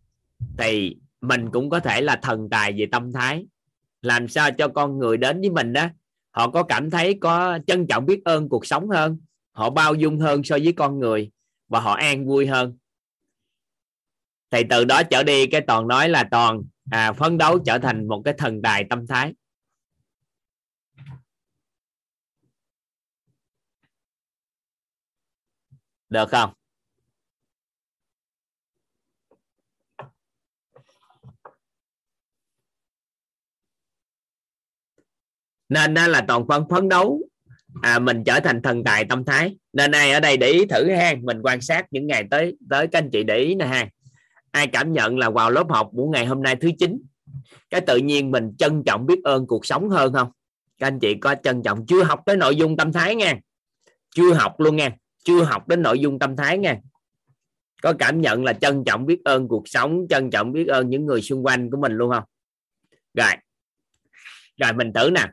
thì 0.59 0.97
mình 1.21 1.51
cũng 1.51 1.71
có 1.71 1.81
thể 1.81 2.01
là 2.01 2.17
thần 2.17 2.49
tài 2.51 2.73
về 2.73 2.87
tâm 2.93 3.13
thái. 3.13 3.47
Làm 4.03 4.29
sao 4.29 4.51
cho 4.51 4.69
con 4.69 4.99
người 4.99 5.17
đến 5.17 5.41
với 5.41 5.51
mình 5.51 5.73
đó 5.73 5.89
họ 6.35 6.51
có 6.51 6.63
cảm 6.63 6.91
thấy 6.91 7.19
có 7.21 7.59
trân 7.67 7.87
trọng 7.87 8.07
biết 8.07 8.21
ơn 8.25 8.49
cuộc 8.49 8.67
sống 8.67 8.89
hơn. 8.89 9.19
Họ 9.53 9.71
bao 9.71 9.95
dung 9.95 10.19
hơn 10.19 10.45
so 10.45 10.59
với 10.65 10.73
con 10.73 10.99
người 10.99 11.31
và 11.69 11.81
họ 11.81 11.95
an 11.95 12.27
vui 12.27 12.47
hơn. 12.47 12.79
Thì 14.51 14.63
từ 14.71 14.85
đó 14.85 15.03
trở 15.03 15.23
đi 15.23 15.47
cái 15.47 15.61
toàn 15.61 15.89
nói 15.89 16.09
là 16.09 16.29
toàn 16.31 16.63
à, 16.91 17.13
phấn 17.13 17.39
đấu 17.39 17.59
trở 17.59 17.79
thành 17.79 18.09
một 18.09 18.23
cái 18.25 18.35
thần 18.39 18.63
tài 18.63 18.85
tâm 18.91 19.07
thái. 19.07 19.35
Được 26.09 26.29
không? 26.31 26.53
Nên 35.75 35.95
đó 35.95 36.07
là 36.07 36.25
toàn 36.29 36.49
phân 36.49 36.69
phấn 36.69 36.89
đấu 36.89 37.23
à, 37.83 37.99
mình 37.99 38.25
trở 38.25 38.41
thành 38.41 38.63
thần 38.63 38.85
tài 38.85 39.05
tâm 39.05 39.25
thái. 39.25 39.57
Nên 39.73 39.93
ai 39.93 40.13
ở 40.13 40.21
đây 40.21 40.37
để 40.37 40.49
ý 40.49 40.67
thử 40.67 40.91
ha 40.91 41.15
mình 41.23 41.43
quan 41.43 41.61
sát 41.61 41.87
những 41.91 42.07
ngày 42.07 42.25
tới 42.31 42.57
tới 42.71 42.87
các 42.87 42.99
anh 42.99 43.11
chị 43.11 43.23
để 43.23 43.39
ý 43.39 43.55
nè 43.55 43.67
ha. 43.67 43.89
Ai 44.51 44.67
cảm 44.67 44.93
nhận 44.93 45.19
là 45.19 45.31
vào 45.31 45.51
lớp 45.51 45.71
học 45.71 45.91
buổi 45.93 46.09
ngày 46.13 46.27
hôm 46.27 46.43
nay 46.43 46.57
thứ 46.57 46.71
chín 46.79 47.03
cái 47.71 47.81
tự 47.81 47.97
nhiên 47.97 48.31
mình 48.31 48.53
trân 48.59 48.83
trọng 48.87 49.07
biết 49.07 49.21
ơn 49.25 49.47
cuộc 49.47 49.67
sống 49.67 49.89
hơn 49.89 50.13
không? 50.13 50.31
Các 50.79 50.87
anh 50.87 50.99
chị 50.99 51.15
có 51.15 51.35
trân 51.43 51.63
trọng 51.63 51.87
chưa 51.87 52.03
học 52.03 52.21
tới 52.27 52.37
nội 52.37 52.57
dung 52.57 52.77
tâm 52.77 52.93
thái 52.93 53.15
nha? 53.15 53.35
Chưa 54.15 54.35
học 54.35 54.61
luôn 54.61 54.77
nha 54.77 54.91
chưa 55.25 55.43
học 55.43 55.69
đến 55.69 55.83
nội 55.83 55.99
dung 55.99 56.19
tâm 56.19 56.37
thái 56.37 56.59
nha. 56.59 56.77
Có 57.83 57.93
cảm 57.99 58.21
nhận 58.21 58.45
là 58.45 58.53
trân 58.53 58.85
trọng 58.85 59.07
biết 59.07 59.21
ơn 59.25 59.49
cuộc 59.49 59.69
sống 59.69 60.07
trân 60.09 60.31
trọng 60.31 60.53
biết 60.53 60.69
ơn 60.69 60.91
những 60.91 61.07
người 61.07 61.23
xung 61.23 61.47
quanh 61.47 61.71
của 61.71 61.77
mình 61.77 61.93
luôn 61.93 62.11
không? 62.11 62.25
Rồi. 63.15 63.33
Rồi 64.57 64.73
mình 64.73 64.93
thử 64.93 65.11
nè 65.11 65.27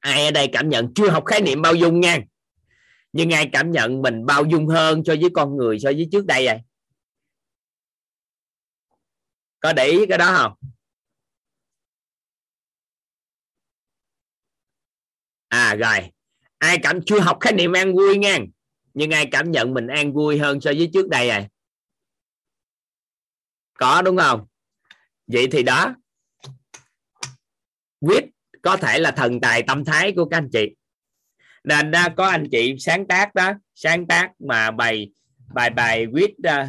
ai 0.00 0.24
ở 0.24 0.30
đây 0.30 0.48
cảm 0.52 0.68
nhận? 0.68 0.94
Chưa 0.94 1.10
học 1.10 1.24
khái 1.26 1.40
niệm 1.40 1.62
bao 1.62 1.74
dung 1.74 2.00
nha. 2.00 2.18
Nhưng 3.12 3.30
ai 3.30 3.48
cảm 3.52 3.70
nhận 3.70 4.02
mình 4.02 4.26
bao 4.26 4.44
dung 4.44 4.66
hơn 4.66 5.02
so 5.06 5.14
với 5.20 5.30
con 5.34 5.56
người, 5.56 5.78
so 5.78 5.90
với 5.96 6.08
trước 6.12 6.26
đây 6.26 6.46
vậy? 6.46 6.58
Có 9.60 9.72
để 9.72 9.84
ý 9.86 10.06
cái 10.08 10.18
đó 10.18 10.34
không? 10.36 10.70
À 15.48 15.74
rồi. 15.74 16.10
Ai 16.58 16.78
cảm, 16.82 17.00
chưa 17.06 17.20
học 17.20 17.38
khái 17.40 17.52
niệm 17.52 17.72
an 17.72 17.94
vui 17.94 18.18
nha. 18.18 18.38
Nhưng 18.94 19.10
ai 19.10 19.28
cảm 19.32 19.50
nhận 19.50 19.74
mình 19.74 19.86
an 19.86 20.12
vui 20.12 20.38
hơn 20.38 20.60
so 20.60 20.70
với 20.76 20.90
trước 20.92 21.08
đây 21.08 21.28
vậy? 21.28 21.46
có 23.78 24.02
đúng 24.02 24.16
không? 24.16 24.46
Vậy 25.26 25.48
thì 25.52 25.62
đó. 25.62 25.94
Quyết 28.00 28.24
có 28.68 28.76
thể 28.76 28.98
là 28.98 29.10
thần 29.10 29.40
tài 29.40 29.62
tâm 29.62 29.84
thái 29.84 30.12
của 30.12 30.24
các 30.24 30.36
anh 30.36 30.48
chị. 30.52 30.68
Nên 31.64 31.90
đã 31.90 32.08
có 32.08 32.26
anh 32.26 32.48
chị 32.50 32.74
sáng 32.78 33.06
tác 33.06 33.34
đó 33.34 33.52
sáng 33.74 34.06
tác 34.06 34.30
mà 34.38 34.70
bài 34.70 35.10
bài 35.54 35.70
bài 35.70 36.06
viết 36.12 36.34
ờ, 36.42 36.66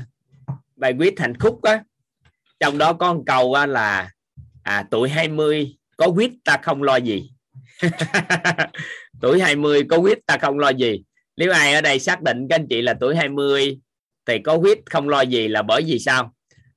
bài 0.76 0.94
viết 0.94 1.14
thành 1.18 1.38
khúc 1.38 1.64
á. 1.64 1.84
Trong 2.60 2.78
đó 2.78 2.94
có 2.94 3.14
một 3.14 3.24
câu 3.26 3.56
là 3.68 4.12
à, 4.64 4.86
tuổi 4.92 5.10
20 5.10 5.78
có 5.98 6.08
quyết 6.08 6.32
ta 6.46 6.58
không 6.64 6.84
lo 6.84 6.96
gì. 6.96 7.32
Tuổi 9.22 9.42
20 9.42 9.84
có 9.90 9.98
quyết 9.98 10.26
ta 10.26 10.38
không 10.38 10.60
lo 10.60 10.70
gì. 10.70 11.04
Nếu 11.38 11.52
ai 11.52 11.74
ở 11.74 11.82
đây 11.82 12.00
xác 12.00 12.22
định 12.22 12.48
các 12.50 12.56
anh 12.56 12.68
chị 12.70 12.82
là 12.82 12.94
tuổi 13.00 13.16
20 13.16 13.80
thì 14.26 14.40
có 14.44 14.56
quyết 14.56 14.80
không 14.86 15.10
lo 15.10 15.22
gì 15.22 15.48
là 15.48 15.62
bởi 15.62 15.84
vì 15.84 16.00
sao? 16.00 16.34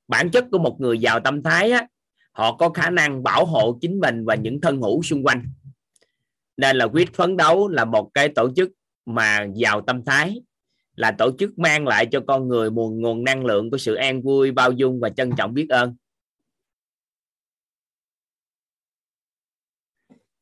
Bản 0.07 0.29
chất 0.29 0.45
của 0.51 0.59
một 0.59 0.77
người 0.79 0.99
giàu 0.99 1.19
tâm 1.19 1.43
thái 1.43 1.71
á, 1.71 1.87
họ 2.33 2.55
có 2.57 2.69
khả 2.69 2.89
năng 2.89 3.23
bảo 3.23 3.45
hộ 3.45 3.77
chính 3.81 3.99
mình 3.99 4.25
và 4.25 4.35
những 4.35 4.61
thân 4.61 4.81
hữu 4.81 5.03
xung 5.03 5.23
quanh. 5.23 5.43
Nên 6.57 6.75
là 6.75 6.85
quyết 6.85 7.13
phấn 7.13 7.37
đấu 7.37 7.67
là 7.67 7.85
một 7.85 8.11
cái 8.13 8.29
tổ 8.29 8.53
chức 8.55 8.71
mà 9.05 9.47
giàu 9.55 9.81
tâm 9.81 10.03
thái, 10.05 10.41
là 10.95 11.11
tổ 11.17 11.31
chức 11.39 11.59
mang 11.59 11.87
lại 11.87 12.05
cho 12.11 12.23
con 12.27 12.47
người 12.47 12.71
nguồn 12.71 13.01
nguồn 13.01 13.23
năng 13.23 13.45
lượng 13.45 13.71
của 13.71 13.77
sự 13.77 13.95
an 13.95 14.21
vui, 14.21 14.51
bao 14.51 14.71
dung 14.71 14.99
và 14.99 15.09
trân 15.09 15.31
trọng 15.37 15.53
biết 15.53 15.69
ơn. 15.69 15.95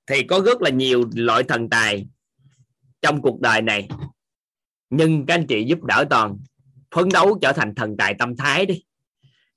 Thì 0.07 0.23
có 0.23 0.41
rất 0.45 0.61
là 0.61 0.69
nhiều 0.69 1.09
loại 1.15 1.43
thần 1.43 1.69
tài 1.69 2.07
trong 3.01 3.21
cuộc 3.21 3.41
đời 3.41 3.61
này. 3.61 3.89
Nhưng 4.89 5.25
các 5.25 5.33
anh 5.33 5.47
chị 5.47 5.63
giúp 5.63 5.83
đỡ 5.83 6.05
toàn, 6.09 6.37
phấn 6.95 7.09
đấu 7.13 7.37
trở 7.41 7.53
thành 7.53 7.75
thần 7.75 7.97
tài 7.97 8.15
tâm 8.19 8.35
thái 8.35 8.65
đi. 8.65 8.83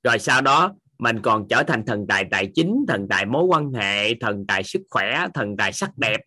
Rồi 0.03 0.19
sau 0.19 0.41
đó 0.41 0.75
mình 0.99 1.23
còn 1.23 1.49
trở 1.49 1.63
thành 1.63 1.87
thần 1.87 2.07
tài 2.09 2.25
tài 2.31 2.51
chính, 2.55 2.85
thần 2.89 3.09
tài 3.09 3.27
mối 3.27 3.45
quan 3.45 3.73
hệ, 3.73 4.15
thần 4.15 4.47
tài 4.47 4.65
sức 4.65 4.83
khỏe, 4.91 5.27
thần 5.35 5.57
tài 5.57 5.73
sắc 5.73 5.99
đẹp, 5.99 6.21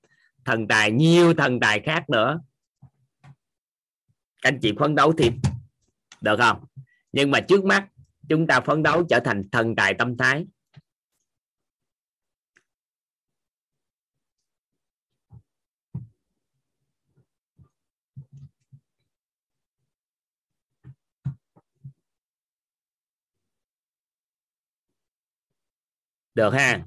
thần 0.45 0.67
tài 0.67 0.91
nhiều, 0.91 1.33
thần 1.33 1.59
tài 1.59 1.79
khác 1.79 2.09
nữa. 2.09 2.39
Các 4.41 4.53
anh 4.53 4.59
chị 4.61 4.73
phấn 4.79 4.95
đấu 4.95 5.13
thêm 5.17 5.33
được 6.21 6.37
không? 6.37 6.63
Nhưng 7.11 7.31
mà 7.31 7.39
trước 7.39 7.65
mắt, 7.65 7.87
chúng 8.29 8.47
ta 8.47 8.59
phấn 8.59 8.83
đấu 8.83 9.03
trở 9.09 9.19
thành 9.19 9.49
thần 9.51 9.75
tài 9.75 9.93
tâm 9.93 10.17
thái. 10.17 10.45
Được 26.37 26.53
ha. 26.53 26.79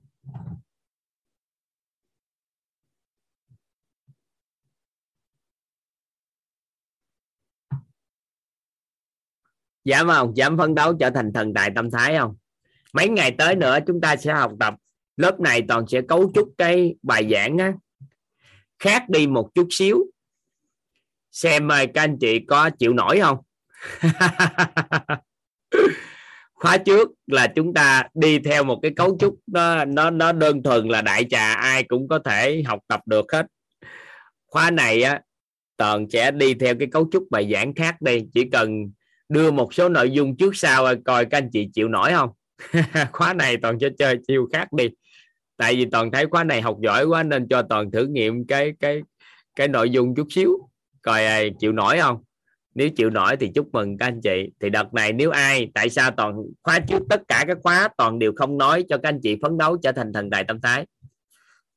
Dạ 9.85 10.02
vâng, 10.02 10.06
dạ 10.06 10.06
dám 10.06 10.09
không 10.09 10.36
dám 10.36 10.59
phấn 10.59 10.74
đấu 10.74 10.94
trở 11.01 11.10
thành 11.10 11.32
thần 11.32 11.55
tài 11.55 11.70
tâm 11.74 11.90
thái 11.90 12.18
không? 12.18 12.36
Mấy 12.93 13.09
ngày 13.09 13.35
tới 13.39 13.56
nữa 13.56 13.78
chúng 13.86 14.01
ta 14.01 14.16
sẽ 14.16 14.32
học 14.32 14.52
tập. 14.60 14.74
Lớp 15.16 15.40
này 15.40 15.62
toàn 15.68 15.85
sẽ 15.89 16.01
cấu 16.09 16.31
trúc 16.35 16.48
cái 16.59 16.94
bài 17.02 17.28
giảng 17.32 17.59
á, 17.59 17.72
khác 18.78 19.09
đi 19.09 19.27
một 19.27 19.51
chút 19.55 19.68
xíu. 19.70 19.98
Xem 21.32 21.68
mời 21.68 21.86
các 21.86 22.02
anh 22.02 22.18
chị 22.20 22.44
có 22.48 22.70
chịu 22.70 22.93
nổi 22.93 23.20
không? 23.20 23.39
khóa 26.61 26.78
trước 26.78 27.09
là 27.27 27.47
chúng 27.47 27.74
ta 27.74 28.05
đi 28.15 28.39
theo 28.39 28.65
một 28.65 28.78
cái 28.82 28.91
cấu 28.97 29.16
trúc 29.20 29.39
nó 29.47 29.85
nó 29.85 30.11
nó 30.11 30.32
đơn 30.32 30.62
thuần 30.62 30.89
là 30.89 31.03
đại 31.03 31.27
trà, 31.31 31.55
ai 31.55 31.82
cũng 31.82 32.09
có 32.09 32.19
thể 32.19 32.62
học 32.66 32.81
tập 32.89 33.01
được 33.07 33.32
hết. 33.32 33.47
Khóa 34.47 34.70
này 34.70 35.03
á, 35.03 35.20
toàn 35.77 36.07
sẽ 36.11 36.31
đi 36.31 36.55
theo 36.55 36.74
cái 36.78 36.89
cấu 36.93 37.09
trúc 37.12 37.24
bài 37.31 37.51
giảng 37.53 37.74
khác 37.74 38.03
đi, 38.03 38.24
chỉ 38.35 38.45
cần 38.53 38.93
đưa 39.28 39.51
một 39.51 39.74
số 39.74 39.89
nội 39.89 40.11
dung 40.11 40.37
trước 40.37 40.57
sau 40.57 40.87
coi 41.05 41.24
các 41.24 41.39
anh 41.39 41.51
chị 41.53 41.69
chịu 41.74 41.89
nổi 41.89 42.12
không? 42.12 42.31
Khóa 43.12 43.35
này 43.35 43.57
toàn 43.57 43.78
cho 43.78 43.89
chơi 43.99 44.19
chiêu 44.28 44.49
khác 44.53 44.73
đi. 44.73 44.89
Tại 45.57 45.77
vì 45.77 45.87
toàn 45.93 46.11
thấy 46.11 46.27
khóa 46.31 46.45
này 46.45 46.62
học 46.62 46.77
giỏi 46.82 47.05
quá 47.05 47.23
nên 47.23 47.49
cho 47.49 47.62
toàn 47.62 47.91
thử 47.91 48.07
nghiệm 48.07 48.47
cái 48.47 48.73
cái 48.81 49.03
cái 49.57 49.69
nội 49.69 49.91
dung 49.91 50.15
chút 50.15 50.27
xíu, 50.31 50.51
coi 51.03 51.51
chịu 51.59 51.73
nổi 51.73 51.99
không? 51.99 52.23
Nếu 52.74 52.90
chịu 52.90 53.10
nổi 53.10 53.36
thì 53.36 53.51
chúc 53.55 53.68
mừng 53.72 53.98
các 53.98 54.06
anh 54.06 54.20
chị. 54.20 54.51
Thì 54.60 54.70
đợt 54.70 54.94
này 54.94 55.12
nếu 55.12 55.30
ai, 55.30 55.70
tại 55.74 55.90
sao 55.90 56.10
toàn 56.10 56.34
khóa 56.62 56.78
trước 56.78 57.02
tất 57.10 57.22
cả 57.28 57.44
các 57.48 57.59
khóa 57.62 57.88
toàn 57.97 58.18
đều 58.18 58.32
không 58.36 58.59
nói 58.59 58.84
cho 58.88 58.98
các 58.98 59.09
anh 59.09 59.20
chị 59.22 59.36
phấn 59.42 59.59
đấu 59.59 59.76
trở 59.82 59.92
thành 59.92 60.12
thần 60.12 60.30
tài 60.30 60.44
tâm 60.44 60.60
thái? 60.60 60.86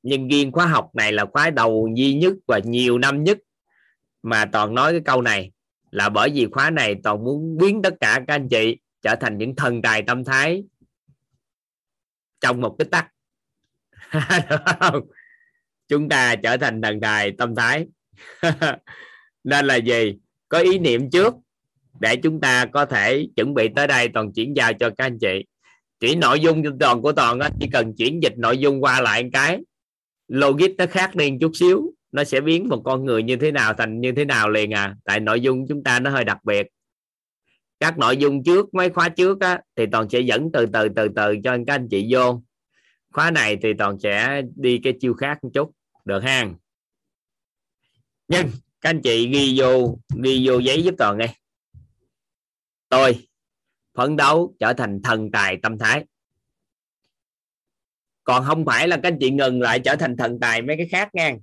Nhưng 0.04 0.28
riêng 0.28 0.52
khóa 0.52 0.66
học 0.66 0.96
này 0.96 1.12
là 1.12 1.26
khóa 1.26 1.50
đầu 1.50 1.90
duy 1.96 2.14
nhất 2.14 2.34
và 2.48 2.60
nhiều 2.64 2.98
năm 2.98 3.24
nhất 3.24 3.38
mà 4.24 4.46
toàn 4.46 4.76
nói 4.76 4.92
cái 4.92 5.02
câu 5.06 5.22
này. 5.22 5.52
Là 5.92 6.10
bởi 6.10 6.30
vì 6.34 6.48
khóa 6.52 6.70
này 6.70 6.96
toàn 7.04 7.24
muốn 7.24 7.58
biến 7.58 7.82
tất 7.82 7.94
cả 8.00 8.22
các 8.28 8.36
anh 8.36 8.50
chị 8.50 8.78
trở 9.02 9.16
thành 9.16 9.38
những 9.38 9.56
thần 9.56 9.82
tài 9.82 10.02
tâm 10.02 10.24
thái 10.24 10.64
trong 12.42 12.62
một 12.62 12.76
cái 12.80 12.88
tắc. 12.92 13.08
Chúng 15.88 16.10
ta 16.10 16.36
trở 16.36 16.58
thành 16.58 16.82
thần 16.82 17.02
tài 17.02 17.32
tâm 17.38 17.56
thái. 17.56 17.88
Nên 19.44 19.66
là 19.66 19.76
gì? 19.76 20.18
Có 20.54 20.60
ý 20.60 20.80
niệm 20.80 21.10
trước 21.10 21.34
để 22.00 22.16
chúng 22.16 22.42
ta 22.42 22.66
có 22.66 22.86
thể 22.86 23.28
chuẩn 23.36 23.54
bị 23.54 23.70
tới 23.76 23.88
đây. 23.88 24.10
Toàn 24.14 24.34
chuyển 24.34 24.56
giao 24.56 24.74
cho 24.74 24.90
các 24.90 25.06
anh 25.06 25.18
chị. 25.22 25.46
Chỉ 26.00 26.16
nội 26.16 26.40
dung 26.40 26.64
toàn 26.80 27.02
của 27.02 27.12
toàn 27.12 27.40
á, 27.40 27.50
chỉ 27.60 27.68
cần 27.74 27.94
chuyển 27.98 28.24
dịch 28.24 28.38
nội 28.38 28.58
dung 28.58 28.84
qua 28.84 29.02
lại 29.02 29.30
cái 29.34 29.60
logic 30.28 30.70
nó 30.78 30.86
khác 30.86 31.16
đi 31.16 31.32
chút 31.42 31.52
xíu 31.54 31.94
nó 32.12 32.24
sẽ 32.24 32.42
biến 32.42 32.70
một 32.70 32.82
con 32.86 33.06
người 33.06 33.24
như 33.24 33.36
thế 33.36 33.52
nào 33.52 33.74
thành 33.74 34.02
như 34.02 34.12
thế 34.12 34.26
nào 34.26 34.50
liền 34.50 34.74
à. 34.74 34.96
Tại 35.04 35.20
nội 35.20 35.42
dung 35.42 35.68
chúng 35.68 35.84
ta 35.84 36.00
nó 36.00 36.10
hơi 36.10 36.24
đặc 36.24 36.38
biệt. 36.44 36.68
Các 37.80 37.98
nội 37.98 38.18
dung 38.18 38.44
trước 38.44 38.74
mấy 38.74 38.90
khóa 38.90 39.10
trước 39.10 39.42
á, 39.42 39.62
thì 39.76 39.86
toàn 39.92 40.10
sẽ 40.10 40.20
dẫn 40.20 40.50
từ 40.54 40.66
từ 40.74 40.90
từ 40.96 41.08
từ 41.16 41.36
cho 41.44 41.58
các 41.68 41.76
anh 41.76 41.88
chị 41.92 42.08
vô. 42.10 42.42
Khóa 43.14 43.32
này 43.32 43.58
thì 43.62 43.70
toàn 43.78 44.00
sẽ 44.00 44.42
đi 44.56 44.80
cái 44.84 44.94
chiêu 45.00 45.14
khác 45.14 45.44
một 45.44 45.50
chút. 45.54 45.72
Được 46.06 46.24
ha? 46.24 46.50
Nhưng 48.28 48.48
các 48.84 48.90
anh 48.90 49.02
chị 49.02 49.28
ghi 49.28 49.60
vô 49.60 49.98
ghi 50.24 50.48
vô 50.48 50.60
giấy 50.60 50.84
giúp 50.84 50.96
toàn 50.98 51.18
nghe. 51.18 51.36
Tôi 52.90 53.28
phấn 53.94 54.16
đấu 54.16 54.56
trở 54.60 54.74
thành 54.74 55.02
thần 55.04 55.32
tài 55.32 55.58
tâm 55.64 55.78
thái. 55.78 56.06
Còn 58.24 58.46
không 58.46 58.66
phải 58.66 58.88
là 58.88 59.00
các 59.04 59.08
anh 59.08 59.18
chị 59.20 59.32
ngừng 59.32 59.62
lại 59.62 59.80
trở 59.80 59.96
thành 59.96 60.18
thần 60.18 60.40
tài 60.40 60.62
mấy 60.62 60.78
cái 60.78 60.88
khác 60.92 61.16
nha 61.16 61.36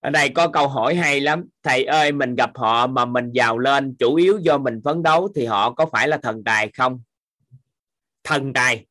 ở 0.00 0.10
đây 0.10 0.28
có 0.28 0.48
câu 0.48 0.68
hỏi 0.68 0.94
hay 0.94 1.20
lắm. 1.20 1.48
Thầy 1.62 1.84
ơi, 1.84 2.12
mình 2.12 2.34
gặp 2.34 2.50
họ 2.54 2.86
mà 2.86 3.04
mình 3.04 3.32
giàu 3.32 3.58
lên, 3.58 3.96
chủ 3.98 4.14
yếu 4.14 4.38
do 4.38 4.58
mình 4.58 4.80
phấn 4.84 5.02
đấu 5.02 5.28
thì 5.34 5.46
họ 5.46 5.72
có 5.72 5.86
phải 5.86 6.08
là 6.08 6.18
thần 6.22 6.44
tài 6.44 6.70
không? 6.76 7.00
Thần 8.28 8.52
tài 8.52 8.86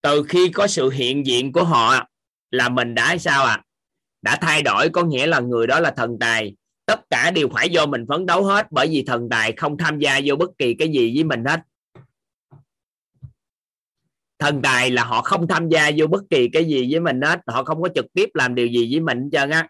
từ 0.00 0.22
khi 0.28 0.48
có 0.48 0.66
sự 0.66 0.90
hiện 0.90 1.26
diện 1.26 1.52
của 1.52 1.64
họ 1.64 2.08
là 2.50 2.68
mình 2.68 2.94
đã 2.94 3.16
sao 3.18 3.44
à 3.44 3.62
đã 4.22 4.36
thay 4.36 4.62
đổi, 4.62 4.88
có 4.88 5.04
nghĩa 5.04 5.26
là 5.26 5.40
người 5.40 5.66
đó 5.66 5.80
là 5.80 5.90
thần 5.90 6.16
tài. 6.20 6.56
Tất 6.86 7.00
cả 7.10 7.30
đều 7.30 7.48
phải 7.48 7.68
do 7.68 7.86
mình 7.86 8.06
phấn 8.08 8.26
đấu 8.26 8.44
hết, 8.44 8.66
bởi 8.70 8.88
vì 8.88 9.04
thần 9.06 9.28
tài 9.30 9.52
không 9.52 9.78
tham 9.78 9.98
gia 9.98 10.20
vô 10.24 10.36
bất 10.36 10.50
kỳ 10.58 10.74
cái 10.74 10.88
gì 10.88 11.12
với 11.14 11.24
mình 11.24 11.44
hết. 11.44 11.60
Thần 14.38 14.62
tài 14.62 14.90
là 14.90 15.04
họ 15.04 15.22
không 15.22 15.48
tham 15.48 15.68
gia 15.68 15.90
vô 15.96 16.06
bất 16.06 16.22
kỳ 16.30 16.48
cái 16.48 16.64
gì 16.64 16.88
với 16.90 17.00
mình 17.00 17.20
hết, 17.20 17.40
họ 17.46 17.64
không 17.64 17.82
có 17.82 17.88
trực 17.94 18.06
tiếp 18.14 18.28
làm 18.34 18.54
điều 18.54 18.66
gì 18.66 18.88
với 18.92 19.00
mình 19.00 19.22
hết 19.22 19.28
trơn 19.32 19.50
á. 19.50 19.68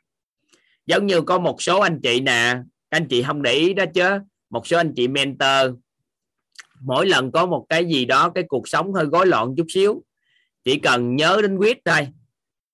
Giống 0.86 1.06
như 1.06 1.20
có 1.20 1.38
một 1.38 1.62
số 1.62 1.80
anh 1.80 2.00
chị 2.02 2.20
nè 2.20 2.58
anh 2.88 3.08
chị 3.08 3.22
không 3.22 3.42
để 3.42 3.52
ý 3.52 3.74
đó 3.74 3.84
chứ, 3.94 4.18
một 4.50 4.66
số 4.66 4.76
anh 4.76 4.92
chị 4.96 5.08
mentor 5.08 5.74
mỗi 6.84 7.06
lần 7.06 7.32
có 7.32 7.46
một 7.46 7.66
cái 7.68 7.84
gì 7.84 8.04
đó, 8.04 8.30
cái 8.30 8.44
cuộc 8.48 8.68
sống 8.68 8.92
hơi 8.92 9.06
rối 9.12 9.26
loạn 9.26 9.54
chút 9.56 9.66
xíu, 9.68 10.02
chỉ 10.64 10.78
cần 10.78 11.16
nhớ 11.16 11.38
đến 11.42 11.56
quyết 11.56 11.78
thôi. 11.84 12.08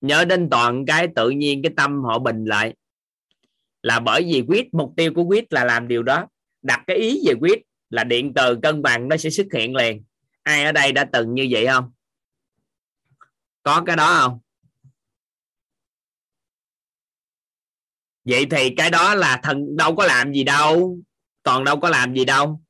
Nhớ 0.01 0.25
đến 0.25 0.49
toàn 0.51 0.85
cái 0.85 1.07
tự 1.15 1.29
nhiên, 1.29 1.61
cái 1.63 1.71
tâm 1.77 2.03
họ 2.03 2.19
bình 2.19 2.45
lại. 2.45 2.73
Là 3.81 3.99
bởi 3.99 4.23
vì 4.23 4.43
quyết, 4.47 4.73
mục 4.73 4.93
tiêu 4.97 5.13
của 5.15 5.23
quyết 5.23 5.53
là 5.53 5.63
làm 5.63 5.87
điều 5.87 6.03
đó. 6.03 6.27
Đặt 6.61 6.83
cái 6.87 6.97
ý 6.97 7.21
về 7.27 7.33
quyết 7.41 7.61
là 7.89 8.03
điện 8.03 8.33
từ 8.35 8.59
cân 8.63 8.81
bằng 8.81 9.07
nó 9.07 9.17
sẽ 9.17 9.29
xuất 9.29 9.47
hiện 9.53 9.75
liền. 9.75 10.03
Ai 10.43 10.63
ở 10.63 10.71
đây 10.71 10.91
đã 10.91 11.05
từng 11.13 11.33
như 11.33 11.47
vậy 11.51 11.67
không? 11.67 11.91
Có 13.63 13.83
cái 13.85 13.95
đó 13.95 14.19
không? 14.21 14.39
Vậy 18.25 18.45
thì 18.51 18.73
cái 18.77 18.89
đó 18.89 19.15
là 19.15 19.39
thần, 19.43 19.77
đâu 19.77 19.95
có 19.95 20.05
làm 20.05 20.33
gì 20.33 20.43
đâu. 20.43 20.97
Toàn 21.43 21.63
đâu 21.63 21.79
có 21.79 21.89
làm 21.89 22.15
gì 22.15 22.25
đâu 22.25 22.61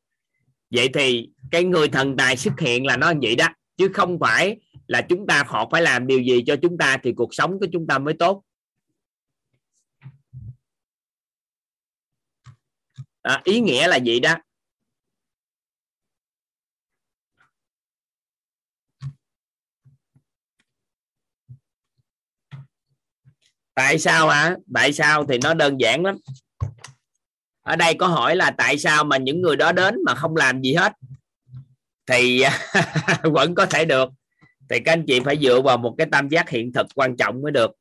vậy 0.71 0.89
thì 0.93 1.29
cái 1.51 1.63
người 1.63 1.87
thần 1.87 2.17
tài 2.17 2.37
xuất 2.37 2.59
hiện 2.59 2.85
là 2.85 2.97
nó 2.97 3.11
như 3.11 3.19
vậy 3.21 3.35
đó 3.35 3.47
chứ 3.77 3.89
không 3.93 4.19
phải 4.19 4.57
là 4.87 5.01
chúng 5.01 5.27
ta 5.27 5.43
họ 5.47 5.69
phải 5.71 5.81
làm 5.81 6.07
điều 6.07 6.19
gì 6.21 6.43
cho 6.47 6.55
chúng 6.61 6.77
ta 6.77 6.97
thì 7.03 7.13
cuộc 7.17 7.33
sống 7.33 7.59
của 7.59 7.67
chúng 7.71 7.87
ta 7.87 7.97
mới 7.97 8.13
tốt. 8.19 8.43
À, 13.21 13.41
ý 13.43 13.59
nghĩa 13.59 13.87
là 13.87 13.97
gì 13.97 14.19
đó? 14.19 14.35
Tại 23.73 23.99
sao 23.99 24.29
hả? 24.29 24.55
Tại 24.73 24.93
sao 24.93 25.25
thì 25.25 25.37
nó 25.43 25.53
đơn 25.53 25.77
giản 25.79 26.05
lắm 26.05 26.17
ở 27.69 27.75
đây 27.75 27.93
có 27.99 28.07
hỏi 28.07 28.35
là 28.35 28.51
tại 28.57 28.77
sao 28.77 29.03
mà 29.03 29.17
những 29.17 29.41
người 29.41 29.55
đó 29.55 29.71
đến 29.71 29.95
mà 30.05 30.15
không 30.15 30.35
làm 30.35 30.61
gì 30.61 30.73
hết? 30.73 30.93
Thì 32.05 32.43
vẫn 33.23 33.55
có 33.55 33.65
thể 33.65 33.85
được. 33.85 34.09
Thì 34.69 34.79
các 34.85 34.93
anh 34.93 35.03
chị 35.07 35.19
phải 35.19 35.37
dựa 35.41 35.61
vào 35.61 35.77
một 35.77 35.95
cái 35.97 36.07
tam 36.11 36.29
giác 36.29 36.49
hiện 36.49 36.71
thực 36.73 36.87
quan 36.95 37.17
trọng 37.17 37.41
mới 37.41 37.51
được. 37.51 37.71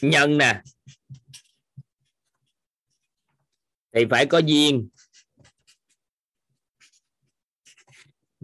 Nhân 0.00 0.38
nè. 0.38 0.62
Thì 3.94 4.04
phải 4.10 4.26
có 4.26 4.38
duyên. 4.38 4.88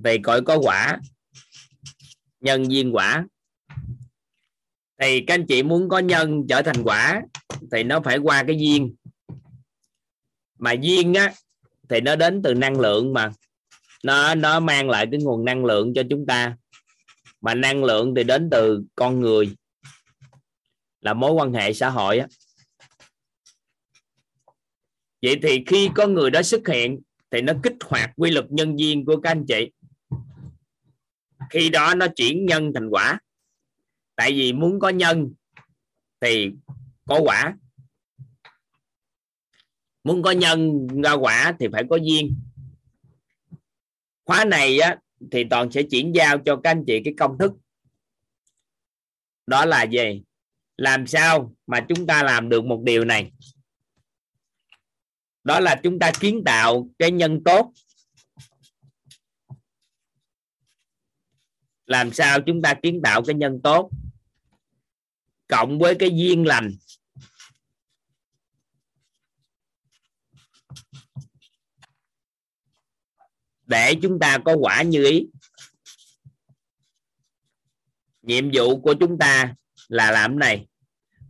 Thì 0.04 0.18
cõi 0.22 0.40
có 0.46 0.58
quả. 0.58 0.98
Nhân 2.40 2.70
duyên 2.70 2.94
quả 2.94 3.24
thì 5.00 5.24
các 5.26 5.34
anh 5.34 5.46
chị 5.46 5.62
muốn 5.62 5.88
có 5.88 5.98
nhân 5.98 6.46
trở 6.48 6.62
thành 6.62 6.82
quả, 6.84 7.22
thì 7.72 7.82
nó 7.82 8.00
phải 8.00 8.18
qua 8.18 8.44
cái 8.46 8.58
duyên. 8.58 8.94
Mà 10.58 10.72
duyên 10.72 11.14
á, 11.14 11.32
thì 11.88 12.00
nó 12.00 12.16
đến 12.16 12.42
từ 12.42 12.54
năng 12.54 12.80
lượng 12.80 13.12
mà. 13.12 13.30
Nó 14.04 14.34
nó 14.34 14.60
mang 14.60 14.90
lại 14.90 15.06
cái 15.10 15.20
nguồn 15.20 15.44
năng 15.44 15.64
lượng 15.64 15.92
cho 15.94 16.02
chúng 16.10 16.26
ta. 16.26 16.56
Mà 17.40 17.54
năng 17.54 17.84
lượng 17.84 18.14
thì 18.16 18.24
đến 18.24 18.48
từ 18.50 18.82
con 18.94 19.20
người, 19.20 19.56
là 21.00 21.14
mối 21.14 21.32
quan 21.32 21.52
hệ 21.52 21.72
xã 21.72 21.90
hội 21.90 22.18
á. 22.18 22.26
Vậy 25.22 25.38
thì 25.42 25.64
khi 25.66 25.90
có 25.94 26.06
người 26.06 26.30
đó 26.30 26.42
xuất 26.42 26.68
hiện, 26.68 27.00
thì 27.30 27.40
nó 27.40 27.52
kích 27.62 27.76
hoạt 27.84 28.10
quy 28.16 28.30
luật 28.30 28.46
nhân 28.50 28.78
duyên 28.78 29.04
của 29.04 29.20
các 29.20 29.30
anh 29.30 29.44
chị. 29.48 29.70
Khi 31.50 31.68
đó 31.68 31.94
nó 31.94 32.06
chuyển 32.16 32.46
nhân 32.46 32.72
thành 32.74 32.88
quả 32.88 33.18
tại 34.18 34.32
vì 34.32 34.52
muốn 34.52 34.80
có 34.80 34.88
nhân 34.88 35.32
thì 36.20 36.50
có 37.04 37.20
quả. 37.24 37.56
Muốn 40.04 40.22
có 40.22 40.30
nhân 40.30 40.86
ra 41.04 41.12
quả 41.12 41.56
thì 41.60 41.66
phải 41.72 41.84
có 41.90 41.96
duyên. 41.96 42.40
Khóa 44.24 44.44
này 44.44 44.78
á, 44.78 44.98
thì 45.32 45.44
toàn 45.50 45.70
sẽ 45.70 45.82
chuyển 45.82 46.14
giao 46.14 46.38
cho 46.38 46.60
các 46.64 46.70
anh 46.70 46.84
chị 46.86 47.00
cái 47.04 47.14
công 47.18 47.38
thức. 47.38 47.52
Đó 49.46 49.64
là 49.64 49.82
gì? 49.82 50.22
Làm 50.76 51.06
sao 51.06 51.54
mà 51.66 51.86
chúng 51.88 52.06
ta 52.06 52.22
làm 52.22 52.48
được 52.48 52.64
một 52.64 52.82
điều 52.84 53.04
này? 53.04 53.32
Đó 55.44 55.60
là 55.60 55.80
chúng 55.82 55.98
ta 55.98 56.12
kiến 56.20 56.42
tạo 56.44 56.88
cái 56.98 57.10
nhân 57.10 57.44
tốt. 57.44 57.72
Làm 61.86 62.12
sao 62.12 62.40
chúng 62.40 62.62
ta 62.62 62.74
kiến 62.82 63.00
tạo 63.04 63.22
cái 63.26 63.34
nhân 63.34 63.60
tốt? 63.62 63.90
Cộng 65.48 65.78
với 65.78 65.94
cái 65.94 66.10
duyên 66.14 66.46
lành. 66.46 66.70
Để 73.66 73.94
chúng 74.02 74.18
ta 74.18 74.38
có 74.38 74.56
quả 74.56 74.82
như 74.82 75.04
ý. 75.04 75.26
Nhiệm 78.22 78.50
vụ 78.54 78.80
của 78.80 78.94
chúng 79.00 79.18
ta 79.18 79.54
là 79.88 80.10
làm 80.10 80.38
này. 80.38 80.66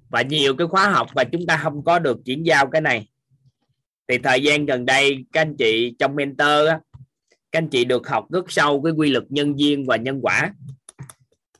Và 0.09 0.23
nhiều 0.23 0.57
cái 0.57 0.67
khóa 0.67 0.91
học 0.91 1.09
và 1.15 1.25
chúng 1.25 1.47
ta 1.47 1.57
không 1.57 1.85
có 1.85 1.99
được 1.99 2.19
chuyển 2.25 2.43
giao 2.43 2.71
cái 2.71 2.81
này. 2.81 3.09
Thì 4.09 4.19
thời 4.19 4.43
gian 4.43 4.67
gần 4.67 4.87
đây 4.87 5.25
các 5.33 5.41
anh 5.41 5.57
chị 5.59 5.95
trong 5.99 6.17
mentor 6.17 6.69
á, 6.69 6.81
các 7.53 7.59
anh 7.59 7.69
chị 7.69 7.85
được 7.85 8.09
học 8.09 8.27
rất 8.31 8.45
sâu 8.49 8.83
cái 8.83 8.93
quy 8.93 9.11
luật 9.11 9.25
nhân 9.29 9.59
duyên 9.59 9.87
và 9.87 9.97
nhân 9.97 10.21
quả 10.23 10.55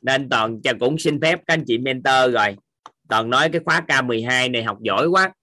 nên 0.01 0.29
toàn 0.29 0.61
cho 0.61 0.73
cũng 0.79 0.97
xin 0.97 1.21
phép 1.21 1.35
các 1.47 1.53
anh 1.53 1.63
chị 1.67 1.77
mentor 1.77 2.33
rồi. 2.33 2.55
Toàn 3.09 3.29
nói 3.29 3.49
cái 3.49 3.61
khóa 3.65 3.85
K12 3.87 4.51
này 4.51 4.63
học 4.63 4.77
giỏi 4.81 5.07
quá. 5.07 5.33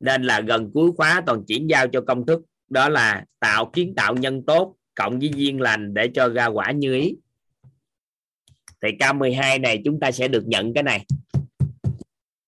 Nên 0.00 0.22
là 0.22 0.40
gần 0.40 0.70
cuối 0.74 0.90
khóa 0.96 1.22
toàn 1.26 1.44
chuyển 1.48 1.70
giao 1.70 1.88
cho 1.88 2.00
công 2.00 2.26
thức. 2.26 2.40
Đó 2.68 2.88
là 2.88 3.24
tạo 3.40 3.70
kiến 3.72 3.94
tạo 3.94 4.14
nhân 4.14 4.42
tốt, 4.46 4.76
cộng 4.94 5.18
với 5.18 5.30
duyên 5.34 5.60
lành 5.60 5.94
để 5.94 6.10
cho 6.14 6.28
ra 6.28 6.46
quả 6.46 6.70
như 6.70 6.94
ý. 6.94 7.14
Thì 8.82 8.88
K12 8.98 9.60
này 9.60 9.82
chúng 9.84 10.00
ta 10.00 10.10
sẽ 10.10 10.28
được 10.28 10.46
nhận 10.46 10.74
cái 10.74 10.82
này. 10.82 11.06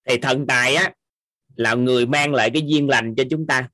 Thì 0.08 0.18
thần 0.18 0.46
tài 0.46 0.74
á, 0.74 0.92
là 1.56 1.74
người 1.74 2.06
mang 2.06 2.34
lại 2.34 2.50
cái 2.50 2.62
duyên 2.66 2.88
lành 2.88 3.14
cho 3.14 3.24
chúng 3.30 3.46
ta. 3.46 3.68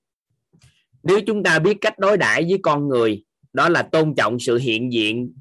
Nếu 1.02 1.20
chúng 1.26 1.42
ta 1.42 1.58
biết 1.58 1.76
cách 1.80 1.98
đối 1.98 2.16
đãi 2.16 2.42
với 2.42 2.58
con 2.62 2.88
người, 2.88 3.24
đó 3.52 3.68
là 3.68 3.82
tôn 3.82 4.14
trọng 4.16 4.38
sự 4.40 4.58
hiện 4.58 4.92
diện 4.92 5.32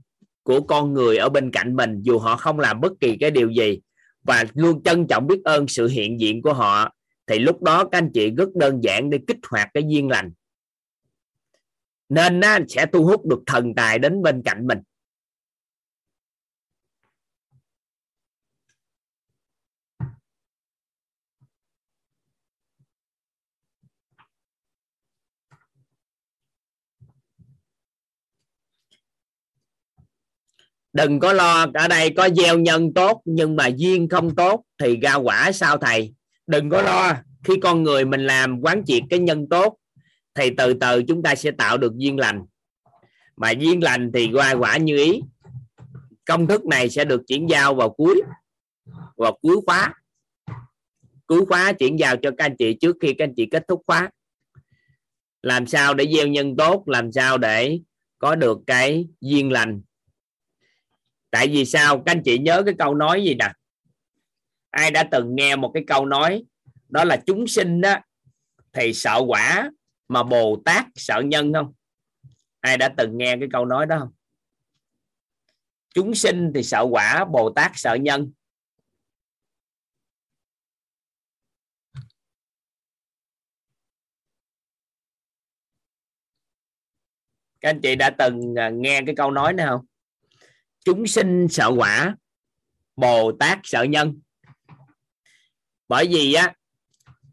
của 0.43 0.61
con 0.61 0.93
người 0.93 1.17
ở 1.17 1.29
bên 1.29 1.51
cạnh 1.51 1.75
mình 1.75 2.01
dù 2.01 2.19
họ 2.19 2.35
không 2.35 2.59
làm 2.59 2.81
bất 2.81 2.91
kỳ 2.99 3.17
cái 3.17 3.31
điều 3.31 3.49
gì 3.49 3.79
và 4.23 4.43
luôn 4.53 4.83
trân 4.83 5.07
trọng 5.07 5.27
biết 5.27 5.41
ơn 5.43 5.67
sự 5.67 5.87
hiện 5.87 6.19
diện 6.19 6.41
của 6.41 6.53
họ 6.53 6.93
thì 7.27 7.39
lúc 7.39 7.63
đó 7.63 7.85
các 7.85 7.97
anh 7.97 8.11
chị 8.13 8.29
rất 8.29 8.55
đơn 8.55 8.83
giản 8.83 9.09
để 9.09 9.19
kích 9.27 9.37
hoạt 9.49 9.69
cái 9.73 9.83
duyên 9.87 10.09
lành. 10.09 10.31
Nên 12.09 12.41
á, 12.41 12.59
sẽ 12.67 12.85
thu 12.85 13.05
hút 13.05 13.25
được 13.25 13.43
thần 13.45 13.75
tài 13.75 13.99
đến 13.99 14.21
bên 14.21 14.41
cạnh 14.45 14.67
mình. 14.67 14.79
Đừng 30.93 31.19
có 31.19 31.33
lo, 31.33 31.67
ở 31.73 31.87
đây 31.87 32.09
có 32.17 32.29
gieo 32.29 32.59
nhân 32.59 32.93
tốt 32.93 33.21
nhưng 33.25 33.55
mà 33.55 33.67
duyên 33.67 34.09
không 34.09 34.35
tốt 34.35 34.63
thì 34.77 34.97
ra 34.97 35.15
quả 35.15 35.51
sao 35.51 35.77
thầy. 35.77 36.13
Đừng 36.47 36.69
có 36.69 36.81
lo, 36.81 37.13
khi 37.43 37.53
con 37.61 37.83
người 37.83 38.05
mình 38.05 38.25
làm, 38.25 38.61
quán 38.61 38.83
triệt 38.85 39.03
cái 39.09 39.19
nhân 39.19 39.49
tốt 39.49 39.77
thì 40.35 40.49
từ 40.57 40.73
từ 40.73 41.03
chúng 41.07 41.23
ta 41.23 41.35
sẽ 41.35 41.51
tạo 41.51 41.77
được 41.77 41.93
duyên 41.95 42.19
lành. 42.19 42.45
Mà 43.35 43.51
duyên 43.51 43.83
lành 43.83 44.11
thì 44.13 44.29
qua 44.33 44.53
quả 44.53 44.77
như 44.77 44.97
ý. 44.97 45.21
Công 46.25 46.47
thức 46.47 46.65
này 46.65 46.89
sẽ 46.89 47.05
được 47.05 47.21
chuyển 47.27 47.49
giao 47.49 47.75
vào 47.75 47.89
cuối 47.89 48.21
vào 49.17 49.37
cuối 49.41 49.57
khóa. 49.65 49.93
Cuối 51.27 51.45
khóa 51.45 51.73
chuyển 51.73 51.99
giao 51.99 52.15
cho 52.17 52.31
các 52.37 52.45
anh 52.45 52.55
chị 52.59 52.73
trước 52.73 52.97
khi 53.01 53.13
các 53.13 53.25
anh 53.25 53.33
chị 53.37 53.45
kết 53.51 53.65
thúc 53.67 53.81
khóa. 53.87 54.09
Làm 55.41 55.67
sao 55.67 55.93
để 55.93 56.05
gieo 56.15 56.27
nhân 56.27 56.55
tốt, 56.57 56.83
làm 56.85 57.11
sao 57.11 57.37
để 57.37 57.79
có 58.17 58.35
được 58.35 58.57
cái 58.67 59.07
duyên 59.21 59.51
lành? 59.51 59.81
Tại 61.33 61.47
vì 61.47 61.65
sao? 61.65 62.03
Các 62.05 62.11
anh 62.11 62.21
chị 62.25 62.37
nhớ 62.37 62.63
cái 62.65 62.73
câu 62.79 62.95
nói 62.95 63.23
gì 63.23 63.35
nè? 63.35 63.53
Ai 64.69 64.91
đã 64.91 65.03
từng 65.11 65.35
nghe 65.35 65.55
một 65.55 65.71
cái 65.73 65.83
câu 65.87 66.05
nói 66.05 66.43
đó 66.89 67.03
là 67.03 67.17
chúng 67.25 67.47
sinh 67.47 67.81
đó 67.81 67.95
thì 68.73 68.93
sợ 68.93 69.21
quả 69.27 69.69
mà 70.07 70.23
bồ 70.23 70.61
tát 70.65 70.85
sợ 70.95 71.21
nhân 71.25 71.53
không? 71.53 71.73
Ai 72.59 72.77
đã 72.77 72.89
từng 72.97 73.17
nghe 73.17 73.37
cái 73.39 73.49
câu 73.51 73.65
nói 73.65 73.85
đó 73.85 73.99
không? 73.99 74.11
Chúng 75.93 76.15
sinh 76.15 76.51
thì 76.55 76.63
sợ 76.63 76.85
quả, 76.91 77.25
bồ 77.25 77.49
tát 77.49 77.71
sợ 77.75 77.93
nhân. 77.93 78.31
Các 87.61 87.69
anh 87.69 87.81
chị 87.81 87.95
đã 87.95 88.09
từng 88.17 88.55
à, 88.59 88.69
nghe 88.69 89.01
cái 89.05 89.15
câu 89.15 89.31
nói 89.31 89.53
này 89.53 89.67
không? 89.69 89.85
Chúng 90.85 91.07
sinh 91.07 91.47
sợ 91.47 91.71
quả 91.77 92.15
bồ 92.95 93.31
tát 93.31 93.59
sợ 93.63 93.83
nhân. 93.83 94.19
Bởi 95.87 96.07
vì 96.07 96.33
á 96.33 96.53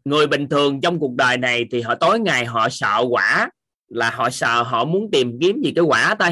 người 0.05 0.27
bình 0.27 0.49
thường 0.49 0.81
trong 0.81 0.99
cuộc 0.99 1.15
đời 1.15 1.37
này 1.37 1.65
thì 1.71 1.81
họ 1.81 1.95
tối 1.95 2.19
ngày 2.19 2.45
họ 2.45 2.69
sợ 2.69 3.05
quả 3.09 3.49
là 3.87 4.09
họ 4.09 4.29
sợ 4.29 4.63
họ 4.63 4.85
muốn 4.85 5.11
tìm 5.11 5.37
kiếm 5.41 5.61
gì 5.63 5.71
cái 5.75 5.83
quả 5.83 6.15
thôi. 6.19 6.29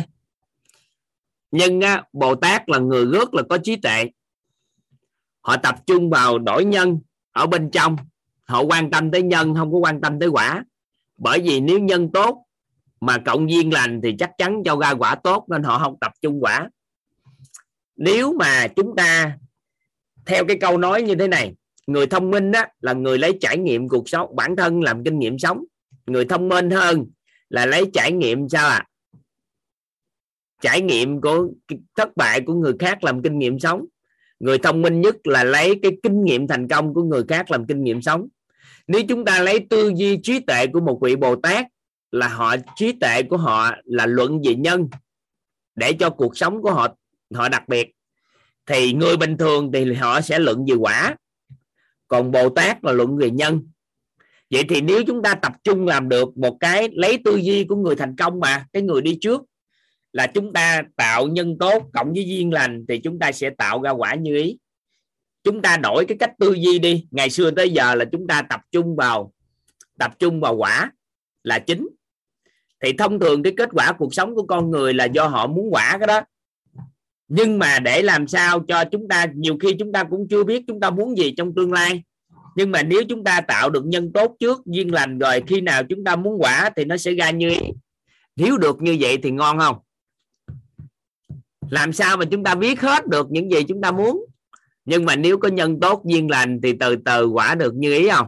Nhưng 1.51 1.81
á, 1.81 2.03
bồ 2.13 2.35
tát 2.35 2.69
là 2.69 2.77
người 2.77 3.05
rất 3.05 3.33
là 3.33 3.43
có 3.49 3.57
trí 3.63 3.75
tuệ. 3.75 4.05
Họ 5.41 5.57
tập 5.57 5.75
trung 5.87 6.09
vào 6.09 6.39
đổi 6.39 6.65
nhân 6.65 6.99
ở 7.31 7.47
bên 7.47 7.71
trong. 7.71 7.95
Họ 8.43 8.61
quan 8.61 8.91
tâm 8.91 9.11
tới 9.11 9.21
nhân 9.21 9.55
không 9.55 9.71
có 9.71 9.77
quan 9.77 10.01
tâm 10.01 10.19
tới 10.19 10.29
quả. 10.29 10.63
Bởi 11.17 11.41
vì 11.41 11.59
nếu 11.59 11.79
nhân 11.79 12.09
tốt 12.13 12.45
mà 13.01 13.17
cộng 13.25 13.51
duyên 13.51 13.73
lành 13.73 13.99
thì 14.03 14.15
chắc 14.19 14.31
chắn 14.37 14.61
cho 14.65 14.75
ra 14.75 14.91
quả 14.91 15.15
tốt 15.15 15.45
nên 15.49 15.63
họ 15.63 15.79
không 15.79 15.97
tập 16.01 16.11
trung 16.21 16.39
quả 16.41 16.69
nếu 17.99 18.33
mà 18.33 18.67
chúng 18.67 18.95
ta 18.95 19.37
theo 20.25 20.45
cái 20.45 20.57
câu 20.61 20.77
nói 20.77 21.01
như 21.01 21.15
thế 21.15 21.27
này, 21.27 21.53
người 21.87 22.07
thông 22.07 22.31
minh 22.31 22.51
đó 22.51 22.65
là 22.81 22.93
người 22.93 23.17
lấy 23.17 23.37
trải 23.41 23.57
nghiệm 23.57 23.89
cuộc 23.89 24.09
sống, 24.09 24.35
bản 24.35 24.55
thân 24.55 24.81
làm 24.81 25.03
kinh 25.03 25.19
nghiệm 25.19 25.39
sống. 25.39 25.63
Người 26.07 26.25
thông 26.25 26.49
minh 26.49 26.69
hơn 26.69 27.05
là 27.49 27.65
lấy 27.65 27.89
trải 27.93 28.11
nghiệm 28.11 28.49
sao 28.49 28.69
à 28.69 28.85
trải 30.61 30.81
nghiệm 30.81 31.21
của 31.21 31.47
thất 31.95 32.17
bại 32.17 32.41
của 32.41 32.53
người 32.53 32.73
khác 32.79 33.03
làm 33.03 33.21
kinh 33.21 33.39
nghiệm 33.39 33.59
sống. 33.59 33.85
Người 34.39 34.57
thông 34.57 34.81
minh 34.81 35.01
nhất 35.01 35.15
là 35.23 35.43
lấy 35.43 35.79
cái 35.83 35.91
kinh 36.03 36.23
nghiệm 36.23 36.47
thành 36.47 36.67
công 36.67 36.93
của 36.93 37.03
người 37.03 37.23
khác 37.27 37.51
làm 37.51 37.65
kinh 37.65 37.83
nghiệm 37.83 38.01
sống. 38.01 38.27
Nếu 38.87 39.01
chúng 39.09 39.25
ta 39.25 39.39
lấy 39.39 39.59
tư 39.69 39.91
duy 39.95 40.19
trí 40.23 40.39
tuệ 40.39 40.67
của 40.67 40.79
một 40.79 40.99
vị 41.01 41.15
bồ 41.15 41.35
tát, 41.35 41.65
là 42.11 42.27
họ, 42.27 42.55
trí 42.75 42.91
tuệ 42.91 43.23
của 43.23 43.37
họ 43.37 43.71
là 43.83 44.05
luận 44.05 44.41
về 44.45 44.55
nhân, 44.55 44.89
để 45.75 45.93
cho 45.93 46.09
cuộc 46.09 46.37
sống 46.37 46.61
của 46.61 46.73
họ 46.73 46.87
họ 47.33 47.49
đặc 47.49 47.67
biệt. 47.67 47.91
Thì 48.65 48.93
người 48.93 49.17
bình 49.17 49.37
thường 49.37 49.71
thì 49.73 49.93
họ 49.93 50.21
sẽ 50.21 50.39
luận 50.39 50.65
về 50.67 50.75
quả. 50.75 51.15
Còn 52.07 52.31
bồ 52.31 52.49
tát 52.49 52.83
là 52.83 52.91
luận 52.91 53.17
về 53.17 53.29
nhân. 53.29 53.69
Vậy 54.51 54.63
thì 54.69 54.81
nếu 54.81 55.03
chúng 55.07 55.23
ta 55.23 55.35
tập 55.35 55.53
trung 55.63 55.87
làm 55.87 56.09
được 56.09 56.37
một 56.37 56.57
cái 56.59 56.89
lấy 56.93 57.19
tư 57.25 57.35
duy 57.35 57.63
của 57.63 57.75
người 57.75 57.95
thành 57.95 58.15
công 58.15 58.39
mà, 58.39 58.65
cái 58.73 58.81
người 58.81 59.01
đi 59.01 59.17
trước, 59.21 59.41
là 60.13 60.27
chúng 60.27 60.53
ta 60.53 60.83
tạo 60.95 61.27
nhân 61.27 61.57
tốt, 61.59 61.89
cộng 61.93 62.13
với 62.13 62.27
duyên 62.27 62.53
lành, 62.53 62.85
thì 62.89 62.99
chúng 62.99 63.19
ta 63.19 63.31
sẽ 63.31 63.49
tạo 63.49 63.81
ra 63.81 63.91
quả 63.91 64.15
như 64.15 64.35
ý. 64.35 64.57
Chúng 65.43 65.61
ta 65.61 65.77
đổi 65.77 66.05
cái 66.05 66.17
cách 66.17 66.31
tư 66.39 66.53
duy 66.53 66.79
đi. 66.79 67.07
Ngày 67.11 67.29
xưa 67.29 67.51
tới 67.51 67.69
giờ 67.69 67.95
là 67.95 68.05
chúng 68.11 68.27
ta 68.27 68.41
tập 68.41 68.61
trung 68.71 68.95
vào, 68.95 69.33
tập 69.99 70.11
trung 70.19 70.39
vào 70.39 70.55
quả 70.55 70.91
là 71.43 71.59
chính. 71.59 71.87
Thì 72.83 72.93
thông 72.93 73.19
thường 73.19 73.43
cái 73.43 73.53
kết 73.57 73.69
quả 73.71 73.91
cuộc 73.91 74.13
sống 74.13 74.35
của 74.35 74.45
con 74.45 74.71
người 74.71 74.93
là 74.93 75.05
do 75.05 75.27
họ 75.27 75.47
muốn 75.47 75.69
quả 75.71 75.97
cái 75.97 76.07
đó 76.07 76.21
nhưng 77.29 77.59
mà 77.59 77.79
để 77.79 78.01
làm 78.01 78.27
sao 78.27 78.59
cho 78.67 78.83
chúng 78.91 79.07
ta, 79.07 79.25
nhiều 79.35 79.57
khi 79.61 79.75
chúng 79.79 79.91
ta 79.91 80.03
cũng 80.03 80.27
chưa 80.29 80.43
biết 80.43 80.63
chúng 80.67 80.79
ta 80.79 80.89
muốn 80.89 81.17
gì 81.17 81.33
trong 81.37 81.55
tương 81.55 81.73
lai. 81.73 82.03
Nhưng 82.55 82.71
mà 82.71 82.83
nếu 82.83 83.03
chúng 83.09 83.23
ta 83.23 83.41
tạo 83.41 83.69
được 83.69 83.85
nhân 83.85 84.11
tốt 84.13 84.35
trước, 84.39 84.65
duyên 84.65 84.93
lành 84.93 85.19
rồi, 85.19 85.43
khi 85.47 85.61
nào 85.61 85.83
chúng 85.83 86.03
ta 86.03 86.15
muốn 86.15 86.41
quả 86.41 86.69
thì 86.75 86.85
nó 86.85 86.97
sẽ 86.97 87.13
ra 87.13 87.29
như 87.29 87.49
ý. 87.49 87.59
Nếu 88.35 88.57
được 88.57 88.81
như 88.81 88.97
vậy 88.99 89.17
thì 89.23 89.31
ngon 89.31 89.59
không? 89.59 89.77
Làm 91.69 91.93
sao 91.93 92.17
mà 92.17 92.25
chúng 92.31 92.43
ta 92.43 92.55
biết 92.55 92.81
hết 92.81 93.07
được 93.07 93.27
những 93.31 93.51
gì 93.51 93.63
chúng 93.67 93.81
ta 93.81 93.91
muốn? 93.91 94.25
Nhưng 94.85 95.05
mà 95.05 95.15
nếu 95.15 95.37
có 95.37 95.47
nhân 95.47 95.79
tốt, 95.79 96.03
duyên 96.05 96.29
lành 96.29 96.59
thì 96.63 96.73
từ 96.79 96.95
từ 96.95 97.27
quả 97.27 97.55
được 97.55 97.75
như 97.75 97.93
ý 97.93 98.09
không? 98.09 98.27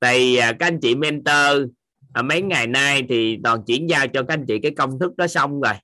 Thì 0.00 0.36
à, 0.36 0.52
các 0.52 0.66
anh 0.66 0.80
chị 0.80 0.94
mentor 0.94 1.70
à, 2.12 2.22
mấy 2.22 2.42
ngày 2.42 2.66
nay 2.66 3.02
thì 3.08 3.38
toàn 3.44 3.62
chuyển 3.66 3.90
giao 3.90 4.08
cho 4.08 4.22
các 4.22 4.34
anh 4.34 4.44
chị 4.48 4.58
cái 4.58 4.70
công 4.70 4.98
thức 4.98 5.16
đó 5.16 5.26
xong 5.26 5.60
rồi 5.60 5.74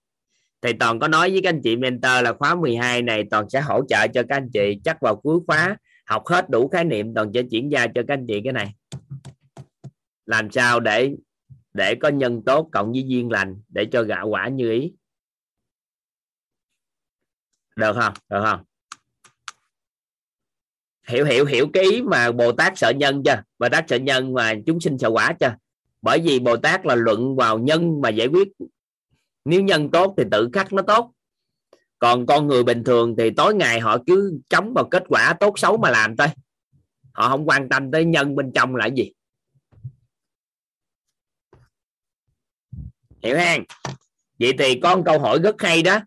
thì 0.63 0.73
toàn 0.73 0.99
có 0.99 1.09
nói 1.09 1.31
với 1.31 1.41
các 1.43 1.49
anh 1.49 1.61
chị 1.65 1.77
mentor 1.77 2.25
là 2.25 2.33
khóa 2.33 2.55
12 2.55 3.03
này 3.03 3.25
toàn 3.31 3.51
sẽ 3.51 3.61
hỗ 3.61 3.81
trợ 3.89 4.07
cho 4.15 4.23
các 4.29 4.37
anh 4.37 4.51
chị 4.53 4.81
chắc 4.85 5.01
vào 5.01 5.17
cuối 5.17 5.39
khóa, 5.47 5.77
học 6.07 6.27
hết 6.27 6.51
đủ 6.51 6.69
khái 6.69 6.85
niệm, 6.85 7.15
toàn 7.15 7.31
sẽ 7.35 7.43
chuyển 7.51 7.73
giao 7.73 7.87
cho 7.95 8.03
các 8.09 8.15
anh 8.15 8.27
chị 8.29 8.41
cái 8.45 8.53
này. 8.53 8.75
Làm 10.27 10.51
sao 10.51 10.81
để 10.81 11.11
để 11.75 11.95
có 11.95 12.09
nhân 12.09 12.43
tốt 12.47 12.69
cộng 12.73 12.93
với 12.93 13.05
duyên 13.07 13.31
lành 13.31 13.57
để 13.69 13.87
cho 13.93 14.03
gạo 14.03 14.29
quả 14.29 14.49
như 14.49 14.71
ý. 14.71 14.93
Được 17.77 17.93
không? 17.95 18.15
Được 18.31 18.43
không? 18.45 18.65
Hiểu 21.09 21.25
hiểu 21.25 21.45
hiểu 21.45 21.69
cái 21.73 21.85
ý 21.85 22.03
mà 22.03 22.33
bồ 22.33 22.53
tát 22.53 22.73
sợ 22.77 22.93
nhân 22.97 23.23
chưa? 23.25 23.43
Bồ 23.59 23.69
tát 23.69 23.85
sợ 23.89 23.97
nhân 23.97 24.35
mà 24.35 24.55
chúng 24.67 24.81
sinh 24.81 24.99
sợ 24.99 25.09
quả 25.09 25.33
chưa? 25.41 25.55
Bởi 26.03 26.21
vì 26.21 26.39
bồ 26.39 26.57
tát 26.57 26.87
là 26.87 26.95
luận 26.95 27.37
vào 27.37 27.59
nhân 27.59 28.01
mà 28.01 28.09
giải 28.09 28.27
quyết 28.27 28.49
nếu 29.47 29.63
nhân 29.63 29.91
tốt 29.91 30.15
thì 30.17 30.25
tự 30.31 30.49
khắc 30.53 30.73
nó 30.73 30.83
tốt. 30.83 31.13
Còn 31.99 32.27
con 32.27 32.47
người 32.47 32.65
bình 32.65 32.85
thường 32.85 33.15
thì 33.19 33.31
tối 33.31 33.55
ngày 33.55 33.81
họ 33.81 33.99
cứ 34.07 34.41
chống 34.49 34.73
vào 34.75 34.89
kết 34.91 35.05
quả 35.09 35.35
tốt 35.41 35.59
xấu 35.59 35.77
mà 35.77 35.91
làm 35.91 36.17
thôi. 36.17 36.27
Họ 37.13 37.29
không 37.29 37.49
quan 37.49 37.69
tâm 37.69 37.91
tới 37.91 38.05
nhân 38.05 38.37
bên 38.37 38.53
trong 38.55 38.77
là 38.77 38.87
gì. 38.87 39.13
Hiểu 43.23 43.37
không? 43.37 43.65
Vậy 44.39 44.53
thì 44.59 44.81
con 44.83 45.05
câu 45.05 45.19
hỏi 45.19 45.39
rất 45.43 45.63
hay 45.63 45.83
đó. 45.83 46.01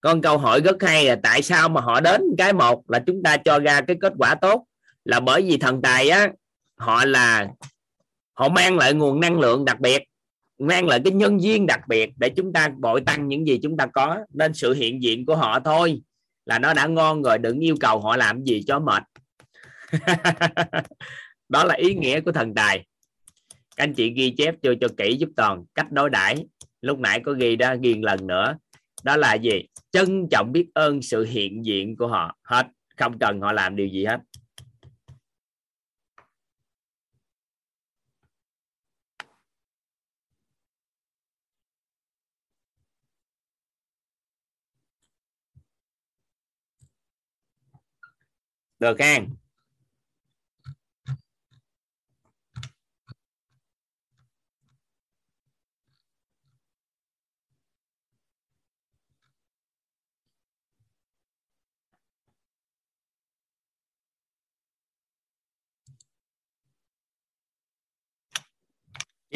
Con 0.00 0.22
câu 0.22 0.38
hỏi 0.38 0.60
rất 0.60 0.82
hay 0.82 1.04
là 1.04 1.16
tại 1.22 1.42
sao 1.42 1.68
mà 1.68 1.80
họ 1.80 2.00
đến 2.00 2.22
cái 2.38 2.52
một 2.52 2.90
là 2.90 3.02
chúng 3.06 3.22
ta 3.22 3.36
cho 3.36 3.58
ra 3.58 3.80
cái 3.80 3.96
kết 4.00 4.12
quả 4.18 4.34
tốt? 4.34 4.64
Là 5.04 5.20
bởi 5.20 5.42
vì 5.42 5.56
thần 5.56 5.82
tài 5.82 6.08
á, 6.08 6.28
họ 6.76 7.04
là, 7.04 7.48
họ 8.32 8.48
mang 8.48 8.76
lại 8.76 8.94
nguồn 8.94 9.20
năng 9.20 9.40
lượng 9.40 9.64
đặc 9.64 9.80
biệt 9.80 10.02
mang 10.58 10.86
lại 10.86 11.00
cái 11.04 11.12
nhân 11.12 11.42
duyên 11.42 11.66
đặc 11.66 11.80
biệt 11.88 12.10
để 12.16 12.28
chúng 12.28 12.52
ta 12.52 12.68
bội 12.78 13.00
tăng 13.00 13.28
những 13.28 13.46
gì 13.46 13.58
chúng 13.62 13.76
ta 13.76 13.86
có, 13.86 14.18
nên 14.34 14.54
sự 14.54 14.74
hiện 14.74 15.02
diện 15.02 15.26
của 15.26 15.36
họ 15.36 15.60
thôi, 15.60 16.02
là 16.46 16.58
nó 16.58 16.74
đã 16.74 16.86
ngon 16.86 17.22
rồi, 17.22 17.38
đừng 17.38 17.58
yêu 17.58 17.74
cầu 17.80 18.00
họ 18.00 18.16
làm 18.16 18.44
gì 18.44 18.62
cho 18.66 18.80
mệt. 18.80 19.02
Đó 21.48 21.64
là 21.64 21.74
ý 21.74 21.94
nghĩa 21.94 22.20
của 22.20 22.32
thần 22.32 22.54
tài. 22.54 22.86
Các 23.76 23.84
anh 23.84 23.94
chị 23.94 24.10
ghi 24.10 24.30
chép 24.30 24.54
cho 24.62 24.74
cho 24.80 24.88
kỹ 24.96 25.16
giúp 25.16 25.28
toàn 25.36 25.64
cách 25.74 25.92
đối 25.92 26.10
đãi. 26.10 26.46
Lúc 26.80 26.98
nãy 26.98 27.20
có 27.24 27.32
ghi 27.32 27.56
đó, 27.56 27.74
ghi 27.82 27.94
lần 27.94 28.26
nữa. 28.26 28.56
Đó 29.04 29.16
là 29.16 29.34
gì? 29.34 29.62
Trân 29.92 30.28
trọng 30.30 30.52
biết 30.52 30.66
ơn 30.74 31.02
sự 31.02 31.24
hiện 31.24 31.66
diện 31.66 31.96
của 31.96 32.08
họ. 32.08 32.36
Hết. 32.42 32.66
Không 32.96 33.18
cần 33.18 33.40
họ 33.40 33.52
làm 33.52 33.76
điều 33.76 33.86
gì 33.86 34.04
hết. 34.04 34.18
Được 48.78 48.96
không 48.98 49.36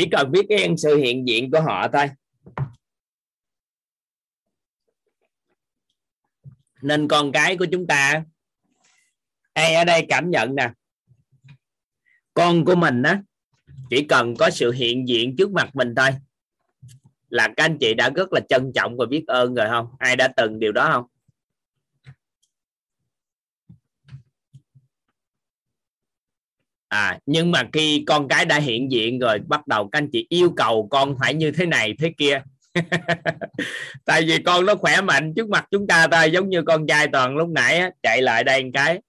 chỉ 0.01 0.09
cần 0.13 0.31
biết 0.33 0.47
cái 0.49 0.75
sự 0.79 0.97
hiện 0.97 1.29
diện 1.29 1.51
của 1.51 1.61
họ 1.61 1.89
thôi. 1.93 2.11
Nên 6.83 7.09
con 7.09 7.33
cái 7.33 7.57
của 7.57 7.67
chúng 7.73 7.87
ta 7.87 8.25
ai 9.53 9.75
ở 9.75 9.85
đây 9.85 10.07
cảm 10.09 10.31
nhận 10.31 10.55
nè. 10.55 10.71
Con 12.35 12.65
của 12.65 12.75
mình 12.75 13.03
á 13.03 13.23
chỉ 13.91 14.05
cần 14.05 14.37
có 14.37 14.51
sự 14.51 14.73
hiện 14.73 15.09
diện 15.09 15.37
trước 15.37 15.51
mặt 15.51 15.77
mình 15.77 15.95
thôi. 15.95 16.11
Là 17.29 17.49
các 17.57 17.65
anh 17.65 17.79
chị 17.79 17.95
đã 17.95 18.11
rất 18.11 18.33
là 18.33 18.41
trân 18.49 18.73
trọng 18.75 18.97
và 18.97 19.07
biết 19.07 19.25
ơn 19.27 19.55
rồi 19.55 19.67
không? 19.69 19.87
Ai 19.99 20.17
đã 20.17 20.29
từng 20.29 20.59
điều 20.59 20.73
đó 20.73 20.91
không? 20.93 21.05
À 26.89 27.19
nhưng 27.27 27.51
mà 27.51 27.69
khi 27.73 28.05
con 28.07 28.29
cái 28.29 28.45
đã 28.45 28.59
hiện 28.59 28.93
diện 28.93 29.19
rồi 29.19 29.39
bắt 29.49 29.67
đầu 29.67 29.89
các 29.89 29.99
anh 29.99 30.09
chị 30.13 30.27
yêu 30.29 30.53
cầu 30.57 30.89
con 30.91 31.17
phải 31.21 31.35
như 31.35 31.51
thế 31.51 31.67
này 31.67 31.95
thế 31.99 32.13
kia. 32.19 32.43
Tại 34.05 34.23
vì 34.23 34.39
con 34.39 34.67
nó 34.67 34.75
khỏe 34.75 35.01
mạnh 35.01 35.33
trước 35.37 35.49
mặt 35.49 35.67
chúng 35.71 35.87
ta 35.87 36.07
thôi 36.13 36.31
giống 36.33 36.49
như 36.49 36.63
con 36.63 36.87
trai 36.87 37.07
toàn 37.13 37.37
lúc 37.37 37.49
nãy 37.49 37.79
á, 37.79 37.91
chạy 38.03 38.23
lại 38.23 38.45
đây 38.45 38.65
một 38.65 38.71
cái 38.75 39.01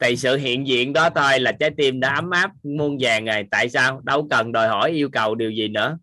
thì 0.00 0.16
sự 0.16 0.36
hiện 0.36 0.66
diện 0.66 0.92
đó 0.92 1.10
thôi 1.10 1.40
là 1.40 1.52
trái 1.52 1.70
tim 1.76 2.00
đã 2.00 2.14
ấm 2.14 2.30
áp, 2.30 2.50
muôn 2.62 2.96
vàng 3.00 3.24
rồi. 3.24 3.46
Tại 3.50 3.68
sao? 3.68 4.00
Đâu 4.04 4.26
cần 4.30 4.52
đòi 4.52 4.68
hỏi 4.68 4.90
yêu 4.90 5.08
cầu 5.12 5.34
điều 5.34 5.50
gì 5.50 5.68
nữa. 5.68 5.98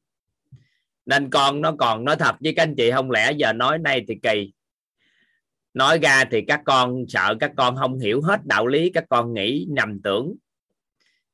Nên 1.06 1.30
con 1.30 1.61
nó 1.61 1.72
còn 1.80 2.06
nói 2.06 2.16
thật 2.16 2.35
với 2.40 2.53
các 2.56 2.64
anh 2.64 2.76
chị, 2.76 2.92
không 2.92 3.11
lẽ 3.11 3.32
giờ 3.32 3.53
nói 3.53 3.80
nay 3.80 4.06
thì 4.08 4.16
kỳ. 4.24 4.53
Nói 5.74 6.00
ra 6.00 6.26
thì 6.32 6.42
các 6.48 6.61
con 6.66 7.06
sợ, 7.08 7.35
các 7.40 7.51
con 7.58 7.76
không 7.76 8.00
hiểu 8.00 8.22
hết 8.22 8.45
đạo 8.45 8.67
lý, 8.67 8.90
các 8.90 9.03
con 9.09 9.34
nghĩ, 9.34 9.67
nhầm 9.69 10.01
tưởng. 10.03 10.35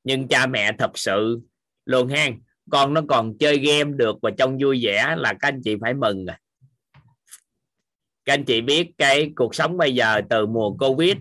Nhưng 0.03 0.27
cha 0.27 0.45
mẹ 0.45 0.71
thật 0.77 0.97
sự 0.97 1.39
luôn 1.85 2.07
hang 2.07 2.39
con 2.71 2.93
nó 2.93 3.01
còn 3.07 3.37
chơi 3.37 3.57
game 3.57 3.91
được 3.95 4.17
và 4.21 4.31
trong 4.37 4.57
vui 4.61 4.79
vẻ 4.83 5.15
là 5.17 5.33
các 5.33 5.47
anh 5.47 5.61
chị 5.63 5.75
phải 5.81 5.93
mừng 5.93 6.25
à. 6.25 6.39
Các 8.25 8.33
anh 8.33 8.45
chị 8.45 8.61
biết 8.61 8.91
cái 8.97 9.31
cuộc 9.35 9.55
sống 9.55 9.77
bây 9.77 9.95
giờ 9.95 10.21
từ 10.29 10.45
mùa 10.45 10.73
covid 10.77 11.15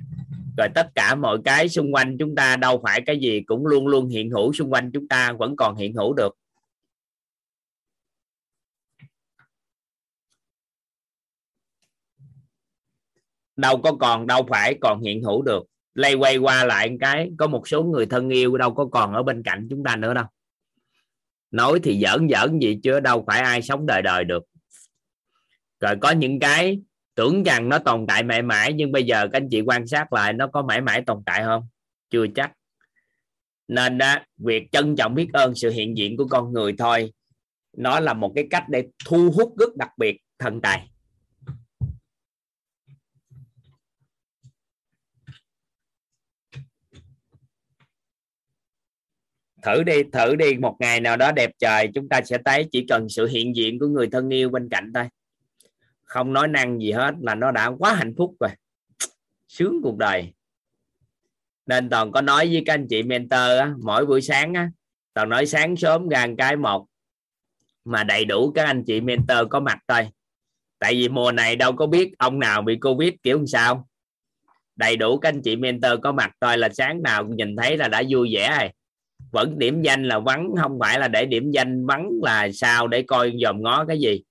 rồi 0.56 0.68
tất 0.74 0.88
cả 0.94 1.14
mọi 1.14 1.38
cái 1.44 1.68
xung 1.68 1.94
quanh 1.94 2.16
chúng 2.18 2.34
ta 2.34 2.56
đâu 2.56 2.80
phải 2.82 3.02
cái 3.06 3.18
gì 3.20 3.40
cũng 3.46 3.66
luôn 3.66 3.86
luôn 3.86 4.08
hiện 4.08 4.30
hữu 4.30 4.52
xung 4.52 4.72
quanh 4.72 4.90
chúng 4.94 5.08
ta, 5.08 5.32
vẫn 5.32 5.56
còn 5.56 5.76
hiện 5.76 5.94
hữu 5.94 6.14
được. 6.14 6.36
Đâu 13.56 13.80
có 13.82 13.92
còn, 14.00 14.26
đâu 14.26 14.46
phải 14.48 14.78
còn 14.80 15.02
hiện 15.02 15.22
hữu 15.22 15.42
được. 15.42 15.62
Lay 15.94 16.14
quay 16.14 16.36
qua 16.36 16.64
lại 16.64 16.90
cái, 17.00 17.30
có 17.38 17.46
một 17.46 17.68
số 17.68 17.82
người 17.82 18.06
thân 18.06 18.28
yêu 18.28 18.56
đâu 18.56 18.74
có 18.74 18.86
còn 18.92 19.14
ở 19.14 19.22
bên 19.22 19.42
cạnh 19.42 19.66
chúng 19.70 19.84
ta 19.84 19.96
nữa 19.96 20.14
đâu. 20.14 20.24
Nói 21.50 21.80
thì 21.82 22.00
giỡn 22.02 22.28
giỡn 22.28 22.58
gì 22.58 22.80
chứ 22.82 23.00
đâu 23.00 23.24
phải 23.26 23.40
ai 23.40 23.62
sống 23.62 23.86
đời 23.86 24.02
đời 24.02 24.24
được. 24.24 24.44
Rồi 25.80 25.94
có 26.00 26.10
những 26.10 26.40
cái 26.40 26.80
tưởng 27.14 27.42
rằng 27.42 27.68
nó 27.68 27.78
tồn 27.78 28.06
tại 28.08 28.22
mãi 28.22 28.42
mãi, 28.42 28.72
nhưng 28.72 28.92
bây 28.92 29.04
giờ 29.04 29.28
các 29.32 29.40
anh 29.40 29.48
chị 29.50 29.60
quan 29.60 29.86
sát 29.86 30.12
lại, 30.12 30.32
nó 30.32 30.46
có 30.46 30.62
mãi 30.62 30.80
mãi 30.80 31.02
tồn 31.06 31.22
tại 31.26 31.42
không? 31.44 31.68
Chưa 32.10 32.26
chắc. 32.34 32.52
Nên 33.68 33.98
đó 33.98 34.16
việc 34.36 34.72
trân 34.72 34.96
trọng 34.96 35.14
biết 35.14 35.28
ơn 35.32 35.54
sự 35.54 35.70
hiện 35.70 35.96
diện 35.96 36.16
của 36.16 36.26
con 36.30 36.52
người 36.52 36.74
thôi. 36.78 37.12
Nó 37.76 38.00
là 38.00 38.14
một 38.14 38.32
cái 38.34 38.46
cách 38.50 38.64
để 38.68 38.86
thu 39.04 39.30
hút 39.30 39.54
rất 39.58 39.76
đặc 39.76 39.90
biệt 39.98 40.16
thần 40.38 40.60
tài. 40.60 40.88
Thử 49.62 49.82
đi 49.82 50.02
thử 50.12 50.36
đi, 50.36 50.54
một 50.54 50.76
ngày 50.80 51.00
nào 51.00 51.16
đó 51.16 51.32
đẹp 51.32 51.50
trời, 51.58 51.88
chúng 51.94 52.08
ta 52.08 52.20
sẽ 52.24 52.38
thấy 52.44 52.68
chỉ 52.72 52.84
cần 52.88 53.08
sự 53.08 53.26
hiện 53.26 53.56
diện 53.56 53.78
của 53.78 53.86
người 53.86 54.08
thân 54.12 54.28
yêu 54.28 54.48
bên 54.48 54.68
cạnh 54.68 54.92
thôi 54.94 55.04
không 56.12 56.32
nói 56.32 56.48
năng 56.48 56.80
gì 56.80 56.92
hết 56.92 57.14
là 57.20 57.34
nó 57.34 57.50
đã 57.50 57.70
quá 57.78 57.94
hạnh 57.94 58.14
phúc 58.16 58.34
rồi. 58.40 58.50
Sướng 59.48 59.80
cuộc 59.82 59.96
đời. 59.96 60.32
Nên 61.66 61.90
toàn 61.90 62.12
có 62.12 62.20
nói 62.20 62.48
với 62.52 62.62
các 62.66 62.74
anh 62.74 62.86
chị 62.90 63.02
mentor 63.02 63.58
á, 63.60 63.74
mỗi 63.82 64.06
buổi 64.06 64.22
sáng 64.22 64.54
á, 64.54 64.70
toàn 65.14 65.28
nói 65.28 65.46
sáng 65.46 65.76
sớm 65.76 66.08
ra 66.08 66.26
cái 66.38 66.56
một 66.56 66.86
mà 67.84 68.04
đầy 68.04 68.24
đủ 68.24 68.52
các 68.54 68.64
anh 68.64 68.84
chị 68.84 69.00
mentor 69.00 69.38
có 69.50 69.60
mặt 69.60 69.78
thôi. 69.88 70.08
Tại 70.78 70.94
vì 70.94 71.08
mùa 71.08 71.32
này 71.32 71.56
đâu 71.56 71.72
có 71.72 71.86
biết 71.86 72.12
ông 72.18 72.38
nào 72.38 72.62
bị 72.62 72.76
covid 72.76 73.12
kiểu 73.22 73.36
làm 73.36 73.46
sao. 73.46 73.88
Đầy 74.76 74.96
đủ 74.96 75.18
các 75.18 75.28
anh 75.28 75.42
chị 75.42 75.56
mentor 75.56 75.92
có 76.02 76.12
mặt 76.12 76.30
thôi 76.40 76.58
là 76.58 76.68
sáng 76.68 77.02
nào 77.02 77.24
nhìn 77.24 77.56
thấy 77.56 77.76
là 77.76 77.88
đã 77.88 78.02
vui 78.08 78.34
vẻ 78.34 78.56
rồi. 78.60 78.68
Vẫn 79.30 79.58
điểm 79.58 79.82
danh 79.82 80.04
là 80.04 80.18
vắng 80.18 80.50
không 80.60 80.78
phải 80.80 80.98
là 80.98 81.08
để 81.08 81.26
điểm 81.26 81.50
danh 81.50 81.86
vắng 81.86 82.10
là 82.22 82.48
sao 82.52 82.88
để 82.88 83.02
coi 83.02 83.32
dòm 83.42 83.62
ngó 83.62 83.84
cái 83.84 84.00
gì 84.00 84.22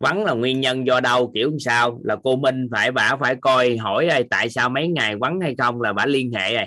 vắng 0.00 0.24
là 0.24 0.32
nguyên 0.32 0.60
nhân 0.60 0.86
do 0.86 1.00
đâu 1.00 1.30
kiểu 1.34 1.52
sao? 1.60 2.00
Là 2.04 2.16
cô 2.24 2.36
Minh 2.36 2.68
phải 2.72 2.92
bả 2.92 3.16
phải 3.20 3.36
coi 3.40 3.76
hỏi 3.76 4.06
ơi 4.06 4.24
tại 4.30 4.50
sao 4.50 4.70
mấy 4.70 4.88
ngày 4.88 5.16
vắng 5.16 5.40
hay 5.40 5.54
không? 5.58 5.80
Là 5.80 5.92
bả 5.92 6.06
liên 6.06 6.32
hệ 6.32 6.54
rồi. 6.54 6.66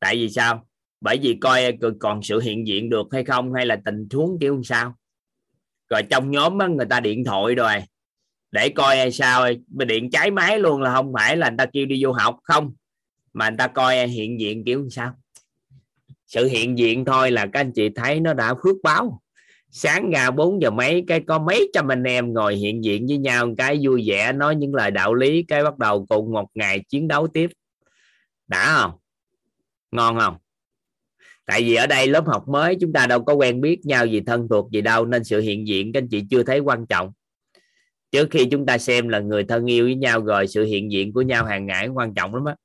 Tại 0.00 0.14
vì 0.14 0.28
sao? 0.28 0.66
Bởi 1.00 1.18
vì 1.22 1.38
coi 1.40 1.64
ờ, 1.64 1.90
còn 2.00 2.22
sự 2.22 2.40
hiện 2.40 2.66
diện 2.66 2.90
được 2.90 3.06
hay 3.12 3.24
không 3.24 3.52
hay 3.52 3.66
là 3.66 3.76
tình 3.84 4.08
huống 4.12 4.38
kiểu 4.40 4.62
sao? 4.64 4.94
Rồi 5.90 6.02
trong 6.10 6.30
nhóm 6.30 6.58
đó, 6.58 6.66
người 6.68 6.86
ta 6.90 7.00
điện 7.00 7.24
thoại 7.24 7.54
rồi. 7.54 7.74
Để 8.52 8.68
coi 8.68 8.96
hay 8.96 9.12
sao 9.12 9.42
ờ, 9.42 9.84
điện 9.84 10.10
cháy 10.10 10.30
máy 10.30 10.58
luôn 10.58 10.82
là 10.82 10.94
không 10.94 11.12
phải 11.14 11.36
là 11.36 11.48
người 11.48 11.56
ta 11.58 11.66
kêu 11.66 11.86
đi 11.86 12.04
vô 12.04 12.12
học 12.12 12.36
không. 12.42 12.72
Mà 13.32 13.48
người 13.48 13.56
ta 13.58 13.66
coi 13.66 14.08
hiện 14.08 14.40
diện 14.40 14.64
kiểu 14.64 14.88
sao? 14.90 15.12
Sự 16.26 16.46
hiện 16.46 16.78
diện 16.78 17.04
thôi 17.04 17.30
là 17.30 17.46
các 17.52 17.60
anh 17.60 17.72
chị 17.72 17.88
thấy 17.94 18.20
nó 18.20 18.34
đã 18.34 18.54
phước 18.62 18.76
báo 18.82 19.20
sáng 19.70 20.10
ra 20.10 20.30
4 20.30 20.62
giờ 20.62 20.70
mấy, 20.70 21.04
cái 21.06 21.20
có 21.26 21.38
mấy 21.38 21.70
trăm 21.74 21.88
anh 21.88 22.02
em 22.02 22.32
ngồi 22.32 22.54
hiện 22.54 22.84
diện 22.84 23.06
với 23.06 23.18
nhau, 23.18 23.54
cái 23.58 23.78
vui 23.82 24.04
vẻ 24.06 24.32
nói 24.32 24.56
những 24.56 24.74
lời 24.74 24.90
đạo 24.90 25.14
lý, 25.14 25.42
cái 25.42 25.64
bắt 25.64 25.78
đầu 25.78 26.06
cùng 26.08 26.32
một 26.32 26.46
ngày 26.54 26.84
chiến 26.88 27.08
đấu 27.08 27.26
tiếp. 27.26 27.50
Đã 28.48 28.76
không? 28.80 28.92
Ngon 29.90 30.18
không? 30.18 30.36
Tại 31.46 31.62
vì 31.62 31.74
ở 31.74 31.86
đây 31.86 32.06
lớp 32.06 32.26
học 32.26 32.48
mới, 32.48 32.76
chúng 32.80 32.92
ta 32.92 33.06
đâu 33.06 33.24
có 33.24 33.34
quen 33.34 33.60
biết 33.60 33.86
nhau 33.86 34.06
gì 34.06 34.20
thân 34.20 34.48
thuộc 34.50 34.70
gì 34.72 34.80
đâu, 34.80 35.06
nên 35.06 35.24
sự 35.24 35.40
hiện 35.40 35.66
diện 35.66 35.92
các 35.92 36.02
anh 36.02 36.08
chị 36.08 36.22
chưa 36.30 36.42
thấy 36.42 36.58
quan 36.60 36.86
trọng. 36.86 37.12
Trước 38.12 38.28
khi 38.30 38.44
chúng 38.50 38.66
ta 38.66 38.78
xem 38.78 39.08
là 39.08 39.18
người 39.18 39.44
thân 39.44 39.70
yêu 39.70 39.84
với 39.84 39.94
nhau 39.94 40.24
rồi, 40.24 40.46
sự 40.46 40.64
hiện 40.64 40.92
diện 40.92 41.12
của 41.12 41.22
nhau 41.22 41.44
hàng 41.44 41.66
ngày 41.66 41.88
quan 41.88 42.14
trọng 42.14 42.34
lắm 42.34 42.44
á. 42.44 42.56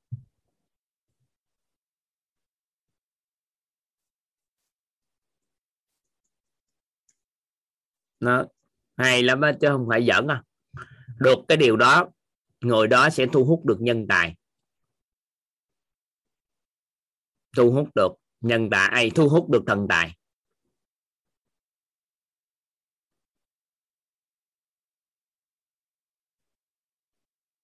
Nó 8.20 8.46
hay 8.98 9.24
lắm 9.24 9.42
đó, 9.42 9.52
chứ 9.62 9.68
không 9.70 9.86
phải 9.90 10.08
giỡn 10.08 10.28
à. 10.28 10.44
Được 11.18 11.38
cái 11.48 11.58
điều 11.58 11.78
đó 11.78 12.10
người 12.62 12.88
đó 12.88 13.10
sẽ 13.10 13.26
thu 13.34 13.46
hút 13.46 13.66
được 13.66 13.78
nhân 13.80 14.06
tài. 14.10 14.36
Thu 17.58 17.72
hút 17.72 17.90
được 17.96 18.12
nhân 18.42 18.70
tài 18.72 18.90
ai 18.90 19.12
thu 19.16 19.30
hút 19.30 19.50
được 19.50 19.64
thần 19.68 19.86
tài? 19.90 20.16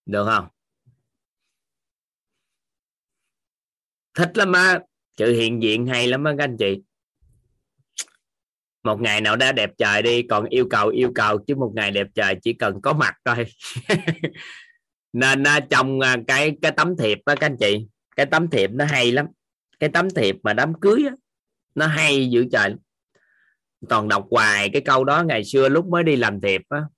Được 0.06 0.26
không? 0.26 0.48
Thích 4.14 4.32
lắm 4.38 4.52
á 4.52 4.80
sự 5.18 5.34
hiện 5.34 5.62
diện 5.62 5.88
hay 5.88 6.08
lắm 6.08 6.24
á 6.24 6.34
các 6.38 6.44
anh 6.44 6.58
chị 6.60 6.82
một 8.84 9.01
ngày 9.01 9.22
nào 9.22 9.35
đó 9.35 9.51
đẹp 9.51 9.72
trời 9.77 10.01
đi 10.01 10.22
còn 10.22 10.45
yêu 10.45 10.68
cầu 10.69 10.88
yêu 10.88 11.11
cầu 11.16 11.38
chứ 11.38 11.56
một 11.56 11.72
ngày 11.76 11.92
đẹp 11.92 12.08
trời 12.16 12.35
chỉ 12.42 12.53
cần 12.53 12.82
có 12.82 12.93
mặt 12.93 13.14
thôi. 13.26 13.45
Nên 15.14 15.43
à, 15.43 15.60
trong 15.60 16.00
à, 16.00 16.18
cái 16.27 16.56
cái 16.61 16.72
tấm 16.72 16.98
thiệp 16.98 17.19
đó 17.26 17.35
các 17.35 17.45
anh 17.45 17.58
chị 17.60 17.88
cái 18.16 18.26
tấm 18.26 18.50
thiệp 18.50 18.69
nó 18.74 18.85
hay 18.85 19.11
lắm. 19.11 19.26
Cái 19.80 19.90
tấm 19.90 20.10
thiệp 20.10 20.35
mà 20.43 20.53
đám 20.53 20.74
cưới 20.80 21.03
đó, 21.03 21.16
nó 21.76 21.88
hay 21.88 22.30
dữ 22.30 22.45
trời 22.51 22.76
toàn 23.90 24.08
đọc 24.08 24.27
hoài 24.32 24.69
cái 24.69 24.82
câu 24.82 25.03
đó 25.03 25.24
ngày 25.24 25.43
xưa 25.43 25.69
lúc 25.69 25.88
mới 25.88 26.03
đi 26.03 26.16
làm 26.16 26.42
thiệp 26.42 26.61
đó, 26.69 26.90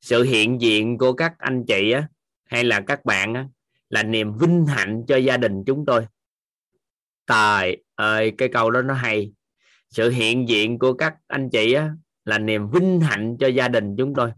sự 0.00 0.22
hiện 0.22 0.60
diện 0.60 0.98
của 0.98 1.12
các 1.12 1.32
anh 1.38 1.64
chị 1.68 1.90
á, 1.90 2.08
hay 2.44 2.64
là 2.64 2.80
các 2.80 3.04
bạn 3.04 3.34
á, 3.34 3.46
là 3.90 4.02
niềm 4.02 4.32
vinh 4.38 4.66
hạnh 4.66 5.04
cho 5.08 5.16
gia 5.16 5.36
đình 5.36 5.64
chúng 5.66 5.86
tôi. 5.86 6.06
Trời 7.26 7.82
ơi 7.94 8.32
cái 8.38 8.48
câu 8.48 8.70
đó 8.70 8.82
nó 8.82 8.94
hay 8.94 9.32
sự 9.90 10.10
hiện 10.10 10.48
diện 10.48 10.78
của 10.78 10.92
các 10.92 11.14
anh 11.26 11.50
chị 11.50 11.72
á, 11.72 11.90
là 12.24 12.38
niềm 12.38 12.70
vinh 12.70 13.00
hạnh 13.00 13.36
cho 13.40 13.46
gia 13.46 13.68
đình 13.68 13.94
chúng 13.98 14.14
tôi. 14.14 14.30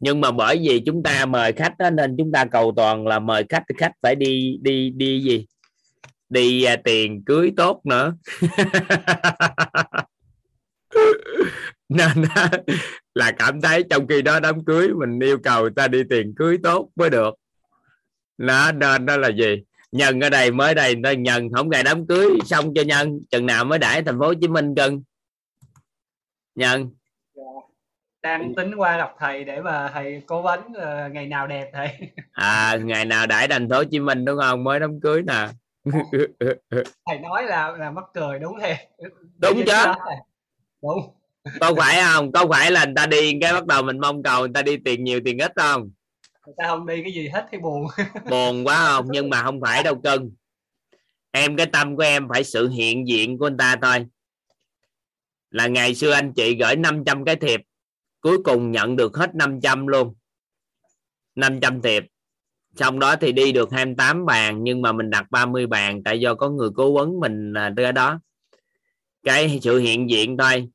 Nhưng 0.00 0.20
mà 0.20 0.30
bởi 0.30 0.58
vì 0.68 0.82
chúng 0.86 1.02
ta 1.02 1.26
mời 1.26 1.52
khách 1.52 1.78
đó, 1.78 1.90
nên 1.90 2.16
chúng 2.18 2.32
ta 2.32 2.44
cầu 2.44 2.72
toàn 2.76 3.06
là 3.06 3.18
mời 3.18 3.44
khách 3.48 3.62
thì 3.68 3.74
khách 3.78 3.92
phải 4.02 4.14
đi 4.14 4.58
đi 4.62 4.90
đi 4.90 5.20
gì? 5.20 5.46
Đi 6.28 6.64
à, 6.64 6.76
tiền 6.84 7.24
cưới 7.24 7.52
tốt 7.56 7.80
nữa. 7.84 8.14
Nên 11.88 12.24
là 13.14 13.30
cảm 13.30 13.60
thấy 13.60 13.84
trong 13.90 14.06
khi 14.06 14.22
đó 14.22 14.40
đám 14.40 14.64
cưới 14.64 14.88
mình 14.88 15.20
yêu 15.20 15.38
cầu 15.42 15.70
ta 15.70 15.88
đi 15.88 16.02
tiền 16.10 16.34
cưới 16.36 16.58
tốt 16.62 16.88
mới 16.96 17.10
được. 17.10 17.34
Nó 18.38 18.72
nên 18.72 19.06
đó 19.06 19.16
là 19.16 19.28
gì? 19.28 19.64
Nhân 19.94 20.20
ở 20.20 20.30
đây 20.30 20.50
mới 20.50 20.74
đây 20.74 20.96
nó 20.96 21.10
nhân 21.10 21.48
không 21.52 21.70
ngày 21.70 21.82
đám 21.82 22.06
cưới 22.06 22.28
xong 22.44 22.74
cho 22.74 22.82
nhân. 22.82 23.20
Chừng 23.30 23.46
nào 23.46 23.64
mới 23.64 23.78
đãi 23.78 24.02
thành 24.02 24.18
phố 24.18 24.26
hồ 24.26 24.34
chí 24.40 24.48
minh 24.48 24.74
cưng 24.74 25.02
nhân. 26.54 26.90
Đang 28.22 28.54
tính 28.54 28.74
qua 28.76 28.96
gặp 28.96 29.14
thầy 29.18 29.44
để 29.44 29.60
mà 29.60 29.90
thầy 29.94 30.22
cố 30.26 30.42
vấn 30.42 30.60
ờ, 30.74 31.08
ngày 31.08 31.26
nào 31.26 31.46
đẹp 31.46 31.70
thầy. 31.72 31.88
À 32.32 32.76
ngày 32.84 33.04
nào 33.04 33.26
đãi 33.26 33.48
thành 33.48 33.68
phố 33.68 33.76
hồ 33.76 33.84
chí 33.84 34.00
minh 34.00 34.24
đúng 34.24 34.38
không? 34.42 34.64
Mới 34.64 34.80
đám 34.80 35.00
cưới 35.00 35.22
nè. 35.22 35.48
Thầy 37.06 37.18
nói 37.22 37.44
là 37.44 37.70
là 37.78 37.90
mắc 37.90 38.04
cười 38.14 38.38
đúng 38.38 38.60
thiệt 38.60 38.76
đúng 39.38 39.62
chứ. 39.66 39.72
Đúng. 40.82 41.14
Có 41.60 41.74
phải 41.78 42.02
không? 42.02 42.32
Có 42.32 42.46
phải 42.50 42.70
là 42.70 42.84
người 42.84 42.94
ta 42.96 43.06
đi 43.06 43.38
cái 43.40 43.52
bắt 43.52 43.66
đầu 43.66 43.82
mình 43.82 43.98
mong 43.98 44.22
cầu 44.22 44.40
người 44.40 44.50
ta 44.54 44.62
đi 44.62 44.76
tiền 44.76 45.04
nhiều 45.04 45.20
tiền 45.24 45.38
ít 45.38 45.52
không 45.56 45.90
người 46.46 46.54
ta 46.58 46.64
không 46.66 46.86
đi 46.86 47.02
cái 47.02 47.12
gì 47.12 47.28
hết 47.28 47.46
thì 47.52 47.58
buồn. 47.58 47.86
Buồn 48.30 48.64
quá 48.64 48.86
không? 48.86 49.06
Nhưng 49.10 49.30
mà 49.30 49.42
không 49.42 49.60
phải 49.60 49.82
đâu 49.82 50.00
cưng 50.04 50.30
em, 51.36 51.56
cái 51.56 51.66
tâm 51.66 51.96
của 51.96 52.02
em 52.02 52.28
phải 52.28 52.44
sự 52.44 52.68
hiện 52.68 53.08
diện 53.08 53.38
của 53.38 53.46
anh 53.46 53.56
ta 53.56 53.76
thôi. 53.82 54.06
Là 55.50 55.66
ngày 55.66 55.94
xưa 55.94 56.12
anh 56.12 56.32
chị 56.32 56.56
gửi 56.60 56.76
500 56.76 57.24
cái 57.24 57.36
thiệp, 57.36 57.60
cuối 58.20 58.38
cùng 58.44 58.70
nhận 58.70 58.96
được 58.96 59.16
hết 59.16 59.34
500 59.34 59.86
luôn. 59.86 60.14
500 61.34 61.82
thiệp. 61.82 62.04
Trong 62.76 62.98
đó 62.98 63.16
thì 63.16 63.32
đi 63.32 63.52
được 63.52 63.72
28 63.72 64.26
bàn, 64.26 64.64
nhưng 64.64 64.82
mà 64.82 64.92
mình 64.92 65.10
đặt 65.10 65.30
30 65.30 65.66
bàn, 65.66 66.02
tại 66.04 66.20
do 66.20 66.34
có 66.34 66.50
người 66.50 66.70
cố 66.74 66.92
vấn 66.92 67.20
mình 67.20 67.54
à, 67.54 67.70
ra 67.76 67.92
đó. 67.92 68.20
Cái 69.22 69.58
sự 69.62 69.78
hiện 69.78 70.10
diện 70.10 70.36
thôi 70.36 70.68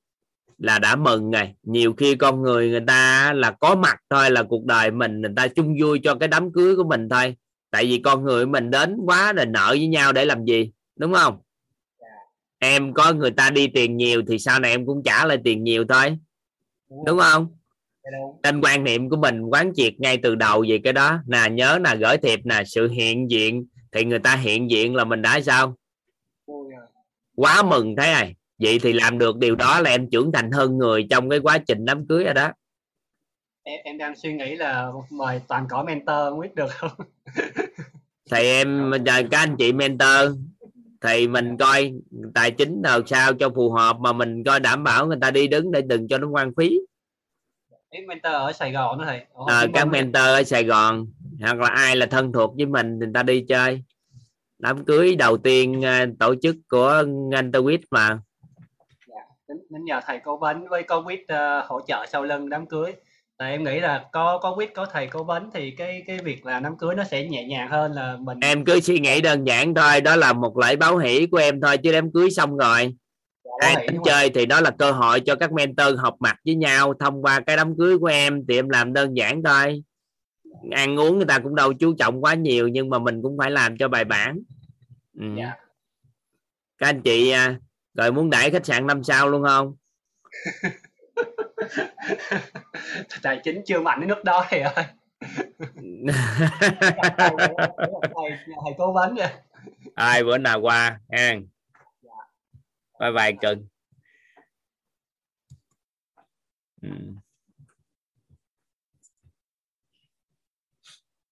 là 0.59 0.79
đã 0.79 0.95
mừng 0.95 1.31
rồi 1.31 1.53
nhiều 1.63 1.93
khi 1.93 2.15
con 2.15 2.41
người 2.41 2.69
người 2.69 2.83
ta 2.88 3.33
là 3.33 3.51
có 3.51 3.75
mặt 3.75 3.95
thôi 4.09 4.31
là 4.31 4.43
cuộc 4.43 4.65
đời 4.65 4.91
mình 4.91 5.21
người 5.21 5.33
ta 5.35 5.47
chung 5.47 5.75
vui 5.81 5.99
cho 6.03 6.15
cái 6.15 6.27
đám 6.27 6.51
cưới 6.51 6.75
của 6.75 6.83
mình 6.83 7.09
thôi. 7.09 7.35
Tại 7.71 7.85
vì 7.85 7.97
con 7.97 8.23
người 8.23 8.45
mình 8.45 8.71
đến 8.71 8.97
quá 9.05 9.33
là 9.33 9.45
nợ 9.45 9.67
với 9.69 9.88
nhau 9.88 10.11
để 10.11 10.25
làm 10.25 10.45
gì 10.45 10.71
đúng 10.95 11.13
không? 11.13 11.38
Em 12.59 12.93
có 12.93 13.13
người 13.13 13.31
ta 13.31 13.49
đi 13.49 13.67
tiền 13.67 13.97
nhiều 13.97 14.21
thì 14.27 14.39
sau 14.39 14.59
này 14.59 14.71
em 14.71 14.85
cũng 14.85 15.01
trả 15.05 15.25
lại 15.25 15.38
tiền 15.43 15.63
nhiều 15.63 15.85
thôi 15.89 16.17
đúng 17.05 17.19
không? 17.19 17.47
Nên 18.43 18.61
quan 18.61 18.83
niệm 18.83 19.09
của 19.09 19.17
mình 19.17 19.41
quán 19.41 19.71
triệt 19.75 19.93
ngay 19.99 20.17
từ 20.17 20.35
đầu 20.35 20.65
về 20.67 20.79
cái 20.83 20.93
đó. 20.93 21.19
Nè 21.27 21.49
nhớ 21.51 21.79
là 21.83 21.95
gửi 21.95 22.17
thiệp 22.17 22.39
nè 22.43 22.63
sự 22.65 22.88
hiện 22.88 23.31
diện. 23.31 23.65
Thì 23.91 24.03
người 24.03 24.19
ta 24.19 24.35
hiện 24.35 24.69
diện 24.71 24.95
là 24.95 25.03
mình 25.03 25.21
đã 25.21 25.41
sao? 25.41 25.75
Quá 27.35 27.63
mừng 27.63 27.95
thế 27.95 28.13
này 28.13 28.35
vậy 28.59 28.79
thì 28.79 28.93
làm 28.93 29.17
được 29.17 29.38
điều 29.38 29.55
đó 29.55 29.79
là 29.79 29.89
em 29.89 30.09
trưởng 30.09 30.31
thành 30.31 30.51
hơn 30.51 30.77
người 30.77 31.07
trong 31.09 31.29
cái 31.29 31.39
quá 31.39 31.57
trình 31.57 31.85
đám 31.85 32.07
cưới 32.07 32.23
rồi 32.23 32.33
đó. 32.33 32.51
Em, 33.63 33.79
em 33.83 33.97
đang 33.97 34.15
suy 34.15 34.33
nghĩ 34.33 34.55
là 34.55 34.91
mời 35.09 35.41
toàn 35.47 35.65
cỏ 35.69 35.83
mentor 35.83 36.41
biết 36.41 36.55
được 36.55 36.71
không? 36.71 36.91
Thì 38.31 38.43
em 38.43 38.91
các 39.05 39.39
anh 39.39 39.55
chị 39.57 39.73
mentor 39.73 40.38
thì 41.01 41.27
mình 41.27 41.57
coi 41.57 41.93
tài 42.33 42.51
chính 42.51 42.81
nào 42.81 43.01
sao 43.05 43.33
cho 43.33 43.49
phù 43.55 43.71
hợp 43.71 43.97
mà 43.99 44.13
mình 44.13 44.43
coi 44.43 44.59
đảm 44.59 44.83
bảo 44.83 45.07
người 45.07 45.17
ta 45.21 45.31
đi 45.31 45.47
đứng 45.47 45.71
để 45.71 45.81
đừng 45.81 46.07
cho 46.07 46.17
nó 46.17 46.27
quan 46.27 46.51
phí. 46.57 46.79
Em 47.89 48.07
mentor 48.07 48.33
ở 48.33 48.51
Sài 48.53 48.71
Gòn 48.71 48.97
đó 48.99 49.05
thầy. 49.07 49.25
À, 49.47 49.65
các 49.73 49.85
mentor 49.85 50.23
ở 50.23 50.43
Sài 50.43 50.63
Gòn 50.63 51.07
hoặc 51.41 51.57
là 51.57 51.69
ai 51.69 51.95
là 51.95 52.05
thân 52.05 52.31
thuộc 52.33 52.53
với 52.57 52.65
mình 52.65 52.99
thì 52.99 53.05
người 53.05 53.13
ta 53.13 53.23
đi 53.23 53.45
chơi. 53.47 53.83
Đám 54.59 54.85
cưới 54.85 55.15
đầu 55.15 55.38
tiên 55.38 55.85
à, 55.85 56.05
tổ 56.19 56.35
chức 56.41 56.55
của 56.69 57.03
anh 57.31 57.51
Tawit 57.51 57.79
mà 57.91 58.19
đến 59.50 59.86
nhờ 59.86 60.00
thầy 60.06 60.19
cố 60.24 60.38
vấn 60.38 60.68
với 60.68 60.84
có 60.84 61.02
quýt 61.02 61.19
ờ, 61.28 61.66
hỗ 61.68 61.82
trợ 61.88 62.06
sau 62.10 62.24
lưng 62.24 62.50
đám 62.50 62.66
cưới. 62.66 62.94
Tại 63.38 63.52
em 63.52 63.64
nghĩ 63.64 63.80
là 63.80 64.06
có 64.11 64.40
có 64.42 64.56
quýt 64.56 64.74
có 64.74 64.86
thầy 64.86 65.08
cố 65.08 65.24
vấn 65.24 65.50
thì 65.53 65.72
cái 65.72 66.03
cái 66.08 66.18
việc 66.24 66.45
là 66.45 66.60
đám 66.60 66.78
cưới 66.78 66.95
nó 66.95 67.03
sẽ 67.03 67.28
nhẹ 67.28 67.44
nhàng 67.44 67.69
hơn 67.69 67.92
là 67.92 68.18
mình 68.19 68.40
em 68.42 68.66
cứ 68.66 68.80
suy 68.80 69.00
nghĩ 69.00 69.22
đơn 69.22 69.48
giản 69.48 69.74
thôi 69.74 70.02
đó 70.02 70.16
là 70.16 70.34
một 70.34 70.58
lễ 70.58 70.76
báo 70.76 70.98
hỷ 70.98 71.26
của 71.26 71.38
em 71.38 71.61
thôi 71.61 71.78
chứ 71.78 71.92
đám 71.92 72.11
cưới 72.11 72.32
xong 72.32 72.58
rồi. 72.58 72.95
Ai 73.60 73.88
đến 73.88 74.02
chơi 74.06 74.30
thì 74.30 74.45
đó 74.45 74.61
là 74.61 74.72
cơ 74.72 74.92
hội 74.92 75.19
cho 75.19 75.36
các 75.36 75.52
mentor 75.52 76.00
học 76.00 76.16
mặt 76.19 76.36
với 76.45 76.56
nhau 76.56 76.94
thông 77.00 77.22
qua 77.22 77.40
cái 77.40 77.58
đám 77.58 77.78
cưới 77.78 77.98
của 77.98 78.08
em 78.08 78.45
thì 78.48 78.56
em 78.56 78.69
làm 78.69 78.94
đơn 78.94 79.18
giản 79.18 79.44
thôi. 79.44 79.84
Ăn 80.72 81.00
uống 81.00 81.18
người 81.18 81.26
ta 81.26 81.40
cũng 81.40 81.56
đâu 81.56 81.74
chú 81.74 81.95
trọng 82.00 82.24
quá 82.24 82.34
nhiều 82.34 82.68
nhưng 82.68 82.90
mà 82.90 83.00
mình 83.00 83.22
cũng 83.22 83.38
phải 83.38 83.52
làm 83.52 83.78
cho 83.78 83.88
bài 83.88 84.06
bản. 84.06 84.40
Ừ. 85.19 85.26
các 86.78 86.88
anh 86.88 87.02
chị 87.02 87.32
à, 87.32 87.60
rồi 88.00 88.11
muốn 88.11 88.30
đãi 88.30 88.52
khách 88.52 88.66
sạn 88.66 88.88
năm 88.88 89.03
sao 89.03 89.30
luôn 89.30 89.44
không? 89.44 89.76
Tài 93.22 93.42
chính 93.44 93.61
chưa 93.66 93.80
mạnh 93.80 94.00
đến 94.00 94.10
nước 94.10 94.24
đó 94.24 94.45
thầy 94.50 94.60
ơi. 94.60 94.86
Thầy, 98.16 98.32
thầy 98.64 98.74
cố 98.78 98.94
vấn 98.94 99.16
vậy 99.16 99.30
ai 99.95 100.24
bữa 100.24 100.38
nào 100.38 100.61
qua 100.61 101.00
ha 101.11 101.34
bye 103.00 103.11
bye 103.11 103.32
cưng 103.42 103.68
Ừ. 106.82 106.90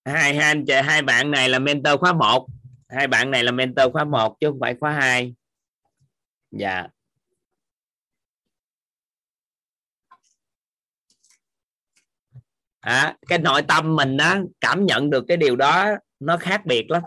hai 0.06 0.36
hai 0.36 0.48
anh 0.48 0.66
chị 0.68 0.74
hai 0.84 1.02
bạn 1.02 1.32
này 1.32 1.50
là 1.50 1.60
mentor 1.60 2.00
khóa 2.00 2.14
1 2.14 2.48
hai 2.90 3.08
bạn 3.08 3.32
này 3.32 3.44
là 3.44 3.52
mentor 3.52 3.92
khóa 3.94 4.04
1 4.04 4.38
chứ 4.40 4.48
không 4.50 4.60
phải 4.62 4.76
khóa 4.80 4.92
2 4.92 5.36
dạ. 6.58 6.88
À, 12.80 13.16
cái 13.28 13.40
nội 13.40 13.62
tâm 13.62 13.96
mình 13.96 14.18
á 14.18 14.42
cảm 14.62 14.86
nhận 14.86 15.10
được 15.10 15.26
cái 15.28 15.38
điều 15.38 15.56
đó 15.56 15.90
nó 16.20 16.38
khác 16.38 16.66
biệt 16.66 16.92
lắm. 16.92 17.02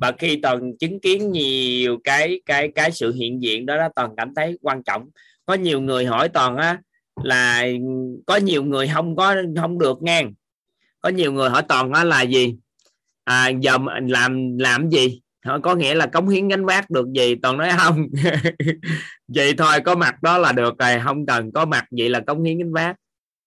Và 0.00 0.12
khi 0.18 0.40
toàn 0.42 0.78
chứng 0.78 1.00
kiến 1.00 1.32
nhiều 1.32 1.98
cái 2.04 2.40
cái 2.46 2.72
cái 2.74 2.92
sự 2.92 3.12
hiện 3.12 3.42
diện 3.42 3.66
đó, 3.66 3.76
đó 3.76 3.88
toàn 3.96 4.14
cảm 4.16 4.34
thấy 4.34 4.58
quan 4.62 4.82
trọng. 4.82 5.08
Có 5.46 5.54
nhiều 5.54 5.80
người 5.80 6.06
hỏi 6.06 6.28
toàn 6.28 6.56
á 6.56 6.80
là 7.22 7.66
có 8.26 8.36
nhiều 8.36 8.64
người 8.64 8.88
không 8.88 9.16
có 9.16 9.34
không 9.56 9.78
được 9.78 10.02
ngang 10.02 10.32
có 11.00 11.08
nhiều 11.08 11.32
người 11.32 11.50
hỏi 11.50 11.62
toàn 11.68 11.92
á 11.92 12.04
là 12.04 12.22
gì? 12.22 12.56
À, 13.24 13.48
giờ 13.48 13.78
làm 14.08 14.58
làm 14.58 14.90
gì? 14.90 15.20
Họ 15.44 15.58
có 15.58 15.74
nghĩa 15.74 15.94
là 15.94 16.06
cống 16.06 16.28
hiến 16.28 16.48
gánh 16.48 16.64
vác 16.64 16.90
được 16.90 17.06
gì? 17.14 17.34
Toàn 17.34 17.56
nói 17.56 17.70
không. 17.78 18.06
Vậy 19.28 19.54
thôi, 19.58 19.80
có 19.84 19.94
mặt 19.94 20.22
đó 20.22 20.38
là 20.38 20.52
được 20.52 20.78
rồi, 20.78 21.00
không 21.04 21.26
cần 21.26 21.52
có 21.52 21.64
mặt 21.64 21.84
vậy 21.90 22.10
là 22.10 22.20
cống 22.20 22.44
hiến 22.44 22.58
gánh 22.58 22.72
vác. 22.72 22.96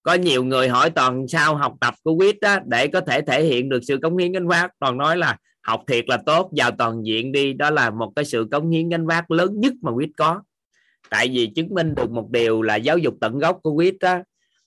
Có 0.03 0.13
nhiều 0.13 0.43
người 0.43 0.69
hỏi 0.69 0.89
toàn 0.89 1.27
sao 1.27 1.55
học 1.55 1.73
tập 1.81 1.93
của 2.03 2.17
quýt 2.17 2.35
đó 2.41 2.57
để 2.65 2.87
có 2.87 3.01
thể 3.01 3.21
thể 3.21 3.43
hiện 3.43 3.69
được 3.69 3.79
sự 3.87 3.97
cống 4.01 4.17
hiến 4.17 4.31
gánh 4.31 4.47
vác. 4.47 4.71
Toàn 4.79 4.97
nói 4.97 5.17
là 5.17 5.37
học 5.61 5.83
thiệt 5.87 6.09
là 6.09 6.17
tốt, 6.25 6.51
vào 6.57 6.71
toàn 6.71 7.05
diện 7.05 7.31
đi. 7.31 7.53
Đó 7.53 7.69
là 7.69 7.89
một 7.89 8.11
cái 8.15 8.25
sự 8.25 8.47
cống 8.51 8.69
hiến 8.69 8.89
gánh 8.89 9.07
vác 9.07 9.31
lớn 9.31 9.59
nhất 9.59 9.73
mà 9.81 9.91
quýt 9.93 10.09
có. 10.17 10.41
Tại 11.09 11.27
vì 11.27 11.47
chứng 11.55 11.73
minh 11.73 11.95
được 11.95 12.11
một 12.11 12.31
điều 12.31 12.61
là 12.61 12.75
giáo 12.75 12.97
dục 12.97 13.13
tận 13.21 13.37
gốc 13.39 13.59
của 13.63 13.75
quýt 13.75 13.95
đó 13.99 14.19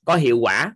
có 0.04 0.16
hiệu 0.16 0.38
quả. 0.38 0.72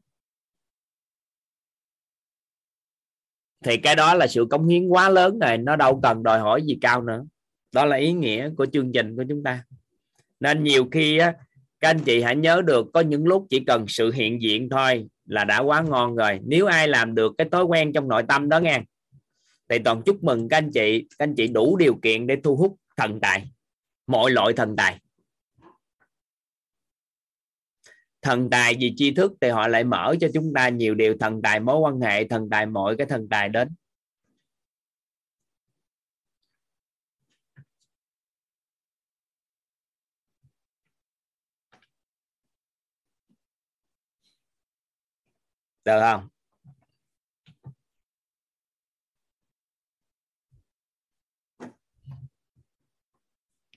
Thì 3.65 3.77
cái 3.77 3.97
đó 3.97 4.15
là 4.15 4.27
sự 4.27 4.47
cống 4.51 4.69
hiến 4.69 4.89
quá 4.89 5.09
lớn 5.09 5.39
rồi 5.39 5.59
nó 5.59 5.77
đâu 5.77 6.01
cần 6.03 6.23
đòi 6.23 6.39
hỏi 6.39 6.63
gì 6.63 6.79
cao 6.81 7.03
nữa. 7.03 7.25
Đó 7.73 7.85
là 7.85 7.97
ý 7.97 8.13
nghĩa 8.13 8.51
của 8.57 8.67
chương 8.67 8.93
trình 8.93 9.17
của 9.17 9.25
chúng 9.29 9.43
ta. 9.43 9.65
Nên 10.41 10.65
nhiều 10.65 10.89
khi 10.93 11.19
á, 11.19 11.35
các 11.81 11.91
anh 11.91 11.99
chị 11.99 12.23
hãy 12.23 12.37
nhớ 12.37 12.63
được 12.67 12.87
có 12.93 13.01
những 13.01 13.27
lúc 13.27 13.47
chỉ 13.51 13.61
cần 13.67 13.85
sự 13.89 14.13
hiện 14.13 14.43
diện 14.43 14.69
thôi 14.69 15.07
là 15.27 15.45
đã 15.45 15.59
quá 15.59 15.83
ngon 15.83 16.17
rồi. 16.17 16.41
Nếu 16.45 16.67
ai 16.67 16.89
làm 16.89 17.15
được 17.15 17.35
cái 17.39 17.49
thói 17.53 17.65
quen 17.65 17.93
trong 17.93 18.09
nội 18.09 18.23
tâm 18.29 18.49
đó 18.49 18.59
nghe. 18.59 18.83
Thì 19.69 19.79
toàn 19.79 20.03
chúc 20.03 20.25
mừng 20.25 20.49
các 20.49 20.57
anh 20.57 20.71
chị 20.71 21.07
các 21.19 21.25
anh 21.25 21.35
chị 21.35 21.47
đủ 21.47 21.77
điều 21.77 21.95
kiện 22.03 22.27
để 22.27 22.37
thu 22.45 22.57
hút 22.57 22.77
thần 22.97 23.21
tài 23.21 23.51
mọi 24.07 24.31
loại 24.31 24.53
thần 24.53 24.77
tài. 24.77 24.99
Thần 28.23 28.51
tài 28.51 28.75
vì 28.81 28.95
tri 28.97 29.15
thức 29.15 29.33
thì 29.41 29.49
họ 29.49 29.69
lại 29.69 29.85
mở 29.85 30.15
cho 30.21 30.29
chúng 30.35 30.53
ta 30.55 30.69
nhiều 30.69 30.95
điều, 30.95 31.17
thần 31.21 31.43
tài 31.43 31.61
mối 31.61 31.79
quan 31.79 32.01
hệ, 32.01 32.29
thần 32.29 32.49
tài 32.51 32.67
mọi 32.67 32.97
cái 32.99 33.07
thần 33.07 33.29
tài 33.31 33.49
đến. 33.49 33.69
Được 45.85 46.01
không? 46.01 46.29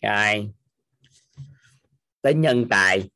Rồi. 0.01 0.51
Tới 2.21 2.33
nhân 2.33 2.65
tài. 2.69 3.09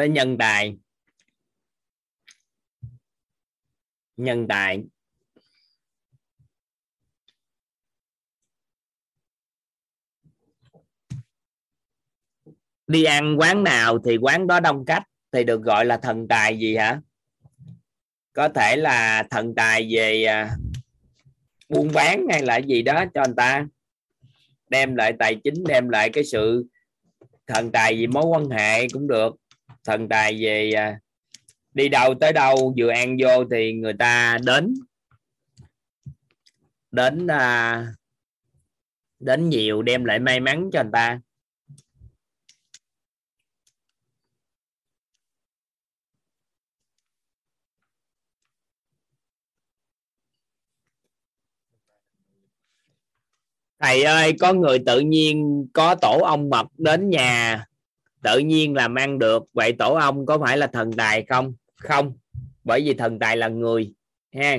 Tới 0.00 0.08
nhân 0.08 0.38
tài 0.38 0.76
nhân 4.16 4.46
tài 4.48 4.82
đi 12.86 13.04
ăn 13.04 13.36
quán 13.38 13.64
nào 13.64 13.98
thì 14.04 14.16
quán 14.16 14.46
đó 14.46 14.60
đông 14.60 14.84
khách, 14.86 15.02
thì 15.32 15.44
được 15.44 15.62
gọi 15.62 15.84
là 15.84 15.96
thần 15.96 16.28
tài 16.28 16.58
gì 16.58 16.76
hả? 16.76 17.00
Có 18.32 18.48
thể 18.48 18.76
là 18.76 19.26
thần 19.30 19.54
tài 19.54 19.88
về 19.94 20.24
à, 20.24 20.56
buôn 21.68 21.90
bán 21.94 22.26
hay 22.30 22.42
là 22.42 22.56
gì 22.56 22.82
đó 22.82 23.04
cho 23.14 23.22
người 23.26 23.34
ta. 23.36 23.66
Đem 24.68 24.96
lại 24.96 25.12
tài 25.18 25.36
chính, 25.44 25.64
đem 25.68 25.88
lại 25.88 26.10
cái 26.12 26.24
sự 26.24 26.66
thần 27.46 27.72
tài 27.72 27.98
gì 27.98 28.06
mối 28.06 28.24
quan 28.24 28.48
hệ 28.50 28.88
cũng 28.88 29.08
được 29.08 29.39
thần 29.90 30.08
tài 30.08 30.36
về 30.40 30.72
à, 30.72 31.00
đi 31.74 31.88
đâu 31.88 32.14
tới 32.20 32.32
đâu, 32.32 32.74
vừa 32.78 32.90
ăn 32.90 33.16
vô 33.20 33.44
thì 33.50 33.72
người 33.72 33.92
ta 33.98 34.38
đến 34.44 34.74
đến 36.90 37.26
à, 37.26 37.86
đến 39.18 39.48
nhiều 39.48 39.82
đem 39.82 40.04
lại 40.04 40.18
may 40.18 40.40
mắn 40.40 40.70
cho 40.72 40.82
người 40.82 40.90
ta. 40.92 41.20
Thầy 53.78 54.02
ơi, 54.02 54.32
có 54.40 54.52
người 54.52 54.78
tự 54.86 55.00
nhiên 55.00 55.66
có 55.72 55.94
tổ 55.94 56.18
ông 56.18 56.50
mật 56.50 56.66
đến 56.78 57.10
nhà 57.10 57.66
tự 58.22 58.38
nhiên 58.38 58.74
làm 58.74 58.94
ăn 58.94 59.18
được, 59.18 59.42
vậy 59.52 59.72
tổ 59.78 59.94
ông 59.94 60.26
có 60.26 60.38
phải 60.38 60.58
là 60.58 60.66
thần 60.66 60.92
tài 60.92 61.24
không? 61.28 61.54
Không, 61.76 62.12
bởi 62.64 62.80
vì 62.84 62.94
thần 62.94 63.18
tài 63.18 63.36
là 63.36 63.48
người, 63.48 63.94
ha. 64.34 64.58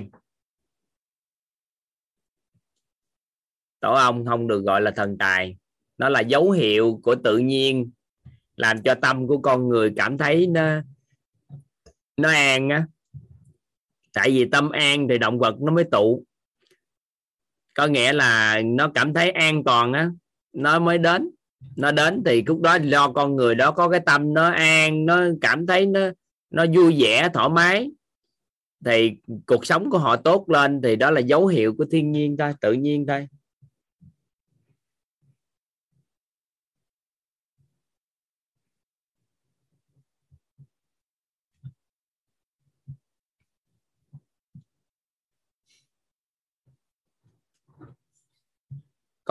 Tổ 3.80 3.94
ông 3.94 4.26
không 4.26 4.48
được 4.48 4.64
gọi 4.64 4.82
là 4.82 4.92
thần 4.92 5.18
tài, 5.18 5.58
nó 5.98 6.10
là 6.10 6.20
dấu 6.20 6.52
hiệu 6.52 7.00
của 7.04 7.16
tự 7.24 7.38
nhiên, 7.38 7.92
làm 8.56 8.82
cho 8.84 8.96
tâm 9.02 9.28
của 9.28 9.38
con 9.38 9.70
người 9.70 9.94
cảm 9.96 10.18
thấy 10.18 10.48
nó 10.48 10.82
nó 12.18 12.30
an 12.30 12.70
á. 12.70 12.86
Tại 14.14 14.32
vì 14.32 14.46
tâm 14.52 14.70
an 14.70 15.08
thì 15.10 15.18
động 15.18 15.40
vật 15.40 15.56
nó 15.62 15.72
mới 15.72 15.84
tụ. 15.92 16.26
Có 17.74 17.88
nghĩa 17.88 18.14
là 18.14 18.62
nó 18.66 18.92
cảm 18.96 19.14
thấy 19.14 19.32
an 19.32 19.64
toàn 19.64 19.94
á, 19.94 20.12
nó 20.54 20.80
mới 20.80 20.98
đến 20.98 21.32
nó 21.76 21.92
đến 21.92 22.24
thì 22.26 22.44
lúc 22.46 22.62
đó 22.62 22.76
do 22.84 23.12
con 23.12 23.36
người 23.36 23.56
đó 23.56 23.72
có 23.72 23.90
cái 23.90 24.00
tâm 24.00 24.34
nó 24.34 24.50
an, 24.50 25.06
nó 25.06 25.22
cảm 25.42 25.68
thấy 25.68 25.86
nó 25.86 26.00
nó 26.52 26.66
vui 26.76 26.96
vẻ, 27.02 27.30
thoải 27.34 27.50
mái. 27.50 27.92
Thì 28.86 29.12
cuộc 29.46 29.66
sống 29.66 29.90
của 29.90 29.98
họ 29.98 30.16
tốt 30.16 30.50
lên 30.50 30.82
thì 30.82 30.96
đó 30.96 31.12
là 31.12 31.20
dấu 31.20 31.48
hiệu 31.48 31.74
của 31.78 31.86
thiên 31.92 32.12
nhiên 32.12 32.38
thôi, 32.38 32.54
tự 32.62 32.74
nhiên 32.74 33.06
thôi. 33.08 33.28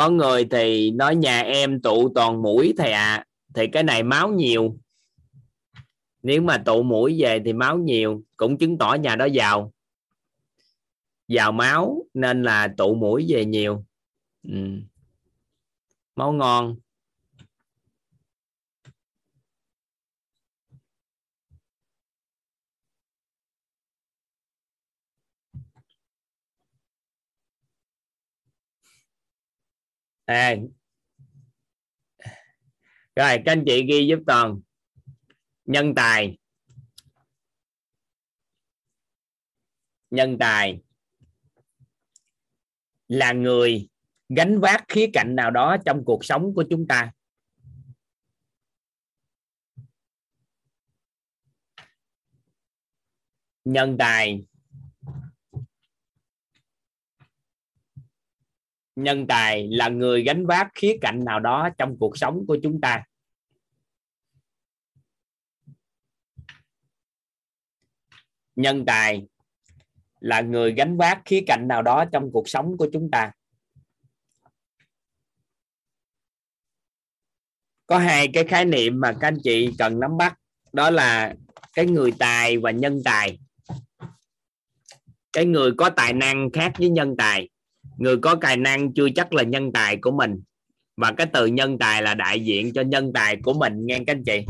Có 0.00 0.10
người 0.10 0.44
thì 0.50 0.90
nói 0.90 1.16
nhà 1.16 1.40
em 1.40 1.80
tụ 1.80 2.12
toàn 2.14 2.42
mũi 2.42 2.74
thầy 2.78 2.92
ạ. 2.92 3.14
À, 3.14 3.24
thì 3.54 3.66
cái 3.66 3.82
này 3.82 4.02
máu 4.02 4.28
nhiều. 4.28 4.76
Nếu 6.22 6.42
mà 6.42 6.62
tụ 6.64 6.82
mũi 6.82 7.16
về 7.22 7.42
thì 7.44 7.52
máu 7.52 7.78
nhiều 7.78 8.22
cũng 8.36 8.58
chứng 8.58 8.78
tỏ 8.78 8.94
nhà 8.94 9.16
đó 9.16 9.24
giàu. 9.24 9.72
Giàu 11.28 11.52
máu 11.52 12.04
nên 12.14 12.42
là 12.42 12.68
tụ 12.76 12.94
mũi 12.94 13.26
về 13.28 13.44
nhiều. 13.44 13.84
Ừ. 14.48 14.56
máu 16.16 16.32
ngon. 16.32 16.76
À. 30.31 30.57
rồi, 33.17 33.39
các 33.44 33.52
anh 33.52 33.65
chị 33.67 33.86
ghi 33.89 34.07
giúp 34.07 34.18
toàn. 34.26 34.60
Nhân 35.65 35.94
tài. 35.94 36.39
Nhân 40.10 40.36
tài. 40.41 40.81
Là 43.09 43.33
người 43.33 43.89
gánh 44.28 44.60
vác 44.60 44.84
khía 44.89 45.07
cạnh 45.12 45.36
nào 45.36 45.50
đó 45.50 45.76
trong 45.86 46.05
cuộc 46.05 46.25
sống 46.25 46.55
của 46.55 46.65
chúng 46.70 46.86
ta. 46.86 47.12
Nhân 53.65 53.97
tài. 53.99 54.49
Nhân 59.02 59.26
tài 59.26 59.68
là 59.68 59.88
người 59.88 60.22
gánh 60.22 60.46
vác 60.46 60.68
khía 60.74 60.96
cạnh 61.00 61.24
nào 61.24 61.40
đó 61.40 61.68
trong 61.78 61.96
cuộc 61.98 62.18
sống 62.18 62.46
của 62.46 62.58
chúng 62.62 62.80
ta. 62.80 63.04
Nhân 68.56 68.84
tài 68.86 69.26
là 70.20 70.40
người 70.40 70.72
gánh 70.72 70.96
vác 70.96 71.22
khía 71.24 71.44
cạnh 71.46 71.68
nào 71.68 71.82
đó 71.82 72.04
trong 72.12 72.32
cuộc 72.32 72.48
sống 72.48 72.76
của 72.76 72.88
chúng 72.92 73.10
ta. 73.10 73.32
Có 77.86 77.98
hai 77.98 78.28
cái 78.32 78.44
khái 78.44 78.64
niệm 78.64 79.00
mà 79.00 79.12
các 79.12 79.28
anh 79.28 79.38
chị 79.42 79.70
cần 79.78 80.00
nắm 80.00 80.16
bắt, 80.16 80.38
đó 80.72 80.90
là 80.90 81.34
cái 81.72 81.86
người 81.86 82.12
tài 82.18 82.58
và 82.58 82.70
nhân 82.70 83.02
tài. 83.04 83.38
Cái 85.32 85.44
người 85.44 85.72
có 85.78 85.90
tài 85.90 86.12
năng 86.12 86.50
khác 86.52 86.72
với 86.78 86.90
nhân 86.90 87.14
tài 87.18 87.48
người 88.00 88.16
có 88.16 88.34
tài 88.40 88.56
năng 88.56 88.92
chưa 88.92 89.08
chắc 89.14 89.32
là 89.32 89.42
nhân 89.42 89.72
tài 89.72 89.96
của 89.96 90.10
mình. 90.10 90.42
Và 90.96 91.12
cái 91.12 91.26
từ 91.32 91.46
nhân 91.46 91.78
tài 91.78 92.02
là 92.02 92.14
đại 92.14 92.40
diện 92.40 92.72
cho 92.72 92.82
nhân 92.82 93.12
tài 93.12 93.36
của 93.36 93.52
mình, 93.52 93.86
nghe 93.86 93.98
các 94.06 94.16
anh 94.16 94.24
chị. 94.24 94.44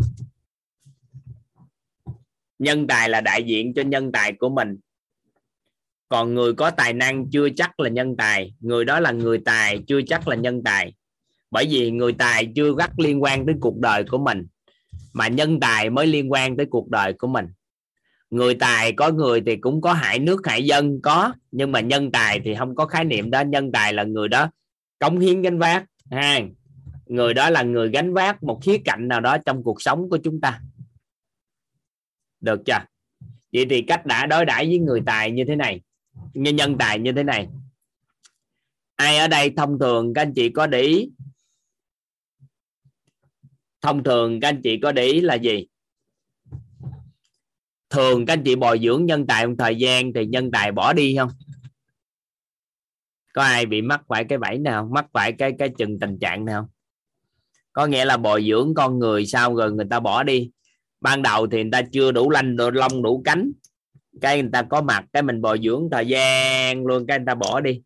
Nhân 2.58 2.86
tài 2.86 3.08
là 3.08 3.20
đại 3.20 3.42
diện 3.42 3.74
cho 3.74 3.82
nhân 3.82 4.12
tài 4.12 4.32
của 4.32 4.48
mình. 4.48 4.78
Còn 6.08 6.34
người 6.34 6.52
có 6.52 6.70
tài 6.70 6.92
năng 6.92 7.30
chưa 7.30 7.48
chắc 7.56 7.80
là 7.80 7.88
nhân 7.88 8.16
tài. 8.16 8.54
Người 8.60 8.84
đó 8.84 9.00
là 9.00 9.12
người 9.12 9.38
tài, 9.44 9.78
chưa 9.86 10.00
chắc 10.02 10.28
là 10.28 10.36
nhân 10.36 10.62
tài. 10.64 10.92
Bởi 11.50 11.66
vì 11.70 11.90
người 11.90 12.12
tài 12.12 12.52
chưa 12.54 12.74
gắt 12.78 12.90
liên 12.96 13.22
quan 13.22 13.46
tới 13.46 13.54
cuộc 13.60 13.78
đời 13.78 14.04
của 14.04 14.18
mình, 14.18 14.46
mà 15.12 15.28
nhân 15.28 15.60
tài 15.60 15.90
mới 15.90 16.06
liên 16.06 16.32
quan 16.32 16.56
tới 16.56 16.66
cuộc 16.70 16.88
đời 16.90 17.12
của 17.12 17.26
mình 17.26 17.46
người 18.30 18.54
tài 18.54 18.92
có 18.92 19.10
người 19.10 19.42
thì 19.46 19.56
cũng 19.56 19.80
có 19.80 19.92
hại 19.92 20.18
nước 20.18 20.46
hại 20.46 20.64
dân, 20.64 21.00
có, 21.02 21.32
nhưng 21.50 21.72
mà 21.72 21.80
nhân 21.80 22.12
tài 22.12 22.40
thì 22.44 22.54
không 22.58 22.74
có 22.74 22.86
khái 22.86 23.04
niệm 23.04 23.30
đó. 23.30 23.40
Nhân 23.40 23.72
tài 23.72 23.92
là 23.92 24.04
người 24.04 24.28
đó 24.28 24.50
cống 24.98 25.18
hiến 25.18 25.42
gánh 25.42 25.58
vác. 25.58 25.84
Ha 26.10 26.40
người 27.06 27.34
đó 27.34 27.50
là 27.50 27.62
người 27.62 27.90
gánh 27.90 28.14
vác 28.14 28.42
một 28.42 28.60
khía 28.62 28.78
cạnh 28.84 29.08
nào 29.08 29.20
đó 29.20 29.38
trong 29.46 29.62
cuộc 29.62 29.82
sống 29.82 30.10
của 30.10 30.18
chúng 30.24 30.40
ta. 30.40 30.60
Được 32.40 32.60
chưa? 32.66 32.78
Vậy 33.52 33.66
thì 33.70 33.82
cách 33.82 34.06
đã 34.06 34.26
đối 34.26 34.44
đãi 34.44 34.66
với 34.66 34.78
người 34.78 35.02
tài 35.06 35.30
như 35.30 35.44
thế 35.44 35.56
này, 35.56 35.80
như 36.34 36.52
nhân 36.52 36.78
tài 36.78 36.98
như 36.98 37.12
thế 37.12 37.22
này. 37.22 37.48
Ai 38.96 39.18
ở 39.18 39.28
đây 39.28 39.50
thông 39.56 39.78
thường, 39.78 40.14
các 40.14 40.22
anh 40.22 40.32
chị 40.34 40.48
có 40.48 40.66
để 40.66 40.80
ý? 40.80 41.10
Thông 43.80 44.04
thường 44.04 44.40
các 44.40 44.48
anh 44.48 44.60
chị 44.62 44.78
có 44.82 44.92
để 44.92 45.04
ý 45.04 45.20
là 45.20 45.34
gì? 45.34 45.66
Thường 47.90 48.26
các 48.26 48.32
anh 48.32 48.42
chị 48.44 48.56
bồi 48.56 48.80
dưỡng 48.82 49.06
nhân 49.06 49.26
tài 49.26 49.46
một 49.46 49.54
thời 49.58 49.76
gian 49.76 50.12
thì 50.12 50.26
nhân 50.26 50.50
tài 50.50 50.72
bỏ 50.72 50.92
đi 50.92 51.16
không? 51.16 51.30
Có 53.32 53.42
ai 53.42 53.66
bị 53.66 53.82
mắc 53.82 54.02
phải 54.08 54.24
cái 54.24 54.38
bẫy 54.38 54.58
nào, 54.58 54.88
mắc 54.92 55.06
phải 55.12 55.32
cái 55.32 55.52
cái 55.58 55.68
chừng 55.78 55.98
tình 56.00 56.18
trạng 56.18 56.44
nào? 56.44 56.70
Có 57.72 57.86
nghĩa 57.86 58.04
là 58.04 58.16
bồi 58.16 58.46
dưỡng 58.48 58.74
con 58.74 58.98
người 58.98 59.26
sao 59.26 59.56
rồi 59.56 59.72
người 59.72 59.86
ta 59.90 60.00
bỏ 60.00 60.22
đi? 60.22 60.50
Ban 61.00 61.22
đầu 61.22 61.46
thì 61.46 61.62
người 61.62 61.70
ta 61.72 61.82
chưa 61.92 62.12
đủ 62.12 62.30
lanh 62.30 62.56
đủ 62.56 62.70
lông 62.70 63.02
đủ 63.02 63.22
cánh. 63.24 63.52
Cái 64.20 64.42
người 64.42 64.50
ta 64.52 64.62
có 64.62 64.80
mặt, 64.80 65.04
cái 65.12 65.22
mình 65.22 65.40
bồi 65.40 65.60
dưỡng 65.64 65.88
thời 65.92 66.06
gian 66.06 66.86
luôn, 66.86 67.06
cái 67.06 67.18
người 67.18 67.26
ta 67.26 67.34
bỏ 67.34 67.60
đi. 67.60 67.82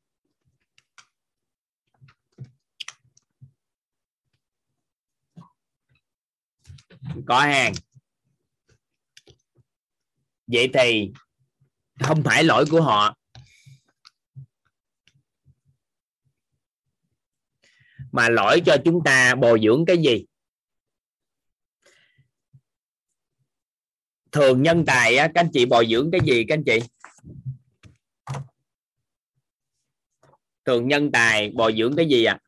Có 7.26 7.40
hàng 7.40 7.72
vậy 10.46 10.70
thì 10.74 11.12
không 12.00 12.22
phải 12.22 12.44
lỗi 12.44 12.64
của 12.70 12.82
họ. 12.82 13.16
Mà 18.12 18.28
lỗi 18.28 18.62
cho 18.66 18.76
chúng 18.84 19.04
ta 19.04 19.34
bồi 19.34 19.60
dưỡng 19.62 19.84
cái 19.86 19.98
gì? 19.98 20.24
Thường 24.32 24.62
nhân 24.62 24.84
tài 24.86 25.16
á, 25.16 25.28
các 25.34 25.40
anh 25.40 25.50
chị 25.52 25.66
bồi 25.66 25.86
dưỡng 25.90 26.10
cái 26.10 26.20
gì 26.24 26.44
các 26.48 26.54
anh 26.54 26.64
chị? 26.64 26.78
Thường 30.64 30.88
nhân 30.88 31.12
tài 31.12 31.50
bồi 31.50 31.74
dưỡng 31.78 31.96
cái 31.96 32.08
gì 32.08 32.24
à? 32.24 32.38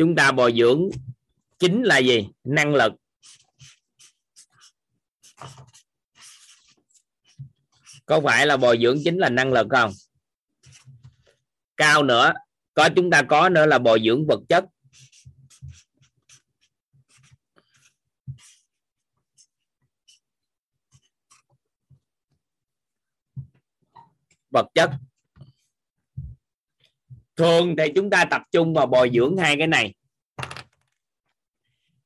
Chúng 0.00 0.14
ta 0.16 0.32
bồi 0.32 0.54
dưỡng 0.58 0.88
chính 1.58 1.82
là 1.82 1.98
gì? 1.98 2.28
Năng 2.44 2.74
lực. 2.74 2.92
Có 8.06 8.20
phải 8.24 8.46
là 8.46 8.56
bồi 8.56 8.78
dưỡng 8.82 8.98
chính 9.04 9.18
là 9.18 9.28
năng 9.28 9.52
lực 9.52 9.66
không? 9.70 9.92
Cao 11.76 12.02
nữa. 12.02 12.32
Có 12.74 12.88
chúng 12.96 13.10
ta 13.10 13.22
có 13.22 13.48
nữa 13.48 13.66
là 13.66 13.78
bồi 13.78 14.00
dưỡng 14.04 14.26
vật 14.26 14.40
chất. 14.48 14.64
Vật 24.50 24.66
chất 24.74 24.90
thường 27.40 27.74
thì 27.78 27.84
chúng 27.94 28.10
ta 28.10 28.24
tập 28.24 28.42
trung 28.52 28.74
vào 28.74 28.86
bồi 28.86 29.10
dưỡng 29.14 29.36
hai 29.36 29.56
cái 29.56 29.66
này. 29.66 29.94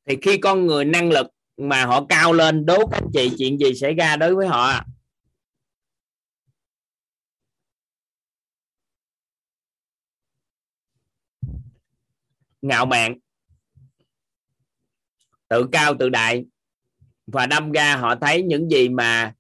Thì 0.07 0.17
khi 0.23 0.39
con 0.39 0.67
người 0.67 0.85
năng 0.85 1.11
lực 1.11 1.27
mà 1.57 1.85
họ 1.85 2.07
cao 2.09 2.33
lên, 2.33 2.67
đố 2.67 2.87
các 2.87 3.01
anh 3.03 3.11
chị 3.13 3.33
chuyện 3.39 3.59
gì 3.59 3.75
xảy 3.75 3.95
ra 3.95 4.17
đối 4.17 4.35
với 4.35 4.47
họ? 4.47 4.85
Ngạo 12.63 12.87
mạn. 12.87 13.19
Tự 15.49 15.69
cao 15.73 15.95
tự 15.99 16.09
đại. 16.09 16.45
Và 17.27 17.47
đâm 17.47 17.73
ra 17.73 17.97
họ 17.97 18.15
thấy 18.15 18.43
những 18.43 18.71
gì 18.71 18.89
mà 18.89 19.35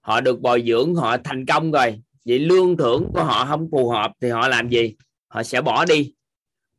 họ 0.00 0.20
được 0.20 0.40
bồi 0.40 0.64
dưỡng, 0.66 0.94
họ 0.94 1.16
thành 1.24 1.46
công 1.46 1.72
rồi. 1.72 2.02
Vậy 2.24 2.38
lương 2.38 2.76
thưởng 2.76 3.10
của 3.14 3.24
họ 3.24 3.46
không 3.46 3.68
phù 3.72 3.90
hợp 3.90 4.12
thì 4.20 4.28
họ 4.30 4.48
làm 4.48 4.68
gì? 4.68 4.96
Họ 5.28 5.42
sẽ 5.42 5.60
bỏ 5.60 5.84
đi. 5.84 6.12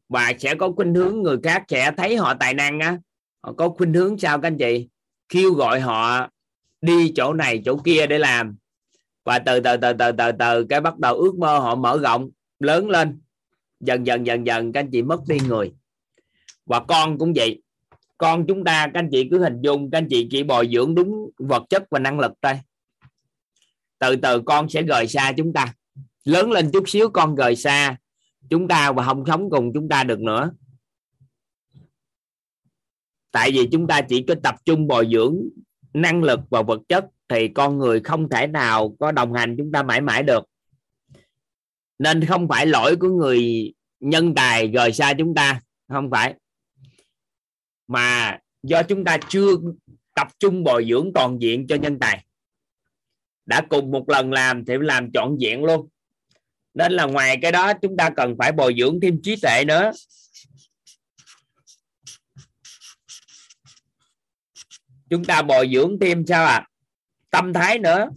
Và 0.10 0.34
sẽ 0.40 0.56
có 0.56 0.72
khuynh 0.72 0.94
hướng 0.94 1.22
người 1.22 1.38
khác 1.44 1.64
sẽ 1.68 1.92
thấy 1.98 2.18
họ 2.18 2.34
tài 2.34 2.54
năng 2.54 2.80
á. 2.80 2.98
Họ 3.42 3.54
có 3.54 3.70
khuynh 3.70 3.94
hướng 3.94 4.18
sao 4.18 4.42
các 4.42 4.48
anh 4.48 4.58
chị? 4.58 4.88
Kêu 5.30 5.54
gọi 5.54 5.80
họ 5.80 6.30
đi 6.82 7.14
chỗ 7.16 7.34
này, 7.34 7.62
chỗ 7.66 7.78
kia 7.78 8.08
để 8.08 8.18
làm. 8.20 8.58
Và 9.24 9.40
từ 9.40 9.60
từ 9.60 9.78
từ 9.78 9.94
từ 9.94 10.12
từ 10.12 10.32
từ 10.40 10.66
cái 10.70 10.82
bắt 10.82 11.00
đầu 11.00 11.16
ước 11.16 11.36
mơ 11.36 11.60
họ 11.60 11.76
mở 11.76 12.00
rộng, 12.04 12.30
lớn 12.60 12.90
lên. 12.90 13.20
Dần 13.80 14.06
dần 14.06 14.26
dần 14.26 14.46
dần 14.46 14.72
các 14.72 14.80
anh 14.80 14.90
chị 14.92 15.02
mất 15.02 15.20
đi 15.28 15.38
người. 15.48 15.74
Và 16.66 16.80
con 16.80 17.18
cũng 17.18 17.34
vậy. 17.36 17.62
Con 18.18 18.46
chúng 18.48 18.64
ta 18.64 18.88
các 18.94 19.00
anh 19.00 19.10
chị 19.12 19.28
cứ 19.32 19.40
hình 19.40 19.62
dung, 19.62 19.92
các 19.92 19.98
anh 19.98 20.08
chị 20.10 20.28
chỉ 20.32 20.44
bồi 20.44 20.70
dưỡng 20.74 20.96
đúng 20.96 21.30
vật 21.38 21.64
chất 21.70 21.84
và 21.92 22.00
năng 22.00 22.20
lực 22.20 22.32
thôi. 22.42 22.54
Từ 24.00 24.16
từ 24.16 24.42
con 24.46 24.70
sẽ 24.70 24.82
rời 24.82 25.08
xa 25.08 25.34
chúng 25.38 25.54
ta. 25.54 25.74
Lớn 26.24 26.52
lên 26.52 26.70
chút 26.74 26.90
xíu 26.90 27.10
con 27.10 27.36
rời 27.36 27.56
xa 27.56 27.98
chúng 28.50 28.68
ta 28.68 28.92
và 28.92 29.04
không 29.04 29.24
sống 29.28 29.50
cùng 29.50 29.72
chúng 29.74 29.90
ta 29.90 30.04
được 30.04 30.20
nữa. 30.20 30.52
Tại 33.32 33.52
vì 33.52 33.68
chúng 33.72 33.88
ta 33.88 34.02
chỉ 34.02 34.26
có 34.28 34.36
tập 34.44 34.56
trung 34.66 34.88
bồi 34.88 35.08
dưỡng 35.12 35.38
năng 35.94 36.24
lực 36.24 36.40
và 36.50 36.62
vật 36.62 36.82
chất, 36.90 37.06
thì 37.30 37.48
con 37.48 37.78
người 37.78 38.00
không 38.00 38.30
thể 38.30 38.48
nào 38.48 38.96
có 39.00 39.12
đồng 39.12 39.34
hành 39.34 39.56
chúng 39.58 39.72
ta 39.72 39.84
mãi 39.84 40.02
mãi 40.02 40.24
được. 40.24 40.44
Nên 42.00 42.26
không 42.26 42.48
phải 42.48 42.66
lỗi 42.66 42.96
của 42.96 43.10
người 43.10 43.74
nhân 44.00 44.36
tài 44.36 44.68
rời 44.68 44.94
xa 44.94 45.14
chúng 45.18 45.36
ta, 45.36 45.62
không 45.88 46.10
phải. 46.12 46.36
Mà 47.88 48.40
do 48.64 48.84
chúng 48.84 49.04
ta 49.04 49.18
chưa 49.30 49.52
tập 50.16 50.28
trung 50.40 50.64
bồi 50.64 50.86
dưỡng 50.90 51.12
toàn 51.14 51.42
diện 51.42 51.68
cho 51.68 51.76
nhân 51.76 52.00
tài. 52.00 52.26
Đã 53.46 53.62
cùng 53.70 53.92
một 53.92 54.10
lần 54.10 54.32
làm 54.32 54.66
thì 54.66 54.74
làm 54.80 55.12
trọn 55.12 55.38
diện 55.40 55.64
luôn 55.64 55.88
nên 56.78 56.92
là 56.92 57.06
ngoài 57.06 57.38
cái 57.42 57.52
đó, 57.52 57.74
chúng 57.82 57.98
ta 57.98 58.10
cần 58.10 58.36
phải 58.40 58.52
bồi 58.52 58.76
dưỡng 58.80 59.00
thêm 59.02 59.22
trí 59.24 59.36
tuệ 59.42 59.64
nữa 59.68 59.92
chúng 65.10 65.26
ta 65.26 65.42
bồi 65.42 65.70
dưỡng 65.74 65.98
thêm 66.02 66.26
sao 66.28 66.46
ạ 66.46 66.54
à? 66.54 66.68
tâm 67.30 67.54
thái 67.54 67.80
nữa 67.80 68.10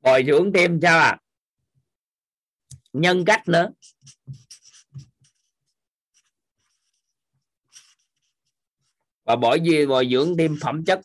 bồi 0.00 0.24
dưỡng 0.26 0.52
thêm 0.54 0.78
sao 0.82 0.98
ạ 0.98 1.08
à? 1.08 1.18
nhân 2.92 3.24
cách 3.24 3.48
nữa 3.48 3.70
và 9.24 9.36
bởi 9.36 9.58
vì 9.64 9.86
bồi 9.86 10.08
dưỡng 10.10 10.36
thêm 10.38 10.56
phẩm 10.60 10.84
chất 10.84 11.00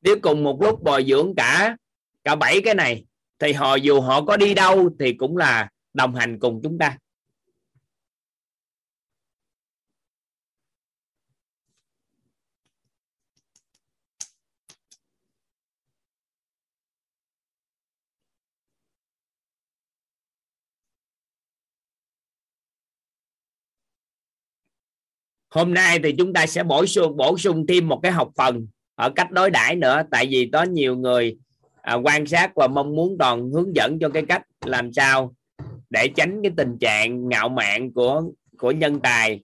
nếu 0.00 0.16
cùng 0.22 0.44
một 0.44 0.58
lúc 0.62 0.82
bồi 0.82 1.04
dưỡng 1.08 1.34
cả 1.36 1.76
cả 2.24 2.34
bảy 2.34 2.60
cái 2.64 2.74
này, 2.74 3.04
thì 3.38 3.52
họ 3.52 3.74
dù 3.74 4.00
họ 4.00 4.24
có 4.24 4.36
đi 4.36 4.54
đâu 4.54 4.90
thì 5.00 5.12
cũng 5.12 5.36
là 5.36 5.68
đồng 5.94 6.14
hành 6.14 6.38
cùng 6.38 6.60
chúng 6.62 6.78
ta. 6.78 6.98
Hôm 25.50 25.74
nay 25.74 25.98
thì 26.02 26.14
chúng 26.18 26.32
ta 26.32 26.46
sẽ 26.46 26.62
bổ 26.62 26.86
sung 26.86 27.16
bổ 27.16 27.38
sung 27.38 27.66
thêm 27.68 27.88
một 27.88 28.00
cái 28.02 28.12
học 28.12 28.30
phần 28.36 28.66
ở 28.98 29.10
cách 29.10 29.30
đối 29.30 29.50
đãi 29.50 29.76
nữa 29.76 30.02
tại 30.10 30.26
vì 30.30 30.50
có 30.52 30.62
nhiều 30.62 30.96
người 30.96 31.36
à, 31.82 31.94
quan 31.94 32.26
sát 32.26 32.54
và 32.54 32.66
mong 32.66 32.96
muốn 32.96 33.16
toàn 33.18 33.50
hướng 33.50 33.76
dẫn 33.76 33.98
cho 33.98 34.08
cái 34.08 34.22
cách 34.28 34.42
làm 34.64 34.92
sao 34.92 35.34
để 35.90 36.08
tránh 36.16 36.42
cái 36.42 36.52
tình 36.56 36.78
trạng 36.80 37.28
ngạo 37.28 37.48
mạn 37.48 37.92
của 37.92 38.22
của 38.58 38.70
nhân 38.70 39.00
tài 39.00 39.40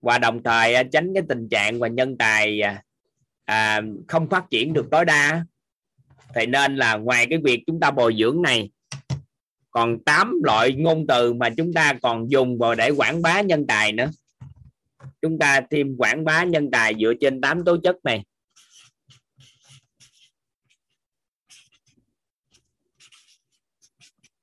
và 0.00 0.18
đồng 0.18 0.42
thời 0.42 0.74
à, 0.74 0.82
tránh 0.82 1.14
cái 1.14 1.22
tình 1.28 1.48
trạng 1.48 1.78
và 1.78 1.88
nhân 1.88 2.18
tài 2.18 2.60
à, 2.60 2.82
à, 3.44 3.80
không 4.08 4.28
phát 4.28 4.44
triển 4.50 4.72
được 4.72 4.86
tối 4.90 5.04
đa 5.04 5.44
thì 6.34 6.46
nên 6.46 6.76
là 6.76 6.96
ngoài 6.96 7.26
cái 7.30 7.38
việc 7.44 7.62
chúng 7.66 7.80
ta 7.80 7.90
bồi 7.90 8.16
dưỡng 8.18 8.42
này 8.42 8.70
còn 9.70 9.98
8 10.04 10.40
loại 10.44 10.72
ngôn 10.72 11.06
từ 11.06 11.32
mà 11.32 11.50
chúng 11.50 11.72
ta 11.72 11.92
còn 12.02 12.30
dùng 12.30 12.58
vào 12.58 12.74
để 12.74 12.90
quảng 12.90 13.22
bá 13.22 13.40
nhân 13.40 13.66
tài 13.66 13.92
nữa. 13.92 14.10
Chúng 15.22 15.38
ta 15.38 15.60
thêm 15.70 15.96
quảng 15.98 16.24
bá 16.24 16.44
nhân 16.44 16.70
tài 16.70 16.94
dựa 17.00 17.12
trên 17.20 17.40
8 17.40 17.64
tố 17.64 17.76
chất 17.76 17.96
này. 18.04 18.24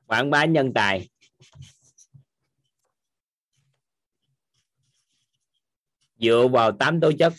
Quảng 0.08 0.30
bá 0.30 0.46
nhân 0.46 0.72
tài. 0.76 1.10
Dựa 6.20 6.48
vào 6.52 6.72
tám 6.72 7.00
tố 7.02 7.12
chất. 7.20 7.34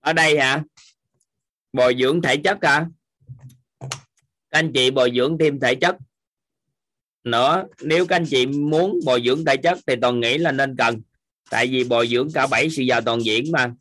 Ở 0.00 0.12
đây 0.12 0.38
hả? 0.38 0.62
Bồi 1.72 1.96
dưỡng 2.00 2.22
thể 2.22 2.36
chất 2.44 2.58
hả? 2.62 2.86
Các 3.80 3.88
anh 4.50 4.70
chị 4.74 4.90
bồi 4.90 5.12
dưỡng 5.16 5.36
thêm 5.40 5.60
thể 5.60 5.74
chất 5.74 5.96
nữa, 7.30 7.64
nếu 7.82 8.06
các 8.06 8.16
anh 8.16 8.24
chị 8.26 8.46
muốn 8.46 8.98
bồi 9.04 9.22
dưỡng 9.24 9.44
thể 9.44 9.56
chất 9.56 9.78
thì 9.86 9.94
toàn 10.02 10.20
nghĩ 10.20 10.38
là 10.38 10.52
nên 10.52 10.76
cần. 10.76 11.00
Tại 11.50 11.66
vì 11.66 11.84
bồi 11.84 12.08
dưỡng 12.08 12.28
cả 12.34 12.46
bảy 12.46 12.70
sự 12.70 12.82
giàu 12.82 13.00
toàn 13.00 13.24
diện 13.24 13.52
mà. 13.52 13.72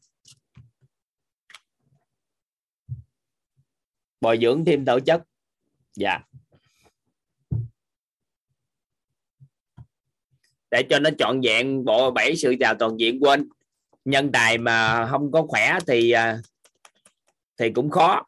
Bồi 4.21 4.39
dưỡng 4.41 4.65
thêm 4.65 4.85
thể 4.85 4.93
chất. 5.05 5.23
Dạ. 5.95 6.19
Để 10.71 10.83
cho 10.89 10.99
nó 10.99 11.09
trọn 11.17 11.41
vẹn, 11.41 11.85
bộ 11.85 12.11
bảy 12.11 12.35
sự 12.35 12.55
giàu 12.59 12.75
toàn 12.79 12.99
diện 12.99 13.19
quên. 13.19 13.49
Nhân 14.05 14.31
tài 14.31 14.57
mà 14.57 15.07
không 15.11 15.31
có 15.31 15.45
khỏe 15.47 15.77
thì 15.87 16.11
à, 16.11 16.39
thì 17.57 17.69
cũng 17.75 17.89
khó. 17.89 18.25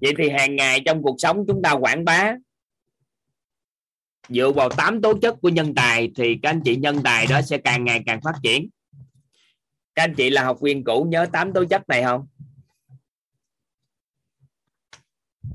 Vậy 0.00 0.12
thì 0.18 0.28
hàng 0.28 0.56
ngày 0.56 0.80
trong 0.86 1.02
cuộc 1.02 1.16
sống 1.18 1.44
chúng 1.48 1.62
ta 1.62 1.72
quảng 1.72 2.04
bá, 2.04 2.34
dựa 4.28 4.52
vào 4.52 4.68
tám 4.68 5.02
tố 5.02 5.14
chất 5.22 5.34
của 5.42 5.48
nhân 5.48 5.74
tài 5.74 6.10
thì 6.16 6.38
các 6.42 6.50
anh 6.50 6.60
chị 6.64 6.76
nhân 6.76 7.00
tài 7.04 7.26
đó 7.26 7.42
sẽ 7.42 7.58
càng 7.58 7.84
ngày 7.84 8.02
càng 8.06 8.20
phát 8.20 8.34
triển. 8.42 8.68
Các 9.94 10.02
anh 10.02 10.14
chị 10.14 10.30
là 10.30 10.44
học 10.44 10.58
viên 10.60 10.84
cũ, 10.84 11.06
nhớ 11.10 11.26
tám 11.32 11.52
tố 11.52 11.64
chất 11.64 11.88
này 11.88 12.02
không? 12.02 12.26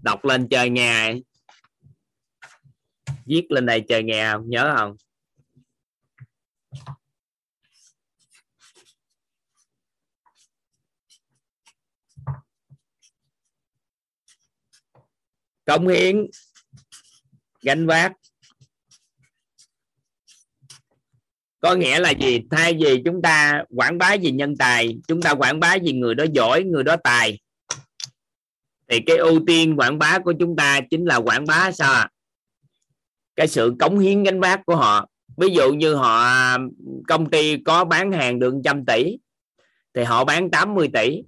Đọc 0.02 0.26
lên 0.26 0.48
trời 0.50 0.70
nghe. 0.70 1.14
Viết 3.26 3.46
lên 3.50 3.66
đây 3.66 3.84
trời 3.88 4.04
nghe 4.04 4.32
không? 4.32 4.50
Nhớ 4.50 4.76
không? 4.78 4.96
Cống 15.66 15.88
hiến. 15.88 16.27
Gánh 17.61 17.88
vác. 17.88 18.11
Có 21.60 21.76
nghĩa 21.76 22.00
là 22.00 22.10
gì? 22.10 22.42
Thay 22.52 22.77
vì 22.80 23.02
chúng 23.06 23.22
ta 23.22 23.64
quảng 23.69 23.98
bá 23.98 24.14
gì 24.14 24.32
nhân 24.32 24.58
tài, 24.58 24.98
chúng 25.08 25.22
ta 25.22 25.34
quảng 25.34 25.60
bá 25.60 25.76
gì 25.76 25.94
người 25.94 26.16
đó 26.16 26.26
giỏi, 26.34 26.64
người 26.64 26.84
đó 26.84 26.95
tài. 27.03 27.40
Thì 28.88 29.00
cái 29.06 29.18
ưu 29.18 29.40
tiên 29.48 29.76
quảng 29.77 30.00
bá 30.00 30.19
của 30.19 30.34
chúng 30.40 30.56
ta 30.56 30.80
chính 30.90 31.06
là 31.06 31.16
quảng 31.16 31.45
bá 31.45 31.72
sao 31.72 31.94
à? 31.94 32.10
cái 33.35 33.48
sự 33.48 33.76
cống 33.80 34.00
hiến 34.00 34.24
gánh 34.24 34.40
vác 34.40 34.66
của 34.66 34.76
họ. 34.76 35.08
Ví 35.38 35.48
dụ 35.50 35.74
như 35.74 35.95
họ, 35.95 36.27
công 37.08 37.30
ty 37.30 37.58
có 37.58 37.85
bán 37.85 38.11
hàng 38.11 38.40
được 38.40 38.53
trăm 38.64 38.85
tỷ, 38.85 39.18
thì 39.94 40.03
họ 40.03 40.26
bán 40.26 40.52
80 40.52 40.90
tỷ 40.94 41.24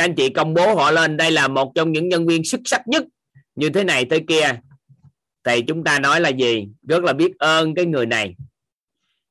các 0.00 0.04
anh 0.04 0.14
chị 0.14 0.30
công 0.30 0.54
bố 0.54 0.74
họ 0.74 0.90
lên, 0.90 1.16
đây 1.16 1.30
là 1.30 1.48
một 1.48 1.72
trong 1.74 1.92
những 1.92 2.08
nhân 2.08 2.26
viên 2.26 2.44
xuất 2.44 2.60
sắc 2.64 2.88
nhất. 2.88 3.04
Như 3.54 3.70
thế 3.70 3.84
này 3.84 4.06
thế 4.10 4.24
kia. 4.28 4.60
Thì 5.44 5.62
chúng 5.68 5.84
ta 5.84 5.98
nói 5.98 6.20
là 6.20 6.28
gì? 6.28 6.68
Rất 6.82 7.04
là 7.04 7.12
biết 7.12 7.38
ơn 7.38 7.74
cái 7.74 7.86
người 7.86 8.06
này. 8.06 8.34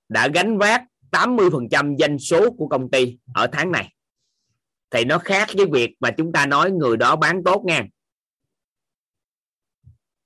Đã 0.10 0.28
gánh 0.28 0.58
vác 0.58 0.84
80% 1.12 1.98
doanh 1.98 2.20
số 2.20 2.52
của 2.52 2.68
công 2.68 2.92
ty 2.92 3.18
ở 3.34 3.48
tháng 3.52 3.72
này. 3.72 3.94
Thì 4.90 5.06
nó 5.06 5.18
khác 5.18 5.50
với 5.58 5.66
việc 5.72 5.90
mà 6.00 6.12
chúng 6.12 6.32
ta 6.32 6.46
nói 6.46 6.72
người 6.72 6.98
đó 6.98 7.16
bán 7.16 7.44
tốt 7.44 7.64
nha. 7.66 7.86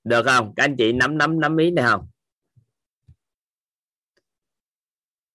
Được 0.04 0.26
không? 0.26 0.54
Các 0.56 0.64
anh 0.64 0.76
chị 0.78 0.92
nắm 0.92 1.18
nắm 1.18 1.40
nắm 1.40 1.58
ý 1.58 1.72
này 1.72 1.86
không? 1.86 2.08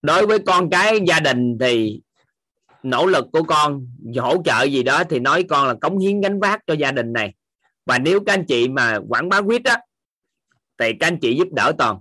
Đối 0.03 0.27
với 0.27 0.39
con 0.47 0.71
cái 0.71 0.99
gia 1.07 1.21
đình 1.21 1.59
thì 1.61 2.01
nỗ 2.83 3.07
lực 3.07 3.27
của 3.33 3.43
con 3.43 3.87
hỗ 4.17 4.43
trợ 4.45 4.63
gì 4.63 4.83
đó 4.83 5.05
thì 5.05 5.19
nói 5.19 5.43
con 5.49 5.67
là 5.67 5.75
cống 5.81 5.99
hiến 5.99 6.21
gánh 6.21 6.41
vác 6.41 6.61
cho 6.67 6.75
gia 6.75 6.93
đình 6.93 7.13
này. 7.13 7.35
Và 7.87 7.99
nếu 7.99 8.21
các 8.27 8.33
anh 8.33 8.45
chị 8.45 8.69
mà 8.69 8.99
quảng 9.09 9.29
bá 9.29 9.43
quýt 9.43 9.65
á 9.65 9.81
thì 10.79 10.93
các 11.01 11.07
anh 11.07 11.19
chị 11.21 11.37
giúp 11.37 11.49
đỡ 11.53 11.73
toàn. 11.79 12.01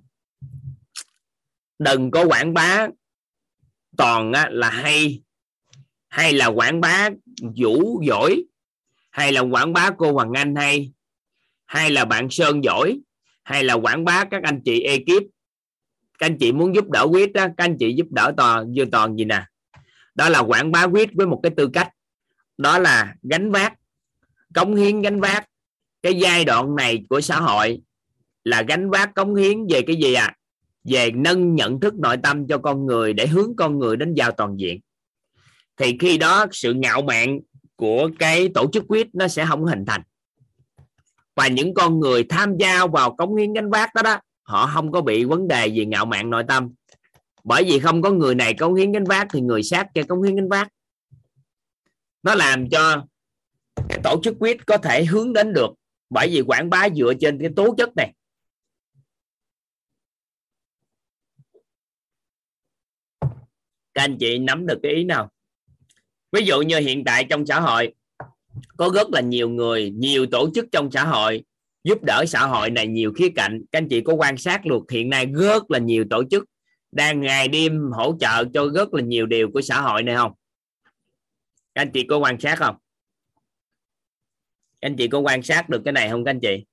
Đừng 1.80 2.11
có 2.11 2.25
quảng 2.25 2.53
bá 2.53 2.88
toàn 3.97 4.33
á, 4.33 4.47
là 4.51 4.69
hay 4.69 5.22
hay 6.09 6.33
là 6.33 6.47
quảng 6.47 6.81
bá 6.81 7.09
vũ 7.41 8.01
giỏi 8.07 8.43
hay 9.11 9.31
là 9.31 9.41
quảng 9.41 9.73
bá 9.73 9.91
cô 9.97 10.14
Hoàng 10.14 10.31
Anh 10.35 10.56
hay 10.56 10.91
hay 11.65 11.89
là 11.89 12.06
bạn 12.06 12.30
Sơn 12.30 12.64
giỏi 12.64 12.99
hay 13.43 13.64
là 13.64 13.73
quảng 13.73 14.06
bá 14.06 14.25
các 14.31 14.43
anh 14.43 14.61
chị 14.65 14.81
ekip. 14.81 15.23
Các 16.19 16.25
anh 16.25 16.38
chị 16.38 16.51
muốn 16.51 16.75
giúp 16.75 16.85
đỡ 16.89 17.07
quyết 17.11 17.33
á, 17.33 17.47
các 17.57 17.64
anh 17.64 17.77
chị 17.80 17.93
giúp 17.97 18.07
đỡ 18.09 18.33
toàn 18.38 18.73
dư 18.73 18.85
toàn 18.91 19.15
gì 19.15 19.25
nè? 19.25 19.43
Đó 20.17 20.29
là 20.29 20.39
quảng 20.39 20.71
bá 20.71 20.83
quyết 20.83 21.09
với 21.13 21.27
một 21.27 21.39
cái 21.43 21.51
tư 21.57 21.69
cách. 21.73 21.89
Đó 22.57 22.79
là 22.79 23.15
gánh 23.23 23.51
vác, 23.51 23.73
cống 24.53 24.75
hiến 24.75 25.01
gánh 25.01 25.19
vác. 25.19 25.45
Cái 26.01 26.13
giai 26.13 26.45
đoạn 26.45 26.75
này 26.75 27.03
của 27.09 27.21
xã 27.21 27.39
hội 27.39 27.81
là 28.43 28.61
gánh 28.61 28.89
vác 28.89 29.15
cống 29.15 29.35
hiến 29.35 29.67
về 29.69 29.81
cái 29.81 29.95
gì 29.95 30.13
à 30.13 30.33
về 30.83 31.11
nâng 31.11 31.55
nhận 31.55 31.79
thức 31.79 31.95
nội 31.95 32.17
tâm 32.23 32.47
cho 32.47 32.57
con 32.57 32.85
người 32.85 33.13
để 33.13 33.27
hướng 33.27 33.55
con 33.57 33.79
người 33.79 33.97
đến 33.97 34.13
giao 34.13 34.31
toàn 34.31 34.55
diện. 34.59 34.79
Thì 35.77 35.97
khi 35.99 36.17
đó 36.17 36.45
sự 36.51 36.73
ngạo 36.73 37.01
mạn 37.01 37.39
của 37.75 38.09
cái 38.19 38.49
tổ 38.53 38.69
chức 38.73 38.83
quyết 38.87 39.07
nó 39.13 39.27
sẽ 39.27 39.45
không 39.45 39.65
hình 39.65 39.85
thành. 39.85 40.01
Và 41.35 41.47
những 41.47 41.73
con 41.73 41.99
người 41.99 42.23
tham 42.23 42.57
gia 42.57 42.85
vào 42.85 43.15
cống 43.15 43.35
hiến 43.35 43.53
gánh 43.53 43.69
vác 43.69 43.95
đó 43.95 44.01
đó, 44.01 44.19
họ 44.43 44.67
không 44.73 44.91
có 44.91 45.01
bị 45.01 45.23
vấn 45.23 45.47
đề 45.47 45.67
gì 45.67 45.85
ngạo 45.85 46.05
mạn 46.05 46.29
nội 46.29 46.43
tâm 46.47 46.69
bởi 47.48 47.64
vì 47.64 47.80
không 47.80 48.01
có 48.01 48.11
người 48.11 48.35
này 48.35 48.53
cống 48.53 48.76
hiến 48.76 48.92
gánh 48.92 49.03
vác 49.03 49.27
thì 49.34 49.42
người 49.42 49.64
sát 49.64 49.88
kia 49.93 50.03
cống 50.03 50.24
hiến 50.24 50.35
gánh 50.35 50.50
vác. 50.50 50.67
Nó 52.24 52.35
làm 52.35 52.69
cho 52.69 53.06
cái 53.90 54.00
tổ 54.03 54.22
chức 54.24 54.35
quyết 54.40 54.66
có 54.66 54.77
thể 54.77 55.06
hướng 55.06 55.34
đến 55.34 55.53
được. 55.53 55.69
Bởi 56.09 56.27
vì 56.30 56.42
quảng 56.42 56.69
bá 56.69 56.90
dựa 56.95 57.14
trên 57.19 57.40
cái 57.40 57.50
tố 57.56 57.76
chất 57.77 57.90
này. 57.95 58.14
Các 63.93 64.03
anh 64.03 64.17
chị 64.19 64.40
nắm 64.40 64.67
được 64.67 64.80
cái 64.84 64.92
ý 64.92 65.03
nào? 65.03 65.32
Ví 66.32 66.45
dụ 66.45 66.61
như 66.61 66.77
hiện 66.77 67.03
tại 67.06 67.26
trong 67.30 67.45
xã 67.45 67.59
hội, 67.59 67.93
có 68.77 68.90
rất 68.93 69.08
là 69.11 69.22
nhiều 69.22 69.50
người, 69.50 69.90
nhiều 69.90 70.26
tổ 70.32 70.50
chức 70.56 70.66
trong 70.72 70.92
xã 70.92 71.03
hội 71.03 71.43
giúp 71.84 72.03
đỡ 72.03 72.26
xã 72.27 72.45
hội 72.45 72.69
này 72.69 72.88
nhiều 72.88 73.14
khía 73.16 73.30
cạnh. 73.35 73.61
Các 73.72 73.77
anh 73.77 73.88
chị 73.90 74.01
có 74.01 74.14
quan 74.14 74.38
sát 74.38 74.66
được 74.66 74.92
hiện 74.92 75.09
nay 75.09 75.26
rất 75.26 75.72
là 75.72 75.80
nhiều 75.80 76.06
tổ 76.09 76.24
chức 76.32 76.45
đang 76.91 77.22
ngày 77.22 77.48
đêm 77.48 77.91
hỗ 77.91 78.17
trợ 78.19 78.45
cho 78.53 78.69
rất 78.75 78.93
là 78.93 79.01
nhiều 79.01 79.25
điều 79.25 79.51
của 79.51 79.61
xã 79.61 79.82
hội 79.82 80.03
này 80.03 80.16
không? 80.16 80.32
Các 81.75 81.82
anh 81.82 81.91
chị 81.93 82.06
có 82.09 82.17
quan 82.17 82.40
sát 82.40 82.56
không? 82.56 82.75
Các 84.82 84.88
anh 84.88 84.95
chị 84.98 85.07
có 85.07 85.19
quan 85.19 85.43
sát 85.43 85.69
được 85.69 85.82
cái 85.85 85.91
này 85.91 86.09
không 86.09 86.25
các 86.25 86.32
anh 86.32 86.40
chị? 86.40 86.66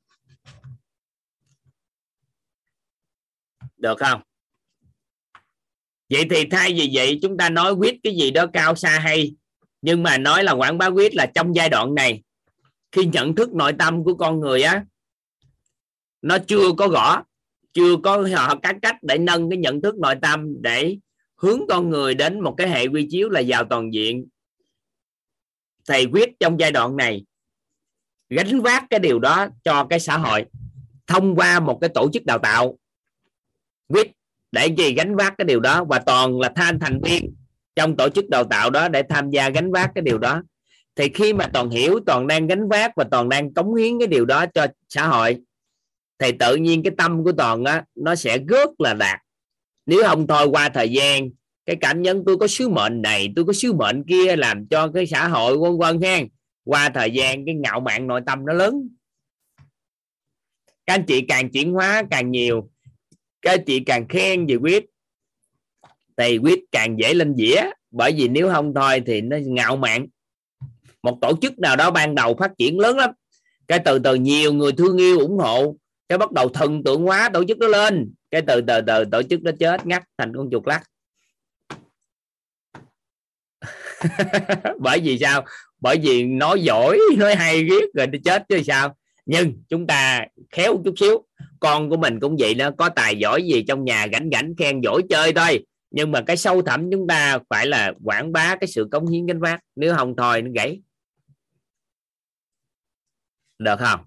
Được 3.76 3.98
không? 3.98 4.22
Vậy 6.08 6.26
thì 6.30 6.44
thay 6.50 6.72
vì 6.72 6.90
vậy, 6.94 7.18
chúng 7.22 7.36
ta 7.36 7.50
nói 7.50 7.72
quyết 7.72 7.96
cái 8.02 8.16
gì 8.16 8.30
đó 8.30 8.46
cao 8.52 8.74
xa 8.74 8.98
hay, 8.98 9.36
nhưng 9.82 10.02
mà 10.02 10.18
nói 10.18 10.44
là 10.44 10.52
quảng 10.52 10.78
bá 10.78 10.86
quyết 10.86 11.14
là 11.14 11.26
trong 11.34 11.56
giai 11.56 11.68
đoạn 11.68 11.94
này, 11.94 12.22
khi 12.92 13.04
nhận 13.04 13.34
thức 13.34 13.54
nội 13.54 13.72
tâm 13.78 14.04
của 14.04 14.14
con 14.14 14.40
người 14.40 14.62
á, 14.62 14.84
nó 16.22 16.38
chưa 16.46 16.72
có 16.78 16.88
rõ 16.88 17.22
chưa 17.74 17.96
có 18.02 18.28
họ 18.36 18.54
các 18.62 18.76
cách 18.82 18.96
để 19.02 19.18
nâng 19.18 19.50
cái 19.50 19.56
nhận 19.56 19.82
thức 19.82 19.94
nội 19.98 20.14
tâm 20.22 20.62
để 20.62 20.96
hướng 21.36 21.60
con 21.68 21.90
người 21.90 22.14
đến 22.14 22.40
một 22.40 22.54
cái 22.58 22.68
hệ 22.68 22.86
quy 22.86 23.06
chiếu 23.10 23.28
là 23.28 23.40
giàu 23.40 23.64
toàn 23.64 23.94
diện. 23.94 24.26
Thầy 25.88 26.06
quyết 26.06 26.30
trong 26.40 26.60
giai 26.60 26.72
đoạn 26.72 26.96
này 26.96 27.24
gánh 28.30 28.60
vác 28.60 28.84
cái 28.90 29.00
điều 29.00 29.18
đó 29.18 29.46
cho 29.64 29.86
cái 29.90 30.00
xã 30.00 30.16
hội 30.16 30.44
thông 31.06 31.36
qua 31.36 31.60
một 31.60 31.78
cái 31.80 31.90
tổ 31.94 32.10
chức 32.12 32.24
đào 32.24 32.38
tạo. 32.38 32.78
Quyết 33.88 34.12
để 34.52 34.66
gì 34.66 34.94
gánh 34.94 35.16
vác 35.16 35.34
cái 35.38 35.44
điều 35.44 35.60
đó 35.60 35.84
và 35.84 35.98
toàn 35.98 36.40
là 36.40 36.52
tham 36.56 36.78
thành 36.78 37.00
viên 37.02 37.34
trong 37.76 37.96
tổ 37.96 38.08
chức 38.08 38.28
đào 38.28 38.44
tạo 38.44 38.70
đó 38.70 38.88
để 38.88 39.02
tham 39.08 39.30
gia 39.30 39.48
gánh 39.48 39.72
vác 39.72 39.90
cái 39.94 40.02
điều 40.02 40.18
đó. 40.18 40.42
Thì 40.96 41.08
khi 41.14 41.32
mà 41.32 41.50
toàn 41.52 41.70
hiểu, 41.70 42.00
toàn 42.06 42.26
đang 42.26 42.46
gánh 42.46 42.68
vác 42.68 42.96
và 42.96 43.04
toàn 43.10 43.28
đang 43.28 43.54
cống 43.54 43.74
hiến 43.74 43.98
cái 43.98 44.08
điều 44.08 44.24
đó 44.24 44.46
cho 44.46 44.66
xã 44.88 45.06
hội 45.06 45.36
thì 46.18 46.32
tự 46.32 46.56
nhiên 46.56 46.82
cái 46.82 46.92
tâm 46.98 47.24
của 47.24 47.32
toàn 47.32 47.64
á, 47.64 47.84
nó 47.94 48.14
sẽ 48.14 48.38
rất 48.38 48.80
là 48.80 48.94
đạt. 48.94 49.20
Nếu 49.86 50.02
không 50.06 50.26
thôi, 50.26 50.46
qua 50.46 50.68
thời 50.68 50.88
gian, 50.88 51.30
cái 51.66 51.76
cảm 51.80 52.02
nhận 52.02 52.24
tôi 52.26 52.36
có 52.36 52.46
sứ 52.46 52.68
mệnh 52.68 53.02
này, 53.02 53.32
tôi 53.36 53.44
có 53.44 53.52
sứ 53.52 53.72
mệnh 53.72 54.04
kia 54.04 54.36
làm 54.36 54.66
cho 54.66 54.88
cái 54.88 55.06
xã 55.06 55.28
hội 55.28 55.58
vân 55.58 55.78
vân 55.78 56.02
ha 56.02 56.20
qua 56.64 56.88
thời 56.88 57.10
gian, 57.10 57.46
cái 57.46 57.54
ngạo 57.54 57.80
mạn 57.80 58.06
nội 58.06 58.20
tâm 58.26 58.46
nó 58.46 58.52
lớn. 58.52 58.88
Các 60.86 60.94
anh 60.94 61.04
chị 61.06 61.20
càng 61.28 61.50
chuyển 61.50 61.72
hóa 61.72 62.02
càng 62.10 62.30
nhiều, 62.30 62.70
các 63.42 63.50
anh 63.50 63.64
chị 63.66 63.80
càng 63.80 64.08
khen 64.08 64.46
về 64.46 64.56
quyết 64.56 64.84
thì 66.16 66.38
quyết 66.38 66.60
càng 66.72 66.96
dễ 66.98 67.14
lên 67.14 67.34
dĩa, 67.36 67.62
bởi 67.90 68.12
vì 68.12 68.28
nếu 68.28 68.50
không 68.50 68.72
thôi 68.74 69.02
thì 69.06 69.20
nó 69.20 69.36
ngạo 69.36 69.76
mạn. 69.76 70.06
Một 71.02 71.18
tổ 71.20 71.32
chức 71.42 71.58
nào 71.58 71.76
đó 71.76 71.90
ban 71.90 72.14
đầu 72.14 72.36
phát 72.38 72.50
triển 72.58 72.78
lớn 72.78 72.96
lắm. 72.96 73.10
Cái 73.68 73.78
từ 73.84 73.98
từ 73.98 74.14
nhiều 74.14 74.52
người 74.52 74.72
thương 74.72 74.96
yêu 74.96 75.18
ủng 75.18 75.38
hộ 75.38 75.76
cái 76.08 76.18
bắt 76.18 76.32
đầu 76.32 76.48
thần 76.48 76.84
tượng 76.84 77.02
hóa 77.02 77.28
tổ 77.28 77.44
chức 77.44 77.58
nó 77.58 77.66
lên. 77.66 78.12
Cái 78.30 78.42
từ 78.46 78.60
từ 78.60 78.80
từ, 78.86 79.04
tổ 79.04 79.22
chức 79.22 79.42
nó 79.42 79.50
chết 79.60 79.86
ngắt 79.86 80.02
thành 80.18 80.36
con 80.36 80.48
chuột 80.50 80.62
lắc. 80.66 80.82
Bởi 84.78 85.00
vì 85.00 85.18
sao? 85.18 85.44
Bởi 85.80 85.98
vì 86.02 86.24
nói 86.24 86.62
giỏi, 86.62 86.98
nói 87.18 87.34
hay 87.34 87.64
riết 87.64 87.84
rồi 87.94 88.06
nó 88.06 88.18
chết 88.24 88.44
chứ 88.48 88.62
sao? 88.66 88.96
Nhưng 89.26 89.62
chúng 89.68 89.86
ta 89.86 90.26
khéo 90.50 90.82
chút 90.84 90.94
xíu. 90.96 91.26
Con 91.60 91.90
của 91.90 91.96
mình 91.96 92.20
cũng 92.20 92.36
vậy 92.38 92.54
đó, 92.54 92.70
có 92.78 92.88
tài 92.88 93.16
giỏi 93.16 93.42
gì 93.42 93.64
trong 93.68 93.84
nhà 93.84 94.06
gánh 94.06 94.30
gánh 94.30 94.54
khen 94.58 94.80
giỏi 94.80 95.02
chơi 95.08 95.32
thôi. 95.32 95.66
Nhưng 95.90 96.12
mà 96.12 96.20
cái 96.26 96.36
sâu 96.36 96.62
thẳm 96.62 96.90
chúng 96.90 97.06
ta 97.06 97.38
phải 97.50 97.66
là 97.66 97.92
quảng 98.04 98.32
bá 98.32 98.56
cái 98.60 98.68
sự 98.68 98.88
cống 98.90 99.06
hiến 99.06 99.26
gánh 99.26 99.40
vác. 99.40 99.60
Nếu 99.76 99.94
không 99.96 100.14
thôi 100.16 100.42
nó 100.42 100.50
gãy. 100.54 100.80
Được 103.58 103.76
không? 103.78 104.00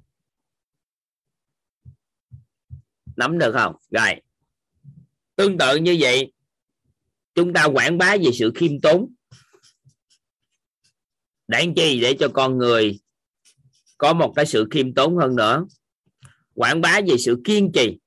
Nắm 3.17 3.37
được 3.37 3.51
không? 3.53 3.75
Rồi. 3.91 4.21
Tương 5.35 5.57
tự 5.57 5.75
như 5.75 5.97
vậy, 5.99 6.31
chúng 7.35 7.53
ta 7.53 7.65
quảng 7.65 7.97
bá 7.97 8.17
về 8.17 8.31
sự 8.33 8.51
khiêm 8.55 8.81
tốn. 8.81 9.13
Đáng 11.47 11.73
chi 11.75 11.99
để 12.01 12.15
cho 12.19 12.27
con 12.33 12.57
người 12.57 12.99
có 13.97 14.13
một 14.13 14.33
cái 14.35 14.45
sự 14.45 14.67
khiêm 14.71 14.93
tốn 14.93 15.17
hơn 15.17 15.35
nữa. 15.35 15.65
Quảng 16.53 16.81
bá 16.81 17.01
về 17.07 17.17
sự 17.17 17.41
kiên 17.43 17.71
trì. 17.73 17.97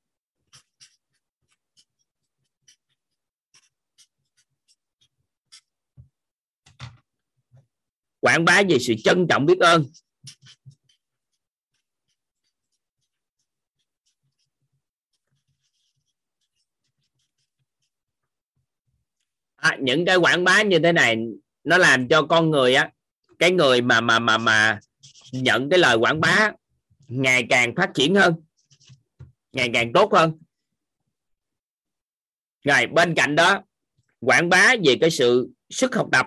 Quảng 8.20 8.44
bá 8.44 8.62
về 8.68 8.78
sự 8.78 8.94
trân 9.04 9.26
trọng 9.28 9.46
biết 9.46 9.58
ơn. 9.58 9.84
À, 19.60 19.76
những 19.80 20.04
cái 20.04 20.16
quảng 20.16 20.44
bá 20.44 20.62
như 20.62 20.78
thế 20.78 20.92
này 20.92 21.18
nó 21.64 21.78
làm 21.78 22.08
cho 22.08 22.22
con 22.22 22.50
người 22.50 22.74
á 22.74 22.90
cái 23.38 23.50
người 23.50 23.82
mà 23.82 24.00
mà 24.00 24.18
mà 24.18 24.38
mà 24.38 24.80
nhận 25.32 25.70
cái 25.70 25.78
lời 25.78 25.96
quảng 25.96 26.20
bá 26.20 26.52
ngày 27.08 27.46
càng 27.50 27.74
phát 27.76 27.90
triển 27.94 28.14
hơn 28.14 28.34
ngày 29.52 29.70
càng 29.74 29.92
tốt 29.92 30.12
hơn. 30.12 30.38
Rồi 32.64 32.86
bên 32.86 33.14
cạnh 33.14 33.36
đó 33.36 33.62
quảng 34.20 34.48
bá 34.48 34.74
về 34.84 34.96
cái 35.00 35.10
sự 35.10 35.50
sức 35.70 35.94
học 35.94 36.08
tập 36.12 36.26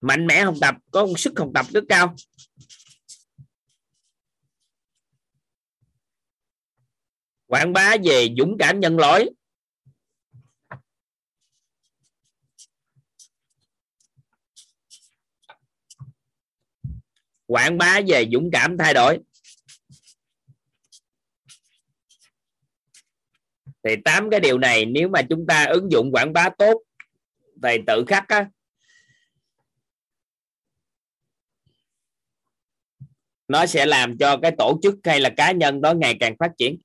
mạnh 0.00 0.26
mẽ 0.26 0.44
học 0.44 0.54
tập 0.60 0.74
có 0.90 1.06
một 1.06 1.18
sức 1.18 1.38
học 1.38 1.48
tập 1.54 1.66
rất 1.70 1.84
cao. 1.88 2.14
Quảng 7.46 7.72
bá 7.72 7.96
về 8.04 8.28
dũng 8.38 8.56
cảm 8.58 8.80
nhân 8.80 8.96
lỗi 8.96 9.30
quảng 17.50 17.78
bá 17.78 18.00
về 18.06 18.26
dũng 18.32 18.50
cảm 18.52 18.78
thay 18.78 18.94
đổi. 18.94 19.18
Thì 23.84 23.96
tám 24.04 24.30
cái 24.30 24.40
điều 24.40 24.58
này, 24.58 24.84
nếu 24.84 25.08
mà 25.08 25.22
chúng 25.30 25.46
ta 25.46 25.64
ứng 25.64 25.92
dụng 25.92 26.10
quảng 26.12 26.32
bá 26.32 26.48
tốt 26.58 26.82
thì 27.62 27.76
tự 27.86 28.04
khắc 28.08 28.28
á, 28.28 28.48
nó 33.48 33.66
sẽ 33.66 33.86
làm 33.86 34.18
cho 34.18 34.38
cái 34.42 34.52
tổ 34.58 34.78
chức 34.82 34.94
hay 35.04 35.20
là 35.20 35.30
cá 35.36 35.52
nhân 35.52 35.80
đó 35.80 35.92
ngày 35.92 36.16
càng 36.20 36.34
phát 36.38 36.50
triển. 36.58 36.78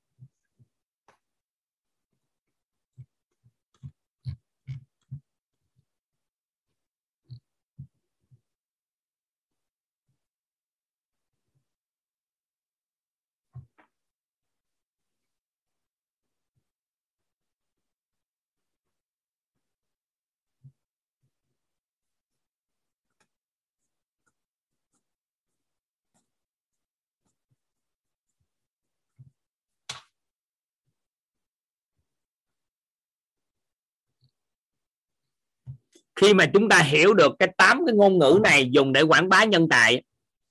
Khi 36.15 36.33
mà 36.33 36.45
chúng 36.45 36.69
ta 36.69 36.79
hiểu 36.79 37.13
được 37.13 37.35
cái 37.39 37.49
tám 37.57 37.85
cái 37.85 37.95
ngôn 37.95 38.19
ngữ 38.19 38.39
này 38.43 38.69
dùng 38.71 38.93
để 38.93 39.01
quảng 39.01 39.29
bá 39.29 39.43
nhân 39.43 39.69
tài, 39.69 40.03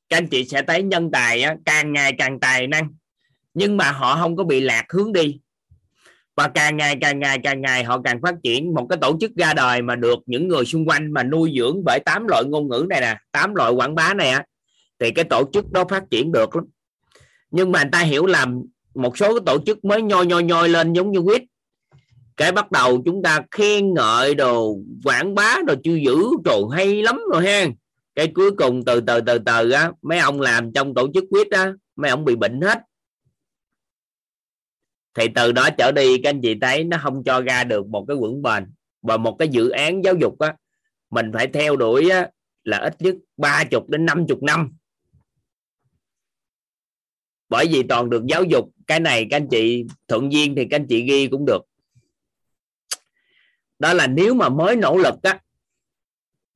các 0.09 0.17
anh 0.17 0.26
chị 0.26 0.44
sẽ 0.44 0.62
thấy 0.62 0.83
nhân 0.83 1.10
tài 1.10 1.44
càng 1.65 1.93
ngày 1.93 2.12
càng 2.18 2.41
tài 2.41 2.67
năng. 2.67 2.89
Nhưng 3.55 3.76
mà 3.76 3.93
họ 3.93 4.17
không 4.17 4.36
có 4.36 4.44
bị 4.44 4.60
lạc 4.60 4.84
hướng 4.89 5.12
đi. 5.12 5.39
Và 6.36 6.49
càng 6.49 6.76
ngày 6.76 6.97
càng 7.01 7.18
ngày 7.18 7.39
càng 7.43 7.60
ngày 7.60 7.84
họ 7.84 8.01
càng 8.05 8.20
phát 8.23 8.34
triển 8.43 8.75
một 8.75 8.86
cái 8.91 8.99
tổ 9.01 9.17
chức 9.20 9.36
ra 9.36 9.55
đời 9.55 9.83
mà 9.83 9.97
được 9.97 10.18
những 10.26 10.49
người 10.49 10.65
xung 10.65 10.89
quanh 10.89 11.12
mà 11.12 11.23
nuôi 11.23 11.52
dưỡng 11.59 11.84
bởi 11.84 12.01
tám 12.01 12.26
loại 12.28 12.44
ngôn 12.44 12.68
ngữ 12.68 12.86
này 12.91 13.01
nè, 13.01 13.17
tám 13.33 13.55
loại 13.55 13.73
quảng 13.73 13.94
bá 13.94 14.15
này 14.15 14.31
á, 14.31 14.44
thì 14.99 15.10
cái 15.10 15.25
tổ 15.25 15.44
chức 15.52 15.73
đó 15.73 15.84
phát 15.84 16.02
triển 16.10 16.33
được 16.33 16.57
lắm. 16.57 16.65
Nhưng 17.51 17.73
mà 17.73 17.83
người 17.83 17.91
ta 17.93 17.99
hiểu 17.99 18.26
làm 18.26 18.62
một 18.94 19.18
số 19.18 19.34
cái 19.34 19.43
tổ 19.47 19.59
chức 19.67 19.84
mới 19.84 20.02
nhoi 20.02 20.26
nhoi 20.26 20.43
nhoi 20.43 20.68
lên 20.68 20.93
giống 20.93 21.12
như 21.12 21.20
quýt 21.23 21.43
cái 22.36 22.52
bắt 22.52 22.70
đầu 22.70 23.02
chúng 23.04 23.22
ta 23.22 23.40
khen 23.50 23.94
ngợi 23.94 24.34
đồ 24.34 24.78
quảng 25.04 25.34
bá 25.34 25.56
đồ 25.66 25.74
chưa 25.84 25.94
giữ 25.94 26.18
trời 26.44 26.60
hay 26.72 27.02
lắm 27.02 27.20
rồi 27.32 27.46
ha. 27.46 27.66
Cái 28.14 28.32
cuối 28.34 28.50
cùng 28.50 28.84
từ 28.84 29.00
từ 29.00 29.20
từ 29.20 29.38
từ 29.38 29.70
á 29.70 29.92
mấy 30.02 30.18
ông 30.18 30.40
làm 30.40 30.72
trong 30.72 30.94
tổ 30.94 31.08
chức 31.14 31.24
quyết 31.30 31.50
á 31.50 31.72
mấy 31.96 32.10
ông 32.10 32.24
bị 32.24 32.36
bệnh 32.36 32.60
hết. 32.60 32.78
Thì 35.14 35.24
từ 35.34 35.52
đó 35.52 35.68
trở 35.78 35.92
đi 35.92 36.18
các 36.22 36.30
anh 36.30 36.40
chị 36.42 36.54
thấy 36.60 36.84
nó 36.84 36.98
không 37.02 37.24
cho 37.24 37.40
ra 37.40 37.64
được 37.64 37.86
một 37.86 38.04
cái 38.08 38.16
vững 38.16 38.42
bền. 38.42 38.72
Và 39.02 39.16
một 39.16 39.36
cái 39.38 39.48
dự 39.48 39.68
án 39.68 40.04
giáo 40.04 40.14
dục 40.14 40.38
á 40.38 40.56
mình 41.10 41.30
phải 41.32 41.46
theo 41.46 41.76
đuổi 41.76 42.10
á, 42.10 42.28
là 42.64 42.78
ít 42.78 43.02
nhất 43.02 43.14
ba 43.36 43.64
chục 43.64 43.88
đến 43.88 44.04
năm 44.06 44.26
chục 44.26 44.42
năm. 44.42 44.72
Bởi 47.48 47.66
vì 47.70 47.82
toàn 47.82 48.10
được 48.10 48.22
giáo 48.26 48.44
dục 48.44 48.70
cái 48.86 49.00
này 49.00 49.26
các 49.30 49.36
anh 49.36 49.48
chị 49.48 49.84
thuận 50.08 50.32
duyên 50.32 50.54
thì 50.56 50.66
các 50.70 50.76
anh 50.76 50.86
chị 50.86 51.02
ghi 51.02 51.28
cũng 51.28 51.46
được 51.46 51.60
đó 53.78 53.92
là 53.92 54.06
nếu 54.06 54.34
mà 54.34 54.48
mới 54.48 54.76
nỗ 54.76 54.96
lực 54.96 55.14
á, 55.22 55.40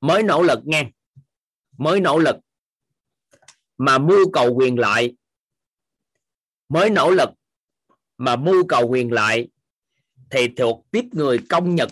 mới 0.00 0.22
nỗ 0.22 0.42
lực 0.42 0.58
nghe, 0.64 0.90
mới 1.78 2.00
nỗ 2.00 2.18
lực 2.18 2.36
mà 3.78 3.98
mưu 3.98 4.30
cầu 4.32 4.54
quyền 4.54 4.78
lợi 4.78 5.16
mới 6.68 6.90
nỗ 6.90 7.10
lực 7.10 7.30
mà 8.18 8.36
mưu 8.36 8.66
cầu 8.68 8.88
quyền 8.88 9.12
lợi 9.12 9.48
thì 10.30 10.48
thuộc 10.56 10.86
tiếp 10.90 11.04
người 11.12 11.38
công 11.48 11.74
nhật. 11.74 11.88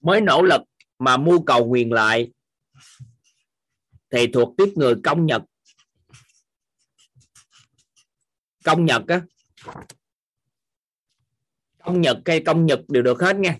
Mới 0.00 0.20
nỗ 0.20 0.42
lực 0.42 0.62
mà 0.98 1.16
mưu 1.16 1.44
cầu 1.44 1.68
quyền 1.68 1.92
lợi 1.92 2.32
thì 4.10 4.26
thuộc 4.32 4.54
tiếp 4.58 4.72
người 4.74 4.94
công 5.04 5.26
nhật. 5.26 5.42
Công 8.64 8.84
nhật 8.84 9.02
á 9.08 9.20
công 11.86 12.00
nhật 12.00 12.18
hay 12.26 12.40
công 12.40 12.66
nhật 12.66 12.80
đều 12.88 13.02
được 13.02 13.20
hết 13.20 13.36
nha. 13.36 13.56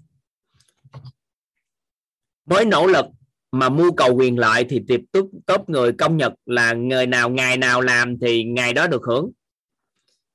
Mới 2.47 2.65
nỗ 2.65 2.87
lực 2.87 3.07
mà 3.53 3.69
mưu 3.69 3.93
cầu 3.93 4.15
quyền 4.15 4.39
lợi 4.39 4.67
thì 4.69 4.83
tiếp 4.89 5.01
tục 5.13 5.31
tốt 5.47 5.65
người 5.67 5.93
công 5.93 6.17
nhật 6.17 6.33
là 6.47 6.73
người 6.73 7.07
nào, 7.07 7.31
ngày 7.31 7.57
nào 7.57 7.81
làm 7.81 8.19
thì 8.19 8.45
ngày 8.45 8.73
đó 8.73 8.87
được 8.87 9.03
hưởng. 9.07 9.31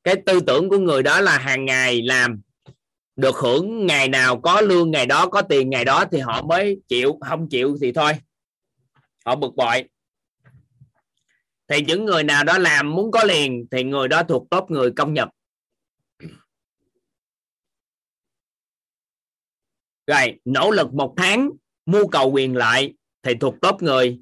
Cái 0.03 0.15
tư 0.25 0.39
tưởng 0.47 0.69
của 0.69 0.77
người 0.77 1.03
đó 1.03 1.21
là 1.21 1.37
hàng 1.37 1.65
ngày 1.65 2.01
làm, 2.01 2.41
được 3.15 3.35
hưởng 3.35 3.85
ngày 3.85 4.09
nào 4.09 4.39
có 4.41 4.61
lương, 4.61 4.91
ngày 4.91 5.05
đó 5.05 5.27
có 5.27 5.41
tiền, 5.41 5.69
ngày 5.69 5.85
đó 5.85 6.05
thì 6.11 6.19
họ 6.19 6.41
mới 6.41 6.81
chịu, 6.87 7.17
không 7.21 7.49
chịu 7.49 7.77
thì 7.81 7.91
thôi. 7.91 8.11
Họ 9.25 9.35
bực 9.35 9.55
bội. 9.55 9.83
Thì 11.67 11.81
những 11.81 12.05
người 12.05 12.23
nào 12.23 12.43
đó 12.43 12.57
làm 12.57 12.91
muốn 12.91 13.11
có 13.11 13.23
liền 13.23 13.65
thì 13.71 13.83
người 13.83 14.07
đó 14.07 14.23
thuộc 14.23 14.47
top 14.49 14.71
người 14.71 14.91
công 14.91 15.13
nhật. 15.13 15.29
Rồi, 20.11 20.39
nỗ 20.45 20.71
lực 20.71 20.93
một 20.93 21.13
tháng 21.17 21.49
mưu 21.85 22.07
cầu 22.07 22.31
quyền 22.31 22.55
lợi 22.55 22.93
thì 23.23 23.33
thuộc 23.39 23.55
top 23.61 23.81
người. 23.81 24.19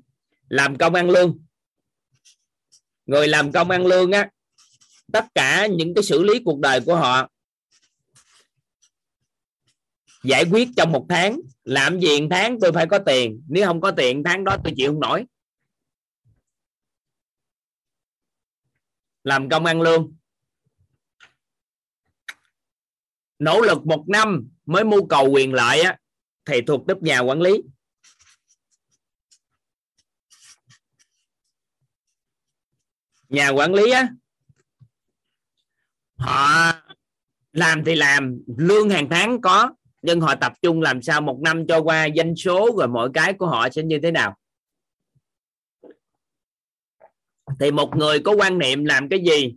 Làm 0.50 0.78
công 0.78 0.94
ăn 0.94 1.10
lương. 1.10 1.40
Người 3.06 3.28
làm 3.28 3.52
công 3.52 3.70
ăn 3.70 3.86
lương 3.86 4.12
á, 4.12 4.30
tất 5.14 5.26
cả 5.36 5.68
những 5.68 5.96
cái 5.96 6.04
xử 6.04 6.24
lý 6.24 6.40
cuộc 6.46 6.60
đời 6.60 6.82
của 6.86 6.96
họ, 6.96 7.30
giải 10.24 10.46
quyết 10.52 10.68
trong 10.78 10.92
một 10.92 11.06
tháng. 11.10 11.40
Làm 11.64 12.00
gì 12.00 12.22
một 12.22 12.28
tháng, 12.32 12.60
tôi 12.60 12.72
phải 12.72 12.88
có 12.88 13.00
tiền. 13.00 13.44
Nếu 13.48 13.68
không 13.68 13.82
có 13.82 13.92
tiền, 13.92 14.24
tháng 14.26 14.44
đó 14.44 14.58
tôi 14.64 14.74
chịu 14.78 14.92
không 14.92 15.00
nổi. 15.00 15.26
Làm 19.24 19.50
công 19.50 19.66
ăn 19.66 19.82
lương. 19.82 20.16
Nỗ 23.40 23.62
lực 23.62 23.86
một 23.86 24.04
năm 24.08 24.50
mới 24.70 24.84
mưu 24.84 25.08
cầu 25.08 25.30
quyền 25.30 25.54
lợi 25.54 25.82
á, 25.82 25.98
thì 26.46 26.62
thuộc 26.68 26.86
đất 26.86 27.04
nhà 27.04 27.20
quản 27.20 27.42
lý. 27.42 27.62
Nhà 33.30 33.50
quản 33.50 33.74
lý 33.74 33.92
á 33.92 34.10
họ 36.18 36.74
làm 37.54 37.84
thì 37.86 37.96
làm 37.96 38.40
lương 38.58 38.90
hàng 38.90 39.08
tháng 39.10 39.42
có 39.42 39.74
nhưng 40.02 40.22
họ 40.22 40.36
tập 40.36 40.54
trung 40.62 40.82
làm 40.82 41.02
sao 41.02 41.22
một 41.22 41.40
năm 41.44 41.68
cho 41.68 41.82
qua 41.82 42.08
doanh 42.16 42.36
số 42.36 42.70
rồi 42.78 42.88
mọi 42.88 43.10
cái 43.14 43.34
của 43.34 43.48
họ 43.48 43.70
sẽ 43.70 43.84
như 43.84 44.00
thế 44.04 44.12
nào? 44.12 44.38
Thì 47.60 47.72
một 47.72 47.96
người 47.96 48.20
có 48.20 48.36
quan 48.36 48.58
niệm 48.58 48.86
làm 48.86 49.10
cái 49.10 49.20
gì? 49.20 49.56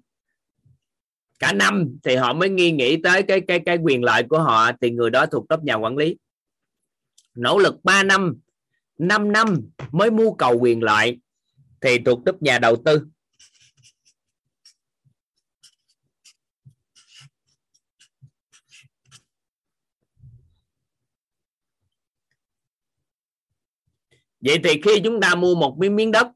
Cả 1.42 1.52
năm 1.52 1.96
thì 2.02 2.16
họ 2.16 2.32
mới 2.32 2.48
nghi 2.48 2.70
nghĩ 2.70 2.96
tới 3.02 3.22
cái 3.22 3.40
cái 3.48 3.60
cái 3.66 3.78
quyền 3.82 4.04
lợi 4.04 4.22
của 4.22 4.38
họ 4.38 4.70
thì 4.80 4.90
người 4.90 5.10
đó 5.10 5.26
thuộc 5.26 5.48
cấp 5.48 5.60
nhà 5.64 5.74
quản 5.74 5.96
lý. 5.96 6.16
Nỗ 7.34 7.58
lực 7.58 7.84
3 7.84 8.02
năm 8.02 8.36
5 8.98 9.32
năm 9.32 9.70
mới 9.92 10.10
mưu 10.10 10.34
cầu 10.34 10.58
quyền 10.60 10.82
lợi 10.82 11.18
thì 11.80 11.98
thuộc 11.98 12.20
cấp 12.24 12.42
nhà 12.42 12.58
đầu 12.58 12.76
tư. 12.84 13.06
Vậy 24.40 24.58
thì 24.64 24.80
khi 24.84 25.00
chúng 25.04 25.20
ta 25.20 25.34
mua 25.34 25.54
một 25.54 25.76
miếng 25.78 25.96
miếng 25.96 26.10
đất 26.10 26.26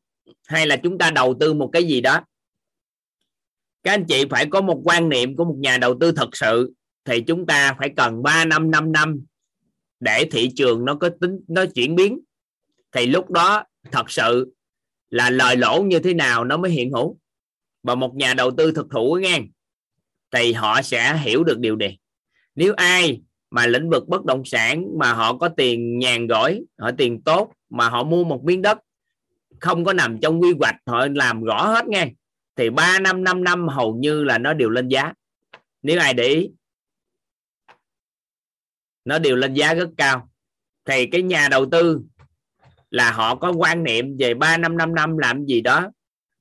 hay 0.47 0.67
là 0.67 0.77
chúng 0.77 0.99
ta 0.99 1.11
đầu 1.11 1.37
tư 1.41 1.55
một 1.55 1.71
cái 1.73 1.85
gì 1.85 2.01
đó 2.01 2.21
các 3.87 3.93
anh 3.93 4.05
chị 4.05 4.25
phải 4.31 4.47
có 4.47 4.61
một 4.61 4.81
quan 4.85 5.09
niệm 5.09 5.37
của 5.37 5.45
một 5.45 5.57
nhà 5.59 5.79
đầu 5.79 5.97
tư 6.01 6.13
thật 6.13 6.37
sự, 6.37 6.73
thì 7.05 7.21
chúng 7.21 7.47
ta 7.47 7.77
phải 7.79 7.91
cần 7.97 8.23
3 8.23 8.45
năm 8.45 8.71
5 8.71 8.93
năm 8.93 9.21
để 10.01 10.29
thị 10.31 10.51
trường 10.57 10.85
nó 10.85 10.95
có 10.95 11.11
tính, 11.21 11.41
nó 11.49 11.65
chuyển 11.75 11.95
biến. 11.95 12.21
Thì 12.93 13.07
lúc 13.07 13.31
đó, 13.31 13.65
thật 13.93 14.11
sự 14.11 14.55
là 15.11 15.31
lời 15.31 15.57
lỗ 15.57 15.83
như 15.83 15.99
thế 15.99 16.15
nào 16.15 16.45
nó 16.45 16.57
mới 16.57 16.71
hiện 16.71 16.91
hữu. 16.91 17.19
Và 17.83 17.95
một 17.95 18.15
nhà 18.15 18.35
đầu 18.35 18.51
tư 18.51 18.73
thực 18.73 18.87
thụ 18.91 19.19
nghe, 19.21 19.41
thì 20.31 20.53
họ 20.53 20.83
sẽ 20.83 21.19
hiểu 21.19 21.45
được 21.45 21.59
điều 21.59 21.77
này. 21.77 21.99
Nếu 22.55 22.75
ai 22.75 23.21
mà 23.51 23.67
lĩnh 23.67 23.91
vực 23.91 24.09
bất 24.09 24.25
động 24.25 24.43
sản 24.45 24.99
mà 24.99 25.13
họ 25.13 25.37
có 25.37 25.49
tiền 25.49 25.99
nhàn 25.99 26.27
rỗi 26.29 26.61
họ 26.79 26.91
tiền 26.99 27.23
tốt, 27.23 27.53
mà 27.71 27.89
họ 27.89 28.05
mua 28.05 28.25
một 28.25 28.45
miếng 28.45 28.63
đất 28.63 28.79
không 29.61 29.85
có 29.85 29.93
nằm 29.93 30.19
trong 30.23 30.41
quy 30.41 30.49
hoạch, 30.59 30.77
họ 30.87 31.07
làm 31.15 31.43
rõ 31.43 31.67
hết 31.67 31.87
nghe 31.87 32.13
thì 32.57 32.71
3 32.71 32.99
năm 32.99 33.25
5 33.25 33.45
năm 33.45 33.69
hầu 33.69 33.95
như 33.95 34.25
là 34.25 34.39
nó 34.39 34.55
đều 34.55 34.71
lên 34.71 34.89
giá. 34.89 35.13
Nếu 35.83 36.01
ai 36.01 36.15
để 36.15 36.25
ý, 36.25 36.51
nó 39.05 39.19
đều 39.19 39.37
lên 39.37 39.55
giá 39.55 39.75
rất 39.75 39.89
cao. 39.97 40.31
Thì 40.85 41.07
cái 41.07 41.23
nhà 41.23 41.49
đầu 41.49 41.67
tư 41.71 42.01
là 42.91 43.13
họ 43.13 43.35
có 43.35 43.53
quan 43.53 43.85
niệm 43.85 44.17
về 44.19 44.35
3 44.35 44.57
năm 44.57 44.77
5 44.77 44.95
năm 44.95 45.19
làm 45.19 45.45
gì 45.45 45.61
đó 45.61 45.91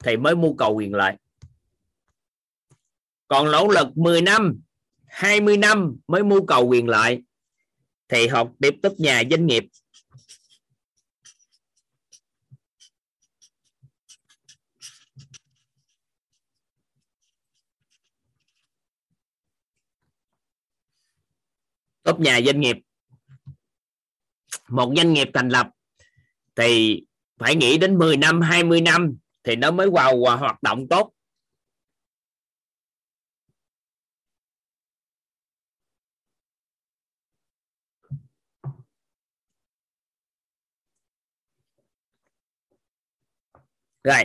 thì 0.03 0.17
mới 0.17 0.35
mưu 0.35 0.55
cầu 0.55 0.75
quyền 0.75 0.93
lợi. 0.93 1.13
Còn 3.27 3.51
nỗ 3.51 3.67
lực 3.67 3.97
10 3.97 4.21
năm 4.21 4.59
20 5.05 5.57
năm 5.57 5.97
mới 6.07 6.23
mưu 6.23 6.45
cầu 6.45 6.67
quyền 6.67 6.89
lợi 6.89 7.23
thì 8.07 8.27
học 8.27 8.51
tiếp 8.61 8.75
tục 8.83 8.93
nhà 8.97 9.23
doanh 9.29 9.45
nghiệp. 9.45 9.65
Top 22.05 22.19
nhà 22.19 22.39
doanh 22.45 22.59
nghiệp. 22.59 22.77
Một 24.69 24.93
doanh 24.95 25.13
nghiệp 25.13 25.29
thành 25.33 25.49
lập 25.49 25.67
thì 26.55 27.01
phải 27.37 27.55
nghĩ 27.55 27.77
đến 27.77 27.97
10 27.97 28.17
năm 28.17 28.41
20 28.41 28.81
năm 28.81 29.17
thì 29.43 29.55
nó 29.55 29.71
mới 29.71 29.89
vào 29.89 30.19
hoạt 30.19 30.63
động 30.63 30.87
tốt. 30.89 31.11
Rồi. 44.03 44.23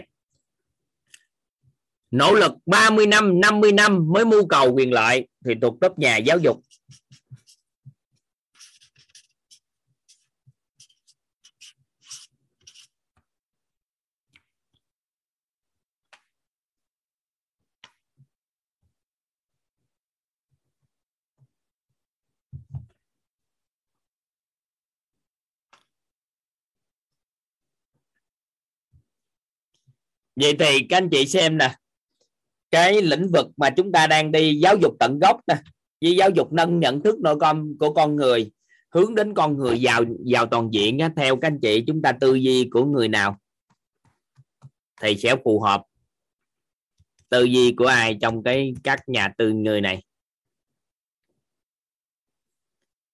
Nỗ 2.10 2.34
lực 2.34 2.52
30 2.66 3.06
năm 3.06 3.40
50 3.40 3.72
năm 3.72 4.12
mới 4.12 4.24
mưu 4.24 4.46
cầu 4.48 4.74
quyền 4.74 4.92
lợi 4.92 5.28
thì 5.44 5.54
thuộc 5.62 5.80
cấp 5.80 5.98
nhà 5.98 6.16
giáo 6.16 6.38
dục. 6.38 6.60
Vậy 30.40 30.56
thì 30.58 30.86
các 30.88 30.96
anh 30.96 31.08
chị 31.10 31.26
xem 31.26 31.58
nè 31.58 31.74
cái 32.70 33.02
lĩnh 33.02 33.28
vực 33.32 33.46
mà 33.56 33.70
chúng 33.70 33.92
ta 33.92 34.06
đang 34.06 34.32
đi 34.32 34.58
giáo 34.62 34.76
dục 34.76 34.96
tận 35.00 35.18
gốc 35.18 35.40
nè 35.46 35.54
với 36.00 36.16
giáo 36.16 36.30
dục 36.30 36.52
nâng 36.52 36.80
nhận 36.80 37.02
thức 37.02 37.20
nội 37.20 37.36
con 37.40 37.78
của 37.78 37.94
con 37.94 38.16
người 38.16 38.50
hướng 38.90 39.14
đến 39.14 39.34
con 39.34 39.56
người 39.56 39.80
giàu 39.80 40.04
giàu 40.24 40.46
toàn 40.46 40.68
diện 40.72 40.98
á, 40.98 41.10
theo 41.16 41.36
các 41.36 41.48
anh 41.48 41.60
chị 41.62 41.84
chúng 41.86 42.02
ta 42.02 42.12
tư 42.12 42.34
duy 42.34 42.68
của 42.70 42.84
người 42.84 43.08
nào 43.08 43.38
thì 45.02 45.16
sẽ 45.16 45.36
phù 45.44 45.60
hợp 45.60 45.82
tư 47.30 47.42
duy 47.44 47.74
của 47.76 47.86
ai 47.86 48.18
trong 48.20 48.42
cái 48.42 48.74
các 48.84 49.08
nhà 49.08 49.28
tư 49.38 49.52
người 49.52 49.80
này. 49.80 50.04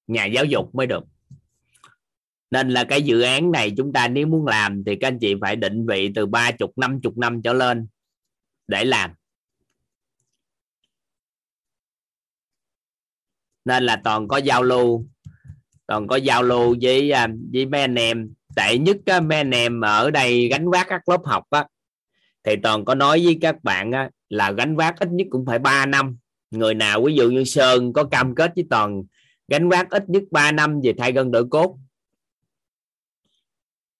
Nhà 0.06 0.24
giáo 0.24 0.44
dục 0.44 0.74
mới 0.74 0.86
được 0.86 1.04
nên 2.50 2.70
là 2.70 2.84
cái 2.84 3.02
dự 3.02 3.20
án 3.20 3.50
này 3.50 3.72
chúng 3.76 3.92
ta 3.92 4.08
nếu 4.08 4.26
muốn 4.26 4.46
làm 4.46 4.84
thì 4.84 4.96
các 4.96 5.08
anh 5.08 5.18
chị 5.18 5.34
phải 5.40 5.56
định 5.56 5.86
vị 5.86 6.12
từ 6.14 6.26
ba 6.26 6.50
chục 6.50 6.78
năm 6.78 7.00
chục 7.00 7.18
năm 7.18 7.42
trở 7.42 7.52
lên 7.52 7.86
để 8.68 8.84
làm. 8.84 9.10
Nên 13.64 13.82
là 13.82 14.00
toàn 14.04 14.28
có 14.28 14.36
giao 14.36 14.62
lưu 14.62 15.06
toàn 15.86 16.06
có 16.06 16.16
giao 16.16 16.42
lưu 16.42 16.76
với 16.82 17.10
à, 17.10 17.28
với 17.52 17.66
mấy 17.66 17.80
anh 17.80 17.94
em. 17.94 18.32
Tệ 18.56 18.78
nhất 18.78 18.96
á, 19.06 19.20
mấy 19.20 19.38
anh 19.38 19.50
em 19.50 19.80
ở 19.80 20.10
đây 20.10 20.48
gánh 20.48 20.70
vác 20.70 20.86
các 20.88 21.08
lớp 21.08 21.20
học 21.24 21.44
á 21.50 21.66
thì 22.44 22.56
toàn 22.62 22.84
có 22.84 22.94
nói 22.94 23.24
với 23.24 23.38
các 23.40 23.64
bạn 23.64 23.92
á, 23.92 24.10
là 24.28 24.50
gánh 24.50 24.76
vác 24.76 24.98
ít 25.00 25.08
nhất 25.12 25.26
cũng 25.30 25.46
phải 25.46 25.58
3 25.58 25.86
năm. 25.86 26.16
Người 26.50 26.74
nào 26.74 27.02
ví 27.04 27.14
dụ 27.14 27.30
như 27.30 27.44
sơn 27.44 27.92
có 27.92 28.04
cam 28.04 28.34
kết 28.34 28.52
với 28.56 28.66
toàn 28.70 29.02
gánh 29.48 29.68
vác 29.68 29.90
ít 29.90 30.08
nhất 30.08 30.22
3 30.30 30.52
năm 30.52 30.80
về 30.84 30.94
thay 30.98 31.12
gân 31.12 31.30
đổi 31.30 31.48
cốt 31.50 31.78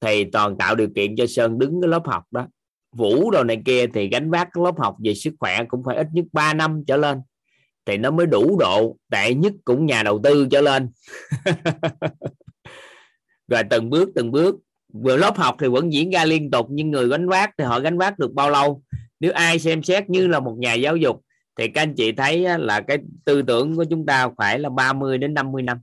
thì 0.00 0.24
toàn 0.24 0.58
tạo 0.58 0.74
điều 0.74 0.88
kiện 0.94 1.16
cho 1.16 1.26
sơn 1.26 1.58
đứng 1.58 1.80
cái 1.82 1.88
lớp 1.88 2.02
học 2.06 2.24
đó. 2.30 2.46
Vũ 2.96 3.30
đồ 3.30 3.44
này 3.44 3.62
kia 3.64 3.86
thì 3.94 4.08
gánh 4.08 4.30
vác 4.30 4.48
cái 4.52 4.64
lớp 4.64 4.78
học 4.78 4.96
về 5.04 5.14
sức 5.14 5.34
khỏe 5.38 5.64
cũng 5.68 5.82
phải 5.86 5.96
ít 5.96 6.06
nhất 6.12 6.24
3 6.32 6.54
năm 6.54 6.82
trở 6.86 6.96
lên. 6.96 7.20
Thì 7.86 7.96
nó 7.96 8.10
mới 8.10 8.26
đủ 8.26 8.58
độ 8.58 8.96
tệ 9.10 9.34
nhất 9.34 9.52
cũng 9.64 9.86
nhà 9.86 10.02
đầu 10.02 10.20
tư 10.24 10.48
trở 10.50 10.60
lên. 10.60 10.90
Rồi 13.48 13.62
từng 13.70 13.90
bước 13.90 14.08
từng 14.14 14.30
bước. 14.30 14.56
Vừa 14.92 15.16
lớp 15.16 15.36
học 15.36 15.56
thì 15.60 15.68
vẫn 15.68 15.92
diễn 15.92 16.10
ra 16.10 16.24
liên 16.24 16.50
tục, 16.50 16.66
nhưng 16.70 16.90
người 16.90 17.08
gánh 17.08 17.28
vác 17.28 17.50
thì 17.58 17.64
họ 17.64 17.80
gánh 17.80 17.98
vác 17.98 18.18
được 18.18 18.32
bao 18.32 18.50
lâu? 18.50 18.82
Nếu 19.20 19.32
ai 19.32 19.58
xem 19.58 19.82
xét 19.82 20.10
như 20.10 20.26
là 20.26 20.40
một 20.40 20.56
nhà 20.58 20.74
giáo 20.74 20.96
dục, 20.96 21.22
thì 21.58 21.68
các 21.68 21.82
anh 21.82 21.94
chị 21.94 22.12
thấy 22.12 22.58
là 22.58 22.80
cái 22.80 22.98
tư 23.24 23.42
tưởng 23.42 23.76
của 23.76 23.84
chúng 23.84 24.06
ta 24.06 24.28
phải 24.38 24.58
là 24.58 24.68
30 24.68 25.18
đến 25.18 25.34
50 25.34 25.62
năm. 25.62 25.78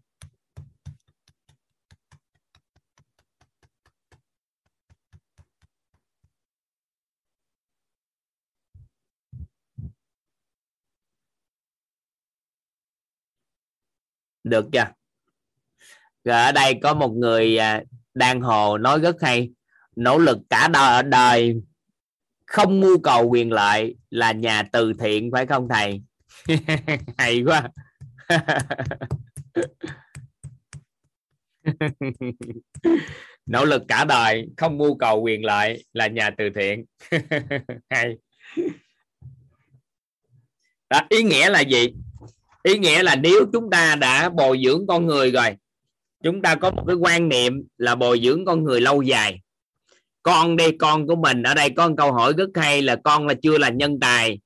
Được 14.43 14.65
chưa? 14.71 14.85
Rồi 16.23 16.41
ở 16.41 16.51
đây 16.51 16.79
có 16.83 16.93
một 16.93 17.11
người 17.11 17.57
à, 17.57 17.83
đang 18.13 18.41
hồ 18.41 18.77
nói 18.77 18.99
rất 18.99 19.21
hay. 19.21 19.49
Nỗ 19.95 20.17
lực 20.17 20.37
cả 20.49 20.67
đời, 20.67 21.03
đời 21.03 21.61
không 22.47 22.79
mưu 22.79 22.99
cầu 22.99 23.29
quyền 23.29 23.51
lợi 23.51 23.95
là 24.09 24.31
nhà 24.31 24.63
từ 24.71 24.93
thiện 24.99 25.29
phải 25.31 25.45
không 25.45 25.67
thầy? 25.69 26.01
Hay 27.17 27.43
quá. 27.45 27.69
Nỗ 33.45 33.65
lực 33.65 33.83
cả 33.87 34.05
đời 34.05 34.47
không 34.57 34.77
mưu 34.77 34.97
cầu 34.97 35.21
quyền 35.21 35.45
lợi 35.45 35.85
là 35.93 36.07
nhà 36.07 36.29
từ 36.37 36.49
thiện. 36.55 36.85
Hay. 37.89 38.17
Đó, 40.89 41.01
ý 41.09 41.23
nghĩa 41.23 41.49
là 41.49 41.59
gì? 41.59 41.93
Ý 42.63 42.77
nghĩa 42.77 43.03
là 43.03 43.15
nếu 43.15 43.45
chúng 43.53 43.69
ta 43.69 43.95
đã 43.95 44.29
bồi 44.29 44.61
dưỡng 44.65 44.87
con 44.87 45.05
người 45.05 45.31
rồi 45.31 45.55
chúng 46.23 46.41
ta 46.41 46.55
có 46.55 46.71
một 46.71 46.83
cái 46.87 46.95
quan 46.95 47.29
niệm 47.29 47.63
là 47.77 47.95
bồi 47.95 48.21
dưỡng 48.23 48.45
con 48.45 48.63
người 48.63 48.81
lâu 48.81 49.01
dài. 49.01 49.39
Con 50.23 50.55
đây 50.55 50.75
con 50.79 51.07
của 51.07 51.15
mình 51.15 51.43
ở 51.43 51.53
đây 51.53 51.69
có 51.69 51.89
một 51.89 51.95
câu 51.97 52.13
hỏi 52.13 52.33
rất 52.37 52.49
hay 52.55 52.81
là 52.81 52.95
con 53.03 53.27
là 53.27 53.33
chưa 53.41 53.57
là 53.57 53.69
nhân 53.69 53.99
tài 53.99 54.39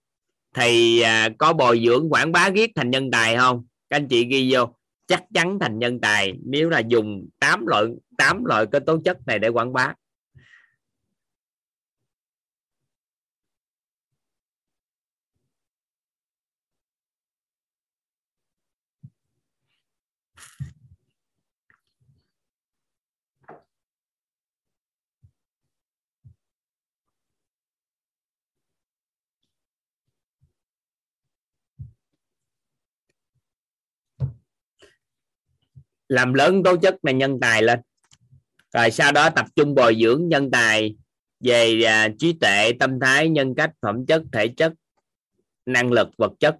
thì 0.55 0.99
à, 1.01 1.29
có 1.37 1.53
bồi 1.53 1.81
dưỡng 1.85 2.09
quảng 2.09 2.31
bá 2.31 2.49
viết 2.49 2.71
thành 2.75 2.89
nhân 2.89 3.11
tài 3.11 3.37
không? 3.37 3.65
Các 3.89 3.97
anh 3.97 4.07
chị 4.07 4.25
ghi 4.25 4.53
vô 4.53 4.65
chắc 5.07 5.23
chắn 5.33 5.59
thành 5.59 5.79
nhân 5.79 5.99
tài 6.01 6.33
nếu 6.45 6.69
là 6.69 6.79
dùng 6.79 7.27
8 7.39 7.67
loại 7.67 7.85
8 8.17 8.45
loại 8.45 8.65
cái 8.71 8.81
tố 8.85 8.99
chất 9.05 9.17
này 9.27 9.39
để 9.39 9.47
quảng 9.47 9.73
bá. 9.73 9.93
Làm 36.09 36.33
lớn 36.33 36.63
tố 36.63 36.77
chất 36.77 36.95
này 37.03 37.13
nhân 37.13 37.39
tài 37.41 37.61
lên. 37.61 37.79
Rồi 38.73 38.91
sau 38.91 39.11
đó 39.11 39.29
tập 39.29 39.45
trung 39.55 39.75
bồi 39.75 39.97
dưỡng 40.01 40.27
nhân 40.27 40.51
tài 40.51 40.95
về 41.39 41.83
à, 41.83 42.09
trí 42.19 42.33
tuệ 42.33 42.71
tâm 42.79 42.99
thái 42.99 43.29
nhân 43.29 43.55
cách 43.55 43.71
phẩm 43.81 44.05
chất 44.05 44.21
thể 44.31 44.47
chất 44.47 44.73
năng 45.65 45.91
lực 45.91 46.09
vật 46.17 46.31
chất. 46.39 46.57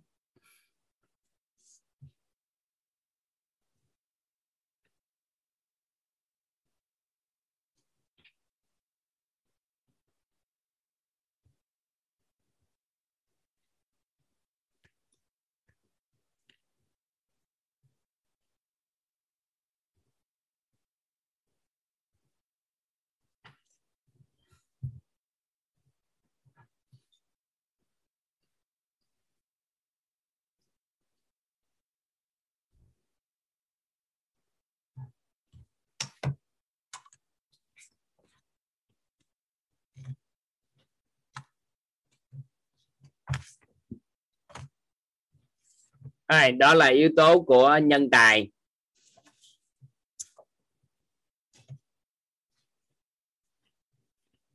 Rồi, 46.27 46.51
đó 46.51 46.73
là 46.73 46.88
yếu 46.88 47.09
tố 47.17 47.41
của 47.41 47.80
nhân 47.83 48.09
tài. 48.11 48.51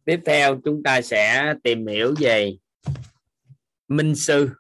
Tiếp 0.05 0.21
theo 0.27 0.61
chúng 0.65 0.83
ta 0.83 1.03
sẽ 1.03 1.55
tìm 1.63 1.87
hiểu 1.87 2.15
về 2.21 2.57
minh 3.89 4.15
sư. 4.15 4.51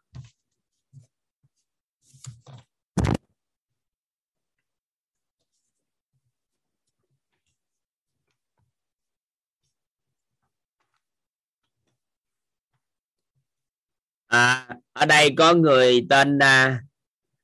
À, 14.26 14.68
ở 14.92 15.06
đây 15.06 15.34
có 15.36 15.54
người 15.54 16.06
tên 16.10 16.38
à, 16.38 16.82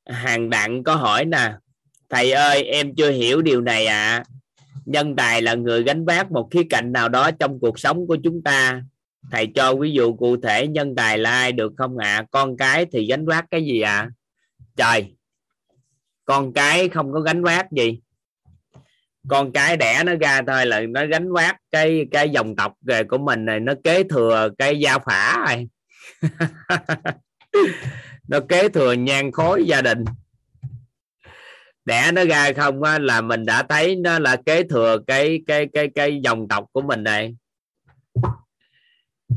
hàng 0.08 0.50
đặng 0.50 0.84
có 0.84 0.94
hỏi 0.94 1.24
nè, 1.24 1.52
thầy 2.10 2.32
ơi, 2.32 2.62
em 2.62 2.94
chưa 2.94 3.10
hiểu 3.10 3.42
điều 3.42 3.60
này 3.60 3.86
ạ 3.86 4.16
à. 4.16 4.24
nhân 4.84 5.16
tài 5.16 5.42
là 5.42 5.54
người 5.54 5.82
gánh 5.82 6.04
vác 6.04 6.30
một 6.30 6.48
khía 6.50 6.62
cạnh 6.70 6.92
nào 6.92 7.08
đó 7.08 7.30
trong 7.30 7.60
cuộc 7.60 7.78
sống 7.78 8.06
của 8.06 8.16
chúng 8.24 8.42
ta 8.42 8.82
thầy 9.30 9.46
cho 9.54 9.74
ví 9.74 9.92
dụ 9.92 10.16
cụ 10.16 10.36
thể 10.42 10.66
nhân 10.66 10.94
tài 10.94 11.18
là 11.18 11.30
ai 11.30 11.52
được 11.52 11.72
không 11.76 11.98
ạ 11.98 12.16
à? 12.16 12.26
con 12.30 12.56
cái 12.56 12.86
thì 12.92 13.06
gánh 13.06 13.26
vác 13.26 13.44
cái 13.50 13.64
gì 13.64 13.80
ạ 13.80 13.98
à? 13.98 14.10
trời, 14.76 15.14
con 16.24 16.52
cái 16.52 16.88
không 16.88 17.12
có 17.12 17.20
gánh 17.20 17.44
vác 17.44 17.72
gì 17.72 18.00
con 19.28 19.52
cái 19.52 19.76
đẻ 19.76 20.02
nó 20.06 20.12
ra 20.20 20.42
thôi 20.46 20.66
là 20.66 20.80
nó 20.80 21.06
gánh 21.06 21.32
vác 21.32 21.56
cái 21.70 22.06
cái 22.10 22.30
dòng 22.30 22.56
tộc 22.56 22.72
về 22.80 23.04
của 23.04 23.18
mình 23.18 23.44
này 23.44 23.60
nó 23.60 23.74
kế 23.84 24.02
thừa 24.02 24.48
cái 24.58 24.78
gia 24.80 24.98
phả 24.98 25.46
rồi 25.46 25.68
nó 28.28 28.40
kế 28.48 28.68
thừa 28.68 28.92
nhan 28.92 29.32
khối 29.32 29.64
gia 29.66 29.82
đình. 29.82 30.04
Đẻ 31.84 32.12
nó 32.12 32.24
ra 32.24 32.52
không 32.52 32.82
á, 32.82 32.98
là 32.98 33.20
mình 33.20 33.44
đã 33.46 33.62
thấy 33.62 33.96
nó 33.96 34.18
là 34.18 34.36
kế 34.46 34.62
thừa 34.62 34.98
cái 35.06 35.40
cái 35.46 35.66
cái 35.72 35.88
cái 35.94 36.20
dòng 36.24 36.48
tộc 36.48 36.64
của 36.72 36.82
mình 36.82 37.02
này. 37.02 37.36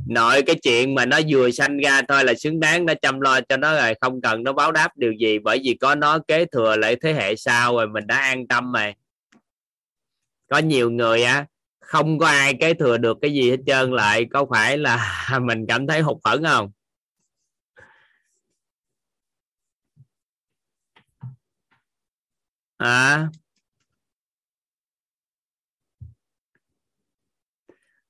Nội 0.08 0.42
cái 0.42 0.56
chuyện 0.64 0.96
mà 0.96 1.06
nó 1.06 1.20
vừa 1.30 1.52
sanh 1.52 1.78
ra 1.78 2.02
thôi 2.08 2.26
là 2.26 2.34
xứng 2.34 2.60
đáng 2.60 2.86
nó 2.86 2.94
chăm 3.02 3.22
lo 3.22 3.42
cho 3.50 3.58
nó 3.58 3.76
rồi 3.76 3.94
không 4.02 4.22
cần 4.22 4.44
nó 4.44 4.54
báo 4.54 4.72
đáp 4.72 4.98
điều 4.98 5.12
gì 5.12 5.40
bởi 5.40 5.62
vì 5.64 5.78
có 5.82 5.96
nó 5.96 6.20
kế 6.28 6.46
thừa 6.46 6.76
lại 6.76 6.96
thế 7.02 7.14
hệ 7.14 7.36
sau 7.36 7.76
rồi 7.76 7.88
mình 7.88 8.08
đã 8.08 8.18
an 8.18 8.48
tâm 8.48 8.74
rồi 8.74 8.94
có 10.50 10.58
nhiều 10.58 10.92
người 10.92 11.24
á 11.24 11.46
không 11.80 12.20
có 12.20 12.28
ai 12.28 12.54
kế 12.54 12.74
thừa 12.74 12.98
được 12.98 13.18
cái 13.22 13.34
gì 13.34 13.50
hết 13.50 13.58
trơn 13.68 13.92
lại 13.92 14.26
có 14.34 14.46
phải 14.50 14.78
là 14.78 15.28
mình 15.42 15.66
cảm 15.68 15.88
thấy 15.88 16.02
hụt 16.02 16.18
hẫng 16.24 16.44
không? 16.44 16.72
À 22.82 23.30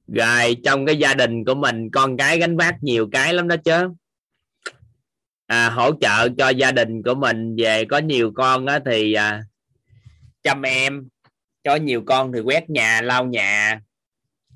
rồi 0.07 0.57
trong 0.63 0.85
cái 0.85 0.97
gia 0.97 1.13
đình 1.13 1.45
của 1.45 1.55
mình 1.55 1.89
con 1.91 2.17
cái 2.17 2.39
gánh 2.39 2.57
vác 2.57 2.75
nhiều 2.83 3.09
cái 3.11 3.33
lắm 3.33 3.47
đó 3.47 3.55
chứ. 3.65 3.89
À, 5.47 5.69
hỗ 5.69 5.91
trợ 6.01 6.29
cho 6.37 6.49
gia 6.49 6.71
đình 6.71 7.03
của 7.03 7.15
mình 7.15 7.55
về 7.55 7.85
có 7.85 7.97
nhiều 7.97 8.31
con 8.35 8.65
á, 8.65 8.79
thì 8.85 9.13
à, 9.13 9.43
chăm 10.43 10.61
em. 10.61 11.07
Có 11.65 11.75
nhiều 11.75 12.03
con 12.05 12.31
thì 12.33 12.39
quét 12.39 12.69
nhà 12.69 13.01
lau 13.01 13.25
nhà. 13.25 13.81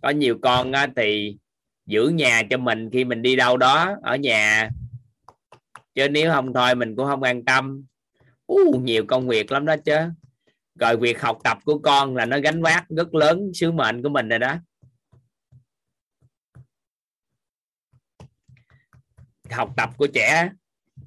Có 0.01 0.09
nhiều 0.09 0.39
con 0.41 0.71
á, 0.71 0.87
thì 0.95 1.37
giữ 1.85 2.07
nhà 2.07 2.43
cho 2.49 2.57
mình 2.57 2.89
khi 2.91 3.03
mình 3.03 3.21
đi 3.21 3.35
đâu 3.35 3.57
đó 3.57 3.95
ở 4.03 4.15
nhà. 4.15 4.69
Chứ 5.95 6.09
nếu 6.09 6.31
không 6.31 6.53
thôi 6.53 6.75
mình 6.75 6.95
cũng 6.95 7.05
không 7.05 7.23
an 7.23 7.45
tâm 7.45 7.85
uh, 8.53 8.82
nhiều 8.83 9.06
công 9.07 9.27
việc 9.27 9.51
lắm 9.51 9.65
đó 9.65 9.75
chứ. 9.85 9.98
Rồi 10.80 10.98
việc 10.98 11.22
học 11.22 11.40
tập 11.43 11.57
của 11.65 11.80
con 11.80 12.15
là 12.15 12.25
nó 12.25 12.40
gánh 12.40 12.61
vác 12.61 12.90
rất 12.90 13.15
lớn 13.15 13.51
sứ 13.53 13.72
mệnh 13.72 14.03
của 14.03 14.09
mình 14.09 14.30
rồi 14.30 14.40
đó. 14.40 14.56
Học 19.51 19.74
tập 19.77 19.90
của 19.98 20.07
trẻ 20.07 20.49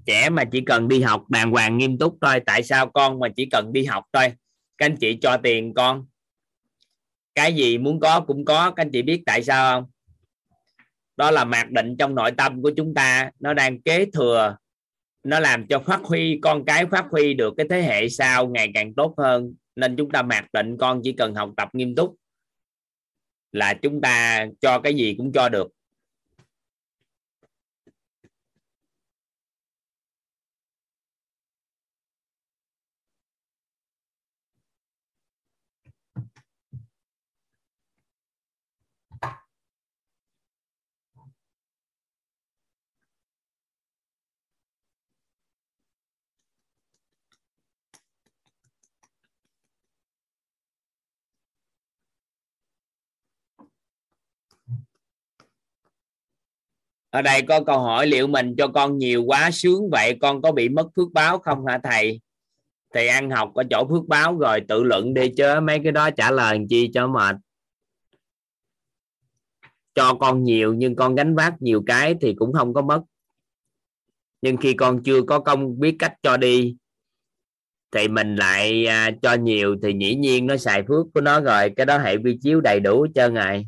trẻ 0.07 0.31
mà 0.31 0.45
chỉ 0.45 0.61
cần 0.61 0.89
đi 0.89 1.01
học 1.01 1.31
đàng 1.31 1.51
hoàng 1.51 1.79
nghiêm 1.79 1.99
túc 1.99 2.19
thôi. 2.21 2.41
Tại 2.47 2.63
sao 2.63 2.91
con 2.91 3.21
mà 3.21 3.29
chỉ 3.37 3.49
cần 3.51 3.73
đi 3.73 3.85
học 3.85 4.05
thôi? 4.13 4.33
Các 4.79 4.87
anh 4.87 4.97
chị 4.97 5.19
cho 5.23 5.37
tiền 5.43 5.75
con. 5.75 6.07
Cái 7.35 7.55
gì 7.55 7.79
muốn 7.79 8.01
có 8.01 8.21
cũng 8.21 8.45
có. 8.45 8.71
Các 8.71 8.83
anh 8.83 8.91
chị 8.93 9.03
biết 9.03 9.23
tại 9.27 9.43
sao 9.43 9.81
không? 9.81 9.91
Đó 11.17 11.31
là 11.31 11.45
mặc 11.45 11.71
định 11.71 11.97
trong 11.99 12.15
nội 12.15 12.33
tâm 12.33 12.63
của 12.63 12.71
chúng 12.77 12.95
ta. 12.95 13.31
Nó 13.41 13.55
đang 13.55 13.83
kế 13.83 14.07
thừa 14.13 14.57
nó 15.25 15.41
làm 15.41 15.67
cho 15.67 15.79
phát 15.79 16.01
huy, 16.05 16.39
con 16.43 16.65
cái 16.65 16.87
phát 16.87 17.07
huy 17.11 17.35
được 17.35 17.55
cái 17.57 17.67
thế 17.71 17.83
hệ 17.83 18.09
sau 18.09 18.49
ngày 18.49 18.71
càng 18.75 18.95
tốt 18.95 19.15
hơn. 19.19 19.55
Nên 19.77 19.97
chúng 19.97 20.11
ta 20.11 20.23
mặc 20.23 20.45
định 20.53 20.77
con 20.77 21.01
chỉ 21.05 21.13
cần 21.13 21.35
học 21.35 21.51
tập 21.57 21.69
nghiêm 21.73 21.95
túc 21.95 22.17
là 23.53 23.75
chúng 23.75 24.01
ta 24.01 24.47
cho 24.61 24.81
cái 24.81 24.95
gì 24.95 25.15
cũng 25.19 25.33
cho 25.33 25.49
được. 25.49 25.69
Ở 57.11 57.23
đây 57.23 57.43
có 57.43 57.61
câu 57.61 57.81
hỏi, 57.81 58.07
liệu 58.07 58.27
mình 58.27 58.55
cho 58.59 58.69
con 58.69 58.99
nhiều 58.99 59.25
quá 59.25 59.51
sướng 59.51 59.91
vậy 59.91 60.17
con 60.21 60.43
có 60.43 60.53
bị 60.53 60.69
mất 60.69 60.87
phước 60.97 61.13
báo 61.13 61.39
không 61.39 61.67
hả 61.67 61.81
thầy? 61.85 62.21
Thầy 62.95 63.09
ăn 63.09 63.31
học 63.31 63.51
có 63.55 63.65
chỗ 63.71 63.87
phước 63.89 64.07
báo 64.07 64.39
rồi 64.39 64.61
tự 64.69 64.83
luận 64.83 65.15
đi 65.15 65.33
chứ, 65.37 65.61
mấy 65.63 65.81
cái 65.83 65.93
đó 65.93 66.11
trả 66.11 66.31
lời 66.31 66.59
làm 66.59 66.69
chi 66.69 66.91
cho 66.95 67.07
mệt. 67.07 67.37
Cho 69.95 70.15
con 70.15 70.45
nhiều 70.45 70.75
nhưng 70.75 70.97
con 70.97 71.15
gánh 71.15 71.35
vác 71.35 71.63
nhiều 71.63 71.83
cái 71.87 72.15
thì 72.21 72.35
cũng 72.39 72.53
không 72.53 72.75
có 72.75 72.83
mất. 72.83 73.03
Nhưng 74.43 74.57
khi 74.57 74.75
con 74.75 75.03
chưa 75.03 75.23
có 75.23 75.41
công 75.41 75.81
biết 75.81 75.97
cách 75.99 76.15
cho 76.23 76.37
đi, 76.37 76.77
thì 77.91 78.09
mình 78.09 78.37
lại 78.37 78.87
à, 78.87 79.11
cho 79.23 79.35
nhiều 79.35 79.77
thì 79.83 79.93
dĩ 80.01 80.15
nhiên 80.15 80.47
nó 80.47 80.57
xài 80.57 80.83
phước 80.89 81.07
của 81.15 81.21
nó 81.21 81.41
rồi, 81.41 81.71
cái 81.77 81.87
đó 81.87 81.99
hệ 81.99 82.17
vi 82.17 82.39
chiếu 82.43 82.61
đầy 82.61 82.81
đủ 82.81 83.03
hết 83.03 83.09
trơn 83.15 83.35
rồi 83.35 83.67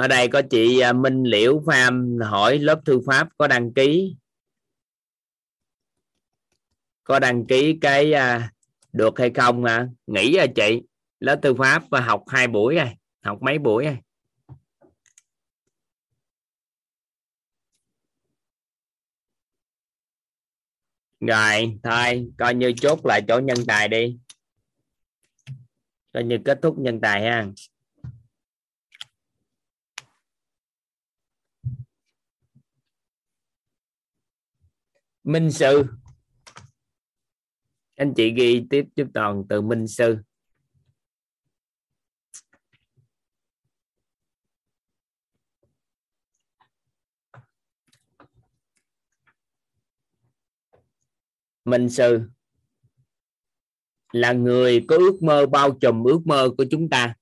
ở 0.00 0.08
đây 0.08 0.28
có 0.28 0.42
chị 0.50 0.80
à, 0.80 0.92
Minh 0.92 1.22
Liễu 1.24 1.62
Pham 1.66 2.18
hỏi 2.24 2.58
lớp 2.58 2.80
thư 2.84 3.00
pháp 3.06 3.28
có 3.38 3.46
đăng 3.48 3.72
ký. 3.72 4.16
Có 7.04 7.18
đăng 7.18 7.46
ký 7.46 7.78
cái 7.80 8.12
à, 8.12 8.52
được 8.92 9.18
hay 9.18 9.30
không 9.30 9.64
à? 9.64 9.88
nghĩ 10.06 10.36
à 10.36 10.46
chị, 10.54 10.82
lớp 11.18 11.38
thư 11.42 11.54
pháp 11.54 11.82
và 11.90 12.00
học 12.00 12.24
hai 12.28 12.48
buổi 12.48 12.74
rồi, 12.74 12.88
học 13.22 13.38
mấy 13.42 13.58
buổi 13.58 13.84
rồi? 13.84 13.96
Rồi, 21.20 21.78
thôi, 21.82 22.30
coi 22.38 22.54
như 22.54 22.72
chốt 22.76 23.06
lại 23.06 23.22
chỗ 23.28 23.38
nhân 23.38 23.58
tài 23.66 23.88
đi. 23.88 24.18
Coi 26.12 26.24
như 26.24 26.38
kết 26.44 26.58
thúc 26.62 26.78
nhân 26.78 27.00
tài 27.00 27.22
ha. 27.22 27.46
Minh 35.24 35.50
sư. 35.50 35.84
Anh 37.94 38.12
chị 38.16 38.32
ghi 38.36 38.66
tiếp 38.70 38.84
giúp 38.96 39.06
toàn 39.14 39.44
từ 39.48 39.60
minh 39.60 39.86
sư. 39.88 40.16
Minh 51.64 51.88
sư 51.88 52.20
là 54.12 54.32
người 54.32 54.84
có 54.88 54.96
ước 54.96 55.22
mơ 55.22 55.46
bao 55.46 55.78
trùm 55.80 56.04
ước 56.04 56.20
mơ 56.24 56.50
của 56.58 56.64
chúng 56.70 56.88
ta. 56.88 57.14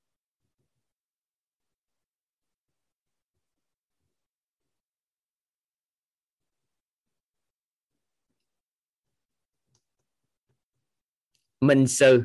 Minh 11.68 11.86
sư. 11.86 12.22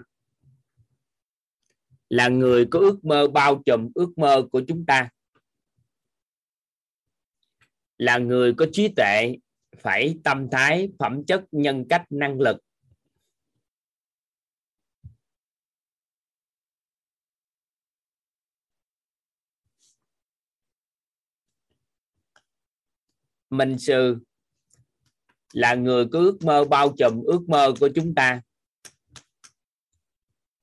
Là 2.10 2.28
người 2.28 2.68
có 2.72 2.80
ước 2.80 3.06
mơ 3.06 3.28
bao 3.28 3.62
trùm 3.66 3.92
ước 3.96 4.18
mơ 4.18 4.48
của 4.52 4.62
chúng 4.68 4.86
ta. 4.86 5.10
Là 7.98 8.18
người 8.18 8.54
có 8.58 8.66
trí 8.72 8.94
tuệ, 8.96 9.36
phải 9.78 10.16
tâm 10.24 10.48
thái, 10.52 10.90
phẩm 11.00 11.26
chất, 11.26 11.44
nhân 11.52 11.86
cách, 11.90 12.06
năng 12.10 12.40
lực. 12.40 12.58
Minh 23.50 23.80
sư 23.80 24.18
là 25.54 25.76
người 25.76 26.06
có 26.12 26.20
ước 26.20 26.38
mơ 26.42 26.66
bao 26.66 26.94
trùm 26.98 27.24
ước 27.24 27.42
mơ 27.48 27.74
của 27.80 27.90
chúng 27.96 28.16
ta 28.16 28.42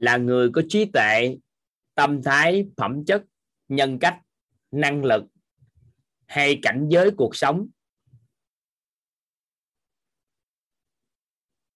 là 0.01 0.17
người 0.17 0.51
có 0.55 0.62
trí 0.69 0.91
tuệ, 0.93 1.39
tâm 1.95 2.23
thái, 2.23 2.69
phẩm 2.77 3.05
chất, 3.05 3.25
nhân 3.69 3.99
cách, 4.01 4.20
năng 4.70 5.05
lực 5.05 5.25
hay 6.27 6.59
cảnh 6.62 6.89
giới 6.91 7.11
cuộc 7.17 7.37
sống. 7.37 7.69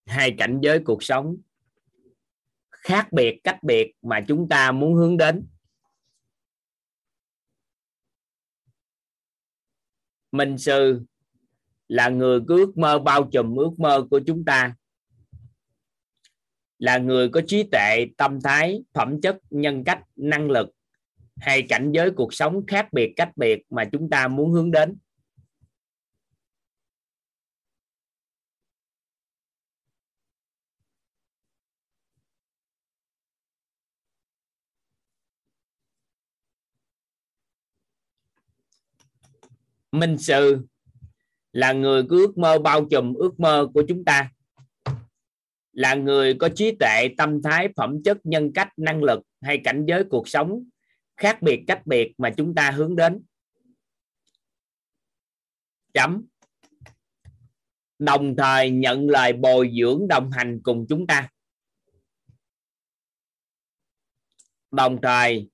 Hay 0.07 0.35
cảnh 0.39 0.61
giới 0.63 0.81
cuộc 0.85 1.03
sống 1.03 1.37
khác 2.71 3.09
biệt, 3.13 3.41
cách 3.45 3.63
biệt 3.63 3.93
mà 4.03 4.25
chúng 4.29 4.49
ta 4.49 4.73
muốn 4.73 4.95
hướng 4.95 5.17
đến. 5.17 5.47
Minh 10.33 10.59
sư 10.59 11.03
là 11.89 12.09
người 12.09 12.41
cứ 12.49 12.59
ước 12.59 12.79
mơ 12.79 12.99
bao 12.99 13.29
trùm 13.33 13.57
ước 13.57 13.71
mơ 13.79 14.07
của 14.11 14.21
chúng 14.27 14.45
ta 14.45 14.77
là 16.79 16.99
người 16.99 17.29
có 17.29 17.41
trí 17.47 17.63
tuệ, 17.73 18.07
tâm 18.17 18.39
thái, 18.45 18.83
phẩm 18.95 19.21
chất, 19.21 19.39
nhân 19.51 19.85
cách, 19.85 20.01
năng 20.17 20.51
lực 20.51 20.69
hay 21.37 21.63
cảnh 21.69 21.93
giới 21.95 22.11
cuộc 22.11 22.35
sống 22.35 22.67
khác 22.67 22.93
biệt 22.93 23.13
cách 23.17 23.37
biệt 23.37 23.63
mà 23.71 23.85
chúng 23.93 24.11
ta 24.11 24.29
muốn 24.29 24.53
hướng 24.53 24.71
đến. 24.71 24.97
Minh 39.93 40.19
sư 40.19 40.67
là 41.53 41.73
người 41.73 42.03
cứ 42.09 42.27
ước 42.27 42.39
mơ 42.39 42.59
bao 42.59 42.87
trùm 42.91 43.15
ước 43.15 43.41
mơ 43.41 43.69
của 43.75 43.83
chúng 43.89 44.05
ta 44.05 44.31
là 45.75 45.95
người 45.95 46.35
có 46.35 46.49
trí 46.55 46.77
tuệ, 46.81 47.09
tâm 47.19 47.43
thái, 47.43 47.69
phẩm 47.77 48.03
chất, 48.05 48.19
nhân 48.25 48.53
cách, 48.55 48.69
năng 48.77 49.03
lực 49.03 49.21
hay 49.43 49.61
cảnh 49.65 49.85
giới 49.89 50.05
cuộc 50.11 50.29
sống 50.29 50.65
khác 51.17 51.43
biệt 51.43 51.65
cách 51.67 51.87
biệt 51.87 52.13
mà 52.19 52.31
chúng 52.37 52.55
ta 52.55 52.71
hướng 52.71 52.97
đến. 52.97 53.23
Chấm. 55.95 56.27
Đồng 57.99 58.35
thời 58.37 58.71
nhận 58.71 59.09
lời 59.09 59.33
bồi 59.33 59.73
dưỡng 59.81 60.09
đồng 60.09 60.31
hành 60.31 60.61
cùng 60.63 60.87
chúng 60.89 61.07
ta. 61.07 61.29
Đồng 64.71 64.99
thời 65.03 65.51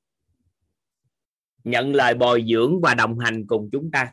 nhận 1.65 1.95
lời 1.95 2.15
bồi 2.15 2.45
dưỡng 2.49 2.81
và 2.83 2.95
đồng 2.95 3.19
hành 3.19 3.47
cùng 3.47 3.69
chúng 3.73 3.91
ta. 3.91 4.13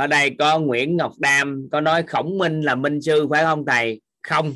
Ở 0.00 0.06
đây 0.06 0.36
có 0.38 0.58
Nguyễn 0.58 0.96
Ngọc 0.96 1.12
Đam, 1.18 1.68
có 1.72 1.80
nói 1.80 2.02
khổng 2.02 2.38
minh 2.38 2.60
là 2.60 2.74
minh 2.74 3.00
sư, 3.02 3.26
phải 3.30 3.44
không 3.44 3.64
thầy? 3.66 4.00
Không. 4.22 4.52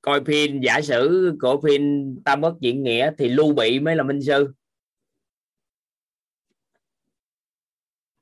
Coi 0.00 0.24
phim, 0.24 0.60
giả 0.60 0.80
sử 0.80 1.32
của 1.40 1.60
phim 1.64 1.82
tam 2.24 2.40
bất 2.40 2.54
diễn 2.60 2.82
nghĩa 2.82 3.10
thì 3.18 3.28
lưu 3.28 3.54
bị 3.54 3.80
mới 3.80 3.96
là 3.96 4.02
minh 4.02 4.22
sư. 4.22 4.52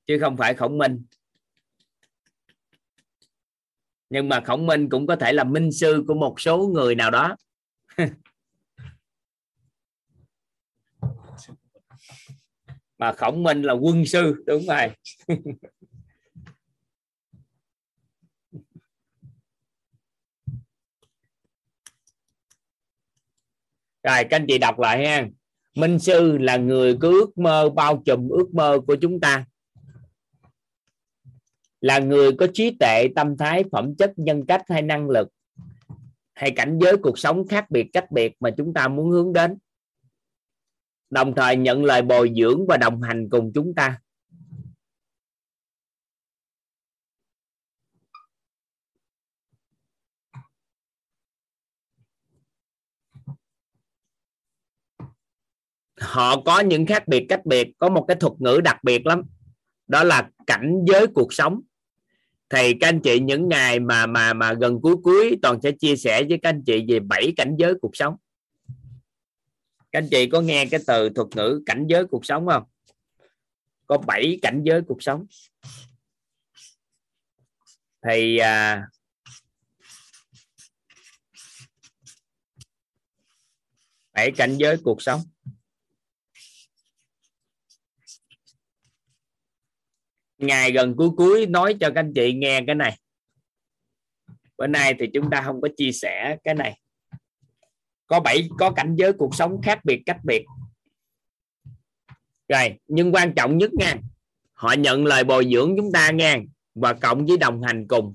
Chứ 0.07 0.19
không 0.21 0.37
phải 0.37 0.55
khổng 0.55 0.79
minh. 0.79 1.05
Nhưng 4.11 4.29
mà 4.29 4.41
khổng 4.41 4.67
minh 4.67 4.89
cũng 4.89 5.07
có 5.07 5.17
thể 5.17 5.33
là 5.33 5.45
minh 5.45 5.73
sư 5.73 6.05
của 6.07 6.15
một 6.15 6.41
số 6.41 6.59
người 6.59 6.95
nào 6.95 7.11
đó. 7.11 7.37
mà 12.99 13.13
khổng 13.13 13.43
minh 13.43 13.63
là 13.63 13.73
quân 13.73 14.07
sư, 14.07 14.45
đúng 14.47 14.63
rồi. 14.67 14.91
Rồi, 24.07 24.25
các 24.25 24.37
anh 24.37 24.47
chị 24.49 24.59
đọc 24.59 24.79
lại 24.79 25.07
ha. 25.07 25.29
Minh 25.75 25.99
sư 25.99 26.39
là 26.39 26.57
người 26.57 26.97
cứ 27.01 27.21
ước 27.21 27.39
mơ 27.39 27.71
bao 27.71 28.03
trùm 28.05 28.29
ước 28.29 28.55
mơ 28.55 28.81
của 28.87 28.97
chúng 28.97 29.21
ta. 29.21 29.47
Là 31.81 31.99
người 31.99 32.33
có 32.33 32.47
trí 32.55 32.77
tuệ, 32.81 33.09
tâm 33.17 33.37
thái, 33.37 33.65
phẩm 33.73 33.95
chất, 33.99 34.13
nhân 34.17 34.47
cách 34.47 34.63
hay 34.69 34.83
năng 34.83 35.11
lực, 35.11 35.29
hay 36.35 36.51
cảnh 36.51 36.79
giới, 36.83 36.97
cuộc 36.97 37.19
sống 37.19 37.49
khác 37.49 37.71
biệt, 37.71 37.87
cách 37.93 38.11
biệt 38.11 38.33
mà 38.41 38.51
chúng 38.57 38.75
ta 38.75 38.89
muốn 38.89 39.11
hướng 39.11 39.33
đến 39.33 39.59
đồng 41.11 41.35
thời 41.37 41.57
nhận 41.57 41.85
lời 41.85 42.03
bồi 42.03 42.33
dưỡng 42.37 42.67
và 42.69 42.77
đồng 42.77 43.03
hành 43.03 43.29
cùng 43.31 43.53
chúng 43.55 43.75
ta. 43.75 43.99
Họ 56.01 56.41
có 56.41 56.61
những 56.61 56.87
khác 56.87 57.09
biệt 57.09 57.27
cách 57.29 57.47
biệt, 57.47 57.69
có 57.79 57.89
một 57.89 58.05
cái 58.09 58.17
thuật 58.21 58.33
ngữ 58.39 58.61
đặc 58.65 58.85
biệt 58.85 59.07
lắm. 59.07 59.23
Đó 59.87 60.05
là 60.05 60.31
cảnh 60.47 60.85
giới 60.87 61.07
cuộc 61.07 61.33
sống. 61.33 61.61
Thì 62.51 62.75
các 62.81 62.89
anh 62.89 63.01
chị, 63.01 63.21
những 63.21 63.49
ngày 63.49 63.81
mà 63.81 64.07
mà 64.07 64.33
mà 64.33 64.53
gần 64.53 64.81
cuối 64.83 64.97
cuối 65.03 65.39
toàn 65.43 65.61
sẽ 65.63 65.73
chia 65.73 65.97
sẻ 65.97 66.25
với 66.29 66.39
các 66.43 66.49
anh 66.49 66.63
chị 66.67 66.85
về 66.89 67.01
bảy 67.01 67.33
cảnh 67.37 67.57
giới 67.59 67.75
cuộc 67.83 67.97
sống 67.97 68.17
các 69.97 70.03
anh 70.03 70.09
chị 70.11 70.29
có 70.33 70.41
nghe 70.41 70.67
cái 70.71 70.81
từ 70.87 71.11
thuật 71.11 71.29
ngữ 71.37 71.63
cảnh 71.67 71.87
giới 71.89 72.05
cuộc 72.11 72.27
sống 72.27 72.47
không? 72.47 72.63
Có 73.87 73.99
bảy 73.99 74.39
cảnh 74.43 74.63
giới 74.65 74.81
cuộc 74.89 75.03
sống. 75.03 75.27
Thì 78.09 78.39
à, 78.39 78.87
bảy 84.13 84.31
cảnh 84.37 84.57
giới 84.59 84.77
cuộc 84.85 85.03
sống. 85.03 85.21
Ngày 90.39 90.73
gần 90.73 90.95
cuối 90.97 91.11
cuối 91.17 91.47
nói 91.47 91.77
cho 91.81 91.89
các 91.95 92.01
anh 92.01 92.13
chị 92.15 92.33
nghe 92.33 92.61
cái 92.67 92.75
này. 92.75 92.99
Bữa 94.57 94.67
nay 94.67 94.95
thì 94.99 95.07
chúng 95.15 95.31
ta 95.31 95.43
không 95.43 95.61
có 95.61 95.69
chia 95.77 95.93
sẻ 95.93 96.37
cái 96.45 96.55
này 96.55 96.81
có 98.07 98.21
bảy, 98.21 98.49
có 98.59 98.71
cảnh 98.71 98.95
giới 98.99 99.13
cuộc 99.13 99.35
sống 99.35 99.63
khác 99.63 99.85
biệt, 99.85 100.03
cách 100.07 100.25
biệt. 100.25 100.45
Rồi, 102.49 102.79
nhưng 102.87 103.15
quan 103.15 103.35
trọng 103.35 103.59
nhất 103.59 103.75
nha, 103.75 103.97
họ 104.53 104.73
nhận 104.73 105.05
lời 105.05 105.25
bồi 105.25 105.49
dưỡng 105.53 105.75
chúng 105.77 105.93
ta 105.93 106.11
nha, 106.11 106.39
và 106.75 106.93
cộng 106.93 107.27
với 107.27 107.37
đồng 107.37 107.63
hành 107.63 107.87
cùng. 107.89 108.15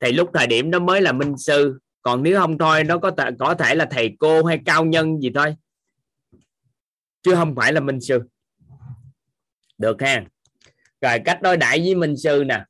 Thì 0.00 0.12
lúc 0.12 0.30
thời 0.34 0.46
điểm 0.46 0.70
đó 0.70 0.78
mới 0.78 1.00
là 1.00 1.12
minh 1.12 1.38
sư, 1.38 1.78
còn 2.02 2.22
nếu 2.22 2.40
không 2.40 2.58
thôi, 2.58 2.84
nó 2.84 2.98
có 2.98 3.10
thể 3.10 3.24
có 3.38 3.54
thể 3.54 3.74
là 3.74 3.86
thầy 3.90 4.16
cô 4.18 4.44
hay 4.44 4.60
cao 4.64 4.84
nhân 4.84 5.20
gì 5.20 5.30
thôi. 5.34 5.56
Chứ 7.22 7.34
không 7.34 7.54
phải 7.56 7.72
là 7.72 7.80
minh 7.80 8.00
sư. 8.00 8.22
Được 9.78 10.02
ha? 10.02 10.24
Rồi, 11.00 11.18
cách 11.24 11.42
đối 11.42 11.56
đãi 11.56 11.80
với 11.80 11.94
minh 11.94 12.16
sư 12.16 12.44
nè. 12.46 12.64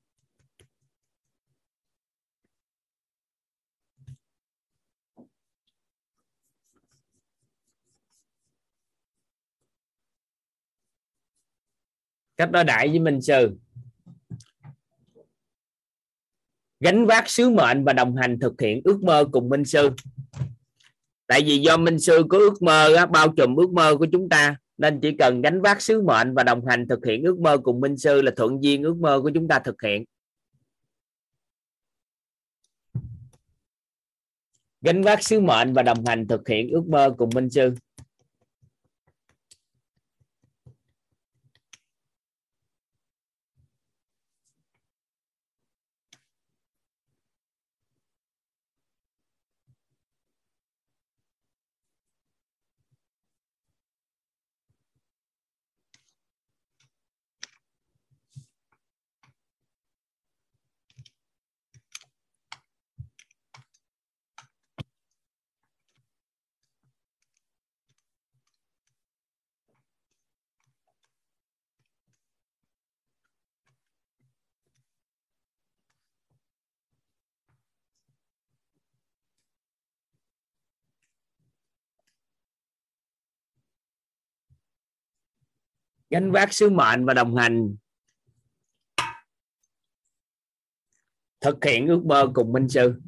Cách 12.41 12.51
đối 12.51 12.65
đại 12.65 12.89
với 12.89 12.99
minh 12.99 13.20
sư. 13.23 13.57
Gánh 16.81 17.07
vác 17.07 17.31
sứ 17.31 17.51
mệnh 17.51 17.85
và 17.85 17.93
đồng 17.93 18.17
hành 18.17 18.39
thực 18.39 18.60
hiện 18.60 18.81
ước 18.85 19.02
mơ 19.02 19.25
cùng 19.33 19.49
minh 19.49 19.65
sư. 19.65 19.91
Tại 21.27 21.43
vì 21.43 21.59
do 21.59 21.77
minh 21.77 21.99
sư 21.99 22.23
có 22.28 22.39
ước 22.39 22.62
mơ 22.62 22.94
á, 22.94 23.07
bao 23.07 23.33
trùm 23.36 23.57
ước 23.57 23.70
mơ 23.73 23.97
của 23.99 24.07
chúng 24.12 24.28
ta 24.28 24.57
nên 24.78 25.01
chỉ 25.01 25.17
cần 25.19 25.43
gánh 25.43 25.62
vác 25.62 25.83
sứ 25.83 26.02
mệnh 26.02 26.35
và 26.35 26.43
đồng 26.43 26.67
hành 26.67 26.89
thực 26.89 27.07
hiện 27.07 27.23
ước 27.23 27.39
mơ 27.39 27.59
cùng 27.62 27.81
minh 27.81 27.97
sư 27.97 28.23
là 28.23 28.33
thuận 28.36 28.62
duyên 28.62 28.83
ước 28.83 28.97
mơ 28.97 29.20
của 29.23 29.31
chúng 29.35 29.49
ta 29.49 29.59
thực 29.59 29.83
hiện. 29.83 30.05
Gánh 34.81 35.02
vác 35.02 35.23
sứ 35.23 35.41
mệnh 35.41 35.73
và 35.73 35.83
đồng 35.83 36.05
hành 36.07 36.28
thực 36.28 36.49
hiện 36.49 36.69
ước 36.69 36.86
mơ 36.89 37.15
cùng 37.19 37.31
minh 37.35 37.51
sư. 37.51 37.75
Gánh 86.11 86.33
vác 86.33 86.53
sứ 86.53 86.71
mệnh 86.71 87.05
và 87.05 87.15
đồng 87.15 87.37
hành. 87.37 87.77
Thực 91.41 91.65
hiện 91.65 91.87
ước 91.87 92.05
mơ 92.05 92.31
cùng 92.35 92.53
minh 92.53 92.69
sư. 92.69 93.01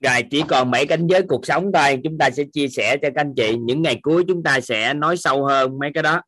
Rồi 0.00 0.22
chỉ 0.30 0.42
còn 0.48 0.70
mấy 0.70 0.86
cánh 0.86 1.06
giới 1.06 1.22
cuộc 1.28 1.46
sống 1.46 1.70
thôi. 1.74 2.00
Chúng 2.04 2.18
ta 2.18 2.30
sẽ 2.30 2.44
chia 2.52 2.68
sẻ 2.68 2.96
cho 3.02 3.08
các 3.14 3.20
anh 3.20 3.34
chị 3.36 3.56
những 3.60 3.82
ngày 3.82 3.98
cuối 4.02 4.24
chúng 4.28 4.42
ta 4.42 4.60
sẽ 4.60 4.94
nói 4.94 5.16
sâu 5.16 5.46
hơn 5.46 5.78
mấy 5.78 5.90
cái 5.94 6.02
đó. 6.02 6.22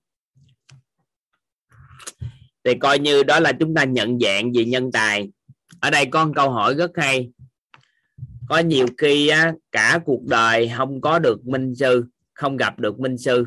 Thì 2.65 2.75
coi 2.81 2.99
như 2.99 3.23
đó 3.23 3.41
là 3.41 3.53
chúng 3.61 3.75
ta 3.75 3.85
nhận 3.85 4.19
dạng 4.19 4.53
về 4.53 4.65
nhân 4.65 4.91
tài 4.93 5.31
ở 5.81 5.91
đây 5.91 6.07
có 6.07 6.25
một 6.25 6.33
câu 6.37 6.51
hỏi 6.51 6.75
rất 6.75 6.91
hay. 6.97 7.31
Có 8.49 8.59
nhiều 8.59 8.87
khi 8.99 9.29
á, 9.29 9.53
cả 9.73 10.01
cuộc 10.05 10.23
đời 10.27 10.71
không 10.77 11.01
có 11.01 11.19
được 11.19 11.47
minh 11.47 11.75
sư 11.75 12.05
không 12.33 12.57
gặp 12.57 12.79
được 12.79 13.01
minh 13.01 13.19
sư. 13.19 13.47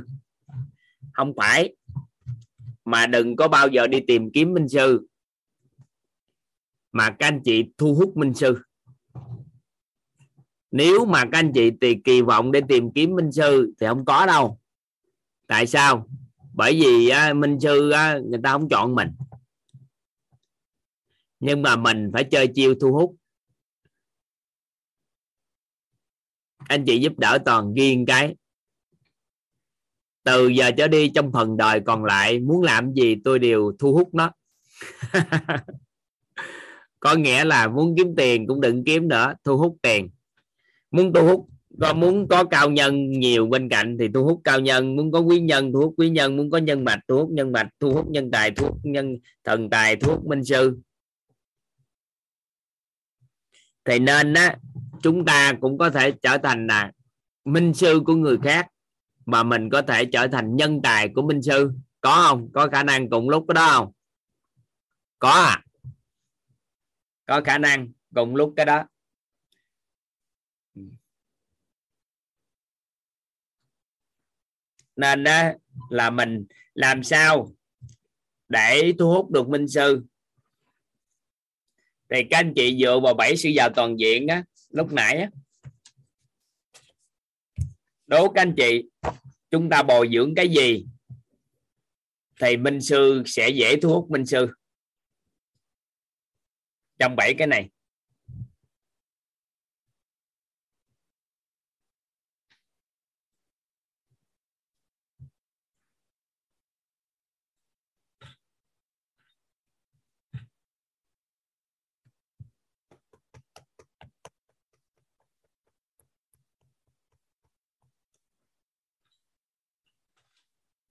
Không 1.14 1.34
phải 1.38 1.76
mà 2.86 3.08
đừng 3.08 3.36
có 3.36 3.48
bao 3.48 3.68
giờ 3.68 3.88
đi 3.88 4.00
tìm 4.08 4.32
kiếm 4.32 4.54
minh 4.54 4.70
sư 4.70 5.08
mà 6.92 7.10
các 7.10 7.28
anh 7.28 7.42
chị 7.44 7.66
thu 7.78 7.96
hút 7.96 8.18
minh 8.18 8.34
sư. 8.34 8.60
Nếu 10.72 11.06
mà 11.06 11.24
các 11.24 11.40
anh 11.40 11.52
chị 11.54 11.72
thì 11.82 11.96
kỳ 12.04 12.22
vọng 12.22 12.52
để 12.52 12.62
tìm 12.68 12.92
kiếm 12.92 13.16
minh 13.16 13.32
sư 13.32 13.74
thì 13.80 13.88
không 13.88 14.06
có 14.06 14.26
đâu. 14.26 14.60
Tại 15.48 15.68
sao? 15.68 16.08
Bởi 16.54 16.82
vì 16.82 17.10
á, 17.10 17.34
minh 17.34 17.60
sư 17.60 17.90
á, 17.90 18.20
người 18.26 18.40
ta 18.44 18.52
không 18.52 18.70
chọn 18.70 18.96
mình 18.96 19.10
nhưng 21.44 21.62
mà 21.62 21.76
mình 21.76 22.10
phải 22.14 22.24
chơi 22.24 22.48
chiêu 22.48 22.76
thu 22.82 22.94
hút. 22.94 23.16
Anh 26.58 26.86
chị 26.86 27.00
giúp 27.00 27.20
đỡ 27.20 27.38
toàn 27.46 27.74
riêng 27.74 28.06
cái. 28.06 28.36
Từ 30.24 30.48
giờ 30.48 30.72
trở 30.78 30.88
đi 30.88 31.12
trong 31.16 31.32
phần 31.32 31.58
đời 31.58 31.80
còn 31.86 32.06
lại, 32.06 32.40
muốn 32.40 32.62
làm 32.62 32.94
gì 32.94 33.16
tôi 33.24 33.40
đều 33.40 33.72
thu 33.80 33.94
hút 33.94 34.10
nó. 34.14 34.32
Có 37.00 37.16
nghĩa 37.16 37.46
là 37.46 37.68
muốn 37.68 37.96
kiếm 37.98 38.08
tiền 38.18 38.48
cũng 38.48 38.62
đừng 38.62 38.84
kiếm 38.84 39.08
nữa, 39.08 39.34
thu 39.44 39.58
hút 39.58 39.78
tiền. 39.82 40.10
Muốn 40.92 41.14
thu 41.14 41.28
hút, 41.28 41.48
có 41.82 41.94
muốn 41.94 42.28
có 42.28 42.44
cao 42.44 42.72
nhân 42.72 43.12
nhiều 43.12 43.48
bên 43.48 43.70
cạnh 43.70 43.98
thì 44.00 44.08
thu 44.14 44.24
hút 44.26 44.42
cao 44.44 44.60
nhân. 44.60 44.96
Muốn 44.96 45.12
có 45.12 45.20
quý 45.20 45.40
nhân 45.40 45.74
thu 45.74 45.80
hút 45.80 45.94
quý 45.98 46.10
nhân, 46.10 46.38
muốn 46.38 46.52
có 46.52 46.58
nhân 46.58 46.84
mạch 46.84 47.00
thu 47.08 47.18
hút 47.18 47.30
nhân 47.32 47.52
mạch, 47.52 47.70
thu 47.80 47.94
hút 47.94 48.08
nhân 48.10 48.32
tài 48.32 48.52
thu 48.52 48.66
hút 48.66 48.78
nhân 48.84 49.18
thần 49.44 49.70
tài 49.70 49.96
thu 49.96 50.12
hút 50.12 50.26
minh 50.26 50.44
sư 50.44 50.78
thì 53.86 54.00
nên 54.00 54.34
á, 54.34 54.58
chúng 55.02 55.26
ta 55.26 55.54
cũng 55.62 55.78
có 55.78 55.90
thể 55.90 56.12
trở 56.12 56.38
thành 56.38 56.68
là 56.68 56.92
minh 57.46 57.74
sư 57.74 58.02
của 58.06 58.16
người 58.16 58.38
khác, 58.44 58.68
mà 59.26 59.44
mình 59.44 59.70
có 59.70 59.82
thể 59.82 60.06
trở 60.06 60.28
thành 60.28 60.56
nhân 60.56 60.80
tài 60.84 61.10
của 61.16 61.22
minh 61.22 61.42
sư. 61.42 61.72
Có 62.02 62.26
không? 62.28 62.50
Có 62.54 62.68
khả 62.72 62.84
năng 62.84 63.10
cùng 63.10 63.30
lúc 63.30 63.46
cái 63.48 63.54
đó 63.54 63.68
không? 63.74 63.92
Có 65.20 65.30
à? 65.30 65.64
Có 67.26 67.42
khả 67.46 67.58
năng 67.58 67.92
cùng 68.16 68.36
lúc 68.36 68.54
cái 68.58 68.66
đó. 68.66 68.84
Nên 74.96 75.24
đó 75.24 75.44
là 75.90 76.10
mình 76.10 76.46
làm 76.74 77.04
sao 77.04 77.56
để 78.50 78.94
thu 79.00 79.12
hút 79.12 79.32
được 79.32 79.48
minh 79.50 79.68
sư? 79.68 80.06
Thì 82.10 82.24
các 82.30 82.38
anh 82.38 82.54
chị 82.56 82.78
dựa 82.82 83.00
vào 83.00 83.14
bảy 83.14 83.38
sự 83.38 83.50
giàu 83.50 83.70
toàn 83.76 84.00
diện 84.00 84.28
á, 84.28 84.44
lúc 84.70 84.92
nãy 84.92 85.18
á. 85.18 85.30
Đố 88.08 88.30
các 88.30 88.42
anh 88.42 88.54
chị, 88.58 88.84
chúng 89.52 89.70
ta 89.70 89.84
bồi 89.84 90.10
dưỡng 90.14 90.36
cái 90.36 90.50
gì? 90.50 90.86
Thì 92.42 92.58
minh 92.58 92.82
sư 92.82 93.24
sẽ 93.26 93.50
dễ 93.50 93.80
thu 93.82 93.90
hút 93.90 94.12
minh 94.12 94.26
sư. 94.26 94.48
Trong 97.00 97.16
bảy 97.16 97.34
cái 97.34 97.48
này. 97.48 97.70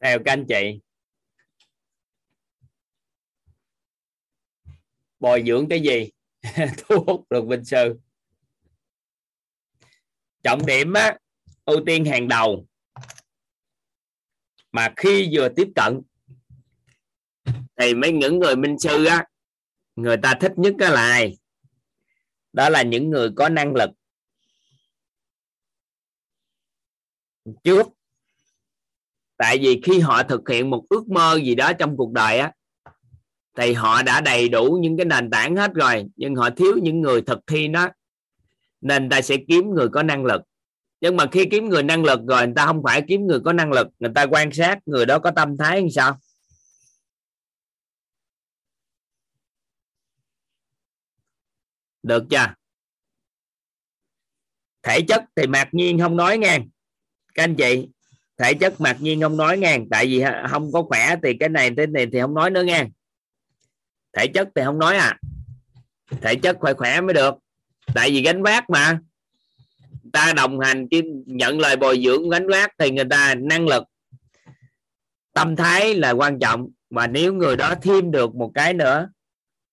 Theo 0.02 0.18
các 0.24 0.32
anh 0.32 0.46
chị. 0.48 0.80
Bồi 5.20 5.44
dưỡng 5.46 5.68
cái 5.68 5.80
gì? 5.80 6.10
Thu 6.78 7.04
hút 7.06 7.30
được 7.30 7.44
vinh 7.48 7.64
sư. 7.64 8.00
Trọng 10.42 10.66
điểm 10.66 10.92
á, 10.92 11.18
ưu 11.64 11.80
tiên 11.86 12.04
hàng 12.04 12.28
đầu. 12.28 12.66
Mà 14.72 14.92
khi 14.96 15.30
vừa 15.32 15.48
tiếp 15.48 15.68
cận, 15.74 16.00
thì 17.76 17.94
mấy 17.94 18.12
những 18.12 18.38
người 18.38 18.56
minh 18.56 18.78
sư 18.78 19.04
á, 19.04 19.26
người 19.96 20.16
ta 20.22 20.34
thích 20.40 20.52
nhất 20.56 20.74
cái 20.78 20.90
là 20.90 21.02
ai? 21.02 21.38
Đó 22.52 22.68
là 22.68 22.82
những 22.82 23.10
người 23.10 23.30
có 23.36 23.48
năng 23.48 23.74
lực. 23.74 23.90
Trước 27.64 27.86
tại 29.42 29.58
vì 29.58 29.80
khi 29.84 30.00
họ 30.00 30.22
thực 30.22 30.48
hiện 30.48 30.70
một 30.70 30.84
ước 30.88 31.08
mơ 31.08 31.40
gì 31.44 31.54
đó 31.54 31.72
trong 31.72 31.96
cuộc 31.96 32.12
đời 32.12 32.38
á, 32.38 32.52
thì 33.56 33.72
họ 33.72 34.02
đã 34.02 34.20
đầy 34.20 34.48
đủ 34.48 34.78
những 34.80 34.96
cái 34.96 35.06
nền 35.06 35.30
tảng 35.30 35.56
hết 35.56 35.74
rồi, 35.74 36.04
nhưng 36.16 36.34
họ 36.34 36.50
thiếu 36.50 36.78
những 36.82 37.00
người 37.00 37.22
thực 37.22 37.38
thi 37.46 37.68
nó. 37.68 37.88
Nên 38.80 39.08
ta 39.08 39.20
sẽ 39.22 39.36
kiếm 39.48 39.70
người 39.74 39.88
có 39.88 40.02
năng 40.02 40.24
lực. 40.24 40.42
Nhưng 41.00 41.16
mà 41.16 41.26
khi 41.32 41.44
kiếm 41.50 41.68
người 41.68 41.82
năng 41.82 42.04
lực 42.04 42.20
rồi, 42.28 42.46
người 42.46 42.54
ta 42.56 42.66
không 42.66 42.82
phải 42.84 43.02
kiếm 43.08 43.26
người 43.26 43.40
có 43.44 43.52
năng 43.52 43.72
lực, 43.72 43.86
người 43.98 44.10
ta 44.14 44.26
quan 44.30 44.52
sát 44.52 44.78
người 44.86 45.06
đó 45.06 45.18
có 45.18 45.30
tâm 45.30 45.56
thái 45.56 45.82
như 45.82 45.88
sao? 45.94 46.18
Được 52.02 52.24
chưa? 52.30 52.54
Thể 54.82 55.00
chất 55.08 55.24
thì 55.36 55.46
mặc 55.46 55.68
nhiên 55.72 55.98
không 55.98 56.16
nói 56.16 56.38
ngang 56.38 56.68
các 57.34 57.42
anh 57.42 57.54
chị 57.56 57.88
thể 58.42 58.54
chất 58.54 58.80
mặc 58.80 58.96
nhiên 59.00 59.20
không 59.20 59.36
nói 59.36 59.58
ngang. 59.58 59.88
Tại 59.90 60.06
vì 60.06 60.24
không 60.50 60.72
có 60.72 60.82
khỏe 60.82 61.16
thì 61.22 61.36
cái 61.40 61.48
này 61.48 61.70
thế 61.76 61.86
này 61.86 62.06
thì 62.12 62.20
không 62.20 62.34
nói 62.34 62.50
nữa 62.50 62.62
ngang. 62.62 62.90
Thể 64.12 64.26
chất 64.26 64.48
thì 64.54 64.62
không 64.64 64.78
nói 64.78 64.96
à. 64.96 65.18
Thể 66.20 66.34
chất 66.34 66.56
phải 66.62 66.74
khỏe 66.74 67.00
mới 67.00 67.14
được. 67.14 67.34
Tại 67.94 68.10
vì 68.10 68.22
gánh 68.22 68.42
vác 68.42 68.70
mà. 68.70 68.98
Ta 70.12 70.32
đồng 70.32 70.60
hành 70.60 70.88
nhận 71.26 71.60
lời 71.60 71.76
bồi 71.76 72.02
dưỡng, 72.04 72.30
gánh 72.30 72.48
vác 72.48 72.70
thì 72.78 72.90
người 72.90 73.04
ta 73.10 73.34
năng 73.34 73.68
lực. 73.68 73.84
Tâm 75.32 75.56
thái 75.56 75.94
là 75.94 76.10
quan 76.10 76.38
trọng. 76.38 76.68
Và 76.90 77.06
nếu 77.06 77.34
người 77.34 77.56
đó 77.56 77.74
thêm 77.82 78.10
được 78.10 78.34
một 78.34 78.50
cái 78.54 78.74
nữa, 78.74 79.08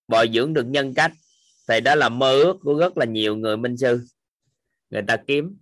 bồi 0.07 0.29
dưỡng 0.33 0.53
được 0.53 0.67
nhân 0.67 0.93
cách, 0.93 1.11
thì 1.67 1.79
đó 1.81 1.95
là 1.95 2.09
mơ 2.09 2.31
ước 2.31 2.57
của 2.61 2.79
rất 2.79 2.97
là 2.97 3.05
nhiều 3.05 3.35
người 3.35 3.57
minh 3.57 3.77
sư. 3.77 4.07
Người 4.89 5.01
ta 5.07 5.17
kiếm. 5.27 5.57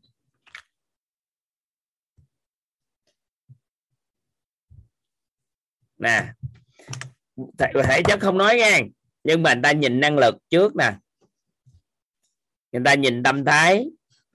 Nè. 5.98 6.34
Thể, 7.58 7.67
thể 7.84 8.01
chất 8.03 8.19
không 8.19 8.38
nói 8.38 8.58
nha 8.58 8.80
nhưng 9.24 9.43
mà 9.43 9.53
người 9.53 9.61
ta 9.64 9.72
nhìn 9.72 10.00
năng 10.00 10.17
lực 10.17 10.35
trước 10.50 10.76
nè. 10.76 10.98
Người 12.72 12.82
ta 12.85 12.93
nhìn 12.93 13.24
tâm 13.24 13.45
thái. 13.45 13.85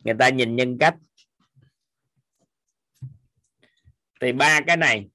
Người 0.05 0.15
ta 0.19 0.29
nhìn 0.29 0.57
nhân 0.57 0.79
cách. 0.79 0.95
Thì 4.21 4.33
ba 4.33 4.61
cái 4.67 4.77
này 4.77 5.09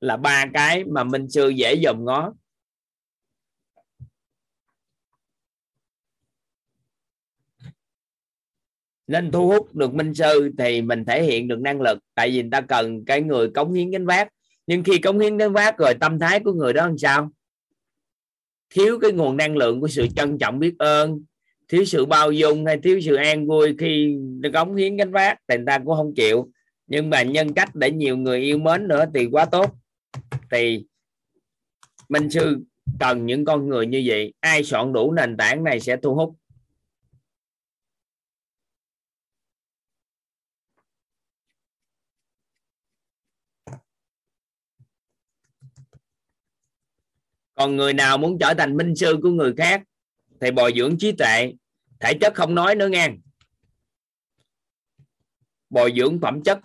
là 0.00 0.16
ba 0.16 0.46
cái 0.54 0.84
mà 0.84 1.04
minh 1.04 1.30
sư 1.30 1.48
dễ 1.48 1.76
dòm 1.84 2.04
ngó. 2.04 2.32
Nên 9.06 9.30
thu 9.30 9.48
hút 9.48 9.74
được 9.74 9.94
minh 9.94 10.14
sư 10.14 10.52
thì 10.58 10.82
mình 10.82 11.04
thể 11.04 11.22
hiện 11.22 11.48
được 11.48 11.58
năng 11.60 11.80
lực. 11.80 11.98
Tại 12.14 12.30
vì 12.30 12.42
người 12.42 12.50
ta 12.52 12.60
cần 12.60 13.04
cái 13.04 13.22
người 13.22 13.50
cống 13.54 13.72
hiến 13.72 13.90
gánh 13.90 14.06
vác 14.06 14.28
nhưng 14.70 14.84
khi 14.84 14.98
cống 14.98 15.18
hiến 15.18 15.38
đến 15.38 15.52
vác 15.52 15.78
rồi, 15.78 15.94
tâm 16.00 16.18
thái 16.18 16.40
của 16.40 16.52
người 16.52 16.72
đó 16.72 16.86
làm 16.86 16.98
sao? 16.98 17.30
Thiếu 18.74 18.98
cái 18.98 19.12
nguồn 19.12 19.36
năng 19.36 19.56
lượng 19.56 19.80
của 19.80 19.88
sự 19.88 20.06
trân 20.16 20.38
trọng 20.38 20.58
biết 20.58 20.74
ơn, 20.78 21.24
thiếu 21.68 21.84
sự 21.84 22.06
bao 22.06 22.32
dung 22.32 22.66
hay 22.66 22.78
thiếu 22.82 23.00
sự 23.00 23.14
an 23.14 23.46
vui 23.46 23.74
khi 23.78 24.16
cống 24.54 24.74
hiến 24.74 24.96
gánh 24.96 25.12
vác 25.12 25.38
thì 25.48 25.56
người 25.56 25.64
ta 25.66 25.78
cũng 25.78 25.96
không 25.96 26.14
chịu. 26.16 26.50
Nhưng 26.86 27.10
mà 27.10 27.22
nhân 27.22 27.52
cách 27.52 27.74
để 27.74 27.90
nhiều 27.90 28.16
người 28.16 28.40
yêu 28.40 28.58
mến 28.58 28.88
nữa 28.88 29.04
thì 29.14 29.26
quá 29.32 29.44
tốt. 29.44 29.74
Thì 30.50 30.84
minh 32.08 32.30
sư 32.30 32.58
cần 33.00 33.26
những 33.26 33.44
con 33.44 33.68
người 33.68 33.86
như 33.86 34.02
vậy. 34.06 34.32
Ai 34.40 34.64
soạn 34.64 34.92
đủ 34.92 35.12
nền 35.12 35.36
tảng 35.36 35.64
này 35.64 35.80
sẽ 35.80 35.96
thu 35.96 36.14
hút 36.14 36.34
còn 47.60 47.76
người 47.76 47.92
nào 47.92 48.18
muốn 48.18 48.38
trở 48.40 48.54
thành 48.58 48.76
minh 48.76 48.96
sư 48.96 49.18
của 49.22 49.30
người 49.30 49.54
khác 49.56 49.82
thì 50.40 50.50
bồi 50.50 50.72
dưỡng 50.76 50.98
trí 50.98 51.12
tuệ 51.12 51.52
thể 52.00 52.14
chất 52.20 52.34
không 52.34 52.54
nói 52.54 52.74
nữa 52.74 52.88
nghe. 52.88 53.10
Bồi 55.70 55.92
dưỡng 55.96 56.20
phẩm 56.20 56.42
chất. 56.42 56.60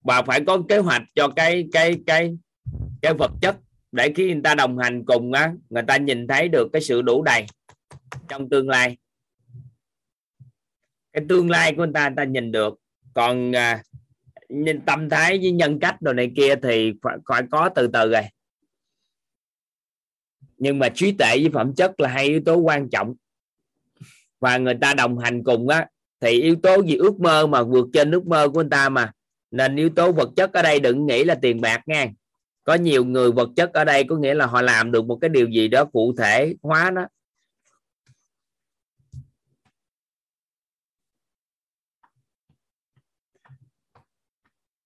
Và 0.00 0.22
phải 0.22 0.40
có 0.46 0.62
kế 0.68 0.78
hoạch 0.78 1.02
cho 1.14 1.28
cái 1.36 1.68
cái 1.72 1.98
cái 2.06 2.36
cái 3.02 3.14
vật 3.18 3.30
chất 3.40 3.56
để 3.92 4.12
khi 4.16 4.32
người 4.32 4.42
ta 4.44 4.54
đồng 4.54 4.78
hành 4.78 5.04
cùng 5.06 5.32
á 5.32 5.52
người 5.70 5.82
ta 5.88 5.96
nhìn 5.96 6.26
thấy 6.26 6.48
được 6.48 6.68
cái 6.72 6.82
sự 6.82 7.02
đủ 7.02 7.22
đầy 7.22 7.46
trong 8.28 8.48
tương 8.48 8.68
lai. 8.68 8.96
Cái 11.12 11.24
tương 11.28 11.50
lai 11.50 11.72
của 11.76 11.84
người 11.84 11.92
ta 11.94 12.08
người 12.08 12.16
ta 12.16 12.24
nhìn 12.24 12.52
được. 12.52 12.74
Còn 13.14 13.56
à, 13.56 13.82
nên 14.54 14.80
tâm 14.80 15.08
thái 15.10 15.38
với 15.38 15.52
nhân 15.52 15.78
cách 15.80 16.02
đồ 16.02 16.12
này 16.12 16.32
kia 16.36 16.54
thì 16.62 16.92
phải, 17.02 17.16
phải 17.28 17.42
có 17.50 17.68
từ 17.74 17.86
từ 17.86 18.12
rồi. 18.12 18.22
Nhưng 20.58 20.78
mà 20.78 20.88
trí 20.88 21.12
tuệ 21.12 21.28
với 21.28 21.50
phẩm 21.52 21.74
chất 21.74 22.00
là 22.00 22.08
hai 22.08 22.24
yếu 22.24 22.40
tố 22.46 22.56
quan 22.56 22.90
trọng. 22.90 23.14
Và 24.40 24.58
người 24.58 24.74
ta 24.80 24.94
đồng 24.94 25.18
hành 25.18 25.44
cùng 25.44 25.68
á 25.68 25.86
thì 26.20 26.42
yếu 26.42 26.56
tố 26.62 26.82
gì 26.82 26.96
ước 26.96 27.20
mơ 27.20 27.46
mà 27.46 27.62
vượt 27.62 27.88
trên 27.92 28.10
ước 28.10 28.26
mơ 28.26 28.48
của 28.48 28.60
người 28.60 28.70
ta 28.70 28.88
mà. 28.88 29.12
Nên 29.50 29.76
yếu 29.76 29.90
tố 29.90 30.12
vật 30.12 30.30
chất 30.36 30.52
ở 30.52 30.62
đây 30.62 30.80
đừng 30.80 31.06
nghĩ 31.06 31.24
là 31.24 31.34
tiền 31.34 31.60
bạc 31.60 31.82
nha. 31.86 32.08
Có 32.64 32.74
nhiều 32.74 33.04
người 33.04 33.32
vật 33.32 33.48
chất 33.56 33.72
ở 33.72 33.84
đây 33.84 34.04
có 34.04 34.16
nghĩa 34.16 34.34
là 34.34 34.46
họ 34.46 34.62
làm 34.62 34.92
được 34.92 35.04
một 35.04 35.16
cái 35.20 35.28
điều 35.28 35.48
gì 35.48 35.68
đó 35.68 35.84
cụ 35.84 36.14
thể 36.18 36.54
hóa 36.62 36.90
nó. 36.90 37.06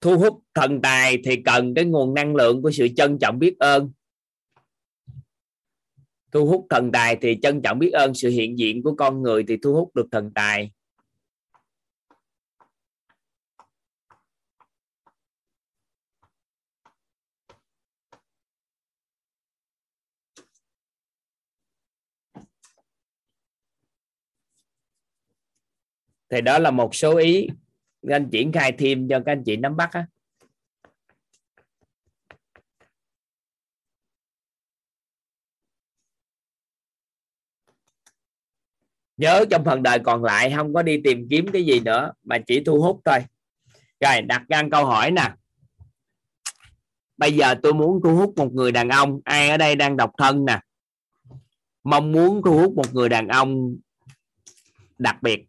Thu 0.01 0.18
hút 0.18 0.43
thần 0.55 0.83
tài 0.83 1.18
thì 1.25 1.43
cần 1.44 1.75
cái 1.75 1.85
nguồn 1.85 2.15
năng 2.15 2.36
lượng 2.36 2.62
của 2.62 2.70
sự 2.70 2.89
trân 2.97 3.18
trọng 3.18 3.39
biết 3.39 3.59
ơn. 3.59 3.93
Thu 6.33 6.47
hút 6.47 6.67
thần 6.70 6.93
tài 6.93 7.17
thì 7.20 7.39
trân 7.43 7.62
trọng 7.62 7.78
biết 7.78 7.91
ơn 7.91 8.15
sự 8.15 8.28
hiện 8.31 8.59
diện 8.59 8.83
của 8.83 8.94
con 8.94 9.23
người 9.23 9.44
thì 9.49 9.57
thu 9.62 9.75
hút 9.75 9.94
được 9.94 10.07
thần 10.12 10.31
tài. 10.35 10.70
Thì 26.31 26.41
đó 26.41 26.59
là 26.59 26.70
một 26.70 26.94
số 26.94 27.17
ý 27.17 27.47
anh 28.15 28.28
triển 28.33 28.53
khai 28.53 28.73
thêm 28.73 29.09
cho 29.09 29.23
các 29.27 29.33
anh 29.33 29.43
chị 29.47 29.57
nắm 29.57 29.77
bắt 29.77 29.91
á. 29.93 30.07
Nhớ 39.17 39.45
trong 39.51 39.65
phần 39.65 39.83
đời 39.83 39.99
còn 39.99 40.25
lại, 40.25 40.53
không 40.57 40.75
có 40.75 40.83
đi 40.83 41.01
tìm 41.05 41.27
kiếm 41.31 41.47
cái 41.53 41.65
gì 41.65 41.81
nữa, 41.81 42.12
mà 42.23 42.39
chỉ 42.47 42.65
thu 42.65 42.83
hút 42.83 43.01
thôi. 43.05 43.19
Rồi, 44.01 44.23
đặt 44.23 44.43
ra 44.49 44.62
câu 44.70 44.87
hỏi 44.87 45.11
nè. 45.11 45.35
Bây 47.17 47.33
giờ 47.33 47.55
tôi 47.62 47.75
muốn 47.75 48.01
thu 48.05 48.17
hút 48.17 48.33
một 48.37 48.53
người 48.53 48.73
đàn 48.73 48.89
ông, 48.89 49.20
ai 49.25 49.49
ở 49.49 49.57
đây 49.57 49.77
đang 49.77 49.97
độc 49.97 50.11
thân 50.19 50.45
nè? 50.45 50.61
Mong 51.85 52.12
muốn 52.12 52.43
thu 52.45 52.59
hút 52.59 52.75
một 52.77 52.95
người 52.95 53.09
đàn 53.09 53.28
ông 53.28 53.77
đặc 54.99 55.23
biệt. 55.23 55.48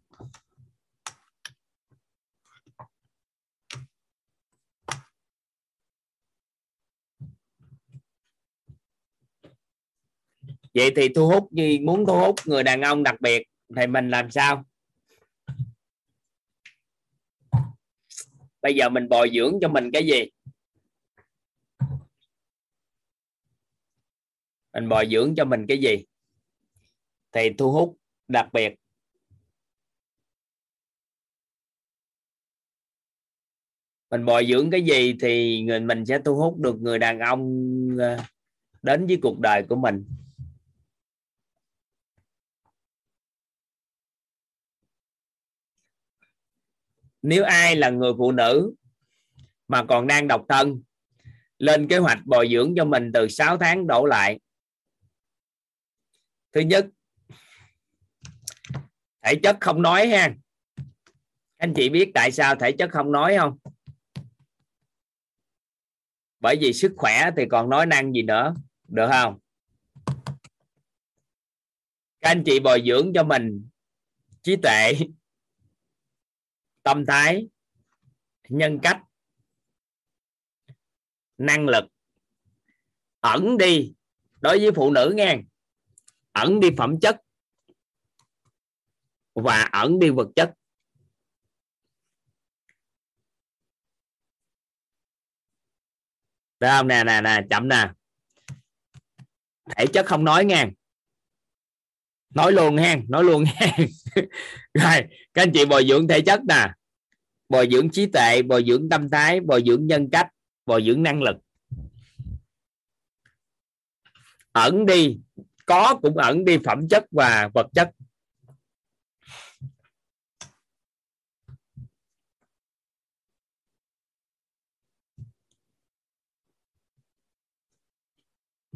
Vậy 10.74 10.92
thì 10.96 11.08
thu 11.08 11.28
hút 11.28 11.52
gì, 11.52 11.78
muốn 11.78 12.06
thu 12.06 12.18
hút 12.18 12.34
người 12.44 12.62
đàn 12.62 12.80
ông 12.80 13.02
đặc 13.02 13.20
biệt 13.20 13.46
thì 13.76 13.86
mình 13.86 14.10
làm 14.10 14.30
sao? 14.30 14.64
Bây 18.62 18.74
giờ 18.74 18.88
mình 18.88 19.08
bồi 19.08 19.30
dưỡng 19.34 19.58
cho 19.60 19.68
mình 19.68 19.90
cái 19.92 20.06
gì? 20.06 20.24
Mình 24.72 24.88
bồi 24.88 25.08
dưỡng 25.10 25.34
cho 25.36 25.44
mình 25.44 25.66
cái 25.68 25.78
gì? 25.78 26.04
Thì 27.32 27.50
thu 27.58 27.72
hút 27.72 27.96
đặc 28.28 28.48
biệt. 28.52 28.74
Mình 34.10 34.24
bồi 34.24 34.46
dưỡng 34.46 34.70
cái 34.70 34.82
gì 34.82 35.16
thì 35.20 35.62
người, 35.62 35.80
mình 35.80 36.06
sẽ 36.06 36.18
thu 36.24 36.36
hút 36.36 36.58
được 36.58 36.80
người 36.80 36.98
đàn 36.98 37.18
ông 37.18 37.66
ờ, 37.98 38.18
đến 38.82 39.06
với 39.06 39.18
cuộc 39.22 39.38
đời 39.40 39.62
của 39.68 39.76
mình. 39.76 40.04
Nếu 47.22 47.44
ai 47.44 47.76
là 47.76 47.90
người 47.90 48.12
phụ 48.18 48.32
nữ 48.32 48.74
mà 49.68 49.84
còn 49.84 50.06
đang 50.06 50.28
độc 50.28 50.44
thân, 50.48 50.82
lên 51.58 51.88
kế 51.88 51.98
hoạch 51.98 52.18
bồi 52.24 52.48
dưỡng 52.52 52.74
cho 52.76 52.84
mình 52.84 53.10
từ 53.14 53.28
6 53.28 53.58
tháng 53.58 53.86
đổ 53.86 54.06
lại. 54.06 54.40
Thứ 56.52 56.60
nhất, 56.60 56.86
thể 59.22 59.34
chất 59.42 59.56
không 59.60 59.82
nói 59.82 60.08
ha. 60.08 60.34
Anh 61.56 61.74
chị 61.76 61.88
biết 61.88 62.10
tại 62.14 62.32
sao 62.32 62.54
thể 62.54 62.72
chất 62.72 62.90
không 62.90 63.12
nói 63.12 63.36
không? 63.38 63.58
Bởi 66.40 66.56
vì 66.60 66.72
sức 66.72 66.92
khỏe 66.96 67.30
thì 67.36 67.44
còn 67.50 67.70
nói 67.70 67.86
năng 67.86 68.12
gì 68.12 68.22
nữa, 68.22 68.54
được 68.88 69.08
không? 69.12 69.38
Các 72.20 72.30
anh 72.30 72.42
chị 72.46 72.60
bồi 72.60 72.82
dưỡng 72.86 73.12
cho 73.14 73.24
mình 73.24 73.68
trí 74.42 74.56
tuệ 74.56 74.92
tâm 76.82 77.04
thái, 77.06 77.48
nhân 78.48 78.78
cách, 78.82 79.02
năng 81.38 81.68
lực. 81.68 81.84
Ẩn 83.20 83.58
đi, 83.58 83.94
đối 84.40 84.58
với 84.58 84.70
phụ 84.76 84.90
nữ 84.90 85.12
nghe. 85.16 85.38
Ẩn 86.32 86.60
đi 86.60 86.68
phẩm 86.78 87.00
chất. 87.00 87.16
Và 89.34 89.68
ẩn 89.72 89.98
đi 89.98 90.10
vật 90.10 90.28
chất. 90.36 90.54
Được 96.60 96.68
không? 96.70 96.88
Nè 96.88 97.04
nè 97.04 97.20
nè, 97.20 97.40
chậm 97.50 97.68
nè. 97.68 97.92
Thể 99.76 99.86
chất 99.92 100.06
không 100.06 100.24
nói 100.24 100.44
nghe. 100.44 100.66
Nói 102.34 102.52
luôn 102.52 102.76
ha 102.76 102.96
nói 103.08 103.24
luôn 103.24 103.44
ha 103.44 103.76
rồi, 104.74 105.04
các 105.34 105.42
anh 105.42 105.52
chị 105.52 105.64
bồi 105.64 105.86
dưỡng 105.88 106.08
thể 106.08 106.20
chất 106.20 106.40
nè. 106.48 106.72
Bồi 107.48 107.68
dưỡng 107.72 107.90
trí 107.90 108.06
tuệ, 108.06 108.42
bồi 108.42 108.64
dưỡng 108.66 108.88
tâm 108.88 109.08
thái, 109.10 109.40
bồi 109.40 109.62
dưỡng 109.66 109.86
nhân 109.86 110.10
cách, 110.12 110.28
bồi 110.66 110.84
dưỡng 110.86 111.02
năng 111.02 111.22
lực. 111.22 111.36
Ẩn 114.52 114.86
đi. 114.86 115.18
Có 115.66 115.98
cũng 116.02 116.16
ẩn 116.16 116.44
đi 116.44 116.58
phẩm 116.64 116.88
chất 116.88 117.04
và 117.10 117.50
vật 117.54 117.66
chất. 117.74 117.90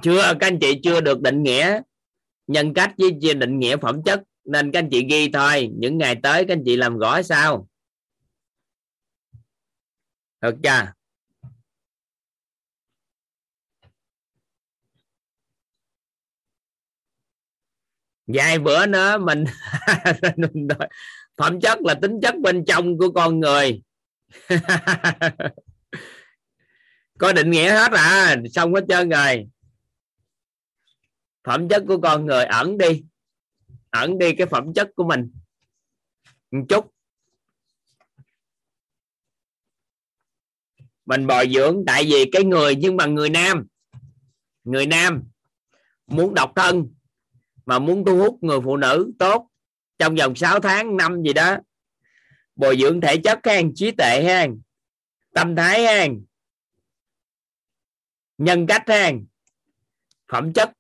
Chưa, 0.03 0.35
các 0.41 0.47
anh 0.47 0.59
chị 0.61 0.81
chưa 0.83 1.01
được 1.01 1.21
định 1.21 1.43
nghĩa 1.43 1.81
nhân 2.47 2.75
cách 2.75 2.95
với 2.99 3.35
định 3.35 3.59
nghĩa 3.59 3.77
phẩm 3.77 4.03
chất 4.05 4.23
nên 4.45 4.73
các 4.73 4.79
anh 4.79 4.89
chị 4.91 5.07
ghi 5.11 5.31
thôi, 5.33 5.71
những 5.79 5.99
ngày 5.99 6.17
tới 6.23 6.45
các 6.45 6.55
anh 6.55 6.63
chị 6.65 6.77
làm 6.77 6.99
gõ 6.99 7.23
sao? 7.23 7.69
Được 10.41 10.55
chưa? 10.63 10.93
Vài 18.27 18.59
bữa 18.59 18.87
nữa 18.87 19.19
mình 19.19 19.45
phẩm 21.37 21.61
chất 21.61 21.79
là 21.81 21.95
tính 22.03 22.21
chất 22.23 22.35
bên 22.39 22.65
trong 22.65 22.99
của 22.99 23.13
con 23.13 23.41
người. 23.41 23.83
Có 27.19 27.33
định 27.33 27.51
nghĩa 27.51 27.71
hết 27.71 27.93
à? 27.93 28.37
Xong 28.53 28.75
hết 28.75 28.85
trơn 28.89 29.09
rồi. 29.09 29.49
Phẩm 31.45 31.69
chất 31.69 31.83
của 31.89 32.01
con 32.01 32.27
người 32.27 32.45
ẩn 32.45 32.79
đi 32.79 33.05
ẩn 33.95 34.19
đi 34.19 34.35
cái 34.35 34.47
phẩm 34.47 34.75
chất 34.75 34.91
của 34.97 35.05
mình. 35.05 35.33
Một 36.51 36.65
chút. 36.69 36.95
Mình 41.07 41.27
bồi 41.27 41.51
dưỡng, 41.55 41.85
tại 41.87 42.05
vì 42.05 42.31
cái 42.33 42.45
người, 42.45 42.77
nhưng 42.77 42.97
mà 42.97 43.07
người 43.07 43.31
nam. 43.31 43.67
Người 44.65 44.87
nam 44.87 45.23
muốn 46.07 46.35
độc 46.35 46.53
thân, 46.57 46.95
mà 47.67 47.79
muốn 47.79 48.05
thu 48.05 48.19
hút 48.19 48.39
người 48.41 48.61
phụ 48.65 48.77
nữ 48.77 49.13
tốt. 49.19 49.49
Trong 49.99 50.15
vòng 50.15 50.35
6 50.35 50.61
tháng, 50.61 50.97
năm 50.97 51.23
gì 51.23 51.33
đó, 51.33 51.57
bồi 52.57 52.77
dưỡng 52.81 53.01
thể 53.01 53.17
chất 53.25 53.39
hen 53.47 53.73
trí 53.75 53.91
tệ 53.91 54.23
hen 54.25 54.61
tâm 55.35 55.57
thái 55.57 55.83
hen 55.83 56.25
nhân 58.39 58.67
cách 58.67 58.83
hen 58.89 59.27
phẩm 60.33 60.53
chất 60.53 60.73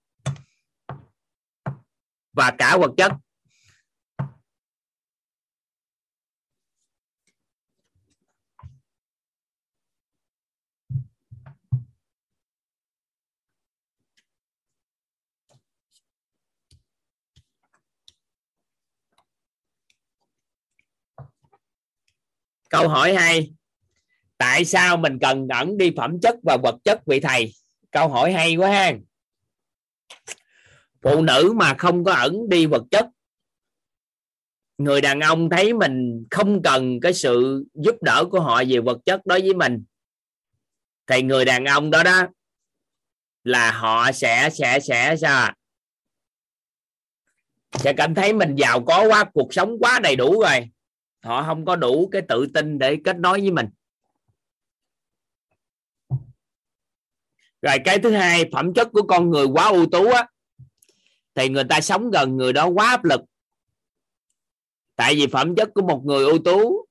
và 2.35 2.51
cả 2.59 2.77
vật 2.77 2.91
chất. 2.97 3.13
Câu 22.71 22.89
hỏi 22.89 23.15
hay 23.15 23.53
tại 24.39 24.65
sao 24.65 24.97
mình 24.97 25.19
cần 25.21 25.49
ẩn 25.49 25.77
đi 25.77 25.93
phẩm 25.97 26.21
chất 26.23 26.37
và 26.43 26.57
vật 26.63 26.75
chất 26.85 27.07
vị 27.07 27.21
thầy? 27.21 27.53
Câu 27.91 28.09
hỏi 28.09 28.33
hay 28.33 28.57
quá 28.57 28.71
ha 28.71 28.93
phụ 31.05 31.23
nữ 31.23 31.53
mà 31.57 31.75
không 31.79 32.05
có 32.05 32.13
ẩn 32.13 32.49
đi 32.49 32.67
vật 32.67 32.83
chất. 32.91 33.09
Người 34.79 35.01
đàn 35.01 35.21
ông 35.21 35.51
thấy 35.51 35.73
mình 35.73 36.27
không 36.31 36.63
cần 36.63 37.01
cái 37.01 37.15
sự 37.15 37.65
giúp 37.75 37.97
đỡ 38.03 38.25
của 38.31 38.41
họ 38.41 38.63
về 38.69 38.81
vật 38.81 38.99
chất 39.07 39.27
đối 39.27 39.41
với 39.41 39.55
mình, 39.55 39.85
thì 41.07 41.23
người 41.23 41.45
đàn 41.45 41.65
ông 41.65 41.91
đó 41.91 42.03
đó 42.03 42.27
là 43.45 43.73
họ 43.73 44.13
sẽ 44.13 44.51
sẽ 44.53 44.81
sẽ 44.81 45.17
sao 45.17 45.37
à? 45.37 45.55
sẽ 47.79 47.93
cảm 47.93 48.15
thấy 48.15 48.33
mình 48.33 48.55
giàu 48.57 48.85
có 48.85 49.09
quá, 49.09 49.25
cuộc 49.35 49.55
sống 49.55 49.77
quá 49.81 50.01
đầy 50.03 50.17
đủ 50.17 50.41
rồi. 50.41 50.71
Họ 51.23 51.43
không 51.43 51.65
có 51.65 51.77
đủ 51.77 52.09
cái 52.13 52.23
tự 52.29 52.47
tin 52.55 52.79
để 52.79 52.97
kết 53.05 53.17
nối 53.17 53.41
với 53.41 53.51
mình. 53.51 53.67
Rồi 57.63 57.77
cái 57.85 57.99
thứ 57.99 58.11
hai, 58.11 58.51
phẩm 58.53 58.75
chất 58.75 58.89
của 58.93 59.03
con 59.03 59.31
người 59.31 59.47
quá 59.47 59.69
ưu 59.69 59.87
tú 59.87 60.11
á 60.11 60.27
thì 61.35 61.49
người 61.49 61.65
ta 61.65 61.81
sống 61.81 62.11
gần 62.11 62.37
người 62.37 62.53
đó 62.53 62.67
quá 62.67 62.89
áp 62.89 63.05
lực. 63.05 63.21
Tại 64.97 65.15
vì 65.15 65.27
phẩm 65.27 65.55
chất 65.55 65.69
của 65.75 65.83
một 65.83 66.03
người 66.05 66.25
ưu 66.25 66.39
tú, 66.39 66.87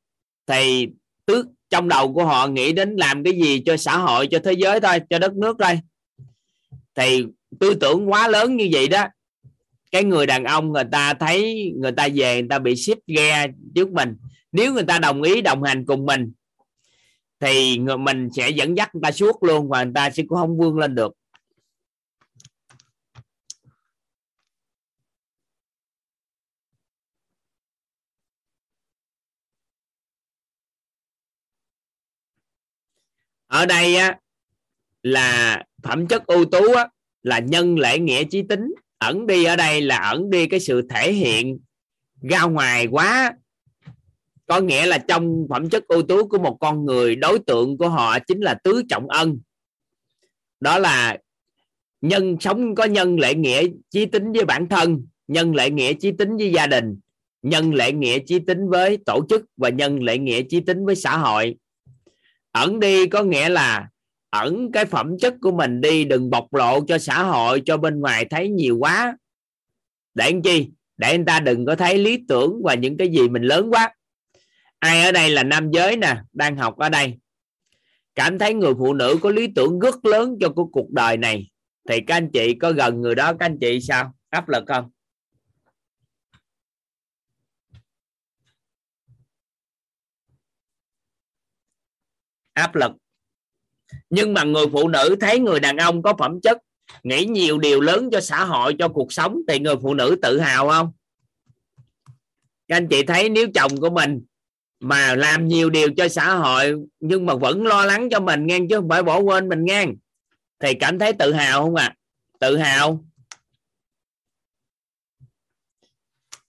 thì 0.48 0.88
tước 1.26 1.46
trong 1.70 1.88
đầu 1.88 2.14
của 2.14 2.26
họ 2.26 2.48
nghĩ 2.48 2.74
đến 2.74 2.96
làm 2.96 3.24
cái 3.24 3.34
gì 3.34 3.64
cho 3.66 3.78
xã 3.78 3.98
hội, 3.98 4.28
cho 4.28 4.40
thế 4.44 4.54
giới 4.54 4.80
thôi, 4.80 5.00
cho 5.10 5.20
đất 5.20 5.34
nước 5.34 5.58
thôi. 5.60 5.80
Thì 6.96 7.26
tư 7.60 7.76
tưởng 7.76 8.12
quá 8.12 8.28
lớn 8.28 8.56
như 8.56 8.70
vậy 8.72 8.88
đó, 8.88 9.06
cái 9.92 10.04
người 10.04 10.26
đàn 10.26 10.44
ông 10.44 10.72
người 10.72 10.84
ta 10.92 11.14
thấy 11.14 11.72
người 11.78 11.92
ta 11.92 12.08
về 12.14 12.42
người 12.42 12.50
ta 12.50 12.60
bị 12.60 12.76
ship 12.76 12.98
ghe 13.08 13.48
trước 13.76 13.92
mình. 13.92 14.16
Nếu 14.52 14.74
người 14.74 14.84
ta 14.84 15.00
đồng 15.00 15.22
ý 15.22 15.42
đồng 15.42 15.64
hành 15.64 15.86
cùng 15.86 16.06
mình, 16.06 16.32
thì 17.40 17.78
người 17.78 17.98
mình 17.98 18.30
sẽ 18.36 18.50
dẫn 18.50 18.78
dắt 18.78 18.96
người 18.96 19.02
ta 19.04 19.12
suốt 19.12 19.44
luôn 19.44 19.70
và 19.70 19.84
người 19.84 19.94
ta 19.96 20.10
sẽ 20.10 20.24
cũng 20.28 20.38
không 20.38 20.58
vươn 20.58 20.78
lên 20.78 20.96
được. 20.96 21.14
Ở 33.54 33.66
đây 33.66 33.96
á, 33.96 34.18
là 35.04 35.64
phẩm 35.84 36.08
chất 36.08 36.28
ưu 36.28 36.46
tú 36.46 36.74
á, 36.74 36.88
là 37.24 37.40
nhân 37.40 37.80
lễ 37.80 38.00
nghĩa 38.00 38.24
trí 38.24 38.42
tính. 38.42 38.74
Ẩn 38.98 39.28
đi 39.28 39.44
ở 39.44 39.56
đây 39.56 39.82
là 39.82 39.98
ẩn 39.98 40.30
đi 40.30 40.48
cái 40.48 40.60
sự 40.60 40.82
thể 40.90 41.14
hiện 41.14 41.60
ra 42.22 42.44
ngoài 42.44 42.88
quá. 42.88 43.34
Có 44.46 44.60
nghĩa 44.60 44.86
là 44.86 44.98
trong 44.98 45.48
phẩm 45.50 45.70
chất 45.70 45.88
ưu 45.88 46.04
tú 46.04 46.28
của 46.28 46.38
một 46.38 46.58
con 46.60 46.86
người 46.86 47.16
đối 47.16 47.40
tượng 47.40 47.78
của 47.78 47.90
họ 47.90 48.20
chính 48.20 48.42
là 48.42 48.54
tứ 48.64 48.84
trọng 48.90 49.10
ân. 49.10 49.40
Đó 50.60 50.80
là 50.80 51.18
nhân 52.02 52.38
sống 52.40 52.76
có 52.76 52.84
nhân 52.84 53.20
lễ 53.20 53.36
nghĩa 53.36 53.64
chí 53.90 54.06
tính 54.06 54.32
với 54.32 54.46
bản 54.46 54.70
thân 54.70 55.08
nhân 55.28 55.56
lễ 55.56 55.70
nghĩa 55.70 55.94
chí 55.94 56.12
tính 56.12 56.38
với 56.38 56.52
gia 56.52 56.68
đình 56.68 57.00
nhân 57.42 57.74
lễ 57.74 57.92
nghĩa 57.92 58.20
chí 58.20 58.40
tính 58.40 58.70
với 58.70 58.98
tổ 59.06 59.26
chức 59.30 59.46
và 59.58 59.70
nhân 59.70 60.04
lễ 60.04 60.18
nghĩa 60.18 60.42
chí 60.50 60.60
tính 60.60 60.86
với 60.86 60.96
xã 60.96 61.18
hội 61.18 61.56
ẩn 62.54 62.80
đi 62.80 63.08
có 63.08 63.24
nghĩa 63.24 63.50
là 63.50 63.90
ẩn 64.30 64.72
cái 64.72 64.86
phẩm 64.86 65.18
chất 65.20 65.34
của 65.42 65.52
mình 65.52 65.82
đi, 65.82 66.06
đừng 66.06 66.30
bộc 66.30 66.54
lộ 66.54 66.82
cho 66.88 66.98
xã 66.98 67.24
hội, 67.24 67.62
cho 67.66 67.78
bên 67.78 68.00
ngoài 68.00 68.26
thấy 68.26 68.50
nhiều 68.50 68.78
quá. 68.78 69.18
Để 70.14 70.32
làm 70.32 70.42
chi? 70.42 70.70
Để 70.98 71.12
anh 71.12 71.26
ta 71.26 71.40
đừng 71.40 71.66
có 71.66 71.76
thấy 71.76 71.98
lý 71.98 72.20
tưởng 72.28 72.62
và 72.64 72.74
những 72.74 72.98
cái 72.98 73.08
gì 73.08 73.30
mình 73.30 73.44
lớn 73.44 73.70
quá. 73.72 73.94
Ai 74.80 75.04
ở 75.04 75.12
đây 75.12 75.30
là 75.30 75.44
nam 75.44 75.72
giới 75.72 75.98
nè, 75.98 76.18
đang 76.34 76.58
học 76.58 76.78
ở 76.78 76.90
đây. 76.90 77.20
Cảm 78.16 78.40
thấy 78.40 78.54
người 78.54 78.74
phụ 78.80 78.94
nữ 78.94 79.18
có 79.22 79.30
lý 79.30 79.48
tưởng 79.56 79.80
rất 79.80 80.06
lớn 80.06 80.36
cho 80.40 80.48
cái 80.48 80.66
cuộc 80.72 80.92
đời 80.92 81.18
này. 81.18 81.50
Thì 81.90 82.02
các 82.08 82.18
anh 82.18 82.32
chị 82.32 82.54
có 82.54 82.72
gần 82.72 83.02
người 83.02 83.16
đó, 83.16 83.34
các 83.34 83.46
anh 83.46 83.58
chị 83.62 83.82
sao? 83.82 84.14
Áp 84.30 84.50
lực 84.50 84.64
không? 84.68 84.92
Áp 92.54 92.76
lực. 92.76 92.92
Nhưng 94.10 94.34
mà 94.34 94.44
người 94.44 94.66
phụ 94.72 94.88
nữ 94.88 95.16
thấy 95.22 95.40
người 95.40 95.60
đàn 95.60 95.78
ông 95.78 96.02
có 96.02 96.14
phẩm 96.20 96.42
chất, 96.42 96.58
nghĩ 97.04 97.26
nhiều 97.26 97.58
điều 97.58 97.82
lớn 97.82 98.10
cho 98.12 98.22
xã 98.22 98.46
hội, 98.46 98.76
cho 98.80 98.88
cuộc 98.88 99.14
sống, 99.14 99.42
thì 99.48 99.60
người 99.60 99.76
phụ 99.82 99.94
nữ 99.94 100.16
tự 100.22 100.40
hào 100.40 100.70
không? 100.70 100.92
Các 102.68 102.78
anh 102.78 102.88
chị 102.88 103.04
thấy 103.04 103.30
nếu 103.30 103.48
chồng 103.54 103.78
của 103.78 103.90
mình 103.90 104.22
mà 104.80 105.16
làm 105.16 105.48
nhiều 105.48 105.70
điều 105.70 105.94
cho 105.98 106.08
xã 106.08 106.36
hội, 106.36 106.74
nhưng 107.00 107.26
mà 107.26 107.36
vẫn 107.36 107.68
lo 107.68 107.86
lắng 107.86 108.10
cho 108.12 108.20
mình 108.20 108.48
ngang, 108.48 108.68
chứ 108.68 108.76
không 108.76 108.90
phải 108.90 109.04
bỏ 109.04 109.20
quên 109.20 109.50
mình 109.50 109.66
ngang, 109.66 109.96
thì 110.60 110.74
cảm 110.74 111.00
thấy 111.00 111.14
tự 111.14 111.34
hào 111.34 111.64
không 111.64 111.76
ạ? 111.76 111.84
À? 111.84 111.96
tự 112.44 112.58
hào. 112.58 113.06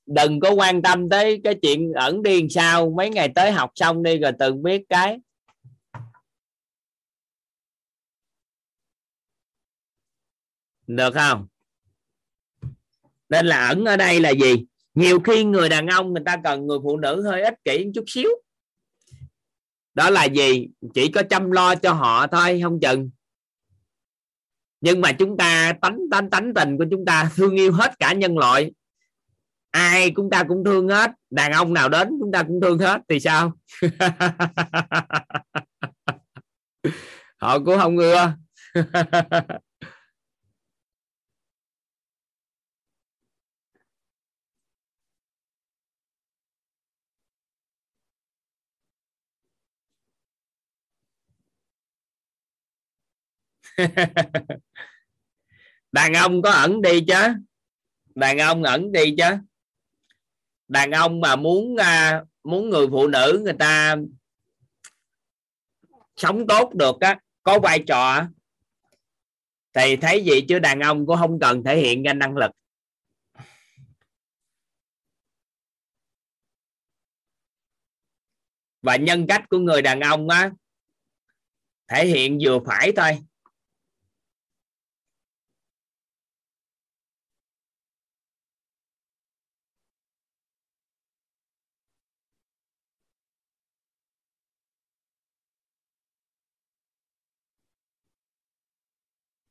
Đừng 0.07 0.41
có 0.41 0.51
quan 0.51 0.83
tâm 0.83 1.09
tới 1.09 1.41
cái 1.45 1.55
chuyện 1.63 1.93
ẩn 1.93 2.23
đi 2.23 2.41
làm 2.41 2.51
sao, 2.51 2.91
mấy 2.91 3.11
ngày 3.11 3.29
tới 3.35 3.53
học 3.53 3.71
xong 3.75 4.03
đi 4.03 4.19
rồi 4.19 4.33
tự 4.39 4.53
biết 4.53 4.83
cái 4.89 5.21
được 10.87 11.15
không? 11.15 11.47
Nên 13.29 13.47
là 13.47 13.69
ẩn 13.69 13.85
ở 13.85 13.97
đây 13.97 14.21
là 14.21 14.31
gì? 14.31 14.65
Nhiều 14.95 15.21
khi 15.21 15.45
người 15.45 15.69
đàn 15.69 15.87
ông, 15.87 16.13
người 16.13 16.23
ta 16.27 16.37
cần 16.45 16.67
người 16.67 16.79
phụ 16.83 16.97
nữ 16.97 17.23
hơi 17.23 17.43
ích 17.43 17.55
kỷ 17.65 17.85
một 17.85 17.91
chút 17.95 18.05
xíu. 18.07 18.29
Đó 19.95 20.11
là 20.11 20.25
gì? 20.25 20.69
Chỉ 20.95 21.11
có 21.13 21.23
chăm 21.23 21.51
lo 21.51 21.75
cho 21.75 21.93
họ 21.93 22.27
thôi, 22.27 22.61
không 22.63 22.81
chừng. 22.81 23.11
Nhưng 24.81 25.01
mà 25.01 25.13
chúng 25.13 25.37
ta 25.37 25.73
tánh 25.81 25.99
tánh 26.11 26.31
tánh 26.31 26.55
tình 26.55 26.79
của 26.79 26.85
chúng 26.91 27.05
ta 27.05 27.31
thương 27.37 27.57
yêu 27.57 27.73
hết 27.73 27.99
cả 27.99 28.13
nhân 28.13 28.39
loại. 28.39 28.73
Ai 29.71 30.13
chúng 30.17 30.31
ta 30.31 30.45
cũng 30.49 30.65
thương 30.65 30.89
hết, 30.89 31.11
đàn 31.31 31.53
ông 31.53 31.75
nào 31.75 31.89
đến 31.89 32.09
chúng 32.21 32.33
ta 32.33 32.43
cũng 32.43 32.61
thương 32.61 32.79
hết, 32.79 33.01
thì 33.09 33.21
sao? 33.21 33.53
Họ 37.37 37.59
cũng 37.59 37.79
không 37.79 37.97
ưa. 37.97 38.33
đàn 55.93 56.15
ông 56.15 56.43
có 56.43 56.51
ẩn 56.51 56.83
đi 56.83 57.05
chứ. 57.09 57.35
Đàn 58.15 58.39
ông 58.39 58.63
ẩn 58.63 58.93
đi 58.93 59.15
chứ. 59.19 59.37
Đàn 60.69 60.91
ông 60.91 61.21
mà 61.21 61.37
muốn 61.37 61.77
à, 61.77 62.25
muốn 62.45 62.71
người 62.71 62.87
phụ 62.91 63.09
nữ 63.09 63.41
người 63.45 63.55
ta 63.59 63.97
sống 66.17 66.47
tốt 66.47 66.75
được 66.75 67.01
á, 67.01 67.21
có 67.43 67.59
vai 67.59 67.85
trò 67.87 68.27
thì 69.73 69.97
thấy 69.97 70.25
gì 70.25 70.41
chứ 70.49 70.59
đàn 70.59 70.81
ông 70.81 71.07
cũng 71.07 71.17
không 71.17 71.41
cần 71.41 71.65
thể 71.65 71.77
hiện 71.77 72.03
ra 72.03 72.13
năng 72.13 72.37
lực. 72.37 72.51
Và 78.83 78.97
nhân 78.97 79.27
cách 79.29 79.43
của 79.49 79.59
người 79.59 79.83
đàn 79.83 80.01
ông 80.01 80.29
á, 80.29 80.51
thể 81.89 82.07
hiện 82.07 82.39
vừa 82.43 82.59
phải 82.67 82.93
thôi. 82.97 83.19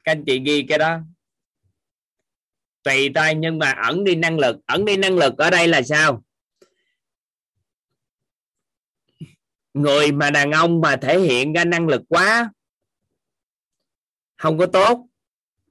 Các 0.04 0.12
anh 0.12 0.24
chị 0.26 0.40
ghi 0.46 0.66
cái 0.70 0.78
đó. 0.78 1.00
Tùy 2.84 3.10
tay 3.16 3.36
nhưng 3.36 3.60
mà 3.60 3.72
ẩn 3.72 4.04
đi 4.04 4.16
năng 4.16 4.40
lực. 4.40 4.58
Ẩn 4.66 4.86
đi 4.86 4.98
năng 4.98 5.18
lực 5.18 5.38
ở 5.38 5.50
đây 5.50 5.68
là 5.68 5.82
sao? 5.82 6.24
Người 9.74 10.12
mà 10.12 10.30
đàn 10.30 10.52
ông 10.52 10.82
mà 10.82 10.96
thể 10.96 11.20
hiện 11.20 11.54
ra 11.54 11.66
năng 11.66 11.88
lực 11.88 12.02
quá, 12.10 12.52
không 14.38 14.58
có 14.58 14.66
tốt, 14.66 15.08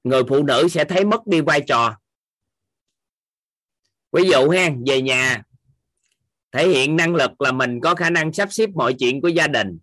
người 0.03 0.23
phụ 0.29 0.43
nữ 0.43 0.67
sẽ 0.69 0.85
thấy 0.85 1.05
mất 1.05 1.27
đi 1.27 1.41
vai 1.41 1.61
trò. 1.67 1.97
Ví 4.11 4.29
dụ 4.29 4.49
ha, 4.49 4.69
về 4.87 5.01
nhà, 5.01 5.43
thể 6.51 6.67
hiện 6.67 6.95
năng 6.95 7.15
lực 7.15 7.41
là 7.41 7.51
mình 7.51 7.79
có 7.83 7.95
khả 7.95 8.09
năng 8.09 8.33
sắp 8.33 8.53
xếp 8.53 8.69
mọi 8.75 8.95
chuyện 8.99 9.21
của 9.21 9.27
gia 9.27 9.47
đình. 9.47 9.79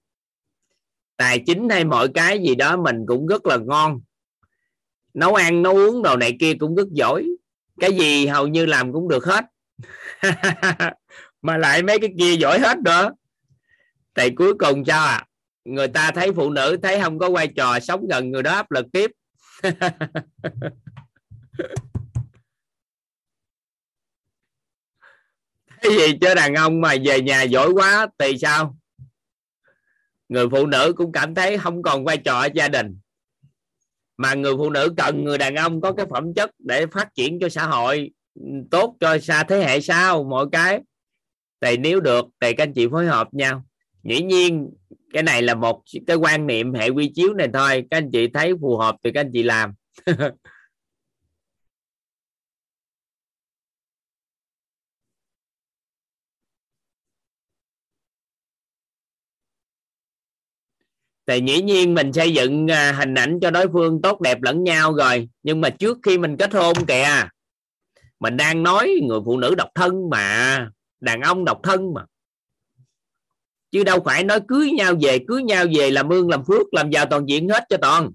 Tài 1.17 1.43
chính 1.47 1.69
hay 1.69 1.85
mọi 1.85 2.09
cái 2.15 2.39
gì 2.39 2.55
đó 2.55 2.77
mình 2.77 2.97
cũng 3.09 3.27
rất 3.27 3.47
là 3.47 3.57
ngon 3.57 4.01
nấu 5.15 5.35
ăn, 5.35 5.63
nấu 5.63 5.77
uống 5.77 6.03
đồ 6.03 6.17
này 6.17 6.37
kia 6.41 6.55
cũng 6.55 6.75
rất 6.75 6.89
giỏi. 6.91 7.27
Cái 7.81 7.93
gì 7.93 8.27
hầu 8.27 8.47
như 8.47 8.67
làm 8.67 8.93
cũng 8.93 9.09
được 9.09 9.25
hết. 9.25 9.45
Mà 11.43 11.57
lại 11.57 11.83
mấy 11.83 11.99
cái 11.99 12.11
kia 12.19 12.33
giỏi 12.37 12.59
hết 12.59 12.79
nữa. 12.79 13.11
Thì 14.15 14.31
cuối 14.31 14.55
cùng 14.59 14.85
sao 14.85 15.07
à 15.07 15.27
người 15.65 15.89
ta 15.89 16.11
thấy 16.15 16.33
phụ 16.33 16.51
nữ 16.51 16.77
thấy 16.83 17.01
không 17.01 17.19
có 17.19 17.31
vai 17.31 17.49
trò 17.49 17.81
sống 17.81 18.07
gần 18.09 18.31
người 18.31 18.43
đó 18.43 18.53
áp 18.53 18.71
lực 18.71 18.87
tiếp. 18.93 19.11
Cái 25.83 25.93
gì 25.93 26.19
chứ 26.21 26.35
đàn 26.35 26.55
ông 26.55 26.81
mà 26.81 26.95
về 27.05 27.21
nhà 27.21 27.43
giỏi 27.43 27.71
quá 27.71 28.07
thì 28.19 28.39
sao? 28.39 28.77
Người 30.29 30.49
phụ 30.51 30.67
nữ 30.67 30.93
cũng 30.97 31.13
cảm 31.13 31.35
thấy 31.35 31.59
không 31.59 31.83
còn 31.83 32.05
vai 32.05 32.17
trò 32.17 32.41
ở 32.41 32.49
gia 32.55 32.69
đình 32.69 33.00
mà 34.21 34.35
người 34.35 34.53
phụ 34.57 34.71
nữ 34.71 34.95
cần 34.97 35.25
người 35.25 35.39
đàn 35.39 35.55
ông 35.55 35.81
có 35.81 35.93
cái 35.93 36.07
phẩm 36.11 36.35
chất 36.35 36.51
để 36.59 36.87
phát 36.87 37.15
triển 37.15 37.39
cho 37.41 37.49
xã 37.49 37.67
hội 37.67 38.11
ừ, 38.35 38.47
tốt 38.71 38.97
cho 39.01 39.19
xa 39.19 39.45
thế 39.45 39.65
hệ 39.65 39.81
sau, 39.81 40.25
mọi 40.25 40.47
cái. 40.53 40.81
Thì 41.61 41.77
nếu 41.77 42.01
được 42.01 42.27
thì 42.41 42.53
các 42.53 42.63
anh 42.65 42.73
chị 42.73 42.89
phối 42.91 43.07
hợp 43.07 43.35
nhau. 43.35 43.65
Dĩ 44.05 44.23
nhiên, 44.23 44.71
cái 45.13 45.23
này 45.23 45.43
là 45.43 45.55
một 45.55 45.83
cái 46.07 46.17
quan 46.17 46.47
niệm 46.47 46.75
hệ 46.75 46.89
quy 46.89 47.13
chiếu 47.15 47.35
này 47.35 47.49
thôi. 47.53 47.85
Các 47.91 47.97
anh 47.97 48.11
chị 48.11 48.27
thấy 48.35 48.53
phù 48.61 48.77
hợp 48.77 48.97
thì 49.05 49.13
các 49.13 49.21
anh 49.21 49.31
chị 49.33 49.43
làm. 49.43 49.73
thì 61.31 61.41
dĩ 61.47 61.63
nhiên 61.63 61.95
mình 61.95 62.13
xây 62.13 62.35
dựng 62.35 62.71
à, 62.71 62.93
hình 62.93 63.15
ảnh 63.15 63.39
cho 63.43 63.51
đối 63.51 63.67
phương 63.73 64.03
tốt 64.03 64.21
đẹp 64.21 64.43
lẫn 64.43 64.65
nhau 64.65 64.95
rồi. 64.95 65.29
Nhưng 65.43 65.61
mà 65.61 65.71
trước 65.71 65.99
khi 66.03 66.19
mình 66.19 66.37
kết 66.37 66.53
hôn 66.53 66.77
kìa, 66.89 67.29
mình 68.21 68.37
đang 68.37 68.63
nói 68.63 69.01
người 69.03 69.19
phụ 69.25 69.39
nữ 69.39 69.55
độc 69.55 69.69
thân 69.75 70.11
mà, 70.11 70.69
đàn 71.01 71.21
ông 71.21 71.45
độc 71.45 71.61
thân 71.63 71.95
mà. 71.95 72.05
Chứ 73.71 73.85
đâu 73.85 74.01
phải 74.05 74.25
nói 74.25 74.41
cưới 74.49 74.71
nhau 74.71 74.95
về, 75.01 75.19
cưới 75.29 75.43
nhau 75.43 75.65
về 75.75 75.91
làm 75.91 76.09
ương, 76.09 76.29
làm 76.29 76.45
phước, 76.45 76.75
làm 76.75 76.91
giàu 76.91 77.07
toàn 77.07 77.29
diện 77.29 77.49
hết 77.49 77.65
cho 77.69 77.77
toàn. 77.77 78.11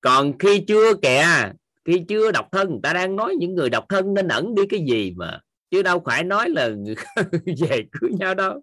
Còn 0.00 0.38
khi 0.38 0.64
chưa 0.68 0.94
kìa, 1.02 1.52
khi 1.84 2.04
chưa 2.08 2.32
độc 2.32 2.48
thân, 2.52 2.68
người 2.68 2.80
ta 2.82 2.92
đang 2.92 3.16
nói 3.16 3.34
những 3.38 3.54
người 3.54 3.70
độc 3.70 3.84
thân 3.88 4.14
nên 4.14 4.28
ẩn 4.28 4.54
đi 4.54 4.62
cái 4.70 4.80
gì 4.88 5.12
mà. 5.16 5.40
Chứ 5.70 5.82
đâu 5.82 6.02
phải 6.04 6.24
nói 6.24 6.50
là 6.50 6.70
về 7.60 7.82
cưới 7.92 8.10
nhau 8.18 8.34
đâu. 8.34 8.62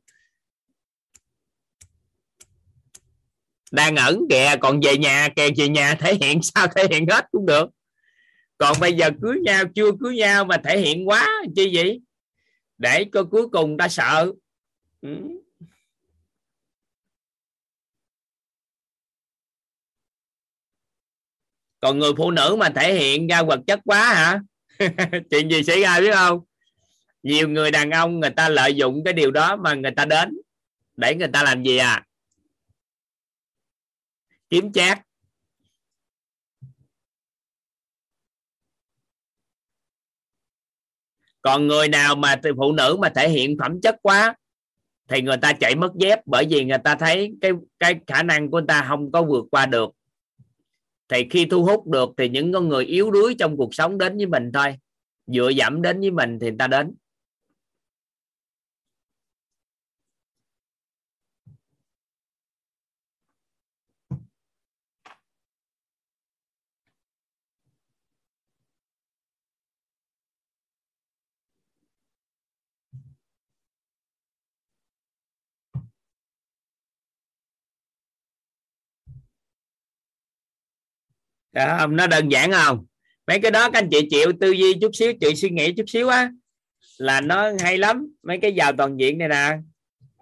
Đang 3.71 3.95
ẩn 3.95 4.25
kìa, 4.29 4.55
còn 4.61 4.79
về 4.79 4.97
nhà 4.97 5.29
kìa, 5.35 5.49
về 5.57 5.69
nhà 5.69 5.95
thể 5.99 6.13
hiện 6.21 6.41
sao 6.41 6.67
thể 6.75 6.87
hiện 6.91 7.05
hết 7.09 7.25
cũng 7.31 7.45
được. 7.45 7.69
Còn 8.57 8.75
bây 8.79 8.93
giờ 8.93 9.09
cưới 9.21 9.39
nhau, 9.43 9.63
chưa 9.75 9.91
cưới 9.99 10.15
nhau 10.15 10.45
mà 10.45 10.57
thể 10.63 10.79
hiện 10.79 11.09
quá, 11.09 11.27
chi 11.55 11.71
vậy? 11.75 12.01
Để 12.77 13.05
cho 13.13 13.23
cuối 13.23 13.49
cùng 13.49 13.77
ta 13.77 13.87
sợ. 13.87 14.31
Ừ. 15.01 15.09
còn 21.79 21.99
người 21.99 22.11
phụ 22.17 22.31
nữ 22.31 22.55
mà 22.59 22.69
thể 22.69 22.93
hiện 22.93 23.27
ra 23.27 23.43
vật 23.43 23.59
chất 23.67 23.79
quá 23.85 24.13
hả? 24.13 24.39
Chuyện 25.29 25.49
gì 25.49 25.63
xảy 25.63 25.81
ra 25.81 25.99
biết 25.99 26.13
không? 26.13 26.39
Nhiều 27.23 27.49
người 27.49 27.71
đàn 27.71 27.91
ông 27.91 28.19
người 28.19 28.29
ta 28.29 28.49
lợi 28.49 28.75
dụng 28.75 29.03
cái 29.05 29.13
điều 29.13 29.31
đó 29.31 29.55
mà 29.55 29.73
người 29.73 29.91
ta 29.91 30.05
đến. 30.05 30.37
Để 30.95 31.15
người 31.15 31.27
ta 31.27 31.43
làm 31.43 31.63
gì 31.63 31.77
à? 31.77 32.03
Kiếm 34.49 34.71
chát. 34.71 34.99
Còn 41.41 41.67
người 41.67 41.87
nào 41.87 42.15
mà 42.15 42.35
từ 42.35 42.51
phụ 42.57 42.71
nữ 42.71 42.97
mà 42.99 43.09
thể 43.09 43.29
hiện 43.29 43.57
phẩm 43.59 43.81
chất 43.81 43.95
quá, 44.01 44.35
thì 45.07 45.21
người 45.21 45.37
ta 45.37 45.53
chạy 45.53 45.75
mất 45.75 45.91
dép 45.95 46.19
bởi 46.25 46.45
vì 46.49 46.65
người 46.65 46.77
ta 46.83 46.95
thấy 46.95 47.31
cái 47.41 47.51
cái 47.79 47.99
khả 48.07 48.23
năng 48.23 48.51
của 48.51 48.57
người 48.57 48.67
ta 48.67 48.85
không 48.87 49.11
có 49.11 49.23
vượt 49.23 49.45
qua 49.51 49.65
được. 49.65 49.89
Thì 51.09 51.27
khi 51.29 51.45
thu 51.45 51.63
hút 51.63 51.87
được 51.87 52.09
thì 52.17 52.29
những 52.29 52.53
con 52.53 52.69
người 52.69 52.85
yếu 52.85 53.11
đuối 53.11 53.35
trong 53.39 53.57
cuộc 53.57 53.75
sống 53.75 53.97
đến 53.97 54.17
với 54.17 54.25
mình 54.25 54.51
thôi. 54.53 54.77
Dựa 55.27 55.49
dẫm 55.49 55.81
đến 55.81 55.99
với 55.99 56.11
mình 56.11 56.39
thì 56.39 56.47
người 56.47 56.57
ta 56.59 56.67
đến. 56.67 56.95
Đó, 81.57 81.77
không? 81.79 81.95
nó 81.95 82.07
đơn 82.07 82.29
giản 82.29 82.51
không? 82.51 82.85
Mấy 83.27 83.39
cái 83.39 83.51
đó 83.51 83.69
các 83.71 83.79
anh 83.79 83.89
chị 83.91 84.07
chịu 84.09 84.31
tư 84.39 84.51
duy 84.51 84.73
chút 84.81 84.91
xíu 84.93 85.13
chị 85.21 85.35
suy 85.35 85.49
nghĩ 85.49 85.73
chút 85.73 85.83
xíu 85.87 86.07
á 86.09 86.31
là 86.97 87.21
nó 87.21 87.51
hay 87.59 87.77
lắm. 87.77 88.07
Mấy 88.23 88.39
cái 88.41 88.53
giàu 88.53 88.71
toàn 88.77 88.99
diện 88.99 89.17
này 89.17 89.27
nè 89.27 89.57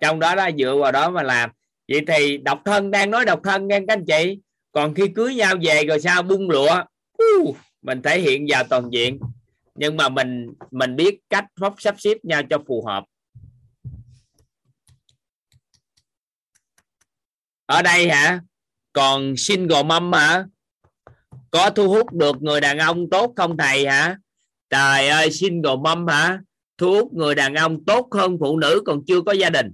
trong 0.01 0.19
đó 0.19 0.35
đó 0.35 0.49
dựa 0.57 0.75
vào 0.81 0.91
đó 0.91 1.09
mà 1.09 1.23
làm. 1.23 1.49
Vậy 1.88 2.01
thì 2.07 2.38
độc 2.38 2.61
thân 2.65 2.91
đang 2.91 3.11
nói 3.11 3.25
độc 3.25 3.39
thân 3.43 3.67
nghe 3.67 3.80
các 3.80 3.93
anh 3.93 4.05
chị. 4.05 4.39
Còn 4.72 4.93
khi 4.93 5.07
cưới 5.15 5.35
nhau 5.35 5.55
về 5.61 5.83
rồi 5.85 5.99
sao 5.99 6.23
bung 6.23 6.49
lụa 6.49 6.83
uh, 7.23 7.57
mình 7.81 8.01
thể 8.01 8.19
hiện 8.19 8.49
giàu 8.49 8.64
toàn 8.69 8.89
diện. 8.91 9.19
Nhưng 9.75 9.97
mà 9.97 10.09
mình 10.09 10.53
mình 10.72 10.95
biết 10.95 11.19
cách 11.30 11.45
phóc 11.59 11.75
sắp 11.77 11.95
xếp 11.97 12.17
nhau 12.23 12.41
cho 12.49 12.57
phù 12.67 12.85
hợp. 12.85 13.03
Ở 17.65 17.81
đây 17.81 18.09
hả? 18.09 18.39
Còn 18.93 19.38
single 19.38 19.83
mom 19.83 20.14
hả? 20.14 20.45
Có 21.56 21.69
thu 21.69 21.90
hút 21.90 22.14
được 22.14 22.42
người 22.42 22.61
đàn 22.61 22.77
ông 22.77 23.09
tốt 23.09 23.34
không 23.35 23.58
thầy 23.58 23.88
hả? 23.88 24.17
Trời 24.69 25.08
ơi 25.08 25.32
single 25.32 25.75
mom 25.84 26.08
hả? 26.08 26.40
Thu 26.77 26.92
hút 26.92 27.14
người 27.14 27.35
đàn 27.35 27.56
ông 27.56 27.85
tốt 27.85 28.08
hơn 28.11 28.38
phụ 28.40 28.58
nữ 28.58 28.82
còn 28.85 29.01
chưa 29.08 29.22
có 29.22 29.32
gia 29.32 29.50
đình. 29.50 29.74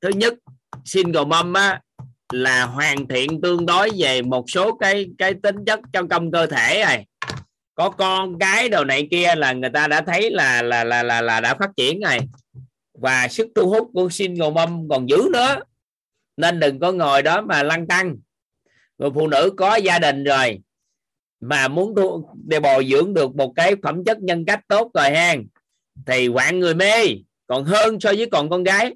Thứ 0.00 0.08
nhất 0.08 0.34
single 0.84 1.24
mom 1.24 1.52
á 1.52 1.80
là 2.32 2.64
hoàn 2.64 3.08
thiện 3.08 3.40
tương 3.40 3.66
đối 3.66 3.90
về 3.98 4.22
một 4.22 4.44
số 4.50 4.76
cái 4.76 5.06
cái 5.18 5.34
tính 5.42 5.56
chất 5.66 5.80
trong 5.92 6.08
công 6.08 6.30
cơ 6.30 6.46
thể 6.46 6.82
này. 6.84 7.06
có 7.74 7.90
con 7.90 8.38
cái 8.38 8.68
đồ 8.68 8.84
này 8.84 9.08
kia 9.10 9.34
là 9.36 9.52
người 9.52 9.70
ta 9.70 9.88
đã 9.88 10.00
thấy 10.00 10.30
là 10.30 10.62
là 10.62 10.84
là 10.84 11.02
là, 11.02 11.20
là 11.20 11.40
đã 11.40 11.54
phát 11.54 11.70
triển 11.76 12.00
rồi. 12.00 12.18
Và 12.98 13.28
sức 13.28 13.48
thu 13.54 13.70
hút 13.70 13.90
của 13.94 14.08
single 14.08 14.50
mom 14.50 14.88
còn 14.90 15.08
dữ 15.08 15.28
nữa. 15.32 15.56
Nên 16.36 16.60
đừng 16.60 16.80
có 16.80 16.92
ngồi 16.92 17.22
đó 17.22 17.40
mà 17.40 17.62
lăn 17.62 17.86
tăng 17.86 18.16
người 19.00 19.10
phụ 19.14 19.26
nữ 19.28 19.50
có 19.56 19.76
gia 19.76 19.98
đình 19.98 20.24
rồi 20.24 20.60
mà 21.40 21.68
muốn 21.68 21.94
thu, 21.94 22.28
để 22.46 22.60
bồi 22.60 22.86
dưỡng 22.90 23.14
được 23.14 23.34
một 23.34 23.52
cái 23.56 23.74
phẩm 23.82 24.04
chất 24.04 24.18
nhân 24.18 24.44
cách 24.44 24.60
tốt 24.68 24.90
rồi 24.94 25.10
hen 25.10 25.48
thì 26.06 26.28
quạng 26.28 26.58
người 26.58 26.74
mê 26.74 27.06
còn 27.46 27.64
hơn 27.64 28.00
so 28.00 28.12
với 28.16 28.28
còn 28.32 28.50
con 28.50 28.64
gái. 28.64 28.94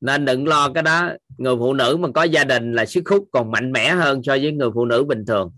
Nên 0.00 0.24
đừng 0.24 0.46
lo 0.46 0.72
cái 0.74 0.82
đó 0.82 1.10
người 1.38 1.56
phụ 1.58 1.74
nữ 1.74 1.96
mà 2.00 2.08
có 2.14 2.22
gia 2.22 2.44
đình 2.44 2.72
là 2.72 2.86
sức 2.86 3.08
hút 3.08 3.28
còn 3.32 3.50
mạnh 3.50 3.72
mẽ 3.72 3.90
hơn 3.90 4.22
so 4.22 4.32
với 4.32 4.52
người 4.52 4.70
phụ 4.74 4.84
nữ 4.84 5.04
bình 5.04 5.24
thường 5.26 5.52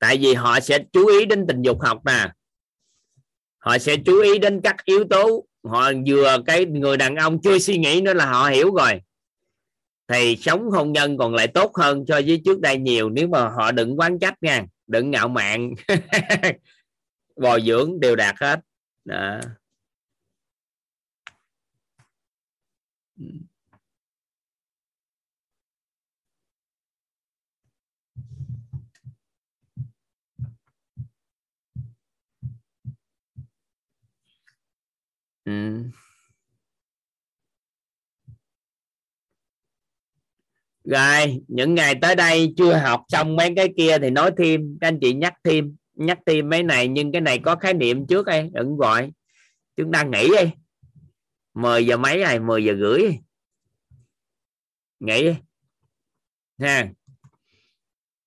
tại 0.00 0.18
vì 0.20 0.34
họ 0.34 0.60
sẽ 0.60 0.78
chú 0.92 1.06
ý 1.06 1.24
đến 1.24 1.44
tình 1.48 1.62
dục 1.62 1.82
học 1.82 2.04
nè 2.04 2.30
họ 3.60 3.78
sẽ 3.78 3.96
chú 4.06 4.20
ý 4.20 4.38
đến 4.38 4.60
các 4.64 4.84
yếu 4.84 5.04
tố. 5.10 5.46
Họ 5.64 5.92
vừa 6.06 6.38
cái 6.46 6.64
người 6.66 6.96
đàn 6.96 7.16
ông 7.16 7.40
chưa 7.42 7.58
suy 7.58 7.78
nghĩ 7.78 8.00
nữa 8.00 8.14
là 8.14 8.26
họ 8.26 8.48
hiểu 8.48 8.74
rồi. 8.74 9.00
Thì 10.08 10.36
sống 10.36 10.70
hôn 10.70 10.92
nhân 10.92 11.18
còn 11.18 11.34
lại 11.34 11.46
tốt 11.46 11.76
hơn 11.76 12.04
so 12.08 12.14
với 12.14 12.42
trước 12.44 12.60
đây 12.60 12.78
nhiều 12.78 13.10
nếu 13.10 13.28
mà 13.28 13.48
họ 13.48 13.72
đừng 13.72 13.98
quán 13.98 14.18
trách 14.18 14.34
nha. 14.40 14.66
Đừng 14.86 15.10
ngạo 15.10 15.28
mạn. 15.28 15.74
Bồi 17.36 17.62
dưỡng, 17.66 18.00
đều 18.00 18.16
đạt 18.16 18.34
hết. 18.40 18.60
Đó. 19.04 19.40
Ừ. 23.18 23.26
Ừ. 35.50 35.82
rồi, 40.84 41.40
những 41.48 41.74
ngày 41.74 41.94
tới 42.02 42.16
đây 42.16 42.54
chưa 42.56 42.74
học 42.74 43.04
xong 43.08 43.36
mấy 43.36 43.52
cái 43.56 43.68
kia 43.76 43.98
thì 43.98 44.10
nói 44.10 44.30
thêm. 44.38 44.78
Các 44.80 44.88
anh 44.88 44.98
chị 45.00 45.14
nhắc 45.14 45.34
thêm 45.44 45.76
nhắc 45.94 46.18
thêm 46.26 46.48
mấy 46.48 46.62
này, 46.62 46.88
nhưng 46.88 47.12
cái 47.12 47.20
này 47.20 47.38
có 47.38 47.56
khái 47.56 47.74
niệm 47.74 48.06
trước 48.06 48.26
đây, 48.26 48.50
đừng 48.52 48.76
gọi. 48.76 49.12
Chúng 49.76 49.92
ta 49.92 50.02
nghỉ 50.02 50.28
đi. 50.28 50.50
10 51.54 51.86
giờ 51.86 51.96
mấy 51.96 52.16
này 52.16 52.40
10 52.40 52.64
giờ 52.64 52.74
rưỡi. 52.80 53.02
Nghỉ 55.00 55.34
ha. 56.58 56.88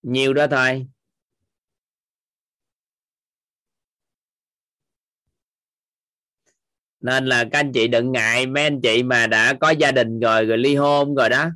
Nhiều 0.01 0.33
đó 0.33 0.47
thôi. 0.47 0.87
Nên 7.03 7.25
là 7.25 7.43
các 7.43 7.59
anh 7.59 7.71
chị 7.71 7.87
đừng 7.87 8.11
ngại, 8.11 8.45
mấy 8.45 8.63
anh 8.63 8.81
chị 8.81 9.03
mà 9.03 9.27
đã 9.27 9.53
có 9.53 9.69
gia 9.69 9.91
đình 9.91 10.19
rồi 10.19 10.45
rồi 10.45 10.57
ly 10.57 10.75
hôn 10.75 11.15
rồi 11.15 11.29
đó, 11.29 11.49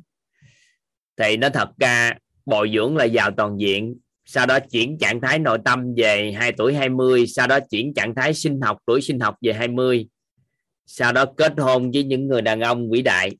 thì 1.16 1.36
nó 1.36 1.48
thật 1.48 1.68
ra 1.78 2.12
bồi 2.46 2.70
dưỡng 2.74 2.96
là 2.96 3.06
vào 3.12 3.30
toàn 3.30 3.60
diện. 3.60 3.96
Sau 4.24 4.46
đó 4.46 4.58
chuyển 4.70 4.98
trạng 4.98 5.20
thái 5.20 5.38
nội 5.38 5.58
tâm 5.64 5.94
về 5.96 6.32
2 6.32 6.52
tuổi 6.52 6.74
20 6.74 7.26
sau 7.26 7.46
đó 7.46 7.58
chuyển 7.70 7.94
trạng 7.94 8.14
thái 8.14 8.34
sinh 8.34 8.60
học, 8.60 8.78
tuổi 8.86 9.00
sinh 9.00 9.20
học 9.20 9.34
về 9.42 9.52
20 9.52 10.08
sau 10.86 11.12
đó 11.12 11.24
kết 11.36 11.52
hôn 11.58 11.90
với 11.90 12.04
những 12.04 12.28
người 12.28 12.42
đàn 12.42 12.60
ông 12.60 12.90
vĩ 12.90 13.02
đại. 13.02 13.30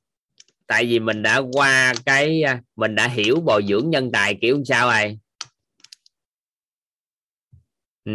Tại 0.67 0.85
vì 0.85 0.99
mình 0.99 1.23
đã 1.23 1.43
qua 1.53 1.95
cái 2.07 2.43
à, 2.43 2.63
mình 2.77 2.95
đã 2.95 3.09
hiểu 3.09 3.41
bồi 3.41 3.63
dưỡng 3.69 3.91
nhân 3.91 4.11
tài 4.13 4.39
kiểu 4.41 4.63
sao 4.65 4.91
rồi. 4.91 5.19
Ừ 8.05 8.13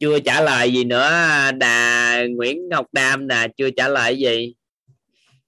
chưa 0.00 0.20
trả 0.20 0.40
lời 0.40 0.72
gì 0.72 0.84
nữa, 0.84 1.10
đà 1.58 2.22
Nguyễn 2.30 2.68
Ngọc 2.68 2.86
Đam 2.92 3.28
nè, 3.28 3.46
chưa 3.56 3.70
trả 3.70 3.88
lời 3.88 4.18
gì. 4.18 4.54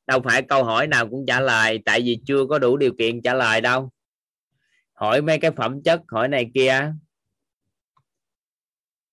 Đâu 0.07 0.21
phải 0.25 0.43
câu 0.43 0.65
hỏi 0.65 0.87
nào 0.87 1.09
cũng 1.09 1.25
trả 1.27 1.41
lời, 1.41 1.79
tại 1.85 2.01
vì 2.01 2.19
chưa 2.27 2.47
có 2.47 2.59
đủ 2.59 2.77
điều 2.77 2.93
kiện 2.99 3.23
trả 3.23 3.35
lời 3.35 3.61
đâu. 3.61 3.91
Hỏi 4.93 5.23
mấy 5.23 5.39
cái 5.39 5.51
phẩm 5.51 5.83
chất, 5.83 6.01
hỏi 6.09 6.29
này 6.29 6.51
kia. 6.55 6.93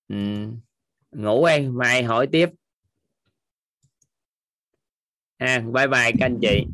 Ừ. 0.08 0.16
ngủ 1.12 1.44
em, 1.44 1.78
mai 1.78 2.02
hỏi 2.02 2.26
tiếp. 2.32 2.50
Ha 5.38 5.60
bye 5.60 5.86
bye 5.86 6.12
các 6.18 6.26
anh 6.26 6.38
chị 6.42 6.66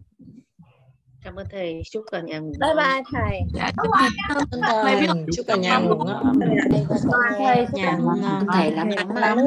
cảm 1.25 1.37
ơn 1.37 1.47
thầy 1.51 1.83
chúc 1.91 2.05
cả 2.13 2.21
nhà 2.21 2.39
ngủ 2.39 2.53
bye 2.61 2.75
bye 2.75 3.03
thầy 3.13 3.41
dạ, 3.53 3.71
thầy 4.83 5.07
chúc 5.37 5.47
cả 5.49 5.57
nhà 5.57 5.79
ngủ 5.79 5.95
ngon 6.05 6.41
thầy 7.39 7.67
nhà 7.73 7.97
ngủ 7.97 8.11
ngon 8.23 8.47
thầy 8.53 8.71
lắm 8.71 8.89
lắm 8.89 9.15
lắm 9.15 9.39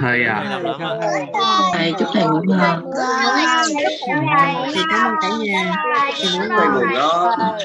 thầy 0.00 0.24
à 0.24 0.60
thầy 1.72 1.92
chúc 1.98 2.08
thầy 2.14 2.24
ngủ 2.24 2.40
ngon 2.46 2.90
thầy 4.74 4.84
cảm 4.90 5.06
ơn 5.06 5.14
cả 5.22 5.28
nhà 5.42 5.74
thầy 6.16 6.30
ngủ 6.32 6.44
ngon 6.48 6.58
thầy 6.58 6.68
ngủ 6.68 6.80
ngon 6.94 7.58